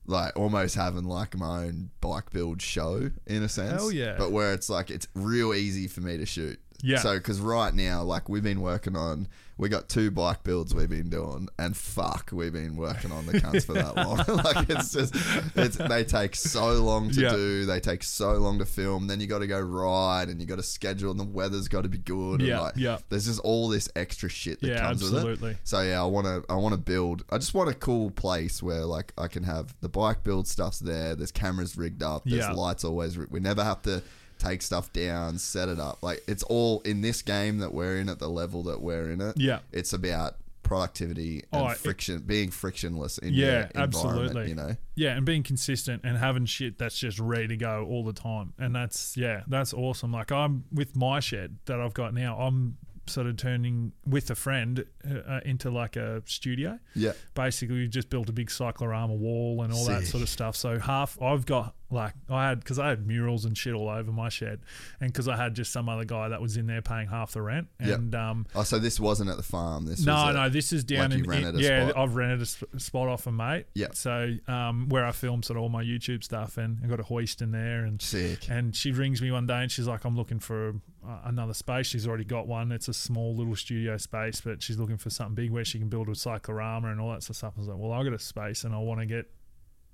like 0.06 0.34
almost 0.34 0.74
having 0.74 1.04
like 1.04 1.36
my 1.36 1.64
own 1.64 1.90
bike 2.00 2.30
build 2.30 2.62
show 2.62 3.10
in 3.26 3.42
a 3.42 3.48
sense. 3.50 3.72
Hell 3.72 3.92
yeah. 3.92 4.14
But 4.16 4.32
where 4.32 4.54
it's 4.54 4.70
like 4.70 4.90
it's 4.90 5.06
real 5.14 5.52
easy 5.52 5.86
for 5.88 6.00
me 6.00 6.16
to 6.16 6.24
shoot. 6.24 6.58
Yeah. 6.82 6.98
So 6.98 7.16
because 7.18 7.40
right 7.40 7.74
now, 7.74 8.02
like 8.02 8.28
we've 8.28 8.42
been 8.42 8.60
working 8.60 8.96
on, 8.96 9.26
we 9.56 9.68
got 9.68 9.88
two 9.88 10.12
bike 10.12 10.44
builds 10.44 10.72
we've 10.72 10.88
been 10.88 11.10
doing, 11.10 11.48
and 11.58 11.76
fuck, 11.76 12.30
we've 12.32 12.52
been 12.52 12.76
working 12.76 13.10
on 13.10 13.26
the 13.26 13.40
cunts 13.40 13.64
for 13.66 13.72
that 13.72 13.96
long. 13.96 14.18
like 14.44 14.70
it's 14.70 14.92
just, 14.92 15.12
it's 15.56 15.76
they 15.76 16.04
take 16.04 16.36
so 16.36 16.74
long 16.74 17.10
to 17.10 17.20
Yeah. 17.20 17.30
do, 17.32 17.64
they 17.66 17.80
take 17.80 18.04
so 18.04 18.34
long 18.34 18.60
to 18.60 18.64
film. 18.64 19.08
Then 19.08 19.18
you 19.18 19.26
got 19.26 19.40
to 19.40 19.48
go 19.48 19.58
ride, 19.60 20.28
and 20.28 20.40
you 20.40 20.46
got 20.46 20.56
to 20.58 20.62
schedule, 20.62 21.10
and 21.10 21.18
the 21.18 21.24
weather's 21.24 21.66
got 21.66 21.82
to 21.82 21.88
be 21.88 21.98
good. 21.98 22.40
Yeah, 22.40 22.52
and 22.54 22.62
like, 22.62 22.74
yeah. 22.76 22.98
There's 23.08 23.26
just 23.26 23.40
all 23.40 23.68
this 23.68 23.88
extra 23.96 24.28
shit 24.28 24.60
that 24.60 24.68
Yeah, 24.68 24.80
comes 24.82 25.02
with 25.02 25.14
absolutely. 25.14 25.50
it. 25.52 25.56
So 25.64 25.80
yeah, 25.82 26.00
I 26.00 26.06
want 26.06 26.26
to 26.28 26.44
I 26.48 26.54
want 26.54 26.74
to 26.74 26.80
build. 26.80 27.24
I 27.30 27.38
just 27.38 27.52
want 27.54 27.68
a 27.68 27.74
cool 27.74 28.12
place 28.12 28.62
where 28.62 28.84
like 28.84 29.12
I 29.18 29.26
can 29.26 29.42
have 29.42 29.74
the 29.80 29.88
bike 29.88 30.22
build 30.22 30.46
stuff's 30.46 30.78
there. 30.78 31.16
There's 31.16 31.32
cameras 31.32 31.76
rigged 31.76 32.04
up. 32.04 32.22
There's 32.24 32.44
Yeah. 32.46 32.52
lights 32.52 32.84
always. 32.84 33.18
We 33.18 33.40
never 33.40 33.64
have 33.64 33.82
to 33.82 34.02
take 34.38 34.62
stuff 34.62 34.92
down, 34.92 35.38
set 35.38 35.68
it 35.68 35.78
up. 35.80 36.02
Like 36.02 36.22
it's 36.28 36.42
all 36.44 36.80
in 36.82 37.00
this 37.00 37.22
game 37.22 37.58
that 37.58 37.72
we're 37.74 37.96
in 37.98 38.08
at 38.08 38.18
the 38.18 38.28
level 38.28 38.62
that 38.64 38.80
we're 38.80 39.10
in 39.10 39.20
it. 39.20 39.36
Yeah. 39.36 39.58
it's 39.72 39.92
about 39.92 40.36
productivity 40.62 41.42
and 41.52 41.62
Oh, 41.62 41.68
it- 41.68 41.78
friction, 41.78 42.20
being 42.20 42.50
frictionless 42.50 43.18
in 43.18 43.32
Yeah, 43.34 43.68
absolutely. 43.74 44.48
You 44.50 44.54
know. 44.54 44.76
Yeah, 44.94 45.16
and 45.16 45.24
being 45.24 45.42
consistent 45.42 46.02
and 46.04 46.16
having 46.18 46.44
shit 46.44 46.78
that's 46.78 46.98
just 46.98 47.18
ready 47.18 47.48
to 47.48 47.56
go 47.56 47.86
all 47.88 48.04
the 48.04 48.12
time. 48.12 48.52
And 48.58 48.74
that's 48.74 49.16
yeah, 49.16 49.42
that's 49.48 49.72
awesome. 49.72 50.12
Like 50.12 50.30
I'm 50.30 50.64
with 50.72 50.94
my 50.96 51.20
shed 51.20 51.58
that 51.66 51.80
I've 51.80 51.94
got 51.94 52.12
now. 52.14 52.38
I'm 52.38 52.76
sort 53.06 53.26
of 53.26 53.38
turning 53.38 53.92
with 54.04 54.28
a 54.30 54.34
friend 54.34 54.84
uh, 55.10 55.14
uh, 55.20 55.40
into 55.46 55.70
like 55.70 55.96
a 55.96 56.22
studio. 56.26 56.78
Yeah. 56.94 57.12
Basically, 57.34 57.76
we 57.78 57.88
just 57.88 58.10
built 58.10 58.28
a 58.28 58.32
big 58.32 58.50
cyclorama 58.50 59.14
wall 59.14 59.62
and 59.62 59.72
all 59.72 59.86
that 59.86 60.04
sort 60.06 60.22
of 60.22 60.28
stuff. 60.28 60.54
So 60.56 60.78
half 60.78 61.20
I've 61.22 61.46
got 61.46 61.74
like 61.90 62.12
I 62.28 62.48
had 62.48 62.60
because 62.60 62.78
I 62.78 62.88
had 62.88 63.06
murals 63.06 63.44
and 63.44 63.56
shit 63.56 63.74
all 63.74 63.88
over 63.88 64.12
my 64.12 64.28
shed, 64.28 64.60
and 65.00 65.12
because 65.12 65.26
I 65.28 65.36
had 65.36 65.54
just 65.54 65.72
some 65.72 65.88
other 65.88 66.04
guy 66.04 66.28
that 66.28 66.40
was 66.40 66.56
in 66.56 66.66
there 66.66 66.82
paying 66.82 67.08
half 67.08 67.32
the 67.32 67.42
rent. 67.42 67.68
Yep. 67.80 67.98
And 67.98 68.14
um, 68.14 68.46
Oh, 68.54 68.62
so 68.62 68.78
this 68.78 69.00
wasn't 69.00 69.30
at 69.30 69.36
the 69.36 69.42
farm. 69.42 69.86
This 69.86 70.04
no, 70.04 70.30
no, 70.32 70.48
this 70.48 70.72
is 70.72 70.84
down 70.84 71.10
like 71.10 71.24
in, 71.24 71.46
in 71.46 71.58
yeah. 71.58 71.88
spot. 71.90 71.98
I've 72.02 72.14
rented 72.14 72.42
a 72.42 72.46
sp- 72.46 72.76
spot 72.76 73.08
off 73.08 73.26
a 73.26 73.32
mate. 73.32 73.66
Yeah. 73.74 73.88
So 73.92 74.34
um, 74.46 74.88
where 74.88 75.06
I 75.06 75.12
film 75.12 75.42
sort 75.42 75.56
of 75.56 75.62
all 75.62 75.68
my 75.70 75.82
YouTube 75.82 76.22
stuff, 76.24 76.58
and 76.58 76.78
I 76.84 76.88
got 76.88 77.00
a 77.00 77.04
hoist 77.04 77.40
in 77.40 77.52
there, 77.52 77.84
and 77.84 78.00
Sick. 78.02 78.48
and 78.50 78.76
she 78.76 78.92
rings 78.92 79.22
me 79.22 79.30
one 79.30 79.46
day, 79.46 79.62
and 79.62 79.70
she's 79.72 79.86
like, 79.86 80.04
"I'm 80.04 80.16
looking 80.16 80.40
for 80.40 80.74
uh, 81.06 81.18
another 81.24 81.54
space." 81.54 81.86
She's 81.86 82.06
already 82.06 82.24
got 82.24 82.46
one. 82.46 82.70
It's 82.70 82.88
a 82.88 82.94
small 82.94 83.34
little 83.34 83.56
studio 83.56 83.96
space, 83.96 84.40
but 84.42 84.62
she's 84.62 84.78
looking 84.78 84.98
for 84.98 85.08
something 85.10 85.34
big 85.34 85.50
where 85.50 85.64
she 85.64 85.78
can 85.78 85.88
build 85.88 86.08
a 86.10 86.14
cyclorama 86.14 86.90
and 86.90 87.00
all 87.00 87.10
that 87.12 87.22
sort 87.22 87.30
of 87.30 87.36
stuff. 87.36 87.52
I 87.56 87.60
was 87.60 87.68
like, 87.68 87.78
"Well, 87.78 87.92
I 87.92 88.04
got 88.04 88.12
a 88.12 88.18
space, 88.18 88.64
and 88.64 88.74
I 88.74 88.78
want 88.78 89.00
to 89.00 89.06
get." 89.06 89.30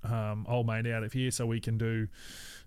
Um, 0.05 0.45
old 0.49 0.67
mate 0.67 0.87
out 0.87 1.03
of 1.03 1.13
here, 1.13 1.31
so 1.31 1.45
we 1.45 1.59
can 1.59 1.77
do. 1.77 2.07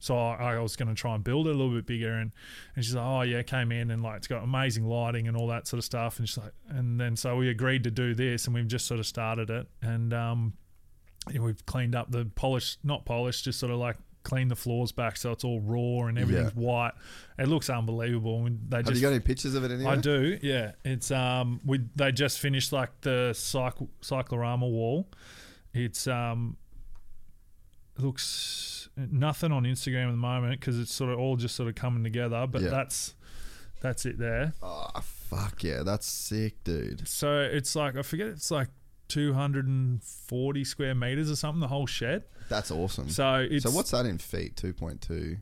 So 0.01 0.17
I, 0.17 0.55
I 0.55 0.59
was 0.61 0.77
going 0.77 0.89
to 0.89 0.95
try 0.95 1.15
and 1.15 1.25
build 1.25 1.49
it 1.49 1.51
a 1.51 1.59
little 1.59 1.75
bit 1.75 1.87
bigger, 1.87 2.13
and, 2.13 2.31
and 2.77 2.85
she's 2.85 2.95
like, 2.95 3.05
oh 3.05 3.23
yeah, 3.23 3.43
came 3.43 3.73
in 3.73 3.91
and 3.91 4.03
like 4.03 4.19
it's 4.19 4.27
got 4.27 4.43
amazing 4.43 4.85
lighting 4.87 5.29
and 5.29 5.37
all 5.37 5.49
that 5.49 5.67
sort 5.67 5.79
of 5.79 5.85
stuff, 5.85 6.19
and 6.19 6.29
she's 6.29 6.39
like, 6.39 6.53
and 6.69 7.01
then 7.01 7.17
so 7.17 7.37
we 7.37 7.49
agreed 7.49 7.85
to 7.85 7.91
do 7.91 8.15
this, 8.15 8.47
and 8.47 8.55
we've 8.55 8.69
just 8.69 8.87
sort 8.87 9.01
of 9.01 9.07
started 9.07 9.51
it, 9.51 9.67
and 9.83 10.13
um, 10.15 10.53
yeah, 11.31 11.41
we've 11.41 11.65
cleaned 11.67 11.95
up 11.95 12.11
the 12.11 12.25
polish, 12.35 12.79
not 12.85 13.05
polished, 13.05 13.45
just 13.45 13.59
sort 13.59 13.73
of 13.73 13.79
like 13.79 13.97
clean 14.29 14.49
the 14.49 14.57
floors 14.57 14.93
back 14.93 15.17
so 15.17 15.33
it's 15.33 15.43
all 15.45 15.61
raw 15.61 16.07
and 16.07 16.19
everything's 16.19 16.55
white. 16.55 16.93
It 17.39 17.49
looks 17.49 17.71
unbelievable. 17.71 18.45
And 18.47 18.61
they 18.69 18.79
Have 18.79 18.87
just 18.87 18.97
you 18.97 19.03
got 19.03 19.15
any 19.15 19.21
pictures 19.21 19.55
of 19.55 19.65
it 19.65 19.71
anyway? 19.71 19.91
I 19.91 19.97
do, 19.97 20.39
yeah. 20.43 20.73
It's 20.85 21.11
um, 21.11 21.61
we 21.65 21.81
they 21.97 22.13
just 22.13 22.39
finished 22.39 22.73
like 22.73 23.01
the 23.01 23.33
cycle 23.33 23.89
cyclorama 24.01 24.67
wall. 24.67 25.09
It's 25.73 26.07
um, 26.07 26.57
looks 28.01 28.89
nothing 28.97 29.53
on 29.53 29.65
Instagram 29.65 30.07
at 30.09 30.11
the 30.13 30.17
moment 30.17 30.59
because 30.61 30.79
it's 30.79 30.93
sort 30.93 31.11
of 31.13 31.19
all 31.19 31.37
just 31.37 31.55
sort 31.57 31.69
of 31.69 31.75
coming 31.75 32.03
together. 32.05 32.47
But 32.51 32.63
Yeah. 32.63 32.69
that's 32.71 33.15
that's 33.81 34.07
it 34.07 34.19
there. 34.19 34.55
Oh 34.63 34.89
fuck 35.03 35.63
yeah, 35.63 35.83
that's 35.83 36.07
sick, 36.07 36.63
dude. 36.65 37.07
So 37.07 37.41
it's 37.41 37.77
like 37.77 37.97
I 37.97 38.03
forget 38.03 38.29
it's 38.29 38.51
like 38.51 38.69
two 39.09 39.33
hundred 39.35 39.67
and 39.67 40.03
forty 40.03 40.65
square 40.65 40.95
meters 40.95 41.31
or 41.31 41.37
something. 41.37 41.61
The 41.61 41.69
whole 41.69 41.87
shed. 41.87 42.25
That's 42.49 42.71
awesome. 42.71 43.09
So 43.11 43.47
it's 43.51 43.65
So 43.65 43.71
what's 43.71 43.91
that 43.93 44.07
in 44.07 44.19
feet? 44.19 44.57
Two 44.57 44.73
point 44.73 45.01
two. 45.01 45.37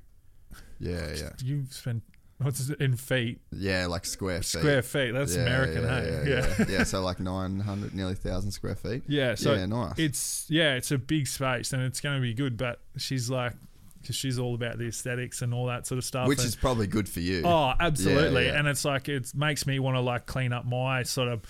Yeah, 0.78 1.14
yeah, 1.16 1.30
you've 1.42 1.72
spent 1.72 2.02
what's 2.42 2.68
it 2.68 2.80
in 2.80 2.96
feet 2.96 3.40
yeah. 3.50 3.86
Like 3.86 4.04
square 4.04 4.38
feet. 4.42 4.60
square 4.60 4.82
feet. 4.82 5.12
That's 5.12 5.34
Yeah, 5.34 5.42
American, 5.42 5.82
yeah, 5.84 6.00
hey? 6.00 6.30
Yeah, 6.30 6.54
yeah. 6.58 6.64
yeah. 6.68 6.82
So 6.84 7.00
like 7.02 7.20
nine 7.20 7.60
hundred, 7.60 7.94
nearly 7.94 8.14
thousand 8.14 8.50
square 8.52 8.74
feet. 8.74 9.04
Yeah, 9.08 9.34
so 9.34 9.54
Yeah, 9.54 9.66
nice. 9.66 9.94
it's 9.98 10.46
yeah, 10.48 10.74
it's 10.74 10.90
a 10.90 10.98
big 10.98 11.26
space 11.26 11.72
and 11.72 11.82
it's 11.82 12.00
going 12.00 12.16
to 12.16 12.22
be 12.22 12.34
good. 12.34 12.56
But 12.56 12.80
she's 12.96 13.30
like, 13.30 13.54
because 14.02 14.16
she's 14.16 14.38
all 14.38 14.54
about 14.54 14.78
the 14.78 14.86
aesthetics 14.86 15.42
and 15.42 15.52
all 15.52 15.66
that 15.66 15.86
sort 15.86 15.98
of 15.98 16.04
stuff. 16.04 16.28
Which 16.28 16.38
and- 16.38 16.46
is 16.46 16.54
probably 16.54 16.86
good 16.86 17.08
for 17.08 17.20
you. 17.20 17.42
oh, 17.44 17.72
absolutely. 17.80 18.48
And 18.48 18.68
it's 18.68 18.84
like 18.84 19.08
it 19.08 19.34
makes 19.34 19.66
me 19.66 19.78
want 19.78 19.96
to 19.96 20.00
like 20.00 20.26
clean 20.26 20.52
up 20.52 20.64
my 20.64 21.02
sort 21.02 21.28
of 21.28 21.42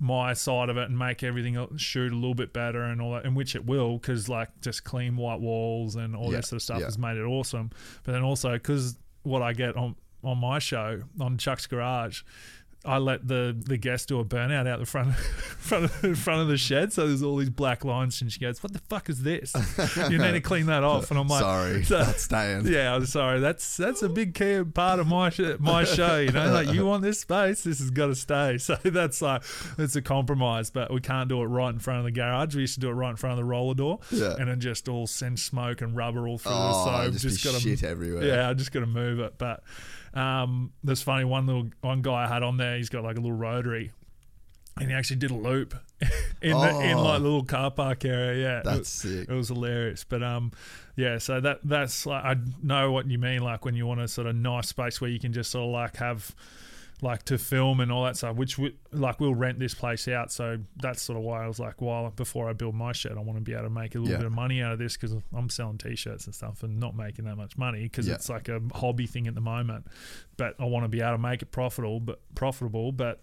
my 0.00 0.32
side 0.32 0.68
of 0.68 0.76
it 0.76 0.88
and 0.88 0.96
make 0.96 1.22
everything 1.24 1.76
shoot 1.76 2.12
a 2.12 2.14
little 2.14 2.34
bit 2.34 2.52
better 2.52 2.82
and 2.82 3.02
all 3.02 3.12
that, 3.12 3.24
and 3.24 3.34
which 3.36 3.56
it 3.56 3.66
will 3.66 3.98
because 3.98 4.28
like 4.28 4.48
just 4.60 4.84
clean 4.84 5.16
white 5.16 5.40
walls 5.40 5.96
and 5.96 6.14
all 6.14 6.30
that 6.30 6.44
sort 6.46 6.58
of 6.58 6.62
stuff 6.62 6.80
has 6.82 6.96
made 6.96 7.16
it 7.16 7.24
awesome. 7.24 7.70
But 8.04 8.12
then 8.12 8.22
also 8.22 8.52
because 8.52 8.96
what 9.24 9.42
I 9.42 9.52
get 9.52 9.76
on 9.76 9.96
on 10.22 10.38
my 10.38 10.58
show 10.58 11.02
on 11.20 11.38
Chuck's 11.38 11.66
Garage. 11.66 12.22
I 12.84 12.98
let 12.98 13.26
the, 13.26 13.54
the 13.58 13.76
guest 13.76 14.08
do 14.08 14.20
a 14.20 14.24
burnout 14.24 14.68
out 14.68 14.78
the 14.78 14.86
front 14.86 15.12
front 15.16 15.86
of, 15.86 16.04
in 16.04 16.14
front 16.14 16.42
of 16.42 16.48
the 16.48 16.56
shed, 16.56 16.92
so 16.92 17.08
there's 17.08 17.24
all 17.24 17.36
these 17.36 17.50
black 17.50 17.84
lines, 17.84 18.22
and 18.22 18.32
she 18.32 18.38
goes, 18.38 18.62
"What 18.62 18.72
the 18.72 18.78
fuck 18.78 19.10
is 19.10 19.24
this? 19.24 19.52
You 20.08 20.16
need 20.16 20.30
to 20.32 20.40
clean 20.40 20.66
that 20.66 20.84
off." 20.84 21.10
And 21.10 21.18
I'm 21.18 21.26
like, 21.26 21.40
Sorry, 21.42 21.82
so- 21.84 21.98
that's 22.04 22.22
staying. 22.22 22.66
yeah, 22.72 22.94
I'm 22.94 23.04
sorry. 23.04 23.40
That's 23.40 23.76
that's 23.76 24.02
a 24.04 24.08
big 24.08 24.32
key 24.32 24.62
part 24.62 25.00
of 25.00 25.08
my 25.08 25.28
sh- 25.30 25.58
my 25.58 25.82
show. 25.82 26.18
You 26.18 26.30
know, 26.30 26.52
like 26.52 26.68
you 26.72 26.86
want 26.86 27.02
this 27.02 27.18
space, 27.20 27.64
this 27.64 27.80
has 27.80 27.90
got 27.90 28.06
to 28.06 28.14
stay. 28.14 28.58
So 28.58 28.76
that's 28.84 29.20
like 29.20 29.42
it's 29.76 29.96
a 29.96 30.00
compromise, 30.02 30.70
but 30.70 30.92
we 30.92 31.00
can't 31.00 31.28
do 31.28 31.42
it 31.42 31.46
right 31.46 31.70
in 31.74 31.80
front 31.80 31.98
of 31.98 32.04
the 32.04 32.12
garage. 32.12 32.54
We 32.54 32.60
used 32.62 32.74
to 32.74 32.80
do 32.80 32.90
it 32.90 32.92
right 32.94 33.10
in 33.10 33.16
front 33.16 33.32
of 33.32 33.38
the 33.38 33.44
roller 33.44 33.74
door, 33.74 33.98
Yeah. 34.12 34.36
and 34.38 34.48
then 34.48 34.60
just 34.60 34.88
all 34.88 35.08
send 35.08 35.40
smoke 35.40 35.82
and 35.82 35.96
rubber 35.96 36.28
all 36.28 36.38
through. 36.38 36.52
Oh, 36.54 37.02
so 37.04 37.10
just, 37.10 37.24
just 37.24 37.44
got 37.44 37.54
to 37.54 37.60
shit 37.60 37.82
everywhere. 37.82 38.24
yeah, 38.24 38.48
I 38.48 38.54
just 38.54 38.70
got 38.70 38.80
to 38.80 38.86
move 38.86 39.18
it. 39.18 39.34
But 39.36 39.64
um, 40.14 40.72
there's 40.84 41.02
funny 41.02 41.24
one 41.24 41.46
little 41.46 41.68
one 41.80 42.02
guy 42.02 42.24
I 42.24 42.28
had 42.28 42.42
on 42.42 42.56
there. 42.56 42.76
He's 42.76 42.88
got 42.88 43.04
like 43.04 43.16
a 43.16 43.20
little 43.20 43.36
rotary, 43.36 43.92
and 44.78 44.88
he 44.88 44.94
actually 44.94 45.16
did 45.16 45.30
a 45.30 45.36
loop 45.36 45.74
in 46.42 46.52
the, 46.52 46.80
in 46.80 46.96
Oh. 46.96 47.02
like 47.02 47.18
the 47.18 47.24
little 47.24 47.44
car 47.44 47.70
park 47.70 48.04
area. 48.04 48.40
Yeah, 48.42 48.62
That's 48.64 49.04
it, 49.04 49.08
sick. 49.20 49.28
It 49.28 49.34
was 49.34 49.48
hilarious. 49.48 50.04
But 50.04 50.22
um, 50.22 50.52
yeah. 50.96 51.18
So 51.18 51.40
that 51.40 51.60
that's 51.64 52.06
like 52.06 52.24
I 52.24 52.36
know 52.62 52.92
what 52.92 53.06
you 53.10 53.18
mean. 53.18 53.42
Like 53.42 53.64
when 53.64 53.74
you 53.74 53.86
want 53.86 54.00
a 54.00 54.08
sort 54.08 54.26
of 54.26 54.36
nice 54.36 54.68
space 54.68 55.00
where 55.00 55.10
you 55.10 55.18
can 55.20 55.32
just 55.32 55.50
sort 55.50 55.64
of 55.66 55.70
like 55.72 55.96
have. 55.96 56.34
Like 57.00 57.22
to 57.26 57.38
film 57.38 57.78
and 57.78 57.92
all 57.92 58.04
that 58.06 58.16
stuff, 58.16 58.34
which 58.34 58.58
we, 58.58 58.74
like 58.90 59.20
we'll 59.20 59.34
rent 59.34 59.60
this 59.60 59.72
place 59.72 60.08
out, 60.08 60.32
so 60.32 60.58
that's 60.76 61.00
sort 61.00 61.16
of 61.16 61.22
why 61.22 61.44
I 61.44 61.46
was 61.46 61.60
like, 61.60 61.80
well, 61.80 62.12
before 62.16 62.50
I 62.50 62.54
build 62.54 62.74
my 62.74 62.90
shed, 62.92 63.12
I 63.16 63.20
want 63.20 63.36
to 63.38 63.40
be 63.40 63.52
able 63.52 63.64
to 63.64 63.70
make 63.70 63.94
a 63.94 63.98
little 63.98 64.10
Yeah. 64.10 64.16
bit 64.18 64.26
of 64.26 64.32
money 64.32 64.60
out 64.62 64.72
of 64.72 64.80
this 64.80 64.96
because 64.96 65.14
I'm 65.32 65.48
selling 65.48 65.78
t-shirts 65.78 66.26
and 66.26 66.34
stuff 66.34 66.64
and 66.64 66.80
not 66.80 66.96
making 66.96 67.24
that 67.26 67.36
much 67.36 67.56
money 67.56 67.84
because 67.84 68.08
Yeah. 68.08 68.14
it's 68.14 68.28
like 68.28 68.48
a 68.48 68.60
hobby 68.74 69.06
thing 69.06 69.28
at 69.28 69.36
the 69.36 69.40
moment. 69.40 69.86
But 70.36 70.56
I 70.58 70.64
want 70.64 70.86
to 70.86 70.88
be 70.88 71.00
able 71.00 71.12
to 71.12 71.18
make 71.18 71.40
it 71.42 71.52
profitable, 71.52 72.00
but 72.00 72.20
profitable. 72.34 72.90
But 72.90 73.20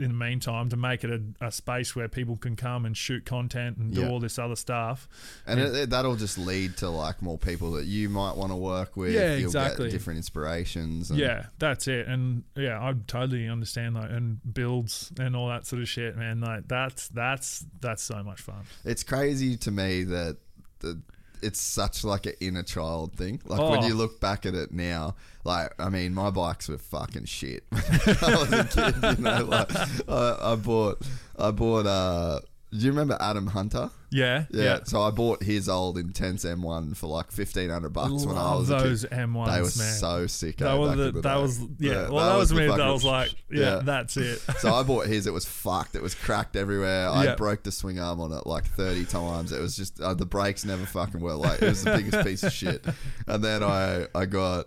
in 0.00 0.08
the 0.08 0.14
meantime, 0.14 0.68
to 0.70 0.76
make 0.76 1.04
it 1.04 1.10
a, 1.40 1.46
a 1.46 1.52
space 1.52 1.94
where 1.94 2.08
people 2.08 2.36
can 2.36 2.56
come 2.56 2.84
and 2.84 2.96
shoot 2.96 3.24
content 3.24 3.76
and 3.76 3.94
do 3.94 4.00
Yeah. 4.00 4.08
all 4.08 4.18
this 4.18 4.40
other 4.40 4.56
stuff. 4.56 5.08
And 5.46 5.60
it, 5.60 5.74
it- 5.74 5.90
that'll 5.90 6.16
just 6.16 6.36
lead 6.36 6.76
to 6.78 6.88
like 6.90 7.22
more 7.22 7.38
people 7.38 7.70
that 7.72 7.84
you 7.86 8.08
might 8.08 8.36
want 8.36 8.50
to 8.50 8.56
work 8.56 8.96
with. 8.96 9.12
Yeah, 9.12 9.36
You'll 9.36 9.46
exactly. 9.46 9.86
Get 9.86 9.92
different 9.92 10.16
inspirations. 10.16 11.10
And 11.10 11.18
Yeah, 11.20 11.46
that's 11.60 11.86
it. 11.86 12.08
And 12.08 12.42
yeah, 12.56 12.80
I 12.82 12.94
totally 13.06 13.48
understand 13.48 13.94
that 13.96 14.10
and 14.10 14.40
builds 14.52 15.12
and 15.18 15.36
all 15.36 15.48
that 15.48 15.64
sort 15.66 15.80
of 15.82 15.88
shit, 15.88 16.16
man. 16.16 16.40
Like 16.40 16.66
that's 16.66 17.06
that's 17.08 17.64
that's 17.80 18.02
so 18.02 18.22
much 18.24 18.40
fun. 18.40 18.64
It's 18.84 19.04
crazy 19.04 19.56
to 19.58 19.70
me 19.70 20.02
that 20.04 20.38
the, 20.80 21.00
it's 21.44 21.60
such 21.60 22.04
like 22.04 22.26
an 22.26 22.34
inner 22.40 22.62
child 22.62 23.14
thing. 23.16 23.40
Like 23.44 23.60
when 23.70 23.84
Oh. 23.84 23.86
you 23.86 23.94
look 23.94 24.20
back 24.20 24.46
at 24.46 24.54
it 24.54 24.72
now, 24.72 25.14
like 25.44 25.72
I 25.78 25.88
mean, 25.88 26.14
my 26.14 26.30
bikes 26.30 26.68
were 26.68 26.78
fucking 26.78 27.26
shit. 27.26 27.64
I 27.72 28.36
was 28.38 28.52
a 28.52 28.64
kid, 28.64 29.18
you 29.18 29.24
know. 29.24 29.44
Like 29.44 29.70
I, 30.08 30.52
I 30.52 30.56
bought, 30.56 31.02
I 31.38 31.50
bought. 31.50 31.86
uh 31.86 32.40
Do 32.76 32.80
you 32.84 32.90
remember 32.90 33.16
Adam 33.20 33.46
Hunter? 33.46 33.88
Yeah, 34.10 34.46
Yeah. 34.50 34.80
So 34.84 35.00
I 35.02 35.10
bought 35.10 35.42
his 35.42 35.68
old 35.68 35.96
Intense 35.96 36.44
M1 36.44 36.96
for 36.96 37.06
like 37.06 37.30
fifteen 37.30 37.70
hundred 37.70 37.90
bucks 37.92 38.26
when 38.26 38.36
I 38.36 38.40
Love 38.42 38.58
was 38.60 38.70
a 38.70 38.76
kid. 38.78 38.84
those 38.84 39.04
M1s, 39.06 39.46
They 39.46 39.60
were 39.60 39.84
man. 39.84 39.94
so 39.98 40.26
sick. 40.26 40.60
eh, 40.60 40.64
That 40.64 40.74
was 40.78 40.96
the, 40.96 41.10
the 41.12 41.20
that 41.20 41.36
was 41.40 41.60
yeah. 41.78 42.08
Well, 42.08 42.30
that, 42.30 42.36
was, 42.36 42.52
me. 42.52 42.66
That 42.66 42.78
was 42.92 43.04
like 43.04 43.32
yeah, 43.50 43.80
that's 43.84 44.16
it. 44.16 44.38
so 44.58 44.74
I 44.74 44.82
bought 44.82 45.06
his. 45.06 45.26
It 45.26 45.32
was 45.32 45.44
fucked. 45.44 45.94
It 45.94 46.02
was 46.02 46.14
cracked 46.14 46.56
everywhere. 46.56 47.08
I 47.08 47.34
broke 47.36 47.62
the 47.62 47.72
swing 47.72 47.98
arm 48.00 48.20
on 48.20 48.32
it 48.32 48.46
like 48.46 48.66
thirty 48.66 49.04
times. 49.04 49.52
It 49.52 49.60
was 49.60 49.76
just 49.76 50.00
uh, 50.00 50.14
the 50.14 50.26
brakes 50.26 50.64
never 50.64 50.84
fucking 50.86 51.20
worked. 51.20 51.38
Like 51.40 51.62
it 51.62 51.68
was 51.68 51.84
the 51.84 51.96
biggest 51.96 52.26
piece 52.26 52.42
of 52.42 52.52
shit. 52.52 52.84
And 53.26 53.42
then 53.44 53.62
I 53.62 54.06
I 54.14 54.26
got 54.26 54.66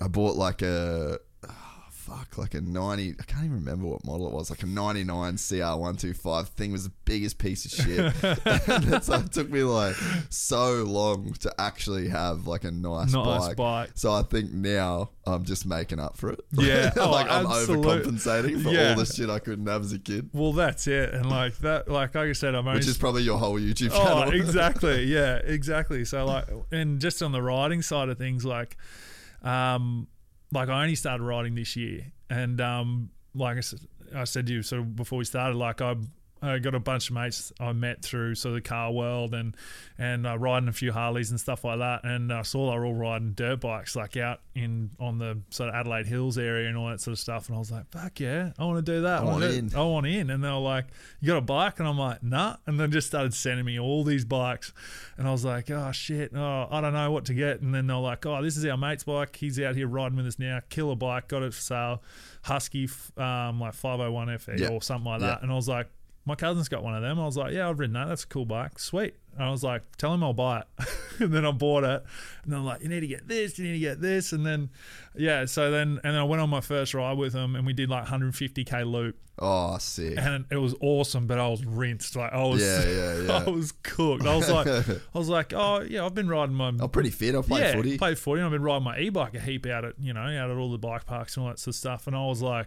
I 0.00 0.08
bought 0.08 0.36
like 0.36 0.62
a 0.62 1.18
fuck 2.08 2.38
like 2.38 2.54
a 2.54 2.60
ninety. 2.60 3.14
I 3.18 3.22
can't 3.24 3.44
even 3.44 3.56
remember 3.56 3.86
what 3.86 4.04
model 4.04 4.26
it 4.28 4.32
was. 4.32 4.50
Like 4.50 4.62
a 4.62 4.66
ninety 4.66 5.04
nine 5.04 5.36
CR 5.36 5.76
one 5.78 5.96
two 5.96 6.14
five. 6.14 6.48
Thing 6.48 6.72
was 6.72 6.84
the 6.84 6.92
biggest 7.04 7.38
piece 7.38 7.64
of 7.64 7.70
shit. 7.72 7.98
and 8.68 8.94
it's, 8.94 9.08
like, 9.08 9.26
it 9.26 9.32
took 9.32 9.50
me 9.50 9.62
like 9.62 9.94
so 10.30 10.84
long 10.84 11.32
to 11.40 11.52
actually 11.58 12.08
have 12.08 12.46
like 12.46 12.64
a 12.64 12.70
nice, 12.70 13.12
Nice 13.12 13.48
bike. 13.48 13.56
bike. 13.56 13.90
So 13.94 14.12
I 14.12 14.22
think 14.22 14.52
now 14.52 15.10
I'm 15.26 15.44
just 15.44 15.66
making 15.66 16.00
up 16.00 16.16
for 16.16 16.30
it. 16.30 16.40
Yeah. 16.52 16.90
Oh, 16.96 17.10
like 17.10 17.30
I'm 17.30 17.46
absolute- 17.46 17.84
overcompensating 18.04 18.62
for 18.62 18.70
Yeah. 18.70 18.90
all 18.90 18.96
the 18.96 19.06
shit 19.06 19.30
I 19.30 19.38
couldn't 19.38 19.66
have 19.66 19.82
as 19.82 19.92
a 19.92 19.98
kid. 19.98 20.30
Well, 20.32 20.52
that's 20.52 20.86
it. 20.86 21.14
And 21.14 21.28
like 21.30 21.56
that, 21.58 21.88
like 21.88 22.14
like 22.14 22.28
I 22.28 22.32
said, 22.32 22.54
I'm 22.54 22.66
only 22.66 22.78
Which 22.78 22.88
is 22.88 22.98
probably 22.98 23.22
your 23.22 23.38
whole 23.38 23.58
YouTube 23.60 23.90
channel. 23.92 24.06
Oh, 24.06 24.24
channel. 24.24 24.34
exactly. 24.40 25.04
Yeah, 25.04 25.36
exactly. 25.36 26.04
So 26.04 26.24
like, 26.24 26.46
and 26.72 27.00
just 27.00 27.22
on 27.22 27.32
the 27.32 27.42
writing 27.42 27.82
side 27.82 28.08
of 28.08 28.18
things, 28.18 28.44
like, 28.44 28.76
um, 29.42 30.08
like 30.52 30.68
I 30.68 30.82
only 30.82 30.94
started 30.94 31.22
writing 31.24 31.54
this 31.54 31.76
year, 31.76 32.12
and 32.30 32.60
um, 32.60 33.10
like 33.34 33.58
I 33.58 33.60
said, 33.60 33.80
I 34.14 34.24
said 34.24 34.46
to 34.46 34.52
you 34.52 34.62
sort 34.62 34.82
of 34.82 34.96
before 34.96 35.18
we 35.18 35.24
started, 35.24 35.56
like 35.56 35.80
I. 35.80 35.96
I 36.42 36.58
got 36.58 36.74
a 36.74 36.80
bunch 36.80 37.10
of 37.10 37.14
mates 37.16 37.52
I 37.60 37.72
met 37.72 38.02
through 38.02 38.34
sort 38.36 38.56
of 38.56 38.62
the 38.62 38.68
car 38.68 38.92
world 38.92 39.34
and 39.34 39.56
and 39.98 40.26
uh, 40.26 40.38
riding 40.38 40.68
a 40.68 40.72
few 40.72 40.92
Harleys 40.92 41.30
and 41.30 41.40
stuff 41.40 41.64
like 41.64 41.78
that, 41.80 42.04
and 42.04 42.32
I 42.32 42.42
saw 42.42 42.70
they 42.70 42.78
were 42.78 42.86
all 42.86 42.94
riding 42.94 43.32
dirt 43.32 43.60
bikes 43.60 43.96
like 43.96 44.16
out 44.16 44.40
in 44.54 44.90
on 45.00 45.18
the 45.18 45.40
sort 45.50 45.68
of 45.70 45.74
Adelaide 45.74 46.06
Hills 46.06 46.38
area 46.38 46.68
and 46.68 46.76
all 46.76 46.88
that 46.88 47.00
sort 47.00 47.12
of 47.12 47.18
stuff, 47.18 47.48
and 47.48 47.56
I 47.56 47.58
was 47.58 47.70
like, 47.72 47.90
fuck 47.90 48.20
yeah, 48.20 48.52
I 48.58 48.64
want 48.64 48.84
to 48.84 48.92
do 48.92 49.02
that. 49.02 49.20
I 49.20 49.24
want 49.24 49.40
wanna 49.42 49.52
in. 49.52 49.74
I 49.74 49.82
want 49.82 50.06
in. 50.06 50.30
And 50.30 50.42
they 50.44 50.48
were 50.48 50.54
like, 50.58 50.86
You 51.20 51.28
got 51.28 51.38
a 51.38 51.40
bike? 51.42 51.78
And 51.78 51.88
I'm 51.88 51.98
like, 51.98 52.22
Nah. 52.22 52.56
And 52.66 52.78
then 52.78 52.90
just 52.90 53.06
started 53.08 53.34
sending 53.34 53.64
me 53.64 53.78
all 53.80 54.04
these 54.04 54.24
bikes. 54.24 54.72
And 55.16 55.26
I 55.26 55.32
was 55.32 55.44
like, 55.44 55.70
Oh, 55.70 55.90
shit. 55.92 56.32
Oh, 56.34 56.68
I 56.70 56.80
don't 56.80 56.92
know 56.92 57.10
what 57.10 57.24
to 57.26 57.34
get. 57.34 57.60
And 57.60 57.74
then 57.74 57.86
they're 57.86 57.96
like, 57.96 58.24
Oh, 58.26 58.42
this 58.42 58.56
is 58.56 58.64
our 58.66 58.76
mate's 58.76 59.04
bike. 59.04 59.34
He's 59.36 59.58
out 59.60 59.74
here 59.74 59.86
riding 59.88 60.16
with 60.16 60.26
us 60.26 60.38
now. 60.38 60.60
Killer 60.70 60.96
bike. 60.96 61.28
Got 61.28 61.42
it 61.42 61.54
for 61.54 61.60
sale. 61.60 62.02
Husky, 62.42 62.88
um, 63.16 63.60
like 63.60 63.74
501 63.74 64.38
FE 64.38 64.52
Yeah. 64.58 64.68
or 64.68 64.80
something 64.82 65.10
like 65.10 65.20
that. 65.20 65.42
And 65.42 65.50
I 65.50 65.54
was 65.54 65.68
like, 65.68 65.88
my 66.28 66.34
cousin's 66.34 66.68
got 66.68 66.84
one 66.84 66.94
of 66.94 67.00
them. 67.00 67.18
I 67.18 67.24
was 67.24 67.38
like, 67.38 67.54
yeah, 67.54 67.70
I've 67.70 67.78
ridden 67.78 67.94
that. 67.94 68.08
That's 68.08 68.24
a 68.24 68.26
cool 68.26 68.44
bike. 68.44 68.78
Sweet. 68.78 69.14
And 69.34 69.46
I 69.46 69.50
was 69.50 69.64
like, 69.64 69.96
tell 69.96 70.12
him 70.12 70.22
I'll 70.22 70.34
buy 70.34 70.60
it. 70.60 70.66
and 71.20 71.32
then 71.32 71.46
I 71.46 71.52
bought 71.52 71.84
it. 71.84 72.04
And 72.44 72.52
they're 72.52 72.60
like, 72.60 72.82
you 72.82 72.90
need 72.90 73.00
to 73.00 73.06
get 73.06 73.26
this, 73.26 73.58
you 73.58 73.64
need 73.64 73.72
to 73.72 73.78
get 73.78 74.00
this. 74.02 74.32
And 74.32 74.44
then, 74.44 74.68
yeah, 75.16 75.46
so 75.46 75.70
then, 75.70 76.00
and 76.04 76.14
then 76.14 76.16
I 76.16 76.24
went 76.24 76.42
on 76.42 76.50
my 76.50 76.60
first 76.60 76.92
ride 76.92 77.16
with 77.16 77.32
them 77.32 77.56
and 77.56 77.64
we 77.64 77.72
did 77.72 77.88
like 77.88 78.04
150K 78.04 78.84
loop. 78.84 79.16
Oh, 79.38 79.78
sick. 79.78 80.18
And 80.18 80.44
it 80.50 80.58
was 80.58 80.74
awesome, 80.80 81.26
but 81.26 81.38
I 81.38 81.48
was 81.48 81.64
rinsed. 81.64 82.14
Like, 82.14 82.32
I 82.32 82.44
was, 82.44 82.60
Yeah, 82.60 82.84
yeah, 82.84 83.20
yeah. 83.22 83.44
I 83.46 83.48
was 83.48 83.72
cooked. 83.82 84.26
I 84.26 84.36
was 84.36 84.50
like, 84.50 84.66
I 85.14 85.18
was 85.18 85.30
like, 85.30 85.54
oh, 85.56 85.80
yeah, 85.80 86.04
I've 86.04 86.14
been 86.14 86.28
riding 86.28 86.54
my, 86.54 86.68
I'm 86.68 86.90
pretty 86.90 87.10
fit. 87.10 87.34
I 87.34 87.40
play 87.40 87.60
yeah, 87.62 87.72
footy. 87.72 87.96
played 87.96 88.18
footy. 88.18 88.40
And 88.40 88.46
I've 88.46 88.52
been 88.52 88.62
riding 88.62 88.84
my 88.84 88.98
e-bike 88.98 89.34
a 89.34 89.40
heap 89.40 89.64
out 89.64 89.86
at 89.86 89.94
you 89.98 90.12
know 90.12 90.20
out 90.20 90.50
at 90.50 90.56
all 90.56 90.70
the 90.70 90.78
bike 90.78 91.06
parks 91.06 91.36
and 91.36 91.44
all 91.44 91.50
that 91.50 91.58
sort 91.58 91.72
of 91.74 91.78
stuff. 91.78 92.06
And 92.06 92.14
I 92.14 92.26
was 92.26 92.42
like, 92.42 92.66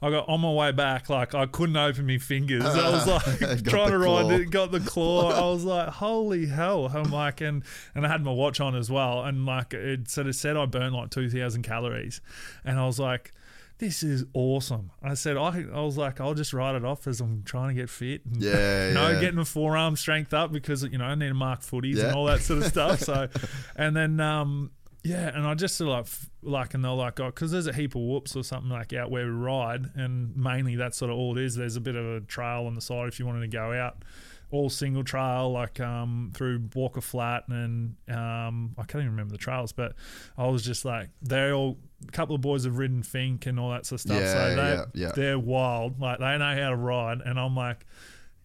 I 0.00 0.10
got 0.10 0.28
on 0.28 0.40
my 0.40 0.52
way 0.52 0.70
back, 0.72 1.10
like 1.10 1.34
I 1.34 1.46
couldn't 1.46 1.76
open 1.76 2.06
my 2.06 2.18
fingers. 2.18 2.64
I 2.64 2.90
was 2.90 3.06
like 3.08 3.64
trying 3.64 3.90
the 3.90 3.90
to 3.90 3.98
ride 3.98 4.30
it, 4.40 4.50
got 4.50 4.70
the 4.70 4.80
claw. 4.80 5.30
I 5.32 5.52
was 5.52 5.64
like, 5.64 5.88
holy 5.88 6.46
hell! 6.46 6.86
I'm 6.94 7.10
like, 7.10 7.40
and 7.40 7.64
and 7.94 8.06
I 8.06 8.08
had 8.08 8.22
my 8.22 8.30
watch 8.32 8.60
on 8.60 8.74
as 8.76 8.90
well, 8.90 9.24
and 9.24 9.44
like 9.44 9.74
it 9.74 10.08
sort 10.08 10.26
of 10.28 10.36
said 10.36 10.56
I 10.56 10.66
burned 10.66 10.94
like 10.94 11.10
two 11.10 11.28
thousand 11.28 11.62
calories, 11.62 12.20
and 12.64 12.78
I 12.78 12.86
was 12.86 12.98
like. 13.00 13.32
This 13.80 14.02
is 14.02 14.24
awesome. 14.34 14.90
I 15.04 15.14
said 15.14 15.36
I, 15.36 15.64
I 15.72 15.82
was 15.82 15.96
like 15.96 16.20
I'll 16.20 16.34
just 16.34 16.52
write 16.52 16.74
it 16.74 16.84
off 16.84 17.06
as 17.06 17.20
I'm 17.20 17.44
trying 17.44 17.68
to 17.68 17.74
get 17.80 17.88
fit. 17.88 18.22
And, 18.26 18.42
Yeah, 18.42 18.50
you 18.88 18.94
know, 18.94 19.10
yeah. 19.10 19.20
getting 19.20 19.36
my 19.36 19.44
forearm 19.44 19.94
strength 19.94 20.34
up 20.34 20.50
because 20.50 20.82
you 20.82 20.98
know 20.98 21.04
I 21.04 21.14
need 21.14 21.28
to 21.28 21.34
mark 21.34 21.60
footies 21.60 21.94
Yeah. 21.94 22.06
and 22.06 22.16
all 22.16 22.24
that 22.24 22.40
sort 22.40 22.58
of 22.58 22.64
stuff. 22.66 22.98
So, 22.98 23.28
and 23.76 23.94
then 23.96 24.18
um, 24.18 24.72
yeah, 25.02 25.34
and 25.34 25.46
I 25.46 25.54
just 25.54 25.76
sort 25.76 25.90
of 25.90 25.94
like 25.94 26.04
f- 26.06 26.30
like 26.42 26.74
and 26.74 26.84
they're 26.84 26.92
like, 26.92 27.20
oh, 27.20 27.26
because 27.26 27.50
there's 27.50 27.66
a 27.66 27.72
heap 27.72 27.94
of 27.94 28.02
whoops 28.02 28.36
or 28.36 28.42
something 28.42 28.70
like 28.70 28.92
out 28.92 29.10
where 29.10 29.24
we 29.24 29.30
ride, 29.30 29.90
and 29.94 30.36
mainly 30.36 30.76
that's 30.76 30.98
sort 30.98 31.10
of 31.10 31.16
all 31.16 31.36
it 31.36 31.44
is. 31.44 31.54
There's 31.54 31.76
a 31.76 31.80
bit 31.80 31.96
of 31.96 32.04
a 32.04 32.20
trail 32.20 32.66
on 32.66 32.74
the 32.74 32.80
side 32.80 33.08
if 33.08 33.18
you 33.18 33.26
wanted 33.26 33.40
to 33.40 33.48
go 33.48 33.72
out. 33.72 34.04
All 34.50 34.70
single 34.70 35.04
trail, 35.04 35.52
like 35.52 35.78
um, 35.78 36.32
through 36.34 36.70
Walker 36.74 37.02
Flat, 37.02 37.44
and 37.48 37.96
um, 38.08 38.74
I 38.78 38.84
can't 38.84 39.02
even 39.02 39.10
remember 39.10 39.32
the 39.32 39.38
trails, 39.38 39.72
but 39.72 39.92
I 40.38 40.46
was 40.46 40.64
just 40.64 40.86
like, 40.86 41.10
they 41.20 41.52
all, 41.52 41.76
a 42.08 42.10
couple 42.12 42.34
of 42.34 42.40
boys 42.40 42.64
have 42.64 42.78
ridden 42.78 43.02
Finke 43.02 43.46
and 43.46 43.60
all 43.60 43.70
that 43.72 43.84
sort 43.84 43.98
of 43.98 44.00
stuff. 44.00 44.22
Yeah, 44.22 44.32
so 44.32 44.56
they, 44.56 44.62
yeah, 44.62 44.84
yeah. 44.94 45.12
they're 45.14 45.38
wild. 45.38 46.00
Like, 46.00 46.20
they 46.20 46.38
know 46.38 46.56
how 46.62 46.70
to 46.70 46.76
ride. 46.76 47.20
And 47.20 47.38
I'm 47.38 47.54
like, 47.54 47.84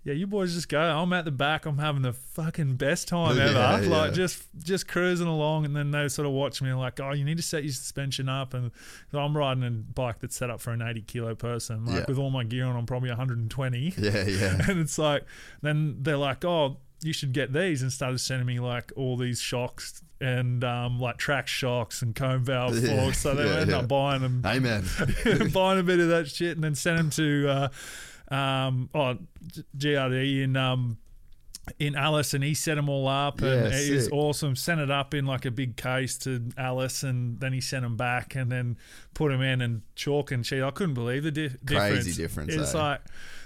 yeah, 0.04 0.14
you 0.14 0.28
boys 0.28 0.54
just 0.54 0.68
go. 0.68 0.80
I'm 0.82 1.14
at 1.14 1.24
the 1.24 1.32
back. 1.32 1.66
I'm 1.66 1.78
having 1.78 2.02
the 2.02 2.12
fucking 2.12 2.76
best 2.76 3.08
time 3.08 3.40
ever. 3.40 3.54
Yeah, 3.54 3.76
like 3.90 4.10
yeah. 4.10 4.16
just 4.16 4.44
just 4.62 4.88
cruising 4.88 5.28
along, 5.28 5.66
and 5.66 5.76
then 5.76 5.92
they 5.92 6.08
sort 6.10 6.26
of 6.26 6.34
watch 6.34 6.62
me 6.62 6.70
and 6.70 6.80
like, 6.80 7.00
oh, 7.00 7.14
you 7.14 7.24
need 7.24 7.38
to 7.38 7.44
set 7.44 7.64
your 7.64 7.72
suspension 7.72 8.28
up. 8.28 8.54
And 8.54 8.72
I'm 9.14 9.36
riding 9.38 9.64
a 9.64 9.70
bike 9.72 10.18
that's 10.20 10.36
set 10.36 10.50
up 10.50 10.60
for 10.60 10.72
an 10.72 10.82
80 10.82 11.02
kilo 11.04 11.36
person. 11.36 11.86
Like 11.86 12.00
Yeah. 12.00 12.06
with 12.10 12.18
all 12.18 12.32
my 12.32 12.44
gear 12.44 12.66
on, 12.66 12.76
I'm 12.76 12.86
probably 12.86 13.10
120. 13.10 13.94
Yeah, 13.98 14.26
yeah. 14.26 14.60
and 14.70 14.80
it's 14.80 14.98
like, 14.98 15.24
then 15.62 15.98
they're 16.02 16.18
like, 16.18 16.44
oh, 16.44 16.78
you 17.02 17.14
should 17.14 17.32
get 17.32 17.54
these, 17.54 17.82
and 17.82 17.92
started 17.92 18.20
sending 18.20 18.46
me 18.46 18.60
like 18.60 18.92
all 18.98 19.16
these 19.16 19.40
shocks. 19.40 20.02
And 20.20 20.64
um, 20.64 21.00
like 21.02 21.18
track 21.18 21.48
shocks 21.48 22.02
and 22.02 22.16
cone 22.16 22.44
valve 22.46 22.78
Yeah, 22.82 22.96
forks, 23.04 23.20
so 23.20 23.36
they 23.36 23.44
yeah, 23.46 23.52
ended 23.56 23.70
yeah. 23.70 23.78
up 23.80 23.90
buying 23.90 24.22
them 24.22 24.42
Amen. 24.46 24.86
buying 25.54 25.80
a 25.80 25.84
bit 25.84 26.00
of 26.00 26.08
that 26.10 26.30
shit 26.30 26.56
and 26.56 26.64
then 26.64 26.76
send 26.76 26.98
them 26.98 27.10
to 27.10 27.50
uh, 27.50 27.68
um, 28.30 28.90
oh, 28.94 29.18
GRD 29.78 30.44
in 30.44 30.56
um, 30.58 30.98
in 31.80 31.96
Alice 31.96 32.34
and 32.34 32.44
he 32.44 32.54
set 32.54 32.76
them 32.76 32.90
all 32.90 33.08
up 33.08 33.42
and 33.42 33.72
Yeah, 33.72 33.80
it 33.80 33.94
was 33.96 34.10
awesome. 34.10 34.56
Sent 34.56 34.82
it 34.82 34.92
up 34.92 35.14
in 35.14 35.26
like 35.26 35.46
a 35.46 35.52
big 35.52 35.78
case 35.78 36.18
to 36.20 36.50
Alice 36.58 37.04
and 37.04 37.40
then 37.40 37.54
he 37.54 37.62
sent 37.62 37.84
them 37.84 37.96
back 37.96 38.36
and 38.36 38.52
then 38.52 38.78
put 39.14 39.32
them 39.32 39.42
in 39.42 39.62
and 39.62 39.82
chalk 39.96 40.32
and 40.32 40.46
shit. 40.46 40.62
I 40.64 40.72
couldn't 40.72 40.94
believe 40.96 41.24
the 41.24 41.32
di- 41.32 41.48
difference. 41.64 42.04
Crazy 42.04 42.22
difference, 42.22 42.54
It's 42.54 42.76
eh? 42.76 42.78
like, 42.78 43.02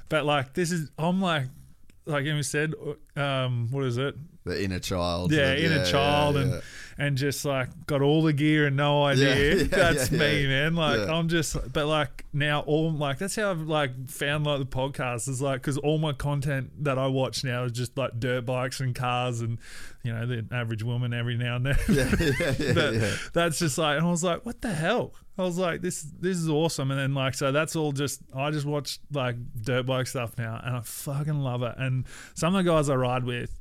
but 0.09 0.25
like 0.25 0.53
this 0.53 0.71
is 0.71 0.89
I'm 0.97 1.21
like. 1.21 1.45
Like 2.09 2.25
Emma 2.25 2.41
said, 2.41 2.73
um, 3.17 3.67
what 3.69 3.83
is 3.83 3.97
it? 3.97 4.15
The 4.45 4.63
inner 4.63 4.79
child. 4.79 5.29
Yeah, 5.33 5.55
The- 5.55 5.65
inner 5.65 5.85
child 5.85 6.35
yeah, 6.35 6.41
and 6.41 6.51
yeah. 6.53 6.59
And 6.97 7.17
just 7.17 7.45
like 7.45 7.69
got 7.85 8.01
all 8.01 8.23
the 8.23 8.33
gear 8.33 8.67
and 8.67 8.75
no 8.75 9.03
idea. 9.03 9.55
yeah, 9.55 9.63
that's 9.69 10.11
yeah, 10.11 10.19
me, 10.19 10.41
yeah. 10.41 10.47
man. 10.47 10.75
Like 10.75 10.99
Yeah. 10.99 11.13
I'm 11.13 11.27
just, 11.27 11.73
but 11.73 11.85
like 11.85 12.25
now 12.33 12.61
all 12.61 12.91
like 12.91 13.19
that's 13.19 13.35
how 13.35 13.51
I've 13.51 13.61
like 13.61 14.09
found 14.09 14.45
like 14.45 14.59
the 14.59 14.65
podcast 14.65 15.27
is 15.27 15.41
like 15.41 15.61
because 15.61 15.77
all 15.77 15.97
my 15.97 16.13
content 16.13 16.83
that 16.83 16.97
I 16.97 17.07
watch 17.07 17.43
now 17.43 17.63
is 17.63 17.71
just 17.71 17.97
like 17.97 18.19
dirt 18.19 18.45
bikes 18.45 18.79
and 18.79 18.95
cars 18.95 19.41
and 19.41 19.59
you 20.03 20.13
know 20.13 20.25
the 20.25 20.45
average 20.51 20.83
woman 20.83 21.13
every 21.13 21.37
now 21.37 21.57
and 21.57 21.65
then. 21.65 21.77
yeah, 21.89 22.15
yeah, 22.19 22.53
yeah, 22.57 22.73
but 22.73 22.93
yeah. 22.93 23.15
that's 23.33 23.59
just 23.59 23.77
like, 23.77 23.97
and 23.97 24.07
I 24.07 24.09
was 24.09 24.23
like, 24.23 24.45
what 24.45 24.61
the 24.61 24.73
hell? 24.73 25.13
I 25.37 25.43
was 25.43 25.57
like, 25.57 25.81
this 25.81 26.01
this 26.19 26.37
is 26.37 26.49
awesome. 26.49 26.89
And 26.89 26.99
then 26.99 27.13
like, 27.13 27.35
so 27.35 27.51
that's 27.51 27.75
all 27.75 27.91
just 27.91 28.21
I 28.35 28.49
just 28.49 28.65
watch 28.65 28.99
like 29.11 29.35
dirt 29.61 29.85
bike 29.85 30.07
stuff 30.07 30.37
now, 30.37 30.59
and 30.63 30.77
I 30.77 30.81
fucking 30.81 31.39
love 31.39 31.61
it. 31.61 31.75
And 31.77 32.05
some 32.33 32.55
of 32.55 32.63
the 32.63 32.71
guys 32.71 32.89
I 32.89 32.95
ride 32.95 33.23
with, 33.23 33.56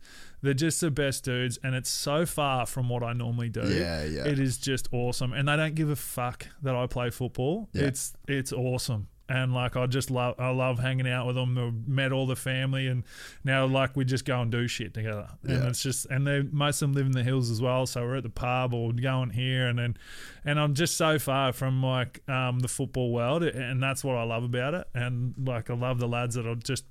they're 0.47 0.55
just 0.55 0.81
the 0.81 0.91
best 0.91 1.25
dudes, 1.25 1.59
and 1.63 1.75
it's 1.75 1.91
so 1.91 2.25
far 2.25 2.67
from 2.67 2.89
what 2.89 3.03
I 3.03 3.13
normally 3.13 3.49
do. 3.49 3.63
Yeah, 3.63 4.05
yeah. 4.05 4.27
It 4.27 4.39
is 4.39 4.59
just 4.59 4.89
awesome, 4.93 5.33
and 5.33 5.49
they 5.49 5.57
don't 5.57 5.75
give 5.75 5.91
a 5.91 5.97
fuck 5.97 6.47
that 6.63 6.75
I 6.75 6.87
play 6.87 7.11
football. 7.11 7.69
Yeah. 7.73 7.85
It's 7.85 8.15
it's 8.29 8.53
awesome. 8.53 9.09
And 9.29 9.53
like 9.53 9.75
I 9.77 9.87
just 9.87 10.09
love, 10.11 10.37
I 10.39 10.51
love 10.51 10.79
hanging 10.79 11.09
out 11.09 11.27
with 11.27 11.35
them. 11.35 11.59
I've 11.59 11.89
met 11.89 12.13
all 12.13 12.27
the 12.29 12.37
family, 12.37 12.87
and 12.87 13.03
now 13.43 13.67
like 13.67 13.97
we 13.97 14.05
just 14.05 14.25
go 14.25 14.41
and 14.41 14.53
do 14.53 14.69
shit 14.69 14.95
together. 14.95 15.27
And 15.43 15.51
Yeah. 15.63 15.69
it's 15.69 15.83
just, 15.83 16.07
and 16.07 16.25
they 16.25 16.43
most 16.43 16.81
of 16.81 16.89
them 16.89 16.95
live 16.95 17.07
in 17.07 17.13
the 17.13 17.25
hills 17.25 17.51
as 17.51 17.61
well. 17.61 17.87
So 17.87 18.03
we're 18.03 18.17
at 18.19 18.23
the 18.23 18.31
pub 18.31 18.73
or 18.73 18.93
going 18.93 19.31
here, 19.31 19.67
and 19.67 19.81
then, 19.81 19.97
and 20.45 20.61
I'm 20.61 20.75
just 20.75 20.97
so 20.97 21.19
far 21.19 21.53
from 21.53 21.83
like 21.83 22.21
um, 22.29 22.61
the 22.61 22.69
football 22.69 23.11
world, 23.13 23.43
and 23.43 23.83
that's 23.83 24.05
what 24.05 24.15
I 24.17 24.23
love 24.23 24.45
about 24.45 24.75
it. 24.75 24.87
And 24.95 25.35
like 25.45 25.71
I 25.71 25.75
love 25.75 25.99
the 25.99 26.07
lads 26.07 26.37
that 26.37 26.47
are 26.47 26.55
just, 26.55 26.85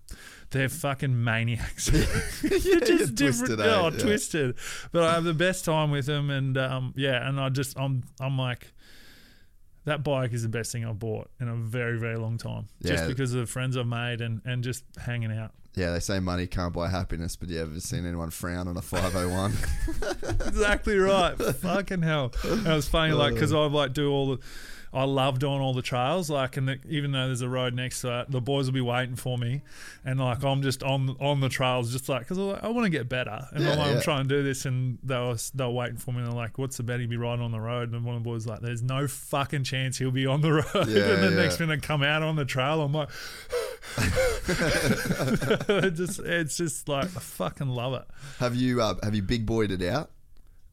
they're 0.49 0.67
fucking 0.67 1.23
maniacs. 1.23 1.87
you're 2.43 2.79
just 2.81 3.15
different, 3.15 3.47
twisted, 3.47 3.59
eh? 3.61 3.75
oh, 3.79 3.91
Yeah. 3.93 3.97
twisted. 3.97 4.55
But 4.91 5.03
I 5.03 5.13
have 5.13 5.23
the 5.23 5.33
best 5.33 5.63
time 5.63 5.89
with 5.89 6.05
them, 6.05 6.29
and 6.29 6.57
um, 6.57 6.93
yeah, 6.97 7.25
and 7.29 7.39
I 7.39 7.47
just, 7.47 7.79
I'm, 7.79 8.03
I'm 8.19 8.37
like. 8.37 8.73
That 9.85 10.03
bike 10.03 10.33
is 10.33 10.43
the 10.43 10.49
best 10.49 10.71
thing 10.71 10.83
I've 10.83 10.99
bought 10.99 11.29
in 11.39 11.47
a 11.47 11.55
very, 11.55 11.99
very 11.99 12.17
long 12.17 12.37
time. 12.37 12.67
Just 12.83 13.07
because 13.07 13.33
of 13.33 13.39
the 13.41 13.45
friends 13.47 13.77
I've 13.77 13.87
made 13.87 14.21
and, 14.21 14.41
and 14.43 14.63
just 14.63 14.83
hanging 14.97 15.31
out. 15.31 15.51
Yeah, 15.75 15.91
they 15.91 15.99
say 15.99 16.19
money 16.19 16.47
can't 16.47 16.73
buy 16.73 16.89
happiness, 16.89 17.35
but 17.35 17.49
you 17.49 17.59
ever 17.59 17.79
seen 17.81 18.05
anyone 18.05 18.29
frown 18.29 18.67
on 18.67 18.77
a 18.77 18.81
501? 18.81 19.53
exactly 20.47 20.97
right. 20.97 21.37
Fucking 21.55 22.01
hell. 22.01 22.31
And 22.43 22.65
it 22.65 22.73
was 22.73 22.87
funny, 22.87 23.13
like, 23.13 23.33
because 23.33 23.51
I 23.51 23.57
like 23.65 23.93
do 23.93 24.09
all 24.09 24.35
the, 24.35 24.39
I 24.95 25.03
love 25.03 25.39
doing 25.39 25.59
all 25.59 25.73
the 25.73 25.81
trails, 25.81 26.29
like, 26.29 26.55
and 26.57 26.69
the, 26.69 26.79
even 26.87 27.11
though 27.11 27.25
there's 27.27 27.41
a 27.41 27.49
road 27.49 27.73
next 27.73 28.01
to 28.01 28.21
it, 28.21 28.31
the 28.31 28.39
boys 28.41 28.65
will 28.67 28.73
be 28.73 28.81
waiting 28.81 29.15
for 29.17 29.37
me, 29.37 29.61
and 30.05 30.19
like 30.19 30.41
I'm 30.43 30.61
just 30.61 30.81
on 30.83 31.17
on 31.19 31.41
the 31.41 31.49
trails, 31.49 31.91
just 31.91 32.07
like 32.07 32.21
because 32.21 32.37
I, 32.39 32.69
want 32.69 32.85
to 32.85 32.89
get 32.89 33.09
better, 33.09 33.45
and 33.51 33.63
Yeah, 33.63 33.71
I'm, 33.73 33.77
like, 33.77 33.87
yeah. 33.87 33.93
I'm 33.95 34.01
trying 34.01 34.23
to 34.23 34.29
do 34.29 34.43
this, 34.43 34.65
and 34.65 34.97
they 35.03 35.15
were 35.17 35.35
they 35.53 35.63
were 35.65 35.69
waiting 35.71 35.97
for 35.97 36.11
me, 36.11 36.19
and 36.19 36.27
they're 36.27 36.33
like, 36.35 36.57
"What's 36.57 36.77
the 36.77 36.83
bet 36.83 36.99
he'll 37.01 37.09
be 37.09 37.17
riding 37.17 37.43
on 37.43 37.51
the 37.51 37.59
road?" 37.59 37.91
And 37.91 38.05
one 38.05 38.15
of 38.15 38.23
the 38.23 38.29
boys 38.29 38.47
like, 38.47 38.61
"There's 38.61 38.81
no 38.81 39.07
fucking 39.07 39.65
chance 39.65 39.97
he'll 39.97 40.11
be 40.11 40.25
on 40.25 40.39
the 40.41 40.53
road." 40.73 40.87
Yeah, 40.87 41.11
and 41.13 41.23
the 41.23 41.31
next 41.31 41.59
minute, 41.59 41.81
come 41.81 42.01
out 42.01 42.23
on 42.23 42.37
the 42.37 42.45
trail, 42.45 42.81
I'm 42.81 42.93
like. 42.93 43.09
just 45.95 46.19
it's 46.19 46.57
just 46.57 46.87
like 46.87 47.05
I 47.05 47.19
fucking 47.19 47.69
love 47.69 47.93
it. 47.93 48.03
have 48.39 48.55
you 48.55 48.81
uh, 48.81 48.95
have 49.03 49.15
you 49.15 49.21
big 49.21 49.45
boyed 49.45 49.71
it 49.71 49.81
out? 49.83 50.11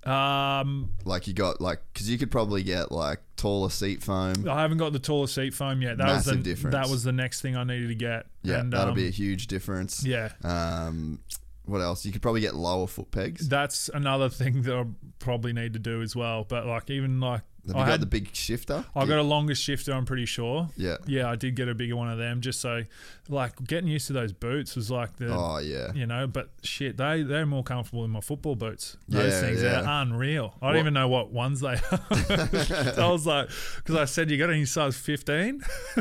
Um, 0.05 0.91
Like 1.05 1.27
you 1.29 1.35
got 1.35 1.61
like 1.61 1.81
because 1.93 2.11
you 2.11 2.19
could 2.19 2.31
probably 2.31 2.63
get 2.63 2.91
like 2.91 3.21
taller 3.43 3.71
seat 3.71 4.03
foam. 4.03 4.49
I 4.49 4.63
haven't 4.63 4.79
got 4.79 4.93
the 4.93 5.01
taller 5.01 5.27
seat 5.27 5.53
foam 5.53 5.83
yet. 5.83 5.99
That 5.99 6.07
was 6.07 6.27
Massive 6.27 6.45
the, 6.45 6.51
difference. 6.51 6.75
That 6.75 6.89
was 6.89 7.03
the 7.03 7.13
next 7.13 7.41
thing 7.41 7.57
I 7.57 7.65
needed 7.65 7.89
to 7.89 7.95
get. 7.95 8.27
Yeah, 8.43 8.61
and, 8.61 8.73
that'll 8.73 8.91
um, 8.91 8.95
be 8.95 9.09
a 9.09 9.11
huge 9.11 9.49
difference. 9.49 10.05
yeah. 10.05 10.33
Um, 10.45 11.19
what 11.65 11.81
else? 11.81 12.05
You 12.05 12.13
could 12.13 12.23
probably 12.23 12.41
get 12.41 12.55
lower 12.55 12.87
foot 12.87 13.11
pegs. 13.11 13.49
That's 13.49 13.89
another 13.89 14.29
thing 14.29 14.63
that 14.63 14.75
I 14.75 14.85
probably 15.19 15.53
need 15.53 15.73
to 15.75 15.79
do 15.79 16.03
as 16.03 16.15
well. 16.15 16.45
But 16.49 16.67
like 16.67 16.91
even 16.91 17.21
like 17.21 17.43
Have 17.69 17.77
I 17.77 17.79
you 17.81 17.85
got 17.85 17.91
had, 17.93 18.01
the 18.01 18.07
big 18.07 18.35
shifter? 18.35 18.85
I 18.97 19.07
got 19.07 19.19
a 19.19 19.23
longer 19.23 19.55
shifter. 19.55 19.93
I'm 19.93 20.05
pretty 20.05 20.27
sure. 20.27 20.69
Yeah. 20.77 20.97
Yeah, 21.07 21.31
I 21.31 21.37
did 21.37 21.55
get 21.55 21.69
a 21.69 21.75
bigger 21.75 21.95
one 21.95 22.11
of 22.11 22.19
them. 22.19 22.41
Just 22.41 22.61
so 22.61 22.83
like 23.29 23.53
getting 23.65 23.89
used 23.89 24.09
to 24.09 24.13
those 24.13 24.33
boots 24.33 24.75
was 24.75 24.91
like 24.91 25.17
the. 25.17 25.33
Oh 25.33 25.59
yeah. 25.59 25.93
You 25.95 26.07
know, 26.07 26.27
but 26.27 26.51
shit, 26.65 26.97
they 26.97 27.23
they're 27.23 27.47
more 27.47 27.63
comfortable 27.63 28.03
than 28.03 28.11
my 28.11 28.21
football 28.21 28.57
boots. 28.57 28.97
Those 29.09 29.33
Yeah, 29.33 29.41
things 29.41 29.63
yeah. 29.63 29.81
are 29.83 30.03
unreal. 30.03 30.57
I 30.61 30.71
don't 30.71 30.79
even 30.81 30.95
know 30.95 31.07
what 31.07 31.31
ones 31.31 31.61
they 31.61 31.75
are. 31.75 31.79
so 31.79 32.95
I 32.99 33.09
was 33.13 33.27
like, 33.27 33.49
because 33.77 33.95
I 33.97 34.07
said 34.07 34.29
you 34.31 34.39
got 34.39 34.51
any 34.51 34.65
size 34.65 34.97
fifteen? 34.97 35.63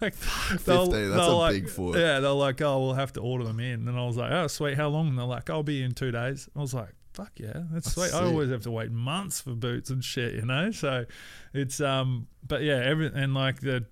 like, 0.00 0.14
15, 0.14 1.10
that's 1.10 1.28
a 1.28 1.48
big 1.50 1.68
foot. 1.68 1.98
Yeah, 1.98 2.20
they're 2.20 2.30
like, 2.30 2.60
oh, 2.62 2.78
we'll 2.78 2.94
have 2.94 3.12
to 3.14 3.20
order 3.20 3.44
them 3.44 3.58
in, 3.58 3.88
and 3.88 3.98
I 3.98 4.06
was 4.06 4.16
like, 4.16 4.30
oh, 4.30 4.46
sweet, 4.46 4.76
how 4.76 4.88
long? 4.88 5.08
And 5.08 5.18
they're 5.18 5.26
like, 5.26 5.50
I'll 5.50 5.62
be 5.64 5.82
in 5.82 5.92
two 5.92 6.12
days. 6.12 6.48
I 6.54 6.60
was 6.60 6.72
like. 6.74 6.90
Fuck 7.14 7.32
yeah, 7.36 7.62
that's, 7.70 7.92
sweet. 7.92 8.12
I 8.12 8.24
always 8.24 8.50
have 8.50 8.62
to 8.62 8.72
wait 8.72 8.90
months 8.90 9.40
for 9.40 9.50
boots 9.50 9.88
and 9.90 10.04
shit, 10.04 10.34
you 10.34 10.44
know. 10.44 10.72
So 10.72 11.06
it's 11.52 11.80
um, 11.80 12.26
but 12.46 12.62
yeah, 12.62 12.82
every 12.84 13.06
and 13.06 13.34
like 13.34 13.60
the 13.60 13.86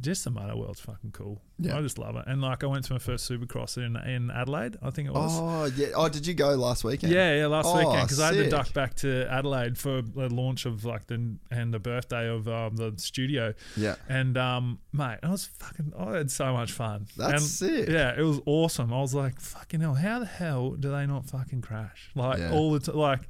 just 0.00 0.24
the 0.24 0.30
motor 0.30 0.56
world's 0.56 0.80
fucking 0.80 1.12
cool. 1.12 1.42
Yeah. 1.58 1.78
I 1.78 1.82
just 1.82 1.98
love 1.98 2.16
it. 2.16 2.24
And 2.26 2.42
like 2.42 2.62
I 2.62 2.66
went 2.66 2.84
to 2.86 2.92
my 2.92 2.98
first 2.98 3.30
Supercross 3.30 3.76
in 3.78 3.96
in 4.08 4.30
Adelaide, 4.30 4.76
I 4.82 4.90
think 4.90 5.08
it 5.08 5.14
was. 5.14 5.32
Oh 5.34 5.64
yeah. 5.76 5.88
Oh, 5.94 6.08
did 6.08 6.26
you 6.26 6.34
go 6.34 6.50
last 6.54 6.84
weekend? 6.84 7.12
Yeah, 7.12 7.34
yeah, 7.36 7.46
last 7.46 7.66
Oh, 7.66 7.76
weekend 7.78 8.02
because 8.02 8.20
I 8.20 8.26
had 8.26 8.34
to 8.44 8.50
duck 8.50 8.72
back 8.74 8.94
to 8.96 9.26
Adelaide 9.30 9.78
for 9.78 10.02
the 10.02 10.28
launch 10.28 10.66
of 10.66 10.84
like 10.84 11.06
the 11.06 11.36
and 11.50 11.72
the 11.72 11.78
birthday 11.78 12.28
of 12.28 12.46
um, 12.48 12.76
the 12.76 12.92
studio. 12.96 13.54
Yeah. 13.76 13.96
And 14.08 14.36
um, 14.36 14.78
mate, 14.92 15.18
I 15.22 15.30
was 15.30 15.46
fucking. 15.46 15.92
I 15.98 16.16
had 16.16 16.30
so 16.30 16.52
much 16.52 16.72
fun. 16.72 17.06
That's 17.16 17.32
and, 17.32 17.42
sick. 17.42 17.88
Yeah, 17.88 18.18
it 18.18 18.22
was 18.22 18.40
awesome. 18.46 18.92
I 18.92 19.00
was 19.00 19.14
like, 19.14 19.40
fucking 19.40 19.80
hell, 19.80 19.94
how 19.94 20.18
the 20.18 20.26
hell 20.26 20.70
do 20.72 20.90
they 20.90 21.06
not 21.06 21.26
fucking 21.26 21.62
crash? 21.62 22.10
Like 22.14 22.38
Yeah. 22.38 22.52
all 22.52 22.72
the 22.72 22.80
t- 22.80 22.92
like, 22.92 23.20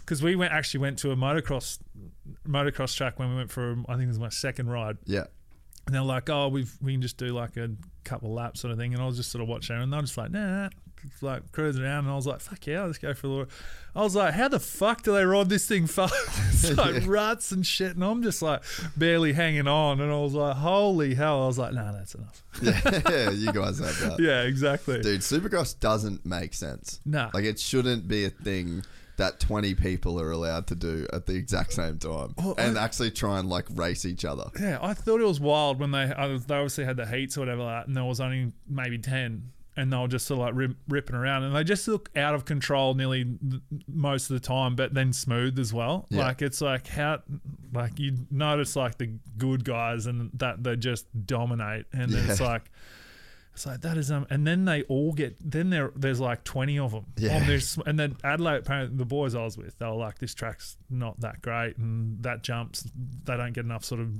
because 0.00 0.22
we 0.22 0.36
went 0.36 0.52
actually 0.52 0.80
went 0.80 0.98
to 1.00 1.10
a 1.10 1.16
motocross 1.16 1.78
motocross 2.46 2.96
track 2.96 3.18
when 3.18 3.30
we 3.30 3.36
went 3.36 3.50
for 3.50 3.76
I 3.88 3.94
think 3.94 4.04
it 4.04 4.08
was 4.08 4.18
my 4.18 4.28
second 4.28 4.70
ride. 4.70 4.98
Yeah. 5.04 5.24
And 5.86 5.94
they're 5.94 6.02
like, 6.02 6.30
oh, 6.30 6.48
we've 6.48 6.72
we 6.80 6.92
can 6.92 7.02
just 7.02 7.16
do 7.16 7.28
like 7.28 7.56
a 7.56 7.70
couple 8.04 8.32
laps 8.32 8.60
sort 8.60 8.72
of 8.72 8.78
thing. 8.78 8.94
And 8.94 9.02
I 9.02 9.06
was 9.06 9.16
just 9.16 9.30
sort 9.30 9.42
of 9.42 9.48
watching, 9.48 9.76
her 9.76 9.82
and 9.82 9.92
they're 9.92 10.00
just 10.00 10.16
like, 10.16 10.30
nah, 10.30 10.68
like 11.20 11.50
cruising 11.52 11.82
around, 11.82 12.04
and 12.04 12.12
I 12.12 12.16
was 12.16 12.26
like, 12.26 12.40
"Fuck 12.40 12.66
yeah, 12.66 12.84
let's 12.84 12.98
go 12.98 13.12
for 13.14 13.26
a 13.26 13.30
little." 13.30 13.46
I 13.94 14.02
was 14.02 14.14
like, 14.14 14.34
"How 14.34 14.48
the 14.48 14.60
fuck 14.60 15.02
do 15.02 15.12
they 15.12 15.24
ride 15.24 15.48
this 15.48 15.66
thing 15.66 15.86
fast?" 15.88 16.14
it's 16.64 16.76
like 16.76 17.06
ruts 17.06 17.52
and 17.52 17.66
shit, 17.66 17.94
and 17.94 18.04
I'm 18.04 18.22
just 18.22 18.42
like 18.42 18.62
barely 18.96 19.32
hanging 19.32 19.66
on, 19.66 20.00
and 20.00 20.12
I 20.12 20.18
was 20.18 20.34
like, 20.34 20.56
"Holy 20.56 21.14
hell!" 21.14 21.44
I 21.44 21.46
was 21.46 21.58
like, 21.58 21.72
"No, 21.72 21.84
nah, 21.84 21.92
that's 21.92 22.14
enough." 22.14 22.42
yeah, 22.62 23.30
you 23.30 23.52
guys 23.52 23.78
have 23.78 23.98
that. 24.00 24.16
yeah, 24.20 24.42
exactly. 24.42 25.00
Dude, 25.00 25.20
Supercross 25.20 25.78
doesn't 25.78 26.24
make 26.24 26.54
sense. 26.54 27.00
Nah. 27.04 27.30
Like 27.34 27.44
it 27.44 27.58
shouldn't 27.58 28.08
be 28.08 28.24
a 28.24 28.30
thing 28.30 28.84
that 29.16 29.38
20 29.40 29.74
people 29.74 30.18
are 30.20 30.30
allowed 30.30 30.66
to 30.68 30.74
do 30.74 31.06
at 31.12 31.26
the 31.26 31.34
exact 31.34 31.72
same 31.74 31.98
time 31.98 32.34
Well, 32.38 32.54
and 32.58 32.78
I- 32.78 32.84
actually 32.84 33.10
try 33.10 33.38
and 33.38 33.48
like 33.48 33.66
race 33.74 34.04
each 34.04 34.24
other. 34.24 34.44
Yeah, 34.60 34.78
I 34.80 34.94
thought 34.94 35.20
it 35.20 35.26
was 35.26 35.40
wild 35.40 35.78
when 35.80 35.90
they 35.90 36.04
uh, 36.04 36.38
they 36.46 36.54
obviously 36.54 36.84
had 36.84 36.96
the 36.96 37.06
heats 37.06 37.36
or 37.36 37.40
whatever 37.40 37.62
like 37.62 37.86
and 37.86 37.96
there 37.96 38.04
was 38.04 38.20
only 38.20 38.52
maybe 38.68 38.98
ten, 38.98 39.52
and 39.76 39.92
they 39.92 39.96
were 39.96 40.08
just 40.08 40.26
sort 40.26 40.40
of 40.40 40.46
like 40.46 40.54
rip, 40.54 40.76
ripping 40.88 41.16
around, 41.16 41.44
and 41.44 41.54
they 41.54 41.64
just 41.64 41.86
look 41.88 42.10
out 42.16 42.34
of 42.34 42.44
control 42.44 42.94
nearly 42.94 43.24
th- 43.24 43.62
most 43.88 44.30
of 44.30 44.34
the 44.40 44.46
time, 44.46 44.76
but 44.76 44.92
then 44.94 45.12
smooth 45.12 45.58
as 45.58 45.72
well. 45.72 46.06
Yeah. 46.10 46.26
Like 46.26 46.42
it's 46.42 46.60
like 46.60 46.86
how 46.88 47.22
like 47.72 47.98
you 47.98 48.16
notice 48.30 48.76
like 48.76 48.98
the 48.98 49.12
good 49.38 49.64
guys 49.64 50.06
and 50.06 50.30
that 50.34 50.62
they 50.64 50.76
just 50.76 51.06
dominate, 51.26 51.86
and 51.92 52.10
then 52.10 52.30
it's 52.30 52.40
like. 52.40 52.70
It's 53.54 53.66
like 53.66 53.82
that 53.82 53.98
is 53.98 54.10
um, 54.10 54.26
and 54.30 54.46
then 54.46 54.64
they 54.64 54.82
all 54.84 55.12
get. 55.12 55.36
Then 55.38 55.68
there, 55.70 55.92
there's 55.94 56.20
like 56.20 56.42
twenty 56.42 56.78
of 56.78 56.92
them. 56.92 57.04
Yeah. 57.18 57.36
On 57.36 57.46
this, 57.46 57.76
and 57.84 57.98
then 57.98 58.16
Adelaide, 58.24 58.58
apparently 58.58 58.96
the 58.96 59.04
boys 59.04 59.34
I 59.34 59.44
was 59.44 59.58
with, 59.58 59.78
they 59.78 59.84
were 59.86 59.92
like, 59.92 60.18
"This 60.18 60.34
track's 60.34 60.78
not 60.88 61.20
that 61.20 61.42
great, 61.42 61.76
and 61.76 62.22
that 62.22 62.42
jumps, 62.42 62.88
they 63.24 63.36
don't 63.36 63.52
get 63.52 63.64
enough 63.66 63.84
sort 63.84 64.00
of 64.00 64.10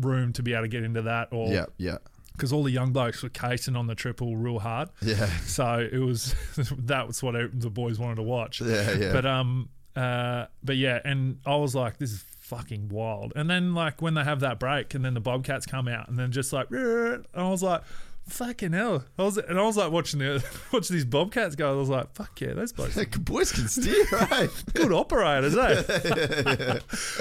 room 0.00 0.32
to 0.32 0.42
be 0.42 0.54
able 0.54 0.62
to 0.64 0.68
get 0.68 0.84
into 0.84 1.02
that." 1.02 1.28
Or 1.32 1.52
Yeah, 1.52 1.66
yeah. 1.76 1.98
because 2.32 2.50
all 2.50 2.62
the 2.62 2.70
young 2.70 2.92
blokes 2.92 3.22
were 3.22 3.28
casing 3.28 3.76
on 3.76 3.88
the 3.88 3.94
triple 3.94 4.36
real 4.38 4.58
hard. 4.58 4.88
Yeah. 5.02 5.28
So 5.44 5.86
it 5.92 5.98
was 5.98 6.34
that 6.78 7.06
was 7.06 7.22
what 7.22 7.34
the 7.60 7.68
boys 7.70 7.98
wanted 7.98 8.16
to 8.16 8.22
watch. 8.22 8.62
Yeah, 8.62 8.92
yeah. 8.92 9.12
But 9.12 9.26
um, 9.26 9.68
uh, 9.96 10.46
but 10.64 10.76
yeah, 10.76 11.00
and 11.04 11.40
I 11.44 11.56
was 11.56 11.74
like, 11.74 11.98
this 11.98 12.10
is 12.12 12.24
fucking 12.40 12.88
wild. 12.88 13.34
And 13.36 13.50
then 13.50 13.74
like 13.74 14.00
when 14.00 14.14
they 14.14 14.24
have 14.24 14.40
that 14.40 14.58
break, 14.58 14.94
and 14.94 15.04
then 15.04 15.12
the 15.12 15.20
Bobcats 15.20 15.66
come 15.66 15.88
out, 15.88 16.08
and 16.08 16.18
then 16.18 16.32
just 16.32 16.54
like, 16.54 16.68
and 16.70 17.26
I 17.34 17.50
was 17.50 17.62
like. 17.62 17.82
Fucking 18.28 18.72
hell! 18.72 19.04
I 19.18 19.22
was 19.22 19.38
and 19.38 19.58
I 19.58 19.62
was 19.62 19.76
like 19.76 19.90
watching 19.90 20.20
the 20.20 20.44
watching 20.72 20.94
these 20.94 21.04
Bobcats 21.04 21.56
go. 21.56 21.72
I 21.72 21.76
was 21.76 21.88
like, 21.88 22.14
"Fuck 22.14 22.40
yeah, 22.40 22.52
those 22.54 22.72
are 22.78 23.06
Boys 23.20 23.52
can 23.52 23.68
steer, 23.68 24.04
right? 24.12 24.48
good 24.74 24.92
operators, 24.92 25.56
eh?" 25.56 26.78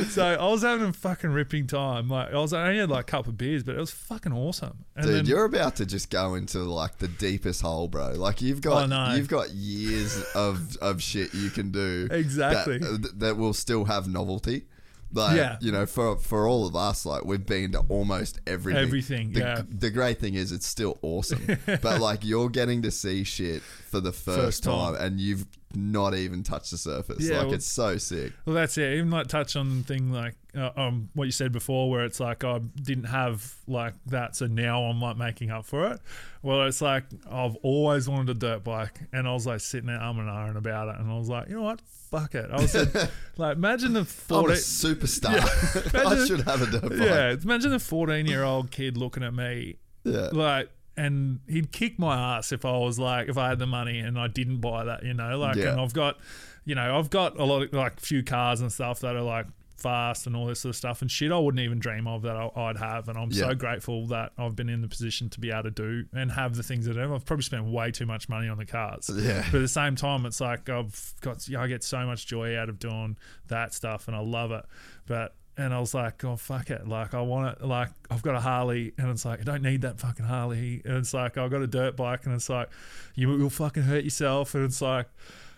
so 0.09 0.23
I 0.39 0.47
was 0.49 0.61
having 0.63 0.87
a 0.87 0.93
fucking 0.93 1.29
ripping 1.29 1.67
time. 1.67 2.09
Like 2.09 2.33
I 2.33 2.37
was 2.37 2.53
I 2.53 2.67
only 2.67 2.79
had 2.79 2.89
like 2.89 3.01
a 3.07 3.11
couple 3.11 3.31
of 3.31 3.37
beers, 3.37 3.63
but 3.63 3.75
it 3.75 3.79
was 3.79 3.91
fucking 3.91 4.33
awesome. 4.33 4.85
And 4.95 5.05
Dude, 5.05 5.15
then, 5.15 5.25
you're 5.25 5.45
about 5.45 5.75
to 5.77 5.85
just 5.85 6.09
go 6.09 6.35
into 6.35 6.59
like 6.59 6.97
the 6.97 7.07
deepest 7.07 7.61
hole, 7.61 7.87
bro. 7.87 8.11
Like 8.11 8.41
you've 8.41 8.61
got, 8.61 8.83
I 8.83 8.85
know. 8.85 9.15
you've 9.15 9.27
got 9.29 9.51
years 9.51 10.23
of 10.35 10.77
of 10.77 11.01
shit 11.01 11.33
you 11.33 11.49
can 11.49 11.71
do 11.71 12.07
Exactly. 12.11 12.79
that, 12.79 13.19
that 13.19 13.37
will 13.37 13.53
still 13.53 13.85
have 13.85 14.07
novelty. 14.07 14.65
Like 15.13 15.37
Yeah. 15.37 15.57
you 15.61 15.71
know, 15.71 15.85
for 15.85 16.17
for 16.17 16.47
all 16.47 16.67
of 16.67 16.75
us, 16.75 17.05
like 17.05 17.23
we've 17.25 17.45
been 17.45 17.71
to 17.71 17.79
almost 17.89 18.39
everything. 18.45 18.81
Everything, 18.83 19.31
The, 19.31 19.39
yeah. 19.39 19.61
the 19.67 19.89
great 19.89 20.19
thing 20.19 20.33
is 20.35 20.51
it's 20.51 20.67
still 20.67 20.97
awesome, 21.01 21.57
but 21.65 22.01
like 22.01 22.25
you're 22.25 22.49
getting 22.49 22.81
to 22.81 22.91
see 22.91 23.23
shit 23.23 23.61
for 23.61 23.99
the 24.01 24.11
first, 24.11 24.37
First 24.37 24.63
time. 24.63 24.95
time, 24.95 25.01
and 25.05 25.19
you've 25.21 25.45
not 25.73 26.13
even 26.13 26.43
touched 26.43 26.71
the 26.71 26.77
surface. 26.77 27.23
Yeah, 27.27 27.37
like 27.37 27.45
well- 27.47 27.55
it's 27.55 27.65
so 27.65 27.97
sick. 27.97 28.33
Well, 28.45 28.55
that's 28.55 28.77
it. 28.77 28.93
Even 28.97 29.09
like 29.09 29.27
touch 29.27 29.55
on 29.55 29.77
the 29.79 29.83
thing 29.83 30.11
like 30.11 30.35
uh, 30.57 30.71
um 30.75 31.09
what 31.13 31.23
you 31.25 31.31
said 31.31 31.51
before, 31.53 31.89
where 31.89 32.03
it's 32.03 32.19
like 32.19 32.43
I 32.43 32.59
didn't 32.59 33.05
have 33.05 33.55
like 33.65 33.93
that, 34.07 34.35
so 34.35 34.47
now 34.47 34.83
I'm 34.83 34.99
like 34.99 35.15
making 35.17 35.51
up 35.51 35.65
for 35.65 35.89
it. 35.91 36.01
Well, 36.41 36.63
it's 36.67 36.81
like 36.81 37.05
I've 37.31 37.55
always 37.63 38.09
wanted 38.09 38.29
a 38.31 38.33
dirt 38.39 38.63
bike, 38.65 38.99
and 39.13 39.25
I 39.27 39.33
was 39.33 39.47
like 39.47 39.61
sitting 39.61 39.87
there 39.87 39.99
umming 39.99 40.19
and 40.19 40.29
ahhing 40.29 40.57
about 40.57 40.89
it, 40.89 40.99
and 40.99 41.09
I 41.09 41.17
was 41.17 41.29
like, 41.29 41.47
you 41.47 41.55
know 41.55 41.63
what, 41.63 41.79
fuck 42.09 42.35
it. 42.35 42.49
I 42.51 42.61
was 42.61 42.73
like, 42.75 43.09
like 43.37 43.55
imagine 43.57 43.93
the 43.93 43.99
I'm 44.01 44.05
a 44.05 44.53
superstar. 44.53 45.95
I 45.95 46.01
Imagine- 46.03 46.27
should 46.27 46.41
have 46.47 46.61
a 46.61 46.65
dirt 46.79 46.89
bike. 46.89 46.99
Yeah, 46.99 47.35
imagine 47.41 47.71
the 47.71 47.79
14 47.79 48.25
year 48.25 48.43
old 48.43 48.71
kid 48.71 48.97
looking 48.97 49.23
at 49.23 49.33
me 49.33 49.77
Yeah. 50.03 50.29
like 50.31 50.69
and 50.95 51.39
he'd 51.47 51.71
kick 51.71 51.99
my 51.99 52.37
ass 52.37 52.51
if 52.51 52.65
I 52.65 52.71
was 52.77 52.97
like 52.97 53.29
if 53.29 53.37
I 53.37 53.49
had 53.49 53.59
the 53.59 53.67
money 53.67 53.99
and 53.99 54.17
I 54.19 54.27
didn't 54.27 54.61
buy 54.61 54.83
that, 54.85 55.03
you 55.03 55.13
know. 55.13 55.37
Like 55.37 55.55
Yeah. 55.57 55.71
and 55.73 55.81
I've 55.81 55.93
got 55.93 56.17
you 56.65 56.75
know, 56.75 56.97
I've 56.97 57.09
got 57.09 57.39
a 57.39 57.45
lot 57.45 57.61
of 57.61 57.71
like 57.73 57.99
few 57.99 58.23
cars 58.23 58.59
and 58.61 58.71
stuff 58.71 58.99
that 59.01 59.15
are 59.15 59.21
like 59.21 59.45
fast 59.77 60.27
and 60.27 60.35
all 60.35 60.45
this 60.47 60.59
sort 60.61 60.71
of 60.71 60.75
stuff 60.75 61.01
and 61.01 61.09
shit 61.11 61.31
I 61.31 61.37
wouldn't 61.37 61.61
even 61.61 61.79
dream 61.79 62.07
of 62.07 62.23
that 62.23 62.35
I'd 62.35 62.77
have 62.77 63.07
and 63.09 63.17
I'm 63.17 63.29
Yeah. 63.31 63.49
so 63.49 63.55
grateful 63.55 64.07
that 64.07 64.31
I've 64.37 64.55
been 64.55 64.69
in 64.69 64.81
the 64.81 64.87
position 64.87 65.29
to 65.29 65.39
be 65.39 65.51
able 65.51 65.63
to 65.63 65.71
do 65.71 66.05
and 66.13 66.31
have 66.31 66.55
the 66.55 66.63
things 66.63 66.85
that 66.87 66.97
I 66.97 67.01
have. 67.01 67.11
I've 67.11 67.25
probably 67.25 67.43
spent 67.43 67.65
way 67.65 67.91
too 67.91 68.05
much 68.05 68.27
money 68.27 68.47
on 68.49 68.57
the 68.57 68.65
cars. 68.65 69.09
Yeah. 69.13 69.43
But 69.51 69.57
at 69.57 69.61
the 69.61 69.67
same 69.67 69.95
time 69.95 70.25
it's 70.25 70.41
like 70.41 70.67
I've 70.69 71.13
got 71.21 71.47
I 71.57 71.67
get 71.67 71.83
so 71.83 72.05
much 72.05 72.25
joy 72.27 72.57
out 72.57 72.69
of 72.69 72.79
doing 72.79 73.17
that 73.47 73.73
stuff 73.73 74.07
and 74.07 74.15
I 74.17 74.21
love 74.21 74.51
it. 74.51 74.65
But 75.05 75.35
and 75.59 75.73
I 75.73 75.79
was 75.79 75.93
like, 75.95 76.23
oh 76.23 76.35
fuck 76.35 76.69
it, 76.69 76.87
like 76.87 77.15
I 77.15 77.21
want 77.21 77.57
it, 77.57 77.65
like 77.65 77.89
I've 78.11 78.21
got 78.21 78.35
a 78.35 78.39
Harley, 78.39 78.93
and 78.99 79.09
it's 79.09 79.25
like 79.25 79.39
I 79.39 79.43
don't 79.43 79.63
need 79.63 79.81
that 79.81 79.99
fucking 79.99 80.25
Harley, 80.25 80.83
and 80.85 80.97
it's 80.97 81.15
like 81.15 81.35
I've 81.35 81.49
got 81.49 81.63
a 81.63 81.67
dirt 81.67 81.95
bike, 81.97 82.25
and 82.27 82.35
it's 82.35 82.47
like 82.47 82.69
you 83.15 83.27
will 83.27 83.49
fucking 83.49 83.81
hurt 83.81 84.03
yourself, 84.03 84.53
and 84.53 84.63
it's 84.65 84.83
like, 84.83 85.07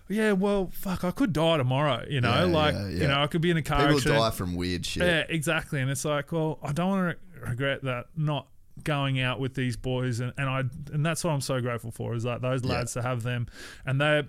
yeah, 0.09 0.31
well, 0.33 0.69
fuck, 0.73 1.03
I 1.03 1.11
could 1.11 1.31
die 1.33 1.57
tomorrow, 1.57 2.03
you 2.09 2.19
know, 2.21 2.33
Yeah, 2.33 2.43
like 2.43 2.73
yeah, 2.73 2.87
you 2.89 3.07
know, 3.07 3.21
I 3.21 3.27
could 3.27 3.41
be 3.41 3.51
in 3.51 3.57
a 3.57 3.61
car 3.61 3.79
People 3.79 3.95
accident. 3.97 4.19
die 4.19 4.31
from 4.31 4.55
weird 4.55 4.85
shit. 4.85 5.03
Yeah, 5.03 5.23
exactly, 5.29 5.79
and 5.81 5.89
it's 5.89 6.03
like, 6.03 6.31
well, 6.31 6.59
I 6.63 6.71
don't 6.73 6.89
want 6.89 6.99
to 7.33 7.39
re- 7.41 7.49
regret 7.51 7.83
that 7.83 8.07
not 8.17 8.47
going 8.83 9.19
out 9.21 9.39
with 9.39 9.53
these 9.55 9.75
boys, 9.77 10.19
and, 10.19 10.33
and 10.37 10.49
I 10.49 10.63
and 10.93 11.05
that's 11.05 11.23
what 11.23 11.31
I'm 11.31 11.41
so 11.41 11.61
grateful 11.61 11.91
for 11.91 12.15
is 12.15 12.25
like 12.25 12.41
those 12.41 12.63
Yeah. 12.63 12.71
lads 12.73 12.93
to 12.93 13.01
have 13.01 13.23
them, 13.23 13.47
and 13.85 13.99
they're 14.01 14.23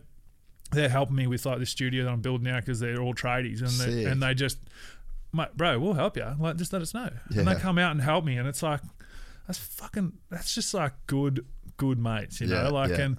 they're 0.73 0.89
helping 0.89 1.17
me 1.17 1.27
with 1.27 1.45
like 1.47 1.59
the 1.59 1.67
studio 1.67 2.05
that 2.05 2.11
I'm 2.11 2.21
building 2.21 2.45
now 2.45 2.61
because 2.61 2.79
they're 2.79 3.01
all 3.01 3.15
tradies 3.15 3.61
and 3.61 3.71
they, 3.71 4.05
and 4.05 4.23
they 4.23 4.35
just, 4.35 4.59
bro, 5.57 5.79
we'll 5.81 5.95
help 5.95 6.17
you. 6.17 6.27
Like, 6.39 6.57
just 6.59 6.73
let 6.73 6.81
us 6.81 6.95
know. 6.95 7.11
And 7.35 7.49
they 7.49 7.57
come 7.57 7.77
out 7.77 7.91
and 7.91 8.01
help 8.01 8.25
me, 8.25 8.37
and 8.37 8.47
it's 8.47 8.63
like, 8.63 8.81
that's 9.49 9.59
fucking, 9.59 10.13
that's 10.31 10.55
just 10.55 10.73
like 10.73 10.93
good, 11.09 11.45
good 11.77 11.99
mates, 11.99 12.41
you 12.41 12.47
Yeah, 12.47 12.65
know, 12.65 12.71
like 12.75 12.91
yeah. 12.91 13.01
and 13.01 13.17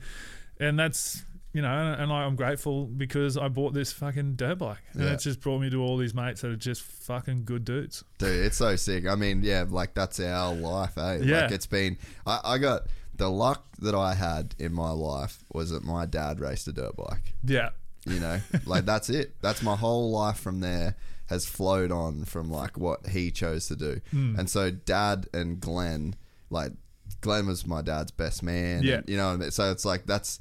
and 0.60 0.80
that's. 0.80 1.24
You 1.54 1.62
know, 1.62 1.68
and, 1.70 2.04
and 2.04 2.14
I'm 2.14 2.36
grateful 2.38 2.86
because 2.86 3.38
I 3.38 3.50
bought 3.50 3.74
this 3.74 3.92
fucking 3.92 4.36
dirt 4.36 4.60
bike, 4.60 4.78
and 4.94 5.04
Yeah. 5.04 5.12
it's 5.14 5.24
just 5.26 5.42
brought 5.42 5.60
me 5.60 5.70
to 5.70 5.82
all 5.84 5.98
these 5.98 6.14
mates 6.14 6.42
that 6.42 6.52
are 6.52 6.56
just 6.56 6.82
fucking 6.82 7.44
good 7.44 7.66
dudes. 7.66 8.04
Dude, 8.20 8.46
it's 8.46 8.58
so 8.58 8.76
sick. 8.78 9.06
I 9.06 9.16
mean, 9.16 9.42
yeah, 9.44 9.66
like 9.70 9.94
that's 9.94 10.20
our 10.22 10.54
life, 10.56 10.98
eh? 10.98 11.20
Yeah. 11.24 11.42
Like 11.44 11.52
it's 11.52 11.66
been 11.68 11.98
I, 12.26 12.40
I 12.44 12.58
got 12.58 12.84
the 13.16 13.30
luck 13.30 13.66
that 13.80 13.94
I 13.94 14.14
had 14.14 14.56
in 14.60 14.74
my 14.74 14.92
life 14.92 15.44
was 15.54 15.72
that 15.72 15.84
my 15.84 16.06
dad 16.06 16.40
raced 16.40 16.68
a 16.70 16.72
dirt 16.72 16.96
bike. 16.96 17.34
Yeah, 17.44 17.70
You 18.06 18.20
know? 18.22 18.40
like 18.66 18.86
that's 18.86 19.10
it. 19.10 19.36
That's 19.42 19.62
my 19.62 19.76
whole 19.76 20.10
life 20.12 20.38
from 20.40 20.62
there 20.62 20.96
has 21.28 21.46
flowed 21.46 21.92
on 21.92 22.24
from 22.26 22.50
like 22.50 22.78
what 22.78 23.08
he 23.08 23.30
chose 23.32 23.68
to 23.68 23.76
do. 23.76 24.00
Hmm. 24.12 24.40
And 24.40 24.50
so 24.50 24.72
dad 24.72 25.28
and 25.34 25.60
Glenn, 25.60 26.16
like 26.50 26.72
Glenn 27.20 27.46
was 27.48 27.66
my 27.68 27.82
dad's 27.82 28.12
best 28.12 28.42
man. 28.42 28.84
Yeah. 28.84 28.96
and, 28.96 29.10
you 29.10 29.18
know, 29.18 29.40
so 29.50 29.70
it's 29.72 29.86
like 29.86 30.06
that's 30.06 30.40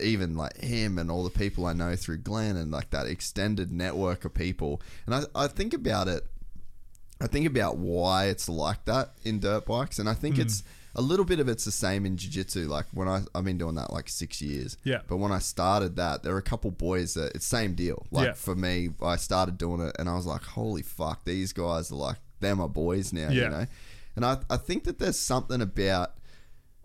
even 0.00 0.36
like 0.36 0.56
him 0.58 0.98
and 0.98 1.10
all 1.10 1.24
the 1.24 1.30
people 1.30 1.66
I 1.66 1.72
know 1.72 1.96
through 1.96 2.18
Glenn 2.18 2.56
and 2.56 2.70
like 2.70 2.90
that 2.90 3.06
extended 3.06 3.70
network 3.72 4.24
of 4.24 4.34
people. 4.34 4.80
And 5.06 5.14
I, 5.14 5.22
I 5.34 5.46
think 5.48 5.72
about 5.74 6.08
it 6.08 6.26
I 7.22 7.26
think 7.26 7.46
about 7.46 7.76
why 7.76 8.26
it's 8.26 8.48
like 8.48 8.86
that 8.86 9.12
in 9.24 9.40
dirt 9.40 9.66
bikes, 9.66 9.98
and 9.98 10.08
I 10.08 10.14
think 10.14 10.36
Hmm. 10.36 10.40
it's 10.42 10.62
a 10.94 11.02
little 11.02 11.26
bit 11.26 11.38
of 11.38 11.48
it's 11.48 11.66
the 11.66 11.70
same 11.70 12.06
in 12.06 12.16
jiu-jitsu. 12.16 12.66
Like 12.66 12.86
when 12.92 13.08
I 13.08 13.22
I've 13.34 13.44
been 13.44 13.58
doing 13.58 13.74
that 13.74 13.92
like 13.92 14.08
six 14.08 14.40
years. 14.40 14.78
Yeah. 14.84 15.02
But 15.06 15.18
when 15.18 15.30
I 15.30 15.38
started 15.38 15.96
that, 15.96 16.22
there 16.22 16.32
were 16.32 16.38
a 16.38 16.42
couple 16.42 16.70
boys 16.70 17.12
that 17.14 17.32
it's 17.34 17.44
same 17.46 17.74
deal. 17.74 18.06
Like 18.10 18.28
Yeah. 18.28 18.32
for 18.32 18.54
me, 18.56 18.90
I 19.02 19.16
started 19.16 19.58
doing 19.58 19.82
it, 19.82 19.94
and 19.98 20.08
I 20.08 20.14
was 20.14 20.24
like, 20.26 20.42
holy 20.42 20.80
fuck, 20.82 21.24
these 21.24 21.52
guys 21.52 21.92
are 21.92 21.96
like 21.96 22.16
they're 22.40 22.56
my 22.56 22.66
boys 22.66 23.12
now. 23.12 23.28
Yeah. 23.28 23.42
You 23.42 23.48
know, 23.50 23.66
and 24.16 24.24
I 24.24 24.38
I 24.48 24.56
think 24.56 24.84
that 24.84 24.98
there's 24.98 25.18
something 25.18 25.60
about 25.60 26.14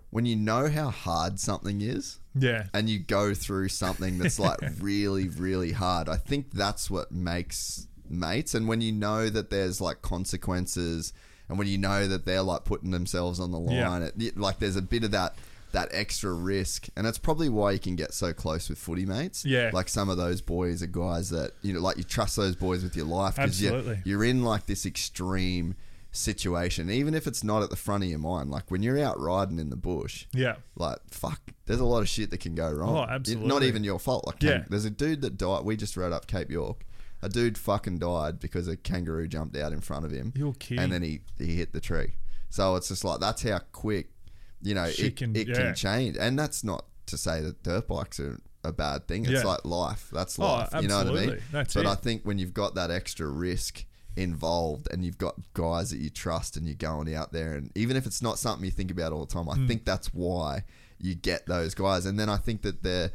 when 0.09 0.25
you 0.25 0.35
know 0.35 0.69
how 0.69 0.89
hard 0.89 1.39
something 1.39 1.79
is 1.81 2.19
yeah, 2.37 2.65
and 2.73 2.89
you 2.89 2.99
go 2.99 3.33
through 3.33 3.69
something 3.69 4.17
that's 4.19 4.39
like 4.39 4.59
really, 4.79 5.29
really 5.29 5.71
hard, 5.71 6.09
I 6.09 6.17
think 6.17 6.51
that's 6.51 6.89
what 6.89 7.11
makes 7.11 7.87
mates. 8.09 8.53
And 8.53 8.67
when 8.67 8.81
you 8.81 8.91
know 8.91 9.29
that 9.29 9.49
there's 9.49 9.79
like 9.81 10.01
consequences, 10.01 11.13
and 11.49 11.57
when 11.57 11.67
you 11.67 11.77
know 11.77 12.07
that 12.07 12.25
they're 12.25 12.41
like 12.41 12.63
putting 12.65 12.91
themselves 12.91 13.39
on 13.39 13.51
the 13.51 13.59
Yeah. 13.59 13.89
line, 13.89 14.01
it, 14.17 14.37
like 14.37 14.59
there's 14.59 14.75
a 14.75 14.81
bit 14.81 15.03
of 15.03 15.11
that 15.11 15.35
that 15.71 15.89
extra 15.91 16.31
risk, 16.31 16.87
and 16.95 17.05
that's 17.05 17.17
probably 17.17 17.49
why 17.49 17.71
you 17.71 17.79
can 17.79 17.95
get 17.97 18.13
so 18.13 18.31
close 18.31 18.69
with 18.69 18.77
footy 18.77 19.05
mates. 19.05 19.43
Yeah. 19.45 19.71
like 19.73 19.89
some 19.89 20.07
of 20.09 20.15
those 20.17 20.39
boys 20.41 20.81
are 20.81 20.87
guys 20.87 21.29
that 21.31 21.51
you 21.61 21.73
know, 21.73 21.79
like 21.81 21.97
you 21.97 22.03
trust 22.03 22.37
those 22.37 22.55
boys 22.55 22.81
with 22.83 22.95
your 22.95 23.05
life 23.07 23.37
Absolutely. 23.37 23.99
you're, 24.05 24.19
you're 24.21 24.23
in 24.23 24.43
like 24.43 24.67
this 24.67 24.85
extreme 24.85 25.75
situation, 26.11 26.89
even 26.89 27.13
if 27.13 27.27
it's 27.27 27.43
not 27.43 27.61
at 27.61 27.69
the 27.69 27.75
front 27.75 28.03
of 28.05 28.09
your 28.09 28.19
mind. 28.19 28.49
Like 28.49 28.71
when 28.71 28.81
you're 28.83 29.03
out 29.03 29.19
riding 29.19 29.59
in 29.59 29.69
the 29.69 29.75
bush, 29.75 30.25
yeah, 30.33 30.55
like 30.77 30.99
fuck 31.09 31.41
there's 31.65 31.79
a 31.79 31.85
lot 31.85 31.99
of 32.01 32.07
shit 32.09 32.29
that 32.31 32.39
can 32.39 32.55
go 32.55 32.69
wrong 32.71 32.95
Oh, 32.97 33.03
absolutely. 33.03 33.47
not 33.47 33.63
even 33.63 33.83
your 33.83 33.99
fault 33.99 34.25
like 34.27 34.41
Yeah. 34.43 34.63
there's 34.69 34.85
a 34.85 34.89
dude 34.89 35.21
that 35.21 35.37
died 35.37 35.63
we 35.65 35.75
just 35.75 35.95
rode 35.97 36.13
up 36.13 36.27
cape 36.27 36.49
york 36.51 36.85
a 37.21 37.29
dude 37.29 37.57
fucking 37.57 37.97
died 37.99 38.39
because 38.39 38.67
a 38.67 38.77
kangaroo 38.77 39.27
jumped 39.27 39.57
out 39.57 39.73
in 39.73 39.81
front 39.81 40.05
of 40.05 40.11
him 40.11 40.31
You're 40.35 40.53
kidding. 40.53 40.83
and 40.83 40.91
then 40.93 41.01
he 41.01 41.21
he 41.37 41.55
hit 41.55 41.73
the 41.73 41.79
tree 41.81 42.15
so 42.49 42.75
it's 42.75 42.89
just 42.89 43.03
like 43.03 43.19
that's 43.19 43.41
how 43.43 43.59
quick 43.71 44.09
you 44.61 44.73
know 44.75 44.89
Shit 44.89 45.05
it 45.05 45.15
can- 45.15 45.35
it 45.35 45.47
yeah. 45.47 45.55
can 45.55 45.75
change 45.75 46.17
and 46.17 46.37
that's 46.37 46.63
not 46.63 46.85
to 47.07 47.17
say 47.17 47.41
that 47.41 47.61
dirt 47.63 47.87
bikes 47.87 48.19
are 48.19 48.39
a 48.63 48.71
bad 48.73 49.07
thing. 49.07 49.25
It's 49.25 49.31
Yeah. 49.33 49.43
like 49.43 49.63
life. 49.63 50.09
That's 50.11 50.39
Oh, 50.39 50.43
life. 50.43 50.69
you 50.81 50.87
know 50.87 50.97
what 51.03 51.07
I 51.19 51.25
mean? 51.27 51.37
That's 51.51 51.75
but 51.75 51.81
it. 51.81 51.87
I 51.87 51.93
think 51.93 52.23
when 52.23 52.39
you've 52.39 52.55
got 52.55 52.73
that 52.73 52.89
extra 52.89 53.27
risk 53.27 53.85
involved 54.15 54.87
and 54.91 55.05
you've 55.05 55.19
got 55.19 55.35
guys 55.53 55.91
that 55.91 55.99
you 55.99 56.09
trust 56.09 56.57
and 56.57 56.65
you're 56.65 56.73
going 56.75 57.13
out 57.13 57.31
there 57.31 57.53
and 57.53 57.71
even 57.75 57.95
if 57.95 58.07
it's 58.07 58.23
not 58.23 58.39
something 58.39 58.65
you 58.65 58.71
think 58.71 58.89
about 58.89 59.13
all 59.13 59.23
the 59.25 59.31
time, 59.31 59.47
I 59.49 59.53
Hmm. 59.55 59.67
think 59.67 59.85
that's 59.85 60.13
why 60.15 60.63
you 60.99 61.15
get 61.15 61.45
those 61.45 61.73
guys. 61.73 62.05
And 62.05 62.19
then 62.19 62.29
I 62.29 62.37
think 62.37 62.61
that 62.63 62.83
they're 62.83 63.11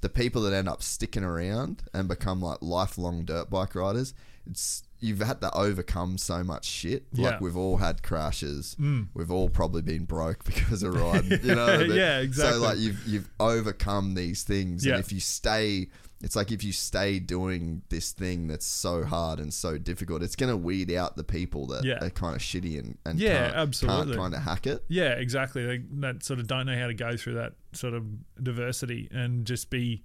the 0.00 0.08
people 0.08 0.42
that 0.42 0.52
end 0.54 0.68
up 0.68 0.82
sticking 0.82 1.24
around 1.24 1.82
and 1.92 2.08
become 2.08 2.40
like 2.40 2.58
lifelong 2.60 3.24
dirt 3.24 3.50
bike 3.50 3.74
riders. 3.74 4.14
It's 4.46 4.82
you've 4.98 5.20
had 5.20 5.40
to 5.42 5.54
overcome 5.54 6.16
so 6.18 6.42
much 6.42 6.64
shit. 6.64 7.04
Yeah. 7.12 7.30
Like 7.30 7.40
we've 7.40 7.56
all 7.56 7.76
had 7.76 8.02
crashes. 8.02 8.76
Mm. 8.80 9.08
We've 9.14 9.30
all 9.30 9.48
probably 9.50 9.82
been 9.82 10.04
broke 10.06 10.44
because 10.44 10.82
of 10.82 10.94
riding. 10.94 11.38
You 11.42 11.54
know 11.54 11.66
what 11.66 11.74
I 11.74 11.78
mean? 11.86 11.92
Yeah, 11.96 12.18
exactly. 12.20 12.54
So 12.54 12.60
like 12.60 12.78
you've 12.78 13.06
you've 13.06 13.28
overcome 13.38 14.14
these 14.14 14.42
things, 14.42 14.84
Yeah. 14.84 14.94
and 14.94 15.04
if 15.04 15.12
you 15.12 15.20
stay, 15.20 15.88
it's 16.22 16.36
like 16.36 16.52
if 16.52 16.62
you 16.62 16.72
stay 16.72 17.18
doing 17.18 17.82
this 17.88 18.12
thing 18.12 18.46
that's 18.46 18.66
so 18.66 19.04
hard 19.04 19.38
and 19.40 19.52
so 19.54 19.78
difficult, 19.78 20.22
it's 20.22 20.36
gonna 20.36 20.56
weed 20.56 20.92
out 20.92 21.16
the 21.16 21.24
people 21.24 21.66
that 21.68 21.84
Yeah. 21.84 22.04
are 22.04 22.10
kind 22.10 22.36
of 22.36 22.42
shitty 22.42 22.78
and, 22.78 22.98
and 23.06 23.18
Yeah, 23.18 23.46
can't, 23.46 23.56
absolutely. 23.56 24.04
can't 24.12 24.18
kind 24.18 24.34
of 24.34 24.42
hack 24.42 24.66
it. 24.66 24.84
Yeah, 24.88 25.12
exactly. 25.12 25.64
They, 25.64 25.82
that 26.00 26.22
sort 26.22 26.38
of 26.40 26.46
don't 26.46 26.66
know 26.66 26.76
how 26.78 26.88
to 26.88 26.94
go 26.94 27.16
through 27.16 27.34
that 27.34 27.54
sort 27.72 27.94
of 27.94 28.04
diversity 28.42 29.08
and 29.10 29.46
just 29.46 29.70
be 29.70 30.02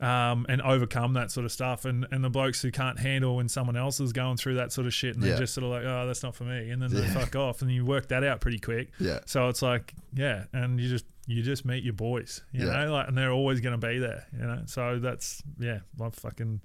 um, 0.00 0.44
and 0.48 0.60
overcome 0.60 1.12
that 1.12 1.30
sort 1.30 1.46
of 1.46 1.52
stuff. 1.52 1.84
And 1.84 2.04
and 2.10 2.22
the 2.24 2.28
blokes 2.28 2.60
who 2.60 2.72
can't 2.72 2.98
handle 2.98 3.36
when 3.36 3.48
someone 3.48 3.76
else 3.76 4.00
is 4.00 4.12
going 4.12 4.36
through 4.36 4.56
that 4.56 4.72
sort 4.72 4.88
of 4.88 4.92
shit, 4.92 5.14
and 5.14 5.22
they're 5.22 5.38
just 5.38 5.54
sort 5.54 5.64
of 5.64 5.70
like, 5.70 5.84
oh, 5.84 6.04
that's 6.06 6.22
not 6.24 6.34
for 6.34 6.42
me, 6.42 6.70
and 6.70 6.82
then 6.82 6.90
they 6.92 7.02
Yeah. 7.02 7.14
fuck 7.14 7.36
off, 7.36 7.62
and 7.62 7.70
you 7.70 7.84
work 7.84 8.08
that 8.08 8.24
out 8.24 8.40
pretty 8.40 8.58
quick. 8.58 8.90
Yeah. 8.98 9.20
So 9.26 9.48
it's 9.48 9.62
like, 9.62 9.94
yeah, 10.12 10.44
and 10.52 10.80
you 10.80 10.88
just 10.88 11.04
you 11.26 11.42
just 11.42 11.64
meet 11.64 11.82
your 11.84 11.92
boys, 11.94 12.42
you 12.52 12.66
Yeah. 12.66 12.84
know, 12.84 12.92
like, 12.92 13.08
and 13.08 13.16
they're 13.16 13.32
always 13.32 13.60
going 13.60 13.78
to 13.78 13.86
be 13.86 13.98
there, 13.98 14.26
you 14.32 14.46
know. 14.46 14.62
So 14.66 14.98
that's 14.98 15.42
yeah, 15.58 15.78
I 16.00 16.10
fucking 16.10 16.60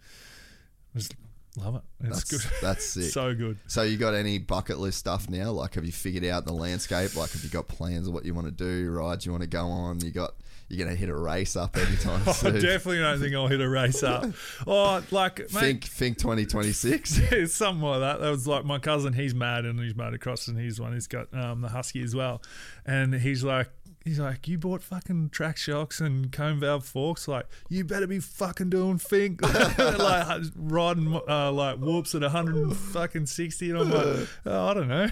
just 0.96 1.16
love 1.58 1.76
it. 1.76 1.82
It's 2.06 2.26
That's 2.30 2.44
good. 2.46 2.52
that's 2.62 2.86
sick. 2.94 3.12
so 3.12 3.34
good. 3.36 3.58
So 3.68 3.82
you 3.84 3.98
got 3.98 4.14
any 4.16 4.38
bucket 4.38 4.80
list 4.80 4.98
stuff 5.00 5.30
now? 5.30 5.52
Like, 5.52 5.76
have 5.76 5.86
you 5.86 5.92
figured 5.92 6.26
out 6.26 6.46
the 6.46 6.54
landscape? 6.54 7.16
Like, 7.16 7.32
have 7.32 7.44
you 7.44 7.50
got 7.50 7.68
plans 7.68 8.08
of 8.08 8.14
what 8.14 8.26
you 8.26 8.34
want 8.34 8.48
to 8.48 8.52
do, 8.52 8.90
rides 8.92 9.26
you 9.26 9.32
want 9.32 9.44
to 9.44 9.50
go 9.50 9.66
on? 9.68 10.00
You 10.02 10.12
got 10.12 10.32
you're 10.72 10.86
gonna 10.86 10.96
hit 10.96 11.10
a 11.10 11.16
race 11.18 11.56
up 11.56 11.76
anytime 11.78 12.22
I 12.28 12.32
soon. 12.32 12.54
definitely 12.62 13.00
don't 13.00 13.20
think 13.20 13.34
I'll 13.34 13.48
hit 13.48 13.60
a 13.60 13.68
race 13.68 14.04
up. 14.04 14.26
Oh, 14.68 15.02
like 15.10 15.40
mate, 15.40 15.50
think 15.50 15.84
think 15.86 16.18
2026. 16.20 17.18
it's 17.32 17.56
something 17.56 17.82
like 17.82 18.02
that. 18.02 18.20
That 18.20 18.30
was 18.30 18.48
like 18.48 18.66
my 18.66 18.78
cousin. 18.78 19.14
He's 19.14 19.34
mad 19.34 19.66
and 19.66 19.80
he's 19.80 19.94
motocross 19.96 20.48
and 20.48 20.60
he's 20.60 20.80
one. 20.80 20.94
He's 20.94 21.08
got 21.08 21.34
um, 21.34 21.62
the 21.62 21.70
husky 21.70 22.04
as 22.04 22.16
well, 22.16 22.42
and 22.86 23.14
he's 23.16 23.44
like. 23.44 23.70
He's 24.06 24.18
like, 24.20 24.48
you 24.48 24.58
bought 24.58 24.82
fucking 24.82 25.30
track 25.30 25.58
shocks 25.58 26.00
and 26.00 26.32
cone 26.32 26.60
valve 26.60 26.86
forks. 26.86 27.28
Like, 27.28 27.46
you 27.68 27.84
better 27.84 28.08
be 28.08 28.20
fucking 28.20 28.70
doing 28.70 28.98
Finke, 28.98 29.42
like 30.00 30.42
riding 30.56 31.20
uh, 31.28 31.52
like 31.52 31.78
whoops 31.80 32.16
at 32.16 32.22
160. 32.22 33.70
And 33.70 33.78
I'm 33.80 33.90
like, 33.92 34.28
oh, 34.46 34.68
I 34.68 34.74
don't 34.74 34.88
know. 34.88 35.08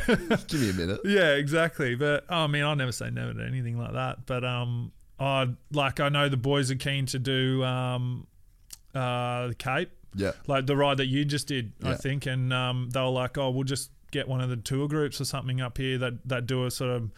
Give 0.48 0.62
me 0.62 0.70
a 0.70 0.74
minute. 0.74 1.02
Yeah, 1.06 1.34
exactly. 1.36 1.96
But 1.96 2.26
I 2.32 2.48
mean, 2.48 2.64
I 2.64 2.74
never 2.74 2.92
say 2.92 3.10
never 3.10 3.34
to 3.34 3.44
anything 3.46 3.78
like 3.78 3.94
that. 3.94 4.26
But 4.26 4.44
um, 4.46 4.92
I 5.20 5.50
like 5.72 6.00
I 6.00 6.10
know 6.10 6.30
the 6.30 6.38
boys 6.38 6.72
are 6.72 6.76
keen 6.76 7.06
to 7.08 7.20
do 7.20 7.64
um, 7.64 8.26
uh, 8.96 9.48
the 9.48 9.56
Cape, 9.56 9.92
Yeah. 10.16 10.32
like 10.48 10.66
the 10.66 10.76
ride 10.76 10.98
that 10.98 11.08
you 11.08 11.26
just 11.26 11.48
did, 11.48 11.74
I 11.84 11.96
think, 11.96 12.26
and 12.26 12.52
um, 12.54 12.90
they 12.92 13.00
were 13.00 13.08
like, 13.10 13.38
oh, 13.38 13.50
we'll 13.52 13.64
just 13.64 13.92
get 14.12 14.28
one 14.28 14.40
of 14.42 14.50
the 14.50 14.56
tour 14.58 14.88
groups 14.88 15.20
or 15.20 15.26
something 15.26 15.60
up 15.62 15.78
here 15.78 15.98
that 15.98 16.28
that 16.28 16.46
do 16.48 16.66
a 16.66 16.72
sort 16.72 16.92
of 16.92 17.12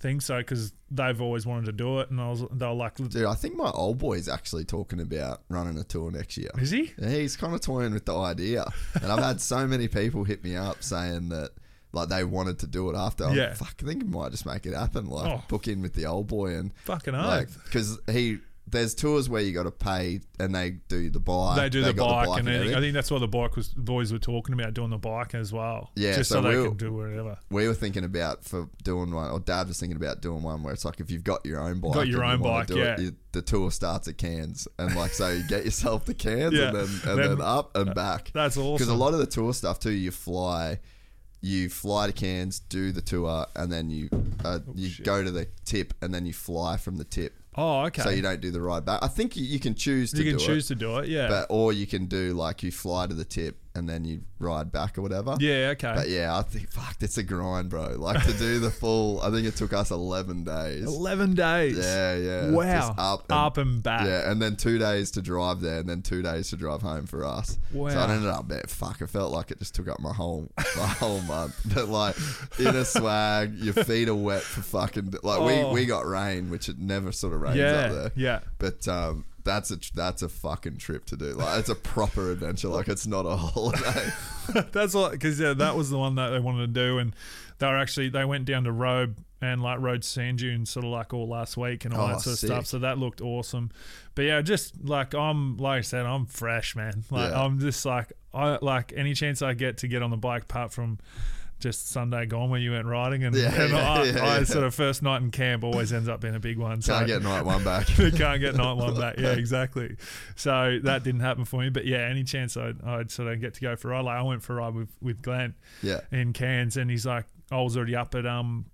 thing. 0.00 0.20
So 0.20 0.38
because 0.38 0.72
they've 0.90 1.20
always 1.20 1.46
wanted 1.46 1.66
to 1.66 1.72
do 1.72 2.00
it, 2.00 2.10
and 2.10 2.20
I 2.20 2.30
was 2.30 2.44
they 2.52 2.66
were 2.66 2.72
like, 2.72 2.94
Dude, 2.96 3.24
I 3.24 3.34
think 3.34 3.56
my 3.56 3.70
old 3.70 3.98
boy's 3.98 4.28
actually 4.28 4.64
talking 4.64 5.00
about 5.00 5.42
running 5.48 5.78
a 5.78 5.84
tour 5.84 6.10
next 6.10 6.36
year. 6.36 6.50
is 6.58 6.70
he? 6.70 6.92
Yeah, 6.98 7.10
he's 7.10 7.36
kind 7.36 7.54
of 7.54 7.60
toying 7.60 7.92
with 7.94 8.04
the 8.06 8.16
idea, 8.16 8.64
and 9.02 9.10
I've 9.12 9.22
had 9.22 9.40
so 9.40 9.66
many 9.66 9.88
people 9.88 10.24
hit 10.24 10.42
me 10.44 10.56
up 10.56 10.82
saying 10.82 11.28
that 11.30 11.50
like 11.92 12.08
they 12.10 12.22
wanted 12.22 12.58
to 12.60 12.66
do 12.66 12.90
it 12.90 12.96
after. 12.96 13.24
I'm 13.24 13.34
Yeah. 13.34 13.44
like, 13.48 13.56
fuck, 13.56 13.74
I 13.82 13.86
think 13.86 14.04
might 14.06 14.30
just 14.30 14.44
make 14.44 14.66
it 14.66 14.74
happen. 14.74 15.06
Like 15.06 15.32
Oh. 15.32 15.44
book 15.48 15.68
in 15.68 15.80
with 15.80 15.94
the 15.94 16.04
old 16.06 16.26
boy 16.26 16.54
and 16.54 16.72
Fucking 16.84 17.14
like 17.14 17.48
because 17.64 17.98
he 18.10 18.38
there's 18.70 18.94
tours 18.94 19.28
where 19.28 19.40
you 19.42 19.52
got 19.52 19.64
to 19.64 19.70
pay 19.70 20.20
and 20.40 20.54
they 20.54 20.70
do 20.88 21.10
the 21.10 21.20
bike. 21.20 21.56
They 21.56 21.68
do 21.68 21.82
the 21.82 21.92
got 21.92 22.26
bike, 22.26 22.38
and 22.40 22.48
then 22.48 22.74
I 22.74 22.80
think 22.80 22.94
that's 22.94 23.10
what 23.10 23.20
the 23.20 23.28
bike 23.28 23.56
was. 23.56 23.68
The 23.70 23.80
boys 23.80 24.12
were 24.12 24.18
talking 24.18 24.54
about 24.54 24.74
doing 24.74 24.90
the 24.90 24.98
bike 24.98 25.34
as 25.34 25.52
well. 25.52 25.90
Yeah, 25.96 26.16
just 26.16 26.30
so 26.30 26.36
so, 26.36 26.42
they 26.42 26.56
we'll- 26.56 26.68
can 26.68 26.76
do 26.76 26.92
whatever. 26.92 27.38
we 27.50 27.66
were 27.68 27.74
thinking 27.74 28.04
about 28.04 28.44
for 28.44 28.68
doing 28.82 29.12
one, 29.14 29.30
or 29.30 29.40
Dad 29.40 29.68
was 29.68 29.78
thinking 29.80 29.96
about 29.96 30.20
doing 30.20 30.42
one 30.42 30.62
where 30.62 30.72
it's 30.72 30.84
like 30.84 31.00
if 31.00 31.10
you've 31.10 31.24
got 31.24 31.44
your 31.46 31.60
own 31.60 31.80
bike, 31.80 31.92
Got 31.94 32.08
your 32.08 32.22
and 32.24 32.40
you 32.42 32.46
own 32.48 32.52
bike, 32.54 32.66
do 32.66 32.78
it, 32.78 32.84
yeah. 32.84 33.00
you- 33.00 33.16
the 33.32 33.42
tour 33.42 33.70
starts 33.70 34.08
at 34.08 34.16
Cairns, 34.18 34.66
and 34.78 34.96
like 34.96 35.12
so 35.12 35.28
you 35.30 35.42
get 35.46 35.64
yourself 35.64 36.04
to 36.06 36.14
Cairns 36.14 36.54
Yeah. 36.54 36.68
and 36.68 36.76
then 36.76 36.84
and 37.10 37.18
Then- 37.18 37.28
then 37.36 37.40
up 37.40 37.76
and 37.76 37.94
back. 37.94 38.30
That's 38.34 38.56
awesome. 38.56 38.74
Because 38.74 38.88
a 38.88 38.94
lot 38.94 39.12
of 39.12 39.18
the 39.20 39.26
tour 39.26 39.52
stuff 39.52 39.78
too, 39.80 39.90
you 39.92 40.10
fly, 40.10 40.80
you 41.40 41.68
fly 41.68 42.06
to 42.08 42.12
Cairns, 42.12 42.58
do 42.58 42.90
the 42.90 43.00
tour, 43.02 43.46
and 43.54 43.70
then 43.70 43.90
you 43.90 44.08
uh, 44.44 44.60
you 44.74 44.90
go 45.04 45.22
to 45.22 45.30
the 45.30 45.46
tip, 45.64 45.94
and 46.02 46.12
then 46.14 46.24
you 46.26 46.32
fly 46.32 46.76
from 46.76 46.96
the 46.96 47.04
tip. 47.04 47.34
Oh, 47.58 47.86
okay. 47.86 48.02
So 48.02 48.10
you 48.10 48.22
don't 48.22 48.40
do 48.40 48.52
the 48.52 48.60
ride 48.60 48.84
back. 48.84 49.02
I 49.02 49.08
think 49.08 49.36
you, 49.36 49.44
you 49.44 49.58
can 49.58 49.74
choose 49.74 50.12
to 50.12 50.22
you 50.22 50.30
can 50.30 50.38
do 50.38 50.46
choose 50.46 50.70
it, 50.70 50.74
to 50.74 50.78
do 50.78 50.98
it. 50.98 51.08
Yeah. 51.08 51.28
but 51.28 51.46
or 51.50 51.72
you 51.72 51.86
can 51.88 52.06
do 52.06 52.32
like 52.34 52.62
you 52.62 52.70
fly 52.70 53.08
to 53.08 53.14
the 53.14 53.24
tip 53.24 53.58
and 53.74 53.88
then 53.88 54.04
you 54.04 54.22
ride 54.40 54.72
back 54.72 54.98
or 54.98 55.02
whatever. 55.02 55.36
yeah. 55.40 55.70
Okay. 55.72 55.92
But 55.94 56.08
yeah, 56.08 56.36
I 56.36 56.42
think 56.42 56.70
fuck, 56.70 56.96
it's 57.00 57.18
a 57.18 57.22
grind, 57.22 57.70
bro. 57.70 57.94
Like 57.96 58.24
to 58.24 58.32
do 58.32 58.58
the 58.58 58.70
full. 58.70 59.20
I 59.20 59.30
think 59.30 59.46
it 59.46 59.56
took 59.56 59.72
us 59.72 59.90
eleven 59.90 60.44
days. 60.44 60.84
Eleven 60.84 61.34
days. 61.34 61.78
Yeah, 61.78 62.16
yeah. 62.16 62.50
Wow. 62.50 62.64
Just 62.88 62.98
up 62.98 63.20
and, 63.30 63.38
Up 63.38 63.56
and 63.58 63.82
back. 63.82 64.06
Yeah, 64.06 64.30
and 64.30 64.40
then 64.42 64.56
two 64.56 64.78
days 64.78 65.10
to 65.12 65.22
drive 65.22 65.60
there, 65.60 65.78
and 65.80 65.88
then 65.88 66.02
two 66.02 66.22
days 66.22 66.50
to 66.50 66.56
drive 66.56 66.82
home 66.82 67.06
for 67.06 67.24
us. 67.24 67.58
Wow. 67.72 67.90
So. 67.90 67.98
I 68.00 68.10
ended 68.12 68.30
up 68.30 68.48
there. 68.48 68.62
Fuck, 68.66 69.00
it 69.00 69.08
felt 69.08 69.32
like 69.32 69.50
it 69.50 69.58
just 69.58 69.74
took 69.74 69.88
up 69.88 70.00
my 70.00 70.12
whole 70.12 70.50
my 70.76 70.86
whole 70.86 71.20
month. 71.22 71.54
But 71.74 71.88
like 71.88 72.16
in 72.58 72.68
a 72.74 72.84
swag, 72.84 73.54
your 73.54 73.74
feet 73.74 74.08
are 74.08 74.14
wet 74.14 74.42
for 74.42 74.62
fucking. 74.62 75.14
Like 75.22 75.38
Oh. 75.40 75.72
we 75.72 75.80
we 75.82 75.86
got 75.86 76.06
rain, 76.06 76.50
which 76.50 76.68
it 76.68 76.78
never 76.78 77.12
sort 77.12 77.32
of 77.34 77.40
rains 77.42 77.56
Yeah. 77.56 77.72
up 77.86 77.92
there. 77.92 78.12
Yeah. 78.16 78.40
But 78.58 78.88
um, 78.88 79.24
that's 79.48 79.70
a 79.72 79.78
that's 79.94 80.22
a 80.22 80.28
fucking 80.28 80.76
trip 80.76 81.04
to 81.06 81.16
do. 81.16 81.32
Like 81.32 81.58
it's 81.58 81.68
a 81.68 81.74
proper 81.74 82.30
adventure. 82.30 82.68
Like 82.68 82.86
it's 82.88 83.06
not 83.06 83.26
a 83.26 83.36
holiday. 83.36 84.12
That's 84.72 84.94
what 84.94 85.12
because 85.12 85.38
yeah, 85.40 85.52
that 85.54 85.74
was 85.76 85.90
the 85.90 85.98
one 85.98 86.14
that 86.14 86.30
they 86.30 86.38
wanted 86.38 86.72
to 86.74 86.80
do, 86.86 86.98
and 86.98 87.14
they 87.58 87.66
were 87.66 87.76
actually 87.76 88.08
they 88.08 88.24
went 88.24 88.44
down 88.46 88.64
to 88.64 88.72
Robe 88.72 89.16
and 89.42 89.62
like 89.62 89.78
rode 89.80 90.04
sand 90.04 90.38
dunes 90.38 90.70
sort 90.70 90.84
of 90.84 90.90
like 90.90 91.12
all 91.12 91.28
last 91.28 91.56
week 91.56 91.84
and 91.84 91.92
all 91.94 92.04
Oh, 92.06 92.08
that 92.08 92.20
sort 92.20 92.34
of 92.34 92.38
sick. 92.38 92.48
stuff. 92.48 92.66
So 92.66 92.78
that 92.80 92.98
looked 92.98 93.20
awesome. 93.20 93.70
But 94.14 94.22
yeah, 94.22 94.40
just 94.42 94.74
like 94.84 95.14
I'm 95.14 95.56
like 95.58 95.78
I 95.78 95.82
said, 95.82 96.06
I'm 96.06 96.26
fresh, 96.26 96.74
man. 96.76 97.04
Like 97.10 97.30
Yeah. 97.30 97.42
I'm 97.44 97.58
just 97.60 97.84
like 97.84 98.12
I 98.32 98.58
like 98.62 98.92
any 98.96 99.14
chance 99.14 99.42
I 99.42 99.54
get 99.54 99.78
to 99.78 99.88
get 99.88 100.02
on 100.02 100.10
the 100.10 100.16
bike, 100.16 100.44
apart 100.44 100.72
from. 100.72 100.98
Just 101.60 101.88
Sunday 101.88 102.24
gone 102.26 102.50
where 102.50 102.60
you 102.60 102.70
went 102.72 102.86
riding, 102.86 103.24
and, 103.24 103.34
Yeah, 103.34 103.52
and 103.60 103.72
yeah, 103.72 103.92
I, 103.92 104.04
yeah, 104.04 104.24
I 104.24 104.42
sort 104.44 104.64
of 104.64 104.74
first 104.74 105.02
night 105.02 105.22
in 105.22 105.30
camp 105.32 105.64
always 105.64 105.92
ends 105.92 106.08
up 106.08 106.20
being 106.20 106.36
a 106.36 106.40
big 106.40 106.56
one. 106.56 106.80
So 106.82 106.92
Can't 106.94 107.06
get 107.08 107.22
night 107.22 107.44
one 107.44 107.64
back. 107.64 107.86
can't 107.96 108.40
get 108.40 108.54
night 108.54 108.74
one 108.74 108.94
back. 108.98 109.18
Yeah, 109.18 109.28
exactly. 109.32 109.96
So 110.36 110.78
that 110.84 111.02
didn't 111.02 111.20
happen 111.20 111.44
for 111.44 111.60
me. 111.60 111.70
But 111.70 111.84
yeah, 111.84 111.98
any 112.08 112.22
chance 112.22 112.56
I'd, 112.56 112.80
I'd 112.84 113.10
sort 113.10 113.32
of 113.32 113.40
get 113.40 113.54
to 113.54 113.60
go 113.60 113.74
for 113.74 113.88
a 113.88 113.94
ride. 113.94 114.04
Like 114.04 114.18
I 114.18 114.22
went 114.22 114.42
for 114.42 114.52
a 114.54 114.56
ride 114.62 114.74
with, 114.74 114.90
with 115.02 115.20
Glenn 115.20 115.54
Yeah. 115.82 116.00
in 116.12 116.32
Cairns, 116.32 116.76
and 116.76 116.88
he's 116.90 117.04
like, 117.06 117.24
I 117.50 117.60
was 117.60 117.76
already 117.76 117.96
up 117.96 118.14
at 118.14 118.24
um 118.26 118.66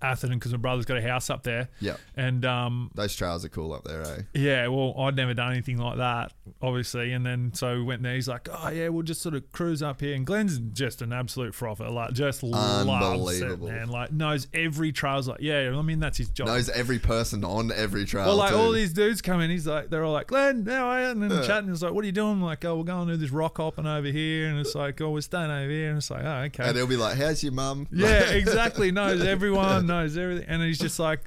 Atherton 0.00 0.38
because 0.38 0.52
my 0.52 0.58
brother's 0.58 0.84
got 0.84 0.96
a 0.98 1.02
house 1.02 1.28
up 1.30 1.42
there. 1.42 1.68
Yeah. 1.80 1.96
And 2.16 2.44
um 2.44 2.90
Those 2.94 3.14
trails 3.14 3.44
are 3.44 3.48
cool 3.48 3.72
up 3.72 3.84
there, 3.84 4.02
eh? 4.02 4.22
yeah, 4.34 4.68
well, 4.68 4.94
I'd 4.98 5.16
never 5.16 5.34
done 5.34 5.52
anything 5.52 5.78
like 5.78 5.98
that, 5.98 6.32
obviously. 6.60 7.12
And 7.12 7.24
then 7.26 7.52
so 7.54 7.76
we 7.76 7.82
went 7.82 8.02
there. 8.02 8.14
He's 8.14 8.28
like, 8.28 8.48
"Oh 8.50 8.68
yeah, 8.70 8.88
we'll 8.88 9.02
just 9.02 9.22
sort 9.22 9.34
of 9.34 9.50
cruise 9.52 9.82
up 9.82 10.00
here." 10.00 10.14
And 10.14 10.26
Glenn's 10.26 10.58
just 10.58 11.02
an 11.02 11.12
absolute 11.12 11.54
frother, 11.54 11.88
like 11.90 12.12
just 12.12 12.42
loves 12.42 13.40
it, 13.40 13.60
man. 13.60 13.88
Like 13.88 14.12
knows 14.12 14.46
every 14.54 14.92
trail's 14.92 15.28
like, 15.28 15.40
yeah. 15.40 15.72
I 15.76 15.82
mean, 15.82 16.00
that's 16.00 16.18
his 16.18 16.28
job. 16.28 16.46
Knows 16.48 16.68
every 16.70 16.98
person 16.98 17.44
on 17.44 17.72
every 17.72 18.04
trail. 18.04 18.26
Well, 18.26 18.36
like 18.36 18.50
too. 18.50 18.56
all 18.56 18.72
these 18.72 18.92
dudes 18.92 19.22
come 19.22 19.40
in, 19.40 19.50
he's 19.50 19.66
like, 19.66 19.90
they're 19.90 20.04
all 20.04 20.12
like, 20.12 20.28
Glenn, 20.28 20.64
how 20.66 20.88
are 20.88 21.00
you? 21.02 21.06
And 21.08 21.22
then 21.22 21.30
Yeah. 21.30 21.42
chatting, 21.46 21.68
he's 21.70 21.82
like, 21.82 21.92
what 21.92 22.02
are 22.02 22.06
you 22.06 22.12
doing? 22.12 22.32
I'm 22.32 22.42
like, 22.42 22.64
oh, 22.64 22.76
we're 22.76 22.84
going 22.84 23.06
to 23.08 23.14
do 23.14 23.18
this 23.18 23.30
rock 23.30 23.56
hopping 23.58 23.86
over 23.86 24.06
here. 24.08 24.48
And 24.48 24.58
it's 24.58 24.74
like, 24.74 25.00
oh, 25.00 25.10
we're 25.10 25.20
staying 25.20 25.50
over 25.50 25.70
here. 25.70 25.88
And 25.88 25.98
it's 25.98 26.10
like, 26.10 26.24
oh, 26.24 26.42
okay. 26.46 26.64
and 26.68 26.76
they'll 26.76 26.86
be 26.86 26.96
like, 26.96 27.16
"How's 27.16 27.42
your 27.42 27.52
mum?" 27.52 27.86
yeah, 27.92 28.30
exactly. 28.30 28.90
Knows 28.92 29.22
everyone, 29.22 29.81
knows 29.82 30.16
everything. 30.16 30.46
And 30.48 30.62
he's 30.62 30.78
just 30.78 30.98
like, 30.98 31.20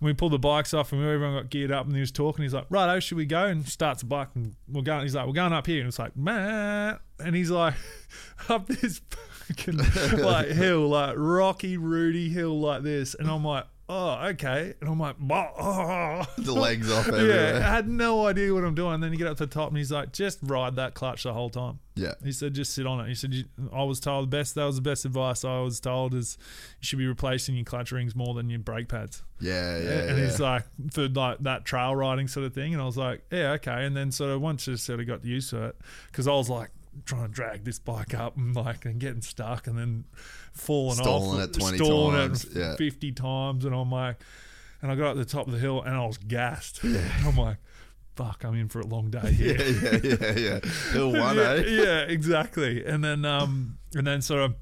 we 0.00 0.12
pulled 0.12 0.32
the 0.32 0.38
bikes 0.38 0.74
off 0.74 0.92
and 0.92 1.02
everyone 1.02 1.34
got 1.34 1.50
geared 1.50 1.72
up 1.72 1.86
and 1.86 1.94
he 1.94 2.00
was 2.00 2.12
talking. 2.12 2.42
He's 2.42 2.52
like, 2.52 2.66
right, 2.68 2.94
oh, 2.94 3.00
should 3.00 3.16
we 3.16 3.26
go? 3.26 3.46
And 3.46 3.66
starts 3.66 4.00
the 4.00 4.06
bike 4.06 4.28
and 4.34 4.54
we're 4.68 4.82
going. 4.82 5.02
He's 5.02 5.14
like, 5.14 5.26
we're 5.26 5.32
going 5.32 5.52
up 5.52 5.66
here. 5.66 5.80
And 5.80 5.88
it's 5.88 5.98
like, 5.98 6.16
man. 6.16 6.98
And 7.18 7.34
he's 7.34 7.50
like, 7.50 7.74
up 8.48 8.66
this 8.66 9.00
fucking 9.48 9.78
like 10.18 10.48
hill, 10.48 10.88
like 10.88 11.14
rocky, 11.16 11.76
rooty 11.76 12.28
hill 12.28 12.60
like 12.60 12.82
this. 12.82 13.14
And 13.14 13.28
I'm 13.28 13.44
like, 13.44 13.64
oh, 13.88 14.26
okay. 14.28 14.74
And 14.80 14.90
I'm 14.90 14.98
like, 14.98 15.16
oh. 15.30 16.26
The 16.38 16.52
legs 16.52 16.90
off 16.90 17.06
yeah, 17.12 17.60
I 17.64 17.74
had 17.74 17.88
no 17.88 18.26
idea 18.26 18.52
what 18.52 18.64
I'm 18.64 18.74
doing. 18.74 18.94
And 18.94 19.02
then 19.02 19.12
you 19.12 19.18
get 19.18 19.26
up 19.26 19.36
to 19.38 19.46
the 19.46 19.52
top 19.52 19.68
and 19.68 19.78
he's 19.78 19.92
like, 19.92 20.12
just 20.12 20.38
ride 20.42 20.76
that 20.76 20.94
clutch 20.94 21.22
the 21.22 21.32
whole 21.32 21.50
time. 21.50 21.80
Yeah. 21.94 22.14
He 22.22 22.32
said, 22.32 22.54
just 22.54 22.74
sit 22.74 22.86
on 22.86 23.00
it. 23.00 23.08
He 23.08 23.14
said, 23.14 23.32
I 23.72 23.84
was 23.84 24.00
told 24.00 24.30
the 24.30 24.36
best, 24.36 24.54
that 24.54 24.64
was 24.64 24.76
the 24.76 24.82
best 24.82 25.04
advice 25.04 25.44
I 25.44 25.60
was 25.60 25.80
told 25.80 26.14
is 26.14 26.36
you 26.80 26.86
should 26.86 26.98
be 26.98 27.06
replacing 27.06 27.56
your 27.56 27.64
clutch 27.64 27.92
rings 27.92 28.14
more 28.14 28.34
than 28.34 28.50
your 28.50 28.58
brake 28.58 28.88
pads. 28.88 29.22
Yeah, 29.40 29.78
yeah, 29.78 29.90
and 29.90 30.18
yeah. 30.18 30.24
he's 30.24 30.40
like, 30.40 30.64
for 30.92 31.08
like 31.08 31.38
that 31.40 31.64
trail 31.64 31.94
riding 31.94 32.28
sort 32.28 32.46
of 32.46 32.54
thing. 32.54 32.72
And 32.72 32.82
I 32.82 32.86
was 32.86 32.96
like, 32.96 33.22
yeah, 33.30 33.52
okay. 33.52 33.84
And 33.84 33.96
then 33.96 34.12
sort 34.12 34.30
of 34.30 34.40
once 34.40 34.68
I 34.68 34.74
sort 34.74 35.00
of 35.00 35.06
got 35.06 35.24
used 35.24 35.50
to 35.50 35.64
it, 35.64 35.76
because 36.10 36.26
I 36.26 36.32
was 36.32 36.50
like, 36.50 36.70
trying 37.04 37.26
to 37.26 37.28
drag 37.28 37.64
this 37.64 37.78
bike 37.78 38.14
up 38.14 38.36
and 38.36 38.56
like 38.56 38.84
and 38.86 38.98
getting 38.98 39.20
stuck 39.20 39.66
and 39.66 39.78
then 39.78 40.04
falling 40.56 40.96
Stalling 40.96 41.40
off 41.40 41.48
it 41.48 41.52
20 41.54 41.78
stalling 41.78 42.16
times, 42.16 42.44
it 42.44 42.56
yeah. 42.56 42.76
50 42.76 43.12
times 43.12 43.64
and 43.64 43.74
I'm 43.74 43.90
like 43.90 44.16
and 44.82 44.90
I 44.90 44.94
got 44.94 45.10
up 45.12 45.16
the 45.16 45.24
top 45.24 45.46
of 45.46 45.52
the 45.52 45.58
hill 45.58 45.82
and 45.82 45.94
I 45.94 46.06
was 46.06 46.18
gassed 46.18 46.80
I'm 47.24 47.36
like 47.36 47.58
fuck 48.14 48.44
I'm 48.44 48.54
in 48.54 48.68
for 48.68 48.80
a 48.80 48.86
long 48.86 49.10
day 49.10 49.32
here 49.32 49.56
yeah, 49.60 49.98
yeah, 50.02 50.30
yeah, 50.32 50.38
yeah. 50.38 50.70
Hill 50.92 51.12
one, 51.12 51.36
yeah, 51.36 51.42
eh? 51.50 51.64
yeah, 51.66 52.00
exactly. 52.00 52.84
And 52.84 53.04
then 53.04 53.24
um 53.24 53.78
and 53.94 54.06
then 54.06 54.22
sort 54.22 54.42
of 54.42 54.54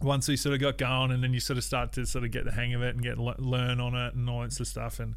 once 0.00 0.28
we 0.28 0.36
sort 0.36 0.54
of 0.54 0.60
got 0.60 0.78
going, 0.78 1.10
and 1.10 1.22
then 1.22 1.32
you 1.32 1.40
sort 1.40 1.56
of 1.56 1.64
start 1.64 1.92
to 1.92 2.06
sort 2.06 2.24
of 2.24 2.30
get 2.30 2.44
the 2.44 2.52
hang 2.52 2.74
of 2.74 2.82
it 2.82 2.94
and 2.94 3.02
get 3.02 3.18
learn 3.18 3.80
on 3.80 3.94
it 3.94 4.14
and 4.14 4.28
all 4.28 4.42
that 4.42 4.52
sort 4.52 4.62
of 4.62 4.66
stuff, 4.68 5.00
and 5.00 5.14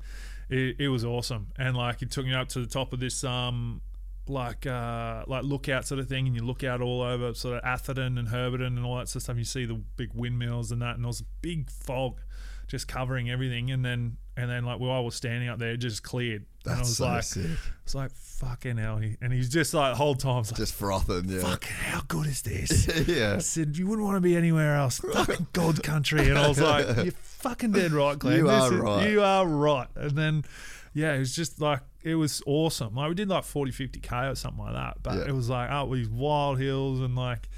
it, 0.50 0.76
it 0.80 0.90
was 0.90 1.04
awesome. 1.04 1.48
And 1.58 1.76
like 1.76 2.02
it 2.02 2.12
took 2.12 2.26
me 2.26 2.34
up 2.34 2.50
to 2.50 2.60
the 2.60 2.68
top 2.68 2.94
of 2.94 3.00
this 3.00 3.24
um 3.24 3.82
like 4.30 4.66
uh 4.66 5.24
like 5.28 5.44
lookout 5.44 5.86
sort 5.88 6.00
of 6.00 6.08
thing, 6.08 6.28
and 6.28 6.36
you 6.36 6.44
look 6.44 6.64
out 6.64 6.82
all 6.82 7.02
over 7.02 7.34
sort 7.34 7.58
of 7.58 7.64
Atherton 7.64 8.18
and 8.18 8.28
Herberton 8.30 8.68
and 8.78 8.86
all 8.86 8.98
that 8.98 9.08
sort 9.10 9.18
of 9.18 9.24
stuff. 9.24 9.38
You 9.38 9.44
see 9.44 9.66
the 9.66 9.76
big 9.76 10.12
windmills 10.14 10.72
and 10.72 10.82
that, 10.82 10.96
and 10.96 11.04
there 11.04 11.08
was 11.08 11.22
a 11.22 11.26
big 11.42 11.70
fog 11.70 12.20
just 12.68 12.88
covering 12.88 13.30
everything, 13.30 13.72
and 13.72 13.84
then 13.86 14.18
and 14.36 14.50
then 14.50 14.66
like 14.66 14.80
while 14.80 14.92
I 14.92 15.00
was 15.00 15.16
standing 15.16 15.48
up 15.50 15.58
there, 15.60 15.72
it 15.72 15.78
just 15.78 16.04
cleared. 16.04 16.46
and 16.66 16.74
I 16.74 16.76
That's 16.78 16.90
was 16.90 16.98
so 16.98 17.06
like, 17.06 17.24
sick. 17.24 17.58
it's 17.84 17.96
like 17.96 18.12
fucking 18.12 18.78
hell. 18.78 19.02
And 19.22 19.34
he's 19.34 19.50
just 19.50 19.74
like, 19.74 19.96
whole 19.96 20.14
time, 20.14 20.44
like, 20.44 20.56
Just 20.56 20.76
frothing, 20.76 21.24
yeah. 21.28 21.40
fucking 21.42 21.72
how 21.76 22.02
good 22.08 22.28
is 22.28 22.42
this? 22.44 22.88
yeah. 23.08 23.36
I 23.36 23.40
said, 23.40 23.78
you 23.78 23.88
wouldn't 23.88 24.06
want 24.06 24.18
to 24.18 24.22
be 24.22 24.36
anywhere 24.36 24.76
else. 24.76 25.00
Fucking 25.14 25.48
God 25.54 25.82
country. 25.82 26.30
And 26.30 26.38
I 26.38 26.48
was 26.48 26.60
like, 26.62 26.86
you're 26.98 27.14
fucking 27.14 27.72
dead 27.72 27.94
right, 27.94 28.20
Glenn. 28.20 28.38
You 28.38 28.44
This 28.44 28.52
are 28.62 28.74
is- 28.74 28.80
right. 28.80 29.10
You 29.10 29.22
are 29.24 29.48
right. 29.48 29.88
And 29.96 30.12
then, 30.12 30.46
yeah, 30.94 31.14
it 31.16 31.20
was 31.20 31.36
just 31.36 31.60
like, 31.60 31.80
it 32.08 32.16
was 32.16 32.42
awesome. 32.46 32.96
Like, 32.96 33.10
we 33.10 33.16
did 33.16 33.28
like 33.30 33.44
40, 33.44 33.72
50K 33.72 34.32
or 34.32 34.36
something 34.36 34.64
like 34.64 34.74
that. 34.74 35.04
But 35.04 35.16
Yeah. 35.16 35.26
it 35.28 35.34
was 35.36 35.50
like, 35.50 35.70
up 35.70 35.92
these 35.92 36.10
wild 36.10 36.60
hills 36.60 37.00
and 37.02 37.16
like, 37.16 37.50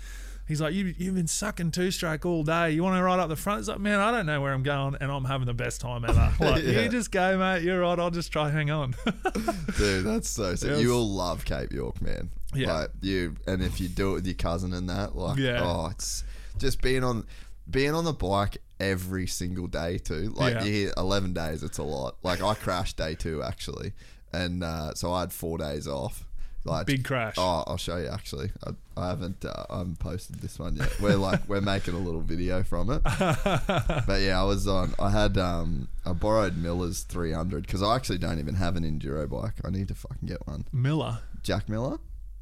He's 0.47 0.59
like, 0.59 0.73
you, 0.73 0.95
you've 0.97 1.13
been 1.13 1.27
sucking 1.27 1.69
two 1.69 1.91
stroke 1.91 2.25
all 2.25 2.41
day. 2.43 2.71
You 2.71 2.81
want 2.81 2.97
to 2.97 3.03
ride 3.03 3.19
up 3.19 3.29
the 3.29 3.35
front? 3.35 3.59
It's 3.59 3.67
like, 3.69 3.79
man, 3.79 3.99
I 3.99 4.09
don't 4.09 4.25
know 4.25 4.41
where 4.41 4.51
I'm 4.51 4.63
going, 4.63 4.95
and 4.99 5.11
I'm 5.11 5.23
having 5.25 5.45
the 5.45 5.53
best 5.53 5.79
time 5.79 6.03
ever. 6.03 6.33
Like, 6.39 6.63
Yeah. 6.63 6.81
you 6.81 6.89
just 6.89 7.11
go, 7.11 7.37
mate. 7.37 7.61
You're 7.61 7.81
right. 7.81 7.99
I'll 7.99 8.09
just 8.09 8.31
try 8.31 8.49
hang 8.49 8.71
on. 8.71 8.95
Dude, 9.77 10.05
that's 10.05 10.27
so 10.27 10.55
sick. 10.55 10.71
Yes. 10.71 10.81
You 10.81 10.89
will 10.89 11.07
love 11.07 11.45
Cape 11.45 11.71
York, 11.71 12.01
man. 12.01 12.31
Yeah. 12.55 12.73
Like 12.73 12.89
you 13.01 13.35
and 13.45 13.61
if 13.61 13.79
you 13.79 13.87
do 13.89 14.09
it 14.11 14.13
with 14.15 14.25
your 14.25 14.33
cousin 14.33 14.73
and 14.73 14.89
that, 14.89 15.15
like 15.15 15.37
Yeah. 15.37 15.61
oh 15.63 15.89
it's 15.91 16.23
just 16.57 16.81
being 16.81 17.03
on 17.03 17.25
being 17.69 17.93
on 17.93 18.03
the 18.05 18.13
bike 18.13 18.57
every 18.79 19.27
single 19.27 19.67
day 19.67 19.99
too. 19.99 20.33
Like 20.35 20.55
Yeah. 20.55 20.63
you 20.63 20.71
hear 20.73 20.93
eleven 20.97 21.31
days, 21.31 21.61
it's 21.61 21.77
a 21.77 21.83
lot. 21.83 22.15
Like 22.23 22.41
I 22.41 22.55
crashed 22.55 22.97
day 22.97 23.13
two 23.13 23.43
actually. 23.43 23.93
And 24.33 24.63
uh, 24.63 24.93
so 24.93 25.11
I 25.11 25.21
had 25.21 25.33
four 25.33 25.57
days 25.57 25.87
off. 25.87 26.25
Like 26.65 26.87
Big 26.87 27.05
crash. 27.05 27.35
Oh, 27.37 27.63
I'll 27.67 27.77
show 27.77 27.95
you 27.97 28.09
actually. 28.09 28.51
I, 28.67 28.71
I 28.97 29.07
haven't 29.09 29.45
uh, 29.45 29.65
I 29.69 29.77
haven't 29.77 29.99
posted 29.99 30.41
this 30.41 30.59
one 30.59 30.75
yet. 30.75 30.89
We're 30.99 31.15
like 31.29 31.47
we're 31.47 31.61
making 31.61 31.93
a 31.93 31.99
little 31.99 32.19
video 32.19 32.63
from 32.63 32.91
it. 32.91 33.01
but 33.03 34.21
yeah, 34.21 34.39
I 34.39 34.43
was 34.43 34.67
on. 34.67 34.93
I 34.99 35.09
had 35.09 35.37
um 35.37 35.87
I 36.05 36.11
borrowed 36.11 36.57
Miller's 36.57 37.03
300 37.03 37.65
because 37.65 37.81
I 37.81 37.95
actually 37.95 38.17
don't 38.17 38.39
even 38.39 38.55
have 38.55 38.75
an 38.75 38.83
enduro 38.83 39.29
bike. 39.29 39.53
I 39.63 39.69
need 39.69 39.87
to 39.87 39.95
fucking 39.95 40.27
get 40.27 40.45
one. 40.47 40.65
Miller. 40.73 41.19
Jack 41.43 41.69
Miller, 41.69 41.97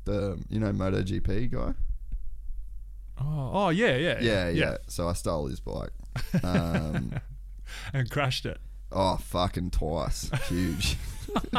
the 0.05 0.43
you 0.49 0.59
know 0.59 0.71
MotoGP 0.71 1.51
guy. 1.51 1.73
Oh, 3.19 3.51
oh 3.53 3.69
yeah, 3.69 3.95
yeah, 3.95 4.19
Yeah, 4.19 4.49
yeah. 4.49 4.77
So 4.87 5.07
I 5.07 5.13
stole 5.13 5.47
his 5.47 5.59
bike. 5.59 5.91
Um, 6.43 7.13
and 7.93 8.09
crashed 8.09 8.45
it. 8.47 8.59
Oh, 8.91 9.17
fucking 9.17 9.71
twice. 9.71 10.29
Huge. 10.47 10.97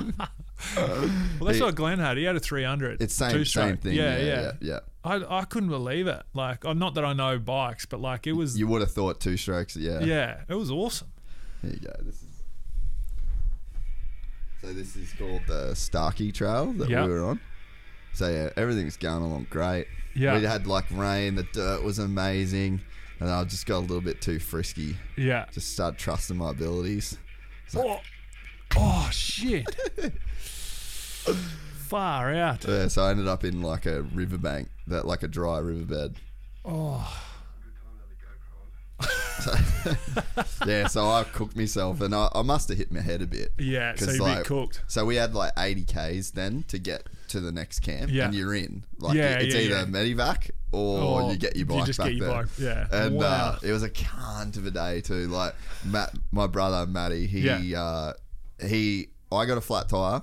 Well, 0.77 1.09
that's 1.43 1.61
what 1.61 1.77
Glenn 1.77 2.01
had. 2.01 2.17
He 2.17 2.25
had 2.25 2.35
a 2.35 2.41
300. 2.41 3.01
It's 3.01 3.15
same 3.15 3.45
same 3.45 3.77
thing. 3.77 3.93
Yeah, 3.95 4.19
Yeah, 4.19 4.25
yeah. 4.25 4.41
yeah. 4.41 4.53
yeah. 4.61 4.79
I, 5.05 5.39
I 5.41 5.45
couldn't 5.45 5.69
believe 5.69 6.09
it. 6.09 6.21
Like, 6.35 6.65
not 6.65 6.95
that 6.95 7.05
I 7.05 7.13
know 7.13 7.39
bikes, 7.39 7.87
but 7.87 8.01
like 8.01 8.27
it 8.27 8.33
was. 8.33 8.59
You 8.59 8.67
would 8.67 8.81
have 8.81 8.91
thought 8.91 9.21
two 9.21 9.37
strokes. 9.37 9.77
Yeah. 9.77 10.01
yeah, 10.01 10.41
it 10.49 10.55
was 10.57 10.73
awesome. 10.73 11.13
Here 11.63 11.71
you 11.75 11.79
go. 11.79 11.93
This 12.03 12.17
is. 12.17 12.43
So 14.61 14.73
this 14.73 14.97
is 14.97 15.13
called 15.13 15.43
the 15.47 15.75
Starkey 15.77 16.33
Trail 16.33 16.73
that 16.73 16.89
Yeah. 16.91 17.07
we 17.07 17.13
were 17.13 17.25
on. 17.25 17.41
So 18.13 18.29
yeah, 18.29 18.51
everything's 18.57 18.97
going 18.97 19.23
along 19.23 19.47
great. 19.51 19.87
Yeah. 20.17 20.37
We 20.39 20.45
had 20.45 20.67
like 20.67 20.87
rain. 20.91 21.37
The 21.37 21.45
dirt 21.45 21.85
was 21.85 22.01
amazing, 22.01 22.81
and 23.21 23.31
I 23.31 23.45
just 23.45 23.67
got 23.67 23.79
a 23.79 23.81
little 23.81 24.01
bit 24.01 24.21
too 24.21 24.39
frisky. 24.39 24.97
Yeah. 25.17 25.47
Just 25.53 25.73
started 25.73 25.99
trusting 25.99 26.37
my 26.37 26.51
abilities. 26.51 27.19
Oh, 27.77 28.01
oh 28.77 29.09
shit. 29.13 29.67
Far 31.89 32.35
out. 32.35 32.65
Yeah, 32.67 32.89
so 32.89 33.03
I 33.03 33.11
ended 33.11 33.29
up 33.29 33.45
in 33.45 33.63
like 33.63 33.87
a 33.87 34.03
riverbank, 34.03 34.69
that 34.87 35.07
like 35.07 35.23
a 35.23 35.29
dry 35.29 35.59
riverbed. 35.59 36.17
Oh, 36.65 37.11
Yeah, 40.67 40.89
so 40.89 41.09
I 41.09 41.25
cooked 41.25 41.57
myself, 41.57 42.01
and 42.01 42.15
I, 42.15 42.29
I 42.35 42.43
must 42.43 42.69
have 42.69 42.79
hit 42.79 42.91
my 42.93 43.01
head 43.01 43.23
a 43.23 43.27
bit. 43.27 43.53
yeah. 43.59 43.95
So 43.95 44.11
you 44.11 44.21
like, 44.21 44.45
cooked. 44.45 44.83
So 44.87 45.05
we 45.05 45.17
had 45.17 45.35
like 45.35 45.53
80 45.57 45.85
k's 45.85 46.33
then 46.33 46.65
to 46.69 46.79
get 46.79 47.07
to 47.29 47.41
the 47.41 47.53
next 47.53 47.81
camp, 47.81 48.11
Yeah. 48.11 48.27
and 48.27 48.35
you're 48.35 48.55
in. 48.55 48.85
Like 48.99 49.17
Yeah, 49.17 49.39
it's 49.39 49.55
yeah, 49.55 49.61
either 49.63 49.87
medivac 49.87 50.51
or 50.73 51.23
Or 51.23 51.31
you 51.33 51.37
get 51.39 51.55
your 51.57 51.61
you 51.61 51.67
bike 51.67 51.87
just 51.87 51.99
back 51.99 52.09
get 52.09 52.17
your 52.17 52.27
there. 52.27 52.37
bike, 52.43 52.49
yeah. 52.59 52.87
And 52.91 53.17
Wow. 53.17 53.25
uh, 53.27 53.59
it 53.63 53.73
was 53.73 53.83
a 53.83 53.91
cunt 53.91 54.57
of 54.57 54.67
a 54.67 54.71
day 54.71 55.01
too. 55.01 55.29
Like 55.29 55.55
Matt, 55.85 56.13
my 56.33 56.47
brother 56.47 56.87
Matty, 56.87 57.27
he 57.27 57.75
uh, 57.75 58.13
he 58.67 59.09
I 59.31 59.45
got 59.47 59.59
a 59.59 59.61
flat 59.61 59.89
tire. 59.89 60.23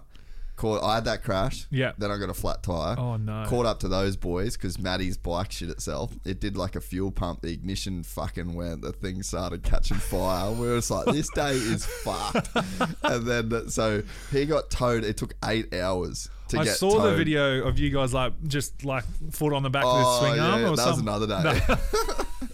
Caught, 0.55 0.83
I 0.83 0.95
had 0.95 1.05
that 1.05 1.23
crash. 1.23 1.67
Yeah. 1.69 1.91
Then 1.97 2.11
I 2.11 2.17
got 2.17 2.29
a 2.29 2.33
flat 2.33 2.63
tire. 2.63 2.95
Oh, 2.97 3.17
no. 3.17 3.43
Caught 3.47 3.65
up 3.65 3.79
to 3.81 3.89
those 3.89 4.15
boys 4.15 4.55
because 4.55 4.79
Matty's 4.79 5.17
bike 5.17 5.51
shit 5.51 5.69
itself. 5.69 6.13
It 6.23 6.39
did 6.39 6.55
like 6.55 6.77
a 6.77 6.81
fuel 6.81 7.11
pump. 7.11 7.41
The 7.41 7.51
ignition 7.51 8.03
fucking 8.03 8.53
went. 8.53 8.81
The 8.81 8.93
thing 8.93 9.21
started 9.21 9.63
catching 9.63 9.97
fire. 9.97 10.51
We 10.51 10.67
were 10.67 10.77
just 10.77 10.91
like, 10.91 11.07
this 11.07 11.29
day 11.31 11.51
is 11.51 11.85
fucked. 11.85 12.49
and 13.03 13.27
then 13.27 13.69
so 13.69 14.01
he 14.31 14.45
got 14.45 14.69
towed. 14.69 15.03
It 15.03 15.17
took 15.17 15.35
eight 15.43 15.73
hours 15.73 16.29
to 16.49 16.57
get 16.57 16.67
I 16.67 16.71
saw 16.71 17.01
the 17.01 17.15
video 17.15 17.63
of 17.67 17.77
you 17.79 17.89
guys 17.89 18.13
like 18.13 18.33
just 18.47 18.85
like 18.85 19.03
foot 19.31 19.51
on 19.53 19.63
the 19.63 19.69
back 19.69 19.83
of 19.83 19.97
the 19.97 20.03
Oh 20.05 20.19
swing 20.19 20.35
yeah, 20.35 20.47
arm 20.51 20.65
or 20.65 20.75
that 20.75 20.87
was 20.87 20.99
another 20.99 21.27
day. 21.27 21.59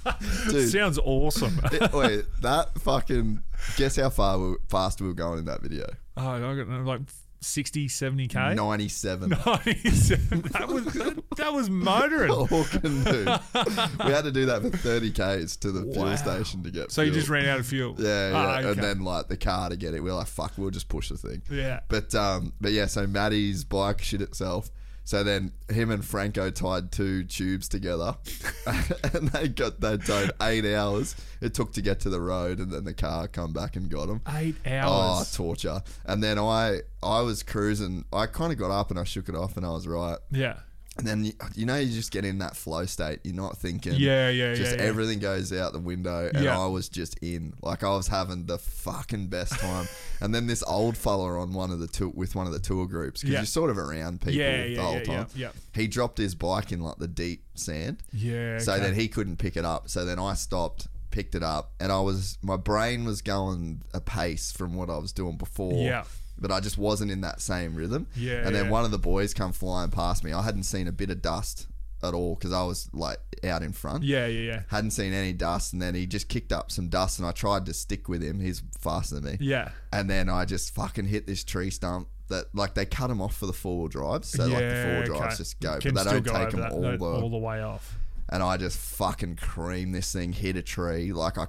Dude, 0.50 0.70
Sounds 0.70 0.98
awesome. 1.04 1.60
it- 1.72 1.94
wait, 1.94 2.26
that 2.42 2.80
fucking. 2.80 3.44
Guess 3.78 3.98
how 3.98 4.10
far 4.10 4.40
we, 4.40 4.56
fast 4.70 5.02
we 5.02 5.08
were 5.08 5.14
going 5.14 5.38
in 5.38 5.46
that 5.46 5.62
video? 5.62 5.86
oh, 6.18 6.30
I 6.30 6.56
got 6.56 6.68
like 6.86 7.02
60, 7.44 7.88
70 7.88 8.28
k. 8.28 8.54
Ninety-seven. 8.54 9.30
97. 9.46 10.42
that 10.52 10.68
was 10.68 10.86
that, 10.86 11.24
that 11.38 11.54
was 11.54 11.70
motoring. 11.70 12.46
Fucking 12.48 13.04
dude. 13.04 13.28
we 14.06 14.12
had 14.12 14.24
to 14.26 14.32
do 14.32 14.46
that 14.46 14.62
for 14.62 14.70
30 14.70 15.12
k's 15.12 15.56
to 15.58 15.72
the 15.72 15.86
Wow. 15.88 15.94
fuel 15.94 16.18
station 16.18 16.64
to 16.64 16.72
get 16.72 16.92
So 16.92 17.02
you 17.02 17.08
fuel. 17.12 17.20
just 17.20 17.30
ran 17.30 17.48
out 17.48 17.60
of 17.60 17.66
fuel. 17.66 17.96
yeah, 17.98 18.30
yeah. 18.32 18.38
Ah, 18.38 18.70
and 18.70 18.82
then 18.82 19.00
like 19.02 19.28
the 19.28 19.38
car 19.38 19.70
to 19.70 19.76
get 19.76 19.94
it. 19.96 20.04
We 20.04 20.12
are 20.12 20.16
like, 20.16 20.28
fuck, 20.28 20.54
we'll 20.58 20.70
just 20.70 20.88
push 20.88 21.10
the 21.10 21.18
thing. 21.18 21.42
Yeah. 21.50 21.80
But 21.90 22.14
um, 22.14 22.54
but 22.62 22.72
yeah. 22.74 22.86
So 22.86 23.08
Maddie's 23.08 23.64
bike 23.64 24.02
shit 24.02 24.22
itself. 24.22 24.70
So 25.12 25.26
then 25.26 25.52
him 25.68 25.92
and 25.92 26.06
Franco 26.06 26.50
tied 26.52 26.94
two 26.94 27.26
tubes 27.26 27.68
together, 27.68 28.16
and 29.14 29.28
they 29.28 29.50
got 29.50 29.82
they 29.82 29.98
towed 29.98 30.32
eight 30.42 30.64
hours. 30.64 31.18
It 31.42 31.54
took 31.54 31.74
to 31.74 31.82
get 31.82 32.00
to 32.02 32.10
the 32.10 32.22
road, 32.22 32.60
and 32.60 32.72
then 32.72 32.86
the 32.86 32.94
car 32.94 33.28
come 33.28 33.52
back 33.52 33.76
and 33.76 33.90
got 33.90 34.08
them. 34.08 34.22
Eight 34.38 34.56
oh, 34.66 34.70
hours. 34.72 35.38
Oh, 35.38 35.44
torture! 35.44 35.84
And 36.06 36.24
then 36.24 36.40
I 36.40 36.84
I 37.04 37.20
was 37.24 37.44
cruising. 37.44 38.06
I 38.14 38.26
kind 38.26 38.54
of 38.54 38.58
got 38.58 38.72
up 38.72 38.90
and 38.90 38.98
I 38.98 39.04
shook 39.04 39.28
it 39.28 39.36
off, 39.36 39.58
and 39.58 39.66
I 39.66 39.72
was 39.72 39.86
right. 39.86 40.18
yeah. 40.30 40.60
And 41.02 41.08
then 41.08 41.26
you, 41.26 41.34
you 41.56 41.66
know 41.66 41.78
you 41.78 41.92
just 41.92 42.12
get 42.12 42.26
in 42.26 42.38
that 42.40 42.56
flow 42.56 42.86
state. 42.86 43.20
You're 43.24 43.36
not 43.36 43.58
thinking. 43.58 43.94
Yeah, 43.96 44.30
yeah, 44.30 44.54
Just 44.54 44.76
yeah, 44.76 44.84
yeah. 44.84 44.88
everything 44.90 45.20
goes 45.20 45.52
out 45.52 45.74
the 45.74 45.80
window, 45.80 46.30
and 46.34 46.44
Yeah. 46.44 46.60
I 46.60 46.68
was 46.68 46.90
just 46.90 47.18
in. 47.24 47.54
Like 47.62 47.84
I 47.84 47.90
was 47.90 48.08
having 48.08 48.46
the 48.46 48.58
fucking 48.60 49.28
best 49.28 49.54
time. 49.60 49.88
and 50.22 50.34
then 50.34 50.46
this 50.48 50.64
old 50.68 50.96
fella 50.96 51.40
on 51.40 51.54
one 51.54 51.72
of 51.72 51.80
the 51.80 51.88
tour 51.88 52.12
with 52.14 52.36
one 52.36 52.46
of 52.46 52.54
the 52.54 52.60
tour 52.60 52.86
groups 52.88 53.22
because 53.22 53.34
you're 53.34 53.46
sort 53.46 53.70
of 53.72 53.78
around 53.78 54.22
people 54.22 54.34
Yeah, 54.36 54.64
the 54.64 54.70
yeah, 54.70 54.82
whole 54.82 55.02
time. 55.02 55.28
yeah, 55.36 55.48
yeah. 55.48 55.52
He 55.74 55.88
dropped 55.88 56.18
his 56.20 56.36
bike 56.36 56.72
in 56.72 56.82
like 56.82 56.98
the 56.98 57.08
deep 57.08 57.44
sand. 57.56 58.04
Yeah. 58.14 58.60
So 58.60 58.74
okay. 58.74 58.84
then 58.84 58.94
he 58.94 59.08
couldn't 59.08 59.38
pick 59.38 59.58
it 59.58 59.66
up. 59.66 59.90
So 59.90 60.06
then 60.06 60.20
I 60.20 60.36
stopped, 60.36 60.88
picked 61.10 61.34
it 61.36 61.44
up, 61.44 61.72
and 61.80 61.92
I 61.92 62.00
was 62.02 62.38
my 62.42 62.58
brain 62.58 63.06
was 63.06 63.22
going 63.22 63.82
a 63.94 64.00
pace 64.02 64.52
from 64.52 64.76
what 64.76 64.90
I 64.90 64.98
was 64.98 65.12
doing 65.12 65.38
before. 65.38 65.74
Yeah. 65.84 66.04
But 66.42 66.52
I 66.52 66.60
just 66.60 66.78
wasn't 66.78 67.12
in 67.12 67.22
that 67.22 67.40
same 67.40 67.76
rhythm. 67.76 68.08
Yeah, 68.16 68.46
And 68.46 68.56
then 68.56 68.66
yeah. 68.66 68.72
one 68.72 68.84
of 68.84 68.92
the 68.92 68.98
boys 68.98 69.34
come 69.34 69.54
flying 69.54 69.92
past 69.92 70.24
me. 70.24 70.34
I 70.34 70.42
hadn't 70.42 70.64
seen 70.64 70.88
a 70.88 70.92
bit 70.92 71.12
of 71.12 71.22
dust 71.22 71.68
at 72.04 72.14
all 72.14 72.36
because 72.36 72.52
I 72.52 72.64
was 72.64 72.90
like 72.94 73.20
out 73.44 73.62
in 73.64 73.72
front. 73.74 74.04
Yeah, 74.04 74.26
yeah, 74.26 74.54
yeah. 74.54 74.62
Hadn't 74.70 74.92
seen 74.92 75.14
any 75.14 75.34
dust, 75.34 75.74
and 75.74 75.82
then 75.82 75.96
he 75.96 76.06
just 76.06 76.28
kicked 76.28 76.52
up 76.52 76.72
some 76.72 76.90
dust, 76.90 77.20
and 77.20 77.28
I 77.28 77.32
tried 77.32 77.66
to 77.68 77.74
stick 77.74 78.10
with 78.10 78.24
him. 78.24 78.40
He's 78.40 78.64
faster 78.80 79.20
than 79.20 79.26
me. 79.26 79.38
Yeah. 79.40 79.70
And 79.94 80.10
then 80.10 80.30
I 80.30 80.46
just 80.46 80.74
fucking 80.74 81.06
hit 81.06 81.28
this 81.28 81.44
tree 81.44 81.70
stump 81.70 82.08
that 82.30 82.46
like 82.56 82.74
they 82.74 82.86
cut 82.86 83.08
them 83.08 83.22
off 83.22 83.36
for 83.38 83.46
the 83.46 83.54
four 83.54 83.80
wheel 83.80 83.88
drives, 83.88 84.30
so 84.30 84.48
like 84.48 84.64
the 84.64 84.84
four 84.84 84.94
wheel 84.94 85.06
drives 85.06 85.34
okay. 85.34 85.36
just 85.38 85.60
go, 85.60 85.78
Can 85.80 85.94
but 85.94 86.06
they 86.06 86.12
don't 86.12 86.26
take 86.26 86.50
them 86.52 86.62
that, 86.62 86.72
all 86.72 86.82
no, 86.82 86.98
the 86.98 87.06
all 87.06 87.30
the 87.30 87.38
way 87.38 87.62
off. 87.62 87.98
And 88.32 88.42
I 88.42 88.56
just 88.58 88.78
fucking 88.78 89.36
creamed 89.36 89.94
this 89.94 90.14
thing, 90.14 90.32
hit 90.32 90.56
a 90.56 90.62
tree 90.62 91.12
like 91.12 91.38
I 91.38 91.46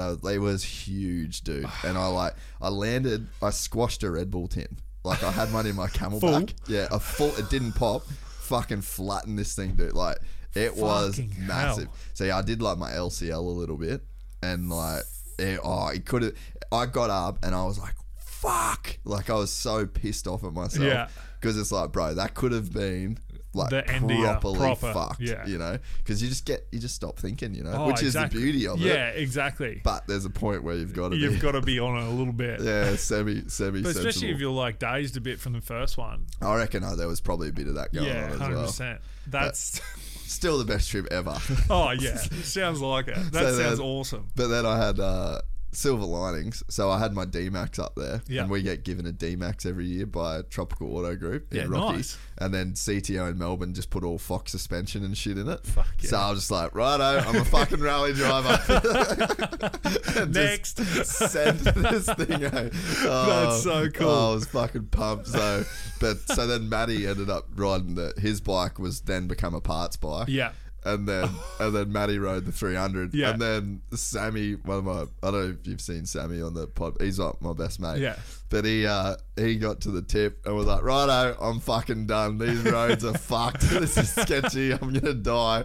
over- 0.00 0.32
It 0.32 0.38
was 0.38 0.64
huge, 0.64 1.42
dude. 1.42 1.66
And 1.84 1.96
I 1.96 2.08
like, 2.08 2.34
I 2.60 2.68
landed, 2.70 3.28
I 3.40 3.50
squashed 3.50 4.02
a 4.02 4.10
Red 4.10 4.30
Bull 4.30 4.48
tin. 4.48 4.78
Like 5.04 5.22
I 5.22 5.30
had 5.30 5.52
one 5.52 5.66
in 5.66 5.76
my 5.76 5.86
CamelBak. 5.88 6.54
Yeah, 6.66 6.88
a 6.90 6.98
full. 6.98 7.34
It 7.36 7.50
didn't 7.50 7.72
pop. 7.72 8.02
Fucking 8.06 8.80
flattened 8.80 9.38
this 9.38 9.54
thing, 9.54 9.74
dude. 9.74 9.92
Like 9.92 10.18
it 10.54 10.74
was 10.76 11.16
Fucking 11.16 11.30
hell. 11.32 11.46
massive. 11.46 11.88
So 12.14 12.24
yeah, 12.24 12.38
I 12.38 12.42
did 12.42 12.60
like 12.62 12.78
my 12.78 12.90
LCL 12.90 13.36
a 13.36 13.40
little 13.40 13.76
bit, 13.76 14.02
and 14.42 14.70
like, 14.70 15.02
it, 15.38 15.60
oh, 15.62 15.88
it 15.88 16.04
could 16.06 16.22
have. 16.22 16.34
I 16.72 16.86
got 16.86 17.10
up 17.10 17.38
and 17.44 17.54
I 17.54 17.64
was 17.64 17.78
like, 17.78 17.94
fuck. 18.18 18.98
Like 19.04 19.30
I 19.30 19.34
was 19.34 19.52
so 19.52 19.86
pissed 19.86 20.26
off 20.26 20.42
at 20.42 20.52
myself. 20.52 20.84
Yeah. 20.84 21.08
Because 21.40 21.58
it's 21.58 21.70
like, 21.70 21.92
bro, 21.92 22.14
that 22.14 22.34
could 22.34 22.52
have 22.52 22.72
been 22.72 23.18
like 23.54 23.70
The 23.70 23.80
of 23.96 24.10
your 24.10 24.24
properly 24.32 24.58
proper- 24.58 24.92
fucked. 24.92 25.20
yeah. 25.20 25.46
You 25.46 25.58
know, 25.58 25.78
because 25.98 26.22
you 26.22 26.28
just 26.28 26.44
get 26.44 26.66
you 26.72 26.78
just 26.78 26.94
stop 26.94 27.18
thinking. 27.18 27.54
You 27.54 27.64
know, 27.64 27.72
Oh, 27.72 27.86
which 27.88 28.02
exactly. 28.02 28.38
is 28.38 28.44
the 28.44 28.50
beauty 28.52 28.66
of 28.68 28.78
Yeah, 28.80 28.92
it. 28.92 29.16
Yeah, 29.16 29.20
exactly. 29.22 29.80
But 29.84 30.06
there's 30.06 30.24
a 30.24 30.30
point 30.30 30.62
where 30.64 30.74
you've 30.76 30.92
got 30.94 31.10
to 31.10 31.16
You've 31.16 31.34
be. 31.34 31.38
got 31.40 31.52
to 31.52 31.60
be 31.60 31.78
on 31.78 31.96
it 31.98 32.06
a 32.06 32.10
little 32.10 32.32
bit. 32.32 32.60
yeah, 32.62 32.96
semi 32.96 33.48
semi. 33.48 33.82
But 33.82 33.96
especially 33.96 34.30
if 34.30 34.38
you're 34.40 34.50
like 34.52 34.78
dazed 34.78 35.16
a 35.16 35.20
bit 35.20 35.38
from 35.40 35.52
the 35.52 35.60
first 35.60 35.96
one. 35.98 36.26
I 36.42 36.56
reckon 36.56 36.84
oh, 36.84 36.96
there 36.96 37.08
was 37.08 37.20
probably 37.20 37.48
a 37.48 37.52
bit 37.52 37.66
of 37.68 37.74
that 37.76 37.92
going 37.92 38.06
yeah, 38.06 38.24
on 38.24 38.30
as 38.32 38.38
hundred 38.40 38.56
well. 38.56 38.66
percent. 38.66 39.00
That's 39.26 39.80
Still 40.26 40.58
the 40.58 40.64
best 40.64 40.90
trip 40.90 41.06
ever. 41.12 41.38
oh 41.70 41.90
yeah, 41.92 42.16
sounds 42.42 42.80
like 42.80 43.08
it. 43.08 43.14
That 43.32 43.32
So 43.54 43.58
sounds 43.58 43.78
then- 43.78 43.86
awesome. 43.86 44.28
But 44.34 44.48
then 44.48 44.66
I 44.66 44.84
had 44.84 44.98
uh, 44.98 45.40
silver 45.74 46.04
linings. 46.04 46.62
So 46.70 46.90
I 46.90 46.98
had 46.98 47.12
my 47.14 47.24
D 47.24 47.50
Max 47.50 47.78
up 47.78 47.94
there, 47.96 48.22
Yeah. 48.28 48.42
and 48.42 48.50
we 48.50 48.62
get 48.62 48.84
given 48.84 49.06
a 49.06 49.12
D 49.12 49.36
Max 49.36 49.66
every 49.66 49.86
year 49.86 50.06
by 50.06 50.42
Tropical 50.42 50.96
Auto 50.96 51.14
Group 51.16 51.52
Yeah, 51.52 51.64
in 51.64 51.70
Rocky. 51.70 51.96
nice. 51.96 52.16
And 52.38 52.52
then 52.52 52.72
CTO 52.72 53.30
in 53.30 53.38
Melbourne 53.38 53.74
just 53.74 53.90
put 53.90 54.02
all 54.04 54.18
Fox 54.18 54.50
suspension 54.52 55.04
and 55.04 55.16
shit 55.16 55.38
in 55.38 55.48
it. 55.48 55.64
Fuck 55.66 55.86
yeah. 56.00 56.10
So. 56.10 56.16
I 56.18 56.30
was 56.30 56.40
just 56.40 56.50
like, 56.50 56.74
righto, 56.74 57.18
I'm 57.28 57.36
a 57.36 57.44
fucking 57.44 57.80
rally 57.80 58.12
driver. 58.12 58.58
Next. 60.28 60.78
sent 61.04 61.58
this 61.60 62.06
thing 62.06 62.44
out. 62.44 62.72
Oh, 63.06 63.26
That's 63.50 63.62
so 63.62 63.88
cool. 63.90 64.08
oh, 64.08 64.30
I 64.32 64.34
was 64.34 64.46
fucking 64.46 64.86
pumped. 64.86 65.26
So, 65.28 65.64
but 66.00 66.18
so 66.30 66.46
then 66.46 66.68
Matty 66.68 67.06
ended 67.06 67.28
up 67.30 67.46
riding 67.54 67.94
the 67.94 68.14
his 68.18 68.40
bike 68.40 68.78
was 68.78 69.02
then 69.02 69.26
become 69.26 69.54
a 69.54 69.60
parts 69.60 69.96
bike. 69.96 70.28
Yeah. 70.28 70.52
And 70.84 71.06
then 71.08 71.28
and 71.60 71.74
then 71.74 71.92
Matty 71.92 72.18
rode 72.18 72.44
the 72.44 72.52
300. 72.52 73.14
Yeah. 73.14 73.30
And 73.30 73.40
then 73.40 73.82
Sammy, 73.94 74.52
one 74.54 74.78
of 74.78 74.84
my, 74.84 75.00
I 75.22 75.30
don't 75.30 75.32
know 75.32 75.56
if 75.60 75.66
you've 75.66 75.80
seen 75.80 76.06
Sammy 76.06 76.42
on 76.42 76.54
the 76.54 76.66
pod. 76.66 76.96
He's 77.00 77.18
like 77.18 77.40
my 77.40 77.52
best 77.52 77.80
mate. 77.80 78.00
Yeah. 78.00 78.16
But 78.50 78.64
he 78.66 78.86
uh, 78.86 79.16
he 79.36 79.56
got 79.56 79.80
to 79.80 79.90
the 79.90 80.02
tip 80.02 80.46
and 80.46 80.54
was 80.54 80.66
like, 80.66 80.82
righto, 80.84 81.36
I'm 81.40 81.58
fucking 81.58 82.06
done. 82.06 82.38
These 82.38 82.62
roads 82.62 83.04
are 83.04 83.14
fucked. 83.18 83.62
This 83.84 83.96
is 83.96 84.10
sketchy. 84.12 84.72
I'm 84.72 84.92
gonna 84.92 85.14
die. 85.14 85.64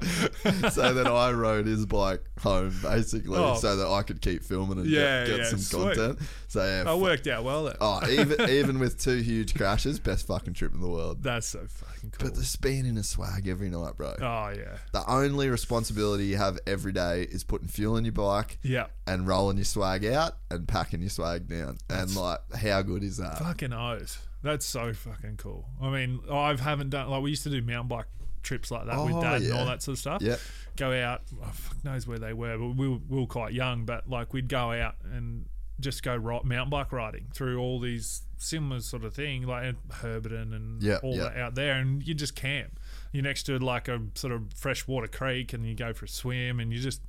So 0.71 0.93
then 0.93 1.05
I 1.07 1.31
rode 1.31 1.67
his 1.67 1.85
bike 1.85 2.23
home 2.39 2.73
basically, 2.81 3.37
Oh. 3.37 3.55
so 3.55 3.75
that 3.75 3.87
I 3.87 4.01
could 4.01 4.21
keep 4.21 4.43
filming 4.43 4.79
and 4.79 4.87
Yeah, 4.87 5.25
get, 5.25 5.27
get 5.29 5.37
yeah, 5.39 5.49
some 5.49 5.59
sweet. 5.59 5.95
content. 5.97 6.19
So 6.47 6.63
yeah. 6.63 6.83
Fu- 6.85 6.97
worked 7.01 7.27
out 7.27 7.43
well. 7.43 7.71
Oh, 7.79 8.01
even 8.09 8.49
even 8.49 8.79
with 8.79 8.99
two 8.99 9.17
huge 9.17 9.53
crashes, 9.53 9.99
best 9.99 10.25
fucking 10.25 10.53
trip 10.53 10.73
in 10.73 10.81
the 10.81 10.89
world. 10.89 11.21
That's 11.21 11.45
so 11.47 11.65
fucking 11.67 12.11
cool. 12.17 12.29
But 12.29 12.35
the 12.35 12.43
spin 12.45 12.85
in 12.87 12.97
a 12.97 13.03
swag 13.03 13.47
every 13.47 13.69
night, 13.69 13.97
bro. 13.97 14.15
oh 14.19 14.49
yeah, 14.55 14.77
The 14.93 15.01
only 15.09 15.49
responsibility 15.49 16.25
you 16.25 16.37
have 16.37 16.59
every 16.67 16.91
day 16.93 17.23
is 17.23 17.43
putting 17.43 17.67
fuel 17.67 17.97
in 17.97 18.05
your 18.05 18.11
bike 18.13 18.59
yeah. 18.61 18.85
and 19.07 19.27
rolling 19.27 19.57
your 19.57 19.65
swag 19.65 20.05
out 20.05 20.33
and 20.51 20.67
packing 20.67 21.01
your 21.01 21.09
swag 21.09 21.47
down. 21.47 21.77
And 21.89 22.15
like, 22.15 22.39
how 22.53 22.81
good 22.81 23.03
is 23.03 23.17
that? 23.17 23.39
Fucking 23.39 23.73
oath. 23.73 24.25
That's 24.43 24.65
so 24.65 24.93
fucking 24.93 25.37
cool. 25.37 25.65
I 25.81 25.89
mean, 25.89 26.19
I 26.31 26.55
haven't 26.55 26.91
done 26.91 27.09
like 27.09 27.21
we 27.21 27.31
used 27.31 27.43
to 27.43 27.49
do 27.49 27.61
mountain 27.61 27.87
bike 27.89 28.05
trips 28.41 28.71
like 28.71 28.85
that 28.85 29.03
with 29.03 29.15
Oh, 29.15 29.21
dad 29.21 29.37
and 29.41 29.45
yeah. 29.45 29.59
all 29.59 29.65
that 29.65 29.81
sort 29.83 29.93
of 29.95 29.99
stuff. 29.99 30.21
Yep. 30.21 30.39
Go 30.77 30.93
out. 30.93 31.23
Oh, 31.43 31.49
fuck 31.51 31.83
knows 31.83 32.07
where 32.07 32.19
they 32.19 32.31
were, 32.33 32.57
but 32.57 32.69
we 32.77 32.87
were, 32.87 32.99
we 33.09 33.19
were 33.19 33.25
quite 33.27 33.53
young. 33.53 33.83
But 33.85 34.09
like 34.09 34.31
we'd 34.33 34.47
go 34.47 34.71
out 34.71 34.95
and 35.11 35.45
just 35.81 36.03
go 36.03 36.15
ri- 36.15 36.41
mountain 36.43 36.69
bike 36.69 36.91
riding 36.93 37.27
through 37.33 37.59
all 37.59 37.79
these 37.79 38.21
similar 38.37 38.79
sort 38.79 39.03
of 39.03 39.13
thing, 39.13 39.43
like 39.45 39.75
Herberton 39.89 40.53
and 40.55 40.81
Yeah, 40.81 40.99
all 41.03 41.15
yeah. 41.17 41.23
that 41.23 41.37
out 41.37 41.55
there, 41.55 41.73
and 41.75 42.05
you 42.07 42.13
just 42.13 42.35
camp. 42.35 42.78
You're 43.11 43.23
next 43.23 43.43
to 43.43 43.57
like 43.59 43.87
a 43.87 44.01
sort 44.15 44.33
of 44.33 44.53
freshwater 44.55 45.07
creek, 45.07 45.53
and 45.53 45.65
you 45.65 45.75
go 45.75 45.93
for 45.93 46.05
a 46.05 46.09
swim, 46.09 46.59
and 46.59 46.71
you 46.71 46.79
just. 46.79 47.01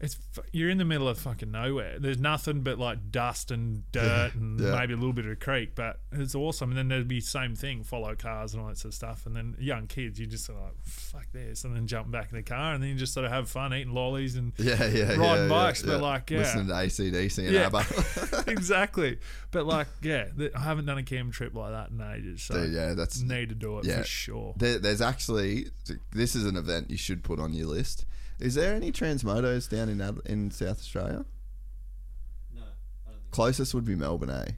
It's 0.00 0.16
you're 0.50 0.70
in 0.70 0.78
the 0.78 0.84
middle 0.86 1.08
of 1.08 1.18
fucking 1.18 1.50
nowhere. 1.50 1.98
There's 1.98 2.18
nothing 2.18 2.62
but 2.62 2.78
like 2.78 3.10
dust 3.10 3.50
and 3.50 3.82
dirt 3.92 4.34
and 4.34 4.58
yeah. 4.58 4.70
maybe 4.78 4.94
a 4.94 4.96
little 4.96 5.12
bit 5.12 5.26
of 5.26 5.32
a 5.32 5.36
creek, 5.36 5.74
but 5.74 6.00
it's 6.12 6.34
awesome. 6.34 6.70
And 6.70 6.78
then 6.78 6.88
there'd 6.88 7.06
be 7.06 7.20
same 7.20 7.54
thing, 7.54 7.82
follow 7.82 8.14
cars 8.14 8.54
and 8.54 8.62
all 8.62 8.68
that 8.68 8.78
sort 8.78 8.92
of 8.92 8.94
stuff. 8.94 9.26
And 9.26 9.36
then 9.36 9.56
young 9.58 9.86
kids, 9.88 10.18
you 10.18 10.26
just 10.26 10.46
sort 10.46 10.58
of 10.58 10.64
like 10.64 10.74
fuck 10.84 11.26
this, 11.32 11.64
and 11.64 11.76
then 11.76 11.86
jump 11.86 12.10
back 12.10 12.30
in 12.30 12.38
the 12.38 12.42
car, 12.42 12.72
and 12.72 12.82
then 12.82 12.90
you 12.90 12.96
just 12.96 13.12
sort 13.12 13.26
of 13.26 13.32
have 13.32 13.50
fun 13.50 13.74
eating 13.74 13.92
lollies 13.92 14.36
and 14.36 14.52
Yeah, 14.56 14.86
yeah, 14.86 15.16
riding 15.16 15.22
yeah, 15.22 15.48
bikes. 15.48 15.82
yeah, 15.84 15.92
But 15.92 16.00
like, 16.00 16.30
yeah, 16.30 16.38
Listening 16.38 16.68
to 16.68 16.72
ACDC 16.74 17.38
and 17.44 17.52
Yeah. 17.52 17.66
ABBA. 17.66 18.44
exactly. 18.50 19.18
But 19.50 19.66
like, 19.66 19.88
yeah, 20.00 20.28
I 20.54 20.60
haven't 20.60 20.86
done 20.86 20.96
a 20.98 21.02
cam 21.02 21.30
trip 21.30 21.54
like 21.54 21.72
that 21.72 21.90
in 21.90 22.00
ages. 22.00 22.42
So 22.42 22.54
Dude, 22.54 22.72
yeah, 22.72 22.94
that's 22.94 23.20
need 23.20 23.50
to 23.50 23.54
do 23.54 23.78
it 23.78 23.84
yeah. 23.84 23.98
for 23.98 24.04
sure. 24.04 24.54
There, 24.56 24.78
there's 24.78 25.02
actually 25.02 25.66
this 26.12 26.34
is 26.34 26.46
an 26.46 26.56
event 26.56 26.90
you 26.90 26.96
should 26.96 27.22
put 27.22 27.38
on 27.38 27.52
your 27.52 27.66
list. 27.66 28.06
Is 28.40 28.54
there 28.54 28.74
any 28.74 28.90
Transmotos 28.92 29.68
down 29.68 29.88
in 29.88 30.00
Ad- 30.00 30.20
in 30.26 30.50
South 30.50 30.78
Australia? 30.78 31.24
No, 32.54 32.62
I 33.06 33.10
don't 33.10 33.30
Closest 33.30 33.74
would 33.74 33.84
be 33.84 33.94
Melbourne, 33.94 34.30
eh? 34.30 34.52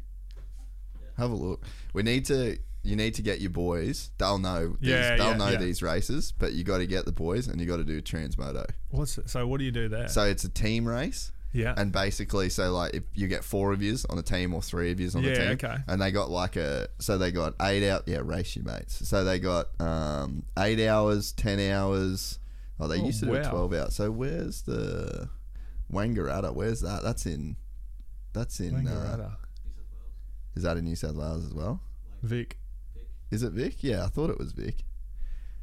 Have 1.18 1.30
a 1.30 1.34
look. 1.34 1.62
We 1.92 2.02
need 2.02 2.24
to. 2.26 2.58
You 2.84 2.96
need 2.96 3.14
to 3.14 3.22
get 3.22 3.40
your 3.40 3.50
boys. 3.50 4.10
They'll 4.18 4.38
know. 4.38 4.76
These, 4.80 4.90
Yeah, 4.90 5.16
they'll 5.16 5.26
yeah, 5.32 5.36
know 5.36 5.48
yeah. 5.50 5.58
these 5.58 5.82
races, 5.82 6.32
but 6.36 6.52
you 6.52 6.64
got 6.64 6.78
to 6.78 6.86
get 6.86 7.04
the 7.04 7.12
boys, 7.12 7.46
and 7.46 7.60
you 7.60 7.66
got 7.66 7.76
to 7.76 7.84
do 7.84 8.02
Transmoto. 8.02 8.64
What's 8.90 9.18
so? 9.26 9.46
What 9.46 9.58
do 9.58 9.64
you 9.64 9.70
do 9.70 9.88
there? 9.88 10.08
So 10.08 10.24
it's 10.24 10.42
a 10.42 10.48
team 10.48 10.88
race. 10.88 11.30
yeah, 11.52 11.74
And 11.76 11.92
basically, 11.92 12.48
so 12.48 12.72
like 12.72 12.94
if 12.94 13.04
you 13.14 13.28
get 13.28 13.44
four 13.44 13.72
of 13.72 13.82
yous 13.82 14.04
on 14.06 14.18
a 14.18 14.22
team 14.22 14.52
or 14.54 14.62
three 14.62 14.90
of 14.90 14.98
yous 14.98 15.14
on 15.14 15.22
Yeah, 15.22 15.30
a 15.32 15.36
team, 15.36 15.48
okay. 15.64 15.76
and 15.86 16.00
they 16.02 16.10
got 16.10 16.30
like 16.30 16.56
a, 16.56 16.88
so 16.98 17.18
they 17.18 17.30
got 17.30 17.54
eight 17.60 17.88
out, 17.88 18.04
yeah, 18.08 18.20
race 18.24 18.56
your 18.56 18.64
mates. 18.64 19.06
So 19.06 19.22
they 19.22 19.38
got 19.38 19.68
um, 19.80 20.44
eight 20.58 20.80
hours, 20.84 21.30
ten 21.32 21.60
hours. 21.60 22.38
Oh, 22.82 22.88
they 22.88 23.00
Oh, 23.00 23.06
used 23.06 23.20
to 23.20 23.26
do 23.26 23.32
wow. 23.32 23.48
twelve 23.50 23.72
out. 23.74 23.92
So 23.92 24.10
where's 24.10 24.62
the 24.62 25.28
Wangaratta? 25.92 26.52
Where's 26.54 26.80
that? 26.80 27.02
That's 27.02 27.26
in, 27.26 27.56
that's 28.32 28.58
in. 28.60 28.86
Uh, 28.88 29.30
is 30.56 30.64
that 30.64 30.76
in 30.76 30.84
New 30.84 30.96
South 30.96 31.14
Wales 31.14 31.46
as 31.46 31.54
well? 31.54 31.80
Vic. 32.22 32.58
Is 33.30 33.42
it 33.42 33.52
Vic? 33.52 33.82
Yeah, 33.82 34.04
I 34.04 34.08
thought 34.08 34.30
it 34.30 34.38
was 34.38 34.52
Vic. 34.52 34.84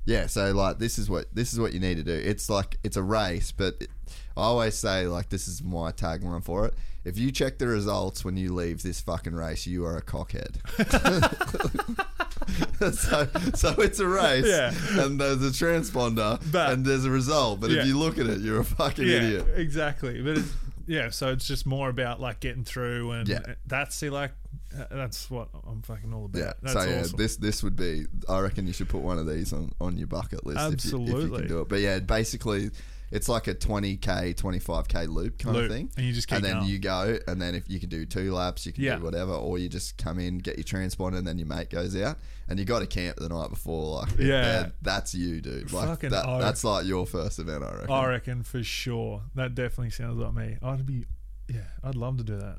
Yeah, 0.05 0.27
so 0.27 0.51
like 0.53 0.79
this 0.79 0.97
is 0.97 1.09
what 1.09 1.25
this 1.35 1.53
is 1.53 1.59
what 1.59 1.73
you 1.73 1.79
need 1.79 1.95
to 1.97 2.03
do. 2.03 2.13
It's 2.13 2.49
like 2.49 2.77
it's 2.83 2.97
a 2.97 3.03
race, 3.03 3.51
but 3.51 3.75
it, 3.81 3.89
I 4.37 4.41
always 4.43 4.75
say 4.75 5.05
like 5.07 5.29
this 5.29 5.47
is 5.47 5.61
my 5.61 5.91
tagline 5.91 6.43
for 6.43 6.65
it. 6.65 6.73
If 7.05 7.17
you 7.17 7.31
check 7.31 7.57
the 7.59 7.67
results 7.67 8.25
when 8.25 8.35
you 8.37 8.53
leave 8.53 8.81
this 8.81 9.01
fucking 9.01 9.33
race, 9.33 9.67
you 9.67 9.85
are 9.85 9.97
a 9.97 10.01
cockhead. 10.01 10.57
so, 12.93 13.27
so 13.55 13.75
it's 13.81 13.99
a 13.99 14.07
race, 14.07 14.45
Yeah. 14.47 14.73
and 15.03 15.19
there's 15.19 15.41
a 15.43 15.49
transponder, 15.51 16.39
But- 16.51 16.71
and 16.73 16.85
there's 16.85 17.05
a 17.05 17.11
result. 17.11 17.59
But 17.59 17.71
Yeah. 17.71 17.81
if 17.81 17.87
you 17.87 17.97
look 17.97 18.17
at 18.17 18.27
it, 18.27 18.39
you're 18.41 18.59
a 18.61 18.65
fucking 18.65 19.05
yeah, 19.05 19.15
idiot. 19.17 19.45
exactly. 19.55 20.21
But 20.21 20.37
it's, 20.39 20.51
yeah, 20.87 21.09
so 21.09 21.29
it's 21.31 21.45
just 21.47 21.65
more 21.65 21.89
about 21.89 22.19
like 22.19 22.39
getting 22.39 22.63
through, 22.63 23.11
and 23.11 23.27
Yeah. 23.27 23.39
that's 23.67 23.95
see, 23.95 24.09
like 24.09 24.31
uh, 24.77 24.85
that's 24.91 25.29
what 25.31 25.49
I'm 25.67 25.81
fucking 25.81 26.13
all 26.13 26.25
about. 26.25 26.39
Yeah, 26.39 26.53
that's 26.61 26.73
so 26.73 26.83
yeah, 26.89 26.99
awesome. 27.01 27.17
this 27.17 27.37
this 27.37 27.63
would 27.63 27.75
be. 27.75 28.05
I 28.27 28.39
reckon 28.39 28.67
you 28.67 28.73
should 28.73 28.89
put 28.89 29.01
one 29.01 29.17
of 29.19 29.27
these 29.27 29.51
on, 29.53 29.71
on 29.81 29.97
your 29.97 30.07
bucket 30.07 30.45
list 30.45 30.59
if 30.85 30.91
you, 30.91 31.01
if 31.03 31.07
you 31.09 31.29
can 31.29 31.47
do 31.47 31.61
it. 31.61 31.69
But 31.69 31.79
yeah, 31.81 31.99
basically, 31.99 32.69
it's 33.11 33.27
like 33.29 33.47
a 33.47 33.53
twenty 33.53 33.97
k, 33.97 34.33
twenty 34.33 34.59
five 34.59 34.87
k 34.87 35.05
loop 35.07 35.37
kind 35.39 35.55
Loop, 35.55 35.65
of 35.65 35.71
thing, 35.71 35.91
and 35.97 36.05
you 36.05 36.13
just 36.13 36.27
keep 36.27 36.37
and 36.37 36.45
then 36.45 36.53
going. 36.59 36.69
you 36.69 36.79
go, 36.79 37.17
and 37.27 37.41
then 37.41 37.55
if 37.55 37.69
you 37.69 37.79
can 37.79 37.89
do 37.89 38.05
two 38.05 38.33
laps, 38.33 38.65
you 38.65 38.71
can 38.73 38.83
Yeah. 38.83 38.97
do 38.97 39.03
whatever, 39.03 39.33
or 39.33 39.57
you 39.57 39.69
just 39.69 39.97
come 39.97 40.19
in, 40.19 40.37
get 40.37 40.57
your 40.57 40.63
transponder, 40.63 41.17
and 41.17 41.25
then 41.27 41.37
your 41.37 41.47
mate 41.47 41.69
goes 41.69 41.95
out, 41.95 42.17
and 42.47 42.59
you 42.59 42.65
got 42.65 42.79
to 42.79 42.87
camp 42.87 43.17
the 43.17 43.29
night 43.29 43.49
before. 43.49 44.01
Like, 44.01 44.17
Yeah. 44.19 44.69
that's 44.81 45.13
you, 45.15 45.41
dude. 45.41 45.71
Like 45.71 45.87
Fucking 45.87 46.09
that, 46.11 46.25
oath. 46.27 46.41
that's 46.41 46.63
like 46.63 46.85
your 46.85 47.05
first 47.05 47.39
event, 47.39 47.63
I 47.63 47.71
reckon. 47.73 47.91
I 47.91 48.05
reckon 48.07 48.43
for 48.43 48.63
sure. 48.63 49.23
That 49.35 49.55
definitely 49.55 49.91
sounds 49.91 50.17
like 50.19 50.33
me. 50.33 50.57
I'd 50.61 50.85
be, 50.85 51.05
yeah, 51.47 51.61
I'd 51.83 51.95
love 51.95 52.17
to 52.17 52.23
do 52.23 52.37
that. 52.37 52.57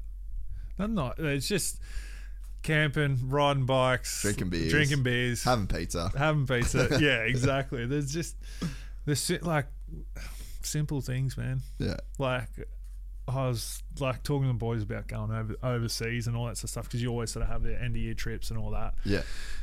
I'm 0.79 0.95
not. 0.95 1.19
It's 1.19 1.47
just 1.47 1.79
camping, 2.63 3.19
riding 3.29 3.67
bikes, 3.67 4.23
Drinking 4.23 4.51
beers. 4.51 4.71
drinking 4.71 5.03
beers, 5.03 5.43
Having 5.45 5.67
pizza. 5.69 6.11
having 6.17 6.47
pizza. 6.47 6.89
yeah, 7.01 7.21
exactly. 7.23 7.87
There's 7.87 8.13
just 8.13 8.37
there's 9.07 9.31
like 9.43 9.67
simple 10.67 11.01
things, 11.01 11.37
man. 11.37 11.63
Yeah. 11.79 11.97
Like 12.19 12.49
I 13.29 13.47
was 13.49 13.83
like 14.01 14.23
talking 14.25 14.43
to 14.49 14.49
the 14.49 14.55
boys 14.55 14.83
about 14.83 15.07
going 15.07 15.31
over 15.31 15.55
overseas 15.63 16.27
and 16.27 16.37
all 16.37 16.47
that 16.47 16.57
sort 16.57 16.65
of 16.65 16.71
stuff 16.71 16.85
because 16.85 17.03
you 17.03 17.11
always 17.11 17.31
sort 17.31 17.45
of 17.45 17.49
have 17.51 17.63
the 17.63 17.81
end 17.81 17.95
of 17.95 18.03
year 18.03 18.15
trips 18.15 18.51
and 18.51 18.59
all 18.59 18.71
that. 18.73 18.95
Yeah. 19.05 19.23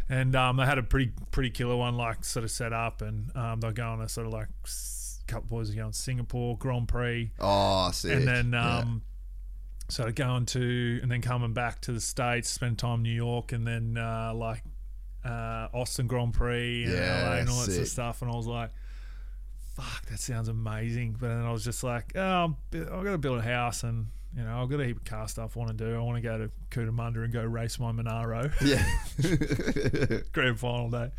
And 0.09 0.35
um, 0.35 0.57
they 0.57 0.65
had 0.65 0.77
a 0.77 0.83
pretty 0.83 1.11
pretty 1.31 1.49
killer 1.49 1.75
one 1.75 1.97
like 1.97 2.23
sort 2.23 2.45
of 2.45 2.51
set 2.51 2.71
up, 2.71 3.01
and 3.01 3.35
um, 3.35 3.59
they're 3.59 3.71
going 3.73 3.99
to 3.99 4.07
sort 4.07 4.25
of 4.27 4.33
like 4.33 4.47
s- 4.63 5.19
couple 5.27 5.43
of 5.43 5.49
boys 5.49 5.69
are 5.69 5.75
going 5.75 5.91
to 5.91 5.97
Singapore 5.97 6.57
Grand 6.57 6.87
Prix, 6.87 7.31
Oh, 7.41 7.91
sick. 7.91 8.13
and 8.15 8.25
then 8.25 8.51
Yeah. 8.53 8.77
um, 8.77 9.01
sort 9.89 10.07
of 10.07 10.15
going 10.15 10.45
to 10.45 10.99
and 11.01 11.11
then 11.11 11.21
coming 11.21 11.51
back 11.51 11.81
to 11.81 11.91
the 11.91 11.99
states, 11.99 12.47
spend 12.49 12.77
time 12.79 12.99
in 12.99 13.03
New 13.03 13.09
York, 13.11 13.51
and 13.51 13.67
then 13.67 13.97
uh, 13.97 14.33
like 14.33 14.63
uh, 15.25 15.67
Austin 15.73 16.07
Grand 16.07 16.33
Prix 16.33 16.85
and 16.85 16.93
Yeah, 16.93 17.27
LA 17.29 17.35
and 17.39 17.49
all 17.49 17.59
that 17.59 17.71
sort 17.71 17.81
of 17.81 17.87
stuff, 17.89 18.21
and 18.21 18.31
I 18.31 18.35
was 18.35 18.47
like. 18.47 18.71
Fuck, 19.77 20.07
that 20.07 20.19
sounds 20.19 20.47
amazing. 20.47 21.17
But 21.19 21.27
then 21.29 21.45
I 21.45 21.51
was 21.51 21.63
just 21.63 21.83
like, 21.83 22.15
oh, 22.15 22.55
I've 22.73 22.89
got 22.89 23.03
to 23.03 23.17
build 23.19 23.37
a 23.39 23.43
house 23.43 23.83
and, 23.83 24.07
you 24.35 24.43
know, 24.43 24.59
I've 24.61 24.69
got 24.69 24.79
a 24.79 24.85
heap 24.85 24.97
of 24.97 25.03
car 25.05 25.27
stuff 25.27 25.55
I 25.55 25.59
want 25.59 25.77
to 25.77 25.85
do. 25.85 25.95
I 25.95 25.99
want 25.99 26.17
to 26.17 26.21
go 26.21 26.37
to 26.37 26.51
Cootamundra 26.71 27.23
and 27.25 27.31
go 27.31 27.43
race 27.43 27.77
my 27.79 27.91
Monaro. 27.91 28.49
yeah. 28.65 28.83
grand 30.33 30.59
final 30.59 30.89
day, 30.89 31.11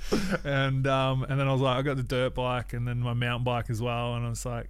and 0.45 0.87
um, 0.87 1.23
and 1.25 1.39
then 1.39 1.47
I 1.49 1.53
was 1.53 1.61
like, 1.61 1.77
I 1.77 1.83
got 1.83 1.97
the 1.97 2.03
dirt 2.03 2.35
bike 2.35 2.73
and 2.73 2.87
then 2.87 2.99
my 2.99 3.15
mountain 3.15 3.45
bike 3.45 3.71
as 3.71 3.81
well, 3.81 4.15
and 4.15 4.27
I 4.27 4.29
was 4.29 4.45
like, 4.45 4.69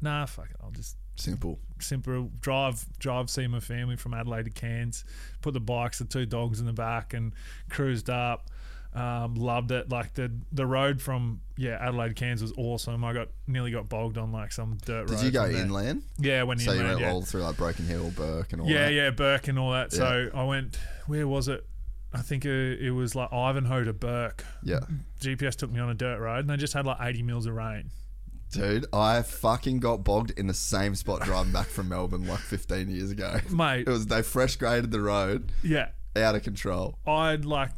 nah, 0.00 0.26
fuck 0.26 0.50
it, 0.50 0.56
I'll 0.62 0.70
just 0.70 0.96
Simple. 1.16 1.58
simple 1.78 2.30
drive 2.40 2.84
drive 2.98 3.28
see 3.28 3.46
my 3.46 3.60
family 3.60 3.96
from 3.96 4.14
Adelaide 4.14 4.44
to 4.44 4.50
Cairns, 4.50 5.04
put 5.42 5.52
the 5.54 5.60
bikes, 5.60 5.98
the 5.98 6.04
two 6.04 6.24
dogs 6.26 6.60
in 6.60 6.66
the 6.66 6.72
back, 6.72 7.12
and 7.14 7.32
cruised 7.68 8.08
up. 8.10 8.48
Um, 8.94 9.36
loved 9.36 9.70
it. 9.70 9.88
Like 9.88 10.12
the 10.14 10.30
the 10.52 10.66
road 10.66 11.00
from 11.00 11.40
yeah 11.56 11.78
Adelaide 11.80 12.14
Cairns 12.14 12.42
was 12.42 12.52
awesome. 12.58 13.04
I 13.04 13.12
got 13.14 13.28
nearly 13.46 13.70
got 13.70 13.88
bogged 13.88 14.18
on 14.18 14.32
like 14.32 14.52
some 14.52 14.76
dirt. 14.84 15.06
Did 15.06 15.10
road 15.14 15.20
Did 15.20 15.24
you 15.24 15.30
go 15.30 15.46
inland? 15.48 16.02
Yeah, 16.18 16.42
when 16.42 16.58
So 16.58 16.72
you 16.72 16.82
went 16.84 17.00
yeah. 17.00 17.10
all 17.12 17.22
through 17.22 17.42
like 17.42 17.56
Broken 17.56 17.86
Hill, 17.86 18.10
Bourke, 18.14 18.52
and 18.52 18.60
all 18.62 18.68
Yeah, 18.68 18.86
that. 18.86 18.92
yeah, 18.92 19.10
Bourke 19.10 19.48
and 19.48 19.58
all 19.58 19.72
that. 19.72 19.92
So 19.92 20.28
I 20.34 20.44
went. 20.44 20.78
Where 21.06 21.26
was 21.26 21.48
it? 21.48 21.66
I 22.14 22.20
think 22.20 22.44
it, 22.44 22.82
it 22.82 22.90
was 22.90 23.14
like 23.14 23.32
Ivanhoe 23.32 23.84
to 23.84 23.94
Bourke. 23.94 24.44
Yeah. 24.62 24.80
GPS 25.20 25.56
took 25.56 25.70
me 25.70 25.80
on 25.80 25.88
a 25.88 25.94
dirt 25.94 26.18
road, 26.20 26.40
and 26.40 26.50
they 26.50 26.56
just 26.58 26.74
had 26.74 26.84
like 26.84 26.98
80 27.00 27.22
mils 27.22 27.46
of 27.46 27.54
rain. 27.54 27.90
Dude, 28.52 28.84
I 28.92 29.22
fucking 29.22 29.80
got 29.80 30.04
bogged 30.04 30.32
in 30.38 30.46
the 30.46 30.52
same 30.52 30.94
spot 30.94 31.22
driving 31.22 31.54
back 31.54 31.68
from 31.68 31.88
Melbourne 31.88 32.26
like 32.28 32.40
15 32.40 32.90
years 32.90 33.10
ago. 33.10 33.38
Mate, 33.50 33.88
It 33.88 33.90
was 33.90 34.06
they 34.08 34.20
fresh 34.20 34.56
graded 34.56 34.90
the 34.90 35.00
road, 35.00 35.50
yeah, 35.62 35.88
out 36.14 36.34
of 36.34 36.42
control. 36.42 36.98
I'd 37.06 37.46
like. 37.46 37.70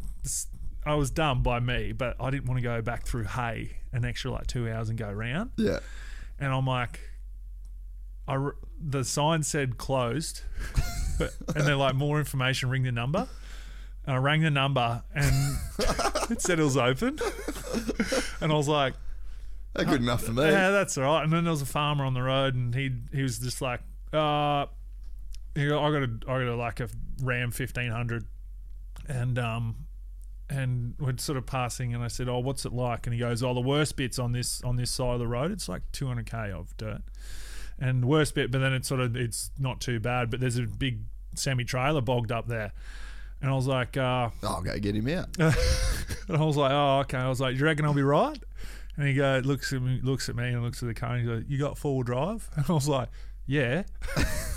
I 0.87 0.95
was 0.95 1.11
dumb 1.11 1.43
by 1.43 1.61
me, 1.61 1.93
but 1.93 2.17
I 2.21 2.31
didn't 2.31 2.47
want 2.47 2.59
to 2.59 2.63
go 2.63 2.83
back 2.83 3.07
through 3.07 3.25
Hay 3.25 3.77
an 3.93 4.05
extra 4.05 4.31
like 4.31 4.47
two 4.47 4.69
hours 4.71 4.89
and 4.89 4.99
go 4.99 5.11
round. 5.11 5.51
Yeah. 5.57 5.81
And 6.39 6.53
I'm 6.53 6.67
like, 6.67 7.01
I 8.27 8.35
r- 8.35 8.57
the 8.81 9.05
sign 9.05 9.43
said 9.43 9.79
closed, 9.79 10.43
but, 11.19 11.33
and 11.55 11.67
they're 11.67 11.77
like 11.77 11.95
more 11.95 12.19
information. 12.19 12.69
Ring 12.71 12.83
the 12.83 12.93
number. 12.93 13.29
And 14.07 14.17
I 14.17 14.19
rang 14.19 14.43
the 14.43 14.51
number 14.51 15.03
and 15.15 15.57
it 16.31 16.43
said 16.43 16.59
it 16.61 16.63
was 16.63 16.77
open. 16.77 17.19
And 18.41 18.53
I 18.53 18.55
was 18.55 18.69
like, 18.69 18.95
They're 19.73 19.87
good 19.87 20.03
enough 20.03 20.25
for 20.25 20.33
me. 20.33 20.43
Yeah, 20.43 20.71
that's 20.71 20.99
all 20.99 21.05
right. 21.05 21.25
And 21.25 21.33
then 21.33 21.45
there 21.45 21.51
was 21.51 21.63
a 21.63 21.67
farmer 21.67 22.05
on 22.05 22.13
the 22.13 22.23
road, 22.23 22.55
and 22.55 22.75
he 22.75 22.91
he 23.13 23.23
was 23.23 23.39
just 23.39 23.63
like, 23.63 23.81
uh, 24.13 24.67
he 25.55 25.67
go, 25.67 25.81
I 25.83 25.91
got 25.91 26.03
a 26.03 26.11
I 26.29 26.39
got 26.45 26.49
a, 26.49 26.57
like 26.57 26.81
a 26.81 26.89
Ram 27.23 27.51
fifteen 27.51 27.91
hundred, 27.91 28.27
and 29.09 29.39
um, 29.39 29.84
and 30.51 30.95
we're 30.99 31.17
sort 31.19 31.39
of 31.39 31.47
passing, 31.47 31.95
and 31.95 32.03
I 32.03 32.09
said, 32.09 32.29
oh, 32.29 32.39
what's 32.39 32.65
it 32.65 32.73
like? 32.73 33.07
And 33.07 33.15
he 33.15 33.21
goes, 33.21 33.43
oh, 33.43 33.55
the 33.55 33.61
worst 33.61 33.97
bit's 33.97 34.19
on 34.19 34.33
this 34.33 34.63
on 34.63 34.77
this 34.77 34.91
side 34.91 35.15
of 35.15 35.19
the 35.19 35.27
road. 35.27 35.51
It's 35.51 35.69
like 35.69 35.83
two 35.93 36.07
hundred 36.07 36.27
k 36.27 36.51
of 36.51 36.77
dirt, 36.77 37.03
and 37.79 38.05
worst 38.05 38.35
bit, 38.35 38.51
but 38.51 38.61
then 38.61 38.73
it's 38.73 38.89
sort 38.89 39.01
of 39.01 39.17
it's 39.17 39.51
not 39.59 39.81
too 39.81 40.01
bad, 40.01 40.31
but 40.31 40.41
there's 40.41 40.59
a 40.59 40.63
big 40.63 41.01
semi 41.35 41.65
trailer 41.65 42.01
bogged 42.01 42.33
up 42.33 42.49
there. 42.49 42.73
And 43.41 43.51
I 43.51 43.55
was 43.55 43.67
like, 43.67 43.97
uh, 43.97 44.31
I'll 44.43 44.63
go 44.63 44.79
get 44.79 44.95
him 44.95 45.09
out. 45.09 45.29
and 45.39 46.37
I 46.37 46.43
was 46.43 46.57
like, 46.57 46.73
oh, 46.73 47.01
okay. 47.01 47.19
I 47.19 47.29
was 47.29 47.41
like, 47.41 47.57
you 47.59 47.65
reckon 47.65 47.85
I'll 47.85 47.93
be 47.93 48.03
right? 48.03 48.43
And 48.97 49.07
he 49.07 49.15
goes, 49.15 49.45
looks 49.45 49.73
at 49.73 49.83
me, 49.83 50.01
looks 50.03 50.29
at 50.29 50.37
me, 50.37 50.49
and 50.49 50.63
looks 50.63 50.83
at 50.83 50.87
the 50.87 50.95
car. 50.95 51.15
And 51.15 51.21
he 51.21 51.27
goes, 51.27 51.45
you 51.49 51.59
got 51.59 51.77
four 51.77 51.97
wheel 51.97 52.05
drive? 52.05 52.49
And 52.57 52.65
I 52.69 52.73
was 52.73 52.89
like, 52.89 53.09
yeah. 53.47 53.83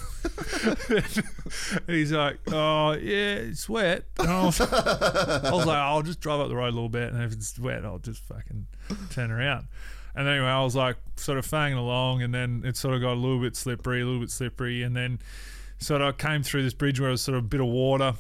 he's 1.88 2.12
like, 2.12 2.40
oh 2.48 2.94
yeah, 2.94 3.36
it's 3.36 3.68
wet. 3.70 4.06
And 4.20 4.30
I 4.30 4.46
was, 4.46 4.60
I 4.62 5.52
was 5.52 5.66
like, 5.66 5.78
I'll 5.78 6.02
just 6.02 6.20
drive 6.20 6.40
up 6.40 6.50
the 6.50 6.56
road 6.56 6.70
a 6.70 6.76
little 6.76 6.90
bit, 6.90 7.14
and 7.14 7.24
if 7.24 7.34
it's 7.34 7.58
wet, 7.60 7.86
I'll 7.86 8.00
just 8.00 8.22
fucking 8.24 8.68
turn 9.10 9.32
around. 9.32 9.68
And 10.16 10.28
anyway, 10.28 10.48
I 10.48 10.64
was 10.64 10.76
like, 10.76 10.98
sort 11.16 11.38
of 11.38 11.46
fanging 11.46 11.78
along, 11.78 12.24
and 12.24 12.34
then 12.34 12.64
it 12.66 12.76
sort 12.76 12.96
of 12.96 13.02
got 13.02 13.14
a 13.14 13.20
little 13.20 13.40
bit 13.40 13.56
slippery, 13.56 14.02
a 14.02 14.06
little 14.06 14.22
bit 14.22 14.32
slippery, 14.32 14.84
and 14.84 14.96
then 14.96 15.20
sort 15.80 16.02
of 16.02 16.18
came 16.18 16.42
through 16.42 16.64
this 16.64 16.74
bridge 16.74 17.00
where 17.00 17.10
it 17.10 17.14
was 17.14 17.22
sort 17.22 17.38
of 17.38 17.46
a 17.46 17.48
bit 17.48 17.62
of 17.62 17.68
water 17.68 18.16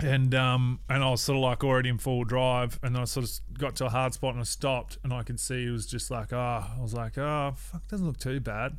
and 0.00 0.34
um 0.34 0.80
and 0.90 1.02
I 1.02 1.10
was 1.10 1.22
sort 1.22 1.36
of 1.36 1.42
like 1.42 1.64
already 1.64 1.88
in 1.88 1.98
full 1.98 2.24
drive 2.24 2.78
and 2.82 2.94
then 2.94 3.02
I 3.02 3.06
sort 3.06 3.24
of 3.24 3.58
got 3.58 3.76
to 3.76 3.86
a 3.86 3.88
hard 3.88 4.12
spot 4.12 4.34
and 4.34 4.40
I 4.40 4.44
stopped 4.44 4.98
and 5.02 5.12
I 5.12 5.22
could 5.22 5.40
see 5.40 5.64
it 5.66 5.70
was 5.70 5.86
just 5.86 6.10
like 6.10 6.32
oh 6.32 6.36
I 6.36 6.78
was 6.80 6.92
like 6.92 7.16
oh 7.16 7.54
fuck 7.56 7.86
doesn't 7.88 8.06
look 8.06 8.18
too 8.18 8.40
bad. 8.40 8.76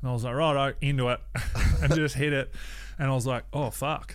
And 0.00 0.08
I 0.08 0.12
was 0.12 0.24
like 0.24 0.34
right 0.34 0.74
into 0.80 1.08
it 1.08 1.20
and 1.82 1.94
just 1.94 2.14
hit 2.14 2.32
it. 2.32 2.54
And 2.98 3.10
I 3.10 3.14
was 3.14 3.26
like 3.26 3.44
oh 3.52 3.70
fuck. 3.70 4.14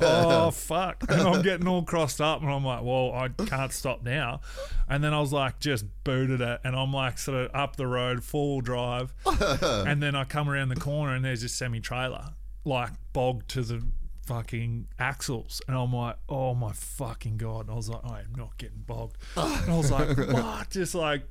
Oh 0.00 0.50
fuck. 0.54 1.04
And 1.08 1.22
I'm 1.22 1.42
getting 1.42 1.66
all 1.66 1.82
crossed 1.82 2.20
up 2.20 2.40
and 2.40 2.50
I'm 2.50 2.64
like 2.64 2.82
well 2.82 3.12
I 3.12 3.28
can't 3.28 3.72
stop 3.72 4.04
now. 4.04 4.42
And 4.88 5.02
then 5.02 5.12
I 5.12 5.20
was 5.20 5.32
like 5.32 5.58
just 5.58 5.86
booted 6.04 6.40
it 6.40 6.60
and 6.62 6.76
I'm 6.76 6.92
like 6.92 7.18
sort 7.18 7.36
of 7.36 7.50
up 7.52 7.74
the 7.76 7.88
road 7.88 8.22
full 8.22 8.60
drive. 8.60 9.12
And 9.26 10.00
then 10.00 10.14
I 10.14 10.22
come 10.24 10.48
around 10.48 10.68
the 10.68 10.76
corner 10.76 11.14
and 11.14 11.24
there's 11.24 11.42
this 11.42 11.52
semi 11.52 11.80
trailer 11.80 12.34
like 12.64 12.90
bogged 13.12 13.48
to 13.48 13.62
the 13.62 13.82
fucking 14.30 14.86
axles. 14.98 15.60
And 15.66 15.76
I'm 15.76 15.92
like 15.92 16.16
oh 16.28 16.54
my 16.54 16.72
fucking 16.72 17.36
god. 17.36 17.62
And 17.62 17.70
I 17.70 17.74
was 17.74 17.88
like 17.88 18.04
I 18.04 18.20
am 18.20 18.34
not 18.36 18.56
getting 18.58 18.84
bogged. 18.86 19.16
And 19.36 19.70
I 19.72 19.76
was 19.76 19.90
like 19.90 20.16
what? 20.32 20.70
Just 20.70 20.94
like 20.94 21.22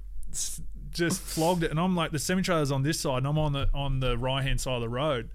just 0.92 1.22
flogged 1.22 1.64
it. 1.64 1.72
And 1.72 1.80
I'm 1.80 1.96
like 1.96 2.12
the 2.12 2.20
semi 2.20 2.42
trailer's 2.42 2.72
on 2.72 2.84
this 2.84 3.00
side 3.00 3.20
and 3.20 3.28
I'm 3.28 3.38
on 3.38 3.54
the 3.54 3.70
on 3.74 4.02
the 4.02 4.18
right 4.18 4.44
hand 4.44 4.60
side 4.60 4.76
of 4.76 4.82
the 4.82 4.90
road. 4.90 5.30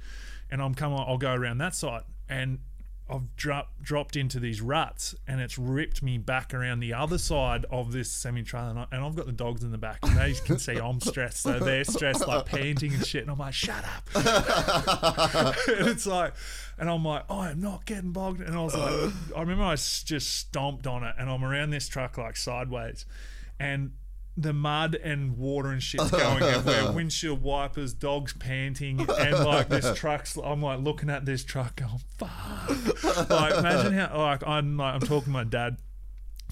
And 0.51 0.61
I'm 0.61 0.75
coming 0.75 0.99
I'll 0.99 1.19
go 1.19 1.33
around 1.33 1.59
that 1.59 1.75
side. 1.75 2.03
And 2.29 2.61
I've 3.09 3.37
dropped 3.37 3.83
dropped 3.83 4.17
into 4.17 4.41
these 4.41 4.63
ruts 4.63 5.15
and 5.29 5.41
it's 5.41 5.59
ripped 5.59 6.03
me 6.03 6.17
back 6.17 6.55
around 6.55 6.81
the 6.81 6.95
other 6.95 7.19
side 7.19 7.67
of 7.71 7.93
this 7.93 8.11
semi 8.11 8.43
trailer 8.43 8.71
and, 8.71 8.79
I, 8.79 8.87
and 8.93 9.05
I've 9.05 9.15
got 9.15 9.27
the 9.27 9.33
dogs 9.33 9.63
in 9.63 9.73
the 9.73 9.79
back 9.79 9.99
and 10.03 10.17
they 10.17 10.33
can 10.33 10.59
see 10.59 10.77
I'm 10.79 11.01
stressed. 11.01 11.43
So 11.43 11.59
they're 11.59 11.85
stressed 11.85 12.27
like 12.27 12.47
panting 12.47 12.95
and 12.95 13.07
shit 13.07 13.23
and 13.23 13.31
I'm 13.31 13.39
like 13.39 13.53
shut 13.53 13.85
up. 13.85 15.55
And 15.69 15.89
it's 15.89 16.07
like 16.07 16.35
and 16.79 16.89
I'm 16.89 17.05
like 17.05 17.25
oh, 17.29 17.41
I'm 17.41 17.61
not 17.61 17.85
getting 17.85 18.13
bogged. 18.13 18.41
And 18.41 18.57
I 18.57 18.63
was 18.63 18.75
like 18.75 19.13
I 19.37 19.41
remember 19.41 19.65
I 19.65 19.75
just 19.75 20.37
stomped 20.37 20.87
on 20.87 21.05
it 21.05 21.15
and 21.19 21.29
I'm 21.29 21.45
around 21.45 21.71
this 21.71 21.89
truck 21.89 22.17
like 22.17 22.37
sideways 22.37 23.05
and 23.61 23.93
the 24.37 24.53
mud 24.53 24.95
and 24.97 25.37
water 25.37 25.71
and 25.71 25.83
shit's 25.83 26.11
going 26.11 26.43
everywhere. 26.43 26.93
Windshield 26.93 27.43
wipers, 27.43 27.95
dogs 27.95 28.33
panting, 28.33 29.01
and 29.01 29.45
like 29.45 29.69
this 29.69 29.95
truck's. 29.99 30.37
I'm 30.37 30.63
like 30.63 30.81
looking 30.81 31.11
at 31.11 31.25
this 31.25 31.45
truck, 31.45 31.77
going 31.77 31.99
fuck. 32.19 33.31
Like 33.31 33.55
imagine 33.55 33.93
how 33.93 34.19
like 34.19 34.47
I'm 34.47 34.77
like 34.77 34.95
I'm 34.95 35.01
talking 35.01 35.25
to 35.25 35.31
my 35.31 35.45
dad 35.45 35.79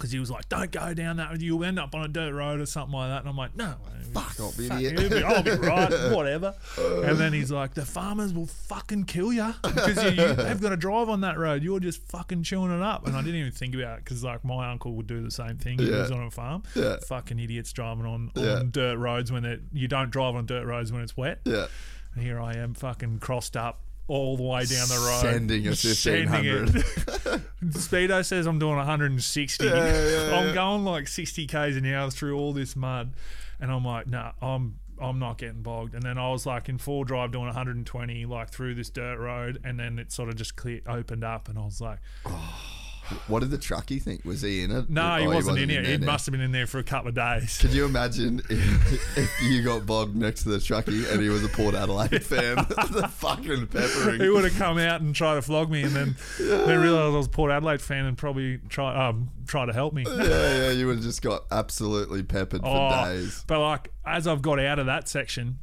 because 0.03 0.11
he 0.13 0.19
was 0.19 0.31
like, 0.33 0.49
"Don't 0.49 0.73
go 0.73 0.93
down 0.95 1.19
that. 1.19 1.41
You'll 1.41 1.63
end 1.65 1.79
up 1.79 1.95
on 1.95 2.03
a 2.03 2.09
dirt 2.09 2.35
road 2.35 2.61
or 2.61 2.67
something 2.67 2.93
like 2.93 3.09
that." 3.11 3.21
And 3.21 3.29
I'm 3.29 3.37
like, 3.37 3.55
"No, 3.57 3.77
Fuck, 4.13 4.35
I'll 4.41 4.53
be 4.53 4.69
fuck, 4.69 4.83
it'll 4.83 5.09
be- 5.09 5.23
I'll 5.25 5.43
be 5.45 5.53
right, 5.53 5.91
whatever." 6.15 6.55
And 6.77 7.17
then 7.19 7.33
he's 7.33 7.51
like, 7.53 7.75
"The 7.75 7.87
farmers 7.87 8.35
will 8.35 8.47
fucking 8.47 9.05
kill 9.05 9.33
you 9.33 9.55
because 9.63 10.03
you, 10.05 10.11
you, 10.11 10.35
they've 10.35 10.61
got 10.61 10.71
to 10.71 10.77
drive 10.77 11.09
on 11.09 11.21
that 11.23 11.39
road. 11.39 11.63
You're 11.63 11.81
just 11.81 12.03
fucking 12.09 12.43
chewing 12.43 12.73
it 12.77 12.83
up." 12.83 13.07
And 13.07 13.17
I 13.17 13.21
didn't 13.23 13.37
even 13.41 13.53
think 13.53 13.75
about 13.75 13.99
it 13.99 14.05
because 14.05 14.25
like 14.25 14.45
my 14.45 14.71
uncle 14.71 14.93
would 14.97 15.07
do 15.07 15.23
the 15.23 15.31
same 15.31 15.57
thing. 15.59 15.79
He 15.79 15.89
Yeah. 15.91 15.99
was 16.01 16.11
on 16.11 16.25
a 16.25 16.31
farm. 16.31 16.65
Yeah. 16.75 16.97
Fucking 17.07 17.39
idiots 17.39 17.73
driving 17.73 18.05
on, 18.05 18.31
on 18.37 18.43
Yeah. 18.43 18.63
dirt 18.69 18.99
roads 18.99 19.31
when 19.31 19.45
they 19.45 19.59
you 19.73 19.87
don't 19.89 20.11
drive 20.11 20.35
on 20.35 20.47
dirt 20.47 20.67
roads 20.67 20.91
when 20.93 21.03
it's 21.03 21.17
wet. 21.17 21.41
Yeah. 21.45 21.67
And 22.15 22.25
here 22.25 22.41
I 22.41 22.55
am, 22.57 22.75
fucking 22.75 23.21
crossed 23.21 23.57
up 23.57 23.81
all 24.09 24.37
the 24.37 24.43
way 24.43 24.65
down 24.67 24.89
the 24.89 24.97
road, 25.07 25.21
Sending 25.23 25.67
a 25.69 25.75
Sending 25.77 26.45
it. 26.45 27.41
1500. 27.63 28.11
Speedo 28.11 28.25
says 28.25 28.47
I'm 28.47 28.59
doing 28.59 28.77
160. 28.77 29.65
Yeah, 29.65 29.71
yeah, 29.73 30.37
I'm 30.39 30.55
going 30.55 30.85
like 30.85 31.09
60 31.09 31.47
k's 31.47 31.77
an 31.77 31.87
hour 31.87 32.11
through 32.11 32.37
all 32.39 32.53
this 32.53 32.75
mud, 32.77 33.13
and 33.61 33.71
I'm 33.71 33.85
like, 33.85 34.07
nah, 34.07 34.33
I'm 34.41 34.79
I'm 35.01 35.19
not 35.19 35.39
getting 35.39 35.63
bogged. 35.63 35.95
And 35.95 36.03
then 36.03 36.19
I 36.19 36.31
was 36.31 36.47
like 36.47 36.69
in 36.69 36.79
full 36.79 37.05
drive 37.05 37.33
doing 37.33 37.47
120 37.47 38.27
like 38.27 38.51
through 38.51 38.75
this 38.75 38.91
dirt 38.91 39.19
road, 39.19 39.61
and 39.65 39.79
then 39.79 39.99
it 39.99 40.13
sort 40.13 40.29
of 40.29 40.37
just 40.37 40.57
clear 40.57 40.81
opened 40.87 41.25
up, 41.25 41.49
and 41.49 41.59
I 41.59 41.65
was 41.65 41.81
like, 41.81 41.99
oh. 42.27 42.82
What 43.27 43.41
did 43.41 43.51
the 43.51 43.59
truckie 43.59 44.01
think? 44.01 44.25
Was 44.25 44.43
he 44.43 44.63
in 44.63 44.71
it? 44.71 44.89
no, 44.89 45.15
Oh, 45.15 45.17
he 45.19 45.27
wasn't 45.27 45.59
in 45.59 45.69
there 45.69 45.83
here. 45.83 45.99
He 45.99 46.05
must 46.05 46.25
have 46.27 46.33
been 46.33 46.41
in 46.41 46.53
there 46.53 46.67
for 46.67 46.79
a 46.79 46.85
couple 46.85 47.09
of 47.09 47.15
days. 47.15 47.59
Could 47.59 47.73
you 47.73 47.85
imagine 47.85 48.41
if, 48.49 49.17
if 49.19 49.43
you 49.43 49.63
got 49.63 49.85
bogged 49.87 50.15
next 50.17 50.45
to 50.45 50.51
the 50.51 50.59
truckie 50.59 51.11
and 51.13 51.21
he 51.21 51.29
was 51.29 51.45
a 51.45 51.49
Port 51.49 51.75
Adelaide 51.75 52.25
fan? 52.25 52.57
the 52.91 53.09
fucking 53.13 53.67
peppering. 53.67 54.21
He 54.21 54.29
would 54.29 54.45
have 54.45 54.57
come 54.57 54.79
out 54.79 55.01
and 55.01 55.15
tried 55.15 55.35
to 55.35 55.43
flog 55.43 55.71
me, 55.71 55.83
and 55.83 55.91
then 55.93 56.17
then 56.39 56.81
realised 56.81 57.15
I 57.15 57.17
was 57.17 57.27
a 57.27 57.31
Port 57.31 57.51
Adelaide 57.51 57.83
fan 57.83 58.05
and 58.07 58.17
probably 58.17 58.59
try 58.69 59.09
um 59.09 59.31
try 59.47 59.67
to 59.67 59.73
help 59.73 59.93
me. 59.93 60.05
yeah, 60.07 60.23
yeah, 60.25 60.71
you 60.71 60.87
would 60.87 60.97
have 60.97 61.05
just 61.05 61.23
got 61.23 61.45
absolutely 61.51 62.23
peppered 62.23 62.63
for 62.63 62.69
Oh, 62.69 63.05
days. 63.05 63.45
But 63.47 63.61
like 63.61 63.91
as 64.07 64.27
I've 64.27 64.43
got 64.43 64.59
out 64.59 64.79
of 64.79 64.87
that 64.87 65.09
section, 65.09 65.59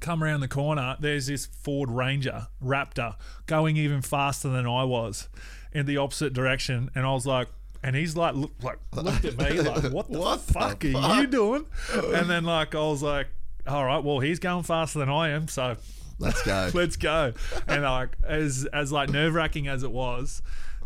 come 0.00 0.22
around 0.22 0.40
the 0.40 0.48
corner. 0.48 0.96
There's 1.00 1.26
this 1.26 1.46
Ford 1.46 1.90
Ranger 1.90 2.48
Raptor 2.62 3.16
going 3.46 3.76
even 3.76 4.02
faster 4.02 4.48
than 4.48 4.66
I 4.66 4.84
was 4.84 5.28
in 5.72 5.86
the 5.86 5.96
opposite 5.96 6.32
direction, 6.32 6.90
and 6.94 7.06
I 7.06 7.12
was 7.12 7.26
like. 7.26 7.48
And 7.80 7.94
he's 7.94 8.16
like, 8.16 8.34
look, 8.34 8.50
like 8.60 8.80
looked 8.92 9.24
at 9.24 9.38
me 9.38 9.60
like, 9.60 9.84
"What 9.92 10.10
the 10.10 10.18
What 10.18 10.44
the 10.44 10.52
fuck 10.52 10.84
are 10.84 10.92
fuck?" 10.92 11.16
you 11.18 11.28
doing?" 11.28 11.64
And 11.94 12.28
then 12.28 12.42
like 12.42 12.74
I 12.74 12.80
was 12.80 13.04
like, 13.04 13.28
"All 13.68 13.84
right, 13.84 14.02
well 14.02 14.18
he's 14.18 14.40
going 14.40 14.64
faster 14.64 14.98
than 14.98 15.08
I 15.08 15.28
am, 15.28 15.46
so 15.46 15.76
Let's 16.18 16.42
go. 16.42 16.70
let's 16.74 16.96
go. 16.96 17.32
And 17.66 17.82
like 17.82 18.16
as 18.26 18.66
as 18.72 18.92
like 18.92 19.10
nerve 19.10 19.34
wracking 19.34 19.68
as 19.68 19.82
it 19.82 19.92
was, 19.92 20.42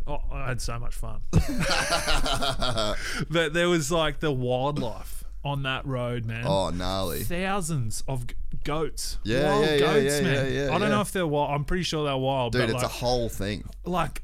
oh, 0.07 0.21
I 0.31 0.49
had 0.49 0.61
so 0.61 0.79
much 0.79 0.95
fun. 0.95 1.23
but 3.31 3.53
there 3.55 3.69
was 3.69 3.91
like 3.91 4.21
the 4.21 4.33
wildlife 4.33 5.25
on 5.45 5.63
that 5.65 5.85
road, 5.87 6.25
man. 6.25 6.45
oh, 6.47 6.71
gnarly. 6.71 7.25
Thousands 7.25 8.05
of 8.07 8.29
g- 8.29 8.35
goats. 8.63 9.19
Yeah, 9.25 9.51
wild 9.51 9.65
yeah, 9.65 9.73
yeah, 9.73 9.79
goats, 9.79 10.05
yeah, 10.05 10.21
man. 10.21 10.35
yeah, 10.35 10.51
yeah, 10.53 10.67
I 10.67 10.73
don't 10.73 10.83
yeah. 10.83 10.89
know 10.89 11.01
if 11.01 11.13
they're 11.13 11.27
wild. 11.27 11.51
I'm 11.51 11.65
pretty 11.65 11.83
sure 11.83 12.05
they're 12.05 12.17
wild. 12.17 12.53
Dude, 12.53 12.63
but 12.63 12.71
it's 12.71 12.83
like, 12.83 12.85
a 12.85 12.89
whole 12.89 13.29
thing. 13.29 13.65
like 13.85 14.23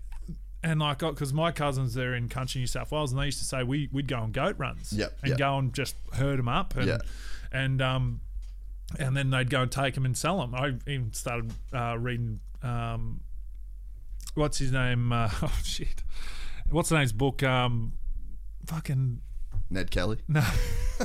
and 0.63 0.81
like 0.81 0.99
because 0.99 1.33
my 1.33 1.53
cousins 1.53 1.95
they're 1.95 2.15
in 2.15 2.29
country 2.29 2.61
New 2.61 2.67
South 2.67 2.91
Wales 2.91 3.13
and 3.13 3.21
they 3.21 3.27
used 3.27 3.39
to 3.39 3.45
say 3.45 3.63
we 3.63 3.89
we'd 3.93 4.09
go 4.09 4.19
on 4.19 4.33
goat 4.33 4.57
runs 4.59 4.93
Yep, 4.93 5.19
and 5.23 5.29
yep. 5.31 5.39
go 5.39 5.59
and 5.59 5.73
just 5.73 5.95
herd 6.15 6.39
them 6.39 6.49
up 6.49 6.77
and 6.77 6.87
Yeah. 6.89 6.99
and 7.53 7.81
um 7.83 8.21
and 8.99 9.17
then 9.17 9.31
they'd 9.31 9.51
go 9.51 9.63
and 9.63 9.71
take 9.71 9.95
them 9.95 10.05
and 10.07 10.17
sell 10.17 10.39
them. 10.39 10.55
I 10.55 10.69
even 10.91 11.13
started 11.13 11.53
uh, 11.75 11.97
reading 11.99 12.41
um 12.63 13.21
what's 14.35 14.59
his 14.59 14.73
name 14.73 15.13
uh, 15.13 15.31
oh 15.43 15.59
shit 15.63 16.03
what's 16.71 16.89
the 16.89 16.97
name's 16.99 17.13
book 17.13 17.43
um 17.43 17.93
fucking 18.67 19.21
Ned 19.71 19.91
Kelly. 19.91 20.19
no 20.29 20.41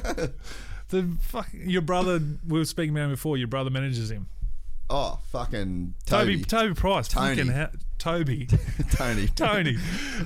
the 0.90 1.18
fuck 1.22 1.48
your 1.54 1.82
brother 1.82 2.20
we 2.48 2.60
were 2.60 2.66
speaking 2.66 2.92
about 2.96 3.06
him 3.06 3.10
before 3.12 3.38
your 3.38 3.48
brother 3.48 3.70
manages 3.70 4.10
him 4.12 4.28
Oh, 4.96 5.18
fucking 5.32 5.96
Toby 6.06 6.34
Toby. 6.36 6.44
Toby 6.44 6.74
Price 6.76 7.08
Tony. 7.08 7.36
fucking 7.36 7.52
ha- 7.52 7.70
Toby 7.98 8.48
Tony. 8.92 9.28
Tony. 9.28 9.78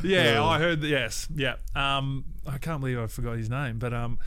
Yeah. 0.03 0.43
I 0.45 0.59
heard 0.59 0.81
that. 0.81 0.87
Yes, 0.87 1.25
yeah. 1.33 1.55
Um, 1.73 2.25
I 2.45 2.57
can't 2.57 2.81
believe 2.81 2.99
I 2.99 3.07
forgot 3.07 3.37
his 3.37 3.49
name, 3.49 3.79
but 3.79 3.93
um, 3.93 4.19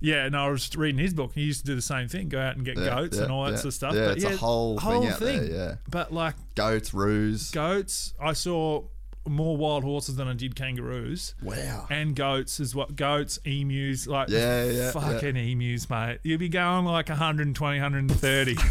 yeah. 0.00 0.28
No, 0.30 0.46
I 0.46 0.48
was 0.48 0.74
reading 0.76 0.98
his 0.98 1.12
book. 1.12 1.32
He 1.34 1.42
used 1.42 1.60
to 1.60 1.66
do 1.66 1.74
the 1.74 1.82
same 1.82 2.08
thing: 2.08 2.30
go 2.30 2.40
out 2.40 2.56
and 2.56 2.64
get 2.64 2.78
Yeah, 2.78 2.86
goats 2.86 3.18
yeah, 3.18 3.24
and 3.24 3.32
all 3.32 3.44
that 3.44 3.50
yeah. 3.50 3.56
sort 3.56 3.66
of 3.66 3.74
stuff. 3.74 3.94
Yeah, 3.94 4.06
but 4.08 4.16
it's 4.16 4.24
a 4.24 4.36
whole 4.36 4.78
whole 4.78 5.02
thing 5.02 5.10
out 5.10 5.20
there, 5.20 5.44
yeah. 5.44 5.74
But 5.90 6.10
like 6.12 6.36
Goats, 6.54 6.94
roos. 6.94 7.50
goats, 7.50 8.14
I 8.18 8.32
saw 8.32 8.84
more 9.28 9.56
wild 9.56 9.84
horses 9.84 10.16
than 10.16 10.26
I 10.26 10.32
did 10.32 10.56
kangaroos. 10.56 11.34
Wow. 11.42 11.86
And 11.90 12.16
goats 12.16 12.58
is 12.60 12.74
what 12.74 12.96
goats, 12.96 13.38
emus, 13.44 14.06
like 14.06 14.28
Yeah, 14.30 14.64
yeah, 14.64 14.90
fucking 14.90 15.36
emus, 15.36 15.88
mate. 15.90 16.18
You'd 16.22 16.40
be 16.40 16.48
going 16.48 16.86
like 16.86 17.08
120, 17.10 17.78
130. 17.78 18.56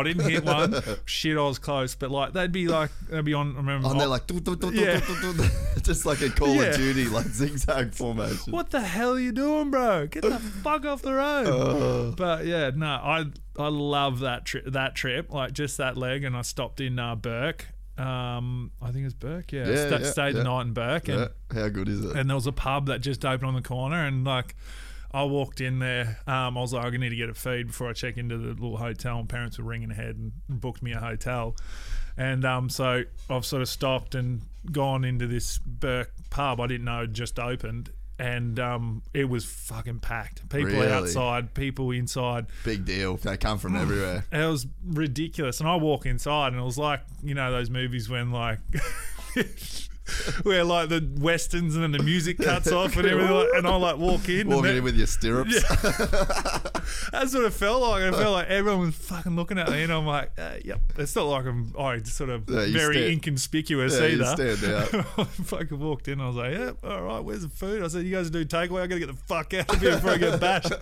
I 0.00 0.02
didn't 0.04 0.28
hit 0.30 0.44
one. 0.44 0.74
Shit, 1.04 1.36
I 1.36 1.40
was 1.42 1.58
close, 1.58 1.94
but 1.94 2.10
like 2.10 2.32
they'd 2.32 2.50
be 2.52 2.68
like 2.68 2.90
they'd 3.10 3.24
be 3.24 3.34
on. 3.34 3.52
I 3.54 3.56
remember 3.58 3.88
And 3.90 4.00
they're 4.00 4.06
like, 4.06 4.26
doo, 4.26 4.40
doo, 4.40 4.56
doo, 4.56 4.70
doo, 4.72 4.80
Yeah. 4.80 5.00
just 5.82 6.06
like 6.06 6.20
a 6.22 6.30
Call 6.30 6.54
Yeah. 6.54 6.62
of 6.64 6.76
Duty, 6.76 7.04
like 7.06 7.26
zigzag 7.26 7.94
formation. 7.94 8.52
what 8.52 8.70
the 8.70 8.80
hell 8.80 9.14
are 9.14 9.20
you 9.20 9.32
doing, 9.32 9.70
bro? 9.70 10.06
Get 10.06 10.22
the 10.22 10.38
fuck 10.62 10.84
off 10.86 11.02
the 11.02 11.14
road. 11.14 11.46
Uh. 11.46 12.14
but 12.16 12.44
yeah, 12.46 12.70
no, 12.74 12.86
I 12.86 13.24
I 13.58 13.68
love 13.68 14.20
that 14.20 14.44
trip. 14.44 14.64
That 14.66 14.94
trip, 14.94 15.32
like 15.32 15.52
just 15.52 15.76
that 15.78 15.96
leg, 15.96 16.24
and 16.24 16.36
I 16.36 16.42
stopped 16.42 16.80
in 16.80 16.98
uh, 16.98 17.14
Bourke. 17.16 17.66
Um, 17.98 18.70
I 18.80 18.86
think 18.86 19.02
it 19.02 19.04
was 19.04 19.14
Bourke. 19.14 19.52
Yeah, 19.52 19.68
Yeah, 19.68 19.86
Sta- 19.88 19.98
yeah, 19.98 20.10
stayed 20.10 20.26
yeah. 20.34 20.38
the 20.38 20.44
night 20.44 20.62
in 20.62 20.72
Bourke, 20.72 21.08
and 21.08 21.28
How 21.52 21.68
good 21.68 21.88
is 21.88 22.02
it? 22.04 22.16
and 22.16 22.28
there 22.30 22.34
was 22.34 22.46
a 22.46 22.52
pub 22.52 22.86
that 22.86 23.00
just 23.02 23.24
opened 23.24 23.46
on 23.48 23.54
the 23.54 23.62
corner, 23.62 24.04
and 24.06 24.24
like. 24.24 24.56
I 25.14 25.24
walked 25.24 25.60
in 25.60 25.78
there. 25.78 26.18
Um, 26.26 26.56
I 26.56 26.60
was 26.60 26.72
like, 26.72 26.84
I 26.86 26.96
need 26.96 27.10
to 27.10 27.16
get 27.16 27.28
a 27.28 27.34
feed 27.34 27.66
before 27.68 27.88
I 27.88 27.92
check 27.92 28.16
into 28.16 28.38
the 28.38 28.48
little 28.48 28.76
hotel. 28.78 29.18
And 29.18 29.28
parents 29.28 29.58
were 29.58 29.64
ringing 29.64 29.90
ahead 29.90 30.16
and 30.16 30.32
booked 30.48 30.82
me 30.82 30.92
a 30.92 30.98
hotel. 31.00 31.54
And 32.16 32.44
um, 32.44 32.68
so 32.68 33.02
I've 33.30 33.44
sort 33.44 33.62
of 33.62 33.68
stopped 33.68 34.14
and 34.14 34.42
gone 34.70 35.04
into 35.04 35.26
this 35.26 35.58
Bourke 35.58 36.12
pub. 36.30 36.60
I 36.60 36.66
didn't 36.66 36.84
know 36.84 37.02
it 37.02 37.12
just 37.12 37.38
opened, 37.38 37.90
and 38.18 38.60
um, 38.60 39.02
it 39.14 39.28
was 39.30 39.44
fucking 39.46 40.00
packed. 40.00 40.46
People 40.50 40.72
Really? 40.72 40.88
outside, 40.92 41.54
people 41.54 41.90
inside. 41.90 42.46
Big 42.64 42.84
deal. 42.84 43.16
They 43.16 43.36
come 43.38 43.58
from 43.58 43.76
everywhere. 43.76 44.24
It 44.30 44.44
was 44.46 44.66
ridiculous. 44.86 45.58
And 45.60 45.68
I 45.68 45.76
walk 45.76 46.04
inside, 46.04 46.48
and 46.52 46.60
it 46.60 46.64
was 46.64 46.76
like 46.78 47.00
you 47.22 47.34
know 47.34 47.50
those 47.50 47.70
movies 47.70 48.08
when 48.10 48.30
like. 48.30 48.58
Where 50.42 50.64
like 50.64 50.88
the 50.88 51.08
westerns 51.20 51.74
and 51.76 51.84
then 51.84 51.92
the 51.92 52.02
music 52.02 52.38
cuts 52.38 52.70
off 52.72 52.96
and 52.96 53.06
everything, 53.06 53.32
like, 53.32 53.48
and 53.54 53.66
I 53.66 53.76
like 53.76 53.98
walk 53.98 54.28
in. 54.28 54.48
Walking 54.48 54.78
in 54.78 54.84
with 54.84 54.96
your 54.96 55.06
stirrups. 55.06 55.62
that's 57.12 57.34
what 57.34 57.44
it 57.44 57.52
felt 57.52 57.82
like. 57.82 58.02
It 58.02 58.14
felt 58.14 58.32
like 58.32 58.48
everyone 58.48 58.80
was 58.86 58.94
fucking 58.96 59.36
looking 59.36 59.58
at 59.58 59.70
me, 59.70 59.82
and 59.82 59.92
I'm 59.92 60.06
like, 60.06 60.32
uh, 60.38 60.54
"Yep." 60.64 60.80
It's 60.98 61.14
not 61.16 61.26
like 61.26 61.46
I'm, 61.46 61.72
I 61.78 62.02
sort 62.02 62.30
of 62.30 62.48
Yeah, 62.50 62.66
very 62.72 62.96
stand- 62.96 63.12
inconspicuous 63.12 63.98
Yeah, 63.98 64.06
either. 64.08 64.24
stand 64.24 64.64
out. 64.74 64.94
I 65.18 65.24
fucking 65.24 65.78
walked 65.78 66.08
in. 66.08 66.20
I 66.20 66.26
was 66.26 66.36
like, 66.36 66.52
"Yep, 66.52 66.76
all 66.84 67.02
right. 67.02 67.20
Where's 67.20 67.42
the 67.42 67.48
food?" 67.48 67.82
I 67.82 67.88
said, 67.88 68.04
"You 68.04 68.14
guys 68.16 68.30
do 68.30 68.44
takeaway. 68.44 68.82
I 68.82 68.86
got 68.86 68.94
to 68.96 69.00
get 69.00 69.06
the 69.06 69.22
fuck 69.26 69.54
out 69.54 69.72
of 69.72 69.80
here 69.80 69.92
before 69.94 70.10
I 70.10 70.18
get 70.18 70.40
bashed." 70.40 70.72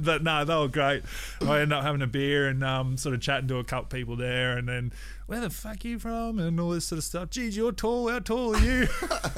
but 0.00 0.22
no, 0.22 0.44
they 0.44 0.54
were 0.54 0.68
great. 0.68 1.02
I 1.40 1.60
ended 1.60 1.72
up 1.72 1.82
having 1.84 2.02
a 2.02 2.06
beer 2.06 2.48
and 2.48 2.62
um, 2.62 2.96
sort 2.96 3.14
of 3.14 3.20
chatting 3.20 3.48
to 3.48 3.56
a 3.56 3.64
couple 3.64 3.96
people 3.98 4.16
there, 4.16 4.56
and 4.58 4.68
then 4.68 4.92
where 5.28 5.40
the 5.40 5.50
fuck 5.50 5.84
are 5.84 5.88
you 5.88 5.98
from 5.98 6.38
and 6.38 6.58
all 6.58 6.70
this 6.70 6.86
sort 6.86 6.96
of 6.96 7.04
stuff. 7.04 7.28
Geez, 7.28 7.54
you're 7.54 7.70
tall. 7.70 8.08
How 8.08 8.18
tall 8.18 8.56
are 8.56 8.60
you? 8.60 8.88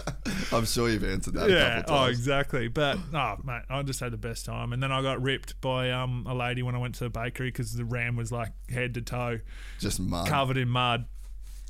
I'm 0.53 0.65
sure 0.65 0.89
you've 0.89 1.03
answered 1.03 1.35
that 1.35 1.51
yeah. 1.51 1.83
Oh, 1.89 2.05
exactly. 2.05 2.69
But 2.69 2.97
oh, 3.12 3.37
mate, 3.45 3.62
I 3.69 3.83
just 3.83 3.99
had 3.99 4.12
the 4.12 4.17
best 4.17 4.47
time. 4.47 4.73
And 4.73 4.81
then 4.81 4.93
I 4.93 5.03
got 5.03 5.21
ripped 5.21 5.61
by 5.61 5.91
um 5.91 6.27
a 6.29 6.35
lady 6.35 6.62
when 6.62 6.77
I 6.77 6.79
went 6.79 6.95
to 6.97 7.05
the 7.05 7.11
bakery 7.11 7.49
because 7.49 7.75
the 7.75 7.85
ram 7.85 8.15
was 8.15 8.31
like 8.31 8.53
head 8.69 8.95
to 8.95 9.03
toe 9.03 9.41
Just 9.81 9.99
mud. 9.99 10.29
covered 10.29 10.57
in 10.57 10.69
mud, 10.69 11.07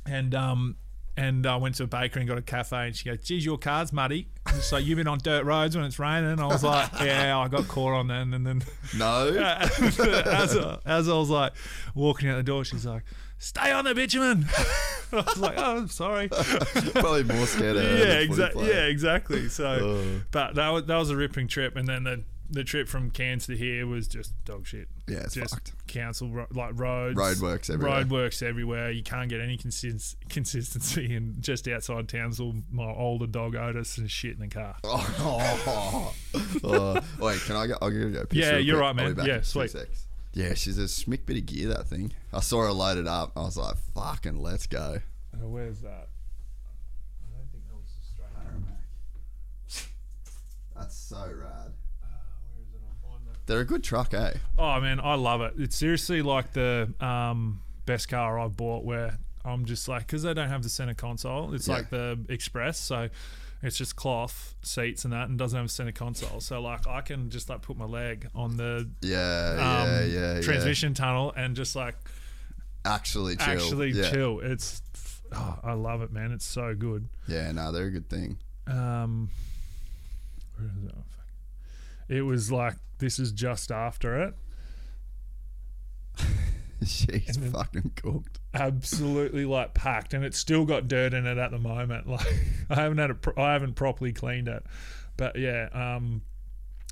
and 0.05 0.33
um. 0.35 0.77
And 1.17 1.45
I 1.45 1.57
went 1.57 1.75
to 1.75 1.83
a 1.83 1.87
bakery 1.87 2.21
and 2.21 2.29
got 2.29 2.37
a 2.37 2.41
cafe, 2.41 2.87
and 2.87 2.95
she 2.95 3.03
goes, 3.09 3.19
"Geez, 3.19 3.43
your 3.45 3.57
car's 3.57 3.91
muddy." 3.91 4.29
So 4.61 4.77
you've 4.77 4.95
been 4.95 5.09
on 5.09 5.17
dirt 5.17 5.43
roads 5.43 5.75
when 5.75 5.83
it's 5.85 5.99
raining. 5.99 6.39
I 6.39 6.45
was 6.45 6.63
like, 6.63 6.89
"Yeah, 7.01 7.37
I 7.37 7.49
got 7.49 7.67
caught 7.67 7.91
on 7.93 8.07
then." 8.07 8.33
And 8.33 8.47
then 8.47 8.63
No. 8.97 9.27
as, 9.37 10.55
I, 10.57 10.79
as 10.85 11.09
I 11.09 11.13
was 11.13 11.29
like 11.29 11.51
walking 11.95 12.29
out 12.29 12.37
the 12.37 12.43
door, 12.43 12.63
she's 12.63 12.85
like, 12.85 13.03
"Stay 13.41 13.71
on 13.71 13.83
the 13.85 13.93
bitumen." 13.95 14.45
I 15.11 15.15
was 15.17 15.37
like, 15.37 15.55
"Oh, 15.57 15.77
I'm 15.79 15.87
sorry." 15.89 16.27
Probably 16.93 17.23
more 17.23 17.45
scared 17.45 17.75
of 17.75 17.83
yeah, 17.83 18.19
exactly. 18.19 18.67
Yeah, 18.69 18.85
exactly. 18.85 19.49
So, 19.49 19.65
Oh. 19.65 20.21
but 20.31 20.55
that 20.55 20.69
was 20.69 20.85
that 20.85 20.95
was 20.97 21.09
a 21.09 21.17
ripping 21.17 21.47
trip, 21.49 21.75
and 21.75 21.87
then 21.87 22.03
the 22.05 22.23
the 22.53 22.63
trip 22.65 22.89
from 22.89 23.09
Cairns 23.11 23.47
to 23.47 23.55
here 23.55 23.87
was 23.87 24.09
just 24.09 24.33
dog 24.43 24.67
shit. 24.67 24.89
Yeah, 25.07 25.19
it's 25.19 25.35
just 25.35 25.53
fucked. 25.53 25.87
council 25.87 26.29
ro- 26.29 26.47
like 26.53 26.77
roads, 26.77 27.17
Roadworks 27.17 27.69
everywhere. 27.73 28.03
roadworks 28.03 28.43
everywhere. 28.43 28.91
You 28.91 29.03
can't 29.03 29.29
get 29.29 29.39
any 29.39 29.55
consist- 29.55 30.17
consistency, 30.29 31.15
and 31.15 31.41
just 31.41 31.65
outside 31.69 32.09
towns, 32.09 32.41
all 32.41 32.53
my 32.69 32.91
older 32.91 33.25
dog 33.25 33.55
Otis 33.55 33.97
and 33.97 34.11
shit 34.11 34.33
in 34.33 34.39
the 34.41 34.47
car. 34.49 34.75
Oh, 34.83 36.13
oh. 36.63 36.99
Wait, 37.19 37.39
can 37.41 37.55
I 37.55 37.67
go? 37.67 37.77
I'll 37.81 37.89
go. 37.89 38.09
go 38.09 38.25
piss 38.25 38.39
Yeah, 38.39 38.57
you're 38.57 38.75
quick. 38.77 38.81
right, 38.81 38.95
man. 38.95 39.05
I'll 39.05 39.11
be 39.13 39.17
back 39.17 39.27
Yeah, 39.27 39.41
sweet. 39.41 39.71
secs. 39.71 40.07
Yeah, 40.33 40.53
she's 40.53 40.77
a 40.77 40.83
smick 40.83 41.25
bit 41.25 41.37
of 41.37 41.45
gear, 41.45 41.67
that 41.69 41.87
thing. 41.87 42.13
I 42.31 42.39
saw 42.39 42.61
her 42.63 42.71
loaded 42.71 43.05
up. 43.07 43.33
I 43.35 43.41
was 43.41 43.57
like, 43.57 43.75
fucking 43.93 44.39
let's 44.41 44.65
go. 44.67 44.99
Uh, 45.33 45.47
where's 45.47 45.79
that? 45.81 46.07
I 46.09 47.35
don't 47.35 47.51
think 47.51 47.63
that 47.67 47.75
was 47.75 47.91
the 47.99 48.05
straight. 49.67 49.87
That's 50.75 50.95
so 50.95 51.17
rad. 51.17 51.27
Where 51.33 52.61
is 52.61 52.73
it? 52.73 52.79
I'll 52.81 53.09
find 53.11 53.27
that. 53.27 53.45
They're 53.45 53.59
a 53.59 53.65
good 53.65 53.83
truck, 53.83 54.13
eh? 54.13 54.33
Oh 54.57 54.79
man, 54.79 54.99
I 55.01 55.15
love 55.15 55.41
it. 55.41 55.53
It's 55.57 55.75
seriously 55.75 56.21
like 56.21 56.53
the 56.53 56.93
um, 57.01 57.61
best 57.85 58.07
car 58.09 58.39
I've 58.39 58.55
bought. 58.55 58.85
Where 58.85 59.17
I'm 59.43 59.65
just 59.65 59.87
like, 59.87 60.07
because 60.07 60.23
they 60.23 60.33
don't 60.33 60.49
have 60.49 60.63
the 60.63 60.69
center 60.69 60.93
console. 60.93 61.53
It's 61.53 61.67
Yeah. 61.67 61.75
like 61.75 61.89
the 61.89 62.19
Express, 62.29 62.77
so 62.79 63.09
it's 63.63 63.77
just 63.77 63.95
cloth 63.95 64.55
seats 64.63 65.03
and 65.03 65.13
that, 65.13 65.29
and 65.29 65.37
doesn't 65.37 65.55
have 65.57 65.65
a 65.65 65.69
center 65.69 65.91
console. 65.91 66.39
So 66.39 66.61
like, 66.61 66.87
I 66.87 67.01
can 67.01 67.29
just 67.29 67.49
like 67.49 67.61
put 67.61 67.77
my 67.77 67.85
leg 67.85 68.27
on 68.33 68.57
the 68.57 68.89
Yeah, 69.01 69.51
um, 69.51 69.87
yeah, 69.87 70.03
yeah, 70.03 70.33
yeah. 70.35 70.41
transmission 70.41 70.93
tunnel 70.93 71.33
and 71.35 71.55
just 71.55 71.75
like 71.75 71.95
Actually 72.83 73.35
chill. 73.35 73.47
actually 73.47 73.91
yeah. 73.91 74.09
chill. 74.09 74.39
It's 74.39 74.81
oh, 75.31 75.59
I 75.63 75.73
love 75.73 76.01
it, 76.01 76.11
man. 76.11 76.31
It's 76.31 76.45
so 76.45 76.73
good. 76.73 77.07
Yeah, 77.27 77.51
no, 77.51 77.71
they're 77.71 77.85
a 77.85 77.91
good 77.91 78.09
thing. 78.09 78.39
Um, 78.67 79.29
where 80.57 80.67
is 80.67 80.83
it? 80.85 80.91
Oh. 80.97 81.03
It 82.09 82.21
was 82.21 82.51
like 82.51 82.75
this 82.97 83.19
is 83.19 83.31
just 83.31 83.71
after 83.71 84.21
it. 84.21 84.35
She's 86.85 87.37
fucking 87.37 87.91
cooked. 87.95 88.39
Absolutely 88.53 89.45
like 89.45 89.73
packed 89.73 90.13
and 90.13 90.25
it's 90.25 90.37
still 90.37 90.65
got 90.65 90.87
dirt 90.87 91.13
in 91.13 91.25
it 91.25 91.37
at 91.37 91.51
the 91.51 91.57
moment 91.57 92.07
like 92.09 92.27
i 92.69 92.75
haven't 92.75 92.97
had 92.97 93.09
it 93.09 93.21
pro- 93.21 93.41
i 93.41 93.53
haven't 93.53 93.75
properly 93.75 94.11
cleaned 94.11 94.47
it 94.47 94.63
but 95.17 95.37
yeah 95.37 95.69
um 95.73 96.21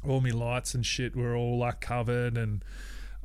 all 0.08 0.22
my 0.22 0.30
lights 0.30 0.74
and 0.74 0.86
shit 0.86 1.16
were 1.16 1.36
all 1.36 1.58
like 1.58 1.82
covered 1.82 2.38
and 2.38 2.64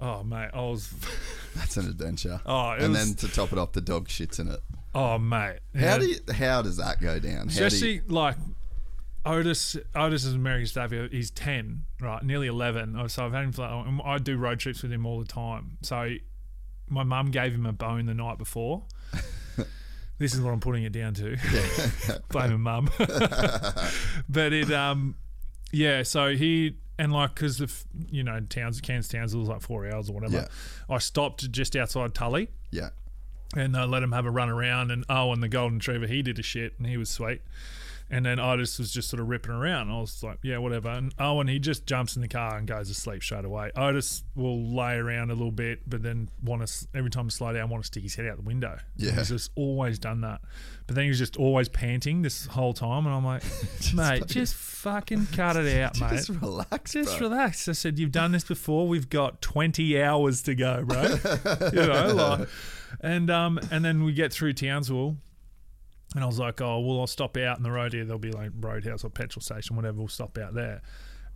oh 0.01 0.23
mate 0.24 0.51
i 0.52 0.61
was 0.61 0.93
That's 1.55 1.77
an 1.77 1.86
adventure. 1.86 2.40
Oh, 2.44 2.70
and 2.70 2.93
was- 2.93 3.06
then 3.06 3.28
to 3.28 3.32
top 3.32 3.52
it 3.52 3.59
off, 3.61 3.70
the 3.70 3.81
dog 3.81 4.09
shits 4.09 4.40
in 4.40 4.48
it. 4.48 4.59
oh 4.93 5.19
mate 5.19 5.61
How 5.73 5.81
Yeah. 5.81 5.98
do 5.98 6.06
you, 6.06 6.16
how 6.35 6.62
does 6.62 6.78
that 6.78 7.01
go 7.01 7.20
down? 7.20 7.48
How 7.48 7.69
do 7.69 7.89
you, 7.89 8.02
like 8.09 8.35
Otis. 9.27 9.77
Otis 9.94 10.24
is 10.24 10.35
American 10.35 10.66
staff. 10.66 10.90
He's 10.90 11.31
ten, 11.31 11.85
right? 12.01 12.23
Nearly 12.23 12.47
eleven. 12.48 12.94
Oh, 12.98 13.06
So 13.06 13.24
I've 13.24 13.32
had 13.32 13.44
him. 13.44 13.52
For, 13.52 13.62
I 14.05 14.19
do 14.19 14.36
road 14.36 14.59
trips 14.59 14.82
with 14.82 14.93
him 14.93 15.06
all 15.06 15.19
the 15.19 15.24
time. 15.27 15.78
So 15.81 16.16
my 16.95 17.03
mum 17.03 17.31
gave 17.31 17.55
him 17.55 17.66
a 17.66 17.73
bone 17.73 18.07
the 18.07 18.15
night 18.15 18.39
before. 18.39 18.85
this 20.19 20.35
is 20.35 20.41
what 20.41 20.53
I'm 20.53 20.61
putting 20.61 20.85
it 20.85 20.93
down 20.93 21.15
to. 21.15 21.37
Blaming 22.31 22.61
mum. 22.61 22.91
but 24.29 24.53
it, 24.53 24.71
um, 24.73 25.16
yeah. 25.73 26.03
So 26.03 26.35
he 26.35 26.77
and 26.99 27.12
like 27.12 27.35
because 27.35 27.59
the 27.59 27.73
you 28.11 28.23
know 28.23 28.41
Towns, 28.41 28.81
Cairns 28.81 29.09
Townsville 29.09 29.41
was 29.41 29.49
like 29.49 29.61
four 29.61 29.87
hours 29.93 30.09
or 30.09 30.12
whatever. 30.15 30.37
Yeah. 30.37 30.47
I 30.95 30.99
stopped 30.99 31.51
just 31.51 31.77
outside 31.77 32.15
Tully 32.15 32.49
Yeah. 32.71 32.91
and 33.57 33.77
I 33.77 33.85
let 33.85 34.03
him 34.03 34.12
have 34.12 34.27
a 34.27 34.31
run 34.31 34.49
around. 34.49 34.91
And 34.91 35.05
oh, 35.09 35.32
and 35.32 35.43
the 35.43 35.48
golden 35.48 35.79
retriever, 35.79 36.06
he 36.06 36.23
did 36.23 36.39
a 36.39 36.43
shit, 36.43 36.74
and 36.79 36.87
he 36.87 36.97
was 36.97 37.11
sweet. 37.11 37.43
And 38.11 38.24
then 38.27 38.39
Otis 38.39 38.79
was 38.79 38.93
just 38.93 39.09
sort 39.09 39.21
of 39.21 39.29
ripping 39.29 39.53
around. 39.53 39.91
I 39.91 39.99
was 39.99 40.23
like, 40.23 40.39
yeah, 40.43 40.59
whatever. 40.59 40.91
And 40.91 41.13
Owen, 41.19 41.49
he 41.49 41.59
just 41.59 41.87
jumps 41.87 42.16
in 42.16 42.23
the 42.23 42.29
car 42.29 42.59
and 42.59 42.66
goes 42.66 42.89
to 42.89 42.95
sleep 42.95 43.23
straight 43.23 43.45
away. 43.47 43.71
Otis 43.74 44.24
will 44.35 44.63
lay 44.63 44.95
around 44.97 45.31
a 45.31 45.35
little 45.35 45.51
bit, 45.51 45.81
but 45.89 46.03
then 46.03 46.29
want 46.43 46.66
to 46.66 46.87
every 46.95 47.11
time 47.11 47.27
I 47.27 47.29
slow 47.31 47.53
down, 47.53 47.71
want 47.71 47.83
to 47.83 47.87
stick 47.87 48.03
his 48.03 48.15
head 48.15 48.27
out 48.27 48.37
the 48.37 48.43
window. 48.43 48.79
Yeah. 48.97 49.13
he's 49.13 49.31
just 49.31 49.51
always 49.57 49.99
done 49.99 50.21
that. 50.21 50.43
But 50.87 50.97
then 50.97 51.05
he 51.05 51.09
was 51.09 51.19
just 51.19 51.39
always 51.39 51.71
panting 51.71 52.21
this 52.21 52.45
whole 52.47 52.74
time, 52.74 53.07
and 53.07 53.15
I'm 53.15 53.24
like, 53.24 53.43
mate, 53.95 54.27
just 54.27 54.55
fucking 54.55 55.29
cut 55.33 55.57
it 55.57 55.81
out, 55.81 55.99
mate. 56.01 56.11
Just 56.11 56.29
relax, 56.29 56.93
Just 56.93 57.19
bro. 57.19 57.31
relax. 57.31 57.69
I 57.69 57.73
said, 57.73 57.99
You've 57.99 58.13
done 58.13 58.33
this 58.33 58.45
before. 58.45 58.87
We've 58.87 59.09
got 59.09 59.41
20 59.41 60.01
hours 60.03 60.43
to 60.43 60.55
go, 60.55 60.85
bro. 60.85 61.03
you 61.73 61.87
know, 61.87 62.13
like, 62.15 62.49
and, 63.01 63.31
um, 63.31 63.59
and 63.71 63.83
then 63.83 64.05
we 64.05 64.13
get 64.13 64.31
through 64.33 64.53
Townsville. 64.53 65.16
And 66.15 66.23
I 66.23 66.27
was 66.27 66.39
like, 66.39 66.61
oh, 66.61 66.79
well, 66.81 67.01
I'll 67.01 67.07
stop 67.09 67.37
out 67.37 67.57
in 67.57 67.63
the 67.65 67.73
road 67.73 67.93
here. 67.93 68.05
There'll 68.05 68.19
be 68.21 68.31
like 68.31 68.51
Roadhouse 68.59 69.03
or 69.05 69.11
petrol 69.11 69.43
station, 69.43 69.75
whatever. 69.77 69.99
We'll 69.99 70.09
stop 70.09 70.39
out 70.39 70.55
there. 70.55 70.81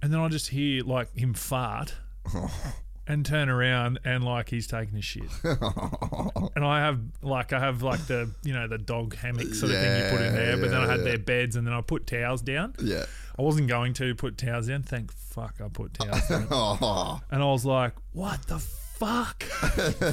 And 0.01 0.13
then 0.13 0.21
I 0.21 0.29
just 0.29 0.49
hear 0.49 0.85
like 0.85 1.13
him 1.17 1.35
fart 1.35 1.95
and 3.09 3.27
turn 3.27 3.49
around 3.49 3.99
and 4.05 4.23
like 4.23 4.51
he's 4.51 4.67
taking 4.69 4.97
a 4.99 5.03
shit. 5.03 5.25
and 5.45 6.65
I 6.65 6.81
have 6.81 7.01
like, 7.23 7.53
I 7.53 7.59
have 7.59 7.83
like 7.83 8.07
the, 8.07 8.31
you 8.45 8.53
know, 8.53 8.69
the 8.69 8.79
dog 8.79 9.17
hammock 9.17 9.53
sort 9.55 9.73
of 9.73 9.79
thing 9.81 10.05
you 10.05 10.11
put 10.11 10.21
in 10.25 10.35
there. 10.35 10.57
But 10.59 10.71
then 10.71 10.81
I 10.81 10.87
had 10.87 11.03
their 11.05 11.19
beds 11.19 11.57
and 11.57 11.67
then 11.67 11.75
I 11.75 11.81
put 11.81 12.07
towels 12.07 12.43
down. 12.43 12.75
Yeah. 12.81 13.05
I 13.37 13.43
wasn't 13.43 13.67
going 13.69 13.95
to 13.95 14.15
put 14.15 14.39
towels 14.39 14.69
down. 14.69 14.83
Thank 14.85 15.13
fuck 15.13 15.55
I 15.65 15.69
put 15.69 15.95
towels 15.95 16.29
down. 16.29 16.47
Oh, 16.51 17.21
And 17.31 17.43
I 17.43 17.47
was 17.47 17.65
like, 17.65 17.95
what 18.13 18.47
the 18.47 18.59
fuck? 18.61 19.45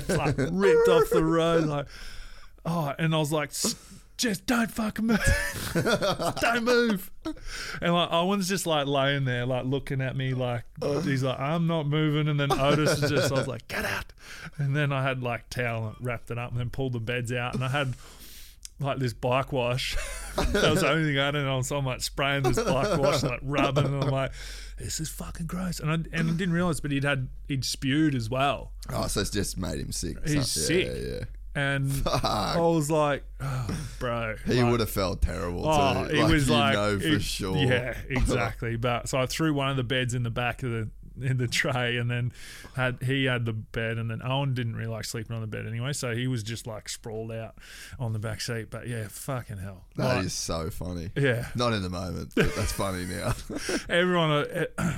like 0.10 0.35
ripped 0.38 0.88
off 0.90 1.10
the 1.11 1.24
road. 1.24 1.66
Like, 1.66 1.85
oh, 2.66 2.94
and 2.98 3.14
I 3.14 3.18
was 3.19 3.32
like, 3.32 3.50
"S- 3.50 3.76
just 4.18 4.45
don't 4.45 4.72
fucking 4.72 5.06
move. 5.08 5.19
don't 6.42 6.64
move. 6.64 7.11
And 7.82 7.94
like 7.94 8.11
Owen's 8.11 8.48
just 8.48 8.66
like 8.66 8.88
laying 8.88 9.26
there, 9.26 9.45
like 9.45 9.66
looking 9.66 10.02
at 10.02 10.16
me, 10.16 10.34
like 10.34 10.64
he's 11.03 11.24
like, 11.24 11.40
I'm 11.40 11.68
not 11.68 11.88
moving. 11.88 12.27
And 12.27 12.40
then 12.40 12.52
Otis 12.52 13.03
is 13.03 13.10
just, 13.10 13.32
I 13.32 13.35
was 13.35 13.48
like, 13.48 13.68
get 13.68 13.85
out. 13.85 14.14
And 14.58 14.76
then 14.76 14.92
I 14.92 15.03
had 15.03 15.22
like 15.24 15.50
towel 15.50 15.88
and 15.88 15.95
wrapped 16.06 16.32
it 16.32 16.38
up 16.38 16.52
and 16.52 16.60
then 16.60 16.69
pulled 16.69 16.94
the 16.94 17.00
beds 17.00 17.32
out. 17.32 17.56
And 17.56 17.64
I 17.64 17.69
had 17.69 17.94
like 18.80 19.00
this 19.00 19.14
bike 19.14 19.52
wash. 19.52 19.95
that 20.35 20.53
was 20.72 20.82
the 20.82 20.90
only 20.90 21.06
thing 21.11 21.19
I 21.19 21.26
had. 21.26 21.35
And 21.35 21.48
I 21.50 21.56
was 21.56 21.68
so 21.68 21.80
like 21.80 22.02
spraying 22.02 22.44
this 22.44 22.61
bike 22.61 22.98
wash, 22.98 23.24
like 23.24 23.40
rubbing. 23.42 23.85
And 23.85 24.03
I'm 24.03 24.10
like, 24.10 24.32
this 24.77 25.00
is 25.00 25.10
fucking 25.10 25.48
gross. 25.48 25.80
And 25.80 25.90
I, 25.90 25.94
and 26.18 26.30
I 26.30 26.34
didn't 26.34 26.53
realize, 26.53 26.80
but 26.80 26.92
he'd 26.92 27.03
had, 27.03 27.30
he'd 27.48 27.66
spewed 27.66 28.16
as 28.16 28.30
well. 28.30 28.72
oh, 28.94 29.08
so 29.08 29.22
it's 29.22 29.30
just 29.30 29.58
made 29.58 29.80
him 29.80 29.92
sick. 29.92 30.18
He's 30.27 30.50
So- 30.52 30.61
sick. 30.61 30.88
Yeah, 30.88 30.94
yeah. 31.16 31.19
And 31.56 31.90
I 32.06 32.58
was 32.59 32.92
like, 32.92 33.24
oh, 33.40 33.67
bro. 34.00 34.35
He 34.45 34.61
like- 34.61 34.72
would 34.72 34.80
have 34.82 34.90
felt 34.90 35.22
terrible 35.22 35.64
too. 35.64 35.69
Oh, 35.72 36.03
it 36.11 36.30
was 36.32 36.48
you 36.50 36.53
like 36.53 36.74
know 36.74 37.00
for 37.00 37.06
it- 37.08 37.22
sure. 37.22 37.56
Yeah, 37.58 37.98
exactly. 38.09 38.75
but 38.75 39.08
so 39.09 39.17
I 39.17 39.25
threw 39.25 39.53
one 39.53 39.69
of 39.69 39.77
the 39.77 39.84
beds 39.84 40.14
in 40.14 40.24
the 40.24 40.30
back 40.30 40.64
of 40.64 40.69
the 40.72 40.90
in 41.22 41.38
the 41.38 41.48
tray, 41.48 41.95
and 41.95 42.11
then 42.11 42.34
had 42.75 43.01
he 43.01 43.24
had 43.24 43.45
the 43.45 43.53
bed, 43.53 43.98
and 43.98 44.11
then 44.11 44.22
Owen 44.22 44.53
didn't 44.53 44.75
really 44.75 44.90
like 44.90 45.06
sleeping 45.06 45.34
on 45.34 45.42
the 45.42 45.48
bed 45.48 45.66
anyway, 45.66 45.93
so 45.93 46.14
he 46.14 46.27
was 46.27 46.43
just 46.43 46.67
like 46.67 46.90
sprawled 46.90 47.32
out 47.32 47.56
on 47.98 48.11
the 48.11 48.19
back 48.19 48.42
seat. 48.42 48.69
But 48.69 48.90
yeah, 48.90 49.08
fucking 49.09 49.56
hell. 49.59 49.85
That 49.95 50.17
Like, 50.17 50.25
is 50.25 50.34
so 50.34 50.69
funny. 50.69 51.11
Yeah, 51.16 51.48
Not 51.56 51.72
in 51.72 51.84
the 51.84 51.90
moment, 51.90 52.34
but 52.35 52.53
that's 52.53 52.74
funny 52.74 53.06
now. 53.06 53.34
everyone. 53.90 54.32
Uh, 54.77 54.98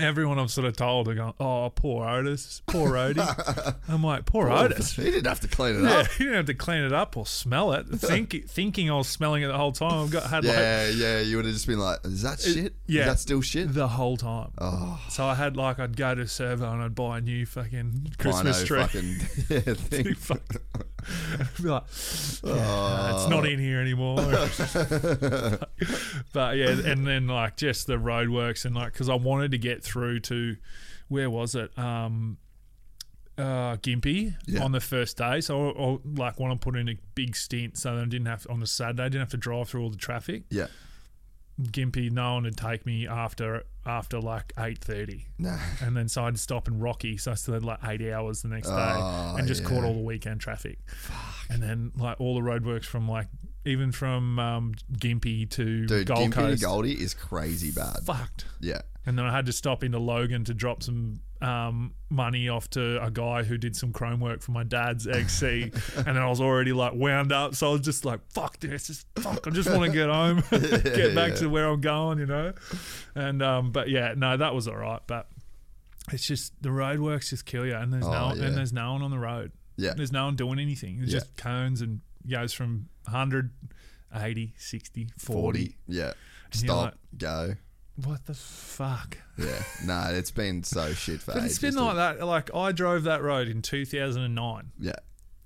Everyone 0.00 0.38
I've 0.38 0.50
sort 0.50 0.66
of 0.66 0.76
told 0.76 1.08
are 1.08 1.14
going, 1.14 1.34
oh, 1.40 1.70
poor 1.74 2.06
Otis, 2.08 2.62
poor 2.66 2.90
Odie. 2.92 3.74
I'm 3.88 4.02
like, 4.02 4.24
poor 4.26 4.50
Otis. 4.50 4.96
he 4.96 5.04
didn't 5.04 5.26
have 5.26 5.40
to 5.40 5.48
clean 5.48 5.76
it 5.76 5.82
Yeah, 5.82 5.90
up. 5.98 6.06
you 6.18 6.26
didn't 6.26 6.34
have 6.36 6.46
to 6.46 6.54
clean 6.54 6.82
it 6.82 6.92
up 6.92 7.16
or 7.16 7.26
smell 7.26 7.72
it. 7.72 7.86
Think, 7.90 8.48
thinking 8.48 8.90
I 8.90 8.94
was 8.96 9.08
smelling 9.08 9.42
it 9.42 9.48
the 9.48 9.56
whole 9.58 9.72
time. 9.72 10.04
I've 10.04 10.10
got 10.10 10.24
had 10.30 10.44
like 10.44 10.54
Yeah, 10.56 10.88
yeah. 10.88 11.20
You 11.20 11.36
would 11.36 11.44
have 11.44 11.54
just 11.54 11.66
been 11.66 11.78
like, 11.78 11.98
"Is 12.04 12.22
that 12.22 12.40
shit? 12.40 12.74
yeah. 12.86 13.02
Is 13.02 13.06
that 13.06 13.18
still 13.18 13.40
shit?" 13.42 13.72
the 13.72 13.88
whole 13.88 14.16
time. 14.16 14.50
Oh, 14.58 15.00
So 15.08 15.24
I 15.26 15.34
had 15.34 15.56
like 15.56 15.78
I'd 15.78 15.96
go 15.96 16.14
to 16.14 16.26
Servo 16.26 16.70
and 16.72 16.82
I'd 16.82 16.94
buy 16.94 17.18
a 17.18 17.20
new 17.20 17.44
fucking 17.46 18.12
Christmas 18.18 18.64
tree. 18.64 18.80
fucking 18.80 19.16
yeah, 19.48 19.60
thing. 19.74 20.14
Fuck. 20.14 20.42
I'd 21.38 21.48
be 21.62 21.68
like, 21.68 21.84
"Yeah, 22.44 22.52
oh. 22.52 23.10
it's 23.16 23.28
not 23.30 23.46
in 23.46 23.58
here 23.58 23.80
anymore. 23.80 24.16
but 26.32 26.56
yeah, 26.56 26.70
and 26.84 27.06
then 27.06 27.26
like 27.26 27.56
just 27.56 27.86
the 27.86 27.94
roadworks 27.96 28.64
and 28.64 28.74
like 28.74 28.92
because 28.92 29.08
I 29.08 29.14
wanted 29.14 29.50
to 29.52 29.58
get 29.58 29.82
through 29.82 29.89
to 30.20 30.56
where 31.08 31.28
was 31.30 31.54
it? 31.54 31.76
Um, 31.78 32.38
uh, 33.38 33.76
Gympie 33.76 34.34
Yeah. 34.46 34.62
on 34.62 34.72
the 34.72 34.80
first 34.80 35.16
day, 35.16 35.40
so 35.40 35.70
I, 35.70 35.82
I 35.82 35.98
like 36.04 36.38
want 36.38 36.60
to 36.60 36.62
put 36.64 36.76
in 36.78 36.88
a 36.88 36.96
big 37.14 37.34
stint 37.34 37.78
so 37.78 37.96
that 37.96 38.02
I 38.02 38.04
didn't 38.06 38.26
have 38.26 38.46
on 38.50 38.60
the 38.60 38.66
Saturday, 38.66 39.02
I 39.04 39.08
didn't 39.08 39.20
have 39.22 39.30
to 39.30 39.36
drive 39.38 39.68
through 39.68 39.82
all 39.82 39.90
the 39.90 39.96
traffic. 39.96 40.42
Yeah. 40.50 40.66
Gympie, 41.64 42.10
no 42.10 42.34
one 42.34 42.44
would 42.44 42.56
take 42.56 42.86
me 42.86 43.06
after 43.06 43.64
after 43.86 44.20
like 44.20 44.52
eight 44.58 44.78
thirty. 44.78 45.26
Nah. 45.38 45.58
And 45.82 45.96
then 45.96 46.08
so 46.08 46.24
I'd 46.24 46.38
stop 46.38 46.68
in 46.68 46.78
Rocky, 46.78 47.16
so 47.16 47.32
I 47.32 47.34
still 47.34 47.54
had 47.54 47.64
like 47.64 47.78
eight 47.84 48.02
hours 48.12 48.42
the 48.42 48.48
next 48.48 48.68
day, 48.68 48.74
Oh, 48.74 49.36
and 49.38 49.46
just 49.48 49.64
caught 49.64 49.84
all 49.84 49.94
the 49.94 50.00
weekend 50.00 50.40
traffic. 50.40 50.78
Fuck. 50.86 51.46
and 51.50 51.62
then 51.62 51.92
like 51.96 52.20
all 52.20 52.34
the 52.34 52.40
roadworks 52.40 52.84
from 52.84 53.08
like 53.08 53.26
even 53.64 53.92
from 53.92 54.38
um, 54.38 54.74
Gympie 54.92 55.48
to 55.50 55.86
Dude, 55.86 56.06
Gold 56.06 56.20
Gympie 56.20 56.34
to 56.34 56.40
Coast, 56.40 56.62
Goldie 56.62 56.92
is 57.02 57.12
crazy 57.14 57.70
bad. 57.70 57.98
fucked. 58.04 58.46
Yeah. 58.60 58.82
And 59.06 59.18
then 59.18 59.24
I 59.26 59.32
had 59.34 59.46
to 59.46 59.52
stop 59.52 59.82
into 59.82 59.98
Logan 59.98 60.44
to 60.44 60.54
drop 60.54 60.82
some 60.82 61.20
um, 61.42 61.94
money 62.10 62.48
off 62.48 62.68
to 62.70 63.02
a 63.02 63.10
guy 63.10 63.42
who 63.44 63.56
did 63.56 63.74
some 63.74 63.92
chrome 63.92 64.20
work 64.20 64.42
for 64.42 64.52
my 64.52 64.62
dad's 64.62 65.06
XC. 65.06 65.72
and 65.96 66.04
then 66.06 66.18
I 66.18 66.28
was 66.28 66.40
already 66.40 66.72
like 66.72 66.92
wound 66.94 67.32
up. 67.32 67.54
So 67.54 67.68
I 67.68 67.72
was 67.72 67.80
just 67.80 68.04
like, 68.04 68.20
fuck 68.32 68.58
this. 68.60 68.88
Just, 68.88 69.06
fuck. 69.18 69.46
I 69.46 69.50
just 69.50 69.70
want 69.70 69.84
to 69.84 69.90
get 69.90 70.08
home, 70.10 70.42
get 70.50 71.14
back 71.14 71.30
Yeah. 71.30 71.36
to 71.36 71.46
where 71.48 71.66
I'm 71.66 71.80
going, 71.80 72.18
you 72.18 72.26
know? 72.26 72.52
And, 73.14 73.42
um, 73.42 73.72
but 73.72 73.88
yeah, 73.88 74.14
no, 74.16 74.36
that 74.36 74.54
was 74.54 74.68
all 74.68 74.76
right. 74.76 75.00
But 75.06 75.28
it's 76.12 76.26
just 76.26 76.52
the 76.62 76.68
roadworks 76.70 77.30
just 77.30 77.46
kill 77.46 77.64
you. 77.64 77.74
And 77.74 77.92
there's, 77.92 78.04
Oh, 78.04 78.10
no, 78.10 78.34
yeah. 78.34 78.44
and 78.48 78.56
there's 78.56 78.72
no 78.72 78.92
one 78.92 79.02
on 79.02 79.10
the 79.10 79.18
road. 79.18 79.52
Yeah. 79.76 79.94
There's 79.96 80.12
no 80.12 80.26
one 80.26 80.36
doing 80.36 80.58
anything. 80.58 80.98
It's 81.02 81.12
Yeah. 81.12 81.20
just 81.20 81.36
cones 81.36 81.80
and 81.80 82.00
goes 82.28 82.52
from 82.52 82.88
100, 83.04 83.50
80, 84.14 84.52
60, 84.58 85.08
40. 85.18 85.40
40. 85.40 85.76
Yeah. 85.88 86.02
you're 86.04 86.12
Stop. 86.52 86.82
like- 86.84 86.94
go. 87.16 87.54
What 88.04 88.26
the 88.26 88.34
fuck? 88.34 89.18
Yeah. 89.38 89.62
nah, 89.84 90.08
it's 90.10 90.30
been 90.30 90.62
so 90.62 90.92
shit 90.92 91.20
for 91.20 91.32
But 91.34 91.44
it's 91.44 91.58
been 91.58 91.74
like 91.74 91.96
that. 91.96 92.24
Like 92.26 92.54
I 92.54 92.72
drove 92.72 93.04
that 93.04 93.22
road 93.22 93.48
in 93.48 93.62
2009. 93.62 94.72
Yeah. 94.78 94.92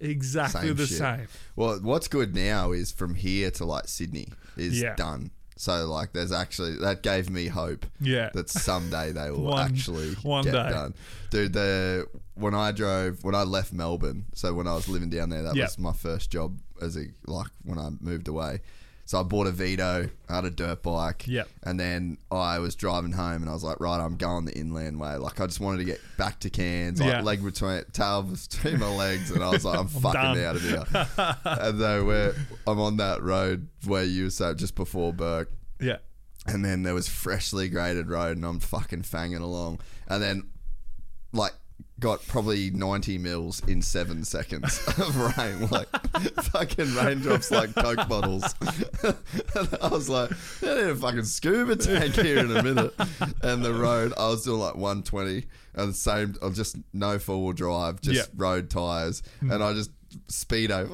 Exactly 0.01 0.69
Same 0.69 0.77
the 0.77 0.87
shit. 0.87 0.99
same. 0.99 1.27
Well, 1.57 1.79
what's 1.81 2.09
good 2.09 2.35
now 2.35 2.73
is 2.73 2.93
from 2.93 3.15
here 3.15 3.51
to 3.53 3.65
like 3.65 3.89
Sydney 3.89 4.29
is 4.57 4.81
Yeah. 4.81 4.95
done. 4.97 5.31
So 5.57 5.87
like, 5.87 6.13
there's 6.13 6.33
actually 6.33 6.77
that 6.79 7.03
gave 7.03 7.31
me 7.31 7.47
hope 7.47 7.87
Yeah. 8.01 8.31
that 8.35 8.51
someday 8.51 9.13
they 9.13 9.31
will 9.31 9.43
One- 9.53 9.71
actually 9.73 10.15
one 10.17 10.45
get 10.45 10.53
day. 10.53 10.71
done. 10.71 10.95
Dude, 11.31 11.53
the 11.53 12.07
when 12.35 12.55
I 12.55 12.73
drove 12.73 13.23
when 13.25 13.35
I 13.37 13.45
left 13.45 13.73
Melbourne, 13.73 14.27
so 14.35 14.53
when 14.53 14.67
I 14.67 14.75
was 14.75 14.89
living 14.89 15.11
down 15.11 15.31
there, 15.31 15.43
that 15.45 15.55
Yep. 15.55 15.65
was 15.69 15.79
my 15.79 15.93
first 15.93 16.31
job 16.31 16.59
as 16.83 16.97
a 16.97 17.07
like 17.27 17.49
when 17.63 17.79
I 17.79 17.91
moved 18.01 18.27
away. 18.29 18.61
So 19.07 19.21
I 19.21 19.23
bought 19.23 19.47
a 19.47 19.51
Vito, 19.51 20.09
I 20.31 20.35
had 20.35 20.47
a 20.47 20.51
dirt 20.51 20.83
bike, 20.83 21.27
Yep. 21.29 21.47
and 21.63 21.79
then 21.79 22.17
I 22.31 22.59
was 22.59 22.75
driving 22.75 23.13
home, 23.13 23.43
and 23.43 23.51
I 23.51 23.53
was 23.53 23.63
like, 23.63 23.79
right, 23.79 24.01
I'm 24.03 24.17
going 24.17 24.47
the 24.47 24.57
inland 24.59 24.99
way. 24.99 25.17
Like 25.17 25.41
I 25.41 25.47
just 25.47 25.61
wanted 25.61 25.79
to 25.79 25.85
get 25.85 26.01
back 26.17 26.41
to 26.41 26.49
Cairns, 26.51 27.01
like 27.01 27.11
Yeah. 27.11 27.21
leg 27.21 27.45
between 27.45 27.83
tail 27.93 28.23
between 28.23 28.79
my 28.79 28.89
legs, 28.89 29.31
and 29.31 29.45
I 29.45 29.51
was 29.51 29.63
like, 29.65 29.79
I'm, 29.79 29.89
fucking 29.89 30.13
done. 30.21 30.39
out 30.39 30.57
of 30.57 30.63
here. 30.63 30.85
and 31.45 31.79
then 31.81 32.07
we're, 32.07 32.35
I'm 32.67 32.81
on 32.81 32.97
that 32.97 33.23
road 33.23 33.69
where 33.85 34.05
you 34.05 34.31
said 34.31 34.57
just 34.59 34.75
before 34.75 35.13
Bourke, 35.13 35.53
Yeah. 35.79 35.99
and 36.47 36.65
then 36.65 36.83
there 36.83 36.95
was 36.95 37.07
freshly 37.07 37.69
graded 37.69 38.09
road, 38.09 38.39
and 38.39 38.47
I'm 38.47 38.59
fucking 38.59 39.03
fanging 39.03 39.41
along, 39.43 39.81
and 40.09 40.23
then 40.23 40.49
like 41.35 41.53
got 42.01 42.27
probably 42.27 42.71
90 42.71 43.19
mils 43.19 43.63
in 43.69 43.81
seven 43.81 44.25
seconds 44.25 44.81
of 44.99 45.17
rain, 45.39 45.69
like 45.71 45.89
fucking 46.43 46.95
raindrops 46.95 47.51
like 47.51 47.75
coke 47.75 48.09
bottles. 48.09 48.55
and 49.03 49.69
I 49.81 49.89
was 49.89 50.09
like, 50.09 50.31
I 50.63 50.67
need 50.67 50.91
a 50.91 50.97
fucking 50.97 51.25
scuba 51.25 51.77
tank 51.77 52.15
here 52.15 52.39
in 52.39 52.55
a 52.57 52.63
minute. 52.63 52.95
And 53.43 53.65
the 53.65 53.73
road, 53.75 54.13
I 54.19 54.29
was 54.29 54.45
doing 54.45 54.61
like 54.61 54.75
120, 54.75 55.47
and 55.75 55.91
the 55.91 55.95
same, 55.95 56.35
just 56.53 56.77
no 56.93 57.19
four 57.19 57.43
wheel 57.45 57.53
drive, 57.53 58.01
just 58.01 58.17
Yeah. 58.29 58.35
road 58.37 58.71
tires, 58.71 59.23
hmm. 59.41 59.51
and 59.51 59.63
I 59.63 59.73
just 59.73 59.91
speedo. 60.29 60.89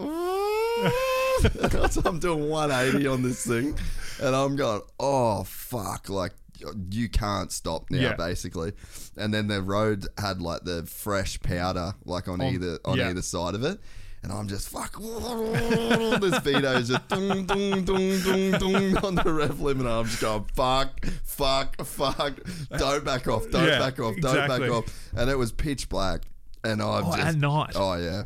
so 1.90 2.02
I'm 2.04 2.18
doing 2.18 2.48
180 2.48 3.06
on 3.06 3.22
this 3.22 3.46
thing, 3.46 3.76
and 4.22 4.36
I'm 4.36 4.56
going, 4.56 4.82
oh 4.98 5.44
fuck, 5.44 6.08
like 6.08 6.32
you 6.90 7.08
can't 7.08 7.50
stop 7.52 7.90
now, 7.90 7.98
Yeah. 8.00 8.14
basically. 8.14 8.72
And 9.16 9.32
then 9.32 9.46
the 9.48 9.62
road 9.62 10.06
had 10.18 10.40
like 10.40 10.64
the 10.64 10.84
fresh 10.84 11.40
powder, 11.40 11.94
like 12.04 12.28
on, 12.28 12.40
On- 12.40 12.52
either 12.54 12.78
on 12.84 12.98
yeah. 12.98 13.10
either 13.10 13.22
side 13.22 13.54
of 13.54 13.62
it. 13.64 13.78
And 14.22 14.30
I'm 14.32 14.48
just 14.48 14.68
fuck. 14.68 14.96
this 15.00 16.46
is 16.46 16.88
just 16.88 17.08
dung, 17.08 17.46
dung, 17.46 17.84
dung, 17.84 18.20
dung, 18.20 18.50
dung 18.52 18.96
on 19.04 19.14
the 19.14 19.32
rev 19.32 19.56
limiter. 19.56 20.00
I'm 20.00 20.04
just 20.06 20.20
going 20.20 20.44
fuck, 20.54 21.04
fuck, 21.24 21.82
fuck. 21.86 22.38
Don't 22.76 23.04
back 23.04 23.26
off. 23.28 23.48
Don't 23.50 23.66
Yeah, 23.66 23.78
back 23.78 23.98
off. 23.98 24.16
Don't 24.20 24.36
exactly. 24.36 24.68
back 24.68 24.70
off. 24.76 25.08
And 25.16 25.30
it 25.30 25.38
was 25.38 25.52
pitch 25.52 25.88
black. 25.88 26.22
And 26.62 26.82
I'm 26.82 27.04
Oh, 27.06 27.16
just 27.16 27.28
at 27.28 27.36
night. 27.36 27.72
Oh 27.74 27.94
yeah. 27.94 28.24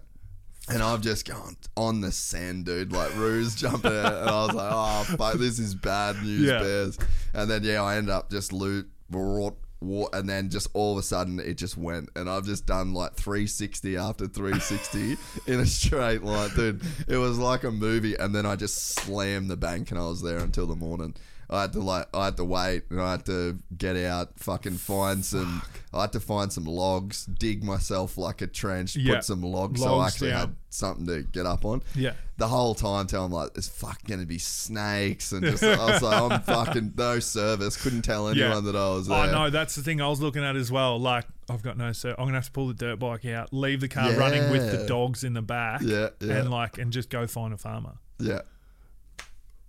And 0.68 0.82
I've 0.82 1.02
just 1.02 1.26
gone 1.26 1.56
on 1.76 2.00
the 2.00 2.10
sand, 2.10 2.64
dude. 2.64 2.90
Like 2.90 3.14
Roos 3.16 3.54
jumping 3.60 3.92
out, 3.92 4.14
and 4.14 4.30
I 4.30 4.46
was 4.46 4.54
like, 4.54 4.70
"Oh 4.72 5.04
fuck, 5.16 5.34
this 5.34 5.58
is 5.58 5.74
bad 5.74 6.16
news, 6.22 6.40
Yeah. 6.48 6.60
bears." 6.60 6.98
And 7.34 7.50
then 7.50 7.62
yeah, 7.64 7.82
I 7.82 7.96
end 7.96 8.08
up 8.08 8.30
just 8.30 8.50
loot, 8.50 8.88
wrought, 9.10 9.58
wa- 9.80 10.08
and 10.14 10.26
then 10.26 10.48
just 10.48 10.68
all 10.72 10.92
of 10.92 10.98
a 10.98 11.02
sudden 11.02 11.38
it 11.38 11.54
just 11.58 11.76
went, 11.76 12.08
and 12.16 12.30
I've 12.30 12.46
just 12.46 12.64
done 12.64 12.94
like 12.94 13.12
360 13.14 13.98
after 13.98 14.26
360 14.26 15.18
in 15.52 15.60
a 15.60 15.66
straight 15.66 16.22
line, 16.22 16.48
dude. 16.56 16.80
It 17.08 17.18
was 17.18 17.38
like 17.38 17.64
a 17.64 17.70
movie, 17.70 18.14
and 18.14 18.34
then 18.34 18.46
I 18.46 18.56
just 18.56 18.76
slammed 18.94 19.50
the 19.50 19.58
bank, 19.58 19.90
and 19.90 20.00
I 20.00 20.06
was 20.06 20.22
there 20.22 20.38
until 20.38 20.66
the 20.66 20.76
morning. 20.76 21.14
I 21.50 21.62
had 21.62 21.72
to 21.74 21.80
like, 21.80 22.06
I 22.14 22.26
had 22.26 22.36
to 22.38 22.44
wait, 22.44 22.84
and 22.90 23.00
I 23.00 23.12
had 23.12 23.26
to 23.26 23.58
get 23.76 23.96
out, 23.96 24.38
fucking 24.38 24.76
find 24.78 25.24
some. 25.24 25.62
I 25.92 26.02
had 26.02 26.12
to 26.12 26.20
find 26.20 26.52
some 26.52 26.64
logs, 26.64 27.24
dig 27.26 27.62
myself 27.62 28.18
like 28.18 28.42
a 28.42 28.46
trench, 28.46 28.96
Yeah. 28.96 29.16
put 29.16 29.24
some 29.24 29.42
logs, 29.42 29.80
so 29.80 29.86
I 29.86 29.90
Logs 29.90 30.14
actually 30.14 30.30
down. 30.30 30.40
had 30.40 30.56
something 30.70 31.06
to 31.06 31.22
get 31.22 31.46
up 31.46 31.64
on. 31.64 31.82
Yeah. 31.94 32.14
The 32.36 32.48
whole 32.48 32.74
time 32.74 33.06
telling 33.06 33.30
like 33.30 33.54
there's 33.54 33.68
fucking 33.68 34.06
gonna 34.08 34.26
be 34.26 34.38
snakes 34.38 35.30
and 35.30 35.44
just 35.44 35.62
I 35.62 35.76
was 35.92 36.02
like 36.02 36.32
I'm 36.32 36.40
fucking 36.42 36.94
no 36.96 37.20
service. 37.20 37.80
Couldn't 37.80 38.02
tell 38.02 38.28
anyone 38.28 38.64
that 38.64 38.74
I 38.74 38.88
was 38.90 39.08
oh, 39.08 39.14
there. 39.14 39.22
I 39.22 39.30
know 39.30 39.50
that's 39.50 39.76
the 39.76 39.82
thing 39.82 40.00
I 40.00 40.08
was 40.08 40.20
looking 40.20 40.42
at 40.42 40.56
as 40.56 40.72
well. 40.72 40.98
Like 40.98 41.26
I've 41.48 41.62
got 41.62 41.76
no 41.76 41.92
so 41.92 42.10
I'm 42.18 42.24
gonna 42.24 42.38
have 42.38 42.46
to 42.46 42.50
pull 42.50 42.66
the 42.66 42.74
dirt 42.74 42.98
bike 42.98 43.24
out, 43.26 43.52
leave 43.52 43.80
the 43.80 43.88
car 43.88 44.10
running 44.14 44.50
with 44.50 44.68
the 44.72 44.78
Yeah. 44.80 44.86
dogs 44.86 45.22
in 45.22 45.34
the 45.34 45.42
back, 45.42 45.80
Yeah, 45.82 46.08
yeah. 46.20 46.38
and 46.38 46.50
like 46.50 46.78
and 46.78 46.92
just 46.92 47.08
go 47.08 47.28
find 47.28 47.54
a 47.54 47.56
farmer. 47.56 47.98
Yeah. 48.18 48.40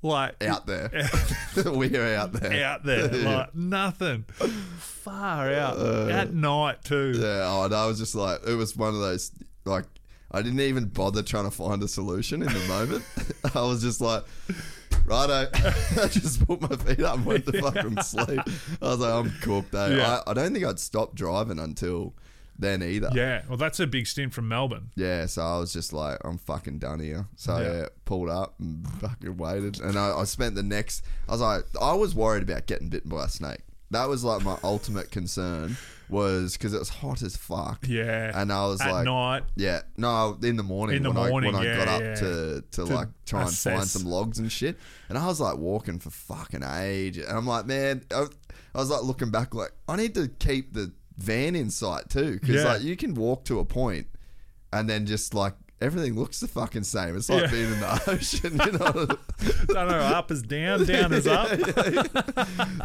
Like 0.05 0.43
Out 0.43 0.67
there. 0.67 0.89
We're 1.65 2.15
out 2.15 2.33
there. 2.33 2.63
out 2.65 2.83
there, 2.83 3.15
Yeah. 3.21 3.37
like 3.37 3.55
nothing, 3.55 4.23
far 4.77 5.51
out 5.51 5.77
at 6.09 6.33
night 6.33 6.83
too. 6.83 7.13
Uh, 7.15 7.19
Yeah, 7.19 7.47
oh, 7.49 7.63
and 7.65 7.73
I 7.73 7.85
was 7.87 7.97
just 7.97 8.13
like, 8.15 8.41
it 8.47 8.53
was 8.55 8.75
one 8.75 8.93
of 8.93 8.99
those, 9.01 9.31
like, 9.65 9.85
I 10.31 10.41
didn't 10.41 10.59
even 10.59 10.85
bother 10.89 11.23
trying 11.23 11.45
to 11.45 11.51
find 11.51 11.81
a 11.81 11.87
solution 11.87 12.41
in 12.43 12.51
the 12.53 12.59
moment. 12.67 13.03
I 13.55 13.61
was 13.61 13.81
just 13.81 14.01
like, 14.01 14.23
righto. 15.05 15.47
I 15.53 16.07
just 16.07 16.45
put 16.45 16.61
my 16.61 16.75
feet 16.75 16.99
up 17.01 17.15
and 17.17 17.25
went 17.25 17.45
to 17.45 17.61
fucking 17.61 18.01
sleep. 18.01 18.41
I 18.81 18.85
was 18.85 18.99
like, 18.99 19.13
I'm 19.13 19.31
cooked, 19.41 19.73
eh? 19.73 19.95
Yeah. 19.97 20.21
I, 20.27 20.31
I 20.31 20.33
don't 20.33 20.51
think 20.53 20.65
I'd 20.65 20.79
stop 20.79 21.15
driving 21.15 21.57
until 21.59 22.13
then 22.57 22.81
either. 22.83 23.09
Yeah, 23.13 23.41
well, 23.47 23.57
that's 23.57 23.79
a 23.79 23.87
big 23.87 24.07
stint 24.07 24.33
from 24.33 24.47
Melbourne. 24.47 24.91
Yeah, 24.95 25.25
so 25.25 25.41
I 25.41 25.57
was 25.59 25.73
just 25.73 25.91
like, 25.93 26.17
I'm 26.23 26.37
fucking 26.37 26.79
done 26.79 26.99
here. 26.99 27.27
So 27.35 27.57
Yeah. 27.57 27.73
yeah, 27.73 27.85
pulled 28.05 28.29
up 28.29 28.55
and 28.59 28.87
fucking 29.01 29.37
waited. 29.37 29.79
And 29.81 29.97
I, 29.97 30.17
I 30.19 30.23
spent 30.23 30.55
the 30.55 30.63
next, 30.63 31.03
I 31.27 31.33
was 31.33 31.41
like, 31.41 31.63
I 31.81 31.93
was 31.93 32.15
worried 32.15 32.43
about 32.43 32.65
getting 32.65 32.89
bitten 32.89 33.09
by 33.09 33.25
a 33.25 33.29
snake. 33.29 33.59
That 33.91 34.09
was 34.09 34.23
like 34.23 34.43
my 34.43 34.57
ultimate 34.63 35.11
concern 35.11 35.77
was 36.09 36.53
because 36.57 36.73
it 36.73 36.79
was 36.79 36.89
hot 36.89 37.21
as 37.21 37.35
fuck. 37.37 37.85
Yeah, 37.87 38.31
And 38.39 38.51
I 38.51 38.65
was 38.67 38.81
at 38.81 38.91
like, 38.91 39.05
night. 39.05 39.43
yeah, 39.55 39.81
no, 39.97 40.37
in 40.41 40.55
the 40.55 40.63
morning 40.63 40.97
In 40.97 41.03
the 41.03 41.11
when 41.11 41.29
morning, 41.29 41.55
I 41.55 41.59
when 41.59 41.67
yeah, 41.67 41.73
I 41.73 41.77
got 41.85 41.87
up 41.87 42.01
yeah. 42.01 42.15
to, 42.15 42.61
to 42.61 42.61
To 42.71 42.83
like 42.85 43.07
try 43.25 43.41
and 43.43 43.51
find 43.53 43.77
assess. 43.79 43.91
some 43.91 44.09
logs 44.09 44.39
and 44.39 44.51
shit, 44.51 44.77
and 45.09 45.17
I 45.17 45.27
was 45.27 45.39
like 45.39 45.57
walking 45.57 45.99
for 45.99 46.09
fucking 46.09 46.63
age, 46.63 47.17
and 47.17 47.29
I'm 47.29 47.45
like, 47.47 47.65
man, 47.67 48.03
I, 48.11 48.25
I 48.73 48.77
was 48.79 48.89
like 48.89 49.03
looking 49.03 49.29
back, 49.31 49.53
like 49.53 49.71
I 49.87 49.95
need 49.95 50.15
to 50.15 50.27
keep 50.39 50.73
the 50.73 50.91
van 51.17 51.55
in 51.55 51.69
sight 51.69 52.09
too, 52.09 52.33
because 52.39 52.55
Yeah. 52.63 52.63
like 52.73 52.81
you 52.83 52.95
can 52.95 53.13
walk 53.13 53.45
to 53.45 53.59
a 53.59 53.65
point, 53.65 54.07
and 54.73 54.89
then 54.89 55.05
just 55.05 55.33
like 55.33 55.53
everything 55.81 56.15
looks 56.17 56.39
the 56.39 56.47
fucking 56.47 56.83
same. 56.83 57.15
It's 57.17 57.29
like 57.29 57.43
Yeah. 57.43 57.51
being 57.51 57.71
in 57.73 57.79
the 57.81 58.03
ocean, 58.07 58.53
you 58.65 58.71
know. 58.71 59.07
don't 59.73 59.89
know, 59.89 59.99
up 59.99 60.31
is 60.31 60.41
down, 60.41 60.85
down 60.85 61.11
is 61.13 61.27
up. 61.27 61.49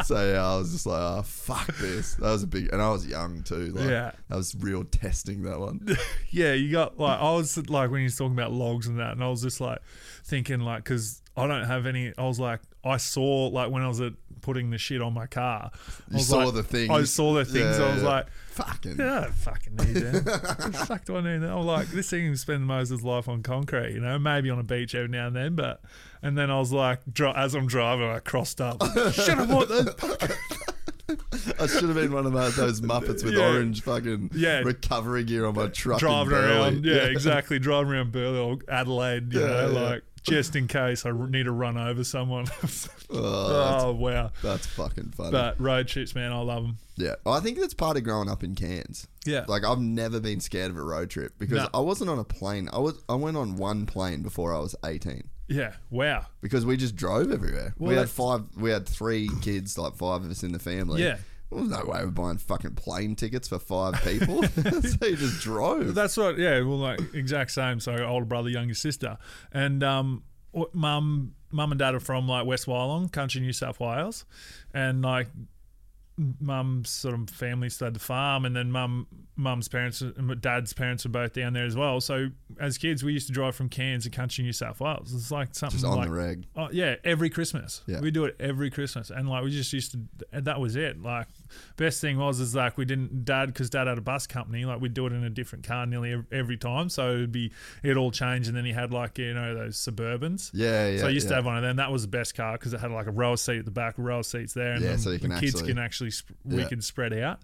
so 0.05 0.33
yeah, 0.33 0.44
I 0.44 0.57
was 0.59 0.73
just 0.73 0.86
like, 0.86 1.00
oh 1.00 1.23
fuck 1.23 1.67
this. 1.78 2.15
That 2.15 2.31
was 2.33 2.42
a 2.42 2.47
big, 2.47 2.73
and 2.73 2.83
I 2.83 2.91
was 2.91 3.07
young 3.07 3.42
too. 3.42 3.67
Like, 3.73 3.89
Yeah. 3.89 4.12
that 4.28 4.36
was 4.36 4.55
real 4.59 4.84
testing 4.84 5.42
that 5.42 5.60
one. 5.60 5.86
Yeah, 6.31 6.52
you 6.52 6.70
got 6.73 6.99
like 6.99 7.18
I 7.20 7.33
was 7.33 7.57
like 7.68 7.91
when 7.91 8.00
he 8.00 8.05
was 8.05 8.17
talking 8.17 8.33
about 8.34 8.52
logs 8.52 8.86
and 8.86 8.99
that, 8.99 9.12
and 9.12 9.23
I 9.25 9.28
was 9.28 9.42
just 9.42 9.60
like 9.60 9.78
thinking 10.25 10.60
like 10.60 10.84
because 10.84 11.23
I 11.36 11.47
don't 11.47 11.65
have 11.65 11.86
any. 11.86 12.12
I 12.18 12.23
was 12.26 12.41
like 12.41 12.60
I 12.84 12.97
saw 12.97 13.47
like 13.49 13.70
when 13.70 13.83
I 13.83 13.89
was 13.89 14.00
at 14.00 14.15
putting 14.41 14.70
the 14.70 14.78
shit 14.78 15.01
on 15.02 15.15
my 15.15 15.27
car. 15.27 15.70
I 16.12 16.17
You 16.17 16.23
saw 16.23 16.39
like- 16.44 16.55
the 16.55 16.62
things. 16.62 16.91
I 16.91 17.05
saw 17.05 17.35
the 17.35 17.44
things. 17.44 17.78
Yeah, 17.78 17.85
I 17.86 17.93
was 17.94 18.02
yeah. 18.02 18.09
like. 18.09 18.27
fucking. 18.51 18.97
Yeah, 18.99 19.20
I 19.20 19.31
fucking 19.31 19.77
need 19.77 19.94
that. 19.97 20.25
What 20.59 20.73
the 20.73 20.78
fuck 20.86 21.05
do 21.05 21.17
I 21.17 21.20
need 21.20 21.39
that? 21.39 21.51
I'm 21.51 21.65
like, 21.67 21.89
this 21.89 22.10
thing 22.10 22.27
can 22.27 22.36
spend 22.36 22.67
most 22.67 22.91
of 22.91 22.99
his 22.99 23.05
life 23.05 23.28
on 23.28 23.43
concrete, 23.43 23.93
you 23.94 24.01
know, 24.01 24.19
maybe 24.19 24.51
on 24.51 24.59
a 24.59 24.62
beach 24.62 24.94
every 24.94 25.09
now 25.09 25.27
and 25.28 25.36
then, 25.36 25.55
but. 25.55 25.81
And 26.23 26.36
then 26.36 26.51
I 26.51 26.59
was 26.59 26.70
like, 26.70 27.01
dri- 27.10 27.33
as 27.35 27.55
I'm 27.55 27.67
driving, 27.67 28.05
I 28.10 28.19
crossed 28.19 28.60
up. 28.60 28.83
Should 29.12 29.39
have 29.39 29.49
bought 29.49 29.69
those. 29.69 29.94
I 31.59 31.67
should 31.67 31.85
have 31.85 31.94
been 31.94 32.12
one 32.12 32.25
of 32.27 32.33
those, 32.33 32.81
Muppets 32.83 33.25
with 33.25 33.35
Yeah. 33.35 33.49
orange 33.49 33.83
fucking 33.83 34.31
Yeah. 34.35 34.60
recovery 34.60 35.25
gear 35.25 35.44
on 35.47 35.55
my 35.57 35.67
truck. 35.69 36.01
in 36.01 36.07
driving 36.09 36.33
around. 36.35 36.85
Yeah, 36.85 37.07
exactly. 37.07 37.59
Driving 37.59 37.93
around 37.93 38.12
Burleigh 38.12 38.39
or 38.44 38.59
Adelaide, 38.69 39.33
you 39.33 39.41
Yeah, 39.41 39.47
know, 39.47 39.70
yeah. 39.73 39.81
like 39.91 40.02
just 40.23 40.55
in 40.57 40.66
case 40.68 41.05
I 41.07 41.12
need 41.12 41.44
to 41.44 41.52
run 41.52 41.76
over 41.78 42.05
someone. 42.05 42.47
Oh, 43.12 43.86
oh, 43.86 43.92
wow. 43.92 44.31
That's 44.40 44.66
fucking 44.66 45.10
funny. 45.16 45.32
But 45.32 45.60
road 45.60 45.89
trips, 45.89 46.15
man, 46.15 46.32
I 46.32 46.40
love 46.42 46.62
them. 46.62 46.78
yeah, 46.97 47.16
I 47.26 47.40
think 47.40 47.58
that's 47.58 47.74
part 47.74 47.97
of 47.97 48.05
growing 48.05 48.28
up 48.28 48.44
in 48.44 48.55
Cairns. 48.55 49.08
Yeah. 49.26 49.44
Like 49.49 49.65
I've 49.65 49.81
never 49.81 50.20
been 50.20 50.39
scared 50.39 50.70
of 50.70 50.76
a 50.76 50.82
road 50.82 51.10
trip 51.10 51.32
because 51.36 51.58
No. 51.58 51.68
I 51.74 51.81
wasn't 51.81 52.08
on 52.10 52.20
a 52.20 52.24
plane. 52.24 52.68
I 52.73 52.78
was 52.78 53.02
I 53.08 53.16
went 53.16 53.36
on 53.36 53.57
one 53.57 53.84
plane 53.86 54.23
before 54.23 54.55
I 54.55 54.60
was 54.60 54.76
18 54.84 55.24
Yeah, 55.49 55.73
wow. 55.90 56.26
because 56.40 56.65
we 56.65 56.76
just 56.76 56.94
drove 56.94 57.32
everywhere. 57.32 57.74
Well, 57.78 57.90
we 57.90 57.97
had 57.97 58.08
five 58.08 58.44
we 58.57 58.70
had 58.70 58.89
three 58.89 59.28
kids, 59.42 59.76
like 59.76 59.97
five 59.97 60.23
of 60.24 60.31
us 60.31 60.44
in 60.44 60.52
the 60.52 60.60
family. 60.60 61.02
Yeah. 61.02 61.16
There 61.51 61.61
was 61.61 61.70
no 61.70 61.85
way 61.85 62.05
we're 62.05 62.11
buying 62.11 62.39
fucking 62.39 62.75
plane 62.77 63.17
tickets 63.17 63.49
for 63.49 63.59
five 63.59 63.95
people. 64.05 64.43
so 64.49 65.07
you 65.07 65.17
just 65.17 65.41
drove. 65.41 65.95
That's 65.95 66.17
what, 66.17 66.39
yeah, 66.39 66.61
well, 66.61 66.79
like 66.79 67.01
exact 67.12 67.51
same. 67.51 67.81
So 67.81 68.05
older 68.05 68.27
brother, 68.27 68.49
younger 68.49 68.75
sister, 68.75 69.19
and 69.53 69.83
um, 69.83 70.23
mum, 70.73 71.35
mum 71.51 71.73
and 71.73 71.79
dad 71.79 71.95
are 71.95 72.01
from 72.01 72.29
like 72.29 72.47
West 72.47 72.67
Wyalong, 72.67 73.11
country 73.11 73.41
New 73.41 73.53
South 73.53 73.81
Wales, 73.81 74.25
and 74.73 75.03
like 75.03 75.27
mum's 76.41 76.91
sort 76.91 77.15
of 77.15 77.29
family 77.31 77.70
had 77.81 77.95
the 77.95 78.01
farm, 78.01 78.45
and 78.45 78.55
then 78.55 78.70
mum, 78.70 79.07
mum's 79.41 79.69
parents, 79.69 80.02
uh, 80.02 80.12
and 80.17 80.41
dad's 80.41 80.73
parents 80.73 81.05
were 81.05 81.10
both 81.10 81.33
down 81.33 81.52
there 81.52 81.65
as 81.65 81.75
well. 81.75 82.01
So 82.01 82.28
as 82.60 82.78
kids, 82.78 83.02
we 83.02 83.12
used 83.12 83.27
to 83.27 83.33
drive 83.33 83.55
from 83.57 83.69
Cairns 83.69 84.05
to 84.05 84.10
country 84.10 84.44
New 84.44 84.52
South 84.52 84.81
Wales. 84.81 85.12
It's 85.15 85.31
like 85.31 85.55
something 85.55 85.78
just 85.81 85.85
on 85.91 85.97
like 85.97 86.09
the 86.09 86.15
reg. 86.15 86.47
Oh 86.57 86.69
yeah, 86.73 86.97
every 87.05 87.31
Christmas. 87.31 87.83
Yeah. 87.86 88.01
we 88.01 88.10
do 88.10 88.25
it 88.27 88.36
every 88.39 88.70
Christmas, 88.70 89.10
and 89.10 89.28
like 89.28 89.43
we 89.44 89.51
just 89.51 89.73
used 89.73 89.93
to. 89.93 90.01
And 90.33 90.44
that 90.44 90.60
was 90.60 90.77
it. 90.77 91.01
Like 91.02 91.27
best 91.77 92.01
thing 92.01 92.19
was 92.19 92.39
is 92.41 92.55
like 92.55 92.77
we 92.77 92.85
didn't 92.85 93.25
dad 93.25 93.47
because 93.47 93.70
dad 93.70 93.86
had 93.86 93.99
a 93.99 94.02
bus 94.02 94.27
company. 94.27 94.65
Like 94.65 94.81
we'd 94.81 94.94
do 94.94 95.07
it 95.07 95.12
in 95.12 95.25
a 95.25 95.31
different 95.31 95.67
car 95.67 95.86
nearly 95.86 96.23
every 96.31 96.57
time. 96.57 96.89
So 96.89 97.15
it'd 97.15 97.33
be 97.33 97.52
it 97.83 97.97
all 97.97 98.10
changed, 98.10 98.49
and 98.49 98.57
then 98.57 98.65
he 98.65 98.73
had 98.73 98.93
like 98.93 99.19
you 99.19 99.35
know 99.35 99.55
those 99.55 99.77
Suburbans. 99.77 100.51
Yeah, 100.52 100.89
yeah. 100.89 101.01
so 101.01 101.07
I 101.07 101.10
used 101.10 101.28
to 101.28 101.35
have 101.35 101.47
one 101.47 101.57
of 101.57 101.62
them. 101.62 101.77
That 101.77 101.91
was 101.91 102.02
the 102.02 102.09
best 102.09 102.35
car 102.35 102.52
because 102.52 102.73
it 102.73 102.81
had 102.81 102.91
like 102.91 103.07
a 103.07 103.10
row 103.12 103.36
seat 103.36 103.59
at 103.60 103.65
the 103.65 103.70
back, 103.70 103.94
row 103.97 104.23
seats 104.23 104.52
there, 104.55 104.73
and 104.73 104.83
Yeah, 104.85 104.97
so 104.97 105.10
you 105.10 105.19
the 105.19 105.28
can 105.28 105.39
kids 105.41 105.55
actually- 105.55 105.69
can 105.73 105.78
actually 105.78 106.10
sp- 106.12 106.36
we 106.44 106.62
Yeah. 106.62 106.69
could 106.69 106.85
spread 106.85 107.12
out. 107.15 107.41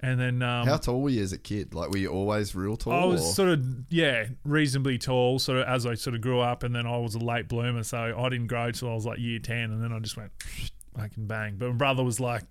And 0.00 0.20
then 0.20 0.42
um, 0.42 0.66
How 0.66 0.76
tall 0.76 1.00
were 1.02 1.10
you 1.10 1.22
as 1.22 1.32
a 1.32 1.38
kid? 1.38 1.74
Like, 1.74 1.90
were 1.90 1.98
you 1.98 2.08
always 2.08 2.54
real 2.54 2.76
tall? 2.76 2.92
I 2.92 3.04
was 3.04 3.20
or- 3.20 3.34
sort 3.34 3.48
of 3.48 3.64
yeah, 3.90 4.26
reasonably 4.44 4.98
tall. 4.98 5.38
Sort 5.38 5.58
of 5.58 5.66
as 5.66 5.86
I 5.86 5.94
sort 5.94 6.14
of 6.14 6.20
grew 6.20 6.40
up, 6.40 6.62
and 6.62 6.74
then 6.74 6.86
I 6.86 6.96
was 6.98 7.14
a 7.14 7.18
late 7.18 7.48
bloomer, 7.48 7.82
so 7.82 8.14
I 8.16 8.28
didn't 8.28 8.46
grow 8.46 8.70
till 8.70 8.90
I 8.90 8.94
was 8.94 9.06
like 9.06 9.18
year 9.18 9.38
ten, 9.40 9.72
and 9.72 9.82
then 9.82 9.92
I 9.92 9.98
just 9.98 10.16
went, 10.16 10.30
I 10.96 11.08
can 11.08 11.26
bang. 11.26 11.56
But 11.58 11.70
my 11.70 11.74
brother 11.74 12.04
was 12.04 12.20
like, 12.20 12.42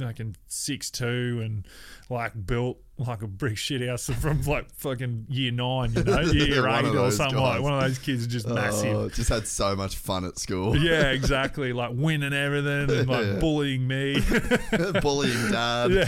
like 0.00 0.20
in 0.20 0.34
six 0.46 0.90
two 0.90 1.40
and 1.44 1.66
like 2.08 2.32
built 2.46 2.78
like 2.98 3.22
a 3.22 3.26
brick 3.28 3.56
shit 3.56 3.86
house 3.88 4.06
from 4.20 4.42
like 4.42 4.70
fucking 4.74 5.26
year 5.28 5.52
nine, 5.52 5.92
you 5.92 6.02
know, 6.04 6.20
year 6.32 6.68
eight 6.68 6.86
or 6.86 7.10
something 7.10 7.38
like 7.38 7.62
one 7.62 7.72
of 7.74 7.80
those 7.80 7.98
kids 7.98 8.26
just 8.26 8.46
massive. 8.48 8.96
Oh, 8.96 9.08
just 9.08 9.28
had 9.28 9.46
so 9.46 9.76
much 9.76 9.96
fun 9.96 10.24
at 10.24 10.38
school. 10.38 10.76
Yeah, 10.76 11.10
exactly. 11.10 11.72
Like 11.72 11.92
winning 11.94 12.32
everything 12.32 12.90
and 12.98 13.08
like 13.08 13.26
Yeah. 13.26 13.38
bullying 13.38 13.86
me. 13.86 14.20
Bullying 15.00 15.50
dad. 15.52 15.90
Yeah. 15.92 16.04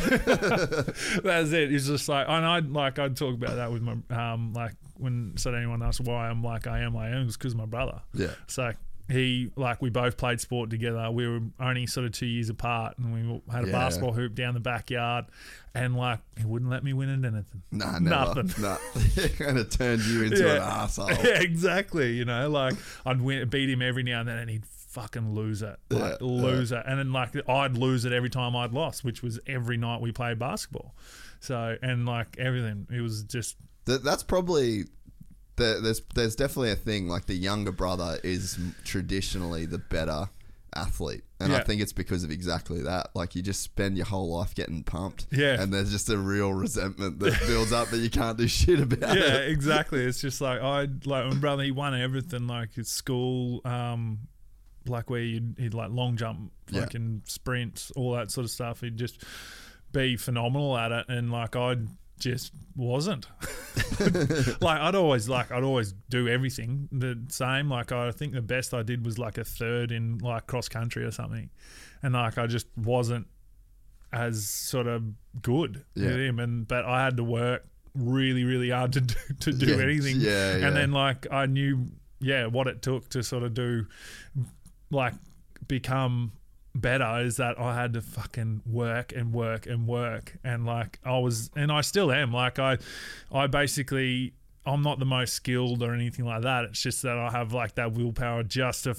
That's 1.22 1.52
it. 1.52 1.72
It's 1.72 1.86
just 1.86 2.08
like, 2.08 2.26
and 2.28 2.44
I'd 2.44 2.70
like 2.70 2.98
I'd 2.98 3.16
talk 3.16 3.34
about 3.34 3.56
that 3.56 3.70
with 3.72 3.82
my 3.82 3.96
um 4.10 4.52
like 4.52 4.72
when 4.96 5.32
said 5.36 5.54
anyone 5.54 5.82
asked 5.82 6.00
why 6.00 6.28
I'm 6.28 6.42
like 6.42 6.66
I 6.66 6.80
am, 6.80 6.96
I 6.96 7.08
am, 7.10 7.26
it's 7.26 7.36
because 7.36 7.54
my 7.54 7.66
brother. 7.66 8.02
Yeah. 8.14 8.28
So 8.46 8.72
he 9.10 9.50
like 9.56 9.82
we 9.82 9.90
both 9.90 10.16
played 10.16 10.40
sport 10.40 10.70
together. 10.70 11.10
We 11.10 11.26
were 11.26 11.40
only 11.58 11.86
sort 11.86 12.06
of 12.06 12.12
two 12.12 12.26
years 12.26 12.48
apart, 12.48 12.96
and 12.98 13.12
we 13.12 13.42
had 13.52 13.64
a 13.64 13.66
Yeah. 13.66 13.72
basketball 13.72 14.12
hoop 14.12 14.34
down 14.34 14.54
the 14.54 14.60
backyard, 14.60 15.26
and 15.74 15.96
like 15.96 16.20
he 16.38 16.44
wouldn't 16.44 16.70
let 16.70 16.84
me 16.84 16.92
win 16.92 17.08
at 17.08 17.32
anything. 17.32 17.62
Nah, 17.72 17.98
never. 17.98 18.42
Nothing. 18.42 18.50
Nah. 18.62 18.76
and 19.48 19.58
it 19.58 19.70
turned 19.70 20.02
you 20.02 20.22
into 20.24 20.48
an 20.50 20.62
asshole. 20.62 21.10
Yeah, 21.24 21.40
exactly. 21.40 22.12
You 22.12 22.24
know, 22.24 22.48
like 22.48 22.74
I'd 23.04 23.20
win, 23.20 23.48
beat 23.48 23.68
him 23.70 23.82
every 23.82 24.02
now 24.02 24.20
and 24.20 24.28
then, 24.28 24.38
and 24.38 24.50
he'd 24.50 24.64
fucking 24.66 25.34
lose 25.34 25.62
it, 25.62 25.78
like 25.90 26.16
Yeah, 26.20 26.26
lose 26.26 26.72
it, 26.72 26.82
and 26.86 26.98
then 26.98 27.12
like 27.12 27.30
I'd 27.48 27.76
lose 27.76 28.04
it 28.04 28.12
every 28.12 28.30
time 28.30 28.54
I'd 28.56 28.72
lost, 28.72 29.04
which 29.04 29.22
was 29.22 29.38
every 29.46 29.76
night 29.76 30.00
we 30.00 30.12
played 30.12 30.38
basketball. 30.38 30.94
So 31.40 31.76
and 31.82 32.06
like 32.06 32.36
everything, 32.38 32.86
it 32.92 33.00
was 33.00 33.22
just 33.24 33.56
That, 33.86 34.04
that's 34.04 34.22
probably 34.22 34.84
there, 35.60 35.80
there's 35.80 36.02
there's 36.14 36.34
definitely 36.34 36.72
a 36.72 36.76
thing 36.76 37.08
like 37.08 37.26
the 37.26 37.34
younger 37.34 37.72
brother 37.72 38.18
is 38.24 38.58
traditionally 38.84 39.66
the 39.66 39.78
better 39.78 40.28
athlete, 40.74 41.22
and 41.40 41.52
I 41.52 41.60
think 41.62 41.80
it's 41.82 41.92
because 41.92 42.22
of 42.24 42.30
exactly 42.30 42.82
that. 42.82 43.10
Like 43.14 43.34
you 43.34 43.42
just 43.42 43.60
spend 43.62 43.96
your 43.96 44.06
whole 44.06 44.36
life 44.36 44.54
getting 44.54 44.82
pumped, 44.84 45.26
Yeah. 45.32 45.60
and 45.60 45.72
there's 45.72 45.90
just 45.90 46.08
a 46.10 46.16
real 46.18 46.52
resentment 46.54 47.18
that 47.20 47.38
builds 47.46 47.72
up 47.72 47.88
that 47.88 47.98
you 47.98 48.10
can't 48.10 48.38
do 48.38 48.46
shit 48.48 48.80
about. 48.80 49.16
yeah, 49.16 49.38
it. 49.38 49.50
exactly. 49.50 50.04
It's 50.04 50.20
just 50.20 50.40
like 50.40 50.60
I 50.60 50.82
like 51.04 51.26
my 51.26 51.34
brother. 51.34 51.62
He 51.64 51.70
won 51.72 51.94
everything, 52.00 52.46
like 52.46 52.74
his 52.74 52.88
school, 52.88 53.60
um, 53.64 54.20
like 54.86 55.10
where 55.10 55.20
you'd, 55.22 55.56
he'd 55.58 55.74
like 55.74 55.90
long 55.90 56.16
jump, 56.16 56.52
Yeah. 56.70 56.82
fucking 56.82 57.22
sprints, 57.26 57.90
all 57.96 58.12
that 58.12 58.30
sort 58.30 58.44
of 58.44 58.50
stuff. 58.50 58.80
He'd 58.80 58.96
just 58.96 59.22
be 59.92 60.16
phenomenal 60.16 60.76
at 60.78 60.92
it, 60.92 61.06
and 61.08 61.32
like 61.32 61.56
I 61.56 61.76
just 62.20 62.52
wasn't. 62.76 63.26
like 64.60 64.80
I'd 64.80 64.94
always 64.94 65.28
like 65.28 65.50
I'd 65.50 65.62
always 65.64 65.92
do 66.08 66.28
everything 66.28 66.88
the 66.92 67.20
same. 67.28 67.68
Like 67.68 67.92
I 67.92 68.10
think 68.12 68.32
the 68.34 68.42
best 68.42 68.72
I 68.72 68.82
did 68.82 69.04
was 69.04 69.18
like 69.18 69.38
a 69.38 69.44
third 69.44 69.90
in 69.92 70.18
like 70.18 70.46
cross 70.46 70.68
country 70.68 71.04
or 71.04 71.10
something, 71.10 71.50
and 72.02 72.14
like 72.14 72.38
I 72.38 72.46
just 72.46 72.66
wasn't 72.76 73.26
as 74.12 74.46
sort 74.48 74.86
of 74.86 75.02
good 75.42 75.84
Yeah. 75.94 76.06
with 76.08 76.16
him, 76.20 76.38
and 76.38 76.66
but 76.68 76.84
I 76.84 77.04
had 77.04 77.16
to 77.18 77.24
work 77.24 77.64
really 77.94 78.44
really 78.44 78.70
hard 78.70 78.92
to 78.94 79.00
do 79.00 79.14
to 79.40 79.52
do 79.52 79.66
Yeah, 79.66 79.82
anything. 79.82 80.16
yeah, 80.20 80.56
yeah. 80.56 80.66
and 80.68 80.76
then 80.76 80.92
like 80.92 81.26
I 81.32 81.46
knew 81.46 81.86
yeah 82.20 82.46
what 82.46 82.66
it 82.68 82.82
took 82.82 83.08
to 83.10 83.22
sort 83.22 83.42
of 83.42 83.54
do 83.54 83.86
like 84.90 85.14
become 85.68 86.32
better 86.74 87.20
is 87.20 87.36
that 87.36 87.58
I 87.58 87.74
had 87.74 87.92
to 87.94 88.00
fucking 88.00 88.62
work 88.66 89.12
and 89.14 89.32
work 89.32 89.66
and 89.66 89.86
work. 89.86 90.36
And 90.44 90.64
like 90.66 90.98
I 91.04 91.18
was 91.18 91.50
and 91.56 91.70
I 91.72 91.80
still 91.80 92.12
am. 92.12 92.32
Like 92.32 92.58
I 92.58 92.78
I 93.32 93.46
basically 93.46 94.34
I'm 94.66 94.82
not 94.82 94.98
the 94.98 95.06
most 95.06 95.34
skilled 95.34 95.82
or 95.82 95.94
anything 95.94 96.24
like 96.24 96.42
that. 96.42 96.64
It's 96.64 96.82
just 96.82 97.02
that 97.02 97.18
I 97.18 97.30
have 97.30 97.52
like 97.52 97.74
that 97.76 97.92
willpower 97.92 98.42
just 98.42 98.84
to 98.84 98.96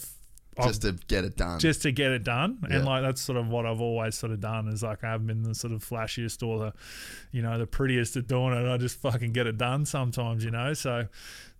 just 0.64 0.82
to 0.82 0.92
get 1.08 1.24
it 1.24 1.38
done. 1.38 1.60
just 1.60 1.82
to 1.84 1.92
get 1.92 2.12
it 2.12 2.24
done 2.24 2.58
Yeah. 2.70 2.78
and 2.78 2.86
like 2.86 3.04
that's 3.04 3.22
sort 3.22 3.38
of 3.38 3.48
what 3.48 3.66
I've 3.66 3.80
always 3.82 4.16
sort 4.16 4.32
of 4.34 4.42
done 4.42 4.68
is 4.68 4.84
like 4.84 5.04
I 5.04 5.12
haven't 5.12 5.28
been 5.28 5.44
the 5.44 5.56
sort 5.56 5.72
of 5.74 5.84
flashiest 5.84 6.46
or 6.46 6.60
the 6.60 6.74
you 7.32 7.42
know 7.42 7.58
the 7.58 7.66
prettiest 7.66 8.18
at 8.18 8.28
doing 8.28 8.54
it 8.54 8.70
I 8.70 8.78
just 8.78 8.98
fucking 9.00 9.32
get 9.32 9.48
it 9.48 9.58
done 9.58 9.86
sometimes 9.86 10.44
you 10.44 10.52
know 10.52 10.74
so 10.74 11.08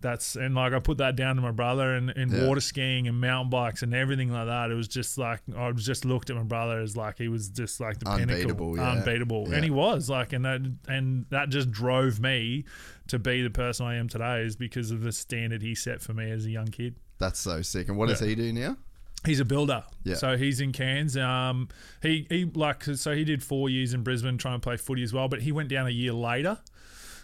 that's 0.02 0.36
and 0.36 0.54
like 0.54 0.72
I 0.72 0.78
put 0.80 0.98
that 0.98 1.16
down 1.16 1.36
to 1.36 1.42
my 1.42 1.52
brother 1.52 1.94
and, 1.94 2.10
and 2.10 2.30
Yeah. 2.32 2.46
water 2.46 2.60
skiing 2.60 3.08
and 3.08 3.20
mountain 3.20 3.50
bikes 3.50 3.82
and 3.82 3.94
everything 3.94 4.30
like 4.30 4.46
that 4.46 4.70
it 4.70 4.74
was 4.74 4.88
just 4.88 5.16
like 5.16 5.40
I 5.56 5.72
just 5.72 6.04
looked 6.04 6.28
at 6.28 6.36
my 6.36 6.42
brother 6.42 6.80
as 6.80 6.96
like 6.96 7.18
he 7.18 7.28
was 7.28 7.48
just 7.48 7.80
like 7.80 7.98
the 7.98 8.10
Unbeatable, 8.10 8.74
pinnacle 8.74 8.76
yeah. 8.76 8.90
unbeatable 8.92 9.46
Yeah. 9.48 9.54
and 9.56 9.64
he 9.64 9.70
was 9.70 10.10
like 10.10 10.32
and 10.34 10.44
that 10.44 10.60
and 10.88 11.24
that 11.30 11.48
just 11.48 11.70
drove 11.70 12.20
me 12.20 12.64
to 13.08 13.18
be 13.18 13.42
the 13.42 13.50
person 13.50 13.86
I 13.86 13.96
am 13.96 14.08
today 14.08 14.42
is 14.42 14.54
because 14.56 14.90
of 14.90 15.00
the 15.02 15.12
standard 15.12 15.62
he 15.62 15.74
set 15.74 16.00
for 16.02 16.12
me 16.12 16.30
as 16.30 16.44
a 16.46 16.50
young 16.50 16.66
kid 16.68 16.96
That's 17.22 17.38
so 17.38 17.62
sick. 17.62 17.88
And 17.88 17.96
what 17.96 18.08
does 18.08 18.20
he 18.20 18.34
do 18.34 18.52
now? 18.52 18.76
He's 19.24 19.38
a 19.38 19.44
builder. 19.44 19.84
Yeah. 20.02 20.16
So 20.16 20.36
he's 20.36 20.60
in 20.60 20.72
Cairns. 20.72 21.16
Um, 21.16 21.68
he 22.02 22.26
he 22.28 22.44
like 22.44 22.82
so 22.82 23.14
he 23.14 23.24
did 23.24 23.42
four 23.42 23.70
years 23.70 23.94
in 23.94 24.02
Brisbane 24.02 24.36
trying 24.36 24.56
to 24.56 24.60
play 24.60 24.76
footy 24.76 25.04
as 25.04 25.12
well, 25.12 25.28
but 25.28 25.42
he 25.42 25.52
went 25.52 25.68
down 25.68 25.86
a 25.86 25.90
year 25.90 26.12
later. 26.12 26.58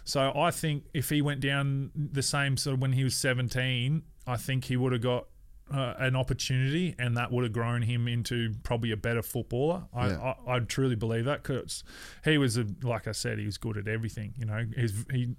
So 0.05 0.31
I 0.33 0.51
think 0.51 0.85
if 0.93 1.09
he 1.09 1.21
went 1.21 1.41
down 1.41 1.91
the 1.93 2.23
same 2.23 2.55
sort 2.55 2.75
of 2.75 2.81
when 2.81 2.93
he 2.93 3.03
was 3.03 3.17
seventeen, 3.17 4.03
I 4.25 4.37
think 4.37 4.65
he 4.65 4.77
would 4.77 4.93
have 4.93 5.01
got 5.01 5.25
uh, 5.73 5.93
an 5.99 6.15
opportunity, 6.15 6.95
and 6.97 7.17
that 7.17 7.31
would 7.31 7.43
have 7.43 7.53
grown 7.53 7.81
him 7.81 8.07
into 8.07 8.53
probably 8.63 8.91
a 8.91 8.97
better 8.97 9.21
footballer. 9.21 9.83
I 9.93 10.07
Yeah. 10.07 10.33
I, 10.47 10.55
I 10.55 10.59
truly 10.59 10.95
believe 10.95 11.25
that 11.25 11.43
because 11.43 11.83
he 12.23 12.37
was 12.37 12.57
a, 12.57 12.65
like 12.81 13.07
I 13.07 13.11
said, 13.11 13.39
he 13.39 13.45
was 13.45 13.57
good 13.57 13.77
at 13.77 13.87
everything. 13.87 14.33
You 14.37 14.45
know, 14.45 14.65
He's, 14.75 15.05
he 15.11 15.35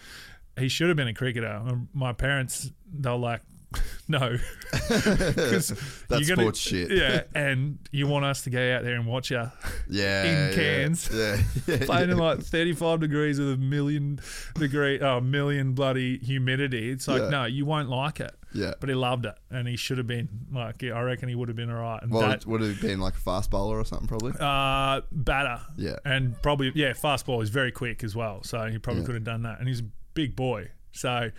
he 0.58 0.68
should 0.68 0.88
have 0.88 0.96
been 0.96 1.08
a 1.08 1.14
cricketer. 1.14 1.60
My 1.92 2.12
parents, 2.12 2.70
they're 2.86 3.16
like. 3.16 3.42
No, 4.08 4.36
'Cause 4.70 5.68
That's 6.08 6.28
you're 6.28 6.36
gonna- 6.36 6.42
sports 6.42 6.58
shit. 6.60 6.90
Yeah, 6.90 7.22
and 7.34 7.78
you 7.90 8.06
want 8.06 8.26
us 8.26 8.42
to 8.42 8.50
go 8.50 8.60
out 8.76 8.84
there 8.84 8.96
and 8.96 9.06
watch 9.06 9.30
you 9.30 9.50
Yeah, 9.88 10.24
in 10.24 10.58
yeah, 10.58 10.96
Yeah, 11.12 11.42
yeah, 11.66 11.84
playing 11.86 12.10
in 12.10 12.18
like 12.18 12.40
35 12.42 13.00
degrees 13.00 13.38
with 13.38 13.52
a 13.52 13.56
million 13.56 14.20
degree, 14.56 15.00
oh, 15.00 15.20
million 15.20 15.72
bloody 15.72 16.18
humidity. 16.18 16.90
It's 16.90 17.08
like, 17.08 17.22
Yeah. 17.22 17.28
no, 17.30 17.44
you 17.46 17.64
won't 17.64 17.88
like 17.88 18.20
it. 18.20 18.34
Yeah. 18.52 18.74
But 18.78 18.88
he 18.90 18.94
loved 18.94 19.24
it, 19.26 19.34
and 19.50 19.66
he 19.66 19.76
should 19.76 19.96
have 19.98 20.06
been 20.06 20.28
like, 20.52 20.82
yeah, 20.82 20.92
I 20.92 21.00
reckon 21.00 21.28
he 21.30 21.34
would 21.34 21.48
have 21.48 21.56
been 21.56 21.70
all 21.70 21.80
right. 21.80 22.02
And 22.02 22.12
Well, 22.12 22.28
that, 22.28 22.46
would 22.46 22.60
have 22.60 22.80
been 22.80 23.00
like 23.00 23.14
a 23.14 23.18
fast 23.18 23.50
bowler 23.50 23.78
or 23.80 23.84
something, 23.86 24.06
probably? 24.06 24.32
uh, 24.38 25.00
batter. 25.10 25.60
Yeah. 25.76 25.96
And 26.04 26.40
probably, 26.42 26.70
yeah, 26.74 26.92
fastball 26.92 27.42
is 27.42 27.48
very 27.48 27.72
quick 27.72 28.04
as 28.04 28.14
well. 28.14 28.42
So 28.44 28.64
he 28.66 28.78
probably 28.78 29.00
Yeah. 29.02 29.06
could 29.06 29.14
have 29.16 29.24
done 29.24 29.42
that. 29.44 29.58
And 29.60 29.66
he's 29.66 29.80
a 29.80 29.86
big 30.12 30.36
boy. 30.36 30.68
So, 30.92 31.30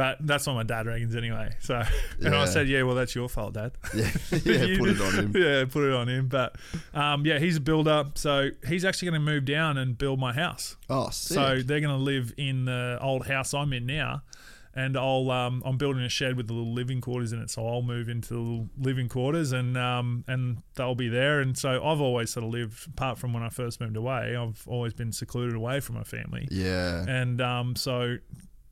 but 0.00 0.16
that's 0.26 0.46
what 0.46 0.54
my 0.54 0.62
dad 0.62 0.86
reckons 0.86 1.14
anyway. 1.14 1.50
So, 1.60 1.74
and 2.20 2.32
Yeah. 2.34 2.40
I 2.40 2.46
said, 2.46 2.68
yeah, 2.68 2.82
well, 2.84 2.94
that's 2.94 3.14
your 3.14 3.28
fault, 3.28 3.52
dad. 3.54 3.72
Yeah, 3.94 4.10
yeah. 4.44 4.64
You- 4.64 4.78
Put 4.78 4.88
it 4.88 5.00
on 5.00 5.14
him. 5.14 5.32
Yeah, 5.36 5.64
put 5.66 5.84
it 5.84 5.92
on 5.94 6.08
him. 6.08 6.28
But 6.28 6.56
um, 6.94 7.26
yeah, 7.26 7.38
he's 7.38 7.56
a 7.56 7.60
builder. 7.60 8.04
So 8.14 8.50
he's 8.66 8.84
actually 8.84 9.10
going 9.10 9.20
to 9.24 9.26
move 9.32 9.44
down 9.44 9.76
and 9.78 9.98
build 9.98 10.18
my 10.18 10.32
house. 10.32 10.76
Oh, 10.88 11.10
sick. 11.10 11.34
So 11.34 11.60
they're 11.62 11.80
going 11.80 11.96
to 11.98 12.02
live 12.02 12.32
in 12.38 12.64
the 12.64 12.98
old 13.02 13.26
house 13.26 13.52
I'm 13.52 13.72
in 13.72 13.84
now. 13.86 14.22
And 14.72 14.96
I'll 14.96 15.28
um, 15.32 15.64
I'm 15.66 15.76
building 15.78 16.04
a 16.04 16.08
shed 16.08 16.36
with 16.36 16.46
the 16.46 16.52
little 16.52 16.72
living 16.72 17.00
quarters 17.00 17.32
in 17.32 17.42
it, 17.42 17.50
so 17.50 17.66
I'll 17.66 17.82
move 17.82 18.08
into 18.08 18.28
the 18.34 18.38
little 18.40 18.68
living 18.78 19.08
quarters, 19.08 19.50
and 19.50 19.76
um, 19.76 20.22
and 20.28 20.62
they'll 20.76 20.94
be 20.94 21.08
there. 21.08 21.40
And 21.40 21.58
so 21.58 21.84
I've 21.84 22.00
always 22.00 22.30
sort 22.30 22.44
of 22.46 22.52
lived, 22.52 22.86
apart 22.86 23.18
from 23.18 23.32
when 23.32 23.42
I 23.42 23.48
first 23.48 23.80
moved 23.80 23.96
away, 23.96 24.36
I've 24.36 24.62
always 24.68 24.94
been 24.94 25.10
secluded 25.10 25.56
away 25.56 25.80
from 25.80 25.96
my 25.96 26.04
family. 26.04 26.46
yeah. 26.52 27.04
And 27.08 27.40
um, 27.40 27.74
so 27.74 28.18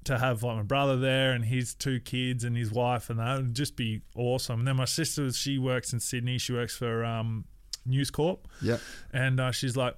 to 0.09 0.19
have 0.19 0.43
like 0.43 0.57
my 0.57 0.62
brother 0.62 0.97
there 0.97 1.33
and 1.33 1.45
his 1.45 1.75
two 1.75 2.01
kids 2.01 2.45
and 2.45 2.57
his 2.57 2.70
wife 2.70 3.09
and 3.11 3.19
that 3.19 3.37
would 3.39 3.55
just 3.55 3.77
be 3.77 4.03
awesome. 4.15 4.59
And 4.61 4.69
then 4.69 4.77
my 4.77 4.85
sister, 4.85 5.33
she 5.33 5.57
works 5.59 5.93
in 5.93 6.01
Sydney. 6.01 6.37
She 6.39 6.53
works 6.53 6.77
for 6.77 7.05
um, 7.05 7.45
News 7.87 8.11
Corp, 8.11 8.47
Yeah. 8.61 8.78
and 9.12 9.41
uh, 9.41 9.53
she's 9.53 9.77
like, 9.77 9.97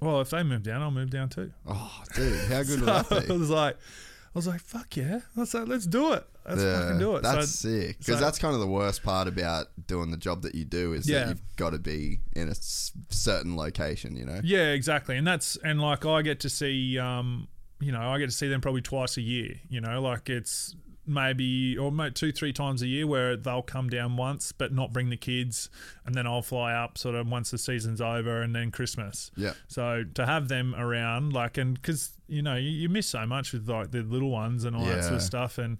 "Well, 0.00 0.20
if 0.20 0.30
they 0.30 0.42
move 0.42 0.62
down, 0.62 0.82
I'll 0.82 0.90
move 0.90 1.10
down 1.10 1.28
too." 1.28 1.52
Oh, 1.66 2.02
dude, 2.14 2.48
how 2.50 2.62
good 2.64 2.80
would 2.84 2.88
that 2.88 3.08
be? 3.28 3.32
I 3.34 3.36
was 3.36 3.50
like, 3.50 3.76
I 3.76 4.38
was 4.38 4.46
like, 4.46 4.60
"Fuck 4.60 4.96
yeah, 4.96 5.20
let's 5.36 5.54
let's 5.54 5.86
do 5.86 6.12
it. 6.14 6.26
Let's 6.48 6.62
fucking 6.62 6.98
do 6.98 7.16
it." 7.16 7.22
That's 7.22 7.50
so, 7.50 7.68
sick. 7.68 7.98
Because 7.98 8.18
so- 8.18 8.24
that's 8.24 8.38
kind 8.38 8.54
of 8.54 8.60
the 8.60 8.66
worst 8.66 9.02
part 9.02 9.28
about 9.28 9.66
doing 9.86 10.10
the 10.10 10.16
job 10.16 10.42
that 10.42 10.54
you 10.54 10.64
do 10.64 10.92
is 10.94 11.08
Yeah. 11.08 11.20
that 11.20 11.28
you've 11.28 11.56
got 11.56 11.70
to 11.70 11.78
be 11.78 12.20
in 12.34 12.48
a 12.48 12.54
certain 12.54 13.56
location, 13.56 14.16
you 14.16 14.24
know? 14.24 14.40
Yeah, 14.42 14.72
exactly. 14.72 15.16
And 15.16 15.26
that's 15.26 15.56
and 15.64 15.80
like 15.80 16.04
I 16.06 16.22
get 16.22 16.40
to 16.40 16.48
see 16.48 16.98
um 16.98 17.48
you 17.80 17.92
know, 17.92 18.00
I 18.00 18.18
get 18.18 18.26
to 18.26 18.36
see 18.36 18.48
them 18.48 18.60
probably 18.60 18.82
twice 18.82 19.16
a 19.16 19.22
year, 19.22 19.56
you 19.68 19.80
know, 19.80 20.00
like 20.00 20.28
it's 20.30 20.74
maybe 21.06 21.78
or 21.78 21.92
maybe 21.92 22.12
two, 22.12 22.32
three 22.32 22.52
times 22.52 22.82
a 22.82 22.86
year 22.86 23.06
where 23.06 23.36
they'll 23.36 23.62
come 23.62 23.88
down 23.88 24.16
once 24.16 24.50
but 24.50 24.72
not 24.72 24.92
bring 24.92 25.08
the 25.08 25.16
kids 25.16 25.70
and 26.04 26.14
then 26.14 26.26
I'll 26.26 26.42
fly 26.42 26.72
up 26.72 26.98
sort 26.98 27.14
of 27.14 27.28
once 27.28 27.50
the 27.50 27.58
season's 27.58 28.00
over 28.00 28.42
and 28.42 28.54
then 28.54 28.70
Christmas. 28.70 29.30
Yeah. 29.36 29.52
So 29.68 30.04
to 30.14 30.26
have 30.26 30.48
them 30.48 30.74
around, 30.74 31.32
like, 31.32 31.58
and 31.58 31.74
because 31.74 32.10
you 32.28 32.42
know 32.42 32.56
you, 32.56 32.70
you 32.70 32.88
miss 32.88 33.06
so 33.06 33.24
much 33.24 33.52
with 33.52 33.68
like 33.68 33.92
the 33.92 34.02
little 34.02 34.30
ones 34.30 34.64
and 34.64 34.74
all 34.74 34.84
that 34.84 35.04
sort 35.04 35.14
of 35.14 35.22
stuff, 35.22 35.58
and 35.58 35.78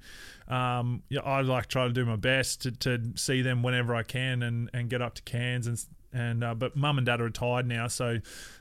um, 0.49 1.02
yeah, 1.08 1.20
I 1.20 1.41
like 1.41 1.66
try 1.66 1.86
to 1.89 1.92
do 1.92 2.05
my 2.05 2.16
best 2.16 2.62
to, 2.62 2.70
to 2.73 3.12
see 3.16 3.42
them 3.42 3.62
whenever 3.62 3.94
I 3.94 4.05
can 4.05 4.42
and, 4.42 4.70
and 4.73 4.89
get 4.89 5.02
up 5.02 5.15
to 5.15 5.23
Cairns 5.23 5.66
and 5.66 5.84
and 6.12 6.44
uh, 6.44 6.55
but 6.55 6.76
mum 6.76 6.99
and 6.99 7.07
dad 7.07 7.20
are 7.20 7.25
retired 7.25 7.66
now, 7.66 7.89
so 7.89 8.18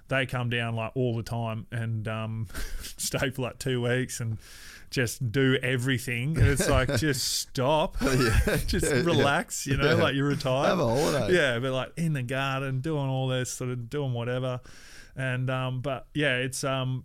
they 0.08 0.25
come 0.25 0.50
down 0.50 0.75
like 0.75 0.92
all 0.95 1.16
the 1.16 1.24
time 1.24 1.66
and 1.72 2.08
um, 2.08 2.48
stay 2.98 3.30
for 3.32 3.42
like 3.43 3.58
two 3.59 3.82
weeks 3.82 4.19
and 4.19 4.38
just 4.92 5.32
do 5.32 5.58
everything. 5.64 6.38
And 6.38 6.48
it's 6.48 6.69
like 6.69 6.95
just 6.98 7.27
stop, 7.40 7.98
Yeah. 8.01 8.40
just 8.67 8.85
Yeah, 8.85 8.95
yeah. 8.98 9.03
relax, 9.03 9.66
you 9.67 9.77
know, 9.77 9.95
Yeah. 9.98 10.03
like 10.03 10.16
you're 10.16 10.27
retired. 10.27 10.67
Have 10.69 10.80
a 10.80 10.84
holiday. 10.88 11.34
Yeah, 11.35 11.59
but 11.59 11.72
like 11.72 11.92
in 11.98 12.14
the 12.14 12.24
garden, 12.24 12.82
doing 12.82 13.08
all 13.08 13.27
this, 13.27 13.51
sort 13.51 13.72
of 13.72 13.90
doing 13.90 14.14
whatever, 14.14 14.59
and 15.16 15.50
um, 15.50 15.82
but 15.82 16.06
yeah, 16.14 16.38
it's 16.38 16.64
um, 16.64 17.03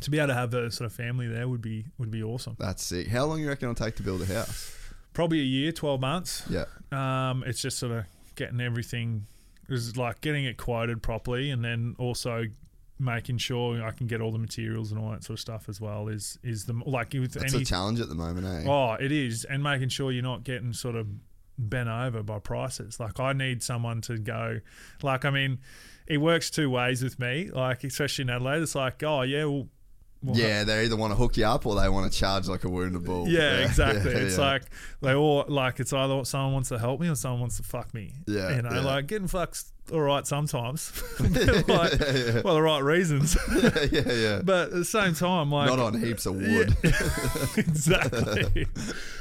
to 0.00 0.10
be 0.10 0.18
able 0.18 0.28
to 0.28 0.34
have 0.34 0.52
a 0.54 0.70
sort 0.70 0.86
of 0.86 0.92
family 0.92 1.28
there 1.28 1.46
would 1.48 1.62
be 1.62 1.86
would 1.98 2.10
be 2.10 2.22
awesome. 2.22 2.56
That's 2.58 2.82
sick. 2.82 3.06
How 3.08 3.24
long 3.26 3.40
you 3.40 3.48
reckon 3.48 3.70
it'll 3.70 3.84
take 3.84 3.96
to 3.96 4.02
build 4.02 4.22
a 4.22 4.26
house? 4.26 4.74
Probably 5.12 5.40
a 5.40 5.44
year, 5.44 5.72
twelve 5.72 6.00
months. 6.00 6.42
Yeah. 6.50 6.64
Um, 6.92 7.44
it's 7.46 7.60
just 7.62 7.78
sort 7.78 7.92
of 7.92 8.04
getting 8.34 8.60
everything, 8.60 9.26
is 9.68 9.96
like 9.96 10.20
getting 10.20 10.44
it 10.44 10.56
quoted 10.56 11.02
properly, 11.02 11.50
and 11.50 11.64
then 11.64 11.94
also 11.98 12.44
making 13.00 13.38
sure 13.38 13.82
I 13.82 13.92
can 13.92 14.06
get 14.06 14.20
all 14.20 14.32
the 14.32 14.38
materials 14.38 14.90
and 14.90 15.00
all 15.00 15.10
that 15.10 15.22
sort 15.22 15.38
of 15.38 15.40
stuff 15.40 15.68
as 15.68 15.80
well. 15.80 16.08
Is 16.08 16.38
is 16.42 16.64
the 16.64 16.80
like 16.86 17.12
with 17.12 17.32
That's 17.32 17.54
any 17.54 17.62
a 17.62 17.66
challenge 17.66 18.00
at 18.00 18.08
the 18.08 18.14
moment, 18.14 18.46
eh? 18.46 18.68
Oh, 18.68 18.92
it 18.94 19.12
is, 19.12 19.44
and 19.44 19.62
making 19.62 19.88
sure 19.90 20.10
you're 20.10 20.22
not 20.22 20.44
getting 20.44 20.72
sort 20.72 20.96
of 20.96 21.06
bent 21.58 21.88
over 21.88 22.22
by 22.22 22.38
prices. 22.38 22.98
Like 23.00 23.20
I 23.20 23.32
need 23.32 23.62
someone 23.62 24.00
to 24.02 24.18
go. 24.18 24.60
Like 25.02 25.24
I 25.24 25.30
mean, 25.30 25.58
it 26.06 26.18
works 26.18 26.50
two 26.50 26.70
ways 26.70 27.02
with 27.02 27.18
me. 27.18 27.50
Like 27.52 27.84
especially 27.84 28.22
in 28.22 28.30
Adelaide, 28.30 28.62
it's 28.62 28.74
like 28.74 29.02
oh 29.02 29.22
yeah, 29.22 29.44
well. 29.44 29.68
Well 30.22 30.36
Yeah, 30.36 30.64
they 30.64 30.84
either 30.84 30.96
want 30.96 31.12
to 31.12 31.16
hook 31.16 31.36
you 31.36 31.44
up 31.44 31.66
or 31.66 31.80
they 31.80 31.88
want 31.88 32.10
to 32.10 32.18
charge 32.18 32.48
like 32.48 32.64
a 32.64 32.68
wounded 32.68 33.04
bull. 33.04 33.28
yeah, 33.28 33.58
exactly. 33.64 34.12
yeah, 34.12 34.18
it's 34.18 34.38
yeah. 34.38 34.44
like 34.44 34.62
they 35.00 35.14
all 35.14 35.44
like 35.48 35.80
it's 35.80 35.92
either 35.92 36.24
someone 36.24 36.52
wants 36.52 36.68
to 36.70 36.78
help 36.78 37.00
me 37.00 37.08
or 37.08 37.14
someone 37.14 37.40
wants 37.40 37.56
to 37.58 37.62
fuck 37.62 37.92
me. 37.94 38.12
Yeah, 38.26 38.56
you 38.56 38.62
know, 38.62 38.70
yeah. 38.72 38.80
like 38.80 39.06
getting 39.06 39.28
fucks 39.28 39.70
all 39.92 40.00
right 40.00 40.26
sometimes, 40.26 40.92
like, 41.20 41.68
well, 42.44 42.54
the 42.54 42.62
right 42.62 42.82
reasons. 42.82 43.36
yeah, 43.54 43.86
yeah, 43.90 44.12
yeah. 44.12 44.40
but 44.42 44.68
at 44.68 44.74
the 44.74 44.84
same 44.84 45.14
time, 45.14 45.50
like 45.50 45.68
Not 45.68 45.78
on 45.78 45.98
heaps 45.98 46.26
of 46.26 46.36
wood. 46.36 46.76
exactly. 47.56 48.66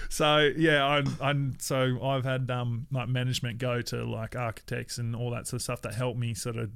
so 0.09 0.51
yeah, 0.57 0.85
I'm, 0.85 1.15
I'm 1.21 1.57
so 1.59 1.99
I've 2.03 2.25
had 2.25 2.49
um 2.51 2.87
like 2.91 3.07
management 3.07 3.59
go 3.59 3.81
to 3.83 4.03
like 4.03 4.35
architects 4.35 4.97
and 4.97 5.15
all 5.15 5.31
that 5.31 5.47
sort 5.47 5.59
of 5.59 5.63
stuff 5.63 5.81
that 5.83 5.93
helped 5.93 6.19
me 6.19 6.33
sort 6.33 6.57
of 6.57 6.71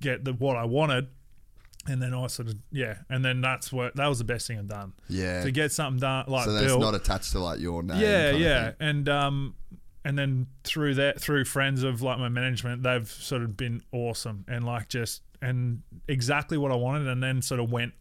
get 0.00 0.24
the 0.24 0.32
what 0.32 0.56
I 0.56 0.64
wanted. 0.64 1.08
And 1.88 2.00
then 2.02 2.12
I 2.14 2.26
sort 2.28 2.48
of 2.48 2.54
yeah, 2.70 2.98
and 3.08 3.24
then 3.24 3.40
that's 3.40 3.72
what 3.72 3.96
that 3.96 4.06
was 4.08 4.18
the 4.18 4.24
best 4.24 4.46
thing 4.46 4.58
I've 4.58 4.68
done 4.68 4.92
Yeah. 5.08 5.42
to 5.42 5.50
get 5.50 5.72
something 5.72 6.00
done 6.00 6.24
like 6.28 6.44
so 6.44 6.52
that's 6.52 6.66
built. 6.66 6.80
not 6.80 6.94
attached 6.94 7.32
to 7.32 7.38
like 7.40 7.60
your 7.60 7.82
name. 7.82 8.00
yeah, 8.00 8.30
yeah, 8.30 8.72
and 8.80 9.08
um, 9.08 9.54
and 10.04 10.18
then 10.18 10.46
through 10.64 10.94
that, 10.94 11.20
through 11.20 11.44
friends 11.44 11.82
of 11.82 12.02
like 12.02 12.18
my 12.18 12.28
management, 12.28 12.82
they've 12.82 13.08
sort 13.08 13.42
of 13.42 13.56
been 13.56 13.82
awesome 13.92 14.44
and 14.48 14.64
like 14.64 14.88
just 14.88 15.22
and 15.42 15.82
exactly 16.08 16.56
what 16.58 16.72
I 16.72 16.76
wanted, 16.76 17.08
and 17.08 17.22
then 17.22 17.42
sort 17.42 17.60
of 17.60 17.70
went 17.70 17.92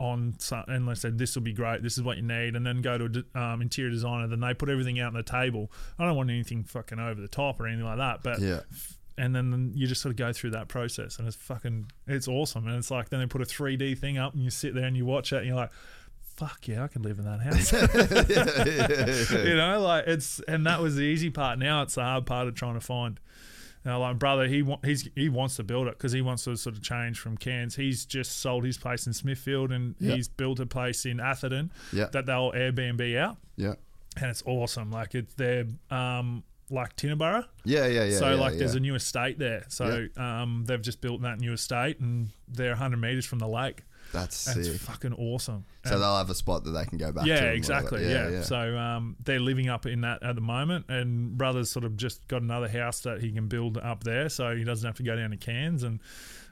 on 0.00 0.34
some, 0.38 0.64
and 0.66 0.88
they 0.88 0.94
said 0.94 1.16
this 1.18 1.36
will 1.36 1.42
be 1.42 1.52
great, 1.52 1.80
this 1.82 1.96
is 1.96 2.02
what 2.02 2.16
you 2.16 2.22
need, 2.24 2.56
and 2.56 2.66
then 2.66 2.82
go 2.82 2.98
to 2.98 3.24
a 3.34 3.38
um, 3.40 3.62
interior 3.62 3.90
designer. 3.90 4.26
Then 4.26 4.40
they 4.40 4.52
put 4.52 4.68
everything 4.68 4.98
out 4.98 5.08
on 5.08 5.14
the 5.14 5.22
table. 5.22 5.70
I 5.98 6.04
don't 6.04 6.16
want 6.16 6.30
anything 6.30 6.64
fucking 6.64 6.98
over 6.98 7.20
the 7.20 7.28
top 7.28 7.60
or 7.60 7.68
anything 7.68 7.84
like 7.86 7.98
that, 7.98 8.22
but 8.24 8.40
Yeah. 8.40 8.60
And 9.16 9.34
then 9.34 9.72
you 9.74 9.86
just 9.86 10.00
sort 10.02 10.10
of 10.10 10.16
go 10.16 10.32
through 10.32 10.50
that 10.50 10.66
process 10.68 11.18
and 11.18 11.26
it's 11.28 11.36
fucking 11.36 11.86
it's 12.06 12.26
awesome 12.28 12.66
and 12.66 12.76
it's 12.76 12.90
like 12.90 13.08
then 13.10 13.20
they 13.20 13.26
put 13.26 13.40
a 13.40 13.44
3d 13.44 13.96
thing 13.98 14.18
up 14.18 14.32
and 14.34 14.42
you 14.42 14.50
sit 14.50 14.74
there 14.74 14.84
and 14.86 14.96
you 14.96 15.04
watch 15.06 15.32
it 15.32 15.36
and 15.38 15.46
you're 15.46 15.54
like 15.56 15.70
fuck 16.20 16.66
yeah 16.66 16.82
i 16.82 16.88
can 16.88 17.02
live 17.02 17.18
in 17.20 17.24
that 17.24 17.40
house 17.40 17.72
you 19.44 19.54
know 19.56 19.80
like 19.80 20.04
it's 20.06 20.40
and 20.48 20.66
that 20.66 20.80
was 20.80 20.96
the 20.96 21.02
easy 21.02 21.30
part 21.30 21.58
now 21.58 21.82
it's 21.82 21.94
the 21.94 22.02
hard 22.02 22.26
part 22.26 22.48
of 22.48 22.54
trying 22.54 22.74
to 22.74 22.80
find 22.80 23.20
now, 23.86 24.00
like 24.00 24.18
brother, 24.18 24.48
he 24.48 24.62
wa- 24.62 24.78
he's 24.82 25.10
he 25.14 25.28
wants 25.28 25.56
to 25.56 25.62
build 25.62 25.88
it 25.88 25.98
because 25.98 26.10
he 26.12 26.22
wants 26.22 26.44
to 26.44 26.56
sort 26.56 26.74
of 26.74 26.82
change 26.82 27.18
from 27.20 27.36
Cairns. 27.36 27.76
He's 27.76 28.06
just 28.06 28.38
sold 28.38 28.64
his 28.64 28.78
place 28.78 29.06
in 29.06 29.12
Smithfield 29.12 29.72
and 29.72 29.94
Yeah. 30.00 30.14
he's 30.14 30.26
built 30.26 30.58
a 30.58 30.64
place 30.64 31.04
in 31.04 31.20
Atherton 31.20 31.70
Yeah. 31.92 32.06
that 32.12 32.24
they'll 32.24 32.50
Airbnb 32.52 33.14
out, 33.18 33.36
Yeah. 33.56 33.74
and 34.16 34.30
it's 34.30 34.42
awesome. 34.46 34.90
Like 34.90 35.14
it's 35.14 35.34
they're 35.34 35.66
um 35.90 36.44
like 36.70 36.96
Tinaburra, 36.96 37.44
Yeah, 37.64 37.86
yeah, 37.86 38.04
yeah. 38.04 38.18
so 38.18 38.30
yeah, 38.30 38.40
like 38.40 38.56
there's 38.58 38.74
a 38.74 38.80
new 38.80 38.94
estate 38.94 39.38
there. 39.38 39.64
So 39.68 40.06
um, 40.16 40.64
they've 40.66 40.80
just 40.82 41.00
built 41.00 41.22
that 41.22 41.38
new 41.38 41.52
estate 41.52 42.00
and 42.00 42.30
they're 42.48 42.70
100 42.70 42.96
meters 42.96 43.26
from 43.26 43.38
the 43.38 43.48
lake. 43.48 43.82
That's 44.12 44.46
And 44.46 44.64
sick. 44.64 44.74
it's 44.74 44.84
fucking 44.84 45.12
awesome. 45.14 45.64
So 45.84 45.94
And- 45.94 46.02
they'll 46.02 46.16
have 46.16 46.30
a 46.30 46.34
spot 46.34 46.62
that 46.64 46.70
they 46.70 46.84
can 46.84 46.98
go 46.98 47.10
back 47.10 47.24
to. 47.24 47.28
yeah, 47.28 47.34
and 47.36 47.42
whatever. 47.44 47.56
exactly. 47.56 48.08
Yeah, 48.08 48.42
So 48.42 48.76
um, 48.78 49.16
they're 49.24 49.40
living 49.40 49.68
up 49.68 49.86
in 49.86 50.02
that 50.02 50.22
at 50.22 50.34
the 50.36 50.40
moment, 50.40 50.86
and 50.88 51.36
brother's 51.36 51.70
sort 51.70 51.84
of 51.84 51.96
just 51.96 52.26
got 52.28 52.42
another 52.42 52.68
house 52.68 53.00
that 53.00 53.20
he 53.20 53.32
can 53.32 53.48
build 53.48 53.76
up 53.78 54.04
there, 54.04 54.28
so 54.28 54.54
he 54.54 54.62
doesn't 54.62 54.86
have 54.86 54.96
to 54.96 55.02
go 55.02 55.16
down 55.16 55.30
to 55.30 55.36
Cairns, 55.36 55.82
and 55.82 56.00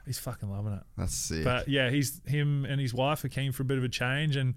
he's 0.05 0.19
fucking 0.19 0.49
loving 0.51 0.73
it. 0.73 0.83
That's 0.97 1.15
sick. 1.15 1.43
But 1.45 1.69
yeah, 1.69 1.89
he's 1.89 2.21
him 2.25 2.65
and 2.65 2.81
his 2.81 2.93
wife 2.93 3.23
are 3.23 3.29
keen 3.29 3.51
for 3.53 3.61
a 3.61 3.65
bit 3.65 3.77
of 3.77 3.83
a 3.85 3.89
change, 3.89 4.35
and 4.35 4.55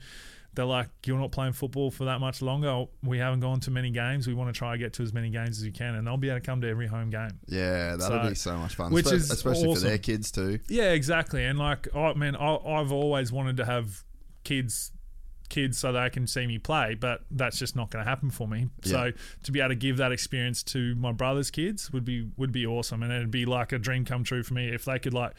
they're 0.57 0.65
like, 0.65 0.89
"You're 1.07 1.19
not 1.21 1.31
playing 1.31 1.53
football 1.53 1.93
for 1.93 2.07
that 2.07 2.19
much 2.19 2.43
longer. 2.43 2.87
We 3.05 3.19
haven't 3.19 3.41
gone 3.41 3.61
to 3.61 3.71
many 3.71 3.91
games. 3.93 4.27
We 4.27 4.35
want 4.35 4.53
to 4.53 4.59
try 4.59 4.73
to 4.73 4.79
get 4.79 4.93
to 4.95 5.03
as 5.05 5.13
many 5.13 5.31
games 5.31 5.59
as 5.59 5.65
we 5.65 5.71
can, 5.71 5.95
and 5.95 6.05
they'll 6.07 6.17
be 6.17 6.29
able 6.31 6.41
to 6.41 6.45
come 6.47 6.61
to 6.63 6.69
every 6.69 6.89
home 6.89 7.11
game." 7.11 7.39
yeah, 7.47 7.95
that'll 7.97 8.23
So- 8.25 8.29
be 8.29 8.35
so 8.35 8.57
much 8.59 8.75
fun. 8.75 8.93
which 8.93 9.13
is 9.13 9.31
especially 9.31 9.73
for 9.73 9.81
their 9.81 9.99
kids 9.99 10.33
too. 10.33 10.59
Yeah, 10.69 10.91
exactly. 10.91 11.45
And 11.45 11.59
like, 11.59 11.87
oh, 11.95 12.07
I 12.07 12.15
mean, 12.15 12.35
I, 12.35 12.57
I've 12.57 12.91
always 12.91 13.31
wanted 13.31 13.57
to 13.59 13.65
have 13.65 14.03
kids, 14.43 14.91
kids, 15.49 15.79
so 15.79 15.93
they 15.93 16.11
can 16.11 16.27
see 16.27 16.47
me 16.47 16.59
play, 16.59 16.95
but 16.95 17.21
that's 17.31 17.59
just 17.59 17.77
not 17.77 17.91
going 17.91 18.05
to 18.05 18.09
happen 18.09 18.31
for 18.31 18.49
me. 18.49 18.69
So 18.83 19.13
to 19.45 19.53
be 19.53 19.61
able 19.61 19.69
to 19.69 19.75
give 19.77 19.99
that 19.99 20.11
experience 20.11 20.63
to 20.65 20.95
my 20.97 21.13
brother's 21.13 21.51
kids 21.51 21.93
would 21.93 22.05
be 22.05 22.29
would 22.37 22.51
be 22.53 22.67
awesome, 22.67 23.03
and 23.03 23.13
it'd 23.13 23.31
be 23.31 23.45
like 23.45 23.73
a 23.73 23.79
dream 23.79 24.05
come 24.05 24.25
true 24.25 24.43
for 24.43 24.55
me 24.55 24.69
if 24.69 24.85
they 24.85 24.99
could 24.99 25.15
like. 25.15 25.35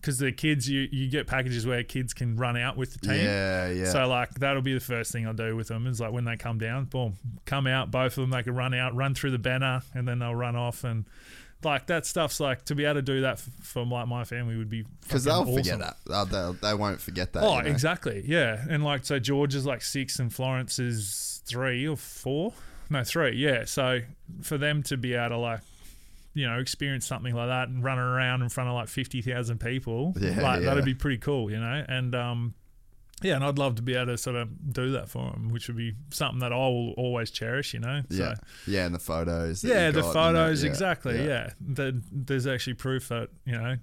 Because 0.00 0.18
the 0.18 0.30
kids, 0.32 0.68
you, 0.68 0.88
you 0.92 1.08
get 1.08 1.26
packages 1.26 1.66
where 1.66 1.82
kids 1.82 2.14
can 2.14 2.36
run 2.36 2.56
out 2.56 2.76
with 2.76 2.92
the 2.92 3.00
team. 3.00 3.24
Yeah, 3.24 3.68
yeah. 3.68 3.90
So 3.90 4.06
like 4.06 4.30
that'll 4.34 4.62
be 4.62 4.74
the 4.74 4.80
first 4.80 5.10
thing 5.12 5.26
I'll 5.26 5.34
do 5.34 5.56
with 5.56 5.68
them 5.68 5.86
is 5.86 6.00
like 6.00 6.12
when 6.12 6.24
they 6.24 6.36
come 6.36 6.58
down, 6.58 6.84
boom, 6.84 7.14
come 7.46 7.66
out, 7.66 7.90
both 7.90 8.16
of 8.16 8.22
them 8.22 8.30
they 8.30 8.42
can 8.42 8.54
run 8.54 8.74
out, 8.74 8.94
run 8.94 9.14
through 9.14 9.32
the 9.32 9.38
banner, 9.38 9.82
and 9.94 10.06
then 10.06 10.20
they'll 10.20 10.34
run 10.34 10.54
off 10.56 10.84
and 10.84 11.04
like 11.64 11.86
that 11.86 12.06
stuff's 12.06 12.38
like 12.38 12.64
to 12.66 12.74
be 12.74 12.84
able 12.84 12.94
to 12.94 13.02
do 13.02 13.22
that 13.22 13.32
f- 13.32 13.48
for 13.62 13.84
like 13.84 14.06
my 14.06 14.22
family 14.24 14.56
would 14.56 14.70
be 14.70 14.84
Because 15.02 15.24
they'll 15.24 15.44
forget 15.44 15.66
awesome. 15.66 15.80
that. 15.80 15.96
They'll, 16.06 16.26
they'll, 16.26 16.52
they 16.52 16.74
won't 16.74 17.00
forget 17.00 17.32
that. 17.32 17.42
Oh, 17.42 17.56
you 17.56 17.64
know? 17.64 17.68
exactly. 17.70 18.22
Yeah, 18.24 18.64
and 18.70 18.84
like 18.84 19.04
so 19.04 19.18
George 19.18 19.54
is 19.56 19.66
like 19.66 19.82
six 19.82 20.20
and 20.20 20.32
Florence 20.32 20.78
is 20.78 21.42
three 21.46 21.86
or 21.88 21.96
four. 21.96 22.52
No, 22.90 23.02
three. 23.02 23.36
Yeah. 23.36 23.64
So 23.64 24.00
for 24.42 24.56
them 24.56 24.82
to 24.84 24.96
be 24.96 25.14
able 25.14 25.30
to 25.30 25.36
like. 25.38 25.60
You 26.38 26.48
know, 26.48 26.58
experience 26.58 27.06
something 27.06 27.34
like 27.34 27.48
that 27.48 27.68
and 27.68 27.82
running 27.82 28.04
around 28.04 28.42
in 28.42 28.48
front 28.48 28.68
of 28.68 28.74
like 28.74 28.88
fifty 28.88 29.22
thousand 29.22 29.58
people, 29.58 30.14
Yeah, 30.20 30.40
like 30.40 30.60
yeah. 30.60 30.66
that'd 30.66 30.84
be 30.84 30.94
pretty 30.94 31.18
cool, 31.18 31.50
you 31.50 31.58
know. 31.58 31.84
And 31.88 32.14
um, 32.14 32.54
yeah, 33.22 33.34
and 33.34 33.44
I'd 33.44 33.58
love 33.58 33.74
to 33.76 33.82
be 33.82 33.94
able 33.96 34.06
to 34.12 34.18
sort 34.18 34.36
of 34.36 34.72
do 34.72 34.92
that 34.92 35.08
for 35.08 35.32
them, 35.32 35.48
which 35.48 35.66
would 35.66 35.76
be 35.76 35.94
something 36.10 36.38
that 36.38 36.52
I 36.52 36.56
will 36.56 36.92
always 36.92 37.30
cherish, 37.32 37.74
you 37.74 37.80
know. 37.80 38.02
Yeah, 38.08 38.34
So, 38.34 38.40
yeah, 38.68 38.86
and 38.86 38.94
the 38.94 39.00
photos. 39.00 39.64
yeah, 39.64 39.90
the 39.90 40.02
got 40.02 40.12
photos, 40.12 40.62
yeah, 40.62 40.70
exactly. 40.70 41.26
Yeah, 41.26 41.50
The- 41.60 42.00
there's 42.12 42.46
actually 42.46 42.74
proof 42.74 43.08
that 43.08 43.30
you 43.44 43.58
know, 43.58 43.76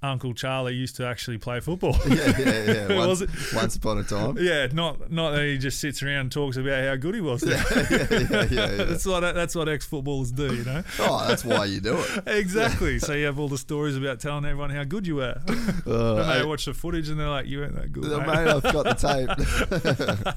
Uncle 0.00 0.32
Charlie 0.32 0.74
used 0.74 0.94
to 0.96 1.06
actually 1.06 1.38
play 1.38 1.58
football. 1.58 1.96
yeah, 2.08 2.32
yeah, 2.38 2.86
yeah. 2.88 2.96
Once, 3.06 3.52
once 3.52 3.74
upon 3.76 3.98
a 3.98 4.04
time. 4.04 4.36
Yeah, 4.40 4.68
not 4.72 5.10
not 5.10 5.32
that 5.32 5.44
he 5.44 5.58
just 5.58 5.80
sits 5.80 6.02
around 6.02 6.20
and 6.20 6.32
talks 6.32 6.56
about 6.56 6.84
how 6.84 6.94
good 6.96 7.16
he 7.16 7.20
was. 7.20 7.42
yeah, 7.44 7.62
yeah, 7.90 8.46
yeah, 8.50 8.66
that's 8.84 9.04
what 9.04 9.20
that's 9.20 9.54
what 9.56 9.68
ex 9.68 9.86
footballers 9.86 10.30
do, 10.30 10.54
you 10.54 10.64
know. 10.64 10.84
Oh, 11.00 11.26
that's 11.26 11.44
why 11.44 11.64
you 11.64 11.80
do 11.80 11.96
it. 11.98 12.22
exactly. 12.28 12.98
So 13.00 13.12
you 13.14 13.26
have 13.26 13.38
all 13.40 13.48
the 13.48 13.58
stories 13.58 13.96
about 13.96 14.20
telling 14.20 14.44
everyone 14.44 14.70
how 14.70 14.84
good 14.84 15.06
you 15.06 15.16
were. 15.16 15.40
Uh, 15.86 16.16
and 16.16 16.30
they 16.30 16.40
I- 16.40 16.44
watch 16.44 16.64
the 16.66 16.74
footage 16.74 17.08
and 17.08 17.18
they're 17.18 17.28
like, 17.28 17.46
"You 17.46 17.58
weren't 17.60 17.74
that 17.74 17.92
good." 17.92 18.04
Mate." 18.04 18.26
mate, 18.26 18.48
I've 18.48 18.62
got 18.62 18.84
the 18.84 18.94
tape. 18.94 20.28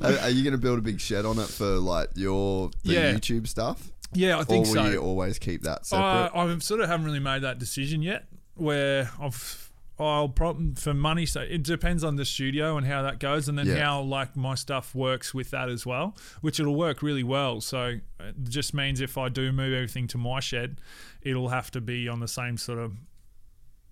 are, 0.00 0.18
are 0.24 0.30
you 0.30 0.42
going 0.42 0.52
to 0.52 0.58
build 0.58 0.78
a 0.78 0.82
big 0.82 1.00
shed 1.00 1.24
on 1.24 1.38
it 1.38 1.46
for 1.48 1.66
like 1.78 2.10
your. 2.16 2.70
YouTube 2.84 3.46
stuff, 3.46 3.92
yeah, 4.12 4.36
I 4.36 4.40
or 4.40 4.44
think 4.44 4.66
will 4.66 4.74
so. 4.74 4.86
you 4.90 4.98
always 4.98 5.38
keep 5.38 5.62
that 5.62 5.80
Uh, 5.92 6.28
separate? 6.28 6.30
I 6.34 6.58
sort 6.58 6.80
of 6.80 6.88
haven't 6.88 7.06
really 7.06 7.20
made 7.20 7.42
that 7.42 7.58
decision 7.58 8.02
yet. 8.02 8.24
Where 8.60 9.10
I've, 9.20 9.70
I'll 9.98 10.28
probably 10.28 10.74
for 10.76 10.94
money. 10.94 11.26
So 11.26 11.40
it 11.40 11.62
depends 11.62 12.04
on 12.04 12.16
the 12.16 12.24
studio 12.24 12.76
and 12.76 12.86
how 12.86 13.02
that 13.02 13.18
goes, 13.18 13.48
and 13.48 13.58
then 13.58 13.66
Yeah. 13.66 13.84
how 13.84 14.02
like 14.02 14.36
my 14.36 14.54
stuff 14.54 14.94
works 14.94 15.32
with 15.34 15.50
that 15.50 15.68
as 15.68 15.84
well. 15.86 16.16
Which 16.40 16.60
it'll 16.60 16.76
work 16.76 17.02
really 17.02 17.24
well. 17.24 17.60
So 17.60 17.98
it 18.20 18.34
just 18.48 18.74
means 18.74 19.00
if 19.00 19.18
I 19.18 19.28
do 19.28 19.52
move 19.52 19.72
everything 19.74 20.06
to 20.08 20.18
my 20.18 20.40
shed, 20.40 20.80
it'll 21.22 21.48
have 21.48 21.70
to 21.72 21.80
be 21.80 22.08
on 22.08 22.20
the 22.20 22.28
same 22.28 22.56
sort 22.56 22.78
of. 22.78 22.92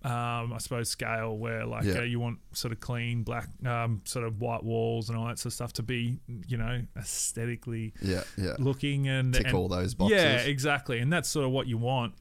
Um, 0.04 0.52
I 0.52 0.58
suppose 0.58 0.88
scale 0.88 1.36
where 1.36 1.66
like 1.66 1.82
Yeah. 1.82 1.98
uh, 1.98 2.02
you 2.02 2.20
want 2.20 2.38
sort 2.52 2.70
of 2.72 2.78
clean 2.78 3.24
black, 3.24 3.48
um, 3.66 4.00
sort 4.04 4.24
of 4.24 4.40
white 4.40 4.62
walls 4.62 5.08
and 5.08 5.18
all 5.18 5.26
that 5.26 5.40
sort 5.40 5.46
of 5.46 5.54
stuff 5.54 5.72
to 5.72 5.82
be, 5.82 6.20
you 6.46 6.56
know, 6.56 6.82
aesthetically 6.96 7.92
yeah, 8.00 8.22
yeah. 8.36 8.54
looking 8.60 9.08
and 9.08 9.34
Tick 9.34 9.46
and- 9.46 9.56
all 9.56 9.66
those 9.66 9.94
boxes. 9.94 10.16
Yeah, 10.22 10.36
exactly, 10.42 11.00
and 11.00 11.12
that's 11.12 11.28
sort 11.28 11.44
of 11.46 11.50
what 11.50 11.66
you 11.66 11.78
want. 11.78 12.14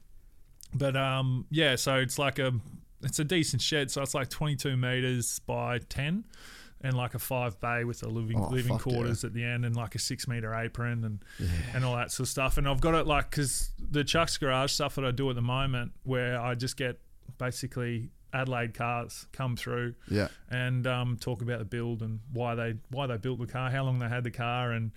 But 0.74 0.96
um, 0.96 1.46
yeah, 1.50 1.76
so 1.76 1.96
it's 1.96 2.18
like 2.18 2.38
a 2.38 2.52
it's 3.02 3.18
a 3.18 3.24
decent 3.24 3.62
shed, 3.62 3.90
so 3.90 4.02
it's 4.02 4.14
like 4.14 4.28
22 4.28 4.76
meters 4.76 5.38
by 5.46 5.78
10, 5.78 6.24
and 6.80 6.96
like 6.96 7.14
a 7.14 7.18
five 7.18 7.58
bay 7.60 7.84
with 7.84 8.02
a 8.02 8.08
living 8.08 8.38
Oh, 8.38 8.48
living 8.48 8.76
fuck 8.76 8.86
yeah. 8.86 8.92
quarters 8.94 9.24
at 9.24 9.32
the 9.32 9.44
end, 9.44 9.64
and 9.64 9.76
like 9.76 9.94
a 9.94 9.98
six 9.98 10.26
meter 10.28 10.54
apron 10.54 11.04
and 11.04 11.20
and 11.74 11.84
all 11.84 11.96
that 11.96 12.10
sort 12.10 12.26
of 12.26 12.30
stuff. 12.30 12.58
And 12.58 12.68
I've 12.68 12.80
got 12.80 12.94
it 12.94 13.06
like 13.06 13.30
because 13.30 13.70
the 13.78 14.04
Chuck's 14.04 14.36
Garage 14.36 14.72
stuff 14.72 14.94
that 14.96 15.04
I 15.04 15.10
do 15.10 15.28
at 15.30 15.36
the 15.36 15.42
moment, 15.42 15.92
where 16.02 16.40
I 16.40 16.54
just 16.54 16.76
get 16.76 17.00
basically 17.38 18.10
Adelaide 18.32 18.74
cars 18.74 19.26
come 19.32 19.56
through 19.56 19.94
yeah, 20.10 20.28
and 20.50 20.86
um, 20.86 21.16
talk 21.18 21.40
about 21.40 21.60
the 21.60 21.64
build 21.64 22.02
and 22.02 22.20
why 22.32 22.54
they 22.54 22.74
why 22.90 23.06
they 23.06 23.16
built 23.16 23.38
the 23.38 23.46
car, 23.46 23.70
how 23.70 23.84
long 23.84 23.98
they 24.00 24.08
had 24.08 24.24
the 24.24 24.30
car, 24.30 24.72
and 24.72 24.90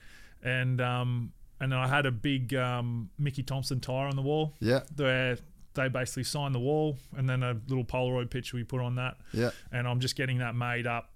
and 0.43 0.81
um, 0.81 1.31
and 1.59 1.71
then 1.71 1.79
I 1.79 1.87
had 1.87 2.05
a 2.05 2.11
big 2.11 2.53
um, 2.55 3.09
Mickey 3.19 3.43
Thompson 3.43 3.79
tire 3.79 4.07
on 4.07 4.15
the 4.15 4.21
wall 4.21 4.55
yeah, 4.59 4.81
where 4.95 5.37
they 5.73 5.87
basically 5.87 6.23
signed 6.23 6.53
the 6.55 6.59
wall, 6.59 6.97
and 7.15 7.29
then 7.29 7.43
a 7.43 7.55
little 7.67 7.85
Polaroid 7.85 8.29
picture 8.29 8.57
we 8.57 8.63
put 8.63 8.81
on 8.81 8.95
that, 8.95 9.17
yeah. 9.33 9.51
and 9.71 9.87
I'm 9.87 9.99
just 9.99 10.15
getting 10.15 10.39
that 10.39 10.55
made 10.55 10.85
up 10.87 11.09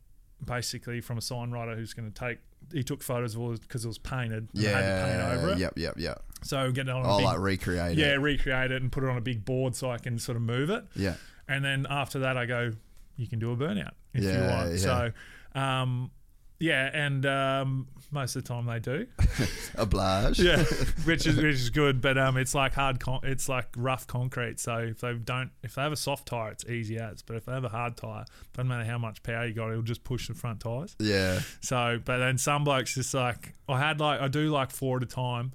basically 0.43 1.01
from 1.01 1.17
a 1.17 1.21
sign 1.21 1.51
writer 1.51 1.75
who's 1.75 1.93
going 1.93 2.11
to 2.11 2.17
take. 2.19 2.39
He 2.73 2.83
took 2.83 3.03
photos 3.03 3.35
of 3.35 3.41
all 3.41 3.51
because 3.55 3.85
it 3.85 3.87
was 3.87 3.97
painted. 3.99 4.47
and 4.53 4.67
I 4.67 4.81
had 4.81 4.81
to 4.81 5.05
paint 5.05 5.39
over 5.39 5.51
it. 5.53 5.57
yep, 5.59 5.73
yep, 5.77 5.93
yep. 5.97 6.23
So 6.43 6.71
get 6.71 6.87
it 6.87 6.91
on 6.91 7.05
a 7.05 7.13
Oh, 7.13 7.17
big, 7.17 7.25
like 7.25 7.39
recreate 7.39 7.97
yeah, 7.97 8.13
it. 8.13 8.15
recreate 8.15 8.71
it 8.71 8.81
and 8.81 8.91
put 8.91 9.03
it 9.03 9.09
on 9.09 9.17
a 9.17 9.21
big 9.21 9.45
board 9.45 9.75
so 9.75 9.91
I 9.91 9.97
can 9.99 10.17
sort 10.19 10.35
of 10.35 10.41
move 10.41 10.69
it. 10.69 10.83
Yeah, 10.95 11.15
And 11.47 11.63
then 11.63 11.85
after 11.89 12.19
that, 12.19 12.37
I 12.37 12.45
go, 12.45 12.71
you 13.17 13.27
can 13.27 13.39
do 13.39 13.51
a 13.51 13.55
burnout 13.57 13.91
if 14.13 14.23
you 14.23 14.29
want. 14.29 14.71
yeah. 14.71 14.77
So, 14.77 15.11
um, 15.59 16.11
yeah, 16.59 16.89
and 16.93 17.25
um, 17.25 17.87
most 18.15 18.35
of 18.35 18.43
the 18.43 18.47
time 18.47 18.65
they 18.65 18.79
do. 18.79 19.05
Oblige. 19.75 20.39
Yeah, 20.39 20.63
which 21.03 21.27
is 21.27 21.35
which 21.35 21.55
is 21.55 21.69
good, 21.69 22.01
but 22.01 22.17
um, 22.17 22.37
it's 22.37 22.55
like 22.55 22.73
hard, 22.73 22.99
con- 22.99 23.19
it's 23.23 23.47
like 23.47 23.67
rough 23.77 24.07
concrete. 24.07 24.59
So 24.59 24.77
if 24.77 25.01
they 25.01 25.13
don't, 25.13 25.51
if 25.61 25.75
they 25.75 25.83
have 25.83 25.91
a 25.91 25.97
soft 25.97 26.27
tire, 26.27 26.51
it's 26.51 26.65
easy 26.65 26.97
as. 26.97 27.21
But 27.21 27.35
if 27.37 27.45
they 27.45 27.51
have 27.51 27.63
a 27.65 27.69
hard 27.69 27.97
tire, 27.97 28.25
doesn't 28.53 28.67
matter 28.67 28.85
how 28.85 28.97
much 28.97 29.21
power 29.21 29.45
you 29.45 29.53
got, 29.53 29.69
it'll 29.69 29.83
just 29.83 30.03
push 30.03 30.27
the 30.27 30.33
front 30.33 30.61
tires. 30.61 30.95
Yeah. 30.99 31.41
So, 31.61 31.99
but 32.03 32.17
then 32.17 32.37
some 32.39 32.63
blokes 32.63 32.95
just 32.95 33.13
like 33.13 33.53
I 33.69 33.77
had 33.79 33.99
like 33.99 34.19
I 34.21 34.27
do 34.27 34.49
like 34.49 34.71
four 34.71 34.97
at 34.97 35.03
a 35.03 35.05
time. 35.05 35.51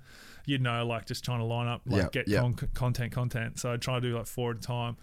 You 0.47 0.59
know, 0.59 0.85
like 0.87 1.07
just 1.07 1.25
trying 1.25 1.39
to 1.39 1.45
line 1.45 1.69
up, 1.69 1.83
like 1.87 2.03
Yep, 2.03 2.13
get 2.13 2.29
yep. 2.29 2.41
con- 2.43 2.69
content, 2.75 3.13
content. 3.13 3.59
So 3.61 3.73
I 3.73 3.77
try 3.77 3.97
to 3.97 4.01
do 4.01 4.17
like 4.17 4.27
four 4.27 4.51
at 4.53 4.57
a 4.57 4.61
time, 4.61 4.97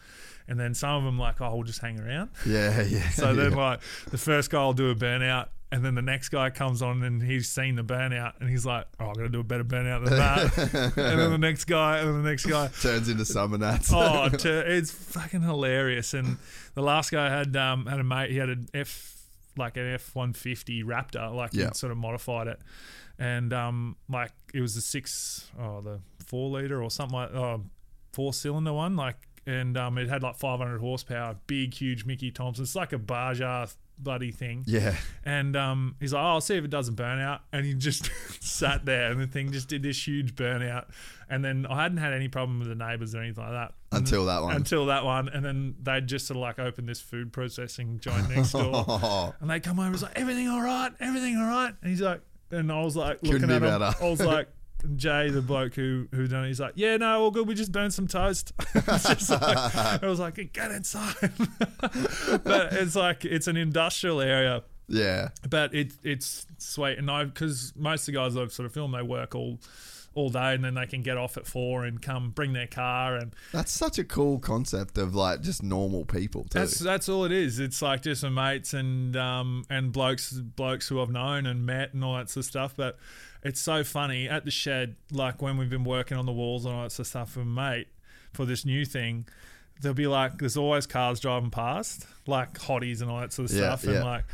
and 0.48 0.60
then 0.60 0.74
some 0.74 0.96
of 0.96 1.04
them 1.04 1.18
like, 1.18 1.40
oh, 1.40 1.54
we'll 1.56 1.64
just 1.64 1.80
hang 1.80 2.00
around. 2.00 2.32
Yeah. 2.46 2.82
Yeah. 2.82 3.08
So 3.12 3.34
then, 3.34 3.52
yeah. 3.52 3.58
like, 3.58 3.80
the 4.10 4.18
first 4.18 4.50
guy 4.50 4.64
will 4.66 4.74
do 4.74 4.90
a 4.90 4.96
burnout, 4.96 5.48
and 5.72 5.84
then 5.84 5.96
the 5.96 6.02
next 6.02 6.30
guy 6.30 6.50
comes 6.50 6.82
on 6.82 7.04
and 7.04 7.22
he's 7.22 7.50
seen 7.50 7.76
the 7.76 7.84
burnout, 7.84 8.40
and 8.40 8.50
he's 8.50 8.66
like, 8.66 8.86
"Oh, 9.00 9.08
I'm 9.08 9.14
gonna 9.14 9.30
do 9.30 9.40
a 9.42 9.44
better 9.44 9.64
burnout 9.64 10.06
than 10.06 10.18
that." 10.18 10.58
and 10.98 11.20
then 11.20 11.32
the 11.32 11.38
next 11.38 11.66
guy, 11.66 12.00
and 12.00 12.08
then 12.10 12.24
the 12.24 12.30
next 12.30 12.46
guy. 12.46 12.68
turns 12.82 13.10
into 13.10 13.24
Summernats. 13.24 13.92
Oh, 13.94 14.30
to, 14.38 14.60
it's 14.78 14.92
fucking 14.92 15.42
hilarious. 15.42 16.14
And 16.14 16.38
the 16.76 16.82
last 16.82 17.12
guy 17.12 17.30
had 17.30 17.56
um 17.58 17.86
had 17.86 18.00
a 18.00 18.04
mate. 18.04 18.32
He 18.32 18.38
had 18.38 18.50
an 18.50 18.68
F 18.74 19.14
like 19.58 19.76
an 19.78 19.94
F 19.94 20.16
one 20.16 20.34
fifty 20.34 20.84
Raptor, 20.84 21.34
like 21.36 21.54
Yeah. 21.54 21.68
he 21.70 21.74
sort 21.74 21.92
of 21.92 21.98
modified 21.98 22.48
it, 22.48 22.60
and 23.20 23.52
um 23.52 23.96
like 24.10 24.32
it 24.54 24.62
was 24.62 24.76
the 24.76 24.82
six 24.82 25.50
oh 25.60 25.82
the 25.82 26.00
four 26.26 26.50
liter 26.50 26.82
or 26.82 26.90
something 26.90 27.18
like 27.18 27.34
oh 27.34 27.64
four 28.14 28.34
cylinder 28.34 28.74
one 28.74 28.96
like 28.96 29.27
and 29.48 29.76
um 29.78 29.98
it 29.98 30.08
had 30.10 30.22
like 30.22 30.36
500 30.36 30.78
horsepower, 30.80 31.38
big 31.48 31.74
huge 31.74 32.06
Mickey 32.06 32.30
Thompson. 32.30 32.64
It's 32.64 32.76
like 32.76 32.94
a 32.94 33.00
Baja 33.00 33.66
bloody 34.00 34.30
thing. 34.32 34.64
yeah. 34.68 34.96
And 35.26 35.56
um, 35.56 35.96
he's 36.00 36.14
like, 36.14 36.22
oh, 36.24 36.28
I'll 36.28 36.42
see 36.42 36.56
if 36.56 36.64
it 36.64 36.70
doesn't 36.70 36.94
burn 36.94 37.20
out. 37.20 37.42
And 37.52 37.66
he 37.66 37.74
just 37.74 38.12
sat 38.40 38.86
there 38.86 39.10
and 39.10 39.20
the 39.20 39.26
thing 39.26 39.52
just 39.52 39.70
did 39.70 39.82
this 39.82 40.08
huge 40.08 40.36
burnout. 40.36 40.90
And 41.28 41.44
then 41.44 41.66
I 41.68 41.82
hadn't 41.82 41.98
had 41.98 42.14
any 42.14 42.28
problem 42.28 42.60
with 42.60 42.68
the 42.68 42.76
neighbours 42.76 43.16
or 43.16 43.22
anything 43.24 43.44
like 43.44 43.54
that. 43.54 43.74
Until 43.92 44.26
that 44.28 44.44
one. 44.44 44.56
Until 44.56 44.86
that 44.86 45.04
one. 45.04 45.30
And 45.30 45.44
then 45.44 45.76
they'd 45.82 46.06
just 46.06 46.28
sort 46.28 46.36
of 46.38 46.42
like 46.42 46.60
opened 46.60 46.88
this 46.88 47.02
food 47.02 47.34
processing 47.34 48.00
joint 48.00 48.30
next 48.36 48.52
door. 48.52 49.34
And 49.42 49.50
they 49.50 49.60
come 49.60 49.80
over 49.80 49.86
and 49.88 49.94
was 49.94 50.04
like, 50.04 50.16
everything 50.20 50.48
all 50.48 50.62
right? 50.62 50.92
Everything 51.00 51.36
all 51.38 51.48
right? 51.48 51.74
And 51.82 51.90
he's 51.90 52.02
like, 52.02 52.22
and 52.52 52.72
I 52.72 52.82
was 52.84 52.96
like, 52.96 53.20
Couldn't 53.22 53.42
looking 53.42 53.50
at 53.50 53.64
him. 53.64 53.80
better. 53.80 53.96
I 54.00 54.10
was 54.10 54.22
like, 54.24 54.48
Jay, 54.96 55.30
the 55.30 55.42
bloke 55.42 55.76
who 55.76 56.08
who 56.14 56.28
done 56.28 56.46
it, 56.46 56.48
he's 56.48 56.60
like, 56.60 56.74
yeah, 56.76 56.98
no, 56.98 57.24
all 57.24 57.32
good. 57.32 57.48
We 57.48 57.56
just 57.56 57.72
burned 57.72 57.94
some 57.94 58.08
toast. 58.08 58.54
It's 58.76 59.30
like, 59.30 59.76
I 59.76 60.00
was 60.04 60.20
like, 60.20 60.54
get 60.54 60.72
inside. 60.72 61.16
but 62.44 62.74
it's 62.74 62.96
like 62.96 63.26
it's 63.26 63.48
an 63.48 63.58
industrial 63.58 64.22
area 64.22 64.64
yeah. 64.88 65.30
but 65.50 65.74
it 65.74 65.94
it's 66.04 66.46
sweet 66.58 66.98
and 66.98 67.10
I 67.12 67.26
because 67.26 67.74
most 67.76 68.02
of 68.02 68.06
the 68.08 68.12
guys 68.14 68.38
I've 68.38 68.54
sort 68.54 68.66
of 68.66 68.74
filmed 68.74 68.94
they 68.94 69.02
work 69.02 69.36
all 69.36 69.60
all 70.14 70.30
day 70.30 70.56
and 70.56 70.64
then 70.64 70.74
they 70.74 70.88
can 70.88 71.04
get 71.04 71.16
off 71.16 71.38
at 71.38 71.46
four 71.46 71.86
and 71.86 72.02
come 72.02 72.32
bring 72.32 72.54
their 72.54 72.66
car 72.66 73.16
and 73.16 73.36
That's 73.52 73.72
such 73.72 74.00
a 74.00 74.04
cool 74.04 74.40
concept 74.40 74.98
of 74.98 75.14
like 75.14 75.42
just 75.42 75.62
normal 75.62 76.06
people 76.06 76.44
too. 76.44 76.60
that's 76.60 76.80
that's 76.80 77.08
all 77.08 77.26
it 77.26 77.32
is. 77.32 77.60
It's 77.60 77.82
like 77.82 78.02
just 78.02 78.22
some 78.22 78.34
mates 78.34 78.74
and 78.74 79.16
um 79.16 79.66
and 79.70 79.92
blokes 79.92 80.32
blokes 80.32 80.88
who 80.88 81.02
I've 81.02 81.12
known 81.12 81.46
and 81.46 81.66
met 81.66 81.94
and 81.94 82.04
all 82.04 82.16
that 82.16 82.30
sort 82.30 82.46
of 82.46 82.50
stuff. 82.50 82.74
But 82.76 82.98
it's 83.44 83.60
so 83.60 83.84
funny 83.84 84.28
at 84.28 84.46
the 84.46 84.52
shed, 84.52 84.96
like 85.12 85.42
when 85.42 85.58
we've 85.58 85.70
been 85.70 85.84
working 85.84 86.18
on 86.18 86.26
the 86.26 86.32
walls 86.32 86.66
and 86.66 86.74
all 86.76 86.84
that 86.84 86.92
sort 86.92 87.06
of 87.06 87.08
stuff 87.08 87.38
a 87.38 87.46
mate 87.46 87.88
for 88.34 88.46
this 88.46 88.66
new 88.66 88.86
thing. 88.86 89.28
There'll 89.82 89.94
be 89.96 90.08
like 90.08 90.40
there's 90.40 90.58
always 90.58 90.88
cars 90.88 91.20
driving 91.20 91.52
past, 91.52 92.08
like 92.26 92.58
hotties 92.58 93.02
and 93.02 93.12
all 93.12 93.20
that 93.20 93.32
sort 93.34 93.52
of 93.52 93.56
Yeah, 93.56 93.76
stuff, 93.76 93.84
and 93.84 94.04
like 94.04 94.26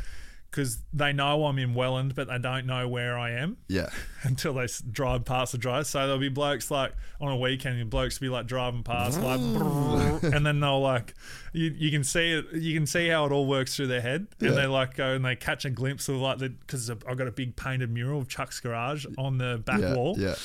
because 0.54 0.78
they 0.92 1.12
know 1.12 1.46
I'm 1.46 1.58
in 1.58 1.74
Welland, 1.74 2.14
but 2.14 2.28
they 2.28 2.38
don't 2.38 2.64
know 2.64 2.86
where 2.86 3.18
I 3.18 3.32
am. 3.32 3.56
yeah. 3.66 3.88
until 4.22 4.54
they 4.54 4.62
s- 4.64 4.80
drive 4.88 5.24
past 5.24 5.50
the 5.50 5.58
drive. 5.58 5.88
So 5.88 5.98
there'll 6.00 6.18
be 6.18 6.28
blokes 6.28 6.70
like 6.70 6.92
on 7.20 7.32
a 7.32 7.36
weekend, 7.36 7.80
and 7.80 7.90
blokes 7.90 8.20
will 8.20 8.26
be 8.26 8.30
like 8.30 8.46
driving 8.46 8.84
past, 8.84 9.20
like, 9.20 9.40
and 9.40 10.46
then 10.46 10.60
they'll 10.60 10.80
like, 10.80 11.14
you, 11.52 11.74
you 11.76 11.90
can 11.90 12.04
see 12.04 12.34
it, 12.34 12.46
you 12.52 12.72
can 12.72 12.86
see 12.86 13.08
how 13.08 13.26
it 13.26 13.32
all 13.32 13.46
works 13.46 13.74
through 13.74 13.88
their 13.88 14.00
head, 14.00 14.28
Yeah. 14.38 14.50
and 14.50 14.58
they 14.58 14.66
like 14.66 14.94
go 14.96 15.14
and 15.14 15.24
they 15.24 15.34
catch 15.34 15.64
a 15.64 15.70
glimpse 15.70 16.08
of 16.08 16.16
like 16.16 16.38
the 16.38 16.50
because 16.50 16.88
I've 16.88 17.00
got 17.18 17.26
a 17.26 17.32
big 17.32 17.56
painted 17.56 17.90
mural 17.90 18.20
of 18.20 18.28
Chuck's 18.28 18.60
garage 18.60 19.06
on 19.18 19.38
the 19.38 19.60
back 19.64 19.80
Yeah. 19.80 19.96
wall, 19.96 20.14
Yeah. 20.16 20.36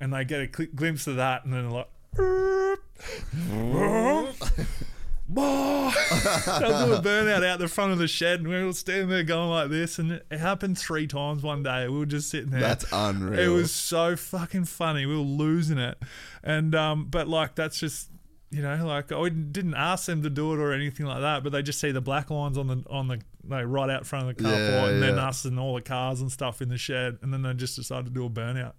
and 0.00 0.14
they 0.14 0.24
get 0.24 0.40
a 0.40 0.48
cl- 0.56 0.70
glimpse 0.74 1.06
of 1.06 1.16
that, 1.16 1.44
and 1.44 1.52
then 1.52 1.64
they're 1.68 1.72
like. 1.72 1.88
They'll 5.30 5.90
do 6.86 6.92
a 6.94 7.02
burnout 7.02 7.44
out 7.44 7.58
the 7.58 7.68
front 7.68 7.92
of 7.92 7.98
the 7.98 8.08
shed, 8.08 8.40
and 8.40 8.48
we 8.48 8.62
were 8.64 8.72
standing 8.72 9.08
there 9.08 9.22
going 9.22 9.50
like 9.50 9.68
this, 9.70 9.98
and 9.98 10.12
it 10.12 10.38
happened 10.38 10.78
three 10.78 11.06
times 11.06 11.42
one 11.42 11.62
day. 11.62 11.86
We 11.88 11.98
were 11.98 12.06
just 12.06 12.30
sitting 12.30 12.50
there. 12.50 12.60
That's 12.60 12.84
unreal. 12.92 13.38
It 13.38 13.48
was 13.48 13.72
so 13.72 14.16
fucking 14.16 14.64
funny. 14.64 15.06
We 15.06 15.14
were 15.14 15.20
losing 15.22 15.78
it, 15.78 15.98
and 16.42 16.74
um, 16.74 17.06
but 17.10 17.28
like 17.28 17.54
that's 17.54 17.78
just 17.78 18.10
you 18.50 18.62
know 18.62 18.86
like 18.86 19.12
I 19.12 19.28
didn't 19.28 19.74
ask 19.74 20.06
them 20.06 20.22
to 20.22 20.30
do 20.30 20.54
it 20.54 20.58
or 20.58 20.72
anything 20.72 21.06
like 21.06 21.20
that, 21.20 21.42
but 21.42 21.52
they 21.52 21.62
just 21.62 21.80
see 21.80 21.90
the 21.90 22.00
black 22.00 22.30
lines 22.30 22.56
on 22.56 22.66
the 22.66 22.82
on 22.88 23.08
the 23.08 23.20
like 23.46 23.64
right 23.66 23.90
out 23.90 24.06
front 24.06 24.28
of 24.30 24.36
the 24.36 24.42
carport, 24.42 24.56
Yeah, 24.56 24.84
and 24.86 25.02
then 25.02 25.16
yeah. 25.16 25.28
us 25.28 25.44
and 25.44 25.58
all 25.60 25.74
the 25.74 25.82
cars 25.82 26.20
and 26.20 26.32
stuff 26.32 26.62
in 26.62 26.68
the 26.68 26.78
shed, 26.78 27.18
and 27.22 27.32
then 27.32 27.42
they 27.42 27.52
just 27.54 27.76
decided 27.76 28.06
to 28.06 28.10
do 28.10 28.24
a 28.26 28.30
burnout. 28.30 28.72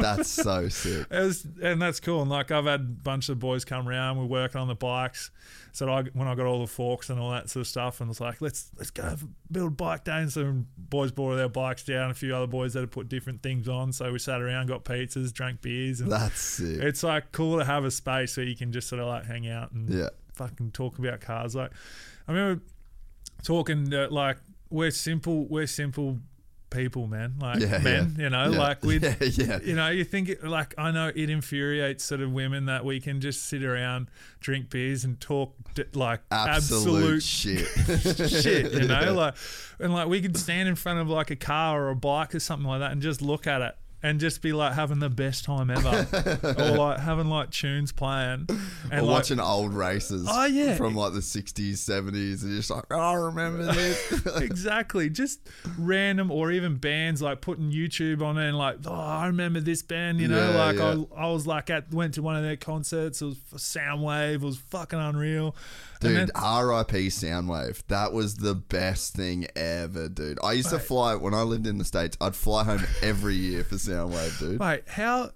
That's 0.00 0.28
so 0.30 0.68
sick. 0.68 1.06
It 1.10 1.18
was, 1.18 1.46
and 1.62 1.80
that's 1.80 2.00
cool. 2.00 2.22
And 2.22 2.30
like 2.30 2.50
I've 2.50 2.64
had 2.66 2.80
a 2.80 2.84
bunch 2.84 3.28
of 3.28 3.38
boys 3.38 3.64
come 3.64 3.88
around. 3.88 4.18
We're 4.18 4.24
working 4.24 4.60
on 4.60 4.68
the 4.68 4.74
bikes. 4.74 5.30
So 5.72 5.88
I, 5.88 6.02
when 6.14 6.26
I 6.26 6.34
got 6.34 6.46
all 6.46 6.60
the 6.60 6.66
forks 6.66 7.10
and 7.10 7.20
all 7.20 7.30
that 7.30 7.48
sort 7.48 7.60
of 7.60 7.68
stuff, 7.68 8.00
and 8.00 8.10
it's 8.10 8.20
like 8.20 8.40
let's 8.40 8.70
let's 8.76 8.90
go 8.90 9.14
build 9.52 9.76
bike 9.76 10.04
day. 10.04 10.18
And 10.20 10.32
some 10.32 10.66
boys 10.76 11.12
brought 11.12 11.36
their 11.36 11.48
bikes 11.48 11.84
down. 11.84 12.10
A 12.10 12.14
few 12.14 12.34
other 12.34 12.46
boys 12.48 12.72
that 12.72 12.80
had 12.80 12.90
put 12.90 13.08
different 13.08 13.42
things 13.42 13.68
on. 13.68 13.92
So 13.92 14.10
we 14.12 14.18
sat 14.18 14.40
around, 14.42 14.66
got 14.66 14.84
pizzas, 14.84 15.32
drank 15.32 15.60
beers, 15.62 16.00
and 16.00 16.10
That's 16.10 16.40
sick. 16.40 16.78
it's 16.80 17.02
like 17.02 17.30
cool 17.32 17.58
to 17.58 17.64
have 17.64 17.84
a 17.84 17.90
space 17.90 18.36
where 18.36 18.46
you 18.46 18.56
can 18.56 18.72
just 18.72 18.88
sort 18.88 19.00
of 19.00 19.06
like 19.06 19.26
hang 19.26 19.48
out 19.48 19.70
and 19.72 19.88
Yeah. 19.88 20.08
fucking 20.34 20.72
talk 20.72 20.98
about 20.98 21.20
cars. 21.20 21.54
Like 21.54 21.70
I 22.26 22.32
remember 22.32 22.62
talking 23.44 23.92
uh, 23.94 24.08
like 24.10 24.38
we're 24.70 24.90
simple, 24.90 25.46
we're 25.46 25.66
simple 25.66 26.18
people, 26.70 27.06
man. 27.06 27.34
Like 27.40 27.60
Yeah, 27.60 27.78
men, 27.78 28.14
yeah. 28.16 28.24
you 28.24 28.30
know, 28.30 28.50
Yeah. 28.50 28.58
like 28.58 28.82
we, 28.84 28.98
Yeah, 29.20 29.58
you 29.62 29.74
know, 29.74 29.88
you 29.90 30.04
think 30.04 30.28
it, 30.28 30.44
like 30.44 30.74
I 30.78 30.90
know 30.90 31.08
it 31.14 31.28
infuriates 31.30 32.04
sort 32.04 32.20
of 32.20 32.32
women 32.32 32.66
that 32.66 32.84
we 32.84 33.00
can 33.00 33.20
just 33.20 33.44
sit 33.46 33.62
around, 33.64 34.08
drink 34.40 34.70
beers, 34.70 35.04
and 35.04 35.20
talk 35.20 35.54
d- 35.74 35.84
like 35.94 36.20
Absolute, 36.30 37.18
absolute, 37.18 37.22
shit. 37.22 37.66
shit, 38.30 38.72
you 38.72 38.88
know, 38.88 39.12
like 39.14 39.34
and 39.78 39.92
like 39.92 40.08
we 40.08 40.20
can 40.20 40.34
stand 40.34 40.68
in 40.68 40.74
front 40.76 40.98
of 41.00 41.08
like 41.08 41.30
a 41.30 41.36
car 41.36 41.82
or 41.84 41.90
a 41.90 41.96
bike 41.96 42.34
or 42.34 42.40
something 42.40 42.66
like 42.68 42.80
that 42.80 42.92
and 42.92 43.02
just 43.02 43.20
look 43.22 43.46
at 43.46 43.60
it 43.60 43.76
and 44.02 44.18
just 44.20 44.40
be 44.42 44.52
like 44.52 44.72
having 44.74 44.98
the 44.98 45.10
best 45.10 45.44
time 45.44 45.70
ever, 45.70 46.06
or 46.58 46.76
like 46.76 47.00
having 47.00 47.26
like 47.28 47.50
tunes 47.50 47.92
playing 47.92 48.46
and 48.90 48.92
or 48.92 49.02
like, 49.02 49.04
watching 49.04 49.40
old 49.40 49.74
races 49.74 50.26
Oh, 50.28 50.44
yeah. 50.46 50.76
from 50.76 50.94
like 50.94 51.12
the 51.12 51.20
60s, 51.20 51.72
70s, 51.72 52.42
and 52.42 52.56
just 52.56 52.70
like, 52.70 52.84
oh, 52.90 52.98
I 52.98 53.14
remember 53.14 53.64
this. 53.72 54.26
exactly. 54.36 55.10
Just 55.10 55.40
random 55.78 56.30
or 56.30 56.50
even 56.50 56.76
bands 56.76 57.20
like 57.20 57.40
putting 57.40 57.70
YouTube 57.70 58.22
on 58.22 58.38
it 58.38 58.48
and 58.48 58.56
like, 58.58 58.78
oh, 58.86 58.92
I 58.94 59.26
remember 59.26 59.60
this 59.60 59.82
band, 59.82 60.20
you 60.20 60.28
know, 60.28 60.50
Yeah, 60.50 60.64
like 60.64 60.76
yeah. 60.76 61.04
I, 61.16 61.24
I 61.26 61.30
was 61.30 61.46
like 61.46 61.68
at 61.70 61.92
went 61.92 62.14
to 62.14 62.22
one 62.22 62.36
of 62.36 62.42
their 62.42 62.56
concerts. 62.56 63.20
It 63.22 63.26
was 63.26 63.36
Soundwave. 63.56 64.34
It 64.34 64.40
was 64.40 64.56
fucking 64.58 64.98
unreal. 64.98 65.54
Dude, 66.00 66.16
RIP 66.28 66.32
Soundwave. 67.12 67.82
That 67.88 68.14
was 68.14 68.36
the 68.36 68.54
best 68.54 69.12
thing 69.14 69.46
ever, 69.54 70.08
dude. 70.08 70.38
I 70.42 70.52
used 70.52 70.70
to 70.70 70.78
fly, 70.78 71.14
when 71.14 71.34
I 71.34 71.42
lived 71.42 71.66
in 71.66 71.76
the 71.76 71.84
States, 71.84 72.16
I'd 72.22 72.34
fly 72.34 72.64
home 72.64 72.82
every 73.02 73.34
year 73.34 73.64
for 73.64 73.76
Soundwave, 73.90 74.38
dude. 74.38 74.58
Mate, 74.60 74.82
how? 74.88 75.30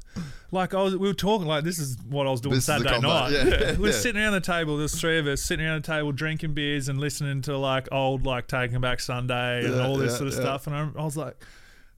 Like 0.50 0.72
I 0.74 0.82
was, 0.82 0.94
we 0.96 1.08
were 1.08 1.14
talking 1.14 1.46
like 1.48 1.64
this 1.64 1.78
is 1.78 1.96
what 2.08 2.26
I 2.26 2.30
was 2.30 2.40
doing 2.40 2.54
This 2.54 2.60
is 2.62 2.66
the 2.66 2.88
Saturday 2.88 3.00
night. 3.00 3.32
yeah, 3.32 3.76
we're 3.78 3.88
yeah. 3.88 3.92
sitting 3.92 4.20
around 4.22 4.34
the 4.34 4.40
table. 4.40 4.76
There's 4.76 4.98
three 4.98 5.18
of 5.18 5.26
us 5.26 5.42
sitting 5.42 5.66
around 5.66 5.82
the 5.82 5.86
table 5.86 6.12
drinking 6.12 6.54
beers 6.54 6.88
and 6.88 6.98
listening 7.00 7.42
to 7.42 7.56
like 7.58 7.88
old 7.90 8.24
like 8.24 8.46
Taking 8.46 8.80
Back 8.80 9.00
Sunday 9.00 9.64
and 9.64 9.74
Yeah, 9.74 9.86
all 9.86 9.96
this 9.96 10.12
yeah, 10.12 10.16
sort 10.18 10.28
of 10.28 10.34
yeah. 10.34 10.40
stuff. 10.40 10.66
And 10.68 10.76
I, 10.76 10.88
I 11.00 11.04
was 11.04 11.16
like, 11.16 11.36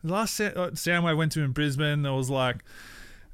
the 0.02 0.12
last 0.12 0.34
sa- 0.34 0.44
uh, 0.44 0.70
Soundwave 0.70 1.04
I 1.04 1.14
went 1.14 1.32
to 1.32 1.42
in 1.42 1.52
Brisbane, 1.52 2.02
there 2.02 2.12
was 2.14 2.30
like. 2.30 2.64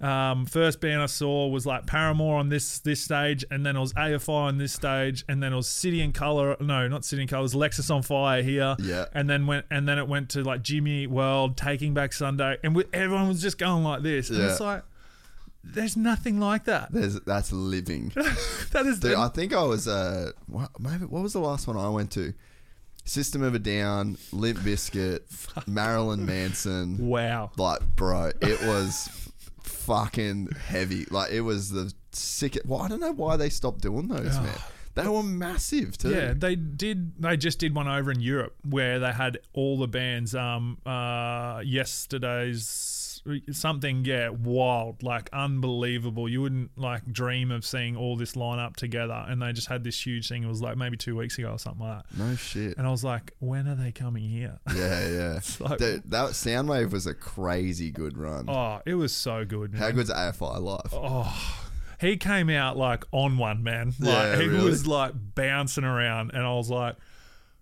Um, 0.03 0.47
first 0.47 0.81
band 0.81 1.01
I 1.01 1.07
saw 1.07 1.47
was 1.47 1.65
like 1.65 1.87
Paramore 1.87 2.39
on 2.39 2.49
this 2.49 2.81
this 2.81 3.01
stage, 3.01 3.45
and 3.51 3.65
then 3.65 3.77
it 3.77 3.81
was 3.81 3.93
AFI 3.93 4.29
on 4.29 4.59
this 4.59 4.73
stage, 4.73 5.25
and 5.29 5.41
then 5.43 5.53
it 5.53 5.57
was 5.57 5.69
City 5.69 6.01
and 6.01 6.13
Colour. 6.13 6.57
No, 6.61 6.89
not 6.89 7.05
City 7.05 7.23
and 7.23 7.31
Colour. 7.31 7.41
It 7.41 7.43
was 7.45 7.55
Alexisonfire 7.55 8.43
here. 8.43 8.75
Yeah. 8.81 9.05
And 9.15 9.31
then 9.31 9.47
went, 9.47 9.67
and 9.71 9.87
then 9.87 9.99
it 9.99 10.09
went 10.09 10.29
to 10.31 10.43
like 10.43 10.63
Jimmy 10.63 11.05
Eat 11.05 11.11
World, 11.11 11.57
Taking 11.57 11.95
Back 11.95 12.13
Sunday, 12.13 12.59
and 12.65 12.75
we, 12.75 12.85
everyone 12.93 13.29
was 13.29 13.41
just 13.41 13.59
going 13.59 13.85
like 13.85 14.03
this. 14.03 14.29
And 14.31 14.39
Yeah. 14.41 14.51
it's 14.51 14.59
like, 14.61 14.83
there's 15.63 15.97
nothing 15.97 16.41
like 16.41 16.65
that. 16.65 16.91
There's, 16.91 17.21
that's 17.21 17.53
living. 17.53 18.13
That 18.73 18.87
is 18.87 18.99
Dude, 19.01 19.15
I 19.15 19.29
think 19.29 19.55
I 19.55 19.63
was, 19.63 19.87
uh, 19.87 20.33
what, 20.47 20.71
maybe, 20.81 21.05
what 21.05 21.23
was 21.23 21.35
the 21.35 21.39
last 21.41 21.67
one 21.69 21.77
I 21.77 21.89
went 21.91 22.11
to? 22.13 22.33
System 23.05 23.43
of 23.43 23.55
a 23.55 23.59
Down, 23.59 24.17
Limp 24.33 24.59
Bizkit, 24.61 25.21
Marilyn 25.69 26.25
Manson. 26.27 27.07
wow. 27.07 27.51
Like, 27.57 27.81
bro, 27.97 28.33
it 28.41 28.63
was 28.63 29.09
fucking 29.83 30.51
heavy. 30.67 31.07
Like, 31.11 31.33
it 31.33 31.43
was 31.43 31.71
the 31.71 31.93
sick. 32.13 32.59
Well, 32.65 32.81
I 32.81 32.89
don't 32.89 33.01
know 33.01 33.13
why 33.13 33.37
they 33.37 33.49
stopped 33.49 33.81
doing 33.81 34.09
those, 34.09 34.39
man. 34.39 34.59
They 34.95 35.09
were 35.09 35.23
massive 35.23 35.97
too. 35.97 36.11
Yeah, 36.11 36.35
they 36.37 36.55
did. 36.55 37.23
They 37.23 37.37
just 37.39 37.59
did 37.59 37.75
one 37.75 37.89
over 37.89 38.11
in 38.11 38.21
Europe 38.21 38.55
where 38.69 38.99
they 38.99 39.13
had 39.13 39.39
all 39.55 39.79
the 39.79 39.89
bands. 39.89 40.35
Um, 40.35 40.79
uh, 40.85 41.63
yesterday's 41.65 42.69
something, 43.53 44.05
yeah, 44.05 44.29
wild, 44.31 45.03
like 45.03 45.29
unbelievable. 45.33 46.29
You 46.29 46.43
wouldn't 46.43 46.77
like 46.77 47.05
dream 47.13 47.51
of 47.51 47.65
seeing 47.65 47.97
all 47.97 48.17
this 48.17 48.35
line 48.37 48.59
up 48.59 48.77
together, 48.77 49.25
and 49.29 49.41
they 49.41 49.53
just 49.53 49.69
had 49.69 49.85
this 49.85 50.05
huge 50.05 50.29
thing. 50.29 50.43
It 50.43 50.49
was 50.49 50.61
like 50.61 50.77
maybe 50.77 50.97
two 50.97 51.17
weeks 51.17 51.39
ago 51.39 51.51
or 51.53 51.59
something 51.59 51.87
like 51.87 52.03
that. 52.09 52.19
No 52.19 52.35
shit. 52.35 52.77
And 52.79 52.87
I 52.87 52.91
was 52.91 53.05
like, 53.05 53.33
when 53.39 53.69
are 53.69 53.75
they 53.77 53.93
coming 53.93 54.25
here? 54.29 54.59
Yeah, 54.75 55.09
yeah. 55.09 55.41
like- 55.61 55.79
Dude, 55.79 56.11
that 56.11 56.31
Soundwave 56.31 56.91
was 56.91 57.07
a 57.07 57.15
crazy 57.15 57.91
good 57.91 58.17
run. 58.19 58.47
oh, 58.49 58.81
it 58.87 58.95
was 58.95 59.13
so 59.15 59.45
good. 59.45 59.75
How 59.75 59.91
good's 59.93 60.11
AFI 60.11 60.61
live? 60.61 60.93
Oh, 60.93 61.65
he 62.01 62.17
came 62.17 62.51
out 62.51 62.77
like 62.77 63.05
on 63.13 63.39
one 63.39 63.63
man. 63.63 63.95
Like 64.01 64.09
Yeah, 64.09 64.37
he 64.41 64.49
really? 64.49 64.65
was 64.71 64.87
like 64.87 65.13
bouncing 65.35 65.85
around, 65.85 66.33
and 66.35 66.45
I 66.45 66.53
was 66.55 66.69
like, 66.69 66.97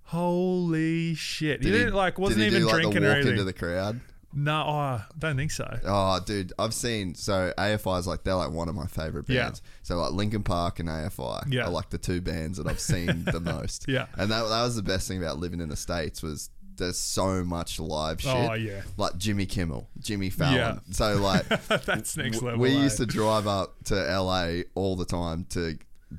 "Holy 0.05 1.15
shit!" 1.15 1.63
he 1.63 1.71
Did 1.71 1.79
didn't 1.79 1.95
like 1.95 2.19
wasn't 2.19 2.39
did 2.41 2.53
he 2.53 2.57
even 2.57 2.61
do, 2.63 2.67
like, 2.67 2.75
drinking 2.83 3.03
the 3.03 3.07
or 3.07 3.11
walk 3.11 3.17
anything. 3.17 3.33
into 3.33 3.45
the 3.45 3.53
crowd? 3.53 4.01
No, 4.33 4.63
oh, 4.67 4.71
I 4.71 5.05
don't 5.19 5.37
think 5.37 5.51
so. 5.51 5.79
Oh, 5.85 6.21
dude, 6.25 6.53
I've 6.59 6.75
seen 6.75 7.15
so 7.15 7.53
AFI 7.59 7.99
is 7.99 8.07
like 8.07 8.23
they're 8.25 8.35
like 8.35 8.51
one 8.53 8.69
of 8.69 8.75
my 8.75 8.87
favorite 8.87 9.27
bands. 9.27 9.63
Yeah. 9.65 9.71
So 9.83 9.97
like 9.97 10.13
Linkin 10.13 10.43
Park 10.43 10.79
and 10.79 10.89
AFI 10.89 11.45
Yeah. 11.53 11.65
are 11.67 11.71
like 11.71 11.91
the 11.91 11.99
two 11.99 12.21
bands 12.21 12.59
that 12.59 12.67
I've 12.67 12.81
seen 12.81 13.25
the 13.25 13.41
most. 13.45 13.87
Yeah. 13.89 14.07
and 14.17 14.31
that 14.31 14.43
that 14.49 14.63
was 14.63 14.77
the 14.77 14.83
best 14.83 15.09
thing 15.09 15.19
about 15.19 15.39
living 15.39 15.61
in 15.61 15.69
the 15.69 15.77
states 15.77 16.23
was 16.23 16.51
there's 16.77 16.97
so 16.99 17.45
much 17.45 17.79
live 17.81 18.21
shit. 18.23 18.35
Oh, 18.35 18.55
yeah. 18.55 18.83
like 18.97 19.17
Jimmy 19.19 19.45
Kimmel, 19.47 19.89
Jimmy 19.99 20.31
Fallon. 20.31 20.57
Yeah. 20.57 20.79
So 20.93 21.17
like 21.17 21.47
That's 21.85 22.17
next 22.17 22.41
level. 22.41 22.61
We 22.61 22.71
eh? 22.77 22.83
used 22.83 22.97
to 22.99 23.07
drive 23.07 23.47
up 23.47 23.83
to 23.87 23.95
LA 23.97 24.63
all 24.75 24.97
the 24.97 25.05
time 25.05 25.45
to 25.51 25.77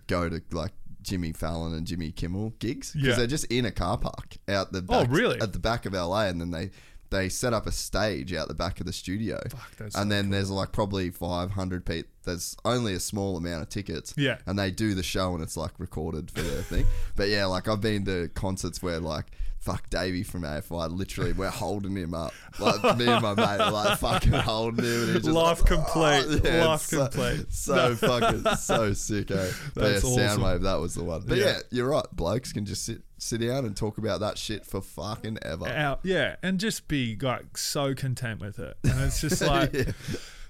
go 0.08 0.30
to 0.30 0.42
like 0.52 0.72
Jimmy 1.02 1.32
Fallon 1.34 1.74
and 1.74 1.88
Jimmy 1.88 2.12
Kimmel 2.12 2.52
gigs 2.60 2.92
because 2.92 3.08
Yeah. 3.08 3.16
they're 3.16 3.26
just 3.26 3.46
in 3.46 3.66
a 3.66 3.72
car 3.72 3.98
park 3.98 4.38
out 4.48 4.72
the 4.72 4.86
Oh, 4.88 5.06
really? 5.06 5.42
at 5.42 5.52
the 5.52 5.58
back 5.58 5.88
of 5.88 5.94
LA, 5.94 6.28
and 6.28 6.40
then 6.40 6.52
they 6.52 6.70
they 7.12 7.30
set 7.30 7.54
up 7.54 7.68
a 7.68 7.72
stage 7.72 8.34
out 8.34 8.48
the 8.48 8.54
back 8.56 8.80
of 8.80 8.86
the 8.88 8.94
studio. 8.94 9.40
that's 9.78 9.96
and 9.96 10.10
so 10.10 10.16
then 10.16 10.30
there's 10.32 10.50
like 10.50 10.72
probably 10.72 11.12
500 11.12 11.86
people. 11.86 12.10
There's 12.24 12.56
only 12.66 12.94
a 12.94 13.00
small 13.00 13.38
amount 13.38 13.62
of 13.64 13.70
tickets. 13.70 14.14
Yeah. 14.18 14.38
and 14.48 14.58
they 14.58 14.72
do 14.72 14.94
the 14.96 15.04
show 15.04 15.34
and 15.36 15.44
it's 15.44 15.58
like 15.58 15.72
recorded 15.78 16.32
for 16.32 16.42
their 16.42 16.62
thing. 16.64 16.86
But 17.16 17.30
yeah, 17.30 17.46
like 17.46 17.68
I've 17.68 17.82
been 17.82 18.06
to 18.06 18.30
concerts 18.30 18.82
where 18.82 19.00
like. 19.00 19.28
Fuck 19.60 19.92
Davey 19.92 20.24
from 20.24 20.42
AFI. 20.42 20.90
Literally, 20.92 21.34
we're 21.34 21.52
holding 21.52 21.96
him 21.96 22.16
up. 22.16 22.34
Like 22.58 22.82
me 22.98 23.06
and 23.06 23.22
my 23.22 23.36
mate, 23.36 23.60
are 23.62 23.72
like 23.72 24.00
fucking 24.00 24.32
holding 24.32 24.84
him. 24.84 25.04
And 25.04 25.14
he's 25.14 25.16
just 25.18 25.28
Life 25.28 25.60
like, 25.60 25.68
complete. 25.68 26.26
"Oh," 26.28 26.42
yeah, 26.44 26.66
Life 26.66 26.82
so- 26.82 26.98
complete. 27.08 27.54
So 27.54 27.96
fucking 27.96 28.56
so 28.58 28.94
sick, 28.94 29.30
eh? 29.30 29.52
But 29.76 29.84
yeah, 29.84 29.90
That's 29.92 30.04
awesome. 30.04 30.42
Soundwave, 30.42 30.62
that 30.64 30.80
was 30.80 30.96
the 30.96 31.04
one. 31.04 31.22
But 31.28 31.38
yeah. 31.38 31.46
Yeah. 31.46 31.60
you're 31.70 31.90
right. 31.90 32.06
Blokes 32.12 32.52
can 32.54 32.66
just 32.66 32.84
sit 32.86 33.04
sit 33.22 33.42
down 33.42 33.66
and 33.66 33.78
talk 33.78 33.98
about 33.98 34.20
that 34.20 34.38
shit 34.38 34.66
for 34.66 34.82
fucking 34.82 35.38
ever. 35.44 35.68
out, 35.68 36.00
yeah, 36.04 36.38
and 36.42 36.60
just 36.60 36.88
be 36.88 37.16
like 37.22 37.58
so 37.58 37.94
content 37.94 38.42
with 38.42 38.60
it. 38.60 38.76
And 38.84 39.00
it's 39.02 39.22
just 39.22 39.42
like, 39.42 39.74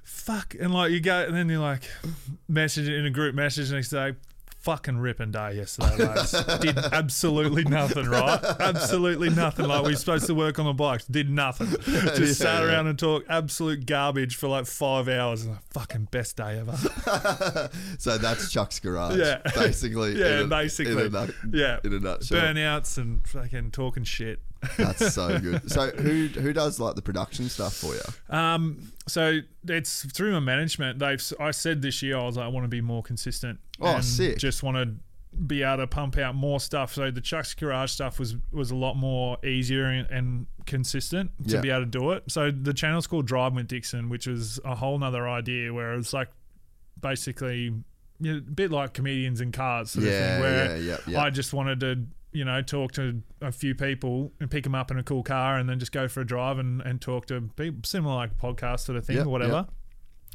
fuck. 0.03 0.56
And 0.59 0.74
like 0.74 0.91
you 0.91 1.01
go, 1.01 1.22
and 1.25 1.35
then 1.35 1.50
you're 1.50 1.59
like, 1.59 1.83
message 2.48 2.88
in 2.88 3.06
a 3.06 3.09
group 3.09 3.35
message 3.35 3.72
next 3.72 3.90
day. 3.90 4.14
Fucking 4.61 4.99
ripping 4.99 5.31
day 5.31 5.56
yesterday, 5.56 6.06
lads. 6.06 6.31
Did 6.61 6.77
absolutely 6.77 7.64
nothing, 7.64 8.06
right? 8.07 8.40
Absolutely 8.59 9.31
nothing. 9.31 9.65
Like 9.67 9.83
we 9.83 9.91
were 9.93 9.95
supposed 9.98 10.27
to 10.27 10.35
work 10.35 10.59
on 10.59 10.65
the 10.65 10.73
bikes, 10.73 11.03
did 11.06 11.31
nothing. 11.31 11.67
Just 11.81 12.19
Yeah, 12.19 12.25
sat 12.27 12.61
yeah. 12.61 12.67
around 12.69 12.85
and 12.85 12.99
talked 12.99 13.25
absolute 13.27 13.88
garbage 13.88 14.35
for 14.35 14.48
like 14.49 14.67
five 14.67 15.07
hours. 15.07 15.41
And 15.45 15.53
like, 15.53 15.64
fucking 15.72 16.09
best 16.11 16.38
day 16.38 16.59
ever. 16.59 16.77
so 17.98 18.19
that's 18.19 18.51
Chuck's 18.51 18.80
garage. 18.80 19.17
Yeah. 19.17 19.41
basically. 19.56 20.19
Yeah, 20.19 20.41
in 20.41 20.45
a, 20.45 20.48
basically. 20.48 20.91
In 20.93 20.99
a, 20.99 21.09
nut- 21.09 21.35
Yeah. 21.51 21.80
in 21.83 21.93
a 21.93 21.99
nutshell. 21.99 22.40
Burnouts 22.40 22.99
and 22.99 23.27
fucking 23.27 23.72
talking 23.72 24.03
shit. 24.03 24.41
That's 24.77 25.14
so 25.14 25.40
good. 25.40 25.69
So 25.72 25.90
who 25.90 26.27
who 26.27 26.53
does 26.53 26.80
like 26.80 26.95
the 26.95 27.01
production 27.01 27.49
stuff 27.49 27.73
for 27.75 27.93
you? 27.95 28.01
Um, 28.35 28.91
so 29.07 29.40
it's 29.67 30.06
through 30.11 30.33
my 30.33 30.40
management. 30.40 30.99
They've 30.99 31.22
I 31.40 31.51
said 31.51 31.81
this 31.81 32.01
year 32.01 32.17
I 32.17 32.25
was 32.25 32.38
like 32.38 32.45
I 32.45 32.49
want 32.49 32.64
to 32.65 32.69
be 32.69 32.81
more 32.81 33.01
consistent. 33.03 33.59
Oh, 33.80 33.95
and 33.95 34.06
sick. 34.06 34.38
Just 34.38 34.61
want 34.64 34.77
to 34.77 34.93
be 35.45 35.64
able 35.64 35.77
to 35.77 35.88
pump 35.88 36.17
out 36.17 36.35
more 36.35 36.59
stuff. 36.59 36.93
So 36.93 37.09
the 37.09 37.22
Chuck's 37.22 37.53
Garage 37.53 37.91
stuff 37.91 38.19
was 38.19 38.35
was 38.51 38.69
a 38.72 38.75
lot 38.75 38.95
more 38.95 39.38
easier 39.45 39.85
and, 39.85 40.07
and 40.11 40.45
consistent 40.65 41.31
to 41.48 41.56
Yeah. 41.56 41.61
be 41.61 41.69
able 41.69 41.81
to 41.81 41.85
do 41.85 42.11
it. 42.11 42.23
So 42.27 42.51
the 42.51 42.73
channel's 42.73 43.07
called 43.07 43.25
Drive 43.27 43.53
with 43.53 43.67
Dixon, 43.67 44.09
which 44.09 44.27
was 44.27 44.59
a 44.65 44.75
whole 44.75 44.98
nother 44.99 45.27
idea 45.27 45.73
where 45.73 45.93
it's 45.95 46.14
like 46.14 46.30
basically 46.99 47.73
you 48.19 48.31
know, 48.33 48.38
a 48.38 48.41
bit 48.41 48.72
like 48.72 48.93
comedians 48.93 49.41
in 49.41 49.51
cars 49.51 49.91
sort 49.91 50.06
Yeah, 50.06 50.11
of 50.11 50.17
thing 50.19 50.41
where 50.41 50.77
yeah, 50.77 50.83
yeah, 50.91 50.98
yeah. 51.07 51.22
I 51.23 51.30
just 51.30 51.53
wanted 51.53 51.80
to 51.80 52.06
you 52.34 52.45
know 52.45 52.61
talk 52.61 52.92
to 52.93 53.22
a 53.42 53.51
few 53.51 53.76
people 53.76 54.32
and 54.40 54.50
pick 54.50 54.64
them 54.64 54.74
up 54.76 54.90
in 54.92 54.98
a 54.98 55.03
cool 55.03 55.24
car 55.24 55.58
and 55.58 55.68
then 55.69 55.80
just 55.80 55.92
go 55.92 56.08
for 56.08 56.22
a 56.22 56.26
drive 56.26 56.58
and, 56.60 56.82
and 56.82 57.01
talk 57.01 57.26
to 57.27 57.42
people 57.56 57.82
similar 57.84 58.16
like 58.16 58.38
podcast 58.38 58.82
sort 58.82 58.98
of 58.98 59.06
thing 59.06 59.18
Yep, 59.18 59.26
or 59.26 59.30
whatever. 59.30 59.53
yep. 59.53 59.69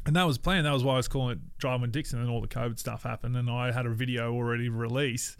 and 0.05 0.15
that 0.15 0.25
was 0.27 0.37
planned. 0.37 0.65
That 0.65 0.73
was 0.73 0.83
why 0.83 0.93
I 0.93 0.97
was 0.97 1.07
calling 1.07 1.31
it 1.33 1.39
Driving 1.57 1.81
with 1.81 1.91
Dixon 1.91 2.19
and 2.21 2.29
all 2.29 2.39
the 2.41 2.47
COVID 2.47 2.77
stuff 2.77 3.01
happened. 3.03 3.35
And 3.35 3.49
I 3.49 3.71
had 3.71 3.85
a 3.85 3.89
video 3.89 4.31
already 4.33 4.69
released 4.69 5.37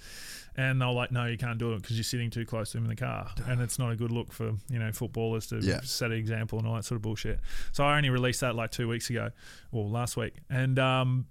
and 0.60 0.82
they 0.82 0.86
were 0.88 0.92
like 0.94 1.12
no 1.12 1.26
you 1.28 1.38
can't 1.38 1.60
do 1.60 1.74
it 1.74 1.82
because 1.84 1.96
you're 1.96 2.04
sitting 2.04 2.32
too 2.32 2.44
close 2.44 2.72
to 2.72 2.80
him 2.80 2.86
in 2.86 2.90
the 2.90 2.96
car. 2.96 3.30
And 3.46 3.62
it's 3.62 3.78
not 3.78 3.92
a 3.92 3.96
good 3.96 4.12
look 4.12 4.32
for 4.34 4.54
you 4.70 4.80
know 4.80 4.92
footballers 4.92 5.46
to 5.48 5.60
Yeah. 5.60 5.82
set 5.84 6.10
an 6.12 6.18
example 6.18 6.58
and 6.58 6.68
all 6.68 6.74
that 6.76 6.86
sort 6.86 6.96
of 6.98 7.04
bullshit. 7.04 7.40
So 7.72 7.84
I 7.84 7.96
only 7.98 8.10
released 8.10 8.42
that 8.42 8.56
like 8.56 8.72
two 8.72 8.88
weeks 8.88 9.10
ago 9.12 9.30
or 9.72 9.88
last 9.88 10.18
week. 10.18 10.34
And 10.50 10.80
um 10.80 11.28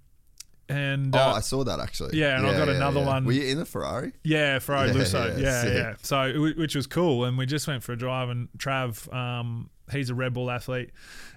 and 0.69 1.15
oh, 1.15 1.19
uh, 1.19 1.33
I 1.35 1.39
saw 1.39 1.63
that 1.63 1.79
actually. 1.79 2.17
yeah, 2.17 2.37
and 2.37 2.45
I've 2.47 2.57
got 2.57 2.69
another 2.69 3.01
one- 3.03 3.25
Were 3.25 3.31
you 3.31 3.43
in 3.43 3.57
the 3.57 3.65
Ferrari? 3.65 4.11
yeah, 4.23 4.59
Ferrari 4.59 4.87
Yeah, 4.93 4.93
Lusso. 4.95 5.39
yeah, 5.41 5.65
Yeah, 5.65 5.73
yeah. 5.73 5.95
So, 6.01 6.51
which 6.57 6.75
was 6.75 6.87
cool. 6.87 7.23
And 7.25 7.37
we 7.37 7.45
just 7.45 7.67
went 7.67 7.83
for 7.83 7.93
a 7.93 7.97
drive. 7.97 8.29
And 8.29 8.49
Trav, 8.57 9.11
um, 9.13 9.69
he's 9.91 10.09
a 10.09 10.15
Red 10.15 10.33
Bull 10.33 10.51
athlete, 10.51 10.91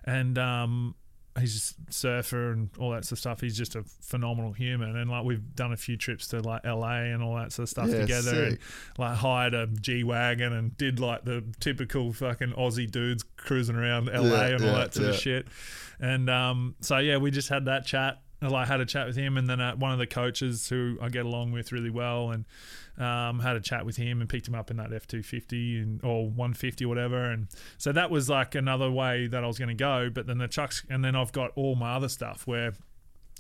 and 0.05 0.37
um, 0.37 0.95
he's 1.39 1.77
a 1.89 1.93
surfer 1.93 2.51
and 2.51 2.71
all 2.79 2.91
that 2.91 3.05
sort 3.05 3.13
of 3.13 3.19
stuff. 3.21 3.41
He's 3.41 3.57
just 3.57 3.77
a 3.77 3.85
phenomenal 4.03 4.53
human. 4.53 4.97
And 4.97 5.09
like 5.09 5.25
we've 5.25 5.55
done 5.55 5.73
a 5.73 5.77
few 5.77 5.97
trips 5.97 6.27
to 6.29 6.41
like 6.41 6.65
LA 6.65 7.03
and 7.13 7.23
all 7.23 7.37
that 7.37 7.53
sort 7.53 7.65
of 7.65 7.69
stuff 7.71 7.89
Yeah, 7.89 8.01
together, 8.01 8.43
and 8.45 8.53
sick. 8.55 8.61
like 8.99 9.17
hired 9.17 9.55
a 9.55 9.69
G 9.69 10.03
wagon 10.03 10.53
and 10.53 10.77
did 10.77 10.99
like 10.99 11.25
the 11.25 11.45
typical 11.61 12.13
fucking 12.13 12.53
Aussie 12.55 12.91
dudes 12.91 13.25
cruising 13.37 13.77
around 13.77 14.07
LA 14.07 14.23
Yeah, 14.23 14.47
and 14.47 14.63
all 14.65 14.71
yeah, 14.73 14.79
that 14.79 14.95
sort 14.95 15.07
yeah. 15.07 15.15
of 15.15 15.21
shit. 15.21 15.47
And 16.01 16.29
um, 16.29 16.75
so 16.81 16.99
yeah, 16.99 17.19
we 17.19 17.31
just 17.31 17.49
had 17.49 17.67
that 17.67 17.87
chat. 17.87 18.21
And, 18.43 18.51
Like 18.51 18.69
had 18.69 18.81
a 18.81 18.87
chat 18.87 19.07
with 19.07 19.17
him, 19.17 19.37
and 19.37 19.49
then 19.51 19.61
uh, 19.61 19.77
one 19.77 19.93
of 19.93 19.99
the 19.99 20.07
coaches 20.07 20.69
who 20.69 20.97
I 21.03 21.11
get 21.11 21.27
along 21.27 21.53
with 21.53 21.73
really 21.73 21.91
well, 21.91 22.31
and 22.31 22.45
um, 22.97 23.41
had 23.41 23.55
a 23.57 23.61
chat 23.61 23.85
with 23.85 23.97
him 23.97 24.21
and 24.21 24.29
picked 24.31 24.49
him 24.49 24.55
up 24.55 24.71
in 24.71 24.79
that 24.79 24.93
F 24.93 25.07
two 25.07 25.23
fifty 25.23 25.79
and 25.79 26.03
or 26.03 26.29
one 26.29 26.55
fifty 26.55 26.87
whatever, 26.87 27.25
and 27.31 27.49
so 27.77 27.93
that 27.93 28.11
was 28.11 28.31
like 28.31 28.55
another 28.55 28.91
way 28.91 29.27
that 29.27 29.45
I 29.45 29.47
was 29.47 29.59
going 29.59 29.69
to 29.69 29.75
go. 29.75 30.09
But 30.09 30.27
then 30.27 30.39
the 30.39 30.49
chucks, 30.49 30.85
and 30.89 31.05
then 31.05 31.15
I've 31.15 31.33
got 31.33 31.51
all 31.55 31.75
my 31.75 31.93
other 31.93 32.09
stuff 32.09 32.47
where, 32.47 32.73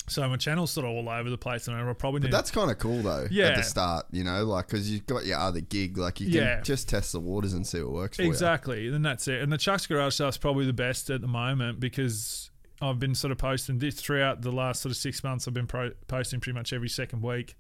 so 0.07 0.29
my 0.29 0.37
channel's 0.37 0.71
sort 0.71 0.85
of 0.87 0.93
all 0.93 1.09
over 1.09 1.31
the 1.31 1.39
place, 1.39 1.67
and 1.67 1.77
I 1.77 1.93
probably 1.95 2.21
But 2.21 2.31
that's 2.31 2.51
kind 2.51 2.71
of 2.71 2.79
cool 2.79 3.01
though. 3.01 3.27
Yeah. 3.31 3.47
At 3.47 3.57
the 3.57 3.63
start, 3.63 4.07
you 4.11 4.23
know, 4.25 4.45
like 4.45 4.67
because 4.69 4.91
you've 4.91 5.07
got 5.07 5.25
your 5.25 5.39
other 5.39 5.61
gig, 5.61 5.97
like 5.97 6.21
you 6.21 6.27
can 6.27 6.35
Yeah. 6.37 6.61
just 6.61 6.91
test 6.91 7.13
the 7.13 7.21
waters 7.21 7.55
and 7.55 7.67
see 7.67 7.81
what 7.81 7.93
works 7.93 8.17
for 8.19 8.23
Exactly, 8.25 8.89
and 8.89 9.03
that's 9.05 9.29
it. 9.29 9.41
And 9.41 9.51
the 9.51 9.59
Chuck's 9.59 9.87
Garage 9.87 10.15
stuff's 10.15 10.37
probably 10.37 10.67
the 10.67 10.73
best 10.75 11.09
at 11.09 11.23
the 11.23 11.27
moment 11.29 11.81
because 11.81 12.50
I've 12.81 12.99
been 12.99 13.15
sort 13.15 13.31
of 13.31 13.39
posting 13.39 13.79
this 13.79 13.95
throughout 13.97 14.43
the 14.43 14.53
last 14.53 14.83
sort 14.83 14.91
of 14.91 14.97
six 14.97 15.23
months. 15.23 15.47
I've 15.47 15.55
been 15.55 15.67
pro- 15.67 15.93
posting 16.07 16.41
pretty 16.41 16.59
much 16.59 16.73
every 16.73 16.89
second 16.89 17.23
week, 17.23 17.57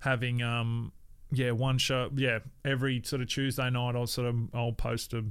having 0.00 0.42
um 0.42 0.92
yeah 1.34 1.50
one 1.50 1.78
show 1.78 2.10
yeah 2.14 2.40
every 2.64 3.00
sort 3.04 3.22
of 3.22 3.28
Tuesday 3.28 3.70
night 3.70 3.96
I'll 3.96 4.06
sort 4.06 4.28
of 4.28 4.36
I'll 4.54 4.72
post 4.72 5.14
a 5.14 5.24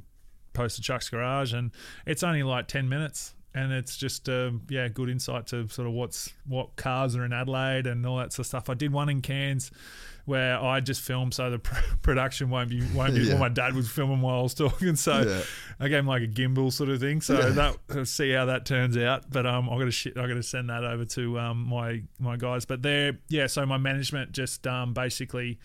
post 0.54 0.80
a 0.80 0.82
Chuck's 0.82 1.10
Garage 1.10 1.54
and 1.54 1.72
it's 2.06 2.24
only 2.24 2.44
like 2.44 2.68
ten 2.68 2.90
minutes. 2.90 3.34
And 3.54 3.74
it's 3.74 3.98
just 3.98 4.30
uh, 4.30 4.52
yeah, 4.70 4.88
good 4.88 5.10
insight 5.10 5.48
to 5.48 5.68
sort 5.68 5.86
of 5.86 5.94
what's 5.94 6.32
what 6.48 6.78
cars 6.78 7.18
are 7.18 7.26
in 7.26 7.34
Adelaide 7.34 7.86
and 7.86 8.06
all 8.06 8.16
that 8.20 8.32
sort 8.32 8.46
of 8.46 8.48
stuff. 8.48 8.70
I 8.70 8.76
did 8.76 8.94
one 8.94 9.10
in 9.10 9.20
Cairns 9.20 9.72
where 10.26 10.60
I 10.62 10.80
just 10.80 11.02
filmed 11.02 11.34
so 11.34 11.50
the 11.50 11.60
pr- 11.60 11.76
production 12.02 12.50
won't 12.50 12.70
be 12.70 12.82
won't 12.94 13.14
be 13.16 13.22
Yeah. 13.22 13.34
well, 13.34 13.40
my 13.40 13.50
dad 13.50 13.74
was 13.76 13.90
filming 13.90 14.22
while 14.22 14.40
I 14.40 14.42
was 14.44 14.54
talking, 14.54 14.96
so 14.96 15.22
Yeah. 15.22 15.42
I 15.80 15.88
gave 15.88 16.00
him 16.00 16.08
like 16.08 16.22
a 16.24 16.28
gimbal 16.28 16.72
sort 16.72 16.90
of 16.90 17.00
thing. 17.00 17.22
So 17.22 17.52
that 17.52 18.08
see 18.08 18.32
how 18.32 18.46
that 18.46 18.66
turns 18.66 18.96
out. 18.98 19.30
But 19.32 19.46
um, 19.46 19.70
I 19.70 19.78
got 19.78 19.86
to 19.86 19.92
shit, 19.92 20.18
I 20.18 20.28
got 20.28 20.36
to 20.36 20.44
send 20.44 20.70
that 20.70 20.84
over 20.84 21.06
to 21.06 21.40
um 21.40 21.68
my 21.68 22.04
my 22.20 22.38
guys. 22.38 22.66
But 22.66 22.82
they're 22.82 23.18
yeah. 23.30 23.48
So 23.48 23.66
my 23.66 23.78
management 23.78 24.32
just 24.32 24.66
um 24.68 24.94
basically 24.94 25.60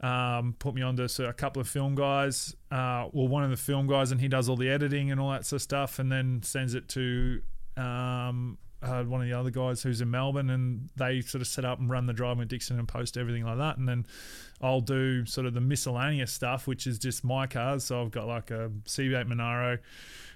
um 0.00 0.54
put 0.58 0.74
me 0.74 0.82
on 0.82 0.96
to 0.96 1.08
so 1.08 1.24
a 1.24 1.32
couple 1.32 1.60
of 1.62 1.68
film 1.68 1.94
guys. 1.94 2.54
Uh, 2.70 3.08
well, 3.12 3.28
one 3.28 3.44
of 3.44 3.50
the 3.50 3.56
film 3.56 3.86
guys, 3.86 4.10
and 4.12 4.20
he 4.20 4.28
does 4.28 4.48
all 4.48 4.56
the 4.56 4.68
editing 4.68 5.10
and 5.10 5.20
all 5.20 5.30
that 5.30 5.46
sort 5.46 5.58
of 5.58 5.62
stuff, 5.62 5.98
and 5.98 6.10
then 6.12 6.40
sends 6.42 6.74
it 6.74 6.88
to 6.90 7.40
um. 7.76 8.58
Uh, 8.84 9.02
one 9.04 9.22
of 9.22 9.26
the 9.26 9.32
other 9.32 9.50
guys 9.50 9.82
who's 9.82 10.00
in 10.02 10.10
Melbourne, 10.10 10.50
and 10.50 10.90
they 10.96 11.20
sort 11.22 11.40
of 11.40 11.46
set 11.48 11.64
up 11.64 11.78
and 11.78 11.88
run 11.88 12.06
the 12.06 12.12
drive 12.12 12.36
with 12.38 12.48
Dixon 12.48 12.78
and 12.78 12.86
post 12.86 13.16
everything 13.16 13.44
like 13.44 13.56
that. 13.58 13.78
And 13.78 13.88
then 13.88 14.04
I'll 14.60 14.80
do 14.82 15.24
sort 15.24 15.46
of 15.46 15.54
the 15.54 15.60
miscellaneous 15.60 16.32
stuff, 16.32 16.66
which 16.66 16.86
is 16.86 16.98
just 16.98 17.24
my 17.24 17.46
cars. 17.46 17.84
So 17.84 18.02
I've 18.02 18.10
got 18.10 18.26
like 18.26 18.50
a 18.50 18.70
CV8 18.84 19.26
Monaro, 19.26 19.78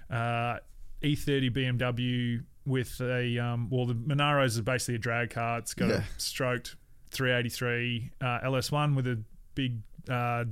uh, 0.09 0.57
E30 1.03 1.51
BMW 1.51 2.43
with 2.65 2.99
a 3.01 3.37
um, 3.39 3.69
well, 3.69 3.85
the 3.85 3.93
Monaro's 3.95 4.55
is 4.55 4.61
basically 4.61 4.95
a 4.95 4.99
drag 4.99 5.29
car. 5.29 5.59
It's 5.59 5.73
got 5.73 5.89
Yeah. 5.89 5.95
a 5.97 6.19
stroked 6.19 6.75
383 7.11 8.11
uh, 8.21 8.39
LS1 8.45 8.95
with 8.95 9.07
a 9.07 9.19
big 9.55 9.79
uh, 10.09 10.45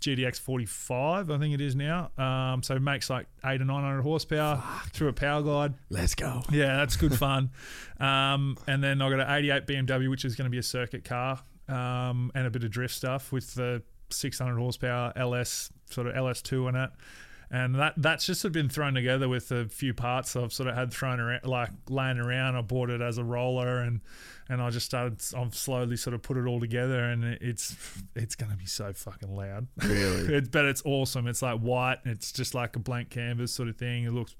GDX 0.00 0.40
45, 0.40 1.30
I 1.30 1.38
think 1.38 1.54
it 1.54 1.60
is 1.60 1.74
now. 1.74 2.10
Um, 2.16 2.62
so 2.62 2.74
it 2.76 2.82
makes 2.82 3.10
like 3.10 3.26
eight 3.44 3.60
or 3.60 3.64
900 3.64 4.02
horsepower 4.02 4.62
through 4.92 5.08
a 5.08 5.12
power 5.12 5.42
glide. 5.42 5.74
Let's 5.90 6.14
go. 6.14 6.42
Yeah, 6.50 6.76
that's 6.76 6.96
good 6.96 7.14
fun. 7.18 7.50
Um, 8.00 8.56
and 8.66 8.82
then 8.82 9.02
I 9.02 9.10
got 9.10 9.20
an 9.20 9.30
88 9.30 9.66
BMW, 9.66 10.10
which 10.10 10.24
is 10.24 10.36
going 10.36 10.46
to 10.46 10.50
be 10.50 10.58
a 10.58 10.62
circuit 10.62 11.04
car 11.04 11.40
um, 11.68 12.30
and 12.34 12.46
a 12.46 12.50
bit 12.50 12.64
of 12.64 12.70
drift 12.70 12.94
stuff 12.94 13.32
with 13.32 13.54
the 13.54 13.82
600 14.10 14.58
horsepower 14.58 15.12
LS 15.16 15.70
sort 15.90 16.06
of 16.06 16.14
LS2 16.14 16.68
in 16.68 16.74
it. 16.76 16.90
And 17.50 17.74
that 17.76 17.94
that's 17.96 18.26
just 18.26 18.42
sort 18.42 18.50
of 18.50 18.52
been 18.52 18.68
thrown 18.68 18.94
together 18.94 19.28
with 19.28 19.50
a 19.50 19.68
few 19.68 19.94
parts 19.94 20.36
I've 20.36 20.52
sort 20.52 20.68
of 20.68 20.74
had 20.74 20.92
thrown 20.92 21.18
around, 21.18 21.44
like 21.44 21.70
laying 21.88 22.18
around. 22.18 22.56
I 22.56 22.60
bought 22.60 22.90
it 22.90 23.00
as 23.00 23.16
a 23.16 23.24
roller, 23.24 23.78
and 23.78 24.00
and 24.50 24.60
I 24.60 24.68
just 24.68 24.84
started. 24.84 25.22
I've 25.34 25.54
slowly 25.54 25.96
sort 25.96 26.12
of 26.12 26.22
put 26.22 26.36
it 26.36 26.46
all 26.46 26.60
together, 26.60 27.04
and 27.04 27.24
it's 27.24 27.74
it's 28.14 28.34
gonna 28.34 28.56
be 28.56 28.66
so 28.66 28.92
fucking 28.92 29.34
loud. 29.34 29.66
Really? 29.82 30.34
It, 30.38 30.52
but 30.52 30.66
it's 30.66 30.82
awesome. 30.84 31.26
It's 31.26 31.40
like 31.40 31.58
white. 31.60 31.98
It's 32.04 32.32
just 32.32 32.54
like 32.54 32.76
a 32.76 32.78
blank 32.78 33.08
canvas 33.08 33.50
sort 33.50 33.68
of 33.70 33.76
thing. 33.76 34.04
It 34.04 34.12
looks, 34.12 34.36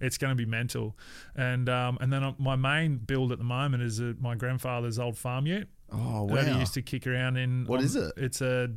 it's 0.00 0.18
going 0.18 0.32
to 0.32 0.34
be 0.34 0.44
mental. 0.44 0.96
And 1.36 1.68
um, 1.68 1.98
and 2.00 2.12
then 2.12 2.24
uh, 2.24 2.32
my 2.38 2.56
main 2.56 2.96
build 2.96 3.30
at 3.30 3.38
the 3.38 3.44
moment 3.44 3.84
is 3.84 4.00
uh 4.00 4.14
my 4.20 4.34
grandfather's 4.34 4.98
old 4.98 5.16
farm 5.16 5.46
ute 5.46 5.68
Oh 5.92 6.28
that 6.34 6.48
he 6.48 6.58
used 6.58 6.74
to 6.74 6.82
kick 6.82 7.06
around 7.06 7.36
in. 7.36 7.64
What 7.66 7.78
on- 7.78 7.84
is 7.84 7.94
it? 7.96 8.12
It's 8.16 8.40
a 8.40 8.70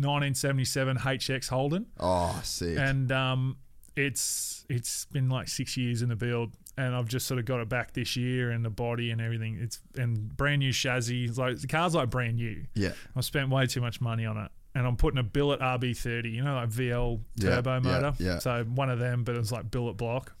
1977 0.00 0.96
HX 0.98 1.48
Holden, 1.48 1.86
Oh, 1.98 2.40
sick. 2.44 2.78
and 2.78 3.10
um, 3.12 3.56
it's 3.96 4.64
it's 4.68 5.04
been 5.06 5.28
like 5.28 5.48
six 5.48 5.76
years 5.76 6.02
in 6.02 6.08
the 6.08 6.16
build. 6.16 6.52
And 6.76 6.94
I've 6.94 7.08
just 7.08 7.26
sort 7.26 7.38
of 7.38 7.44
got 7.44 7.60
it 7.60 7.68
back 7.68 7.92
this 7.92 8.16
year, 8.16 8.50
and 8.52 8.64
the 8.64 8.70
body 8.70 9.10
and 9.10 9.20
everything. 9.20 9.58
It's 9.60 9.80
and 9.96 10.34
brand 10.34 10.60
new 10.60 10.72
chassis. 10.72 11.24
It's 11.26 11.36
like 11.36 11.60
the 11.60 11.66
car's 11.66 11.94
like 11.94 12.08
brand 12.08 12.36
new. 12.36 12.64
yeah. 12.74 12.92
I've 13.14 13.24
spent 13.24 13.50
way 13.50 13.66
too 13.66 13.80
much 13.82 14.00
money 14.00 14.24
on 14.24 14.38
it. 14.38 14.50
And 14.74 14.86
I'm 14.86 14.96
putting 14.96 15.18
a 15.18 15.22
billet 15.24 15.58
RB30, 15.60 16.32
you 16.32 16.42
know, 16.44 16.54
like 16.54 16.70
VL 16.70 17.20
turbo 17.40 17.72
yeah, 17.74 17.78
motor. 17.80 18.14
yeah. 18.18 18.38
So 18.38 18.62
one 18.64 18.88
of 18.88 18.98
them, 19.00 19.24
but 19.24 19.36
it's 19.36 19.50
like 19.52 19.70
billet 19.70 19.94
block. 19.94 20.32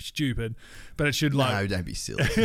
Stupid, 0.00 0.54
but 0.96 1.06
it 1.08 1.14
should 1.14 1.34
like, 1.34 1.52
no, 1.52 1.66
don't 1.66 1.84
be 1.86 1.94
silly. 1.94 2.24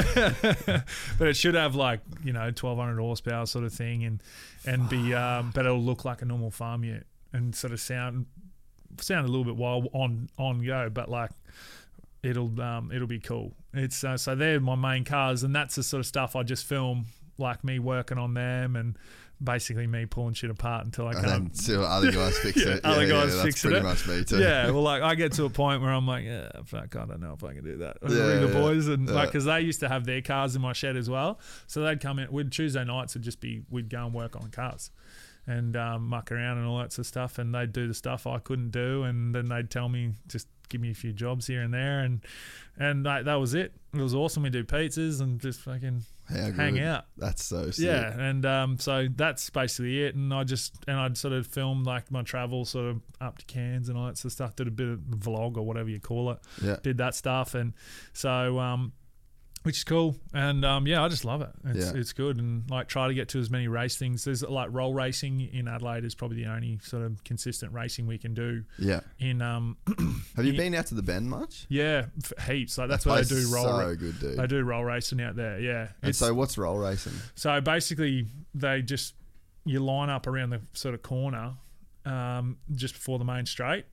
but 1.17 1.27
it 1.27 1.35
should 1.35 1.53
have 1.55 1.75
like 1.75 1.99
you 2.23 2.33
know 2.33 2.39
1200 2.45 2.99
horsepower 2.99 3.45
sort 3.45 3.63
of 3.65 3.73
thing, 3.73 4.03
and 4.05 4.23
and 4.65 4.89
be, 4.89 5.13
um, 5.13 5.51
but 5.53 5.65
it'll 5.65 5.81
look 5.81 6.05
like 6.05 6.21
a 6.21 6.25
normal 6.25 6.51
farm 6.51 6.83
ute 6.83 7.05
and 7.31 7.55
sort 7.55 7.73
of 7.73 7.79
sound 7.79 8.25
sound 8.99 9.27
a 9.27 9.29
little 9.29 9.45
bit 9.45 9.55
wild 9.55 9.89
on 9.93 10.29
on 10.37 10.63
go, 10.63 10.89
but 10.89 11.09
like 11.09 11.31
it'll 12.21 12.59
um 12.61 12.91
it'll 12.91 13.07
be 13.07 13.19
cool. 13.19 13.53
It's 13.73 14.03
uh, 14.03 14.17
so 14.17 14.35
they're 14.35 14.59
my 14.59 14.75
main 14.75 15.03
cars, 15.03 15.43
and 15.43 15.55
that's 15.55 15.75
the 15.75 15.83
sort 15.83 15.99
of 15.99 16.05
stuff 16.05 16.35
I 16.35 16.43
just 16.43 16.65
film 16.65 17.05
like 17.37 17.63
me 17.63 17.79
working 17.79 18.17
on 18.17 18.33
them 18.35 18.75
and 18.75 18.97
basically 19.43 19.87
me 19.87 20.05
pulling 20.05 20.33
shit 20.33 20.49
apart 20.49 20.85
until 20.85 21.07
I 21.07 21.13
can't. 21.13 21.53
till 21.65 21.83
other 21.85 22.11
guys 22.11 22.37
fix 22.39 22.57
Yeah, 22.57 22.73
it. 22.75 22.85
other 22.85 23.07
guys 23.07 23.31
that's 23.33 23.43
fixing 23.43 23.71
pretty 23.71 23.85
much 23.85 24.07
me 24.07 24.23
too. 24.23 24.39
Yeah, 24.39 24.69
well, 24.71 24.81
like 24.83 25.01
I 25.01 25.15
get 25.15 25.33
to 25.33 25.45
a 25.45 25.49
point 25.61 25.81
where 25.81 25.91
I'm 25.91 26.07
like, 26.07 26.25
yeah, 26.25 26.49
fuck, 26.65 26.95
I 26.95 27.05
don't 27.05 27.19
know 27.21 27.33
if 27.33 27.43
I 27.43 27.53
can 27.53 27.63
do 27.63 27.77
that. 27.77 27.97
I 28.01 28.09
Yeah, 28.11 28.25
ring 28.27 28.41
the 28.41 28.53
boys 28.53 28.87
and 28.87 29.09
like, 29.09 29.29
because 29.29 29.45
they 29.45 29.61
used 29.61 29.79
to 29.81 29.89
have 29.89 30.05
their 30.05 30.21
cars 30.21 30.55
in 30.55 30.61
my 30.61 30.73
shed 30.73 30.95
as 30.97 31.09
well, 31.09 31.39
so 31.67 31.81
they'd 31.83 31.99
come 31.99 32.19
in. 32.19 32.31
We'd 32.31 32.51
Tuesday 32.51 32.83
nights 32.83 33.13
would 33.15 33.23
just 33.23 33.39
be 33.41 33.63
we'd 33.69 33.89
go 33.89 34.05
and 34.05 34.13
work 34.13 34.35
on 34.35 34.49
cars, 34.51 34.91
and 35.47 35.75
um, 35.75 36.07
muck 36.07 36.31
around 36.31 36.57
and 36.59 36.67
all 36.67 36.77
that 36.79 36.93
sort 36.93 36.99
of 36.99 37.07
stuff, 37.07 37.37
and 37.39 37.53
they'd 37.53 37.73
do 37.73 37.87
the 37.87 37.93
stuff 37.93 38.25
I 38.27 38.39
couldn't 38.39 38.71
do, 38.71 39.03
and 39.03 39.35
then 39.35 39.49
they'd 39.49 39.69
tell 39.69 39.89
me 39.89 40.13
just 40.27 40.47
give 40.69 40.79
me 40.81 40.89
a 40.91 40.95
few 40.95 41.11
jobs 41.13 41.47
here 41.47 41.61
and 41.61 41.73
there, 41.73 41.99
and 41.99 42.21
and 42.77 43.03
like, 43.03 43.25
that 43.25 43.35
was 43.35 43.53
it. 43.53 43.73
It 43.93 44.01
was 44.01 44.15
awesome. 44.15 44.43
We 44.43 44.49
do 44.49 44.63
pizzas 44.63 45.21
and 45.21 45.39
just 45.39 45.59
fucking 45.61 46.03
How 46.29 46.51
hang 46.51 46.75
good. 46.75 46.83
out. 46.83 47.05
That's 47.17 47.43
so 47.43 47.71
sick. 47.71 47.85
Yeah, 47.85 48.17
and 48.17 48.45
um, 48.45 48.79
so 48.79 49.07
that's 49.13 49.49
basically 49.49 50.03
it. 50.03 50.15
And 50.15 50.33
I 50.33 50.43
just 50.43 50.75
and 50.87 50.97
I'd 50.97 51.17
sort 51.17 51.33
of 51.33 51.47
filmed 51.47 51.85
like 51.85 52.11
my 52.11 52.21
travel, 52.21 52.65
sort 52.65 52.85
of 52.87 53.01
up 53.19 53.39
to 53.39 53.45
Cairns 53.45 53.89
and 53.89 53.97
all 53.97 54.05
that 54.05 54.17
sort 54.17 54.25
of 54.25 54.31
stuff. 54.33 54.55
Did 54.55 54.67
a 54.67 54.71
bit 54.71 54.87
of 54.87 54.99
vlog 54.99 55.57
or 55.57 55.63
whatever 55.63 55.89
you 55.89 55.99
call 55.99 56.31
it. 56.31 56.39
Yeah. 56.61 56.77
Did 56.81 56.97
that 56.97 57.15
stuff, 57.15 57.55
and 57.55 57.73
so 58.13 58.59
um, 58.59 58.93
which 59.63 59.77
is 59.77 59.83
cool. 59.83 60.15
And 60.33 60.63
um, 60.63 60.85
yeah, 60.87 61.03
I 61.03 61.07
just 61.07 61.25
love 61.25 61.41
it. 61.41 61.49
It's 61.65 61.93
Yeah. 61.93 61.99
it's 61.99 62.13
good, 62.13 62.37
and 62.37 62.69
like 62.69 62.87
try 62.87 63.07
to 63.07 63.13
get 63.13 63.29
to 63.29 63.39
as 63.39 63.49
many 63.49 63.67
race 63.67 63.95
things. 63.97 64.23
There's 64.25 64.43
like 64.43 64.69
roll 64.71 64.93
racing 64.93 65.41
in 65.41 65.67
Adelaide 65.67 66.05
is 66.05 66.15
probably 66.15 66.37
the 66.43 66.49
only 66.51 66.79
sort 66.83 67.03
of 67.03 67.23
consistent 67.23 67.73
racing 67.73 68.05
we 68.07 68.17
can 68.17 68.33
do. 68.33 68.63
Yeah. 68.77 69.01
In 69.19 69.41
um, 69.41 69.77
Have 70.35 70.45
you 70.45 70.51
Yeah. 70.53 70.57
been 70.57 70.75
out 70.75 70.87
to 70.87 70.95
the 70.95 71.01
bend 71.03 71.29
much? 71.29 71.65
yeah, 71.69 72.05
heaps. 72.47 72.77
Like 72.77 72.89
that's 72.89 73.03
That 73.05 73.09
where 73.11 73.23
they 73.23 73.29
do 73.41 73.53
roll. 73.53 73.63
So 73.65 73.71
ra- 73.71 73.93
good, 73.93 74.19
dude. 74.19 74.37
they 74.37 74.47
do 74.47 74.61
roll 74.63 74.83
racing 74.83 75.21
out 75.21 75.35
there. 75.35 75.59
Yeah, 75.59 75.87
and 76.01 76.15
so 76.15 76.33
what's 76.33 76.57
roll 76.57 76.77
racing? 76.77 77.13
So 77.35 77.59
basically, 77.61 78.27
they 78.53 78.81
just 78.81 79.13
you 79.65 79.79
line 79.79 80.09
up 80.09 80.27
around 80.27 80.49
the 80.49 80.61
sort 80.73 80.93
of 80.93 81.01
corner 81.01 81.53
um, 82.05 82.57
just 82.75 82.95
before 82.95 83.17
the 83.17 83.25
main 83.25 83.45
straight, 83.45 83.85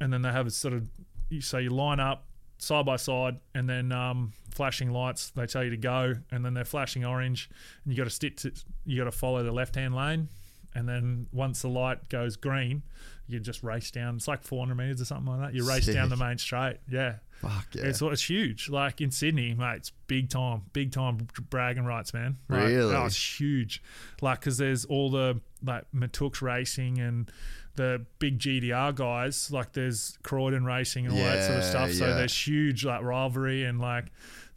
and 0.00 0.12
then 0.12 0.22
they 0.22 0.30
have 0.32 0.46
a 0.46 0.50
sort 0.50 0.72
of 0.74 0.88
you 1.28 1.40
so 1.42 1.58
you 1.58 1.68
line 1.70 2.00
up 2.00 2.24
side 2.58 2.84
by 2.84 2.96
side, 2.96 3.38
and 3.54 3.68
then 3.68 3.92
um, 3.92 4.32
flashing 4.50 4.90
lights. 4.90 5.30
They 5.30 5.46
tell 5.46 5.64
you 5.64 5.70
to 5.70 5.76
go, 5.76 6.14
and 6.30 6.44
then 6.44 6.54
they're 6.54 6.64
flashing 6.64 7.04
orange, 7.04 7.48
and 7.84 7.92
you 7.92 7.96
got 7.96 8.04
to 8.04 8.10
stick 8.10 8.36
to 8.38 8.52
you 8.84 8.98
got 8.98 9.04
to 9.10 9.16
follow 9.16 9.42
the 9.42 9.52
left 9.52 9.76
hand 9.76 9.94
lane, 9.94 10.28
and 10.74 10.88
then 10.88 11.26
once 11.32 11.62
the 11.62 11.68
light 11.68 12.08
goes 12.08 12.36
green, 12.36 12.82
you 13.26 13.40
just 13.40 13.62
race 13.62 13.90
down. 13.90 14.16
It's 14.16 14.28
like 14.28 14.42
400 14.42 14.74
meters 14.74 15.00
or 15.00 15.04
something 15.04 15.26
like 15.26 15.40
that. 15.40 15.54
You 15.54 15.68
race 15.68 15.86
down 15.86 16.08
the 16.08 16.16
main 16.16 16.38
straight. 16.38 16.78
Yeah. 16.90 17.16
Fuck 17.40 17.66
yeah. 17.74 17.84
It's 17.84 18.02
it's 18.02 18.28
huge. 18.28 18.68
Like 18.68 19.00
in 19.00 19.12
Sydney, 19.12 19.54
mate, 19.54 19.76
it's 19.76 19.92
big 20.08 20.28
time, 20.28 20.62
big 20.72 20.90
time 20.90 21.28
bragging 21.50 21.84
rights, 21.84 22.12
man. 22.12 22.36
Like, 22.48 22.66
Really? 22.66 22.94
Oh, 22.94 23.06
it's 23.06 23.40
huge. 23.40 23.80
Like 24.20 24.40
because 24.40 24.58
there's 24.58 24.84
all 24.86 25.10
the 25.10 25.40
like 25.64 25.84
Matux 25.94 26.42
Racing 26.42 26.98
and 26.98 27.30
the 27.78 28.04
big 28.18 28.38
GDR 28.40 28.94
guys. 28.94 29.50
Like 29.50 29.72
there's 29.72 30.18
Croydon 30.22 30.64
Racing 30.64 31.06
and 31.06 31.14
all 31.14 31.22
that 31.22 31.46
sort 31.46 31.58
of 31.58 31.64
stuff. 31.64 31.92
So 31.92 32.08
yeah. 32.08 32.14
there's 32.14 32.46
huge 32.46 32.84
like 32.84 33.02
rivalry 33.02 33.64
and 33.64 33.80
like 33.80 34.06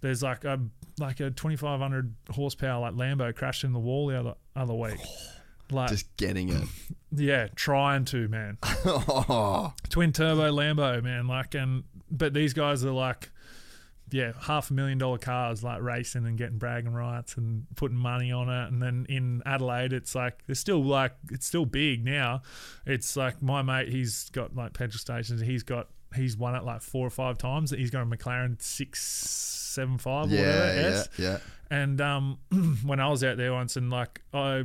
there's 0.02 0.24
like 0.24 0.44
a 0.44 0.60
like 1.00 1.20
a 1.20 1.30
2500 1.30 2.16
horsepower 2.32 2.82
like 2.82 2.96
Lambo 2.96 3.34
crashed 3.34 3.64
in 3.64 3.74
the 3.74 3.80
wall 3.80 4.08
the 4.08 4.20
other 4.20 4.36
other 4.56 4.74
week. 4.74 5.00
Like 5.74 5.88
Just 5.88 6.18
getting 6.18 6.50
it. 6.50 6.68
yeah, 7.14 7.48
trying 7.56 8.04
to 8.04 8.28
man 8.28 8.58
oh, 8.86 9.74
twin 9.88 10.12
turbo 10.12 10.52
Lambo, 10.52 11.02
man. 11.02 11.28
Like, 11.28 11.56
and 11.56 11.86
but 12.10 12.34
these 12.34 12.54
guys 12.54 12.84
are 12.84 12.92
like, 12.92 13.32
yeah, 14.12 14.34
half 14.42 14.70
a 14.70 14.74
million 14.74 14.98
dollar 14.98 15.18
cars, 15.18 15.64
like 15.64 15.82
racing 15.82 16.26
and 16.26 16.38
getting 16.38 16.58
bragging 16.58 16.94
rights 16.94 17.36
and 17.36 17.66
putting 17.76 17.98
money 17.98 18.32
on 18.32 18.50
it. 18.50 18.68
And 18.68 18.82
then 18.82 19.06
in 19.10 19.42
Adelaide, 19.46 19.94
it's 19.94 20.14
like 20.16 20.40
it's 20.48 20.60
still 20.60 20.84
like 20.84 21.14
it's 21.32 21.46
still 21.46 21.66
big 21.66 22.04
now. 22.04 22.42
It's 22.86 23.16
like 23.16 23.42
my 23.42 23.62
mate, 23.62 23.90
he's 23.90 24.30
got 24.30 24.56
like 24.56 24.74
petrol 24.74 25.00
stations. 25.00 25.42
He's 25.42 25.64
got 25.64 25.88
he's 26.16 26.38
won 26.38 26.56
it 26.56 26.64
like 26.64 26.82
four 26.82 27.08
or 27.08 27.12
five 27.12 27.38
times. 27.38 27.72
He's 27.72 27.92
got 27.92 28.02
a 28.02 28.06
McLaren 28.06 28.62
six 28.62 29.02
seven 29.04 29.98
five, 29.98 30.32
or 30.32 30.36
yeah, 30.36 30.60
whatever. 30.60 30.90
yeah, 30.90 31.04
yeah. 31.18 31.38
And 31.70 32.02
um, 32.02 32.38
when 32.86 33.00
I 33.00 33.08
was 33.08 33.24
out 33.24 33.38
there 33.38 33.54
once, 33.54 33.78
and 33.78 33.90
like 33.90 34.22
I, 34.34 34.64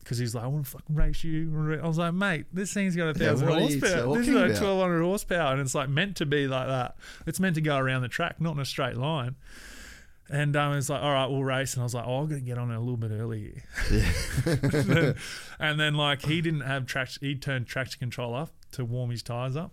because 0.00 0.18
he's 0.18 0.34
like, 0.34 0.44
I 0.44 0.46
want 0.48 0.64
to 0.64 0.70
fucking 0.70 0.96
race 0.96 1.22
you. 1.22 1.78
I 1.82 1.86
was 1.86 1.98
like, 1.98 2.14
mate, 2.14 2.46
this 2.52 2.72
thing's 2.72 2.96
got 2.96 3.08
a 3.08 3.14
thousand 3.14 3.48
you 3.48 3.54
horsepower. 3.54 4.18
This 4.18 4.28
is 4.28 4.34
like 4.34 4.56
twelve 4.56 4.80
hundred 4.80 5.02
horsepower, 5.02 5.52
and 5.52 5.60
it's 5.60 5.74
like 5.74 5.88
meant 5.88 6.16
to 6.16 6.26
be 6.26 6.48
like 6.48 6.66
that. 6.66 6.96
It's 7.26 7.40
meant 7.40 7.54
to 7.54 7.60
go 7.60 7.76
around 7.76 8.02
the 8.02 8.08
track, 8.08 8.40
not 8.40 8.54
in 8.54 8.60
a 8.60 8.64
straight 8.64 8.96
line. 8.96 9.36
And 10.32 10.54
um, 10.54 10.74
it's 10.74 10.88
like, 10.88 11.02
all 11.02 11.12
right, 11.12 11.26
we'll 11.26 11.42
race. 11.42 11.74
And 11.74 11.82
I 11.82 11.84
was 11.84 11.94
like, 11.94 12.06
oh, 12.06 12.22
I've 12.22 12.28
got 12.28 12.36
to 12.36 12.40
get 12.40 12.56
on 12.56 12.70
it 12.70 12.76
a 12.76 12.80
little 12.80 12.96
bit 12.96 13.10
early. 13.10 13.62
Yeah. 13.90 15.12
and 15.58 15.80
then 15.80 15.94
like 15.94 16.22
he 16.22 16.40
didn't 16.40 16.60
have 16.60 16.86
traction. 16.86 17.26
He 17.26 17.34
turned 17.34 17.66
traction 17.66 17.98
control 17.98 18.34
off 18.34 18.52
to 18.72 18.84
warm 18.84 19.10
his 19.10 19.24
tires 19.24 19.56
up. 19.56 19.72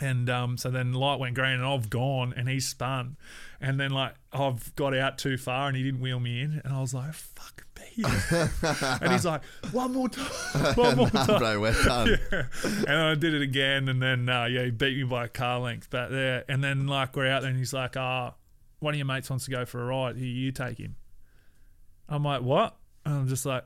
And 0.00 0.30
um, 0.30 0.56
so 0.56 0.70
then 0.70 0.92
the 0.92 0.98
light 0.98 1.18
went 1.18 1.34
green 1.34 1.54
and 1.54 1.64
I've 1.64 1.90
gone 1.90 2.32
and 2.34 2.48
he 2.48 2.60
spun. 2.60 3.16
And 3.60 3.78
then 3.78 3.90
like 3.90 4.14
I've 4.32 4.74
got 4.74 4.96
out 4.96 5.18
too 5.18 5.36
far 5.36 5.68
and 5.68 5.76
he 5.76 5.82
didn't 5.82 6.00
wheel 6.00 6.20
me 6.20 6.40
in. 6.40 6.62
And 6.64 6.72
I 6.72 6.80
was 6.80 6.94
like, 6.94 7.12
fuck 7.12 7.66
and 7.96 9.12
he's 9.12 9.24
like, 9.24 9.42
one 9.72 9.92
more 9.92 10.08
time. 10.08 10.24
One 10.76 10.96
more 10.96 11.10
time. 11.10 11.38
bro, 11.38 11.60
we're 11.60 11.72
done. 11.84 12.18
and 12.86 12.90
I 12.90 13.14
did 13.14 13.34
it 13.34 13.42
again, 13.42 13.88
and 13.88 14.00
then 14.02 14.28
uh, 14.28 14.44
yeah, 14.46 14.64
he 14.64 14.70
beat 14.70 14.96
me 14.96 15.04
by 15.04 15.24
a 15.24 15.28
car 15.28 15.60
length 15.60 15.90
back 15.90 16.10
there. 16.10 16.44
And 16.48 16.62
then 16.62 16.86
like 16.86 17.16
we're 17.16 17.26
out 17.30 17.42
there, 17.42 17.50
and 17.50 17.58
he's 17.58 17.72
like, 17.72 17.96
"Ah, 17.96 18.34
one 18.80 18.94
of 18.94 18.98
your 18.98 19.06
mates 19.06 19.30
wants 19.30 19.44
to 19.46 19.50
go 19.50 19.64
for 19.64 19.80
a 19.82 19.86
ride. 19.86 20.16
Here, 20.16 20.26
you 20.26 20.52
take 20.52 20.78
him." 20.78 20.96
I'm 22.08 22.24
like, 22.24 22.42
"What?" 22.42 22.76
And 23.04 23.14
I'm 23.14 23.28
just 23.28 23.44
like, 23.46 23.64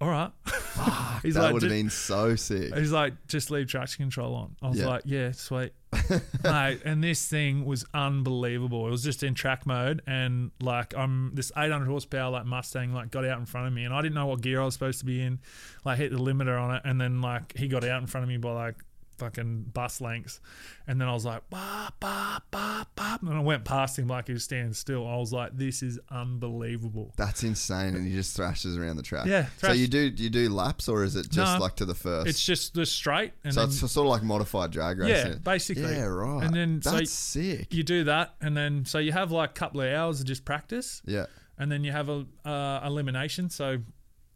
"All 0.00 0.08
right." 0.08 0.30
he's 1.22 1.34
that 1.34 1.42
like, 1.42 1.52
would 1.54 1.62
have 1.62 1.70
been 1.70 1.90
so 1.90 2.36
sick. 2.36 2.74
He's 2.74 2.92
like, 2.92 3.14
just 3.28 3.50
leave 3.50 3.66
traction 3.68 4.04
control 4.04 4.34
on. 4.34 4.56
I 4.62 4.68
was 4.68 4.78
Yeah. 4.78 4.86
like, 4.88 5.02
yeah, 5.06 5.32
sweet. 5.32 5.72
Mate, 6.44 6.80
and 6.84 7.02
this 7.02 7.26
thing 7.26 7.64
was 7.64 7.84
unbelievable. 7.94 8.86
It 8.86 8.90
was 8.90 9.02
just 9.02 9.22
in 9.22 9.34
track 9.34 9.66
mode, 9.66 10.02
and 10.06 10.50
like 10.60 10.94
I'm 10.96 11.34
this 11.34 11.50
800 11.56 11.86
horsepower 11.86 12.30
like 12.30 12.44
Mustang 12.44 12.92
like 12.92 13.10
got 13.10 13.24
out 13.24 13.38
in 13.38 13.46
front 13.46 13.66
of 13.68 13.72
me, 13.72 13.84
and 13.84 13.94
I 13.94 14.02
didn't 14.02 14.14
know 14.14 14.26
what 14.26 14.40
gear 14.42 14.60
I 14.60 14.64
was 14.66 14.74
supposed 14.74 14.98
to 15.00 15.06
be 15.06 15.22
in. 15.22 15.38
Like 15.84 15.98
hit 15.98 16.12
the 16.12 16.18
limiter 16.18 16.60
on 16.60 16.74
it, 16.76 16.82
and 16.84 17.00
then 17.00 17.20
like 17.22 17.56
he 17.56 17.68
got 17.68 17.84
out 17.84 18.00
in 18.00 18.06
front 18.06 18.24
of 18.24 18.28
me 18.28 18.36
by 18.36 18.52
like 18.52 18.76
fucking 19.18 19.70
bus 19.72 20.00
lengths, 20.00 20.40
and 20.86 21.00
then 21.00 21.08
I 21.08 21.12
was 21.14 21.24
like, 21.24 21.42
bah, 21.50 21.90
bah, 22.00 22.40
bah, 22.50 22.84
bah, 22.94 23.18
and 23.22 23.34
I 23.34 23.40
went 23.40 23.64
past 23.64 23.98
him 23.98 24.08
like 24.08 24.26
he 24.26 24.32
was 24.32 24.44
standing 24.44 24.72
still. 24.74 25.06
I 25.06 25.16
was 25.16 25.32
like, 25.32 25.56
this 25.56 25.82
is 25.82 25.98
unbelievable. 26.10 27.12
That's 27.16 27.42
insane, 27.42 27.94
and 27.94 28.06
he 28.06 28.12
just 28.14 28.36
thrashes 28.36 28.76
around 28.76 28.96
the 28.96 29.02
track. 29.02 29.26
Yeah, 29.26 29.46
So 29.58 29.72
you 29.72 29.88
do 29.88 30.12
you 30.16 30.30
do 30.30 30.48
laps, 30.50 30.88
or 30.88 31.04
is 31.04 31.16
it 31.16 31.30
just 31.30 31.58
No, 31.58 31.60
like 31.60 31.76
to 31.76 31.84
the 31.84 31.94
first? 31.94 32.28
It's 32.28 32.44
just 32.44 32.74
the 32.74 32.86
straight, 32.86 33.32
and 33.44 33.54
so 33.54 33.60
then 33.60 33.68
it's 33.70 33.78
sort 33.78 34.06
of 34.06 34.10
like 34.10 34.22
modified 34.22 34.70
drag 34.70 34.98
racing. 34.98 35.32
yeah, 35.32 35.38
basically, 35.38 35.82
Yeah, 35.82 36.04
right. 36.04 36.44
And 36.44 36.54
then 36.54 36.82
so 36.82 36.92
that's 36.92 37.10
sick. 37.10 37.72
you 37.72 37.82
do 37.82 38.04
that, 38.04 38.34
and 38.40 38.56
then 38.56 38.84
so 38.84 38.98
you 38.98 39.12
have 39.12 39.32
like 39.32 39.50
a 39.50 39.54
couple 39.54 39.80
of 39.80 39.92
hours 39.92 40.20
of 40.20 40.26
just 40.26 40.44
practice, 40.44 41.02
yeah, 41.04 41.26
and 41.58 41.70
then 41.72 41.84
you 41.84 41.92
have 41.92 42.08
a 42.08 42.26
uh, 42.44 42.80
elimination. 42.86 43.50
So 43.50 43.78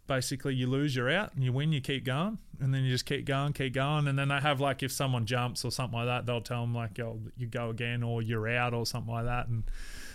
basically, 0.07 0.55
you 0.55 0.67
lose, 0.67 0.97
you're 0.97 1.10
out, 1.10 1.34
and 1.34 1.44
you 1.44 1.52
win, 1.52 1.73
you 1.73 1.81
keep 1.81 2.05
going, 2.05 2.39
and 2.60 2.72
then 2.74 2.84
you 2.84 2.90
just 2.90 3.06
keep 3.06 3.24
going, 3.24 3.52
keep 3.52 3.74
going, 3.74 4.06
and 4.08 4.18
then 4.18 4.28
they 4.28 4.39
have 4.39 4.60
like 4.60 4.82
if 4.82 4.92
someone 4.92 5.26
jumps 5.26 5.64
or 5.64 5.70
something 5.70 5.98
like 5.98 6.06
that, 6.06 6.26
they'll 6.26 6.40
tell 6.40 6.60
them 6.62 6.74
like, 6.74 6.98
"Oh, 7.00 7.20
you 7.36 7.47
go 7.47 7.70
again," 7.70 8.02
or 8.02 8.22
"You're 8.22 8.48
out," 8.48 8.74
or 8.74 8.86
something 8.86 9.12
like 9.12 9.24
that, 9.24 9.48
and 9.48 9.64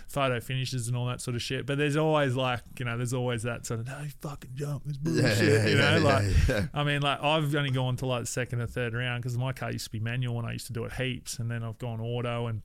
photo 0.08 0.38
finishes 0.38 0.86
and 0.88 0.96
all 0.96 1.06
that 1.06 1.20
sort 1.20 1.34
of 1.34 1.42
shit. 1.42 1.66
But 1.66 1.78
there's 1.78 1.96
always 1.96 2.36
like, 2.36 2.60
you 2.78 2.84
know, 2.84 2.96
there's 2.96 3.12
always 3.14 3.42
that 3.42 3.66
sort 3.66 3.80
of, 3.80 3.86
"No, 3.86 3.98
you 4.02 4.10
fucking 4.20 4.50
jump, 4.54 4.84
this 4.84 4.96
bullshit," 4.96 5.38
yeah, 5.40 5.66
you 5.66 5.76
know, 5.76 5.96
yeah, 5.96 6.02
like. 6.02 6.48
yeah. 6.48 6.66
I 6.72 6.84
mean, 6.84 7.02
like 7.02 7.22
I've 7.22 7.54
only 7.54 7.70
gone 7.70 7.96
to 7.96 8.06
like 8.06 8.22
the 8.22 8.26
second 8.26 8.60
or 8.60 8.66
third 8.66 8.94
round 8.94 9.22
because 9.22 9.36
my 9.36 9.52
car 9.52 9.72
used 9.72 9.86
to 9.86 9.90
be 9.90 10.00
manual 10.00 10.38
and 10.38 10.46
I 10.46 10.52
used 10.52 10.68
to 10.68 10.72
do 10.72 10.84
it 10.84 10.92
heaps, 10.92 11.38
and 11.38 11.50
then 11.50 11.62
I've 11.62 11.78
gone 11.78 12.00
auto 12.00 12.46
and 12.46 12.62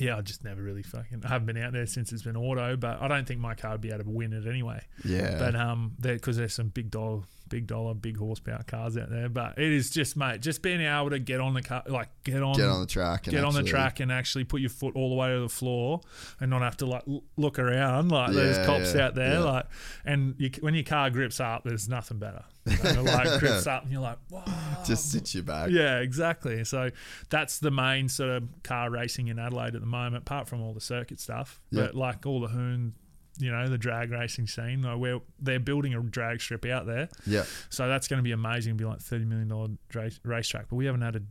yeah, 0.00 0.16
I 0.16 0.20
just 0.20 0.44
never 0.44 0.62
really 0.62 0.82
fucking. 0.82 1.22
I 1.24 1.28
haven't 1.28 1.46
been 1.46 1.56
out 1.56 1.72
there 1.72 1.86
since 1.86 2.12
it's 2.12 2.22
been 2.22 2.36
auto, 2.36 2.76
but 2.76 3.00
I 3.00 3.08
don't 3.08 3.26
think 3.26 3.40
my 3.40 3.54
car 3.54 3.72
would 3.72 3.80
be 3.80 3.90
able 3.90 4.04
to 4.04 4.10
win 4.10 4.32
it 4.32 4.46
anyway. 4.46 4.80
yeah. 5.04 5.36
But 5.38 5.56
um, 5.56 5.92
because 6.00 6.36
there's 6.36 6.54
some 6.54 6.68
big 6.68 6.90
dollar, 6.90 7.22
big 7.48 7.66
dollar, 7.66 7.94
big 7.94 8.16
horsepower 8.16 8.62
cars 8.66 8.96
out 8.96 9.10
there. 9.10 9.28
But 9.28 9.58
it 9.58 9.72
is 9.72 9.90
just, 9.90 10.16
mate, 10.16 10.40
just 10.40 10.62
being 10.62 10.80
able 10.80 11.10
to 11.10 11.18
get 11.18 11.40
on 11.40 11.54
the 11.54 11.62
car, 11.62 11.82
like 11.86 12.08
get 12.24 12.42
on, 12.42 12.54
get 12.54 12.68
on 12.68 12.80
the 12.80 12.86
track. 12.86 13.26
And 13.26 13.34
get 13.34 13.44
on 13.44 13.54
the 13.54 13.62
track 13.62 14.00
and 14.00 14.10
actually 14.12 14.44
put 14.44 14.60
your 14.60 14.70
foot 14.70 14.94
all 14.96 15.10
the 15.10 15.16
way 15.16 15.32
to 15.34 15.40
the 15.40 15.48
floor 15.48 16.00
and 16.40 16.50
not 16.50 16.62
have 16.62 16.76
to 16.78 16.86
like 16.86 17.02
look 17.36 17.58
around 17.58 18.10
like 18.10 18.32
there's 18.32 18.64
cops 18.66 18.94
yeah, 18.94 19.06
out 19.06 19.14
there 19.14 19.34
yeah. 19.34 19.38
like 19.40 19.66
and 20.04 20.34
you, 20.38 20.50
when 20.60 20.74
your 20.74 20.84
car 20.84 21.10
grips 21.10 21.40
up 21.40 21.64
there's 21.64 21.88
nothing 21.88 22.18
better 22.18 22.44
it 22.66 23.02
like 23.04 23.40
grips 23.40 23.66
up 23.66 23.82
and 23.84 23.92
you're 23.92 24.00
like 24.00 24.18
Whoa. 24.28 24.42
Just 24.84 25.10
sit 25.10 25.34
you 25.34 25.42
back. 25.42 25.70
yeah 25.70 25.98
exactly 25.98 26.64
so 26.64 26.90
that's 27.30 27.58
the 27.58 27.70
main 27.70 28.08
sort 28.08 28.30
of 28.30 28.48
car 28.62 28.90
racing 28.90 29.28
in 29.28 29.38
Adelaide 29.38 29.74
at 29.74 29.80
the 29.80 29.86
moment 29.86 30.22
apart 30.22 30.48
from 30.48 30.62
all 30.62 30.72
the 30.72 30.80
circuit 30.80 31.20
stuff 31.20 31.60
Yeah. 31.70 31.86
but 31.86 31.94
like 31.94 32.26
all 32.26 32.40
the 32.40 32.48
hoon 32.48 32.94
you 33.38 33.50
know 33.50 33.68
the 33.68 33.78
drag 33.78 34.10
racing 34.10 34.46
scene 34.46 34.82
like 34.82 34.98
where 34.98 35.20
they're 35.40 35.60
building 35.60 35.94
a 35.94 36.00
drag 36.02 36.40
strip 36.40 36.64
out 36.66 36.86
there 36.86 37.08
Yeah. 37.26 37.44
so 37.70 37.86
that's 37.88 38.08
going 38.08 38.18
to 38.18 38.22
be 38.24 38.32
amazing. 38.32 38.74
It'll 38.74 38.78
be 38.78 38.84
like 38.84 39.00
thirty 39.00 39.24
million 39.24 39.48
dollar 39.48 39.68
race, 39.94 40.18
racetrack, 40.24 40.68
but 40.68 40.76
we 40.76 40.86
haven't 40.86 41.02
had 41.02 41.16
a 41.16 41.22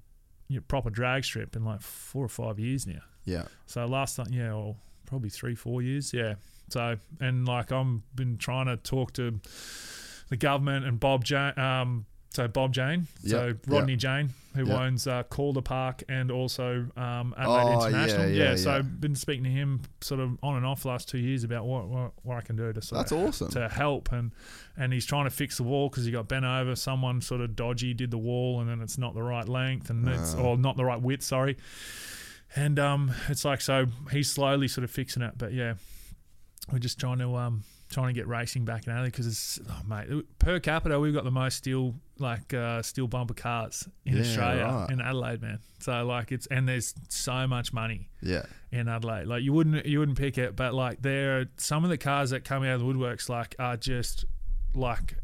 you 0.47 0.57
know, 0.57 0.63
proper 0.67 0.89
drag 0.89 1.25
strip 1.25 1.55
in 1.55 1.65
like 1.65 1.81
four 1.81 2.23
or 2.23 2.29
five 2.29 2.57
years 2.59 2.87
now. 2.87 3.01
Yeah. 3.25 3.43
So 3.65 3.85
last 3.85 4.15
time, 4.15 4.27
yeah, 4.31 4.53
well, 4.53 4.77
probably 5.05 5.29
three, 5.29 5.55
four 5.55 5.81
years, 5.81 6.13
yeah. 6.13 6.35
So 6.69 6.95
and 7.19 7.45
like 7.45 7.71
I'm 7.71 8.03
been 8.15 8.37
trying 8.37 8.67
to 8.67 8.77
talk 8.77 9.11
to 9.13 9.39
the 10.29 10.37
government 10.37 10.85
and 10.85 10.99
Bob 10.99 11.23
Jane, 11.25 11.57
um, 11.59 12.05
so 12.37 12.47
Bob 12.47 12.71
Jane, 12.73 13.07
so 13.25 13.47
Yeah, 13.47 13.53
Rodney 13.67 13.93
yeah. 13.93 13.97
Jane, 13.97 14.29
who 14.55 14.65
Yeah. 14.67 14.83
owns 14.83 15.07
uh, 15.07 15.23
Calder 15.23 15.61
Park 15.61 16.03
and 16.07 16.29
also 16.31 16.87
um, 16.95 17.33
Adelaide 17.37 17.63
Oh, 17.63 17.85
International. 17.87 18.29
yeah, 18.29 18.49
yeah, 18.51 18.55
so 18.55 18.69
yeah. 18.71 18.77
I've 18.77 19.01
been 19.01 19.15
speaking 19.15 19.43
to 19.43 19.49
him 19.49 19.81
sort 20.01 20.19
of 20.19 20.37
on 20.43 20.55
and 20.55 20.65
off 20.65 20.83
the 20.83 20.87
last 20.89 21.09
two 21.09 21.17
years 21.17 21.43
about 21.43 21.65
what 21.65 21.87
what, 21.87 22.11
what 22.23 22.37
I 22.37 22.41
can 22.41 22.55
do 22.55 22.71
to 22.71 22.81
sort 22.81 22.99
That's 22.99 23.11
of 23.11 23.17
awesome. 23.19 23.49
to 23.51 23.67
help 23.69 24.11
and 24.11 24.31
and 24.77 24.93
he's 24.93 25.05
trying 25.05 25.25
to 25.25 25.31
fix 25.31 25.57
the 25.57 25.63
wall 25.63 25.89
because 25.89 26.05
he 26.05 26.11
got 26.11 26.27
bent 26.27 26.45
over 26.45 26.75
someone 26.75 27.21
sort 27.21 27.41
of 27.41 27.55
dodgy 27.55 27.93
did 27.95 28.11
the 28.11 28.17
wall 28.17 28.59
and 28.61 28.69
then 28.69 28.81
it's 28.81 28.97
not 28.97 29.13
the 29.15 29.23
right 29.23 29.47
length 29.49 29.89
and 29.89 30.07
it's 30.07 30.35
Ah. 30.35 30.41
or 30.41 30.57
not 30.57 30.77
the 30.77 30.85
right 30.85 31.01
width 31.01 31.23
sorry 31.23 31.57
and 32.55 32.77
um 32.79 33.11
it's 33.29 33.43
like 33.43 33.61
so 33.61 33.87
he's 34.11 34.31
slowly 34.31 34.67
sort 34.67 34.83
of 34.83 34.91
fixing 34.91 35.23
it 35.23 35.33
but 35.37 35.51
yeah 35.53 35.73
we're 36.71 36.79
just 36.79 36.99
trying 36.99 37.17
to 37.19 37.35
um 37.35 37.63
trying 37.89 38.07
to 38.07 38.13
get 38.13 38.27
racing 38.27 38.65
back 38.65 38.85
in 38.85 38.91
Adelaide 38.93 39.11
because 39.11 39.27
it's 39.27 39.59
oh 39.69 39.81
mate 39.87 40.07
per 40.39 40.59
capita 40.59 40.99
we've 40.99 41.13
got 41.13 41.23
the 41.23 41.31
most 41.31 41.55
steel 41.57 41.95
like 42.19 42.53
uh, 42.53 42.81
steel 42.81 43.07
bumper 43.07 43.33
cars 43.33 43.87
in 44.05 44.15
Yeah, 44.15 44.21
Australia 44.21 44.63
right. 44.65 44.89
in 44.89 44.99
Adelaide 45.01 45.41
man 45.41 45.59
so 45.79 46.05
like 46.05 46.31
it's 46.31 46.47
and 46.47 46.67
there's 46.67 46.93
so 47.09 47.47
much 47.47 47.71
money 47.71 48.09
Yeah. 48.21 48.43
in 48.71 48.87
Adelaide. 48.89 49.27
Like 49.27 49.43
you 49.43 49.53
wouldn't 49.53 49.85
you 49.85 49.99
wouldn't 49.99 50.17
pick 50.17 50.37
it, 50.37 50.55
but 50.55 50.73
like 50.73 51.01
there 51.01 51.39
are 51.39 51.45
some 51.57 51.83
of 51.83 51.89
the 51.89 51.97
cars 51.97 52.31
that 52.31 52.43
come 52.43 52.63
out 52.63 52.75
of 52.75 52.79
the 52.81 52.85
woodworks 52.85 53.29
like 53.29 53.55
are 53.59 53.77
just 53.77 54.25
like 54.73 55.15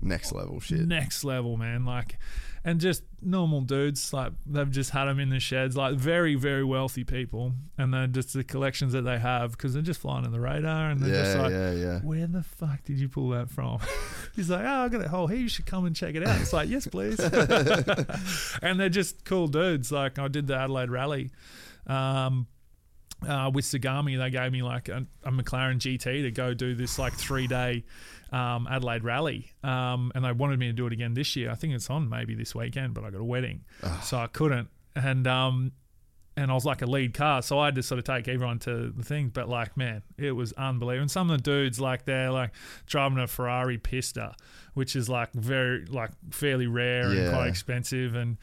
Next 0.00 0.32
level 0.32 0.58
shit. 0.60 0.80
next 0.86 1.22
level, 1.24 1.56
man. 1.56 1.84
Like 1.84 2.18
and 2.64 2.80
just 2.80 3.02
normal 3.20 3.60
dudes 3.60 4.12
like 4.12 4.32
they've 4.46 4.70
just 4.70 4.90
had 4.90 5.06
them 5.06 5.18
in 5.18 5.30
the 5.30 5.40
sheds 5.40 5.76
like 5.76 5.94
very 5.94 6.34
very 6.34 6.64
wealthy 6.64 7.02
people 7.02 7.52
and 7.76 7.92
they're 7.92 8.06
just 8.06 8.32
the 8.34 8.44
collections 8.44 8.92
that 8.92 9.02
they 9.02 9.18
have 9.18 9.52
because 9.52 9.74
they're 9.74 9.82
just 9.82 10.00
flying 10.00 10.24
on 10.24 10.32
the 10.32 10.40
radar 10.40 10.90
and 10.90 11.00
they're 11.00 11.24
just 11.24 11.36
like 11.36 11.50
yeah, 11.50 11.72
yeah. 11.72 11.98
where 12.00 12.26
the 12.26 12.42
fuck 12.42 12.82
did 12.84 12.98
you 12.98 13.08
pull 13.08 13.30
that 13.30 13.50
from? 13.50 13.78
He's 14.36 14.50
like, 14.50 14.64
oh, 14.64 14.84
I 14.84 14.88
got 14.88 15.04
a 15.04 15.08
whole 15.08 15.26
heap. 15.26 15.40
You 15.40 15.48
should 15.48 15.66
come 15.66 15.84
and 15.84 15.94
check 15.94 16.14
it 16.14 16.26
out. 16.26 16.40
It's 16.40 16.52
like, 16.52 16.68
yes, 16.68 16.86
please. 16.86 17.18
and 18.62 18.80
they're 18.80 18.88
just 18.88 19.24
cool 19.24 19.48
dudes. 19.48 19.92
Like 19.92 20.18
I 20.18 20.28
did 20.28 20.46
the 20.46 20.56
Adelaide 20.56 20.90
Rally 20.90 21.30
um, 21.86 22.46
uh, 23.26 23.50
with 23.52 23.64
Sagami. 23.64 24.18
They 24.18 24.30
gave 24.30 24.52
me 24.52 24.62
like 24.62 24.88
a, 24.88 25.06
a 25.24 25.30
McLaren 25.30 25.76
GT 25.78 26.22
to 26.22 26.30
go 26.30 26.54
do 26.54 26.74
this 26.74 26.98
like 26.98 27.12
three 27.14 27.46
day 27.46 27.84
um, 28.32 28.66
Adelaide 28.66 29.04
Rally, 29.04 29.52
um, 29.62 30.10
and 30.14 30.24
they 30.24 30.32
wanted 30.32 30.58
me 30.58 30.66
to 30.66 30.72
do 30.72 30.86
it 30.86 30.92
again 30.92 31.14
this 31.14 31.36
year. 31.36 31.50
I 31.50 31.54
think 31.54 31.74
it's 31.74 31.90
on 31.90 32.08
maybe 32.08 32.34
this 32.34 32.54
weekend, 32.54 32.94
but 32.94 33.04
I 33.04 33.10
got 33.10 33.20
a 33.20 33.24
wedding, 33.24 33.64
so 34.02 34.16
I 34.16 34.26
couldn't. 34.26 34.68
And 34.96 35.26
um, 35.26 35.72
and 36.36 36.50
I 36.50 36.54
was 36.54 36.64
like 36.64 36.80
a 36.82 36.86
lead 36.86 37.12
car, 37.12 37.42
so 37.42 37.58
I 37.58 37.66
had 37.66 37.74
to 37.74 37.82
sort 37.82 37.98
of 37.98 38.04
take 38.04 38.26
everyone 38.26 38.58
to 38.60 38.90
the 38.90 39.02
thing. 39.02 39.28
But 39.28 39.48
like, 39.48 39.76
man, 39.76 40.02
it 40.16 40.32
was 40.32 40.52
unbelievable. 40.54 41.02
And 41.02 41.10
some 41.10 41.30
of 41.30 41.36
the 41.36 41.42
dudes, 41.42 41.78
like, 41.78 42.06
they're 42.06 42.30
like 42.30 42.52
driving 42.86 43.18
a 43.18 43.26
Ferrari 43.26 43.78
Pista, 43.78 44.34
which 44.74 44.96
is 44.96 45.08
like 45.08 45.32
very, 45.34 45.84
like, 45.86 46.10
fairly 46.30 46.66
rare 46.66 47.10
and 47.10 47.30
quite 47.30 47.48
expensive, 47.48 48.14
and 48.14 48.38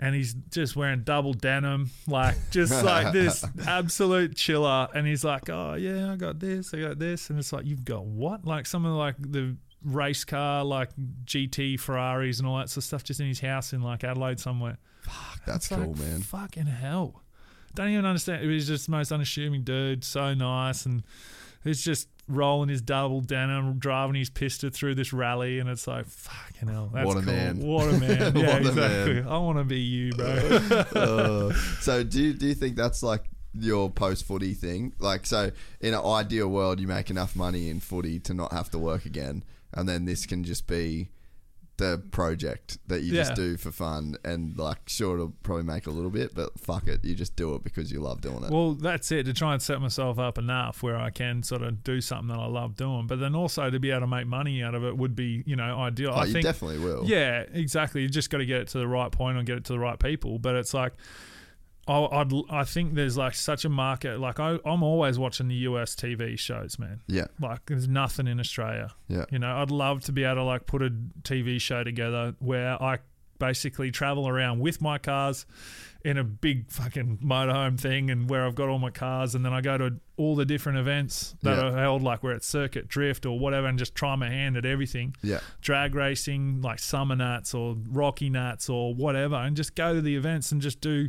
and 0.00 0.14
he's 0.14 0.34
just 0.50 0.76
wearing 0.76 1.02
double 1.02 1.32
denim, 1.32 1.90
like 2.06 2.36
just 2.50 2.84
like 2.84 3.12
this 3.12 3.44
absolute 3.66 4.36
chiller. 4.36 4.88
And 4.94 5.06
he's 5.06 5.24
like, 5.24 5.48
"Oh 5.48 5.74
yeah, 5.74 6.12
I 6.12 6.16
got 6.16 6.40
this, 6.40 6.74
I 6.74 6.80
got 6.80 6.98
this," 6.98 7.30
and 7.30 7.38
it's 7.38 7.52
like, 7.52 7.64
"You've 7.64 7.84
got 7.84 8.04
what?" 8.04 8.44
Like 8.44 8.66
some 8.66 8.84
of 8.84 8.92
like 8.94 9.16
the 9.18 9.56
race 9.84 10.24
car, 10.24 10.64
like 10.64 10.90
GT 11.24 11.78
Ferraris 11.78 12.38
and 12.38 12.48
all 12.48 12.58
that 12.58 12.70
sort 12.70 12.78
of 12.78 12.84
stuff, 12.84 13.04
just 13.04 13.20
in 13.20 13.26
his 13.26 13.40
house 13.40 13.72
in 13.72 13.82
like 13.82 14.04
Adelaide 14.04 14.40
somewhere. 14.40 14.78
Fuck, 15.02 15.44
That's 15.46 15.66
It's 15.66 15.72
like, 15.72 15.84
cool, 15.84 15.94
man. 15.94 16.20
Fucking 16.22 16.66
hell. 16.66 17.22
Don't 17.74 17.88
even 17.90 18.06
understand. 18.06 18.42
He 18.42 18.48
was 18.48 18.66
just 18.66 18.86
the 18.86 18.92
most 18.92 19.12
unassuming 19.12 19.62
dude, 19.62 20.04
so 20.04 20.32
nice. 20.32 20.86
And 20.86 21.02
he's 21.64 21.82
just 21.82 22.08
rolling 22.28 22.68
his 22.68 22.80
double 22.80 23.20
denim, 23.20 23.78
driving 23.78 24.14
his 24.14 24.30
pista 24.30 24.70
through 24.70 24.94
this 24.94 25.12
rally. 25.12 25.58
And 25.58 25.68
it's 25.68 25.86
like, 25.86 26.06
fucking 26.06 26.68
hell. 26.68 26.90
That's 26.92 27.06
What 27.06 27.16
a 27.18 27.22
cool. 27.22 27.32
man. 27.32 27.58
What 27.60 27.88
a 27.88 27.98
man. 27.98 28.36
Yeah, 28.36 28.46
What 28.52 28.60
exactly. 28.66 29.14
man. 29.14 29.28
I 29.28 29.38
want 29.38 29.58
to 29.58 29.64
be 29.64 29.80
you, 29.80 30.12
bro. 30.12 30.24
Uh, 30.94 31.52
so 31.80 32.02
do 32.04 32.22
you, 32.22 32.32
do 32.34 32.46
you 32.46 32.54
think 32.54 32.76
that's 32.76 33.02
like 33.02 33.24
your 33.52 33.90
post 33.90 34.24
footy 34.24 34.54
thing? 34.54 34.92
Like, 34.98 35.26
so 35.26 35.50
in 35.80 35.94
an 35.94 36.04
ideal 36.04 36.48
world, 36.48 36.80
you 36.80 36.86
make 36.86 37.10
enough 37.10 37.36
money 37.36 37.68
in 37.68 37.80
footy 37.80 38.18
to 38.20 38.34
not 38.34 38.52
have 38.52 38.70
to 38.70 38.78
work 38.78 39.04
again, 39.06 39.44
and 39.72 39.88
then 39.88 40.04
this 40.06 40.24
can 40.26 40.44
just 40.44 40.66
be 40.66 41.10
the 41.76 42.02
project 42.12 42.78
that 42.86 43.02
you 43.02 43.12
just 43.12 43.34
do 43.34 43.56
for 43.56 43.72
fun, 43.72 44.16
and 44.24 44.56
like, 44.56 44.78
sure, 44.86 45.14
it'll 45.14 45.34
probably 45.42 45.64
make 45.64 45.86
a 45.86 45.90
little 45.90 46.10
bit, 46.10 46.34
but 46.34 46.58
fuck 46.58 46.86
it, 46.86 47.04
you 47.04 47.14
just 47.14 47.34
do 47.36 47.54
it 47.54 47.64
because 47.64 47.90
you 47.90 48.00
love 48.00 48.20
doing 48.20 48.44
it. 48.44 48.50
Well, 48.50 48.74
that's 48.74 49.10
it 49.10 49.24
to 49.24 49.32
try 49.32 49.54
and 49.54 49.62
set 49.62 49.80
myself 49.80 50.18
up 50.18 50.38
enough 50.38 50.82
where 50.82 50.96
I 50.96 51.10
can 51.10 51.42
sort 51.42 51.62
of 51.62 51.82
do 51.82 52.00
something 52.00 52.28
that 52.28 52.40
I 52.40 52.46
love 52.46 52.76
doing, 52.76 53.06
but 53.06 53.18
then 53.18 53.34
also 53.34 53.70
to 53.70 53.80
be 53.80 53.90
able 53.90 54.02
to 54.02 54.06
make 54.06 54.26
money 54.26 54.62
out 54.62 54.74
of 54.74 54.84
it 54.84 54.96
would 54.96 55.16
be, 55.16 55.42
you 55.46 55.56
know, 55.56 55.78
ideal. 55.80 56.10
oh, 56.14 56.18
I 56.18 56.24
you 56.26 56.32
think 56.34 56.44
definitely 56.44 56.78
will. 56.78 57.04
Yeah, 57.04 57.44
exactly. 57.52 58.02
You 58.02 58.08
just 58.08 58.30
got 58.30 58.38
to 58.38 58.46
get 58.46 58.60
it 58.60 58.68
to 58.68 58.78
the 58.78 58.88
right 58.88 59.10
point 59.10 59.36
and 59.38 59.46
get 59.46 59.56
it 59.56 59.64
to 59.64 59.72
the 59.72 59.78
right 59.78 59.98
people. 59.98 60.38
But 60.38 60.54
it's 60.54 60.74
like, 60.74 60.92
I, 61.86 61.98
I'd, 62.20 62.32
I 62.50 62.64
think 62.64 62.94
there's 62.94 63.16
like 63.16 63.34
such 63.34 63.64
a 63.64 63.68
market. 63.68 64.18
Like 64.18 64.40
I, 64.40 64.58
I'm 64.64 64.82
always 64.82 65.18
watching 65.18 65.48
the 65.48 65.54
US 65.68 65.94
TV 65.94 66.38
shows, 66.38 66.78
man. 66.78 67.00
yeah, 67.06 67.26
Like 67.40 67.66
there's 67.66 67.88
nothing 67.88 68.26
in 68.26 68.40
Australia. 68.40 68.90
yeah, 69.08 69.24
You 69.30 69.38
know, 69.38 69.56
I'd 69.56 69.70
love 69.70 70.02
to 70.04 70.12
be 70.12 70.24
able 70.24 70.36
to 70.36 70.44
like 70.44 70.66
put 70.66 70.82
a 70.82 70.90
TV 71.22 71.60
show 71.60 71.84
together 71.84 72.34
where 72.38 72.82
I 72.82 72.98
basically 73.38 73.90
travel 73.90 74.28
around 74.28 74.60
with 74.60 74.80
my 74.80 74.96
cars 74.96 75.44
in 76.04 76.16
a 76.16 76.24
big 76.24 76.70
fucking 76.70 77.18
motorhome 77.18 77.78
thing 77.80 78.10
and 78.10 78.30
where 78.30 78.46
I've 78.46 78.54
got 78.54 78.68
all 78.68 78.78
my 78.78 78.90
cars 78.90 79.34
and 79.34 79.44
then 79.44 79.52
I 79.52 79.60
go 79.60 79.76
to 79.76 79.94
all 80.16 80.36
the 80.36 80.44
different 80.44 80.78
events 80.78 81.34
that 81.42 81.58
Yeah. 81.58 81.70
are 81.70 81.76
held 81.78 82.02
like 82.02 82.22
where 82.22 82.34
it's 82.34 82.46
circuit 82.46 82.86
drift 82.88 83.26
or 83.26 83.38
whatever 83.38 83.66
and 83.66 83.78
just 83.78 83.94
try 83.94 84.14
my 84.14 84.30
hand 84.30 84.56
at 84.56 84.64
everything 84.64 85.16
yeah, 85.22 85.40
drag 85.60 85.94
racing 85.94 86.60
like 86.62 86.78
Summernats 86.78 87.54
or 87.54 87.74
Rockynats 87.74 88.70
or 88.70 88.94
whatever 88.94 89.34
and 89.36 89.56
just 89.56 89.74
go 89.74 89.94
to 89.94 90.00
the 90.00 90.14
events 90.14 90.52
and 90.52 90.60
just 90.62 90.80
do 90.80 91.08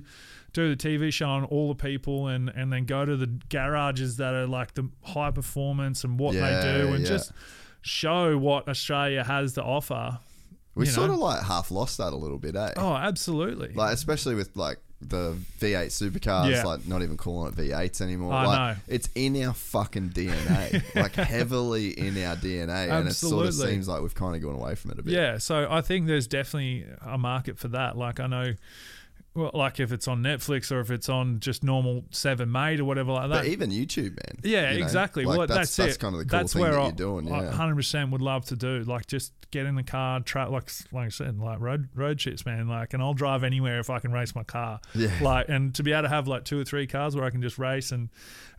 do 0.55 0.73
the 0.73 0.77
TV 0.89 1.13
show 1.13 1.27
on 1.27 1.43
all 1.45 1.67
the 1.67 1.75
people 1.75 2.27
and 2.27 2.49
and 2.49 2.71
then 2.73 2.85
go 2.85 3.05
to 3.05 3.15
the 3.15 3.27
garages 3.49 4.17
that 4.17 4.33
are 4.33 4.47
like 4.47 4.73
the 4.73 4.89
high 5.03 5.29
performance 5.31 6.03
and 6.03 6.17
what 6.17 6.33
Yeah, 6.33 6.61
they 6.61 6.77
do 6.79 6.93
and 6.93 7.03
yeah. 7.03 7.09
just 7.09 7.31
show 7.81 8.37
what 8.37 8.67
Australia 8.67 9.23
has 9.23 9.53
to 9.53 9.63
offer 9.63 10.19
We 10.73 10.85
sort 10.87 11.07
know. 11.09 11.13
of 11.13 11.19
like 11.19 11.43
half 11.43 11.69
lost 11.71 11.97
that 11.99 12.13
a 12.13 12.15
little 12.15 12.39
bit, 12.39 12.55
eh? 12.55 12.73
Oh, 12.77 12.93
absolutely. 12.95 13.73
Like 13.73 13.93
especially 13.93 14.35
with 14.35 14.55
like 14.55 14.77
the 15.01 15.35
V8 15.59 15.87
supercars, 15.87 16.49
Yeah. 16.51 16.63
like 16.63 16.87
not 16.87 17.03
even 17.03 17.17
calling 17.17 17.51
it 17.51 17.55
V8s 17.57 18.01
anymore. 18.01 18.33
I 18.33 18.45
like 18.45 18.77
know. 18.77 18.81
it's 18.87 19.09
in 19.13 19.41
our 19.43 19.53
fucking 19.53 20.09
DNA, 20.11 20.81
like 20.95 21.13
heavily 21.15 21.89
in 21.91 22.17
our 22.23 22.35
DNA, 22.37 22.89
and 22.89 23.07
it 23.09 23.13
sort 23.13 23.45
of 23.45 23.53
seems 23.53 23.87
like 23.87 24.01
we've 24.01 24.15
kind 24.15 24.35
of 24.35 24.41
gone 24.41 24.55
away 24.55 24.73
from 24.75 24.91
it 24.91 24.99
a 24.99 25.03
bit. 25.03 25.13
Yeah, 25.13 25.37
so 25.37 25.67
I 25.69 25.81
think 25.81 26.07
there's 26.07 26.27
definitely 26.27 26.85
a 27.05 27.17
market 27.17 27.59
for 27.59 27.67
that. 27.67 27.97
Like 27.97 28.19
I 28.19 28.27
know, 28.27 28.53
well, 29.35 29.51
like 29.53 29.81
if 29.81 29.91
it's 29.91 30.07
on 30.07 30.23
Netflix 30.23 30.71
or 30.71 30.79
if 30.79 30.89
it's 30.89 31.09
on 31.09 31.41
just 31.41 31.61
normal 31.61 32.03
7mate 32.11 32.79
or 32.79 32.85
whatever 32.85 33.11
like 33.11 33.29
that. 33.29 33.43
But 33.43 33.47
even 33.47 33.69
YouTube, 33.69 34.11
man. 34.11 34.39
yeah, 34.43 34.71
you 34.71 34.79
know? 34.79 34.85
exactly. 34.85 35.25
Like, 35.25 35.37
well, 35.37 35.47
that's, 35.47 35.57
that's, 35.57 35.75
that's 35.75 35.95
it. 35.95 35.99
kind 35.99 36.15
of 36.15 36.19
the 36.19 36.25
cool 36.25 36.39
that's 36.39 36.53
thing 36.53 36.61
where 36.61 36.71
that 36.71 36.79
I, 36.79 36.83
you're 36.83 36.91
doing. 36.93 37.27
Yeah, 37.27 37.51
100% 37.53 38.11
would 38.11 38.21
love 38.21 38.45
to 38.45 38.55
do. 38.55 38.83
Like 38.83 39.07
just 39.07 39.33
get 39.51 39.65
in 39.65 39.75
the 39.75 39.83
car, 39.83 40.21
tra- 40.21 40.49
like 40.49 40.71
like 40.93 41.07
I 41.07 41.09
said, 41.09 41.37
like 41.37 41.59
road 41.59 41.89
road 41.93 42.17
trips, 42.17 42.45
man. 42.45 42.69
Like, 42.69 42.93
and 42.93 43.03
I'll 43.03 43.13
drive 43.13 43.43
anywhere 43.43 43.79
if 43.79 43.89
I 43.89 43.99
can 43.99 44.13
race 44.13 44.33
my 44.33 44.43
car. 44.43 44.79
Yeah. 44.93 45.11
Like, 45.21 45.49
and 45.49 45.75
to 45.75 45.83
be 45.83 45.91
able 45.91 46.03
to 46.03 46.09
have 46.09 46.29
like 46.29 46.45
two 46.45 46.59
or 46.59 46.63
three 46.63 46.87
cars 46.87 47.15
where 47.15 47.25
I 47.25 47.29
can 47.29 47.41
just 47.41 47.57
race 47.57 47.91
and 47.91 48.09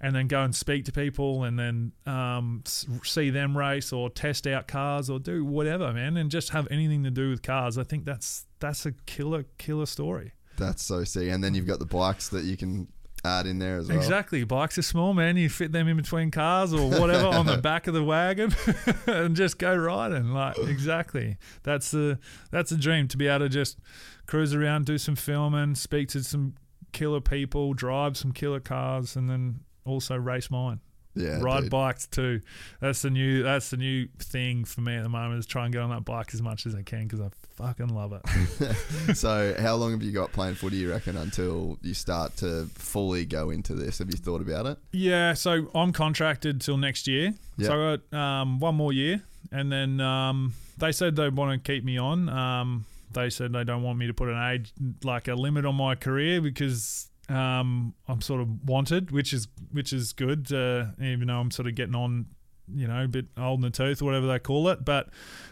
and 0.00 0.14
then 0.14 0.26
go 0.26 0.42
and 0.42 0.54
speak 0.54 0.84
to 0.84 0.92
people 0.92 1.44
and 1.44 1.58
then 1.58 1.92
um, 2.04 2.62
see 3.02 3.30
them 3.30 3.56
race 3.56 3.94
or 3.94 4.10
test 4.10 4.46
out 4.46 4.68
cars 4.68 5.08
or 5.08 5.18
do 5.18 5.42
whatever, 5.42 5.90
man, 5.92 6.18
and 6.18 6.30
just 6.30 6.50
have 6.50 6.68
anything 6.70 7.02
to 7.04 7.10
do 7.10 7.30
with 7.30 7.42
cars. 7.42 7.78
I 7.78 7.84
think 7.84 8.04
that's 8.04 8.44
that's 8.60 8.84
a 8.84 8.92
killer 9.06 9.46
killer 9.56 9.86
story. 9.86 10.32
That's 10.56 10.82
so 10.82 11.04
sick. 11.04 11.30
And 11.30 11.42
then 11.42 11.54
you've 11.54 11.66
got 11.66 11.78
the 11.78 11.86
bikes 11.86 12.28
that 12.30 12.44
you 12.44 12.56
can 12.56 12.88
add 13.24 13.46
in 13.46 13.58
there 13.58 13.78
as 13.78 13.88
well. 13.88 13.96
Exactly. 13.96 14.44
Bikes 14.44 14.78
are 14.78 14.82
small, 14.82 15.14
man. 15.14 15.36
You 15.36 15.48
fit 15.48 15.72
them 15.72 15.88
in 15.88 15.96
between 15.96 16.30
cars 16.30 16.72
or 16.72 16.88
whatever 16.88 17.26
on 17.26 17.46
the 17.46 17.56
back 17.62 17.86
of 17.86 17.94
the 17.94 18.04
wagon 18.04 18.54
and 19.06 19.36
just 19.36 19.58
go 19.58 19.74
riding. 19.74 20.30
Like 20.30 20.58
exactly. 20.58 21.36
That's 21.62 21.90
the 21.90 22.18
that's 22.50 22.72
a 22.72 22.76
dream 22.76 23.08
to 23.08 23.16
be 23.16 23.26
able 23.26 23.40
to 23.40 23.48
just 23.48 23.78
cruise 24.26 24.54
around, 24.54 24.86
do 24.86 24.98
some 24.98 25.16
filming, 25.16 25.74
speak 25.74 26.08
to 26.10 26.22
some 26.22 26.54
killer 26.92 27.20
people, 27.20 27.74
drive 27.74 28.16
some 28.16 28.32
killer 28.32 28.60
cars, 28.60 29.16
and 29.16 29.28
then 29.28 29.60
also 29.84 30.16
race 30.16 30.50
mine. 30.50 30.80
Yeah, 31.16 31.40
Ride 31.40 31.62
dude. 31.62 31.70
bikes 31.70 32.06
too. 32.06 32.42
That's 32.80 33.02
the 33.02 33.10
new. 33.10 33.42
That's 33.42 33.70
the 33.70 33.78
new 33.78 34.08
thing 34.18 34.64
for 34.64 34.82
me 34.82 34.96
at 34.96 35.02
the 35.02 35.08
moment. 35.08 35.38
Is 35.38 35.46
try 35.46 35.64
and 35.64 35.72
get 35.72 35.82
on 35.82 35.90
that 35.90 36.04
bike 36.04 36.34
as 36.34 36.42
much 36.42 36.66
as 36.66 36.74
I 36.74 36.82
can 36.82 37.04
because 37.04 37.20
I 37.20 37.30
fucking 37.56 37.88
love 37.88 38.12
it. 38.12 39.16
so, 39.16 39.54
how 39.58 39.76
long 39.76 39.92
have 39.92 40.02
you 40.02 40.12
got 40.12 40.32
playing 40.32 40.56
footy? 40.56 40.76
You 40.76 40.90
reckon 40.90 41.16
until 41.16 41.78
you 41.82 41.94
start 41.94 42.36
to 42.38 42.66
fully 42.74 43.24
go 43.24 43.50
into 43.50 43.74
this? 43.74 43.98
Have 43.98 44.10
you 44.10 44.18
thought 44.18 44.42
about 44.42 44.66
it? 44.66 44.78
Yeah, 44.92 45.32
so 45.32 45.68
I'm 45.74 45.92
contracted 45.92 46.60
till 46.60 46.76
next 46.76 47.08
year. 47.08 47.32
Yeah. 47.56 47.66
So 47.66 47.72
I 47.72 47.96
got 47.96 48.18
um, 48.18 48.60
one 48.60 48.74
more 48.74 48.92
year, 48.92 49.22
and 49.50 49.72
then 49.72 50.00
um, 50.00 50.52
they 50.76 50.92
said 50.92 51.16
they 51.16 51.30
want 51.30 51.64
to 51.64 51.72
keep 51.72 51.82
me 51.82 51.96
on. 51.96 52.28
Um, 52.28 52.84
they 53.12 53.30
said 53.30 53.52
they 53.52 53.64
don't 53.64 53.82
want 53.82 53.98
me 53.98 54.06
to 54.06 54.14
put 54.14 54.28
an 54.28 54.50
age 54.52 54.72
like 55.02 55.28
a 55.28 55.34
limit 55.34 55.64
on 55.64 55.74
my 55.74 55.94
career 55.94 56.40
because 56.42 57.08
um, 57.28 57.94
I'm 58.08 58.20
sort 58.20 58.40
of 58.40 58.48
wanted, 58.68 59.10
which 59.10 59.32
is 59.32 59.48
which 59.72 59.92
is 59.92 60.12
good. 60.12 60.52
Uh, 60.52 60.86
even 61.02 61.28
though 61.28 61.38
I'm 61.40 61.50
sort 61.50 61.68
of 61.68 61.74
getting 61.74 61.94
on, 61.94 62.26
you 62.74 62.86
know, 62.86 63.04
a 63.04 63.08
bit 63.08 63.26
old 63.36 63.58
in 63.58 63.62
the 63.62 63.70
tooth, 63.70 64.02
or 64.02 64.04
whatever 64.06 64.26
they 64.26 64.38
call 64.38 64.68
it. 64.68 64.84
But 64.84 65.08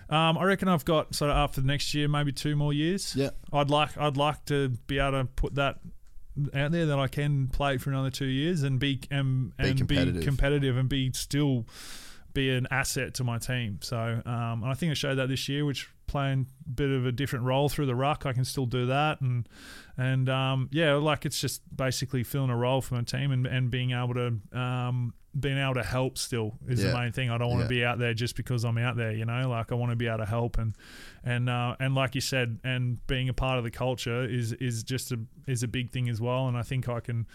um, 0.09 0.39
I 0.39 0.45
reckon 0.45 0.69
I've 0.69 0.85
got 0.85 1.15
sort 1.15 1.31
of 1.31 1.37
after 1.37 1.61
the 1.61 1.67
next 1.67 1.93
year, 1.95 2.09
maybe 2.09 2.33
two 2.33 2.57
more 2.57 2.73
years. 2.73 3.15
Yeah. 3.17 3.31
I'd 3.53 3.71
like 3.71 3.97
I'd 3.99 4.17
like 4.17 4.45
to 4.47 4.69
be 4.87 4.99
able 4.99 5.23
to 5.23 5.25
put 5.25 5.55
that 5.57 5.81
out 6.53 6.73
there 6.73 6.87
that 6.87 6.99
I 6.99 7.07
can 7.07 7.47
play 7.49 7.77
for 7.79 7.91
another 7.91 8.11
two 8.11 8.27
years 8.27 8.63
and 8.65 8.81
be 8.81 9.01
and, 9.11 9.57
Be 9.57 9.69
and 9.69 9.79
competitive. 9.79 10.15
be 10.21 10.25
competitive 10.25 10.77
and 10.77 10.89
be 10.89 11.13
still 11.13 11.65
be 12.35 12.51
an 12.51 12.67
asset 12.71 13.15
to 13.15 13.25
my 13.25 13.39
team. 13.39 13.79
So 13.83 14.21
um, 14.27 14.63
I 14.65 14.75
think 14.75 14.91
I 14.91 14.95
showed 14.95 15.15
that 15.17 15.29
this 15.29 15.49
year, 15.49 15.65
which 15.65 15.89
playing 16.07 16.47
a 16.67 16.69
bit 16.69 16.91
of 16.91 17.07
a 17.07 17.13
different 17.13 17.45
role 17.47 17.69
through 17.71 17.87
the 17.87 17.95
ruck, 17.95 18.27
I 18.27 18.33
can 18.35 18.45
still 18.45 18.67
do 18.67 18.87
that 18.87 19.21
and 19.23 19.49
and 19.97 20.29
um, 20.29 20.69
yeah, 20.73 20.95
like 20.95 21.25
it's 21.25 21.41
just 21.41 21.63
basically 21.75 22.25
filling 22.25 22.51
a 22.51 22.57
role 22.57 22.81
for 22.83 22.97
my 22.97 23.03
team 23.03 23.31
and, 23.31 23.47
and 23.47 23.71
being 23.71 23.93
able 23.93 24.15
to 24.15 24.35
um, 24.59 25.15
being 25.39 25.57
able 25.59 25.75
to 25.75 25.83
help 25.85 26.19
still 26.19 26.53
is 26.69 26.83
Yeah. 26.83 26.91
the 26.91 26.99
main 26.99 27.13
thing. 27.13 27.31
I 27.31 27.39
don't 27.39 27.49
want 27.49 27.61
Yeah. 27.61 27.65
to 27.69 27.75
be 27.75 27.85
out 27.85 27.99
there 27.99 28.15
just 28.15 28.37
because 28.37 28.65
I'm 28.65 28.79
out 28.79 28.97
there, 28.97 29.13
you 29.13 29.25
know. 29.25 29.49
Like 29.49 29.71
I 29.73 29.77
want 29.77 29.91
to 29.91 29.97
be 29.97 30.07
able 30.09 30.19
to 30.19 30.27
help 30.27 30.59
and 30.59 30.75
and 31.25 31.49
uh, 31.49 31.77
and 31.81 31.95
like 31.95 32.15
you 32.17 32.21
said, 32.21 32.59
and 32.65 33.05
being 33.07 33.29
a 33.29 33.33
part 33.35 33.59
of 33.59 33.65
the 33.65 33.71
culture 33.71 34.25
is 34.25 34.53
is 34.55 34.83
just 34.83 35.13
a 35.13 35.21
is 35.47 35.63
a 35.63 35.69
big 35.69 35.91
thing 35.93 36.09
as 36.09 36.21
well. 36.21 36.49
And 36.49 36.57
I 36.57 36.63
think 36.63 36.89
I 36.89 37.01
can 37.01 37.27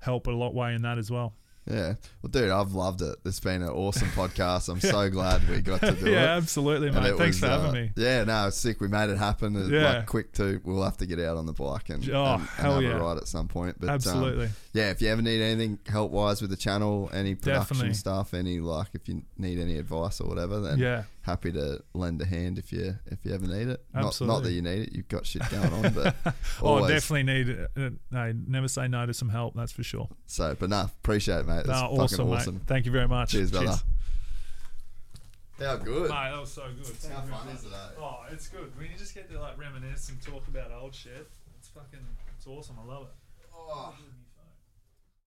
help 0.00 0.26
a 0.26 0.30
lot 0.32 0.54
way 0.54 0.74
in 0.74 0.82
that 0.82 0.96
as 0.98 1.10
well. 1.10 1.34
Yeah. 1.70 1.94
Well, 2.22 2.30
dude, 2.30 2.50
I've 2.50 2.72
loved 2.72 3.02
it. 3.02 3.16
It's 3.24 3.40
been 3.40 3.62
an 3.62 3.68
awesome 3.70 4.08
podcast. 4.08 4.68
I'm 4.68 4.80
so 4.80 5.10
glad 5.10 5.48
we 5.48 5.60
got 5.60 5.80
to 5.80 5.92
do 5.92 6.04
yeah, 6.04 6.06
it. 6.06 6.12
Yeah, 6.12 6.36
absolutely, 6.36 6.90
mate. 6.90 7.16
Thanks 7.16 7.18
was, 7.18 7.38
for 7.40 7.46
having 7.48 7.68
uh, 7.70 7.72
me. 7.72 7.90
Yeah, 7.96 8.24
no, 8.24 8.46
it's 8.48 8.56
sick. 8.56 8.80
We 8.80 8.88
made 8.88 9.10
it 9.10 9.18
happen. 9.18 9.56
It's 9.56 9.68
Yeah. 9.68 9.96
Like 9.98 10.06
quick 10.06 10.32
too. 10.32 10.60
We'll 10.64 10.82
have 10.84 10.96
to 10.98 11.06
get 11.06 11.18
out 11.20 11.36
on 11.36 11.46
the 11.46 11.52
bike 11.52 11.88
and, 11.90 12.08
Oh, 12.10 12.24
and, 12.24 12.40
and 12.40 12.48
have 12.48 12.82
yeah. 12.82 12.90
a 12.90 13.00
ride 13.00 13.16
at 13.18 13.26
some 13.26 13.48
point. 13.48 13.76
But 13.80 13.88
um, 13.88 13.94
Absolutely. 13.96 14.48
yeah, 14.74 14.90
if 14.90 15.02
you 15.02 15.08
ever 15.08 15.22
need 15.22 15.40
anything 15.42 15.78
help 15.88 16.12
wise 16.12 16.40
with 16.40 16.50
the 16.50 16.56
channel, 16.56 17.10
any 17.12 17.34
production 17.34 17.76
Definitely. 17.76 17.94
stuff, 17.94 18.34
any 18.34 18.60
like 18.60 18.88
if 18.94 19.08
you 19.08 19.22
need 19.36 19.58
any 19.58 19.76
advice 19.76 20.20
or 20.20 20.28
whatever, 20.28 20.60
then 20.60 20.78
Yeah. 20.78 21.02
Happy 21.26 21.50
to 21.52 21.82
lend 21.92 22.22
a 22.22 22.24
hand 22.24 22.56
if 22.58 22.72
you 22.72 22.96
if 23.06 23.18
you 23.24 23.34
ever 23.34 23.46
need 23.46 23.68
it. 23.68 23.84
Not, 23.92 24.18
not 24.22 24.42
that 24.44 24.52
you 24.52 24.62
need 24.62 24.82
it, 24.88 24.92
you've 24.92 25.08
got 25.08 25.26
shit 25.26 25.42
going 25.50 25.72
on, 25.72 25.92
but 25.92 26.14
Oh, 26.62 26.76
always. 26.76 26.86
definitely 26.88 27.24
need. 27.24 27.66
Uh, 27.76 27.90
no, 28.10 28.32
never 28.46 28.68
say 28.68 28.86
no 28.88 29.04
to 29.04 29.12
some 29.12 29.28
help. 29.28 29.54
That's 29.54 29.72
for 29.72 29.82
sure. 29.82 30.08
So, 30.26 30.56
but 30.58 30.70
nah, 30.70 30.84
appreciate 30.84 31.40
it, 31.40 31.46
mate. 31.46 31.66
That's 31.66 31.80
fucking 31.80 32.00
awesome, 32.00 32.32
awesome. 32.32 32.54
mate. 32.54 32.62
Thank 32.66 32.86
you 32.86 32.92
very 32.92 33.08
much. 33.08 33.32
Cheers, 33.32 33.50
brother. 33.50 33.76
How 35.58 35.76
good. 35.76 36.10
Mate, 36.10 36.30
that 36.30 36.40
was 36.40 36.52
so 36.52 36.62
good. 36.76 36.86
Thank 36.86 37.14
How 37.14 37.36
fun 37.38 37.48
is 37.48 37.64
it? 37.64 37.72
eh? 37.72 38.00
Oh, 38.00 38.20
it's 38.30 38.46
good. 38.48 38.76
When 38.78 38.90
you 38.90 38.96
just 38.96 39.14
get 39.14 39.30
to 39.30 39.40
like 39.40 39.58
reminisce 39.58 40.10
and 40.10 40.20
talk 40.22 40.46
about 40.48 40.70
old 40.70 40.94
shit, 40.94 41.26
it's 41.58 41.68
fucking, 41.68 41.98
it's 42.36 42.46
awesome. 42.46 42.76
I 42.82 42.86
love 42.86 43.04
it. 43.04 43.08